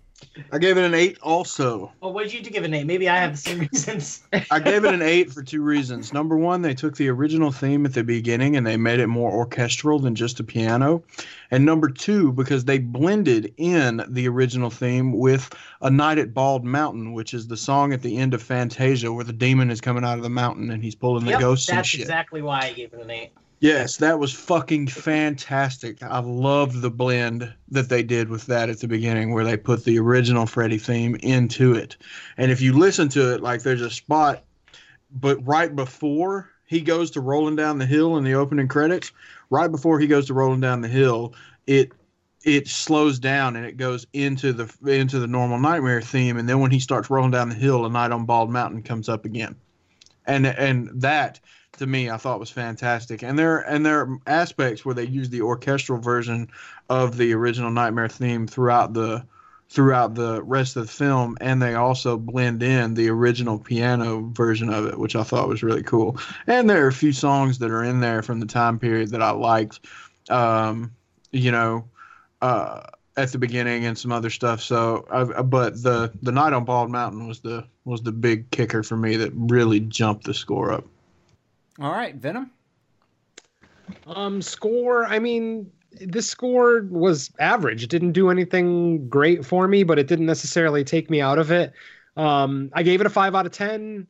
I 0.53 0.59
gave 0.59 0.77
it 0.77 0.85
an 0.85 0.95
eight 0.95 1.19
also. 1.23 1.93
Well, 2.01 2.13
what 2.13 2.25
did 2.25 2.33
you 2.33 2.41
give 2.43 2.63
it 2.65 2.67
an 2.67 2.75
eight? 2.75 2.85
Maybe 2.87 3.09
I 3.09 3.17
have 3.19 3.33
the 3.33 3.37
same 3.39 3.59
reasons. 3.73 4.23
I 4.51 4.61
gave 4.61 4.85
it 4.85 4.93
an 4.95 5.03
eight 5.03 5.33
for 5.33 5.43
two 5.43 5.63
reasons. 5.63 6.13
Number 6.13 6.37
one, 6.37 6.63
they 6.63 6.75
took 6.75 6.97
the 6.97 7.09
original 7.09 7.51
theme 7.53 7.85
at 7.87 7.95
the 7.95 8.05
beginning 8.05 8.57
and 8.57 8.67
they 8.67 8.77
made 8.77 9.01
it 9.01 9.07
more 9.09 9.31
orchestral 9.33 9.99
than 9.99 10.15
just 10.15 10.41
a 10.41 10.45
piano. 10.45 11.03
And 11.51 11.65
number 11.65 11.89
two, 11.89 12.33
because 12.33 12.65
they 12.65 12.79
blended 12.79 13.53
in 13.57 14.03
the 14.09 14.29
original 14.29 14.71
theme 14.71 15.13
with 15.13 15.55
A 15.83 15.91
Night 15.91 16.19
at 16.19 16.33
Bald 16.35 16.65
Mountain, 16.65 17.13
which 17.13 17.35
is 17.35 17.47
the 17.49 17.57
song 17.57 17.93
at 17.93 18.03
the 18.03 18.17
end 18.17 18.35
of 18.35 18.43
Fantasia 18.43 19.13
where 19.13 19.25
the 19.25 19.33
demon 19.33 19.71
is 19.71 19.81
coming 19.81 20.05
out 20.05 20.17
of 20.17 20.23
the 20.23 20.31
mountain 20.31 20.71
and 20.71 20.83
he's 20.83 20.95
pulling 20.95 21.25
the 21.25 21.33
Yep, 21.33 21.41
ghosts 21.41 21.69
and 21.69 21.85
shit. 21.87 22.01
that's 22.01 22.09
exactly 22.09 22.43
why 22.43 22.61
I 22.61 22.73
gave 22.73 22.93
it 22.93 23.01
an 23.01 23.11
eight. 23.11 23.33
Yes, 23.63 23.99
that 23.99 24.19
was 24.19 24.33
fucking 24.35 24.89
fantastic. 24.89 26.03
I 26.03 26.19
loved 26.19 26.81
the 26.81 26.91
blend 26.91 27.55
that 27.69 27.89
they 27.89 28.03
did 28.03 28.29
with 28.29 28.47
that 28.47 28.69
at 28.69 28.81
the 28.81 28.89
beginning 28.89 29.33
where 29.33 29.45
they 29.45 29.57
put 29.57 29.85
the 29.85 30.01
original 30.01 30.47
Freddy 30.47 30.79
theme 30.79 31.15
into 31.23 31.73
it. 31.73 31.97
And 32.37 32.51
if 32.51 32.61
you 32.61 32.77
listen 32.77 33.09
to 33.11 33.33
it, 33.33 33.41
like 33.41 33.63
there's 33.63 33.81
a 33.81 33.89
spot, 33.89 34.43
but 35.13 35.39
right 35.47 35.77
before 35.77 36.51
he 36.67 36.81
goes 36.81 37.13
to 37.13 37.21
rolling 37.21 37.55
down 37.55 37.79
the 37.79 37.87
hill 37.87 38.17
in 38.17 38.25
the 38.25 38.35
opening 38.35 38.67
credits, 38.67 39.13
right 39.49 39.71
before 39.71 40.01
he 40.01 40.09
goes 40.09 40.27
to 40.27 40.35
rolling 40.35 40.61
down 40.61 40.81
the 40.81 40.89
hill, 40.89 41.33
it 41.69 41.93
it 42.45 42.67
slows 42.67 43.21
down 43.21 43.55
and 43.55 43.65
it 43.65 43.77
goes 43.77 44.09
into 44.13 44.53
the 44.53 44.93
into 44.93 45.21
the 45.21 45.29
normal 45.29 45.61
nightmare 45.61 46.03
theme 46.03 46.37
and 46.37 46.49
then 46.49 46.59
when 46.59 46.73
he 46.73 46.81
starts 46.81 47.09
rolling 47.09 47.31
down 47.31 47.49
the 47.49 47.55
hill 47.55 47.87
a 47.87 47.89
night 47.89 48.11
on 48.11 48.27
bald 48.27 48.51
mountain 48.51 48.83
comes 48.83 49.09
up 49.09 49.25
again 49.25 49.55
and 50.27 50.45
and 50.47 50.91
that 50.93 51.39
to 51.83 51.87
me 51.87 52.09
I 52.09 52.17
thought 52.17 52.41
was 52.41 52.51
fantastic. 52.51 53.23
And 53.23 53.39
there 53.39 53.59
and 53.59 53.85
there 53.85 54.01
are 54.01 54.19
aspects 54.27 54.85
where 54.85 54.95
they 54.95 55.05
use 55.05 55.29
the 55.29 55.43
orchestral 55.43 56.01
version 56.01 56.49
of 56.89 57.17
the 57.17 57.33
original 57.35 57.71
Nightmare 57.71 58.09
theme 58.09 58.47
throughout 58.47 58.95
the 58.95 59.25
throughout 59.69 60.15
the 60.15 60.43
rest 60.43 60.77
of 60.77 60.87
the 60.87 60.93
film 60.93 61.37
and 61.41 61.61
they 61.61 61.75
also 61.75 62.19
blend 62.19 62.63
in 62.63 62.95
the 62.95 63.09
original 63.09 63.59
piano 63.59 64.31
version 64.33 64.69
of 64.69 64.87
it 64.87 64.99
which 64.99 65.17
I 65.17 65.23
thought 65.23 65.49
was 65.49 65.63
really 65.63 65.83
cool. 65.83 66.19
And 66.47 66.71
there 66.71 66.85
are 66.85 66.89
a 66.89 66.93
few 66.93 67.13
songs 67.13 67.59
that 67.59 67.71
are 67.71 67.85
in 67.85 68.01
there 68.01 68.23
from 68.23 68.41
the 68.41 68.47
time 68.47 68.79
period 68.79 69.11
that 69.11 69.23
I 69.23 69.31
liked 69.31 69.81
um 70.31 70.93
you 71.33 71.51
know 71.51 71.89
uh 72.41 72.83
at 73.17 73.31
the 73.33 73.39
beginning 73.39 73.85
and 73.85 73.99
some 73.99 74.11
other 74.11 74.31
stuff. 74.31 74.63
So, 74.63 75.07
I, 75.11 75.43
but 75.43 75.83
the 75.83 76.13
the 76.23 76.33
night 76.33 76.53
on 76.53 76.65
Bald 76.65 76.91
Mountain 76.91 77.29
was 77.29 77.41
the 77.41 77.67
was 77.85 78.03
the 78.03 78.13
big 78.13 78.51
kicker 78.51 78.83
for 78.83 78.97
me 78.97 79.17
that 79.17 79.33
really 79.35 79.81
jumped 79.81 80.25
the 80.25 80.35
score 80.35 80.73
up. 80.73 80.85
All 81.83 81.91
right, 81.91 82.15
Venom. 82.15 82.53
Um, 84.07 84.41
score. 84.41 85.05
I 85.05 85.19
mean, 85.19 85.69
this 86.01 86.29
score 86.29 86.83
was 86.89 87.33
average. 87.41 87.83
It 87.83 87.91
didn't 87.91 88.13
do 88.13 88.31
anything 88.31 89.09
great 89.09 89.45
for 89.45 89.67
me, 89.67 89.83
but 89.83 89.99
it 89.99 90.07
didn't 90.07 90.27
necessarily 90.27 90.85
take 90.85 91.11
me 91.11 91.21
out 91.21 91.41
of 91.41 91.51
it. 91.51 91.73
Um, 92.17 92.71
I 92.73 92.85
gave 92.85 93.01
it 93.01 93.07
a 93.07 93.11
five 93.11 93.35
out 93.35 93.47
of 93.47 93.53
ten. 93.53 94.07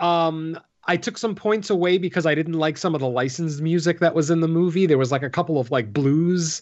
Um, 0.00 0.60
I 0.84 0.98
took 0.98 1.16
some 1.16 1.34
points 1.34 1.70
away 1.70 1.96
because 1.96 2.26
I 2.26 2.34
didn't 2.34 2.54
like 2.54 2.76
some 2.76 2.94
of 2.94 3.00
the 3.00 3.08
licensed 3.08 3.62
music 3.62 4.00
that 4.00 4.14
was 4.14 4.28
in 4.28 4.40
the 4.40 4.48
movie. 4.48 4.84
There 4.84 4.98
was 4.98 5.10
like 5.10 5.22
a 5.22 5.30
couple 5.30 5.58
of 5.58 5.70
like 5.70 5.94
blues 5.94 6.60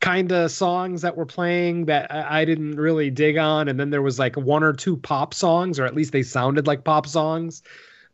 kind 0.00 0.30
of 0.30 0.50
songs 0.50 1.00
that 1.00 1.16
were 1.16 1.24
playing 1.24 1.86
that 1.86 2.12
I 2.12 2.42
I 2.42 2.44
didn't 2.44 2.76
really 2.76 3.08
dig 3.08 3.38
on, 3.38 3.66
and 3.66 3.80
then 3.80 3.88
there 3.88 4.02
was 4.02 4.18
like 4.18 4.36
one 4.36 4.62
or 4.62 4.74
two 4.74 4.98
pop 4.98 5.32
songs, 5.32 5.80
or 5.80 5.86
at 5.86 5.94
least 5.94 6.12
they 6.12 6.22
sounded 6.22 6.66
like 6.66 6.84
pop 6.84 7.06
songs 7.06 7.62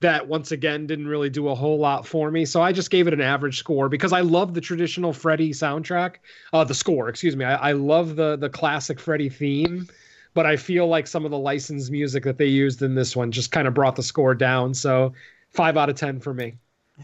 that 0.02 0.28
once 0.28 0.52
again 0.52 0.86
didn't 0.86 1.08
really 1.08 1.30
do 1.30 1.48
a 1.48 1.54
whole 1.54 1.78
lot 1.78 2.06
for 2.06 2.30
me. 2.30 2.44
So 2.44 2.60
I 2.62 2.70
just 2.72 2.90
gave 2.90 3.06
it 3.08 3.14
an 3.14 3.20
average 3.20 3.58
score 3.58 3.88
because 3.88 4.12
I 4.12 4.20
love 4.20 4.54
the 4.54 4.60
traditional 4.60 5.12
Freddy 5.12 5.50
soundtrack. 5.50 6.16
Uh, 6.52 6.62
the 6.64 6.74
score, 6.74 7.08
excuse 7.08 7.34
me. 7.34 7.44
I, 7.44 7.70
I 7.70 7.72
love 7.72 8.16
the 8.16 8.36
the 8.36 8.50
classic 8.50 9.00
Freddy 9.00 9.28
theme, 9.28 9.88
but 10.34 10.44
I 10.46 10.56
feel 10.56 10.86
like 10.86 11.06
some 11.06 11.24
of 11.24 11.30
the 11.30 11.38
licensed 11.38 11.90
music 11.90 12.24
that 12.24 12.38
they 12.38 12.46
used 12.46 12.82
in 12.82 12.94
this 12.94 13.16
one 13.16 13.32
just 13.32 13.50
kind 13.50 13.66
of 13.66 13.74
brought 13.74 13.96
the 13.96 14.02
score 14.02 14.34
down. 14.34 14.74
So 14.74 15.12
five 15.50 15.76
out 15.76 15.88
of 15.88 15.96
ten 15.96 16.20
for 16.20 16.34
me. 16.34 16.54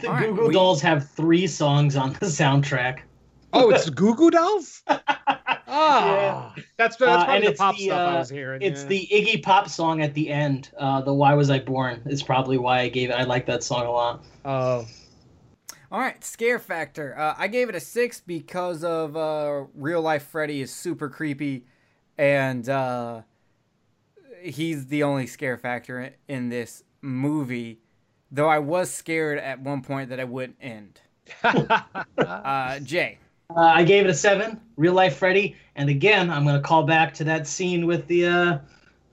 The 0.01 0.07
All 0.07 0.13
right, 0.13 0.27
Google 0.29 0.47
we- 0.47 0.53
Dolls 0.53 0.81
have 0.81 1.09
three 1.09 1.47
songs 1.47 1.95
on 1.95 2.13
the 2.13 2.25
soundtrack. 2.27 2.99
Oh, 3.53 3.69
it's 3.69 3.89
Goo 3.89 4.15
Goo 4.15 4.31
Dolls. 4.31 4.83
Ah, 5.71 6.53
that's 6.77 6.97
that's 6.97 6.97
Uh, 7.01 7.25
probably 7.25 7.35
and 7.35 7.45
the 7.45 7.51
pop 7.53 7.77
the, 7.77 7.83
stuff 7.85 8.03
I 8.05 8.15
uh, 8.15 8.17
was 8.17 8.29
hearing. 8.29 8.61
It's 8.61 8.83
yeah. 8.83 8.87
the 8.89 9.07
Iggy 9.11 9.43
Pop 9.43 9.69
song 9.69 10.01
at 10.01 10.15
the 10.15 10.29
end. 10.29 10.71
Uh, 10.77 11.01
the 11.01 11.13
Why 11.13 11.33
Was 11.35 11.49
I 11.51 11.59
Born 11.59 12.01
is 12.07 12.23
probably 12.23 12.57
why 12.57 12.79
I 12.81 12.89
gave 12.89 13.09
it. 13.11 13.13
I 13.13 13.23
like 13.23 13.45
that 13.45 13.63
song 13.63 13.85
a 13.85 13.91
lot. 13.91 14.25
oh 14.45 14.87
All 15.91 15.99
right, 15.99 16.23
scare 16.23 16.59
factor. 16.59 17.17
Uh, 17.17 17.35
I 17.37 17.47
gave 17.47 17.69
it 17.69 17.75
a 17.75 17.79
six 17.79 18.19
because 18.21 18.83
of 18.83 19.15
uh, 19.17 19.65
real 19.75 20.01
life 20.01 20.23
Freddy 20.27 20.61
is 20.61 20.73
super 20.73 21.09
creepy, 21.09 21.65
and 22.17 22.67
uh, 22.69 23.21
he's 24.41 24.87
the 24.87 25.03
only 25.03 25.27
scare 25.27 25.57
factor 25.57 25.99
in, 25.99 26.13
in 26.27 26.49
this 26.49 26.83
movie. 27.01 27.79
Though 28.31 28.47
I 28.49 28.59
was 28.59 28.91
scared 28.91 29.39
at 29.39 29.59
one 29.61 29.81
point 29.81 30.09
that 30.09 30.19
I 30.19 30.25
wouldn't 30.25 30.57
end. 30.61 31.01
Uh, 32.17 32.79
Jay. 32.79 33.17
Uh, 33.55 33.61
I 33.61 33.83
gave 33.83 34.05
it 34.05 34.09
a 34.09 34.13
seven. 34.13 34.59
Real 34.77 34.93
life 34.93 35.17
Freddy. 35.17 35.55
And 35.75 35.89
again, 35.89 36.29
I'm 36.29 36.43
going 36.43 36.55
to 36.55 36.61
call 36.61 36.83
back 36.83 37.13
to 37.15 37.23
that 37.25 37.47
scene 37.47 37.87
with 37.87 38.07
the. 38.07 38.27
Uh, 38.27 38.57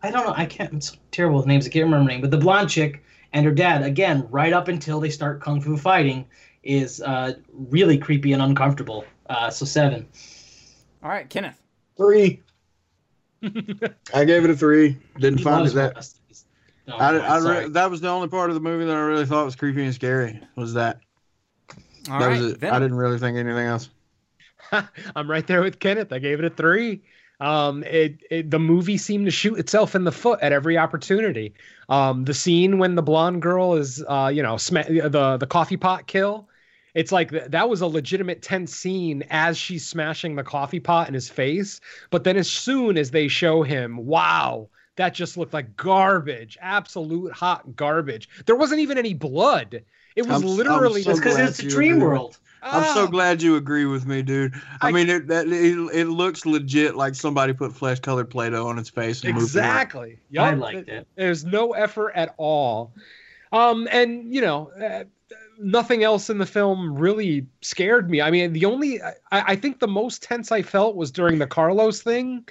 I 0.02 0.10
don't 0.10 0.26
know. 0.26 0.34
I 0.36 0.44
can't. 0.47 0.73
I'm 0.73 0.81
so 0.81 0.94
terrible 1.10 1.39
with 1.39 1.47
names. 1.47 1.66
I 1.66 1.70
can't 1.70 1.84
remember 1.84 2.05
her 2.05 2.08
name. 2.10 2.20
But 2.20 2.31
the 2.31 2.39
blonde 2.39 2.68
chick 2.68 3.02
and 3.32 3.47
her 3.47 3.52
dad, 3.52 3.82
again, 3.82 4.26
right 4.31 4.52
up 4.52 4.68
until 4.68 5.00
they 5.00 5.10
start 5.10 5.40
kung 5.40 5.60
fu 5.60 5.76
fighting, 5.76 6.26
is 6.62 7.00
uh, 7.00 7.34
really 7.52 7.97
creepy 7.97 8.32
and 8.32 8.42
uncomfortable. 8.42 9.05
Uh, 9.28 9.50
so 9.50 9.65
seven. 9.65 10.06
All 11.02 11.08
right, 11.08 11.28
Kenneth. 11.28 11.60
Three. 11.97 12.42
I 14.15 14.24
gave 14.24 14.44
it 14.44 14.50
a 14.50 14.56
three. 14.56 14.98
Didn't 15.18 15.39
He 15.39 15.44
find 15.44 15.66
it 15.66 15.74
that. 15.74 16.08
No, 16.86 16.97
I, 16.97 17.36
I'm 17.36 17.47
I 17.47 17.60
re- 17.62 17.68
that 17.70 17.90
was 17.90 18.00
the 18.00 18.08
only 18.08 18.28
part 18.28 18.50
of 18.50 18.55
the 18.55 18.60
movie 18.60 18.84
that 18.84 18.94
I 18.94 19.00
really 19.00 19.26
thought 19.26 19.44
was 19.44 19.56
creepy 19.56 19.84
and 19.84 19.94
scary. 19.94 20.40
Was 20.56 20.74
that? 20.74 21.00
All 22.08 22.20
that 22.20 22.26
right, 22.26 22.40
was 22.40 22.52
it. 22.52 22.58
Venom. 22.58 22.76
I 22.76 22.78
didn't 22.78 22.97
really 22.97 23.18
think 23.18 23.36
anything 23.36 23.66
else. 23.66 23.89
I'm 25.16 25.30
right 25.30 25.46
there 25.46 25.62
with 25.62 25.78
Kenneth. 25.78 26.12
I 26.12 26.18
gave 26.18 26.38
it 26.38 26.44
a 26.44 26.50
three. 26.50 27.02
Um, 27.38 27.84
it, 27.84 28.22
it 28.30 28.50
the 28.50 28.58
movie 28.58 28.96
seemed 28.96 29.26
to 29.26 29.30
shoot 29.30 29.58
itself 29.58 29.94
in 29.94 30.04
the 30.04 30.12
foot 30.12 30.40
at 30.40 30.52
every 30.52 30.78
opportunity. 30.78 31.54
Um, 31.88 32.24
the 32.24 32.32
scene 32.34 32.78
when 32.78 32.94
the 32.94 33.02
blonde 33.02 33.42
girl 33.42 33.74
is, 33.74 34.02
uh, 34.08 34.30
you 34.32 34.42
know, 34.42 34.56
sma- 34.56 34.84
the 34.84 35.36
the 35.38 35.46
coffee 35.46 35.76
pot 35.76 36.06
kill. 36.06 36.48
It's 36.94 37.12
like 37.12 37.30
th- 37.30 37.50
that 37.50 37.68
was 37.68 37.82
a 37.82 37.86
legitimate 37.86 38.40
tense 38.40 38.74
scene 38.74 39.22
as 39.30 39.58
she's 39.58 39.86
smashing 39.86 40.34
the 40.34 40.42
coffee 40.44 40.80
pot 40.80 41.08
in 41.08 41.14
his 41.14 41.28
face. 41.28 41.80
But 42.10 42.24
then 42.24 42.38
as 42.38 42.50
soon 42.50 42.96
as 42.96 43.10
they 43.10 43.28
show 43.28 43.62
him, 43.62 43.98
wow, 44.06 44.70
that 44.96 45.12
just 45.12 45.36
looked 45.36 45.52
like 45.52 45.76
garbage, 45.76 46.56
absolute 46.60 47.32
hot 47.32 47.76
garbage. 47.76 48.30
There 48.46 48.56
wasn't 48.56 48.80
even 48.80 48.96
any 48.96 49.12
blood. 49.12 49.82
It 50.16 50.26
was 50.26 50.42
I'm 50.42 50.42
literally 50.42 51.02
so 51.02 51.14
because 51.14 51.34
glad 51.34 51.48
it's 51.50 51.58
a 51.58 51.62
dream 51.64 52.00
agree. 52.02 52.38
World. 52.62 52.74
I'm 52.84 52.94
so 52.94 53.04
Ah. 53.04 53.06
glad 53.06 53.42
you 53.42 53.56
agree 53.56 53.84
with 53.86 54.06
me, 54.06 54.22
dude. 54.22 54.54
I, 54.80 54.88
I- 54.88 54.92
mean, 54.92 55.08
it, 55.08 55.26
that 55.28 55.46
it, 55.46 55.76
it 55.94 56.06
looks 56.08 56.44
legit 56.46 56.96
like 56.96 57.14
somebody 57.14 57.52
put 57.52 57.72
flesh 57.74 58.00
colored 58.00 58.30
Play 58.30 58.50
Doh 58.50 58.66
on 58.66 58.78
its 58.78 58.90
face. 58.90 59.22
And 59.24 59.34
moved. 59.34 59.44
Exactly. 59.46 60.18
I 60.38 60.50
Yup. 60.50 60.58
liked 60.58 60.88
it. 60.88 61.06
There's 61.16 61.44
no 61.44 61.72
effort 61.72 62.12
at 62.14 62.34
all. 62.36 62.92
Um, 63.52 63.88
and 63.92 64.34
you 64.34 64.40
know, 64.40 64.70
uh, 64.82 65.04
nothing 65.58 66.02
else 66.02 66.28
in 66.28 66.38
the 66.38 66.46
film 66.46 66.94
really 66.96 67.46
scared 67.62 68.10
me. 68.10 68.20
I 68.20 68.30
mean, 68.30 68.52
the 68.52 68.64
only 68.64 69.00
I, 69.02 69.14
I 69.30 69.56
think 69.56 69.78
the 69.80 69.88
most 69.88 70.22
tense 70.22 70.50
I 70.52 70.62
felt 70.62 70.96
was 70.96 71.10
during 71.10 71.38
the 71.38 71.46
Carlos 71.46 72.02
thing. 72.02 72.46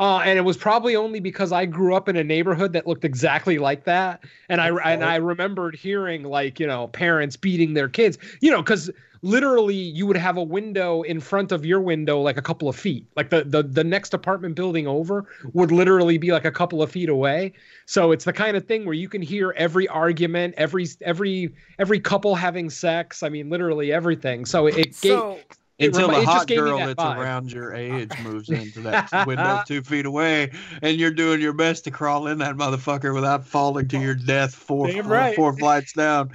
Uh, 0.00 0.18
and 0.24 0.36
it 0.36 0.42
was 0.42 0.56
probably 0.56 0.96
only 0.96 1.20
because 1.20 1.52
I 1.52 1.66
grew 1.66 1.94
up 1.94 2.08
in 2.08 2.16
a 2.16 2.24
neighborhood 2.24 2.72
that 2.72 2.84
looked 2.84 3.04
exactly 3.04 3.58
like 3.58 3.84
that, 3.84 4.24
and 4.48 4.60
I 4.60 4.70
and 4.70 5.04
I 5.04 5.14
remembered 5.16 5.76
hearing 5.76 6.24
like 6.24 6.58
you 6.58 6.66
know 6.66 6.88
parents 6.88 7.36
beating 7.36 7.74
their 7.74 7.88
kids, 7.88 8.18
you 8.40 8.50
know, 8.50 8.60
because 8.60 8.90
literally 9.24 9.74
you 9.74 10.06
would 10.06 10.16
have 10.16 10.36
a 10.36 10.42
window 10.42 11.02
in 11.02 11.20
front 11.20 11.52
of 11.52 11.64
your 11.66 11.80
window 11.80 12.20
like 12.20 12.36
a 12.36 12.42
couple 12.42 12.68
of 12.68 12.76
feet, 12.76 13.06
like 13.16 13.30
the 13.30 13.44
the 13.44 13.62
the 13.62 13.84
next 13.84 14.14
apartment 14.14 14.54
building 14.54 14.86
over 14.86 15.26
would 15.54 15.72
literally 15.72 16.18
be 16.18 16.32
like 16.32 16.44
a 16.44 16.52
couple 16.52 16.82
of 16.82 16.90
feet 16.90 17.08
away. 17.08 17.52
So 17.86 18.12
it's 18.12 18.24
the 18.24 18.32
kind 18.32 18.56
of 18.56 18.66
thing 18.66 18.84
where 18.84 18.94
you 18.94 19.08
can 19.08 19.22
hear 19.22 19.52
every 19.56 19.88
argument, 19.88 20.54
every 20.56 20.86
every 21.02 21.54
every 21.78 22.00
couple 22.00 22.34
having 22.34 22.70
sex. 22.70 23.22
I 23.22 23.28
mean, 23.30 23.50
literally 23.50 23.92
everything. 23.92 24.44
So 24.46 24.66
it, 24.66 24.76
it 24.78 25.00
gave 25.00 25.24
So 25.24 25.40
it 25.78 25.92
Until 25.92 25.92
remi- 25.92 26.14
the 26.14 26.22
it 26.22 26.28
just 26.30 26.46
hot 26.46 26.52
girl 26.52 26.78
that 26.78 26.82
that's 26.82 26.96
vibe. 26.96 27.04
around 27.04 27.50
your 27.52 27.74
age 27.74 28.18
moves 28.18 28.50
into 28.50 28.80
that 28.82 29.06
window 29.24 29.58
two 29.58 29.82
feet 29.82 30.06
away, 30.06 30.52
and 30.82 30.96
you're 30.98 31.10
doing 31.10 31.40
your 31.40 31.52
best 31.52 31.84
to 31.84 31.90
crawl 31.90 32.28
in 32.28 32.38
that 32.38 32.54
motherfucker 32.56 33.12
without 33.12 33.46
falling 33.46 33.88
to 33.88 33.98
your 33.98 34.14
death 34.14 34.54
four, 34.54 34.88
Damn 34.88 35.08
right. 35.08 35.34
four 35.34 35.52
flights 35.56 35.92
down. 35.92 36.30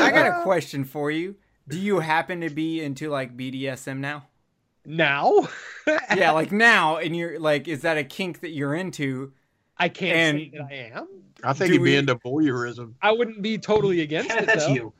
I 0.00 0.10
got 0.12 0.26
a 0.26 0.32
question 0.32 0.84
for 0.84 1.10
you. 1.10 1.36
Do 1.68 1.78
you 1.78 2.00
happen 2.00 2.40
to 2.42 2.50
be 2.50 2.82
into 2.82 3.10
like 3.10 3.36
BDSM 3.36 3.98
now? 3.98 4.26
now. 4.84 5.48
yeah, 6.16 6.30
like 6.30 6.52
now, 6.52 6.96
and 6.98 7.16
you're 7.16 7.40
like, 7.40 7.66
is 7.66 7.82
that 7.82 7.98
a 7.98 8.04
kink 8.04 8.40
that 8.40 8.50
you're 8.50 8.74
into? 8.74 9.32
I 9.76 9.88
can't 9.88 10.16
And- 10.16 10.38
say 10.38 10.58
that 10.58 10.66
I 10.70 10.98
am. 10.98 11.08
I 11.44 11.52
think 11.52 11.68
Do 11.68 11.72
he'd 11.78 11.84
be 11.84 11.96
into 11.96 12.14
voyeurism. 12.16 12.94
I 13.02 13.12
wouldn't 13.12 13.42
be 13.42 13.58
totally 13.58 14.00
against 14.00 14.30
Kenneth, 14.30 14.44
it. 14.44 14.46
that's 14.46 14.66
though. 14.66 14.72
you. 14.72 14.92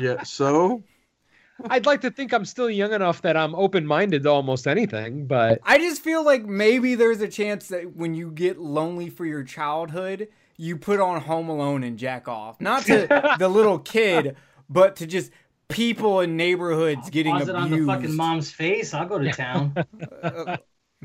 Yeah. 0.00 0.22
So 0.22 0.82
I'd 1.68 1.84
like 1.84 2.00
to 2.02 2.10
think 2.10 2.32
I'm 2.32 2.46
still 2.46 2.70
young 2.70 2.92
enough 2.94 3.20
that 3.22 3.36
I'm 3.36 3.54
open 3.54 3.84
minded 3.84 4.22
to 4.22 4.30
almost 4.30 4.66
anything, 4.66 5.26
but 5.26 5.60
I 5.64 5.76
just 5.78 6.00
feel 6.02 6.24
like 6.24 6.46
maybe 6.46 6.94
there's 6.94 7.20
a 7.20 7.28
chance 7.28 7.68
that 7.68 7.96
when 7.96 8.14
you 8.14 8.30
get 8.30 8.58
lonely 8.58 9.10
for 9.10 9.26
your 9.26 9.42
childhood, 9.42 10.28
you 10.56 10.76
put 10.78 11.00
on 11.00 11.20
Home 11.22 11.48
Alone 11.50 11.82
and 11.84 11.98
jack 11.98 12.28
off. 12.28 12.60
Not 12.62 12.86
to 12.86 13.34
the 13.38 13.48
little 13.48 13.78
kid, 13.78 14.36
but 14.70 14.96
to 14.96 15.06
just 15.06 15.32
people 15.68 16.20
in 16.20 16.36
neighborhoods 16.36 17.10
getting 17.10 17.32
Pause 17.34 17.48
it 17.48 17.54
on 17.54 17.70
the 17.70 17.84
fucking 17.86 18.14
mom's 18.14 18.50
face. 18.50 18.94
I'll 18.94 19.06
go 19.06 19.18
to 19.18 19.30
town. 19.32 19.74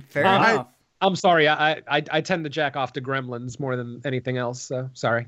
Fair 0.09 0.25
I- 0.25 0.53
enough. 0.53 0.67
I'm 1.01 1.17
sorry. 1.17 1.49
I, 1.49 1.81
I 1.85 2.01
I 2.09 2.21
tend 2.21 2.45
to 2.45 2.49
jack 2.49 2.77
off 2.77 2.93
to 2.93 3.01
gremlins 3.01 3.59
more 3.59 3.75
than 3.75 4.01
anything 4.05 4.37
else. 4.37 4.61
So 4.61 4.89
sorry. 4.93 5.27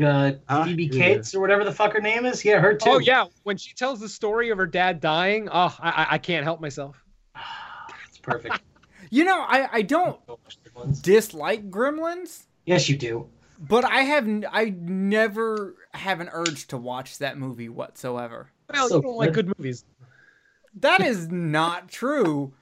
uh, 0.00 0.32
Ah, 0.48 0.64
Phoebe 0.64 0.84
yeah. 0.84 1.02
Cates 1.16 1.34
or 1.34 1.40
whatever 1.40 1.64
the 1.64 1.72
fuck 1.72 1.92
her 1.94 2.00
name 2.00 2.24
is. 2.24 2.44
Yeah, 2.44 2.60
her 2.60 2.74
too. 2.74 2.88
Oh 2.88 2.98
yeah, 3.00 3.24
when 3.42 3.56
she 3.56 3.74
tells 3.74 3.98
the 3.98 4.08
story 4.08 4.50
of 4.50 4.58
her 4.58 4.66
dad 4.66 5.00
dying, 5.00 5.48
oh, 5.50 5.76
I 5.80 5.90
I- 5.90 6.06
I 6.12 6.18
can't 6.18 6.44
help 6.44 6.60
myself. 6.60 7.02
it's 8.08 8.18
perfect. 8.18 8.60
You 9.10 9.24
know, 9.24 9.40
I, 9.42 9.68
I 9.70 9.82
don't 9.82 10.24
Go 10.26 10.38
watch 10.42 10.56
the 10.64 10.70
ones. 10.72 11.02
dislike 11.02 11.68
Gremlins, 11.70 12.44
Yes, 12.64 12.88
you 12.88 12.96
do. 12.96 13.28
but 13.58 13.84
I 13.84 14.02
have 14.04 14.26
I 14.50 14.72
never 14.74 15.74
have 15.94 16.20
an 16.20 16.28
urge 16.32 16.66
to 16.68 16.76
watch 16.76 17.18
that 17.18 17.38
movie 17.38 17.68
whatsoever. 17.68 18.50
Well, 18.72 18.88
So 18.88 18.96
you 18.96 19.02
don't 19.02 19.16
like 19.16 19.32
good. 19.32 19.46
good 19.46 19.58
movies. 19.58 19.84
That 20.80 21.00
is 21.02 21.28
not 21.28 21.88
true. 21.90 22.54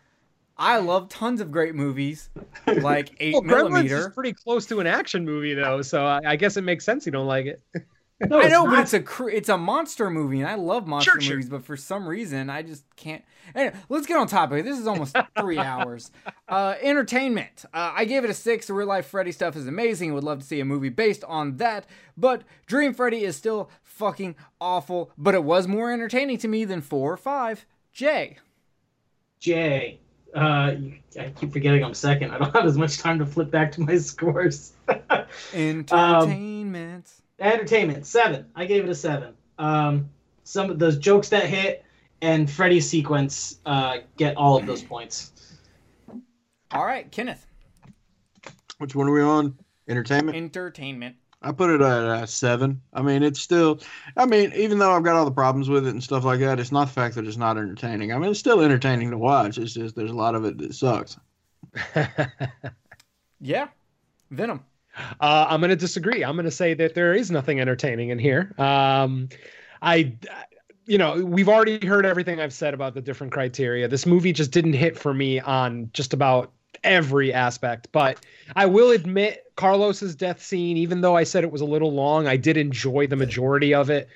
I 0.56 0.78
love 0.78 1.08
tons 1.08 1.40
of 1.40 1.50
great 1.50 1.74
movies, 1.74 2.28
like 2.66 3.14
Eight 3.20 3.32
Well, 3.34 3.42
Gremlins 3.42 3.84
is 3.84 3.90
Millimeter. 3.90 4.10
pretty 4.10 4.32
close 4.34 4.66
to 4.66 4.80
an 4.80 4.86
action 4.86 5.24
movie 5.24 5.54
though, 5.54 5.80
so 5.80 6.04
I, 6.04 6.20
I 6.26 6.36
guess 6.36 6.56
it 6.58 6.62
makes 6.64 6.84
sense 6.84 7.06
you 7.06 7.12
don't 7.12 7.26
like 7.26 7.46
it. 7.46 7.62
No, 8.28 8.38
I 8.38 8.42
it's 8.44 8.52
know, 8.52 8.66
but 8.66 8.80
it's 8.80 8.92
a 8.92 9.00
cr- 9.00 9.30
it's 9.30 9.48
a 9.48 9.56
monster 9.56 10.10
movie, 10.10 10.40
and 10.40 10.48
I 10.48 10.54
love 10.54 10.86
monster 10.86 11.12
Sure, 11.12 11.20
sure. 11.20 11.36
movies. 11.36 11.48
But 11.48 11.64
for 11.64 11.76
some 11.76 12.06
reason, 12.06 12.50
I 12.50 12.60
just 12.62 12.84
can't. 12.96 13.24
Anyway, 13.54 13.74
let's 13.88 14.06
get 14.06 14.18
on 14.18 14.26
topic. 14.26 14.64
This 14.64 14.78
is 14.78 14.86
almost 14.86 15.16
three 15.38 15.56
hours. 15.58 16.10
Uh, 16.46 16.74
entertainment. 16.82 17.64
Uh, 17.72 17.92
I 17.96 18.04
gave 18.04 18.22
it 18.24 18.30
a 18.30 18.34
six. 18.34 18.66
The 18.66 18.74
real 18.74 18.88
life 18.88 19.06
Freddy 19.06 19.32
stuff 19.32 19.56
is 19.56 19.66
amazing. 19.66 20.12
Would 20.12 20.24
love 20.24 20.40
to 20.40 20.44
see 20.46 20.60
a 20.60 20.64
movie 20.66 20.90
based 20.90 21.24
on 21.24 21.56
that. 21.56 21.86
But 22.16 22.42
Dream 22.66 22.92
Freddy 22.92 23.24
is 23.24 23.36
still 23.36 23.70
fucking 23.82 24.34
awful. 24.60 25.10
But 25.16 25.34
it 25.34 25.42
was 25.44 25.66
more 25.66 25.90
entertaining 25.90 26.36
to 26.38 26.48
me 26.48 26.66
than 26.66 26.82
four 26.82 27.12
or 27.12 27.16
five. 27.16 27.64
Jay. 27.92 28.36
Jay. 29.40 29.98
Uh, 30.34 30.76
I 31.18 31.32
keep 31.34 31.52
forgetting 31.52 31.82
I'm 31.82 31.94
second. 31.94 32.30
I 32.32 32.38
don't 32.38 32.54
have 32.54 32.64
as 32.66 32.76
much 32.78 32.98
time 32.98 33.18
to 33.18 33.26
flip 33.26 33.50
back 33.50 33.72
to 33.72 33.80
my 33.80 33.96
scores. 33.98 34.74
Entertainment. 35.54 36.89
Entertainment 37.40 38.06
seven. 38.06 38.46
I 38.54 38.66
gave 38.66 38.84
it 38.84 38.90
a 38.90 38.94
seven. 38.94 39.34
Um, 39.58 40.10
some 40.44 40.70
of 40.70 40.78
those 40.78 40.98
jokes 40.98 41.30
that 41.30 41.44
hit 41.46 41.84
and 42.22 42.50
Freddy's 42.50 42.88
sequence 42.88 43.58
uh, 43.64 43.98
get 44.16 44.36
all 44.36 44.56
of 44.56 44.66
those 44.66 44.82
points. 44.82 45.32
All 46.72 46.84
right, 46.84 47.10
Kenneth. 47.10 47.46
which 48.78 48.94
one 48.94 49.08
are 49.08 49.12
we 49.12 49.22
on? 49.22 49.56
Entertainment. 49.88 50.36
Entertainment. 50.36 51.16
I 51.42 51.52
put 51.52 51.70
it 51.70 51.80
at 51.80 52.22
a 52.22 52.26
seven. 52.26 52.82
I 52.92 53.00
mean, 53.00 53.22
it's 53.22 53.40
still. 53.40 53.80
I 54.16 54.26
mean, 54.26 54.52
even 54.54 54.78
though 54.78 54.92
I've 54.94 55.02
got 55.02 55.16
all 55.16 55.24
the 55.24 55.30
problems 55.30 55.70
with 55.70 55.86
it 55.86 55.90
and 55.90 56.04
stuff 56.04 56.24
like 56.24 56.40
that, 56.40 56.60
it's 56.60 56.70
not 56.70 56.88
the 56.88 56.92
fact 56.92 57.14
that 57.14 57.26
it's 57.26 57.38
not 57.38 57.56
entertaining. 57.56 58.12
I 58.12 58.18
mean, 58.18 58.30
it's 58.30 58.40
still 58.40 58.60
entertaining 58.60 59.10
to 59.10 59.18
watch. 59.18 59.56
It's 59.56 59.72
just 59.72 59.96
there's 59.96 60.10
a 60.10 60.14
lot 60.14 60.34
of 60.34 60.44
it 60.44 60.58
that 60.58 60.74
sucks. 60.74 61.16
Yeah. 63.40 63.68
Venom. 64.30 64.62
Uh, 65.20 65.46
I'm 65.48 65.60
going 65.60 65.70
to 65.70 65.76
disagree. 65.76 66.24
I'm 66.24 66.36
going 66.36 66.44
to 66.44 66.50
say 66.50 66.74
that 66.74 66.94
there 66.94 67.14
is 67.14 67.30
nothing 67.30 67.60
entertaining 67.60 68.10
in 68.10 68.18
here. 68.18 68.54
Um, 68.58 69.28
I, 69.82 70.12
you 70.86 70.98
know, 70.98 71.24
we've 71.24 71.48
already 71.48 71.84
heard 71.86 72.04
everything 72.04 72.40
I've 72.40 72.52
said 72.52 72.74
about 72.74 72.94
the 72.94 73.00
different 73.00 73.32
criteria. 73.32 73.88
This 73.88 74.06
movie 74.06 74.32
just 74.32 74.50
didn't 74.50 74.74
hit 74.74 74.98
for 74.98 75.14
me 75.14 75.40
on 75.40 75.90
just 75.92 76.12
about 76.12 76.52
every 76.84 77.32
aspect. 77.32 77.88
But 77.92 78.24
I 78.56 78.66
will 78.66 78.90
admit, 78.90 79.44
Carlos's 79.56 80.14
death 80.14 80.42
scene, 80.42 80.76
even 80.76 81.00
though 81.00 81.16
I 81.16 81.24
said 81.24 81.44
it 81.44 81.52
was 81.52 81.60
a 81.60 81.66
little 81.66 81.92
long, 81.92 82.26
I 82.26 82.36
did 82.36 82.56
enjoy 82.56 83.06
the 83.06 83.16
majority 83.16 83.74
of 83.74 83.90
it. 83.90 84.08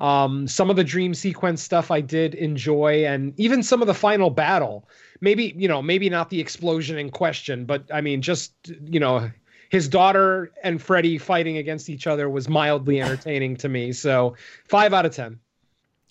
Um, 0.00 0.48
some 0.48 0.70
of 0.70 0.76
the 0.76 0.84
dream 0.84 1.12
sequence 1.12 1.62
stuff 1.62 1.90
I 1.90 2.00
did 2.00 2.34
enjoy, 2.34 3.04
and 3.04 3.38
even 3.38 3.62
some 3.62 3.82
of 3.82 3.86
the 3.86 3.94
final 3.94 4.30
battle. 4.30 4.88
Maybe 5.20 5.54
you 5.56 5.68
know, 5.68 5.82
maybe 5.82 6.08
not 6.08 6.30
the 6.30 6.40
explosion 6.40 6.98
in 6.98 7.10
question, 7.10 7.64
but 7.64 7.84
I 7.92 8.00
mean, 8.00 8.22
just 8.22 8.54
you 8.84 8.98
know, 8.98 9.30
his 9.72 9.88
daughter 9.88 10.52
and 10.62 10.80
Freddy 10.82 11.16
fighting 11.16 11.56
against 11.56 11.88
each 11.88 12.06
other 12.06 12.28
was 12.28 12.46
mildly 12.48 13.00
entertaining 13.00 13.56
to 13.56 13.68
me. 13.70 13.90
So 13.92 14.36
five 14.68 14.92
out 14.92 15.06
of 15.06 15.14
ten. 15.16 15.38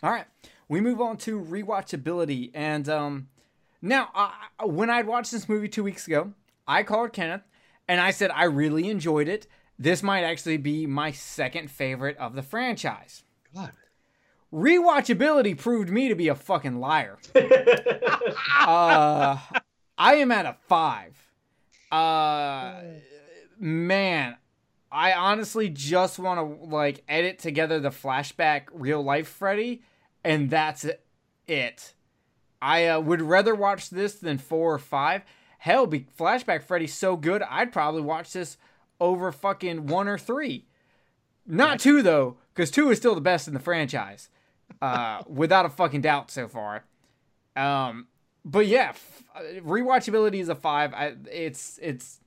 All 0.03 0.09
right, 0.11 0.25
we 0.67 0.81
move 0.81 0.99
on 0.99 1.15
to 1.17 1.39
rewatchability, 1.39 2.49
and 2.55 2.89
um, 2.89 3.27
now 3.83 4.09
I, 4.15 4.33
I- 4.59 4.65
when 4.65 4.89
I'd 4.89 5.05
watched 5.05 5.31
this 5.31 5.47
movie 5.47 5.69
two 5.69 5.83
weeks 5.83 6.07
ago, 6.07 6.33
I 6.67 6.81
called 6.83 7.13
Kenneth 7.13 7.43
and 7.87 7.99
I 8.01 8.09
said 8.11 8.31
I 8.31 8.45
really 8.45 8.89
enjoyed 8.89 9.27
it. 9.27 9.45
This 9.77 10.01
might 10.03 10.23
actually 10.23 10.57
be 10.57 10.85
my 10.87 11.11
second 11.11 11.69
favorite 11.69 12.17
of 12.17 12.33
the 12.35 12.41
franchise. 12.43 13.23
God. 13.53 13.71
Rewatchability 14.53 15.57
proved 15.57 15.89
me 15.89 16.07
to 16.09 16.15
be 16.15 16.27
a 16.27 16.35
fucking 16.35 16.79
liar. 16.79 17.17
uh, 17.35 19.37
I 19.97 20.15
am 20.15 20.31
at 20.31 20.45
a 20.45 20.55
five. 20.67 21.15
Uh, 21.91 22.81
man, 23.61 24.35
I 24.91 25.13
honestly 25.13 25.69
just 25.69 26.19
want 26.19 26.39
to 26.39 26.65
like 26.65 27.03
edit 27.07 27.39
together 27.39 27.79
the 27.79 27.89
flashback 27.89 28.63
real 28.73 29.01
life 29.01 29.27
Freddy, 29.27 29.83
and 30.23 30.49
that's 30.49 30.85
it. 31.47 31.93
I 32.61 32.87
uh, 32.87 32.99
would 32.99 33.21
rather 33.21 33.55
watch 33.55 33.89
this 33.89 34.15
than 34.15 34.37
four 34.37 34.73
or 34.73 34.79
five. 34.79 35.23
Hell, 35.59 35.87
be 35.87 36.07
flashback 36.17 36.63
Freddy's 36.63 36.93
so 36.93 37.15
good, 37.15 37.43
I'd 37.43 37.71
probably 37.71 38.01
watch 38.01 38.33
this 38.33 38.57
over 38.99 39.31
fucking 39.31 39.87
one 39.87 40.07
or 40.07 40.17
three. 40.17 40.65
Not 41.45 41.79
two 41.79 42.01
though, 42.01 42.37
because 42.53 42.71
two 42.71 42.89
is 42.91 42.97
still 42.97 43.15
the 43.15 43.21
best 43.21 43.47
in 43.47 43.53
the 43.53 43.59
franchise, 43.59 44.29
uh, 44.81 45.23
without 45.27 45.65
a 45.65 45.69
fucking 45.69 46.01
doubt 46.01 46.31
so 46.31 46.47
far. 46.47 46.83
Um, 47.55 48.07
but 48.43 48.67
yeah, 48.67 48.89
f- 48.89 49.23
rewatchability 49.63 50.39
is 50.39 50.49
a 50.49 50.55
five. 50.55 50.93
I, 50.93 51.15
it's 51.31 51.79
it's 51.81 52.20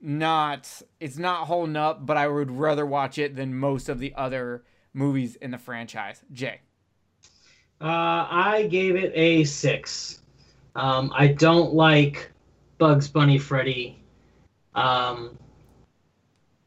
not 0.00 0.82
it's 1.00 1.18
not 1.18 1.46
holding 1.46 1.76
up, 1.76 2.04
but 2.04 2.16
I 2.16 2.28
would 2.28 2.50
rather 2.50 2.86
watch 2.86 3.18
it 3.18 3.36
than 3.36 3.54
most 3.54 3.88
of 3.88 3.98
the 3.98 4.14
other 4.16 4.64
movies 4.92 5.36
in 5.36 5.50
the 5.50 5.58
franchise. 5.58 6.22
Jay. 6.32 6.60
Uh, 7.80 8.26
I 8.30 8.68
gave 8.70 8.96
it 8.96 9.12
a 9.14 9.44
six. 9.44 10.22
Um, 10.74 11.12
I 11.14 11.28
don't 11.28 11.74
like 11.74 12.30
Bugs 12.78 13.08
Bunny 13.08 13.38
Freddy. 13.38 13.98
Um, 14.74 15.36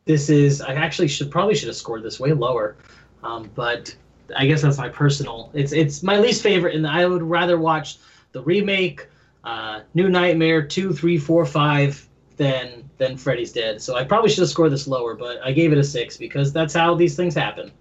this 0.05 0.29
is 0.29 0.61
I 0.61 0.73
actually 0.73 1.07
should 1.07 1.31
probably 1.31 1.55
should 1.55 1.67
have 1.67 1.75
scored 1.75 2.03
this 2.03 2.19
way 2.19 2.33
lower, 2.33 2.75
um, 3.23 3.49
but 3.55 3.95
I 4.35 4.45
guess 4.45 4.61
that's 4.61 4.77
my 4.77 4.89
personal. 4.89 5.51
It's 5.53 5.71
it's 5.71 6.03
my 6.03 6.17
least 6.17 6.43
favorite, 6.43 6.75
and 6.75 6.87
I 6.87 7.05
would 7.05 7.23
rather 7.23 7.57
watch 7.57 7.97
the 8.31 8.41
remake, 8.41 9.07
uh, 9.43 9.81
New 9.93 10.09
Nightmare 10.09 10.65
two, 10.65 10.93
three, 10.93 11.17
four, 11.17 11.45
five 11.45 12.07
than 12.37 12.89
than 12.97 13.17
Freddy's 13.17 13.51
Dead. 13.51 13.81
So 13.81 13.95
I 13.95 14.03
probably 14.03 14.29
should 14.29 14.41
have 14.41 14.49
scored 14.49 14.71
this 14.71 14.87
lower, 14.87 15.15
but 15.15 15.39
I 15.43 15.51
gave 15.51 15.71
it 15.71 15.77
a 15.77 15.83
six 15.83 16.17
because 16.17 16.53
that's 16.53 16.73
how 16.73 16.95
these 16.95 17.15
things 17.15 17.35
happen. 17.35 17.71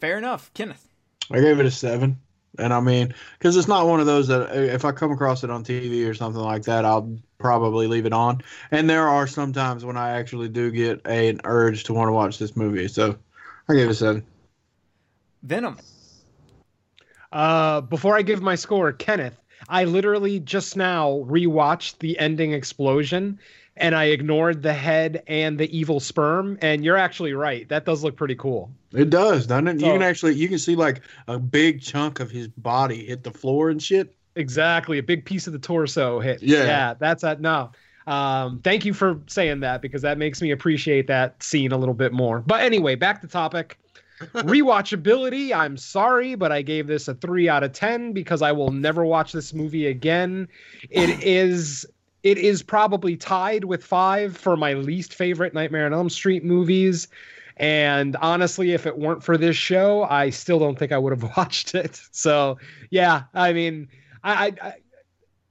Fair 0.00 0.18
enough, 0.18 0.52
Kenneth. 0.54 0.88
I 1.30 1.40
gave 1.40 1.60
it 1.60 1.66
a 1.66 1.70
seven. 1.70 2.18
And 2.58 2.72
I 2.72 2.80
mean, 2.80 3.12
because 3.38 3.56
it's 3.56 3.66
not 3.66 3.86
one 3.86 4.00
of 4.00 4.06
those 4.06 4.28
that 4.28 4.54
if 4.54 4.84
I 4.84 4.92
come 4.92 5.10
across 5.10 5.42
it 5.42 5.50
on 5.50 5.64
TV 5.64 6.08
or 6.08 6.14
something 6.14 6.40
like 6.40 6.62
that, 6.64 6.84
I'll 6.84 7.18
probably 7.38 7.86
leave 7.86 8.06
it 8.06 8.12
on. 8.12 8.42
And 8.70 8.88
there 8.88 9.08
are 9.08 9.26
some 9.26 9.52
times 9.52 9.84
when 9.84 9.96
I 9.96 10.10
actually 10.10 10.48
do 10.48 10.70
get 10.70 11.00
a, 11.06 11.28
an 11.30 11.40
urge 11.44 11.84
to 11.84 11.94
want 11.94 12.08
to 12.08 12.12
watch 12.12 12.38
this 12.38 12.54
movie. 12.54 12.86
So 12.86 13.16
I 13.68 13.74
gave 13.74 13.88
it 13.88 13.92
a 13.92 13.94
seven. 13.94 14.24
Venom. 15.42 15.78
Uh, 17.32 17.80
before 17.80 18.16
I 18.16 18.22
give 18.22 18.40
my 18.40 18.54
score, 18.54 18.92
Kenneth, 18.92 19.40
I 19.68 19.84
literally 19.84 20.40
just 20.40 20.76
now 20.76 21.24
rewatched 21.28 21.98
the 21.98 22.18
ending 22.18 22.52
explosion 22.52 23.38
and 23.76 23.94
I 23.94 24.04
ignored 24.04 24.62
the 24.62 24.72
head 24.72 25.22
and 25.26 25.58
the 25.58 25.76
evil 25.76 25.98
sperm. 25.98 26.58
And 26.62 26.84
you're 26.84 26.96
actually 26.96 27.32
right. 27.32 27.68
That 27.68 27.84
does 27.84 28.04
look 28.04 28.16
pretty 28.16 28.36
cool. 28.36 28.70
It 28.92 29.10
does, 29.10 29.46
doesn't 29.46 29.66
it? 29.68 29.80
So- 29.80 29.86
you 29.86 29.92
can 29.92 30.02
actually 30.02 30.34
you 30.34 30.48
can 30.48 30.58
see 30.58 30.76
like 30.76 31.00
a 31.26 31.38
big 31.38 31.80
chunk 31.82 32.20
of 32.20 32.30
his 32.30 32.48
body 32.48 33.06
hit 33.06 33.24
the 33.24 33.32
floor 33.32 33.70
and 33.70 33.82
shit. 33.82 34.14
Exactly. 34.36 34.98
A 34.98 35.02
big 35.02 35.24
piece 35.24 35.46
of 35.46 35.52
the 35.52 35.58
torso 35.58 36.20
hit. 36.20 36.42
Yeah. 36.42 36.64
Yeah. 36.64 36.94
That's 36.98 37.22
that. 37.22 37.40
No. 37.40 37.70
Um, 38.06 38.60
thank 38.62 38.84
you 38.84 38.92
for 38.92 39.18
saying 39.28 39.60
that 39.60 39.80
because 39.80 40.02
that 40.02 40.18
makes 40.18 40.42
me 40.42 40.50
appreciate 40.50 41.06
that 41.06 41.42
scene 41.42 41.72
a 41.72 41.78
little 41.78 41.94
bit 41.94 42.12
more. 42.12 42.40
But 42.40 42.60
anyway, 42.60 42.96
back 42.96 43.20
to 43.22 43.28
topic. 43.28 43.78
Rewatchability, 44.20 45.52
I'm 45.54 45.76
sorry, 45.76 46.34
but 46.34 46.52
I 46.52 46.62
gave 46.62 46.86
this 46.86 47.08
a 47.08 47.14
three 47.14 47.48
out 47.48 47.62
of 47.64 47.72
ten 47.72 48.12
because 48.12 48.42
I 48.42 48.52
will 48.52 48.70
never 48.70 49.04
watch 49.04 49.32
this 49.32 49.52
movie 49.52 49.86
again. 49.86 50.48
It 50.90 51.22
is 51.22 51.86
it 52.22 52.38
is 52.38 52.62
probably 52.62 53.16
tied 53.16 53.64
with 53.64 53.84
five 53.84 54.36
for 54.36 54.56
my 54.56 54.74
least 54.74 55.14
favorite 55.14 55.52
Nightmare 55.52 55.86
on 55.86 55.92
Elm 55.92 56.08
Street 56.08 56.44
movies. 56.44 57.08
And 57.56 58.16
honestly, 58.16 58.72
if 58.72 58.86
it 58.86 58.98
weren't 58.98 59.22
for 59.22 59.36
this 59.36 59.56
show, 59.56 60.04
I 60.04 60.30
still 60.30 60.58
don't 60.58 60.78
think 60.78 60.90
I 60.90 60.98
would 60.98 61.12
have 61.12 61.22
watched 61.36 61.74
it. 61.74 62.00
So 62.12 62.58
yeah, 62.90 63.24
I 63.34 63.52
mean, 63.52 63.88
I 64.22 64.54
I 64.62 64.74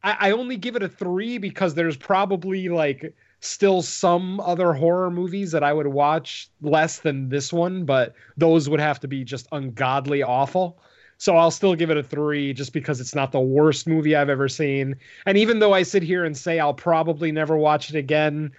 I, 0.04 0.18
I 0.20 0.32
only 0.32 0.58
give 0.58 0.76
it 0.76 0.84
a 0.84 0.90
three 0.90 1.38
because 1.38 1.76
there's 1.76 1.98
probably 1.98 2.70
like 2.70 3.16
still 3.44 3.82
some 3.82 4.40
other 4.40 4.74
horror 4.74 5.12
movies 5.12 5.52
that 5.52 5.64
I 5.64 5.74
would 5.74 5.88
watch 5.88 6.50
less 6.62 7.00
than 7.00 7.30
this 7.30 7.52
one, 7.52 7.86
but 7.86 8.16
those 8.38 8.70
would 8.70 8.80
have 8.80 9.00
to 9.02 9.08
be 9.08 9.24
just 9.24 9.48
ungodly 9.52 10.24
awful. 10.24 10.80
So 11.18 11.38
I'll 11.38 11.52
still 11.52 11.76
give 11.76 11.90
it 11.90 11.98
a 11.98 12.04
three 12.04 12.54
just 12.54 12.74
because 12.74 13.00
it's 13.00 13.16
not 13.16 13.32
the 13.32 13.40
worst 13.40 13.88
movie 13.88 14.16
I've 14.16 14.30
ever 14.30 14.50
seen. 14.50 14.96
And 15.26 15.38
even 15.38 15.60
though 15.60 15.74
I 15.74 15.84
sit 15.84 16.04
here 16.04 16.26
and 16.26 16.38
say 16.38 16.60
I'll 16.60 16.74
probably 16.74 17.32
never 17.32 17.58
watch 17.58 17.90
it 17.90 17.96
again, 17.96 18.52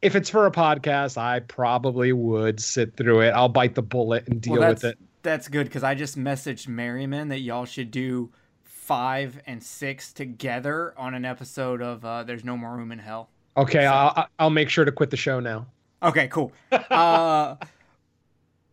if 0.00 0.14
it's 0.14 0.30
for 0.30 0.46
a 0.46 0.50
podcast, 0.50 1.16
I 1.18 1.40
probably 1.40 2.12
would 2.12 2.60
sit 2.60 2.96
through 2.96 3.20
it. 3.22 3.30
I'll 3.30 3.48
bite 3.48 3.74
the 3.74 3.82
bullet 3.82 4.28
and 4.28 4.40
deal 4.40 4.58
well, 4.58 4.70
with 4.70 4.84
it. 4.84 4.98
That's 5.22 5.48
good 5.48 5.64
because 5.64 5.82
I 5.82 5.94
just 5.94 6.18
messaged 6.18 6.68
Merriman 6.68 7.28
that 7.28 7.40
y'all 7.40 7.64
should 7.64 7.90
do 7.90 8.30
five 8.62 9.40
and 9.46 9.62
six 9.62 10.12
together 10.12 10.94
on 10.96 11.14
an 11.14 11.24
episode 11.24 11.80
of 11.80 12.04
uh, 12.04 12.22
There's 12.22 12.44
No 12.44 12.56
More 12.56 12.76
Room 12.76 12.92
in 12.92 12.98
Hell. 12.98 13.30
Okay, 13.56 13.86
I'll, 13.86 14.26
I'll 14.38 14.50
make 14.50 14.68
sure 14.68 14.84
to 14.84 14.92
quit 14.92 15.10
the 15.10 15.16
show 15.16 15.40
now. 15.40 15.66
Okay, 16.02 16.28
cool. 16.28 16.52
Uh, 16.90 17.56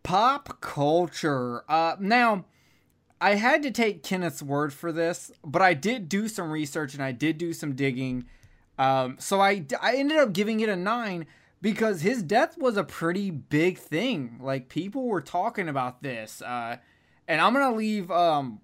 pop 0.04 0.60
culture. 0.62 1.64
Uh, 1.70 1.96
now, 2.00 2.46
I 3.20 3.36
had 3.36 3.62
to 3.64 3.72
take 3.72 4.04
Kenneth's 4.04 4.42
word 4.42 4.74
for 4.74 4.92
this, 4.92 5.32
but 5.44 5.62
I 5.62 5.74
did 5.76 6.10
do 6.10 6.28
some 6.28 6.52
research 6.52 6.94
and 6.96 7.04
I 7.04 7.12
did 7.12 7.38
do 7.38 7.54
some 7.54 7.76
digging. 7.76 8.26
Um, 8.80 9.18
so 9.20 9.40
I, 9.40 9.66
I 9.80 9.96
ended 9.98 10.18
up 10.18 10.34
giving 10.34 10.60
it 10.60 10.70
a 10.70 10.76
nine 10.76 11.28
because 11.62 12.02
his 12.02 12.24
death 12.24 12.58
was 12.58 12.78
a 12.78 12.84
pretty 12.84 13.30
big 13.30 13.78
thing. 13.78 14.40
Like 14.42 14.70
people 14.70 15.04
were 15.06 15.22
talking 15.22 15.70
about 15.70 16.02
this, 16.02 16.42
uh, 16.42 16.78
and 17.28 17.40
I'm 17.40 17.54
gonna 17.54 17.76
leave 17.76 18.10
um, 18.10 18.60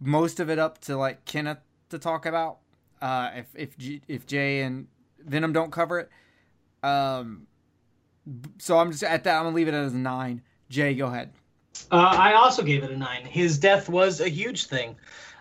most 0.00 0.40
of 0.40 0.48
it 0.48 0.58
up 0.58 0.78
to 0.82 0.96
like 0.96 1.26
Kenneth 1.26 1.60
to 1.90 1.98
talk 1.98 2.24
about. 2.24 2.58
Uh, 3.02 3.30
if 3.34 3.46
if 3.54 3.78
G, 3.78 4.00
if 4.08 4.26
Jay 4.26 4.62
and 4.62 4.86
Venom 5.26 5.52
don't 5.52 5.70
cover 5.70 6.00
it, 6.00 6.10
um, 6.82 7.46
so 8.58 8.78
I'm 8.78 8.90
just 8.90 9.02
at 9.02 9.24
that. 9.24 9.36
I'm 9.36 9.44
gonna 9.44 9.56
leave 9.56 9.68
it 9.68 9.74
as 9.74 9.92
a 9.92 9.98
nine. 9.98 10.42
Jay, 10.68 10.94
go 10.94 11.06
ahead. 11.06 11.32
Uh, 11.90 12.14
I 12.18 12.34
also 12.34 12.62
gave 12.62 12.84
it 12.84 12.90
a 12.90 12.96
nine. 12.96 13.24
His 13.24 13.58
death 13.58 13.88
was 13.88 14.20
a 14.20 14.28
huge 14.28 14.66
thing. 14.66 14.96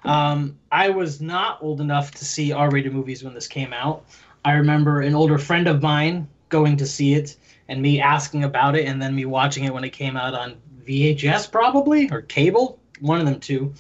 Um, 0.05 0.57
I 0.71 0.89
was 0.89 1.21
not 1.21 1.61
old 1.61 1.81
enough 1.81 2.11
to 2.11 2.25
see 2.25 2.51
R-rated 2.51 2.93
movies 2.93 3.23
when 3.23 3.33
this 3.33 3.47
came 3.47 3.73
out. 3.73 4.05
I 4.45 4.53
remember 4.53 5.01
an 5.01 5.15
older 5.15 5.37
friend 5.37 5.67
of 5.67 5.81
mine 5.81 6.27
going 6.47 6.77
to 6.77 6.87
see 6.87 7.13
it 7.13 7.35
and 7.67 7.81
me 7.81 8.01
asking 8.01 8.43
about 8.43 8.75
it, 8.75 8.85
and 8.87 9.01
then 9.01 9.15
me 9.15 9.25
watching 9.25 9.65
it 9.65 9.73
when 9.73 9.83
it 9.83 9.91
came 9.91 10.17
out 10.17 10.33
on 10.33 10.55
VHS, 10.85 11.51
probably 11.51 12.09
or 12.11 12.21
cable, 12.23 12.79
one 12.99 13.19
of 13.19 13.25
them 13.25 13.39
two, 13.39 13.73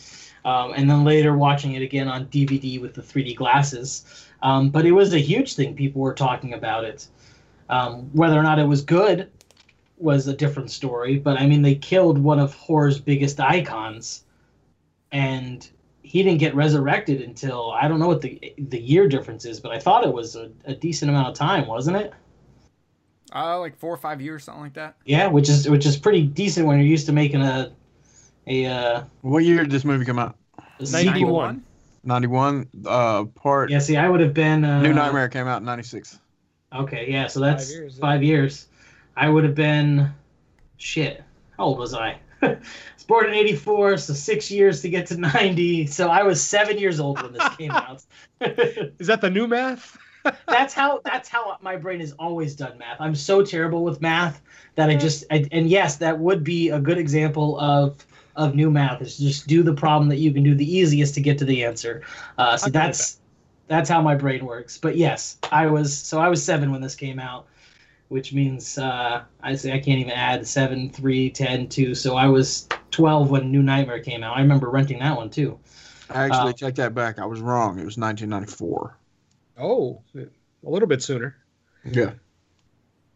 um, 0.45 0.73
and 0.75 0.89
then 0.89 1.03
later 1.03 1.35
watching 1.35 1.73
it 1.73 1.81
again 1.81 2.07
on 2.07 2.27
DVD 2.27 2.79
with 2.79 2.93
the 2.93 3.01
3D 3.01 3.35
glasses. 3.35 4.27
Um, 4.41 4.69
but 4.69 4.85
it 4.85 4.91
was 4.91 5.13
a 5.13 5.19
huge 5.19 5.55
thing. 5.55 5.75
People 5.75 6.01
were 6.01 6.13
talking 6.13 6.53
about 6.53 6.83
it. 6.83 7.07
Um, 7.69 8.09
whether 8.13 8.39
or 8.39 8.43
not 8.43 8.57
it 8.59 8.65
was 8.65 8.81
good 8.81 9.29
was 9.97 10.27
a 10.27 10.33
different 10.33 10.71
story. 10.71 11.17
But 11.17 11.39
I 11.39 11.45
mean, 11.45 11.61
they 11.61 11.75
killed 11.75 12.17
one 12.17 12.39
of 12.39 12.53
horror's 12.55 12.99
biggest 12.99 13.39
icons, 13.39 14.23
and 15.11 15.69
he 16.01 16.23
didn't 16.23 16.39
get 16.39 16.55
resurrected 16.55 17.21
until 17.21 17.71
I 17.71 17.87
don't 17.87 17.99
know 17.99 18.07
what 18.07 18.21
the 18.21 18.53
the 18.57 18.79
year 18.79 19.07
difference 19.07 19.45
is, 19.45 19.59
but 19.59 19.71
I 19.71 19.79
thought 19.79 20.03
it 20.05 20.13
was 20.13 20.35
a, 20.35 20.49
a 20.65 20.73
decent 20.73 21.09
amount 21.09 21.27
of 21.27 21.33
time, 21.35 21.67
wasn't 21.67 21.97
it? 21.97 22.13
Uh, 23.35 23.59
like 23.59 23.77
four 23.77 23.93
or 23.93 23.97
five 23.97 24.21
years, 24.21 24.43
something 24.45 24.63
like 24.63 24.73
that. 24.73 24.95
Yeah, 25.05 25.27
which 25.27 25.49
is 25.49 25.69
which 25.69 25.85
is 25.85 25.97
pretty 25.97 26.23
decent 26.23 26.65
when 26.65 26.79
you're 26.79 26.87
used 26.87 27.05
to 27.07 27.11
making 27.11 27.41
a 27.41 27.71
a, 28.47 28.65
uh, 28.65 29.03
What 29.21 29.43
year 29.43 29.57
did 29.59 29.69
this 29.69 29.85
movie 29.85 30.05
come 30.05 30.17
out? 30.17 30.35
a 30.79 30.85
sequel. 30.85 31.55
91. 32.03 32.67
91. 32.73 32.85
Uh, 32.85 33.25
part 33.25 33.69
Yeah, 33.69 33.79
see, 33.79 33.97
I 33.97 34.09
would 34.09 34.19
have 34.19 34.33
been 34.33 34.63
uh, 34.63 34.81
New 34.81 34.93
Nightmare 34.93 35.29
came 35.29 35.47
out 35.47 35.57
in 35.57 35.65
96. 35.65 36.19
Okay, 36.73 37.11
yeah, 37.11 37.27
so 37.27 37.39
that's 37.39 37.65
Five 37.65 37.73
years, 37.75 37.95
yeah. 37.95 38.01
five 38.01 38.23
years. 38.23 38.67
I 39.15 39.29
would 39.29 39.43
have 39.43 39.55
been 39.55 40.11
shit. 40.77 41.23
How 41.57 41.65
old 41.65 41.79
was 41.79 41.93
I? 41.93 42.19
I 42.41 42.57
was 42.95 43.03
born 43.07 43.27
in 43.27 43.33
'84, 43.33 43.97
so 43.97 44.13
six 44.13 44.49
years 44.49 44.81
to 44.83 44.89
get 44.89 45.07
to 45.07 45.17
'90. 45.17 45.87
So 45.87 46.09
I 46.09 46.23
was 46.23 46.41
seven 46.43 46.77
years 46.77 46.99
old 46.99 47.21
when 47.21 47.33
this 47.33 47.55
came 47.57 47.71
out. 47.71 48.05
Is 48.41 49.07
that 49.07 49.21
the 49.21 49.29
new 49.29 49.47
math? 49.47 49.97
that's 50.47 50.73
how 50.73 51.01
that's 51.03 51.29
how 51.29 51.57
my 51.61 51.75
brain 51.75 51.99
has 51.99 52.13
always 52.13 52.55
done 52.55 52.77
math. 52.77 52.99
I'm 52.99 53.15
so 53.15 53.43
terrible 53.43 53.83
with 53.83 54.01
math 54.01 54.41
that 54.75 54.89
I 54.89 54.95
just 54.95 55.25
I, 55.31 55.45
and 55.51 55.69
yes, 55.69 55.97
that 55.97 56.19
would 56.19 56.43
be 56.43 56.69
a 56.69 56.79
good 56.79 56.97
example 56.97 57.59
of 57.59 58.05
of 58.39 58.55
new 58.55 58.71
math 58.71 59.01
is 59.01 59.17
just 59.17 59.47
do 59.47 59.61
the 59.63 59.73
problem 59.73 60.07
that 60.09 60.17
you 60.17 60.31
can 60.33 60.43
do 60.43 60.55
the 60.55 60.65
easiest 60.77 61.13
to 61.15 61.21
get 61.21 61.37
to 61.39 61.45
the 61.45 61.63
answer. 61.63 62.01
Uh, 62.37 62.55
so 62.55 62.67
I 62.67 62.69
get 62.69 62.73
that's 62.73 63.19
that's 63.67 63.89
how 63.89 64.01
my 64.01 64.15
brain 64.15 64.45
works. 64.45 64.77
But 64.77 64.95
yes, 64.97 65.37
I 65.51 65.67
was 65.67 65.95
so 65.95 66.19
I 66.19 66.29
was 66.29 66.43
seven 66.43 66.71
when 66.71 66.81
this 66.81 66.95
came 66.95 67.19
out, 67.19 67.47
which 68.07 68.33
means 68.33 68.77
uh, 68.77 69.23
I 69.43 69.55
say 69.55 69.73
I 69.73 69.79
can't 69.79 69.99
even 69.99 70.13
add 70.13 70.47
seven, 70.47 70.89
three, 70.89 71.29
ten, 71.29 71.67
two. 71.67 71.93
So 71.93 72.15
I 72.15 72.27
was 72.27 72.67
twelve 72.91 73.29
when 73.29 73.51
New 73.51 73.61
Nightmare 73.61 73.99
came 73.99 74.23
out. 74.23 74.37
I 74.37 74.41
remember 74.41 74.69
renting 74.69 74.99
that 74.99 75.15
one 75.17 75.29
too. 75.29 75.59
I 76.09 76.23
actually, 76.23 76.51
Uh, 76.51 76.53
take 76.53 76.75
that 76.75 76.95
back. 76.95 77.19
I 77.19 77.25
was 77.25 77.39
wrong. 77.39 77.77
It 77.77 77.85
was 77.85 77.97
1994. 77.97 78.97
Oh, 79.59 80.01
a 80.15 80.25
little 80.63 80.87
bit 80.87 81.03
sooner. 81.03 81.35
Yeah. 81.85 82.13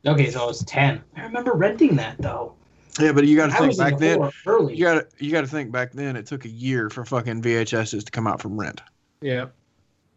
Okay, 0.05 0.29
so 0.29 0.43
I 0.43 0.45
was 0.45 0.63
ten. 0.65 1.01
I 1.15 1.23
remember 1.23 1.53
renting 1.53 1.95
that 1.95 2.17
though. 2.19 2.53
Yeah, 2.99 3.11
but 3.11 3.25
you 3.25 3.35
got 3.35 3.47
to 3.51 3.57
think 3.57 3.77
back 3.77 3.93
into 3.93 4.05
then. 4.05 4.31
early. 4.45 4.75
You 4.75 4.83
got 4.83 5.09
to 5.17 5.25
you 5.25 5.31
got 5.31 5.41
to 5.41 5.47
think 5.47 5.71
back 5.71 5.91
then. 5.93 6.15
It 6.15 6.25
took 6.27 6.45
a 6.45 6.49
year 6.49 6.89
for 6.89 7.03
fucking 7.05 7.41
VHSs 7.41 8.03
to 8.05 8.11
come 8.11 8.27
out 8.27 8.41
from 8.41 8.59
rent. 8.59 8.81
Yeah. 9.21 9.47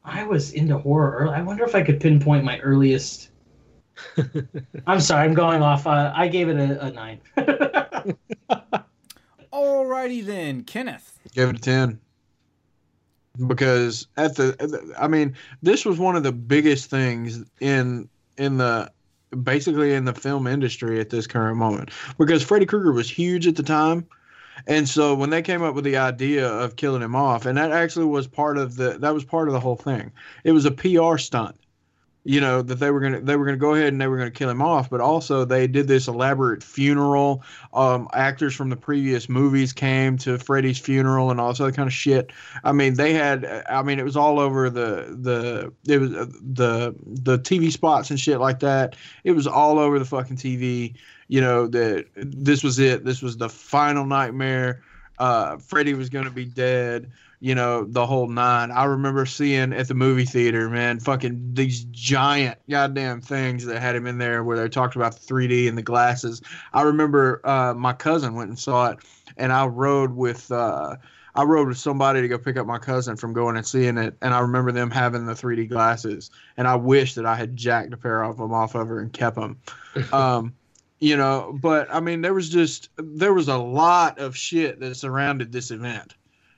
I 0.05 0.23
was 0.25 0.53
into 0.53 0.79
horror 0.79 1.17
early. 1.19 1.35
I 1.35 1.43
wonder 1.43 1.65
if 1.65 1.75
I 1.75 1.83
could 1.83 2.01
pinpoint 2.01 2.45
my 2.45 2.59
earliest. 2.61 3.31
I'm 4.87 5.01
sorry, 5.01 5.25
I'm 5.25 5.35
going 5.35 5.63
off. 5.63 5.87
Uh, 5.87 6.13
I 6.15 6.29
gave 6.29 6.49
it 6.49 6.57
a, 6.57 6.85
a 6.87 6.91
nine. 6.93 7.21
Alrighty 9.53 10.25
then, 10.25 10.63
Kenneth. 10.65 11.19
Give 11.33 11.49
it 11.51 11.57
a 11.57 11.61
ten. 11.61 11.99
Because 13.47 14.07
at 14.17 14.37
the, 14.37 14.57
at 14.61 14.71
the- 14.71 14.95
I 14.99 15.09
mean, 15.09 15.35
this 15.63 15.85
was 15.85 15.99
one 15.99 16.17
of 16.17 16.23
the 16.23 16.33
biggest 16.33 16.89
things 16.91 17.45
in 17.61 18.09
in 18.39 18.59
the 18.59 18.91
basically 19.43 19.95
in 19.95 20.05
the 20.05 20.15
film 20.15 20.47
industry 20.47 21.01
at 21.01 21.11
this 21.11 21.27
current 21.27 21.57
moment. 21.57 21.91
Because 22.19 22.43
Freddy 22.43 22.67
Krueger 22.67 22.93
was 22.93 23.11
huge 23.11 23.47
at 23.47 23.57
the 23.57 23.63
time, 23.63 24.07
and 24.67 24.89
so 24.89 25.15
when 25.15 25.31
they 25.31 25.43
came 25.43 25.63
up 25.63 25.75
with 25.75 25.85
the 25.85 25.97
idea 25.97 26.49
of 26.49 26.77
killing 26.77 27.03
him 27.03 27.15
off, 27.15 27.47
and 27.47 27.59
that 27.59 27.73
actually 27.73 28.07
was 28.07 28.27
part 28.27 28.59
of 28.59 28.77
the 28.77 28.99
that 28.99 29.15
was 29.15 29.25
part 29.25 29.49
of 29.49 29.55
the 29.55 29.61
whole 29.61 29.77
thing. 29.77 30.13
It 30.45 30.53
was 30.53 30.65
a 30.65 30.71
PR 30.71 31.19
stunt. 31.19 31.57
You 32.27 32.41
know 32.41 32.61
that 32.61 32.81
they 32.81 32.91
were 32.91 32.99
gonna 32.99 33.21
they 33.21 33.37
were 33.37 33.45
gonna 33.45 33.57
go 33.57 33.75
ahead 33.75 33.93
and 33.93 34.01
they 34.01 34.09
were 34.09 34.19
gonna 34.19 34.33
kill 34.33 34.51
him 34.51 34.61
off, 34.61 34.91
but 34.91 35.01
also 35.01 35.45
they 35.45 35.69
did 35.69 35.87
this 35.87 36.09
elaborate 36.09 36.61
funeral. 36.61 37.45
Um, 37.73 38.09
actors 38.15 38.53
from 38.53 38.69
the 38.69 38.77
previous 38.77 39.29
movies 39.29 39.73
came 39.73 40.19
to 40.19 40.37
Freddy's 40.37 40.79
funeral 40.81 41.31
and 41.31 41.41
all 41.41 41.51
this 41.51 41.61
other 41.61 41.71
kind 41.71 41.87
of 41.87 41.93
shit. 41.93 42.33
I 42.65 42.73
mean, 42.73 42.95
they 42.95 43.13
had. 43.13 43.65
I 43.71 43.85
mean, 43.85 44.01
it 44.01 44.05
was 44.05 44.17
all 44.17 44.41
over 44.41 44.69
the 44.69 45.17
the 45.21 45.73
it 45.87 45.99
was 45.99 46.13
uh, 46.15 46.27
the 46.43 46.97
the 47.07 47.39
TV 47.39 47.71
spots 47.71 48.11
and 48.11 48.19
shit 48.19 48.41
like 48.41 48.59
that. 48.59 48.97
It 49.23 49.31
was 49.31 49.47
all 49.47 49.79
over 49.79 50.01
the 50.01 50.05
fucking 50.05 50.37
TV. 50.37 50.97
You 51.29 51.41
know 51.41 51.69
that 51.69 52.07
this 52.17 52.65
was 52.65 52.81
it. 52.81 53.05
This 53.05 53.23
was 53.23 53.37
the 53.37 53.49
final 53.49 54.05
nightmare. 54.05 54.83
Uh, 55.21 55.59
Freddy 55.59 55.95
was 55.95 56.09
gonna 56.09 56.31
be 56.31 56.45
dead 56.45 57.13
you 57.47 57.55
know, 57.55 57.85
the 57.85 58.05
whole 58.05 58.27
nine. 58.27 58.73
I 58.73 58.87
remember 58.87 59.25
seeing 59.25 59.73
at 59.73 59.87
the 59.87 59.95
movie 59.95 60.25
theater, 60.25 60.69
man, 60.69 60.99
fucking 60.99 61.51
these 61.53 61.85
giant 61.93 62.59
goddamn 62.69 63.21
things 63.21 63.65
that 63.67 63.81
had 63.81 63.95
him 63.95 64.09
in 64.09 64.19
there 64.19 64.43
where 64.43 64.57
they 64.57 64.69
talked 64.69 64.97
about 64.97 65.15
the 65.15 65.33
3D 65.33 65.69
and 65.69 65.79
the 65.79 65.83
glasses. 65.83 66.43
I 66.73 66.83
remember 66.83 67.41
uh, 67.45 67.73
my 67.75 67.93
cousin 67.93 68.35
went 68.35 68.49
and 68.49 68.59
saw 68.59 68.91
it, 68.91 68.99
and 69.37 69.53
I 69.53 69.65
rode 69.67 70.17
with. 70.17 70.51
Uh, 70.51 70.97
I 71.37 71.45
rode 71.45 71.69
with 71.69 71.79
somebody 71.79 72.21
to 72.21 72.27
go 72.27 72.37
pick 72.37 72.57
up 72.57 72.67
my 72.67 72.79
cousin 72.79 73.15
from 73.15 73.33
going 73.33 73.57
and 73.57 73.65
seeing 73.65 73.97
it, 73.97 74.17
and 74.23 74.35
I 74.35 74.41
remember 74.41 74.73
them 74.73 74.91
having 74.91 75.27
the 75.27 75.35
3D 75.35 75.69
glasses, 75.69 76.33
and 76.57 76.67
I 76.67 76.75
wish 76.75 77.15
that 77.15 77.27
I 77.27 77.37
had 77.37 77.57
jacked 77.57 77.93
a 77.93 77.97
pair 77.97 78.25
of 78.25 78.39
them 78.39 78.53
off 78.53 78.75
of 78.75 78.89
her 78.89 78.99
and 78.99 79.13
kept 79.13 79.37
them. 79.37 79.61
Um, 80.13 80.53
you 80.99 81.17
know, 81.17 81.57
but 81.63 81.89
I 81.95 82.01
mean, 82.01 82.23
there 82.23 82.35
was 82.35 82.49
just 82.49 82.91
there 82.97 83.33
was 83.33 83.49
a 83.49 83.57
lot 83.57 84.19
of 84.19 84.37
shit 84.37 84.81
that 84.81 84.97
surrounded 84.97 85.53
this 85.53 85.71
event 85.71 86.15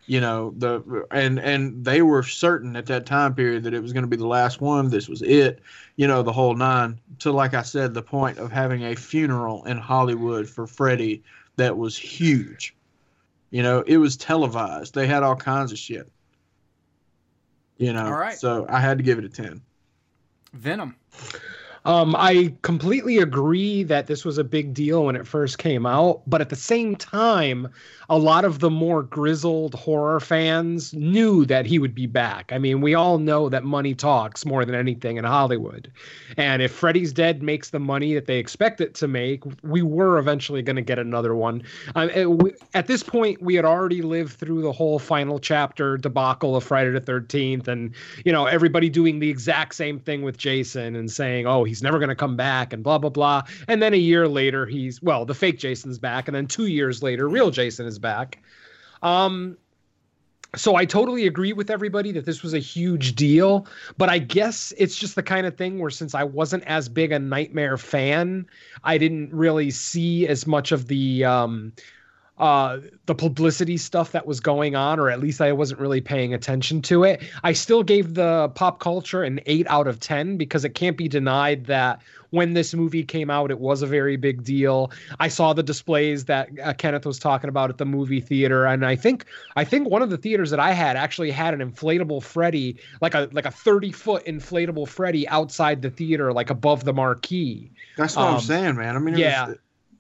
you 0.08 0.20
know 0.22 0.54
the 0.56 1.06
and 1.10 1.38
and 1.38 1.84
they 1.84 2.00
were 2.00 2.22
certain 2.22 2.74
at 2.76 2.86
that 2.86 3.04
time 3.04 3.34
period 3.34 3.62
that 3.62 3.74
it 3.74 3.82
was 3.82 3.92
going 3.92 4.02
to 4.02 4.08
be 4.08 4.16
the 4.16 4.26
last 4.26 4.60
one 4.62 4.88
this 4.88 5.06
was 5.06 5.20
it 5.20 5.60
you 5.96 6.06
know 6.06 6.22
the 6.22 6.32
whole 6.32 6.54
nine. 6.54 6.98
To 7.20 7.30
like 7.30 7.52
i 7.52 7.62
said 7.62 7.92
the 7.92 8.02
point 8.02 8.38
of 8.38 8.50
having 8.50 8.84
a 8.84 8.96
funeral 8.96 9.64
in 9.66 9.76
hollywood 9.76 10.48
for 10.48 10.66
freddy 10.66 11.22
that 11.56 11.76
was 11.76 11.96
huge. 11.96 12.74
You 13.50 13.62
know 13.62 13.82
it 13.86 13.98
was 13.98 14.16
televised. 14.16 14.94
They 14.94 15.06
had 15.06 15.22
all 15.22 15.36
kinds 15.36 15.72
of 15.72 15.78
shit. 15.78 16.10
You 17.76 17.92
know 17.92 18.06
All 18.06 18.12
right. 18.12 18.38
so 18.38 18.66
i 18.68 18.80
had 18.80 18.98
to 18.98 19.04
give 19.04 19.18
it 19.18 19.24
a 19.24 19.28
10 19.28 19.60
Venom. 20.54 20.96
Um, 21.88 22.14
I 22.18 22.52
completely 22.60 23.16
agree 23.16 23.82
that 23.84 24.08
this 24.08 24.22
was 24.22 24.36
a 24.36 24.44
big 24.44 24.74
deal 24.74 25.06
when 25.06 25.16
it 25.16 25.26
first 25.26 25.56
came 25.56 25.86
out, 25.86 26.20
but 26.26 26.42
at 26.42 26.50
the 26.50 26.54
same 26.56 26.94
time, 26.96 27.66
a 28.10 28.18
lot 28.18 28.44
of 28.44 28.58
the 28.58 28.68
more 28.68 29.02
grizzled 29.02 29.72
horror 29.72 30.20
fans 30.20 30.92
knew 30.92 31.46
that 31.46 31.64
he 31.64 31.78
would 31.78 31.94
be 31.94 32.06
back. 32.06 32.52
I 32.52 32.58
mean, 32.58 32.82
we 32.82 32.94
all 32.94 33.18
know 33.18 33.48
that 33.48 33.64
money 33.64 33.94
talks 33.94 34.44
more 34.44 34.66
than 34.66 34.74
anything 34.74 35.16
in 35.16 35.24
Hollywood. 35.24 35.90
And 36.36 36.60
if 36.60 36.72
Freddy's 36.72 37.10
Dead 37.10 37.42
makes 37.42 37.70
the 37.70 37.78
money 37.78 38.12
that 38.12 38.26
they 38.26 38.36
expect 38.38 38.82
it 38.82 38.94
to 38.96 39.08
make, 39.08 39.42
we 39.62 39.80
were 39.80 40.18
eventually 40.18 40.60
going 40.60 40.76
to 40.76 40.82
get 40.82 40.98
another 40.98 41.34
one. 41.34 41.62
Um, 41.94 42.10
it- 42.10 42.30
we- 42.30 42.52
at 42.74 42.86
this 42.86 43.02
point, 43.02 43.40
we 43.42 43.54
had 43.54 43.64
already 43.64 44.02
lived 44.02 44.34
through 44.34 44.60
the 44.60 44.72
whole 44.72 44.98
final 44.98 45.38
chapter 45.38 45.96
debacle 45.96 46.54
of 46.54 46.64
Friday 46.64 46.90
the 46.90 47.00
13th, 47.00 47.66
and, 47.66 47.94
you 48.26 48.32
know, 48.32 48.44
everybody 48.44 48.90
doing 48.90 49.20
the 49.20 49.30
exact 49.30 49.74
same 49.74 49.98
thing 49.98 50.20
with 50.20 50.36
Jason 50.36 50.94
and 50.94 51.10
saying, 51.10 51.46
oh, 51.46 51.64
he's 51.64 51.77
never 51.82 51.98
going 51.98 52.08
to 52.08 52.14
come 52.14 52.36
back 52.36 52.72
and 52.72 52.82
blah, 52.82 52.98
blah, 52.98 53.10
blah. 53.10 53.42
And 53.66 53.82
then 53.82 53.94
a 53.94 53.98
year 53.98 54.28
later, 54.28 54.66
he's, 54.66 55.02
well, 55.02 55.24
the 55.24 55.34
fake 55.34 55.58
Jason's 55.58 55.98
back. 55.98 56.28
And 56.28 56.34
then 56.34 56.46
two 56.46 56.66
years 56.66 57.02
later, 57.02 57.28
real 57.28 57.50
Jason 57.50 57.86
is 57.86 57.98
back. 57.98 58.38
Um, 59.02 59.56
so 60.56 60.76
I 60.76 60.86
totally 60.86 61.26
agree 61.26 61.52
with 61.52 61.70
everybody 61.70 62.10
that 62.12 62.24
this 62.24 62.42
was 62.42 62.54
a 62.54 62.58
huge 62.58 63.14
deal, 63.14 63.66
but 63.98 64.08
I 64.08 64.18
guess 64.18 64.72
it's 64.78 64.96
just 64.96 65.14
the 65.14 65.22
kind 65.22 65.46
of 65.46 65.56
thing 65.56 65.78
where 65.78 65.90
since 65.90 66.14
I 66.14 66.24
wasn't 66.24 66.64
as 66.64 66.88
big 66.88 67.12
a 67.12 67.18
Nightmare 67.18 67.76
fan, 67.76 68.46
I 68.82 68.96
didn't 68.96 69.32
really 69.32 69.70
see 69.70 70.26
as 70.26 70.46
much 70.46 70.72
of 70.72 70.88
the 70.88 71.24
um 71.24 71.72
uh 72.38 72.78
the 73.06 73.14
publicity 73.14 73.76
stuff 73.76 74.12
that 74.12 74.26
was 74.26 74.38
going 74.40 74.76
on 74.76 75.00
or 75.00 75.10
at 75.10 75.18
least 75.20 75.40
I 75.40 75.52
wasn't 75.52 75.80
really 75.80 76.00
paying 76.00 76.34
attention 76.34 76.82
to 76.82 77.04
it. 77.04 77.22
I 77.42 77.52
still 77.52 77.82
gave 77.82 78.14
the 78.14 78.50
pop 78.54 78.80
culture 78.80 79.22
an 79.22 79.40
8 79.46 79.66
out 79.68 79.86
of 79.88 79.98
10 80.00 80.36
because 80.36 80.64
it 80.64 80.70
can't 80.74 80.96
be 80.96 81.08
denied 81.08 81.66
that 81.66 82.00
when 82.30 82.52
this 82.52 82.74
movie 82.74 83.02
came 83.02 83.30
out 83.30 83.50
it 83.50 83.58
was 83.58 83.80
a 83.82 83.86
very 83.86 84.16
big 84.16 84.44
deal. 84.44 84.90
I 85.18 85.28
saw 85.28 85.52
the 85.54 85.62
displays 85.62 86.26
that 86.26 86.48
uh, 86.62 86.74
Kenneth 86.74 87.06
was 87.06 87.18
talking 87.18 87.48
about 87.48 87.70
at 87.70 87.78
the 87.78 87.86
movie 87.86 88.20
theater 88.20 88.66
and 88.66 88.84
I 88.84 88.94
think 88.96 89.24
I 89.56 89.64
think 89.64 89.88
one 89.88 90.02
of 90.02 90.10
the 90.10 90.18
theaters 90.18 90.50
that 90.50 90.60
I 90.60 90.72
had 90.72 90.96
actually 90.96 91.30
had 91.30 91.54
an 91.54 91.60
inflatable 91.72 92.22
Freddy, 92.22 92.76
like 93.00 93.14
a 93.14 93.28
like 93.32 93.46
a 93.46 93.50
30 93.50 93.90
foot 93.92 94.24
inflatable 94.26 94.86
Freddy 94.88 95.26
outside 95.28 95.82
the 95.82 95.90
theater, 95.90 96.32
like 96.32 96.50
above 96.50 96.84
the 96.84 96.92
marquee. 96.92 97.70
That's 97.96 98.14
what 98.14 98.26
Um, 98.26 98.34
I'm 98.34 98.40
saying, 98.40 98.76
man. 98.76 98.94
I 98.94 98.98
mean, 98.98 99.16
yeah. 99.16 99.48
Was, 99.48 99.58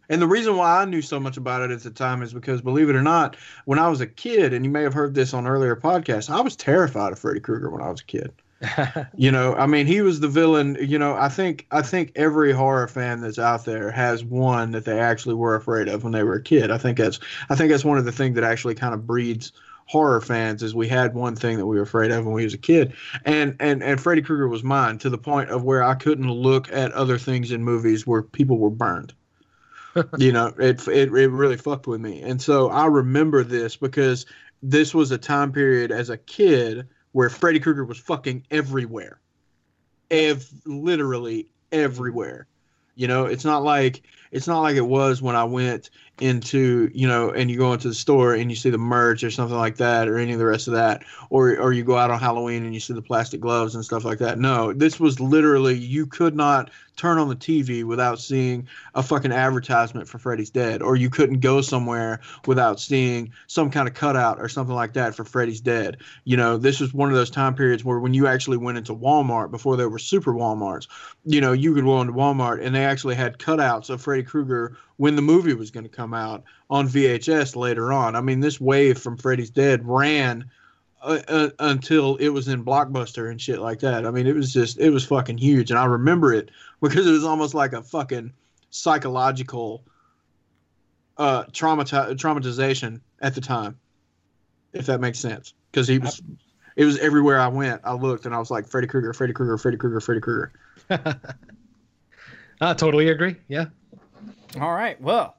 and 0.08 0.22
the 0.22 0.26
reason 0.26 0.56
why 0.56 0.80
I 0.80 0.84
knew 0.84 1.02
so 1.02 1.20
much 1.20 1.36
about 1.36 1.62
it 1.62 1.70
at 1.70 1.82
the 1.82 1.90
time 1.90 2.22
is 2.22 2.32
because, 2.32 2.60
believe 2.60 2.88
it 2.88 2.96
or 2.96 3.02
not, 3.02 3.36
when 3.66 3.78
I 3.78 3.88
was 3.88 4.00
a 4.00 4.06
kid, 4.06 4.52
and 4.52 4.64
you 4.64 4.70
may 4.70 4.82
have 4.82 4.94
heard 4.94 5.14
this 5.14 5.34
on 5.34 5.46
earlier 5.46 5.76
podcasts, 5.76 6.30
I 6.30 6.40
was 6.40 6.56
terrified 6.56 7.12
of 7.12 7.18
Freddy 7.18 7.40
Krueger 7.40 7.70
when 7.70 7.82
I 7.82 7.90
was 7.90 8.00
a 8.00 8.04
kid. 8.04 8.32
You 9.16 9.30
know, 9.30 9.54
I 9.54 9.66
mean, 9.66 9.86
he 9.86 10.00
was 10.00 10.20
the 10.20 10.28
villain. 10.28 10.76
You 10.80 10.98
know, 10.98 11.14
I 11.14 11.28
think 11.28 11.66
I 11.70 11.82
think 11.82 12.12
every 12.16 12.52
horror 12.52 12.88
fan 12.88 13.20
that's 13.20 13.38
out 13.38 13.64
there 13.64 13.90
has 13.90 14.24
one 14.24 14.72
that 14.72 14.84
they 14.84 14.98
actually 14.98 15.34
were 15.34 15.54
afraid 15.54 15.88
of 15.88 16.02
when 16.02 16.12
they 16.12 16.22
were 16.22 16.34
a 16.34 16.42
kid. 16.42 16.70
I 16.70 16.78
think 16.78 16.98
that's 16.98 17.20
I 17.50 17.54
think 17.54 17.70
that's 17.70 17.84
one 17.84 17.98
of 17.98 18.04
the 18.04 18.12
things 18.12 18.34
that 18.34 18.44
actually 18.44 18.74
kind 18.74 18.94
of 18.94 19.06
breeds 19.06 19.52
horror 19.86 20.20
fans 20.20 20.62
is 20.62 20.74
we 20.74 20.86
had 20.86 21.14
one 21.14 21.34
thing 21.34 21.56
that 21.56 21.66
we 21.66 21.76
were 21.76 21.82
afraid 21.82 22.10
of 22.10 22.24
when 22.26 22.34
we 22.34 22.44
was 22.44 22.54
a 22.54 22.58
kid 22.58 22.92
and 23.24 23.56
and 23.58 23.82
and 23.82 24.00
Freddy 24.00 24.22
Krueger 24.22 24.46
was 24.46 24.62
mine 24.62 24.98
to 24.98 25.08
the 25.08 25.18
point 25.18 25.50
of 25.50 25.64
where 25.64 25.82
I 25.82 25.94
couldn't 25.94 26.30
look 26.30 26.70
at 26.70 26.92
other 26.92 27.16
things 27.16 27.52
in 27.52 27.64
movies 27.64 28.06
where 28.06 28.22
people 28.22 28.58
were 28.58 28.70
burned 28.70 29.14
you 30.18 30.32
know 30.32 30.52
it, 30.58 30.86
it 30.88 31.12
it 31.12 31.30
really 31.30 31.56
fucked 31.56 31.86
with 31.86 32.00
me. 32.00 32.22
And 32.22 32.40
so 32.40 32.70
I 32.70 32.86
remember 32.86 33.44
this 33.44 33.76
because 33.76 34.26
this 34.62 34.94
was 34.94 35.10
a 35.10 35.18
time 35.18 35.52
period 35.52 35.92
as 35.92 36.10
a 36.10 36.18
kid 36.18 36.88
where 37.12 37.30
Freddy 37.30 37.60
Krueger 37.60 37.84
was 37.84 37.98
fucking 37.98 38.46
everywhere. 38.50 39.20
Ev- 40.10 40.48
literally 40.64 41.50
everywhere. 41.72 42.46
You 42.94 43.08
know 43.08 43.26
it's 43.26 43.44
not 43.44 43.62
like 43.62 44.02
it's 44.30 44.46
not 44.48 44.60
like 44.60 44.76
it 44.76 44.86
was 44.86 45.22
when 45.22 45.36
I 45.36 45.44
went 45.44 45.90
into 46.20 46.90
you 46.92 47.06
know 47.06 47.30
and 47.30 47.50
you 47.50 47.56
go 47.56 47.72
into 47.72 47.88
the 47.88 47.94
store 47.94 48.34
and 48.34 48.50
you 48.50 48.56
see 48.56 48.70
the 48.70 48.78
merch 48.78 49.22
or 49.22 49.30
something 49.30 49.56
like 49.56 49.76
that 49.76 50.08
or 50.08 50.18
any 50.18 50.32
of 50.32 50.38
the 50.38 50.46
rest 50.46 50.66
of 50.66 50.74
that 50.74 51.02
or 51.30 51.56
or 51.58 51.72
you 51.72 51.84
go 51.84 51.96
out 51.96 52.10
on 52.10 52.18
Halloween 52.18 52.64
and 52.64 52.74
you 52.74 52.80
see 52.80 52.92
the 52.92 53.02
plastic 53.02 53.40
gloves 53.40 53.74
and 53.74 53.84
stuff 53.84 54.04
like 54.04 54.18
that. 54.18 54.38
No 54.38 54.72
this 54.72 54.98
was 54.98 55.20
literally 55.20 55.76
you 55.76 56.06
could 56.06 56.34
not 56.34 56.70
turn 56.96 57.18
on 57.18 57.28
the 57.28 57.36
TV 57.36 57.84
without 57.84 58.18
seeing 58.18 58.66
a 58.96 59.02
fucking 59.02 59.30
advertisement 59.30 60.08
for 60.08 60.18
Freddy's 60.18 60.50
Dead 60.50 60.82
or 60.82 60.96
you 60.96 61.08
couldn't 61.08 61.38
go 61.38 61.60
somewhere 61.60 62.20
without 62.46 62.80
seeing 62.80 63.32
some 63.46 63.70
kind 63.70 63.86
of 63.86 63.94
cutout 63.94 64.40
or 64.40 64.48
something 64.48 64.74
like 64.74 64.94
that 64.94 65.14
for 65.14 65.24
Freddy's 65.24 65.60
Dead. 65.60 65.98
You 66.24 66.36
know 66.36 66.56
this 66.56 66.80
was 66.80 66.92
one 66.92 67.08
of 67.08 67.14
those 67.14 67.30
time 67.30 67.54
periods 67.54 67.84
where 67.84 68.00
when 68.00 68.14
you 68.14 68.26
actually 68.26 68.56
went 68.56 68.78
into 68.78 68.94
Walmart 68.94 69.50
before 69.50 69.76
there 69.76 69.88
were 69.88 69.98
super 69.98 70.32
Walmarts 70.32 70.88
you 71.24 71.40
know 71.40 71.52
you 71.52 71.74
could 71.74 71.84
go 71.84 72.00
into 72.00 72.12
Walmart 72.12 72.64
and 72.64 72.74
they 72.74 72.84
actually 72.84 73.14
had 73.14 73.38
cutouts 73.38 73.90
of 73.90 74.00
Freddy 74.00 74.22
Krueger 74.22 74.76
when 74.98 75.16
the 75.16 75.22
movie 75.22 75.54
was 75.54 75.70
going 75.70 75.84
to 75.84 75.90
come 75.90 76.12
out 76.12 76.44
on 76.68 76.88
VHS 76.88 77.56
later 77.56 77.92
on. 77.92 78.14
I 78.14 78.20
mean, 78.20 78.40
this 78.40 78.60
wave 78.60 78.98
from 78.98 79.16
Freddy's 79.16 79.48
Dead 79.48 79.80
ran 79.84 80.44
uh, 81.02 81.20
uh, 81.28 81.50
until 81.60 82.16
it 82.16 82.28
was 82.28 82.48
in 82.48 82.64
Blockbuster 82.64 83.30
and 83.30 83.40
shit 83.40 83.60
like 83.60 83.78
that. 83.80 84.04
I 84.04 84.10
mean, 84.10 84.26
it 84.26 84.34
was 84.34 84.52
just 84.52 84.78
it 84.78 84.90
was 84.90 85.04
fucking 85.04 85.38
huge, 85.38 85.70
and 85.70 85.78
I 85.78 85.84
remember 85.84 86.34
it 86.34 86.50
because 86.82 87.06
it 87.06 87.12
was 87.12 87.24
almost 87.24 87.54
like 87.54 87.72
a 87.72 87.82
fucking 87.82 88.32
psychological 88.70 89.82
uh 91.16 91.44
traumati- 91.44 92.14
traumatization 92.16 93.00
at 93.22 93.34
the 93.34 93.40
time, 93.40 93.78
if 94.72 94.86
that 94.86 95.00
makes 95.00 95.20
sense. 95.20 95.54
Because 95.70 95.86
he 95.86 95.98
was, 95.98 96.20
it 96.74 96.84
was 96.84 96.98
everywhere 96.98 97.38
I 97.38 97.48
went. 97.48 97.80
I 97.84 97.92
looked 97.94 98.26
and 98.26 98.34
I 98.34 98.38
was 98.38 98.50
like 98.50 98.66
Freddy 98.66 98.88
Krueger, 98.88 99.12
Freddy 99.12 99.32
Krueger, 99.32 99.58
Freddy 99.58 99.76
Krueger, 99.76 100.00
Freddy 100.00 100.20
Krueger. 100.20 100.52
I 102.60 102.74
totally 102.74 103.08
agree. 103.10 103.36
Yeah. 103.46 103.66
All 104.56 104.72
right. 104.72 105.00
Well, 105.00 105.36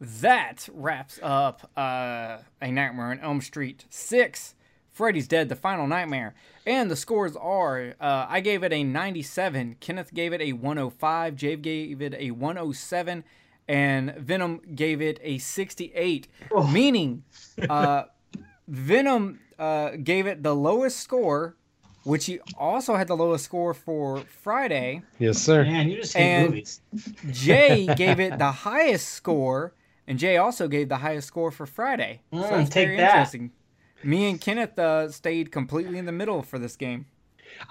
that 0.00 0.68
wraps 0.72 1.18
up 1.22 1.70
uh, 1.76 2.38
A 2.60 2.70
Nightmare 2.70 3.06
on 3.10 3.20
Elm 3.20 3.40
Street 3.40 3.84
6. 3.90 4.54
Freddy's 4.92 5.26
Dead, 5.26 5.48
The 5.48 5.56
Final 5.56 5.86
Nightmare. 5.86 6.34
And 6.66 6.90
the 6.90 6.96
scores 6.96 7.34
are 7.34 7.94
uh, 8.00 8.26
I 8.28 8.40
gave 8.40 8.62
it 8.62 8.72
a 8.72 8.84
97, 8.84 9.76
Kenneth 9.80 10.12
gave 10.12 10.32
it 10.32 10.40
a 10.40 10.52
105, 10.52 11.34
Jay 11.34 11.56
gave 11.56 12.02
it 12.02 12.14
a 12.14 12.30
107, 12.30 13.24
and 13.68 14.14
Venom 14.16 14.60
gave 14.74 15.00
it 15.00 15.18
a 15.22 15.38
68. 15.38 16.28
Meaning, 16.70 17.24
uh, 17.68 18.04
Venom 18.68 19.40
uh, 19.58 19.90
gave 20.02 20.26
it 20.26 20.42
the 20.42 20.54
lowest 20.54 20.98
score, 20.98 21.56
which 22.04 22.26
he 22.26 22.40
also 22.58 22.96
had 22.96 23.06
the 23.08 23.16
lowest 23.16 23.44
score 23.44 23.74
for 23.74 24.20
Friday. 24.42 25.02
Yes, 25.18 25.38
sir. 25.38 25.64
Man, 25.64 25.88
you 25.88 25.96
just 25.96 26.14
hate 26.14 26.22
And- 26.24 26.46
movies. 26.48 26.80
Jay 27.30 27.86
gave 27.96 28.20
it 28.20 28.38
the 28.38 28.50
highest 28.52 29.08
score, 29.10 29.74
and 30.06 30.18
Jay 30.18 30.36
also 30.36 30.68
gave 30.68 30.88
the 30.88 30.96
highest 30.98 31.28
score 31.28 31.50
for 31.50 31.66
Friday. 31.66 32.22
So 32.32 32.38
Mm, 32.38 32.50
that's 32.50 32.70
take 32.70 32.86
very 32.88 32.96
that. 32.98 33.10
interesting. 33.10 33.50
Me 34.04 34.28
and 34.28 34.40
Kenneth 34.40 34.78
uh, 34.78 35.08
stayed 35.10 35.52
completely 35.52 35.96
in 35.98 36.06
the 36.06 36.12
middle 36.12 36.42
for 36.42 36.58
this 36.58 36.74
game. 36.76 37.06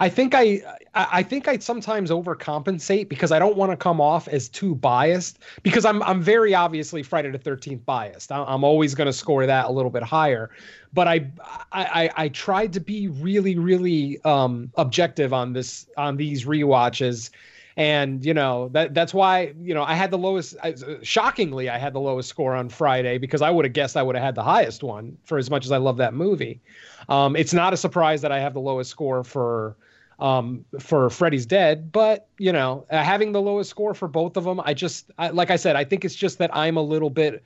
I 0.00 0.08
think 0.08 0.34
I, 0.34 0.62
I 0.94 1.22
think 1.22 1.48
I 1.48 1.58
sometimes 1.58 2.10
overcompensate 2.10 3.08
because 3.08 3.32
I 3.32 3.38
don't 3.38 3.56
want 3.56 3.72
to 3.72 3.76
come 3.76 4.00
off 4.00 4.28
as 4.28 4.48
too 4.48 4.74
biased 4.74 5.38
because 5.62 5.84
I'm 5.84 6.02
I'm 6.02 6.22
very 6.22 6.54
obviously 6.54 7.02
Friday 7.02 7.30
the 7.30 7.38
Thirteenth 7.38 7.84
biased. 7.84 8.32
I'm 8.32 8.64
always 8.64 8.94
going 8.94 9.06
to 9.06 9.12
score 9.12 9.46
that 9.46 9.66
a 9.66 9.70
little 9.70 9.90
bit 9.90 10.02
higher, 10.02 10.50
but 10.92 11.08
I 11.08 11.26
I 11.72 11.84
I, 11.84 12.10
I 12.16 12.28
tried 12.28 12.72
to 12.74 12.80
be 12.80 13.08
really 13.08 13.56
really 13.58 14.22
um, 14.24 14.70
objective 14.76 15.32
on 15.32 15.52
this 15.52 15.86
on 15.96 16.16
these 16.16 16.44
rewatches. 16.44 17.30
And 17.76 18.24
you 18.24 18.34
know 18.34 18.68
that 18.72 18.92
that's 18.94 19.14
why 19.14 19.54
you 19.58 19.72
know 19.74 19.82
I 19.82 19.94
had 19.94 20.10
the 20.10 20.18
lowest. 20.18 20.56
I- 20.62 20.74
Shockingly, 21.02 21.68
I 21.70 21.78
had 21.78 21.92
the 21.92 22.00
lowest 22.00 22.28
score 22.28 22.54
on 22.54 22.68
Friday 22.68 23.18
because 23.18 23.40
I 23.42 23.50
would 23.50 23.64
have 23.64 23.72
guessed 23.72 23.96
I 23.96 24.02
would 24.02 24.14
have 24.14 24.24
had 24.24 24.34
the 24.34 24.42
highest 24.42 24.82
one 24.82 25.16
for 25.24 25.38
as 25.38 25.48
much 25.50 25.64
as 25.64 25.72
I 25.72 25.78
love 25.78 25.96
that 25.96 26.12
movie. 26.14 26.60
Um, 27.08 27.34
it's 27.36 27.54
not 27.54 27.72
a 27.72 27.76
surprise 27.76 28.20
that 28.22 28.32
I 28.32 28.40
have 28.40 28.54
the 28.54 28.60
lowest 28.60 28.90
score 28.90 29.24
for 29.24 29.76
um, 30.18 30.64
for 30.78 31.08
Freddy's 31.10 31.46
Dead, 31.46 31.90
but 31.90 32.28
you 32.38 32.52
know, 32.52 32.84
uh, 32.90 33.02
having 33.02 33.32
the 33.32 33.40
lowest 33.40 33.70
score 33.70 33.94
for 33.94 34.06
both 34.06 34.36
of 34.36 34.44
them, 34.44 34.60
I 34.64 34.74
just 34.74 35.10
I, 35.18 35.30
like 35.30 35.50
I 35.50 35.56
said, 35.56 35.74
I 35.74 35.84
think 35.84 36.04
it's 36.04 36.14
just 36.14 36.38
that 36.38 36.54
I'm 36.54 36.76
a 36.76 36.82
little 36.82 37.10
bit 37.10 37.42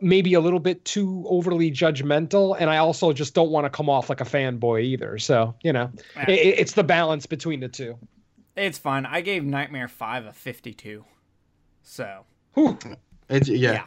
maybe 0.00 0.32
a 0.34 0.40
little 0.40 0.60
bit 0.60 0.82
too 0.86 1.24
overly 1.28 1.70
judgmental 1.70 2.56
and 2.58 2.70
I 2.70 2.78
also 2.78 3.12
just 3.12 3.34
don't 3.34 3.50
want 3.50 3.66
to 3.66 3.70
come 3.70 3.90
off 3.90 4.08
like 4.08 4.20
a 4.22 4.24
fanboy 4.24 4.82
either. 4.82 5.18
So, 5.18 5.54
you 5.62 5.74
know, 5.74 5.90
it, 6.28 6.32
it's 6.58 6.72
the 6.72 6.84
balance 6.84 7.26
between 7.26 7.60
the 7.60 7.68
two. 7.68 7.98
It's 8.56 8.78
fun. 8.78 9.04
I 9.06 9.20
gave 9.20 9.44
Nightmare 9.44 9.88
5 9.88 10.26
a 10.26 10.32
52. 10.32 11.04
So, 11.82 12.24
Whew. 12.54 12.78
It's 13.28 13.48
yeah. 13.48 13.72
Yeah. 13.72 13.84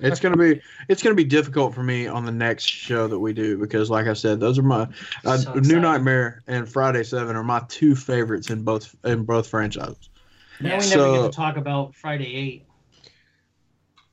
It's 0.00 0.18
gonna 0.18 0.36
be 0.36 0.60
it's 0.88 1.02
gonna 1.02 1.14
be 1.14 1.24
difficult 1.24 1.72
for 1.74 1.82
me 1.84 2.06
on 2.08 2.24
the 2.24 2.32
next 2.32 2.64
show 2.64 3.06
that 3.06 3.18
we 3.18 3.32
do 3.32 3.56
because, 3.58 3.90
like 3.90 4.06
I 4.08 4.12
said, 4.12 4.40
those 4.40 4.58
are 4.58 4.62
my 4.62 4.88
uh, 5.24 5.36
So 5.38 5.54
New. 5.54 5.78
Nightmare 5.80 6.42
and 6.48 6.68
Friday 6.68 7.04
Seven 7.04 7.36
are 7.36 7.44
my 7.44 7.62
two 7.68 7.94
favorites 7.94 8.50
in 8.50 8.62
both 8.64 8.94
in 9.04 9.24
both 9.24 9.46
franchises. 9.46 10.10
Then 10.60 10.70
Yeah. 10.72 10.78
we 10.78 10.84
never 10.90 11.02
So- 11.02 11.22
get 11.22 11.30
to 11.32 11.36
talk 11.36 11.56
about 11.56 11.94
Friday 11.94 12.34
8. 12.34 12.66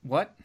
what? 0.04 0.36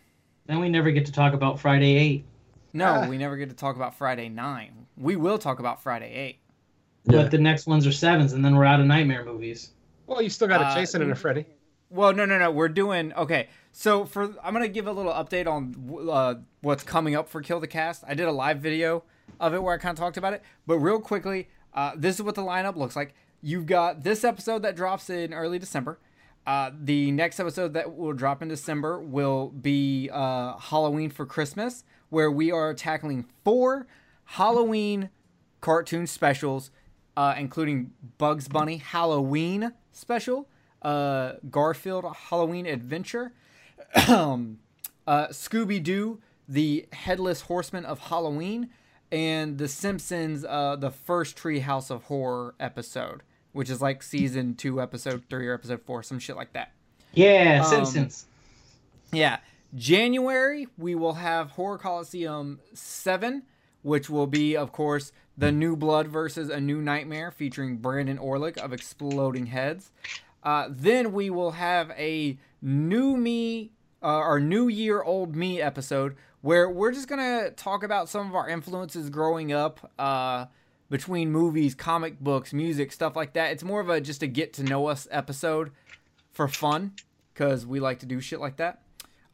Then 0.46 0.60
we 0.60 0.68
never 0.68 0.90
get 0.90 1.06
to 1.06 1.12
talk 1.12 1.34
about 1.34 1.58
Friday 1.60 1.96
8. 1.96 2.24
No, 2.72 3.02
Ah. 3.04 3.08
we 3.08 3.18
never 3.18 3.36
get 3.36 3.48
to 3.50 3.56
talk 3.56 3.76
about 3.76 3.94
Friday 3.94 4.28
9. 4.28 4.86
We 4.96 5.16
will 5.16 5.38
talk 5.38 5.58
about 5.58 5.82
Friday 5.82 6.12
8. 6.14 6.38
Yeah. 7.06 7.22
But 7.22 7.30
the 7.30 7.38
next 7.38 7.66
ones 7.66 7.86
are 7.86 7.92
sevens, 7.92 8.32
and 8.32 8.44
then 8.44 8.56
we're 8.56 8.64
out 8.64 8.80
of 8.80 8.86
nightmare 8.86 9.24
movies. 9.24 9.70
Well, 10.06 10.22
you 10.22 10.30
still 10.30 10.48
got 10.48 10.60
a 10.60 10.66
Uh, 10.66 10.74
Jason 10.74 11.02
and 11.02 11.12
a 11.12 11.14
Freddy. 11.14 11.46
Well, 11.90 12.12
no, 12.12 12.24
no, 12.24 12.38
no. 12.38 12.50
We're 12.50 12.68
doing 12.68 13.12
okay. 13.14 13.48
So 13.72 14.04
for 14.04 14.34
I'm 14.42 14.52
gonna 14.52 14.68
give 14.68 14.86
a 14.86 14.92
little 14.92 15.12
update 15.12 15.46
on 15.46 16.08
uh, 16.10 16.34
what's 16.62 16.82
coming 16.82 17.14
up 17.14 17.28
for 17.28 17.40
Kill 17.42 17.60
the 17.60 17.66
Cast. 17.66 18.02
I 18.06 18.14
did 18.14 18.26
a 18.26 18.32
live 18.32 18.58
video 18.58 19.04
of 19.38 19.54
it 19.54 19.62
where 19.62 19.74
I 19.74 19.78
kind 19.78 19.92
of 19.96 19.98
talked 19.98 20.16
about 20.16 20.32
it, 20.32 20.42
but 20.66 20.78
real 20.78 20.98
quickly, 21.00 21.48
uh, 21.74 21.92
this 21.96 22.16
is 22.16 22.22
what 22.22 22.34
the 22.34 22.42
lineup 22.42 22.76
looks 22.76 22.96
like. 22.96 23.14
You've 23.42 23.66
got 23.66 24.02
this 24.02 24.24
episode 24.24 24.62
that 24.62 24.74
drops 24.74 25.10
in 25.10 25.32
early 25.34 25.58
December. 25.58 25.98
Uh, 26.46 26.70
the 26.80 27.10
next 27.10 27.38
episode 27.38 27.74
that 27.74 27.96
will 27.96 28.12
drop 28.12 28.40
in 28.40 28.48
December 28.48 29.00
will 29.00 29.48
be 29.48 30.08
uh, 30.12 30.56
Halloween 30.58 31.10
for 31.10 31.26
Christmas, 31.26 31.84
where 32.08 32.30
we 32.30 32.50
are 32.50 32.72
tackling 32.72 33.26
four 33.44 33.86
Halloween 34.24 35.10
cartoon 35.60 36.06
specials, 36.06 36.70
uh, 37.16 37.34
including 37.38 37.92
Bugs 38.18 38.48
Bunny 38.48 38.76
Halloween 38.78 39.72
special, 39.92 40.48
uh, 40.82 41.32
Garfield 41.50 42.04
Halloween 42.30 42.66
Adventure, 42.66 43.32
um, 44.08 44.58
uh, 45.06 45.28
Scooby 45.28 45.82
Doo, 45.82 46.20
the 46.48 46.86
Headless 46.92 47.42
Horseman 47.42 47.84
of 47.84 47.98
Halloween, 47.98 48.70
and 49.10 49.58
The 49.58 49.68
Simpsons, 49.68 50.44
uh, 50.44 50.76
the 50.76 50.90
first 50.90 51.36
Treehouse 51.36 51.90
of 51.90 52.04
Horror 52.04 52.54
episode, 52.60 53.22
which 53.52 53.70
is 53.70 53.80
like 53.80 54.02
season 54.02 54.54
two, 54.54 54.80
episode 54.80 55.24
three, 55.30 55.46
or 55.48 55.54
episode 55.54 55.82
four, 55.82 56.02
some 56.02 56.18
shit 56.18 56.36
like 56.36 56.52
that. 56.52 56.72
Yeah, 57.12 57.62
Um, 57.64 57.70
Simpsons. 57.70 58.26
Yeah. 59.12 59.38
January, 59.74 60.66
we 60.76 60.94
will 60.94 61.14
have 61.14 61.52
Horror 61.52 61.78
Coliseum 61.78 62.60
7, 62.74 63.42
which 63.82 64.10
will 64.10 64.26
be, 64.26 64.56
of 64.56 64.72
course, 64.72 65.12
The 65.38 65.52
New 65.52 65.76
Blood 65.76 66.08
versus 66.08 66.48
A 66.48 66.60
New 66.60 66.80
Nightmare 66.80 67.30
featuring 67.30 67.76
Brandon 67.76 68.18
Orlick 68.18 68.56
of 68.56 68.72
Exploding 68.72 69.46
Heads. 69.46 69.92
Uh, 70.42 70.68
then 70.70 71.12
we 71.12 71.28
will 71.28 71.52
have 71.52 71.90
a 71.90 72.38
New 72.62 73.16
Me, 73.16 73.70
uh, 74.02 74.18
or 74.18 74.40
New 74.40 74.68
Year 74.68 75.02
Old 75.02 75.36
Me 75.36 75.60
episode 75.60 76.16
where 76.40 76.70
we're 76.70 76.92
just 76.92 77.08
to 77.08 77.52
talk 77.56 77.82
about 77.82 78.08
some 78.08 78.28
of 78.28 78.34
our 78.34 78.48
influences 78.48 79.10
growing 79.10 79.52
up 79.52 79.90
uh, 79.98 80.46
between 80.88 81.32
movies, 81.32 81.74
comic 81.74 82.20
books, 82.20 82.52
music, 82.52 82.92
stuff 82.92 83.16
like 83.16 83.32
that. 83.32 83.50
It's 83.50 83.64
more 83.64 83.80
of 83.80 83.88
a 83.88 84.00
just 84.00 84.22
a 84.22 84.26
get 84.26 84.52
to 84.54 84.62
know 84.62 84.86
us 84.86 85.08
episode 85.10 85.72
for 86.30 86.46
fun 86.48 86.92
because 87.34 87.66
we 87.66 87.80
like 87.80 87.98
to 87.98 88.06
do 88.06 88.20
shit 88.20 88.40
like 88.40 88.56
that. 88.56 88.82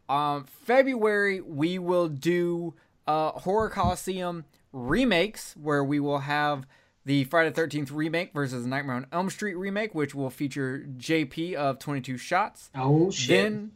Um, 0.09 0.45
February 0.45 1.41
we 1.41 1.79
will 1.79 2.09
do 2.09 2.75
uh, 3.07 3.33
Horror 3.33 3.69
Coliseum 3.69 4.45
remakes 4.73 5.55
where 5.61 5.85
we 5.85 6.01
will 6.01 6.21
have 6.21 6.67
the 7.05 7.25
Friday 7.25 7.51
the 7.51 7.55
Thirteenth 7.55 7.91
remake 7.91 8.33
versus 8.33 8.67
Nightmare 8.67 8.97
on 8.97 9.07
Elm 9.13 9.31
Street 9.31 9.55
remake, 9.55 9.95
which 9.95 10.15
will 10.15 10.31
feature 10.31 10.87
JP 10.97 11.55
of 11.55 11.79
Twenty 11.79 12.01
Two 12.01 12.17
Shots. 12.17 12.71
Oh, 12.75 13.11
shit. 13.11 13.43
Then, 13.43 13.73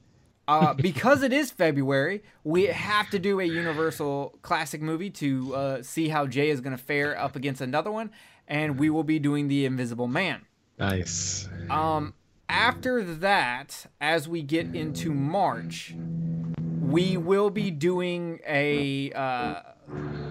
uh, 0.46 0.74
because 0.76 1.22
it 1.22 1.32
is 1.32 1.50
February, 1.50 2.22
we 2.44 2.64
have 2.66 3.10
to 3.10 3.18
do 3.18 3.40
a 3.40 3.44
Universal 3.44 4.38
classic 4.42 4.80
movie 4.80 5.10
to 5.10 5.54
uh, 5.54 5.82
see 5.82 6.08
how 6.08 6.26
Jay 6.26 6.50
is 6.50 6.60
going 6.60 6.76
to 6.76 6.82
fare 6.82 7.18
up 7.18 7.36
against 7.36 7.60
another 7.60 7.90
one, 7.90 8.10
and 8.46 8.78
we 8.78 8.90
will 8.90 9.04
be 9.04 9.18
doing 9.18 9.48
The 9.48 9.66
Invisible 9.66 10.08
Man. 10.08 10.42
Nice. 10.78 11.48
Um, 11.70 12.14
after 12.48 13.02
that, 13.02 13.86
as 14.00 14.28
we 14.28 14.42
get 14.42 14.74
into 14.74 15.12
March, 15.12 15.94
we 16.80 17.16
will 17.16 17.50
be 17.50 17.70
doing 17.70 18.40
a 18.46 19.10
uh, 19.12 19.62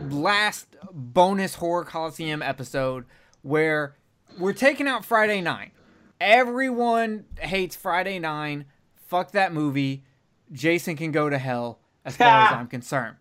last 0.10 0.68
bonus 0.92 1.56
horror 1.56 1.84
coliseum 1.86 2.42
episode 2.42 3.06
where 3.42 3.96
we're 4.38 4.54
taking 4.54 4.88
out 4.88 5.06
Friday 5.06 5.42
Nine. 5.42 5.72
Everyone 6.20 7.26
hates 7.40 7.76
Friday 7.76 8.20
Nine. 8.20 8.66
Fuck 9.08 9.32
that 9.32 9.54
movie. 9.54 10.04
Jason 10.52 10.96
can 10.96 11.12
go 11.12 11.30
to 11.30 11.38
hell, 11.38 11.80
as 12.04 12.16
far 12.18 12.28
as 12.48 12.54
I'm 12.56 12.68
concerned. 12.68 13.18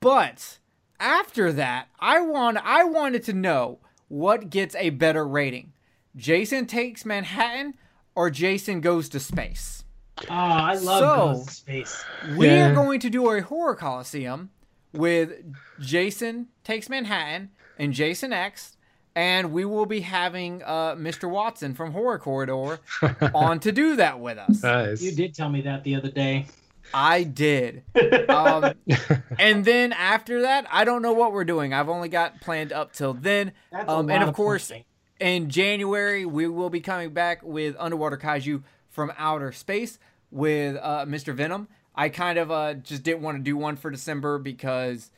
But 0.00 0.58
after 1.00 1.52
that, 1.52 1.88
I 1.98 2.20
want 2.20 2.58
I 2.58 2.84
wanted 2.84 3.24
to 3.24 3.32
know 3.32 3.78
what 4.08 4.50
gets 4.50 4.74
a 4.76 4.90
better 4.90 5.26
rating. 5.26 5.72
Jason 6.16 6.66
takes 6.66 7.04
Manhattan 7.04 7.74
or 8.14 8.30
Jason 8.30 8.80
goes 8.80 9.08
to 9.10 9.18
space. 9.20 9.84
Oh, 10.22 10.26
I 10.30 10.74
love 10.74 10.98
So- 11.00 11.16
Ghost 11.44 11.50
Space. 11.50 12.04
We 12.36 12.46
Yeah. 12.46 12.70
are 12.70 12.74
going 12.74 13.00
to 13.00 13.10
do 13.10 13.28
a 13.30 13.40
horror 13.40 13.74
coliseum 13.74 14.50
with 14.94 15.32
Jason 15.80 16.48
takes 16.62 16.88
Manhattan 16.88 17.50
and 17.78 17.92
Jason 17.92 18.32
X, 18.32 18.76
and 19.14 19.52
we 19.52 19.64
will 19.64 19.86
be 19.86 20.00
having 20.00 20.62
uh, 20.64 20.94
Mr. 20.94 21.28
Watson 21.28 21.74
from 21.74 21.92
Horror 21.92 22.18
Corridor 22.18 22.80
on 23.34 23.60
to 23.60 23.72
do 23.72 23.96
that 23.96 24.20
with 24.20 24.38
us. 24.38 24.62
Nice. 24.62 25.02
You 25.02 25.12
did 25.12 25.34
tell 25.34 25.48
me 25.48 25.60
that 25.62 25.84
the 25.84 25.94
other 25.96 26.10
day. 26.10 26.46
I 26.92 27.22
did. 27.24 27.82
Um, 28.28 28.74
and 29.38 29.64
then 29.64 29.92
after 29.92 30.42
that, 30.42 30.66
I 30.70 30.84
don't 30.84 31.02
know 31.02 31.12
what 31.12 31.32
we're 31.32 31.44
doing. 31.44 31.72
I've 31.72 31.88
only 31.88 32.08
got 32.08 32.40
planned 32.40 32.72
up 32.72 32.92
till 32.92 33.14
then. 33.14 33.52
That's 33.72 33.88
a 33.88 33.90
Um, 33.92 34.06
lot 34.06 34.14
and 34.16 34.24
of 34.28 34.34
course, 34.34 34.68
planning. 34.68 34.84
in 35.18 35.50
January, 35.50 36.24
we 36.26 36.46
will 36.46 36.70
be 36.70 36.80
coming 36.80 37.10
back 37.12 37.42
with 37.42 37.74
Underwater 37.78 38.16
Kaiju 38.18 38.62
from 38.90 39.12
Outer 39.18 39.50
Space 39.50 39.98
with 40.30 40.76
uh, 40.80 41.04
Mr. 41.06 41.34
Venom. 41.34 41.68
I 41.94 42.08
kind 42.08 42.38
of 42.38 42.50
uh, 42.50 42.74
just 42.74 43.02
didn't 43.02 43.22
want 43.22 43.38
to 43.38 43.42
do 43.42 43.56
one 43.56 43.76
for 43.76 43.90
December 43.90 44.38
because 44.38 45.10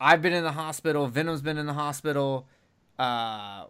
I've 0.00 0.22
been 0.22 0.32
in 0.32 0.44
the 0.44 0.52
hospital. 0.52 1.06
Venom's 1.08 1.42
been 1.42 1.58
in 1.58 1.66
the 1.66 1.74
hospital. 1.74 2.48
Uh, 2.98 3.66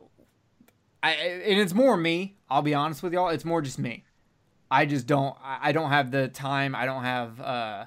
I, 1.03 1.13
and 1.13 1.61
it's 1.61 1.75
more 1.75 1.97
me. 1.97 2.37
I'll 2.51 2.63
be 2.63 2.75
honest 2.75 3.03
with 3.03 3.13
y'all. 3.13 3.29
It's 3.29 3.45
more 3.45 3.63
just 3.63 3.79
me. 3.79 4.05
I 4.71 4.87
just 4.87 5.07
don't. 5.07 5.37
I 5.43 5.73
don't 5.73 5.91
have 5.91 6.11
the 6.11 6.29
time. 6.29 6.75
I 6.75 6.87
don't 6.87 7.05
have 7.05 7.41
uh, 7.41 7.87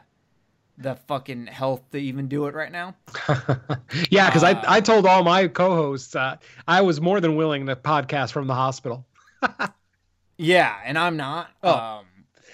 the 0.77 0.95
fucking 0.95 1.47
health 1.47 1.89
to 1.91 1.99
even 1.99 2.27
do 2.27 2.47
it 2.47 2.55
right 2.55 2.71
now. 2.71 2.95
yeah, 4.09 4.29
because 4.29 4.43
Uh, 4.43 4.61
I, 4.67 4.77
I 4.77 4.81
told 4.81 5.05
all 5.05 5.23
my 5.23 5.47
co-hosts 5.47 6.15
uh, 6.15 6.37
I 6.67 6.81
was 6.81 7.01
more 7.01 7.19
than 7.19 7.35
willing 7.35 7.65
to 7.67 7.75
podcast 7.75 8.31
from 8.31 8.47
the 8.47 8.55
hospital. 8.55 9.05
Yeah, 10.37 10.75
and 10.83 10.97
I'm 10.97 11.17
not. 11.17 11.51
Oh. 11.63 11.83
Um, 11.99 12.05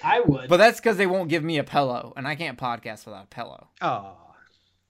I 0.03 0.19
would. 0.21 0.49
but 0.49 0.57
that's 0.57 0.79
because 0.79 0.97
they 0.97 1.07
won't 1.07 1.29
give 1.29 1.43
me 1.43 1.57
a 1.57 1.63
pillow, 1.63 2.13
and 2.15 2.27
I 2.27 2.35
can't 2.35 2.57
podcast 2.57 3.05
without 3.05 3.25
a 3.25 3.27
pillow. 3.27 3.67
Oh, 3.81 4.13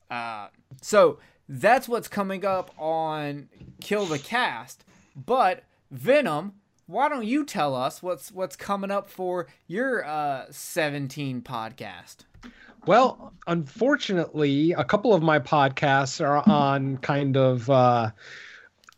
Uh, 0.10 0.48
so 0.82 1.20
that's 1.50 1.88
what's 1.88 2.08
coming 2.08 2.46
up 2.46 2.72
on 2.78 3.50
Kill 3.82 4.06
the 4.06 4.20
Cast. 4.20 4.84
But 5.16 5.64
Venom, 5.92 6.54
why 6.86 7.10
don't 7.10 7.26
you 7.26 7.46
tell 7.46 7.76
us 7.76 8.02
what's 8.04 8.32
what's 8.32 8.56
coming 8.56 8.92
up 8.92 9.10
for 9.10 9.48
your 9.68 10.06
uh 10.06 10.46
17 10.52 11.42
podcast? 11.42 12.18
well, 12.86 13.34
unfortunately, 13.48 14.72
a 14.72 14.84
couple 14.86 15.14
of 15.14 15.22
my 15.22 15.40
podcasts 15.40 16.22
are 16.26 16.48
on 16.50 16.98
kind 16.98 17.36
of 17.36 17.70
uh, 17.70 18.12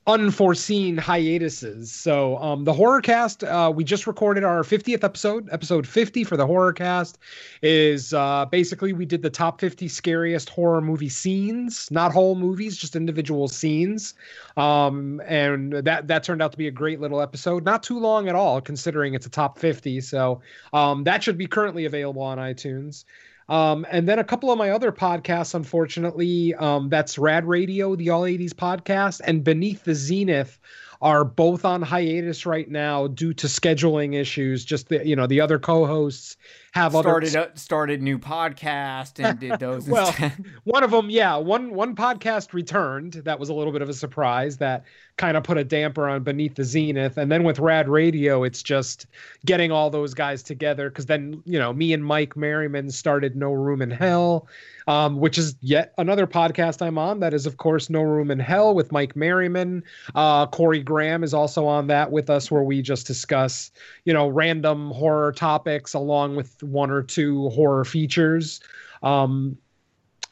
unforeseen 0.10 0.98
hiatuses. 0.98 1.92
So, 1.92 2.38
um, 2.40 2.64
the 2.64 2.74
horror 2.74 3.00
cast, 3.00 3.44
uh, 3.44 3.72
we 3.74 3.84
just 3.84 4.08
recorded 4.08 4.44
our 4.44 4.64
50th 4.64 5.04
episode. 5.04 5.48
Episode 5.52 5.86
50 5.86 6.24
for 6.24 6.36
the 6.36 6.48
horror 6.48 6.74
cast 6.74 7.20
is 7.62 8.12
uh, 8.12 8.46
basically 8.46 8.92
we 8.92 9.06
did 9.06 9.22
the 9.22 9.30
top 9.30 9.62
50 9.62 9.88
scariest 9.88 10.50
horror 10.50 10.82
movie 10.82 11.10
scenes, 11.10 11.92
not 11.92 12.12
whole 12.12 12.34
movies, 12.34 12.76
just 12.76 12.96
individual 12.96 13.48
scenes. 13.48 14.16
Um, 14.58 15.22
and 15.28 15.74
that 15.74 16.08
that 16.08 16.24
turned 16.24 16.42
out 16.42 16.52
to 16.54 16.58
be 16.58 16.68
a 16.68 16.72
great 16.72 17.00
little 17.00 17.22
episode. 17.22 17.64
Not 17.64 17.84
too 17.84 18.00
long 18.00 18.28
at 18.28 18.36
all, 18.36 18.62
considering 18.62 19.14
it's 19.14 19.28
a 19.28 19.30
top 19.30 19.60
50. 19.60 20.02
So, 20.02 20.42
um, 20.74 21.04
that 21.04 21.22
should 21.22 21.38
be 21.38 21.46
currently 21.46 21.86
available 21.86 22.24
on 22.24 22.40
iTunes. 22.40 23.06
Um, 23.50 23.86
and 23.92 24.08
then 24.08 24.20
a 24.20 24.24
couple 24.24 24.52
of 24.52 24.58
my 24.58 24.70
other 24.70 24.92
podcasts, 24.92 25.56
unfortunately, 25.56 26.54
um, 26.56 26.90
that's 26.90 27.18
Rad 27.18 27.46
Radio, 27.46 27.96
the 27.96 28.10
All 28.12 28.22
80s 28.22 28.54
podcast, 28.54 29.22
and 29.24 29.44
Beneath 29.44 29.84
the 29.84 29.96
Zenith 29.96 30.60
are 31.02 31.24
both 31.24 31.64
on 31.64 31.82
hiatus 31.82 32.46
right 32.46 32.70
now 32.70 33.08
due 33.08 33.34
to 33.34 33.48
scheduling 33.48 34.14
issues. 34.16 34.66
Just 34.66 34.90
the, 34.90 35.06
you 35.08 35.16
know, 35.16 35.28
the 35.28 35.40
other 35.40 35.58
co-hosts 35.58 36.36
have 36.74 36.92
Started 36.92 37.36
other 37.36 37.52
started 37.56 38.02
new 38.02 38.20
podcast 38.20 39.24
and 39.24 39.40
did 39.40 39.60
those 39.60 39.88
Well, 39.88 40.08
instead. 40.08 40.46
one 40.66 40.84
of 40.84 40.92
them, 40.92 41.10
yeah, 41.10 41.38
one 41.38 41.74
one 41.74 41.96
podcast 41.96 42.54
returned. 42.54 43.14
That 43.14 43.40
was 43.40 43.48
a 43.48 43.54
little 43.54 43.72
bit 43.72 43.82
of 43.82 43.88
a 43.88 43.94
surprise. 43.94 44.58
That 44.58 44.84
kind 45.20 45.36
of 45.36 45.44
put 45.44 45.58
a 45.58 45.66
damper 45.66 46.08
on 46.08 46.24
Beneath 46.24 46.56
the 46.56 46.64
Zenith. 46.64 47.18
And 47.18 47.30
then 47.30 47.44
with 47.44 47.60
Rad 47.60 47.90
Radio, 47.90 48.46
it's 48.46 48.64
just 48.64 49.06
getting 49.46 49.70
all 49.70 49.90
those 49.90 50.14
guys 50.14 50.42
together. 50.42 50.90
Because 50.90 51.08
then, 51.08 51.44
you 51.46 51.60
know, 51.60 51.74
me 51.74 51.92
and 51.92 52.04
Mike 52.04 52.38
Merriman 52.38 52.90
started 52.90 53.36
No 53.36 53.52
Room 53.52 53.82
in 53.82 53.92
Hell, 53.92 54.48
um, 54.88 55.20
which 55.20 55.38
is 55.38 55.58
yet 55.60 55.94
another 55.98 56.26
podcast 56.26 56.82
I'm 56.82 56.98
on. 56.98 57.20
That 57.20 57.34
is, 57.34 57.46
of 57.46 57.58
course, 57.58 57.90
No 57.90 58.02
Room 58.02 58.32
in 58.32 58.40
Hell 58.40 58.74
with 58.74 58.94
Mike 58.94 59.14
Merriman. 59.18 59.84
Uh, 60.16 60.48
Corey 60.48 60.82
Graham 60.82 61.22
is 61.22 61.34
also 61.34 61.68
on 61.68 61.88
that 61.88 62.14
with 62.14 62.30
us, 62.30 62.50
where 62.50 62.64
we 62.64 62.82
just 62.82 63.06
discuss, 63.06 63.72
you 64.06 64.14
know, 64.14 64.30
random 64.30 64.90
horror 64.92 65.34
topics 65.34 65.94
along 65.94 66.38
with 66.38 66.64
one 66.64 66.90
or 66.90 67.04
two 67.04 67.50
horror 67.50 67.84
features. 67.84 68.62
Um, 69.04 69.58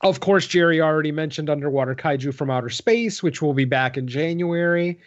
of 0.02 0.20
course, 0.20 0.46
Jerry 0.48 0.80
already 0.82 1.12
mentioned 1.12 1.50
Underwater 1.50 1.96
Kaiju 1.96 2.34
from 2.34 2.50
Outer 2.50 2.70
Space, 2.70 3.24
which 3.24 3.42
will 3.42 3.54
be 3.54 3.66
back 3.66 3.98
in 3.98 4.08
January. 4.08 5.00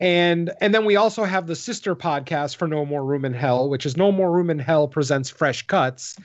And 0.00 0.52
and 0.60 0.72
then 0.72 0.84
we 0.84 0.94
also 0.94 1.24
have 1.24 1.48
the 1.48 1.56
sister 1.56 1.96
podcast 1.96 2.54
for 2.54 2.68
No 2.68 2.84
More 2.84 3.04
Room 3.04 3.24
in 3.24 3.34
Hell, 3.34 3.68
which 3.68 3.84
is 3.84 3.96
No 3.96 4.12
More 4.12 4.30
Room 4.30 4.48
in 4.48 4.60
Hell 4.60 4.86
presents 4.86 5.28
Fresh 5.28 5.66
Cuts. 5.66 6.16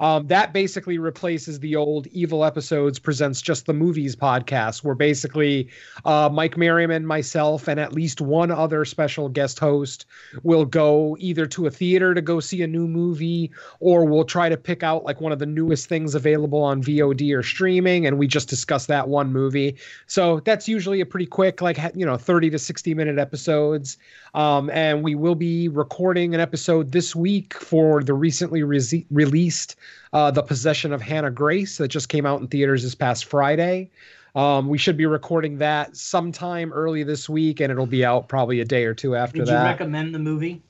Um, 0.00 0.26
that 0.26 0.52
basically 0.52 0.98
replaces 0.98 1.58
the 1.60 1.76
old 1.76 2.06
Evil 2.08 2.44
Episodes 2.44 2.98
presents 2.98 3.40
Just 3.40 3.64
the 3.64 3.72
Movies 3.72 4.14
podcast, 4.14 4.84
where 4.84 4.94
basically 4.94 5.70
uh, 6.04 6.28
Mike 6.30 6.58
Merriman, 6.58 7.06
myself, 7.06 7.68
and 7.68 7.80
at 7.80 7.94
least 7.94 8.20
one 8.20 8.50
other 8.50 8.84
special 8.84 9.30
guest 9.30 9.58
host 9.58 10.04
will 10.42 10.66
go 10.66 11.16
either 11.18 11.46
to 11.46 11.66
a 11.66 11.70
theater 11.70 12.12
to 12.12 12.20
go 12.20 12.38
see 12.38 12.60
a 12.60 12.66
new 12.66 12.86
movie, 12.86 13.50
or 13.80 14.04
we'll 14.04 14.24
try 14.24 14.50
to 14.50 14.58
pick 14.58 14.82
out 14.82 15.04
like 15.04 15.22
one 15.22 15.32
of 15.32 15.38
the 15.38 15.46
newest 15.46 15.88
things 15.88 16.14
available 16.14 16.62
on 16.62 16.82
VOD 16.82 17.34
or 17.34 17.42
streaming, 17.42 18.06
and 18.06 18.18
we 18.18 18.26
just 18.26 18.50
discuss 18.50 18.86
that 18.86 19.08
one 19.08 19.32
movie. 19.32 19.76
So 20.06 20.40
that's 20.40 20.68
usually 20.68 21.00
a 21.00 21.06
pretty 21.06 21.26
quick, 21.26 21.62
like 21.62 21.78
you 21.94 22.04
know, 22.04 22.18
30 22.18 22.50
to 22.50 22.58
60 22.58 22.92
minute 22.94 23.21
episodes. 23.22 23.96
Um, 24.34 24.68
and 24.68 25.02
we 25.02 25.14
will 25.14 25.34
be 25.34 25.68
recording 25.68 26.34
an 26.34 26.40
episode 26.40 26.92
this 26.92 27.16
week 27.16 27.54
for 27.54 28.02
the 28.02 28.12
recently 28.12 28.62
re- 28.62 29.06
released 29.10 29.76
uh, 30.12 30.30
The 30.30 30.42
Possession 30.42 30.92
of 30.92 31.00
Hannah 31.00 31.30
Grace 31.30 31.78
that 31.78 31.88
just 31.88 32.10
came 32.10 32.26
out 32.26 32.40
in 32.42 32.48
theaters 32.48 32.82
this 32.82 32.94
past 32.94 33.24
Friday. 33.24 33.88
Um, 34.34 34.68
we 34.68 34.78
should 34.78 34.96
be 34.96 35.06
recording 35.06 35.58
that 35.58 35.96
sometime 35.96 36.72
early 36.72 37.02
this 37.02 37.28
week, 37.28 37.60
and 37.60 37.70
it'll 37.70 37.86
be 37.86 38.04
out 38.04 38.28
probably 38.28 38.60
a 38.60 38.64
day 38.64 38.84
or 38.84 38.94
two 38.94 39.14
after 39.14 39.38
Would 39.38 39.48
you 39.48 39.54
that. 39.54 39.64
recommend 39.64 40.14
the 40.14 40.18
movie? 40.18 40.62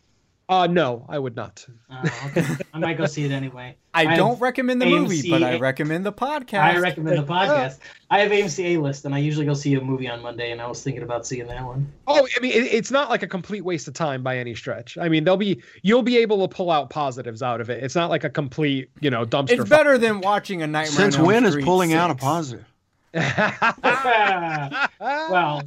Uh, 0.52 0.66
no, 0.66 1.06
I 1.08 1.18
would 1.18 1.34
not. 1.34 1.66
Uh, 1.90 2.08
okay. 2.26 2.46
I 2.74 2.78
might 2.78 2.98
go 2.98 3.06
see 3.06 3.24
it 3.24 3.30
anyway. 3.30 3.76
I 3.94 4.06
I 4.06 4.16
don't 4.16 4.40
recommend 4.40 4.82
the 4.82 4.86
movie, 4.86 5.30
but 5.30 5.42
I 5.42 5.58
recommend 5.58 6.04
the 6.04 6.12
podcast. 6.12 6.62
I 6.62 6.78
recommend 6.78 7.18
the 7.18 7.22
podcast. 7.22 7.78
I 8.10 8.20
have 8.20 8.30
AMC 8.30 8.64
A 8.64 8.76
list, 8.78 9.04
and 9.04 9.14
I 9.14 9.18
usually 9.18 9.46
go 9.46 9.54
see 9.54 9.74
a 9.74 9.80
movie 9.80 10.08
on 10.08 10.22
Monday, 10.22 10.50
and 10.50 10.60
I 10.60 10.66
was 10.66 10.82
thinking 10.82 11.02
about 11.02 11.26
seeing 11.26 11.46
that 11.46 11.64
one. 11.64 11.90
Oh, 12.06 12.26
I 12.36 12.40
mean, 12.40 12.52
it, 12.52 12.72
it's 12.72 12.90
not 12.90 13.08
like 13.08 13.22
a 13.22 13.26
complete 13.26 13.62
waste 13.62 13.88
of 13.88 13.94
time 13.94 14.22
by 14.22 14.38
any 14.38 14.54
stretch. 14.54 14.98
I 14.98 15.08
mean, 15.08 15.24
there'll 15.24 15.38
be 15.38 15.62
you'll 15.82 16.02
be 16.02 16.18
able 16.18 16.46
to 16.46 16.54
pull 16.54 16.70
out 16.70 16.90
positives 16.90 17.42
out 17.42 17.60
of 17.60 17.70
it. 17.70 17.82
It's 17.82 17.94
not 17.94 18.10
like 18.10 18.24
a 18.24 18.30
complete, 18.30 18.90
you 19.00 19.10
know, 19.10 19.24
dumpster. 19.24 19.60
It's 19.60 19.68
better 19.68 19.96
than 19.96 20.20
watching 20.20 20.62
a 20.62 20.66
Nightmare. 20.66 20.92
Since 20.92 21.14
on 21.16 21.20
Elm 21.20 21.26
when 21.26 21.44
is 21.44 21.52
Street 21.52 21.64
pulling 21.64 21.94
out 21.94 22.10
a 22.10 22.14
positive? 22.14 22.66
well, 23.14 23.22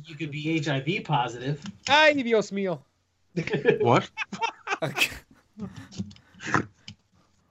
you 0.05 0.15
could 0.15 0.31
be 0.31 0.59
HIV 0.59 1.03
positive. 1.03 1.61
ay, 1.88 2.14
Dios 2.14 2.51
mío. 2.51 2.80
What? 3.81 4.09
Okay. 4.81 5.11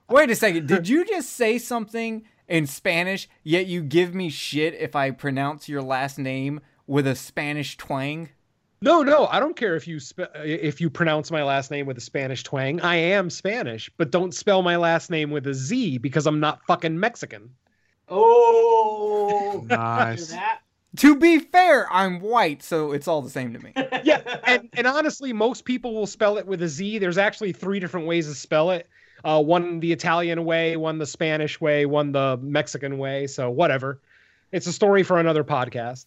Wait 0.09 0.29
a 0.29 0.35
second. 0.35 0.67
Did 0.67 0.87
you 0.87 1.05
just 1.05 1.31
say 1.33 1.57
something 1.57 2.23
in 2.47 2.67
Spanish, 2.67 3.27
yet 3.43 3.65
you 3.65 3.81
give 3.81 4.13
me 4.13 4.29
shit 4.29 4.75
if 4.75 4.95
I 4.95 5.11
pronounce 5.11 5.67
your 5.67 5.81
last 5.81 6.19
name 6.19 6.61
with 6.87 7.07
a 7.07 7.15
Spanish 7.15 7.77
twang? 7.77 8.29
No, 8.81 9.01
no, 9.01 9.25
I 9.27 9.39
don't 9.39 9.55
care 9.55 9.75
if 9.75 9.87
you 9.87 9.99
spe- 9.99 10.19
uh, 10.19 10.41
if 10.43 10.79
you 10.79 10.89
pronounce 10.91 11.31
my 11.31 11.43
last 11.43 11.71
name 11.71 11.87
with 11.87 11.97
a 11.97 12.01
Spanish 12.01 12.43
twang. 12.43 12.79
I 12.81 12.95
am 12.97 13.29
Spanish, 13.31 13.89
but 13.97 14.11
don't 14.11 14.33
spell 14.33 14.61
my 14.61 14.75
last 14.75 15.09
name 15.09 15.31
with 15.31 15.47
a 15.47 15.53
Z 15.53 15.97
because 15.99 16.27
I'm 16.27 16.39
not 16.39 16.63
fucking 16.67 16.99
Mexican. 16.99 17.49
Oh, 18.07 19.65
Nice. 19.67 20.29
Hear 20.29 20.37
that? 20.37 20.59
To 20.97 21.15
be 21.15 21.39
fair, 21.39 21.91
I'm 21.91 22.19
white, 22.19 22.63
so 22.63 22.91
it's 22.91 23.07
all 23.07 23.21
the 23.21 23.29
same 23.29 23.53
to 23.53 23.59
me. 23.59 23.73
Yeah, 24.03 24.21
and 24.45 24.69
and 24.73 24.85
honestly, 24.85 25.33
most 25.33 25.65
people 25.65 25.93
will 25.95 26.05
spell 26.05 26.37
it 26.37 26.45
with 26.45 26.61
a 26.61 26.67
Z. 26.67 26.99
There's 26.99 27.17
actually 27.17 27.53
three 27.53 27.79
different 27.79 28.05
ways 28.05 28.27
to 28.27 28.35
spell 28.35 28.69
it. 28.71 28.87
Uh, 29.23 29.41
one 29.41 29.79
the 29.79 29.91
Italian 29.91 30.45
way, 30.45 30.77
one 30.77 30.99
the 30.99 31.07
Spanish 31.07 31.59
way, 31.59 31.87
one 31.87 32.11
the 32.11 32.37
Mexican 32.41 32.99
way. 32.99 33.25
So 33.25 33.49
whatever. 33.49 33.99
It's 34.51 34.67
a 34.67 34.73
story 34.73 35.01
for 35.01 35.19
another 35.19 35.43
podcast. 35.43 36.05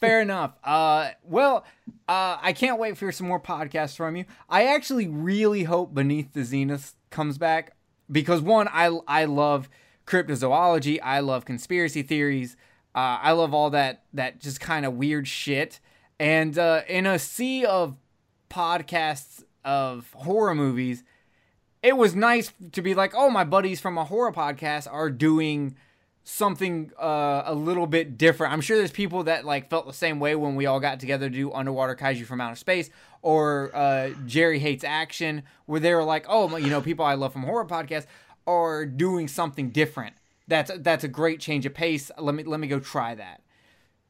Fair 0.00 0.20
enough. 0.20 0.56
Uh, 0.62 1.10
well, 1.24 1.64
uh, 2.08 2.36
I 2.40 2.52
can't 2.52 2.78
wait 2.78 2.98
for 2.98 3.10
some 3.12 3.26
more 3.26 3.40
podcasts 3.40 3.96
from 3.96 4.16
you. 4.16 4.24
I 4.48 4.66
actually 4.66 5.08
really 5.08 5.64
hope 5.64 5.94
Beneath 5.94 6.32
the 6.32 6.44
Zenith 6.44 6.94
comes 7.10 7.38
back 7.38 7.76
because 8.10 8.42
one, 8.42 8.68
I 8.68 8.98
I 9.08 9.24
love 9.24 9.70
cryptozoology. 10.06 10.98
I 11.02 11.20
love 11.20 11.44
conspiracy 11.44 12.02
theories. 12.02 12.56
Uh, 12.94 13.18
I 13.22 13.32
love 13.32 13.54
all 13.54 13.70
that 13.70 14.04
that 14.14 14.40
just 14.40 14.60
kind 14.60 14.84
of 14.84 14.94
weird 14.94 15.28
shit. 15.28 15.80
And 16.18 16.58
uh, 16.58 16.82
in 16.88 17.06
a 17.06 17.18
sea 17.18 17.64
of 17.64 17.96
podcasts 18.50 19.44
of 19.64 20.12
horror 20.12 20.54
movies, 20.54 21.04
it 21.82 21.96
was 21.96 22.14
nice 22.14 22.52
to 22.72 22.82
be 22.82 22.94
like, 22.94 23.14
oh, 23.14 23.30
my 23.30 23.44
buddies 23.44 23.80
from 23.80 23.96
a 23.96 24.04
horror 24.04 24.32
podcast 24.32 24.92
are 24.92 25.08
doing 25.08 25.76
something 26.24 26.92
uh, 27.00 27.42
a 27.46 27.54
little 27.54 27.86
bit 27.86 28.18
different. 28.18 28.52
I'm 28.52 28.60
sure 28.60 28.76
there's 28.76 28.90
people 28.90 29.24
that 29.24 29.44
like 29.44 29.70
felt 29.70 29.86
the 29.86 29.92
same 29.92 30.20
way 30.20 30.34
when 30.34 30.54
we 30.54 30.66
all 30.66 30.80
got 30.80 31.00
together 31.00 31.28
to 31.30 31.34
do 31.34 31.52
Underwater 31.52 31.96
Kaiju 31.96 32.26
from 32.26 32.40
Outer 32.40 32.56
Space 32.56 32.90
or 33.22 33.70
uh, 33.74 34.10
Jerry 34.26 34.58
Hates 34.58 34.84
Action, 34.84 35.42
where 35.66 35.80
they 35.80 35.94
were 35.94 36.04
like, 36.04 36.26
oh, 36.28 36.56
you 36.56 36.68
know, 36.68 36.80
people 36.80 37.04
I 37.04 37.14
love 37.14 37.32
from 37.32 37.42
horror 37.42 37.64
podcasts 37.64 38.06
are 38.46 38.84
doing 38.84 39.28
something 39.28 39.70
different. 39.70 40.14
That's 40.50 40.72
that's 40.80 41.04
a 41.04 41.08
great 41.08 41.38
change 41.38 41.64
of 41.64 41.74
pace. 41.74 42.10
Let 42.18 42.34
me 42.34 42.42
let 42.42 42.58
me 42.58 42.66
go 42.66 42.80
try 42.80 43.14
that. 43.14 43.42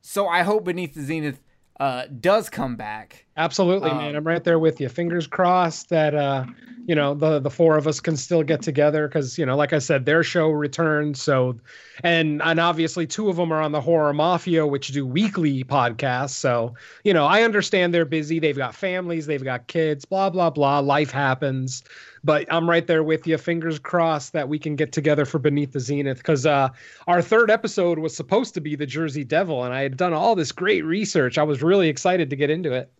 So 0.00 0.26
I 0.26 0.42
hope 0.42 0.64
Beneath 0.64 0.94
the 0.94 1.02
Zenith 1.02 1.42
uh, 1.78 2.06
does 2.06 2.48
come 2.48 2.76
back. 2.76 3.26
Absolutely, 3.40 3.88
Um, 3.88 3.96
man. 3.96 4.16
I'm 4.16 4.26
right 4.26 4.44
there 4.44 4.58
with 4.58 4.82
you. 4.82 4.90
Fingers 4.90 5.26
crossed 5.26 5.88
that 5.88 6.14
uh, 6.14 6.44
you 6.86 6.94
know 6.94 7.14
the 7.14 7.38
the 7.38 7.48
four 7.48 7.78
of 7.78 7.86
us 7.86 7.98
can 7.98 8.14
still 8.14 8.42
get 8.42 8.60
together 8.60 9.08
because 9.08 9.38
you 9.38 9.46
know, 9.46 9.56
like 9.56 9.72
I 9.72 9.78
said, 9.78 10.04
their 10.04 10.22
show 10.22 10.50
returns. 10.50 11.22
So, 11.22 11.56
and 12.04 12.42
and 12.42 12.60
obviously 12.60 13.06
two 13.06 13.30
of 13.30 13.36
them 13.36 13.50
are 13.50 13.62
on 13.62 13.72
the 13.72 13.80
Horror 13.80 14.12
Mafia, 14.12 14.66
which 14.66 14.88
do 14.88 15.06
weekly 15.06 15.64
podcasts. 15.64 16.30
So, 16.34 16.74
you 17.02 17.14
know, 17.14 17.24
I 17.24 17.42
understand 17.42 17.94
they're 17.94 18.04
busy. 18.04 18.40
They've 18.40 18.56
got 18.56 18.74
families, 18.74 19.24
they've 19.24 19.42
got 19.42 19.68
kids, 19.68 20.04
blah 20.04 20.28
blah 20.28 20.50
blah. 20.50 20.80
Life 20.80 21.10
happens. 21.10 21.82
But 22.22 22.46
I'm 22.52 22.68
right 22.68 22.86
there 22.86 23.02
with 23.02 23.26
you. 23.26 23.38
Fingers 23.38 23.78
crossed 23.78 24.34
that 24.34 24.50
we 24.50 24.58
can 24.58 24.76
get 24.76 24.92
together 24.92 25.24
for 25.24 25.38
Beneath 25.38 25.72
the 25.72 25.80
Zenith 25.80 26.18
because 26.18 26.44
uh, 26.44 26.68
our 27.06 27.22
third 27.22 27.50
episode 27.50 27.98
was 27.98 28.14
supposed 28.14 28.52
to 28.52 28.60
be 28.60 28.76
the 28.76 28.84
Jersey 28.84 29.24
Devil, 29.24 29.64
and 29.64 29.72
I 29.72 29.80
had 29.80 29.96
done 29.96 30.12
all 30.12 30.34
this 30.34 30.52
great 30.52 30.84
research. 30.84 31.38
I 31.38 31.42
was 31.42 31.62
really 31.62 31.88
excited 31.88 32.28
to 32.28 32.36
get 32.36 32.50
into 32.50 32.72
it. 32.74 32.92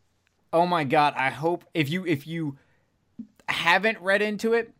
Oh 0.53 0.67
my 0.67 0.85
god, 0.85 1.15
I 1.17 1.31
hope 1.31 1.65
if 1.75 1.89
you 1.91 2.07
if 2.07 2.27
you 2.27 2.57
haven't 3.49 3.99
read 4.01 4.23
into 4.23 4.53
it, 4.53 4.73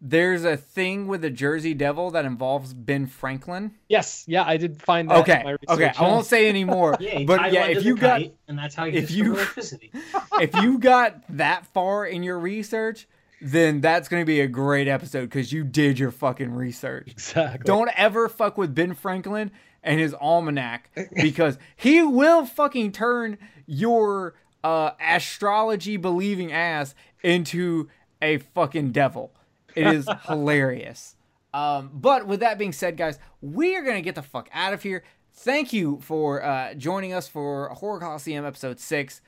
there's 0.00 0.44
a 0.44 0.56
thing 0.56 1.06
with 1.06 1.22
the 1.22 1.30
Jersey 1.30 1.74
Devil 1.74 2.10
that 2.12 2.24
involves 2.24 2.74
Ben 2.74 3.06
Franklin. 3.06 3.72
Yes, 3.88 4.24
yeah, 4.26 4.44
I 4.44 4.56
did 4.58 4.80
find 4.82 5.08
that. 5.10 5.14
in 5.16 5.20
Okay, 5.22 5.42
my 5.44 5.56
okay, 5.74 5.92
I 5.98 6.02
won't 6.02 6.26
say 6.26 6.48
anymore. 6.48 6.96
Yeah, 7.00 7.24
but 7.24 7.52
yeah, 7.52 7.66
if 7.66 7.84
you 7.84 7.96
got 7.96 8.22
and 8.48 8.58
that's 8.58 8.74
how 8.74 8.84
he 8.86 8.96
if 8.96 9.10
you- 9.10 9.34
electricity. 9.34 9.90
if 10.40 10.54
you 10.56 10.78
got 10.78 11.22
that 11.36 11.66
far 11.72 12.04
in 12.06 12.22
your 12.22 12.38
research, 12.38 13.06
then 13.40 13.80
that's 13.80 14.08
going 14.08 14.20
to 14.22 14.26
be 14.26 14.40
a 14.40 14.48
great 14.48 14.88
episode 14.88 15.22
because 15.22 15.52
you 15.52 15.64
did 15.64 15.98
your 15.98 16.10
fucking 16.10 16.52
research. 16.52 17.08
Exactly. 17.10 17.64
Don't 17.64 17.90
ever 17.96 18.28
fuck 18.28 18.56
with 18.58 18.74
Ben 18.74 18.94
Franklin 18.94 19.50
and 19.82 20.00
his 20.00 20.14
almanac 20.14 20.90
because 21.14 21.58
he 21.76 22.02
will 22.02 22.44
fucking 22.46 22.92
turn 22.92 23.38
your 23.66 24.34
uh, 24.64 24.92
astrology 25.00 25.96
believing 25.96 26.52
ass 26.52 26.94
into 27.22 27.88
a 28.20 28.38
fucking 28.38 28.92
devil. 28.92 29.32
It 29.74 29.86
is 29.86 30.08
hilarious. 30.26 31.16
Um, 31.54 31.90
but 31.92 32.26
with 32.26 32.40
that 32.40 32.58
being 32.58 32.72
said, 32.72 32.96
guys, 32.96 33.18
we 33.40 33.76
are 33.76 33.82
gonna 33.82 34.02
get 34.02 34.14
the 34.14 34.22
fuck 34.22 34.48
out 34.52 34.72
of 34.72 34.82
here. 34.82 35.04
Thank 35.32 35.72
you 35.72 36.00
for 36.02 36.42
uh, 36.42 36.74
joining 36.74 37.12
us 37.12 37.28
for 37.28 37.68
Horror 37.68 38.00
Coliseum 38.00 38.44
episode 38.44 38.80
six 38.80 39.20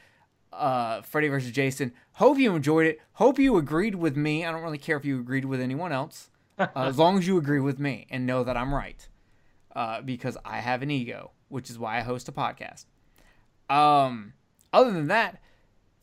uh, 0.52 1.02
Freddy 1.02 1.28
vs. 1.28 1.52
Jason. 1.52 1.92
Hope 2.12 2.38
you 2.38 2.54
enjoyed 2.54 2.86
it. 2.86 2.98
Hope 3.14 3.38
you 3.38 3.56
agreed 3.56 3.94
with 3.94 4.16
me. 4.16 4.44
I 4.44 4.50
don't 4.50 4.62
really 4.62 4.78
care 4.78 4.96
if 4.96 5.04
you 5.04 5.20
agreed 5.20 5.44
with 5.44 5.60
anyone 5.60 5.92
else, 5.92 6.30
uh, 6.58 6.66
as 6.76 6.98
long 6.98 7.18
as 7.18 7.26
you 7.26 7.38
agree 7.38 7.60
with 7.60 7.78
me 7.78 8.06
and 8.10 8.26
know 8.26 8.44
that 8.44 8.56
I'm 8.56 8.74
right, 8.74 9.08
uh, 9.74 10.00
because 10.02 10.36
I 10.44 10.58
have 10.58 10.82
an 10.82 10.90
ego, 10.90 11.32
which 11.48 11.70
is 11.70 11.78
why 11.78 11.98
I 11.98 12.00
host 12.00 12.28
a 12.28 12.32
podcast. 12.32 12.86
Um, 13.70 14.32
other 14.72 14.92
than 14.92 15.08
that, 15.08 15.40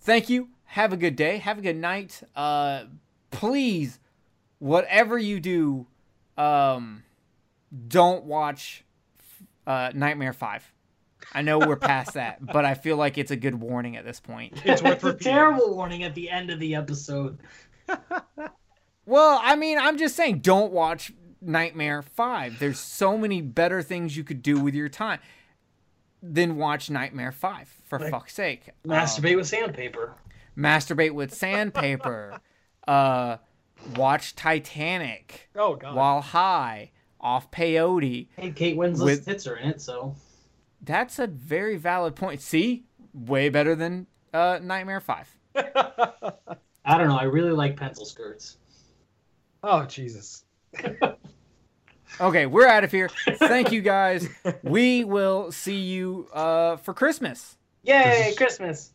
thank 0.02 0.30
you. 0.30 0.50
Have 0.66 0.94
a 0.94 0.98
good 0.98 1.16
day. 1.16 1.38
Have 1.38 1.60
a 1.60 1.62
good 1.62 1.76
night. 1.76 2.22
Uh, 2.36 2.86
please, 3.32 4.00
whatever 4.60 5.18
you 5.18 5.40
do, 5.40 5.88
um, 6.38 7.04
don't 7.88 8.26
watch 8.26 8.84
uh, 9.66 9.92
Nightmare 9.94 10.34
Five. 10.34 10.72
I 11.34 11.42
know 11.42 11.60
we're 11.60 11.76
past 11.76 12.14
that, 12.14 12.46
but 12.54 12.66
I 12.66 12.74
feel 12.74 12.98
like 12.98 13.18
it's 13.18 13.32
a 13.32 13.36
good 13.36 13.56
warning 13.56 13.96
at 13.96 14.06
this 14.06 14.20
point. 14.20 14.62
It's 14.66 14.82
worth 14.82 15.04
a 15.04 15.14
terrible 15.14 15.76
warning 15.76 16.04
at 16.04 16.16
the 16.16 16.30
end 16.30 16.50
of 16.50 16.60
the 16.60 16.76
episode. 16.76 17.40
Well, 19.06 19.40
I 19.44 19.56
mean, 19.56 19.78
I'm 19.78 19.98
just 19.98 20.16
saying, 20.16 20.40
don't 20.40 20.72
watch 20.72 21.14
Nightmare 21.42 22.02
5. 22.02 22.60
There's 22.60 22.80
so 22.80 23.18
many 23.18 23.42
better 23.42 23.82
things 23.82 24.18
you 24.18 24.24
could 24.24 24.42
do 24.42 24.60
with 24.60 24.74
your 24.74 24.90
time 24.90 25.20
than 26.24 26.58
watch 26.58 26.90
Nightmare 26.90 27.32
5, 27.32 27.75
for 27.86 28.00
Like 28.00 28.12
fuck's 28.12 28.34
sake. 28.34 28.70
Um, 28.84 28.92
Masturbate 28.92 29.36
with 29.38 29.48
sandpaper. 29.48 30.14
masturbate 30.58 31.12
with 31.14 31.34
sandpaper. 31.44 32.40
uh, 32.88 33.38
watch 33.96 34.36
Titanic 34.36 35.50
Oh 35.56 35.76
god. 35.76 35.96
while 35.96 36.22
high 36.22 36.92
off 37.20 37.50
peyote. 37.52 38.28
Hey, 38.36 38.52
Kate 38.52 38.78
Winslet's 38.78 39.02
With- 39.04 39.26
tits 39.26 39.48
are 39.48 39.56
in 39.58 39.70
it, 39.70 39.82
so 39.82 40.16
That's 40.82 41.18
a 41.20 41.28
very 41.28 41.78
valid 41.78 42.16
point. 42.16 42.42
See? 42.42 42.86
Way 43.14 43.50
better 43.50 43.76
than 43.76 44.08
uh, 44.34 44.60
Nightmare 44.62 45.00
5. 45.00 45.36
I 45.56 46.98
don't 46.98 47.08
know. 47.08 47.18
I 47.18 47.24
really 47.24 47.52
like 47.54 47.78
pencil 47.78 48.06
skirts. 48.06 48.58
oh 49.64 49.86
Jesus. 49.86 50.44
Okay, 52.22 52.46
we're 52.46 52.68
out 52.68 52.84
of 52.84 52.92
here. 52.92 53.10
Thank 53.40 53.72
you 53.72 53.82
guys. 53.82 54.28
We 54.64 55.04
will 55.04 55.52
see 55.52 55.80
you 55.80 56.28
uh, 56.34 56.78
for 56.78 56.94
Christmas. 56.94 57.58
Yay, 57.86 58.34
Christmas! 58.38 58.92
I 58.92 58.95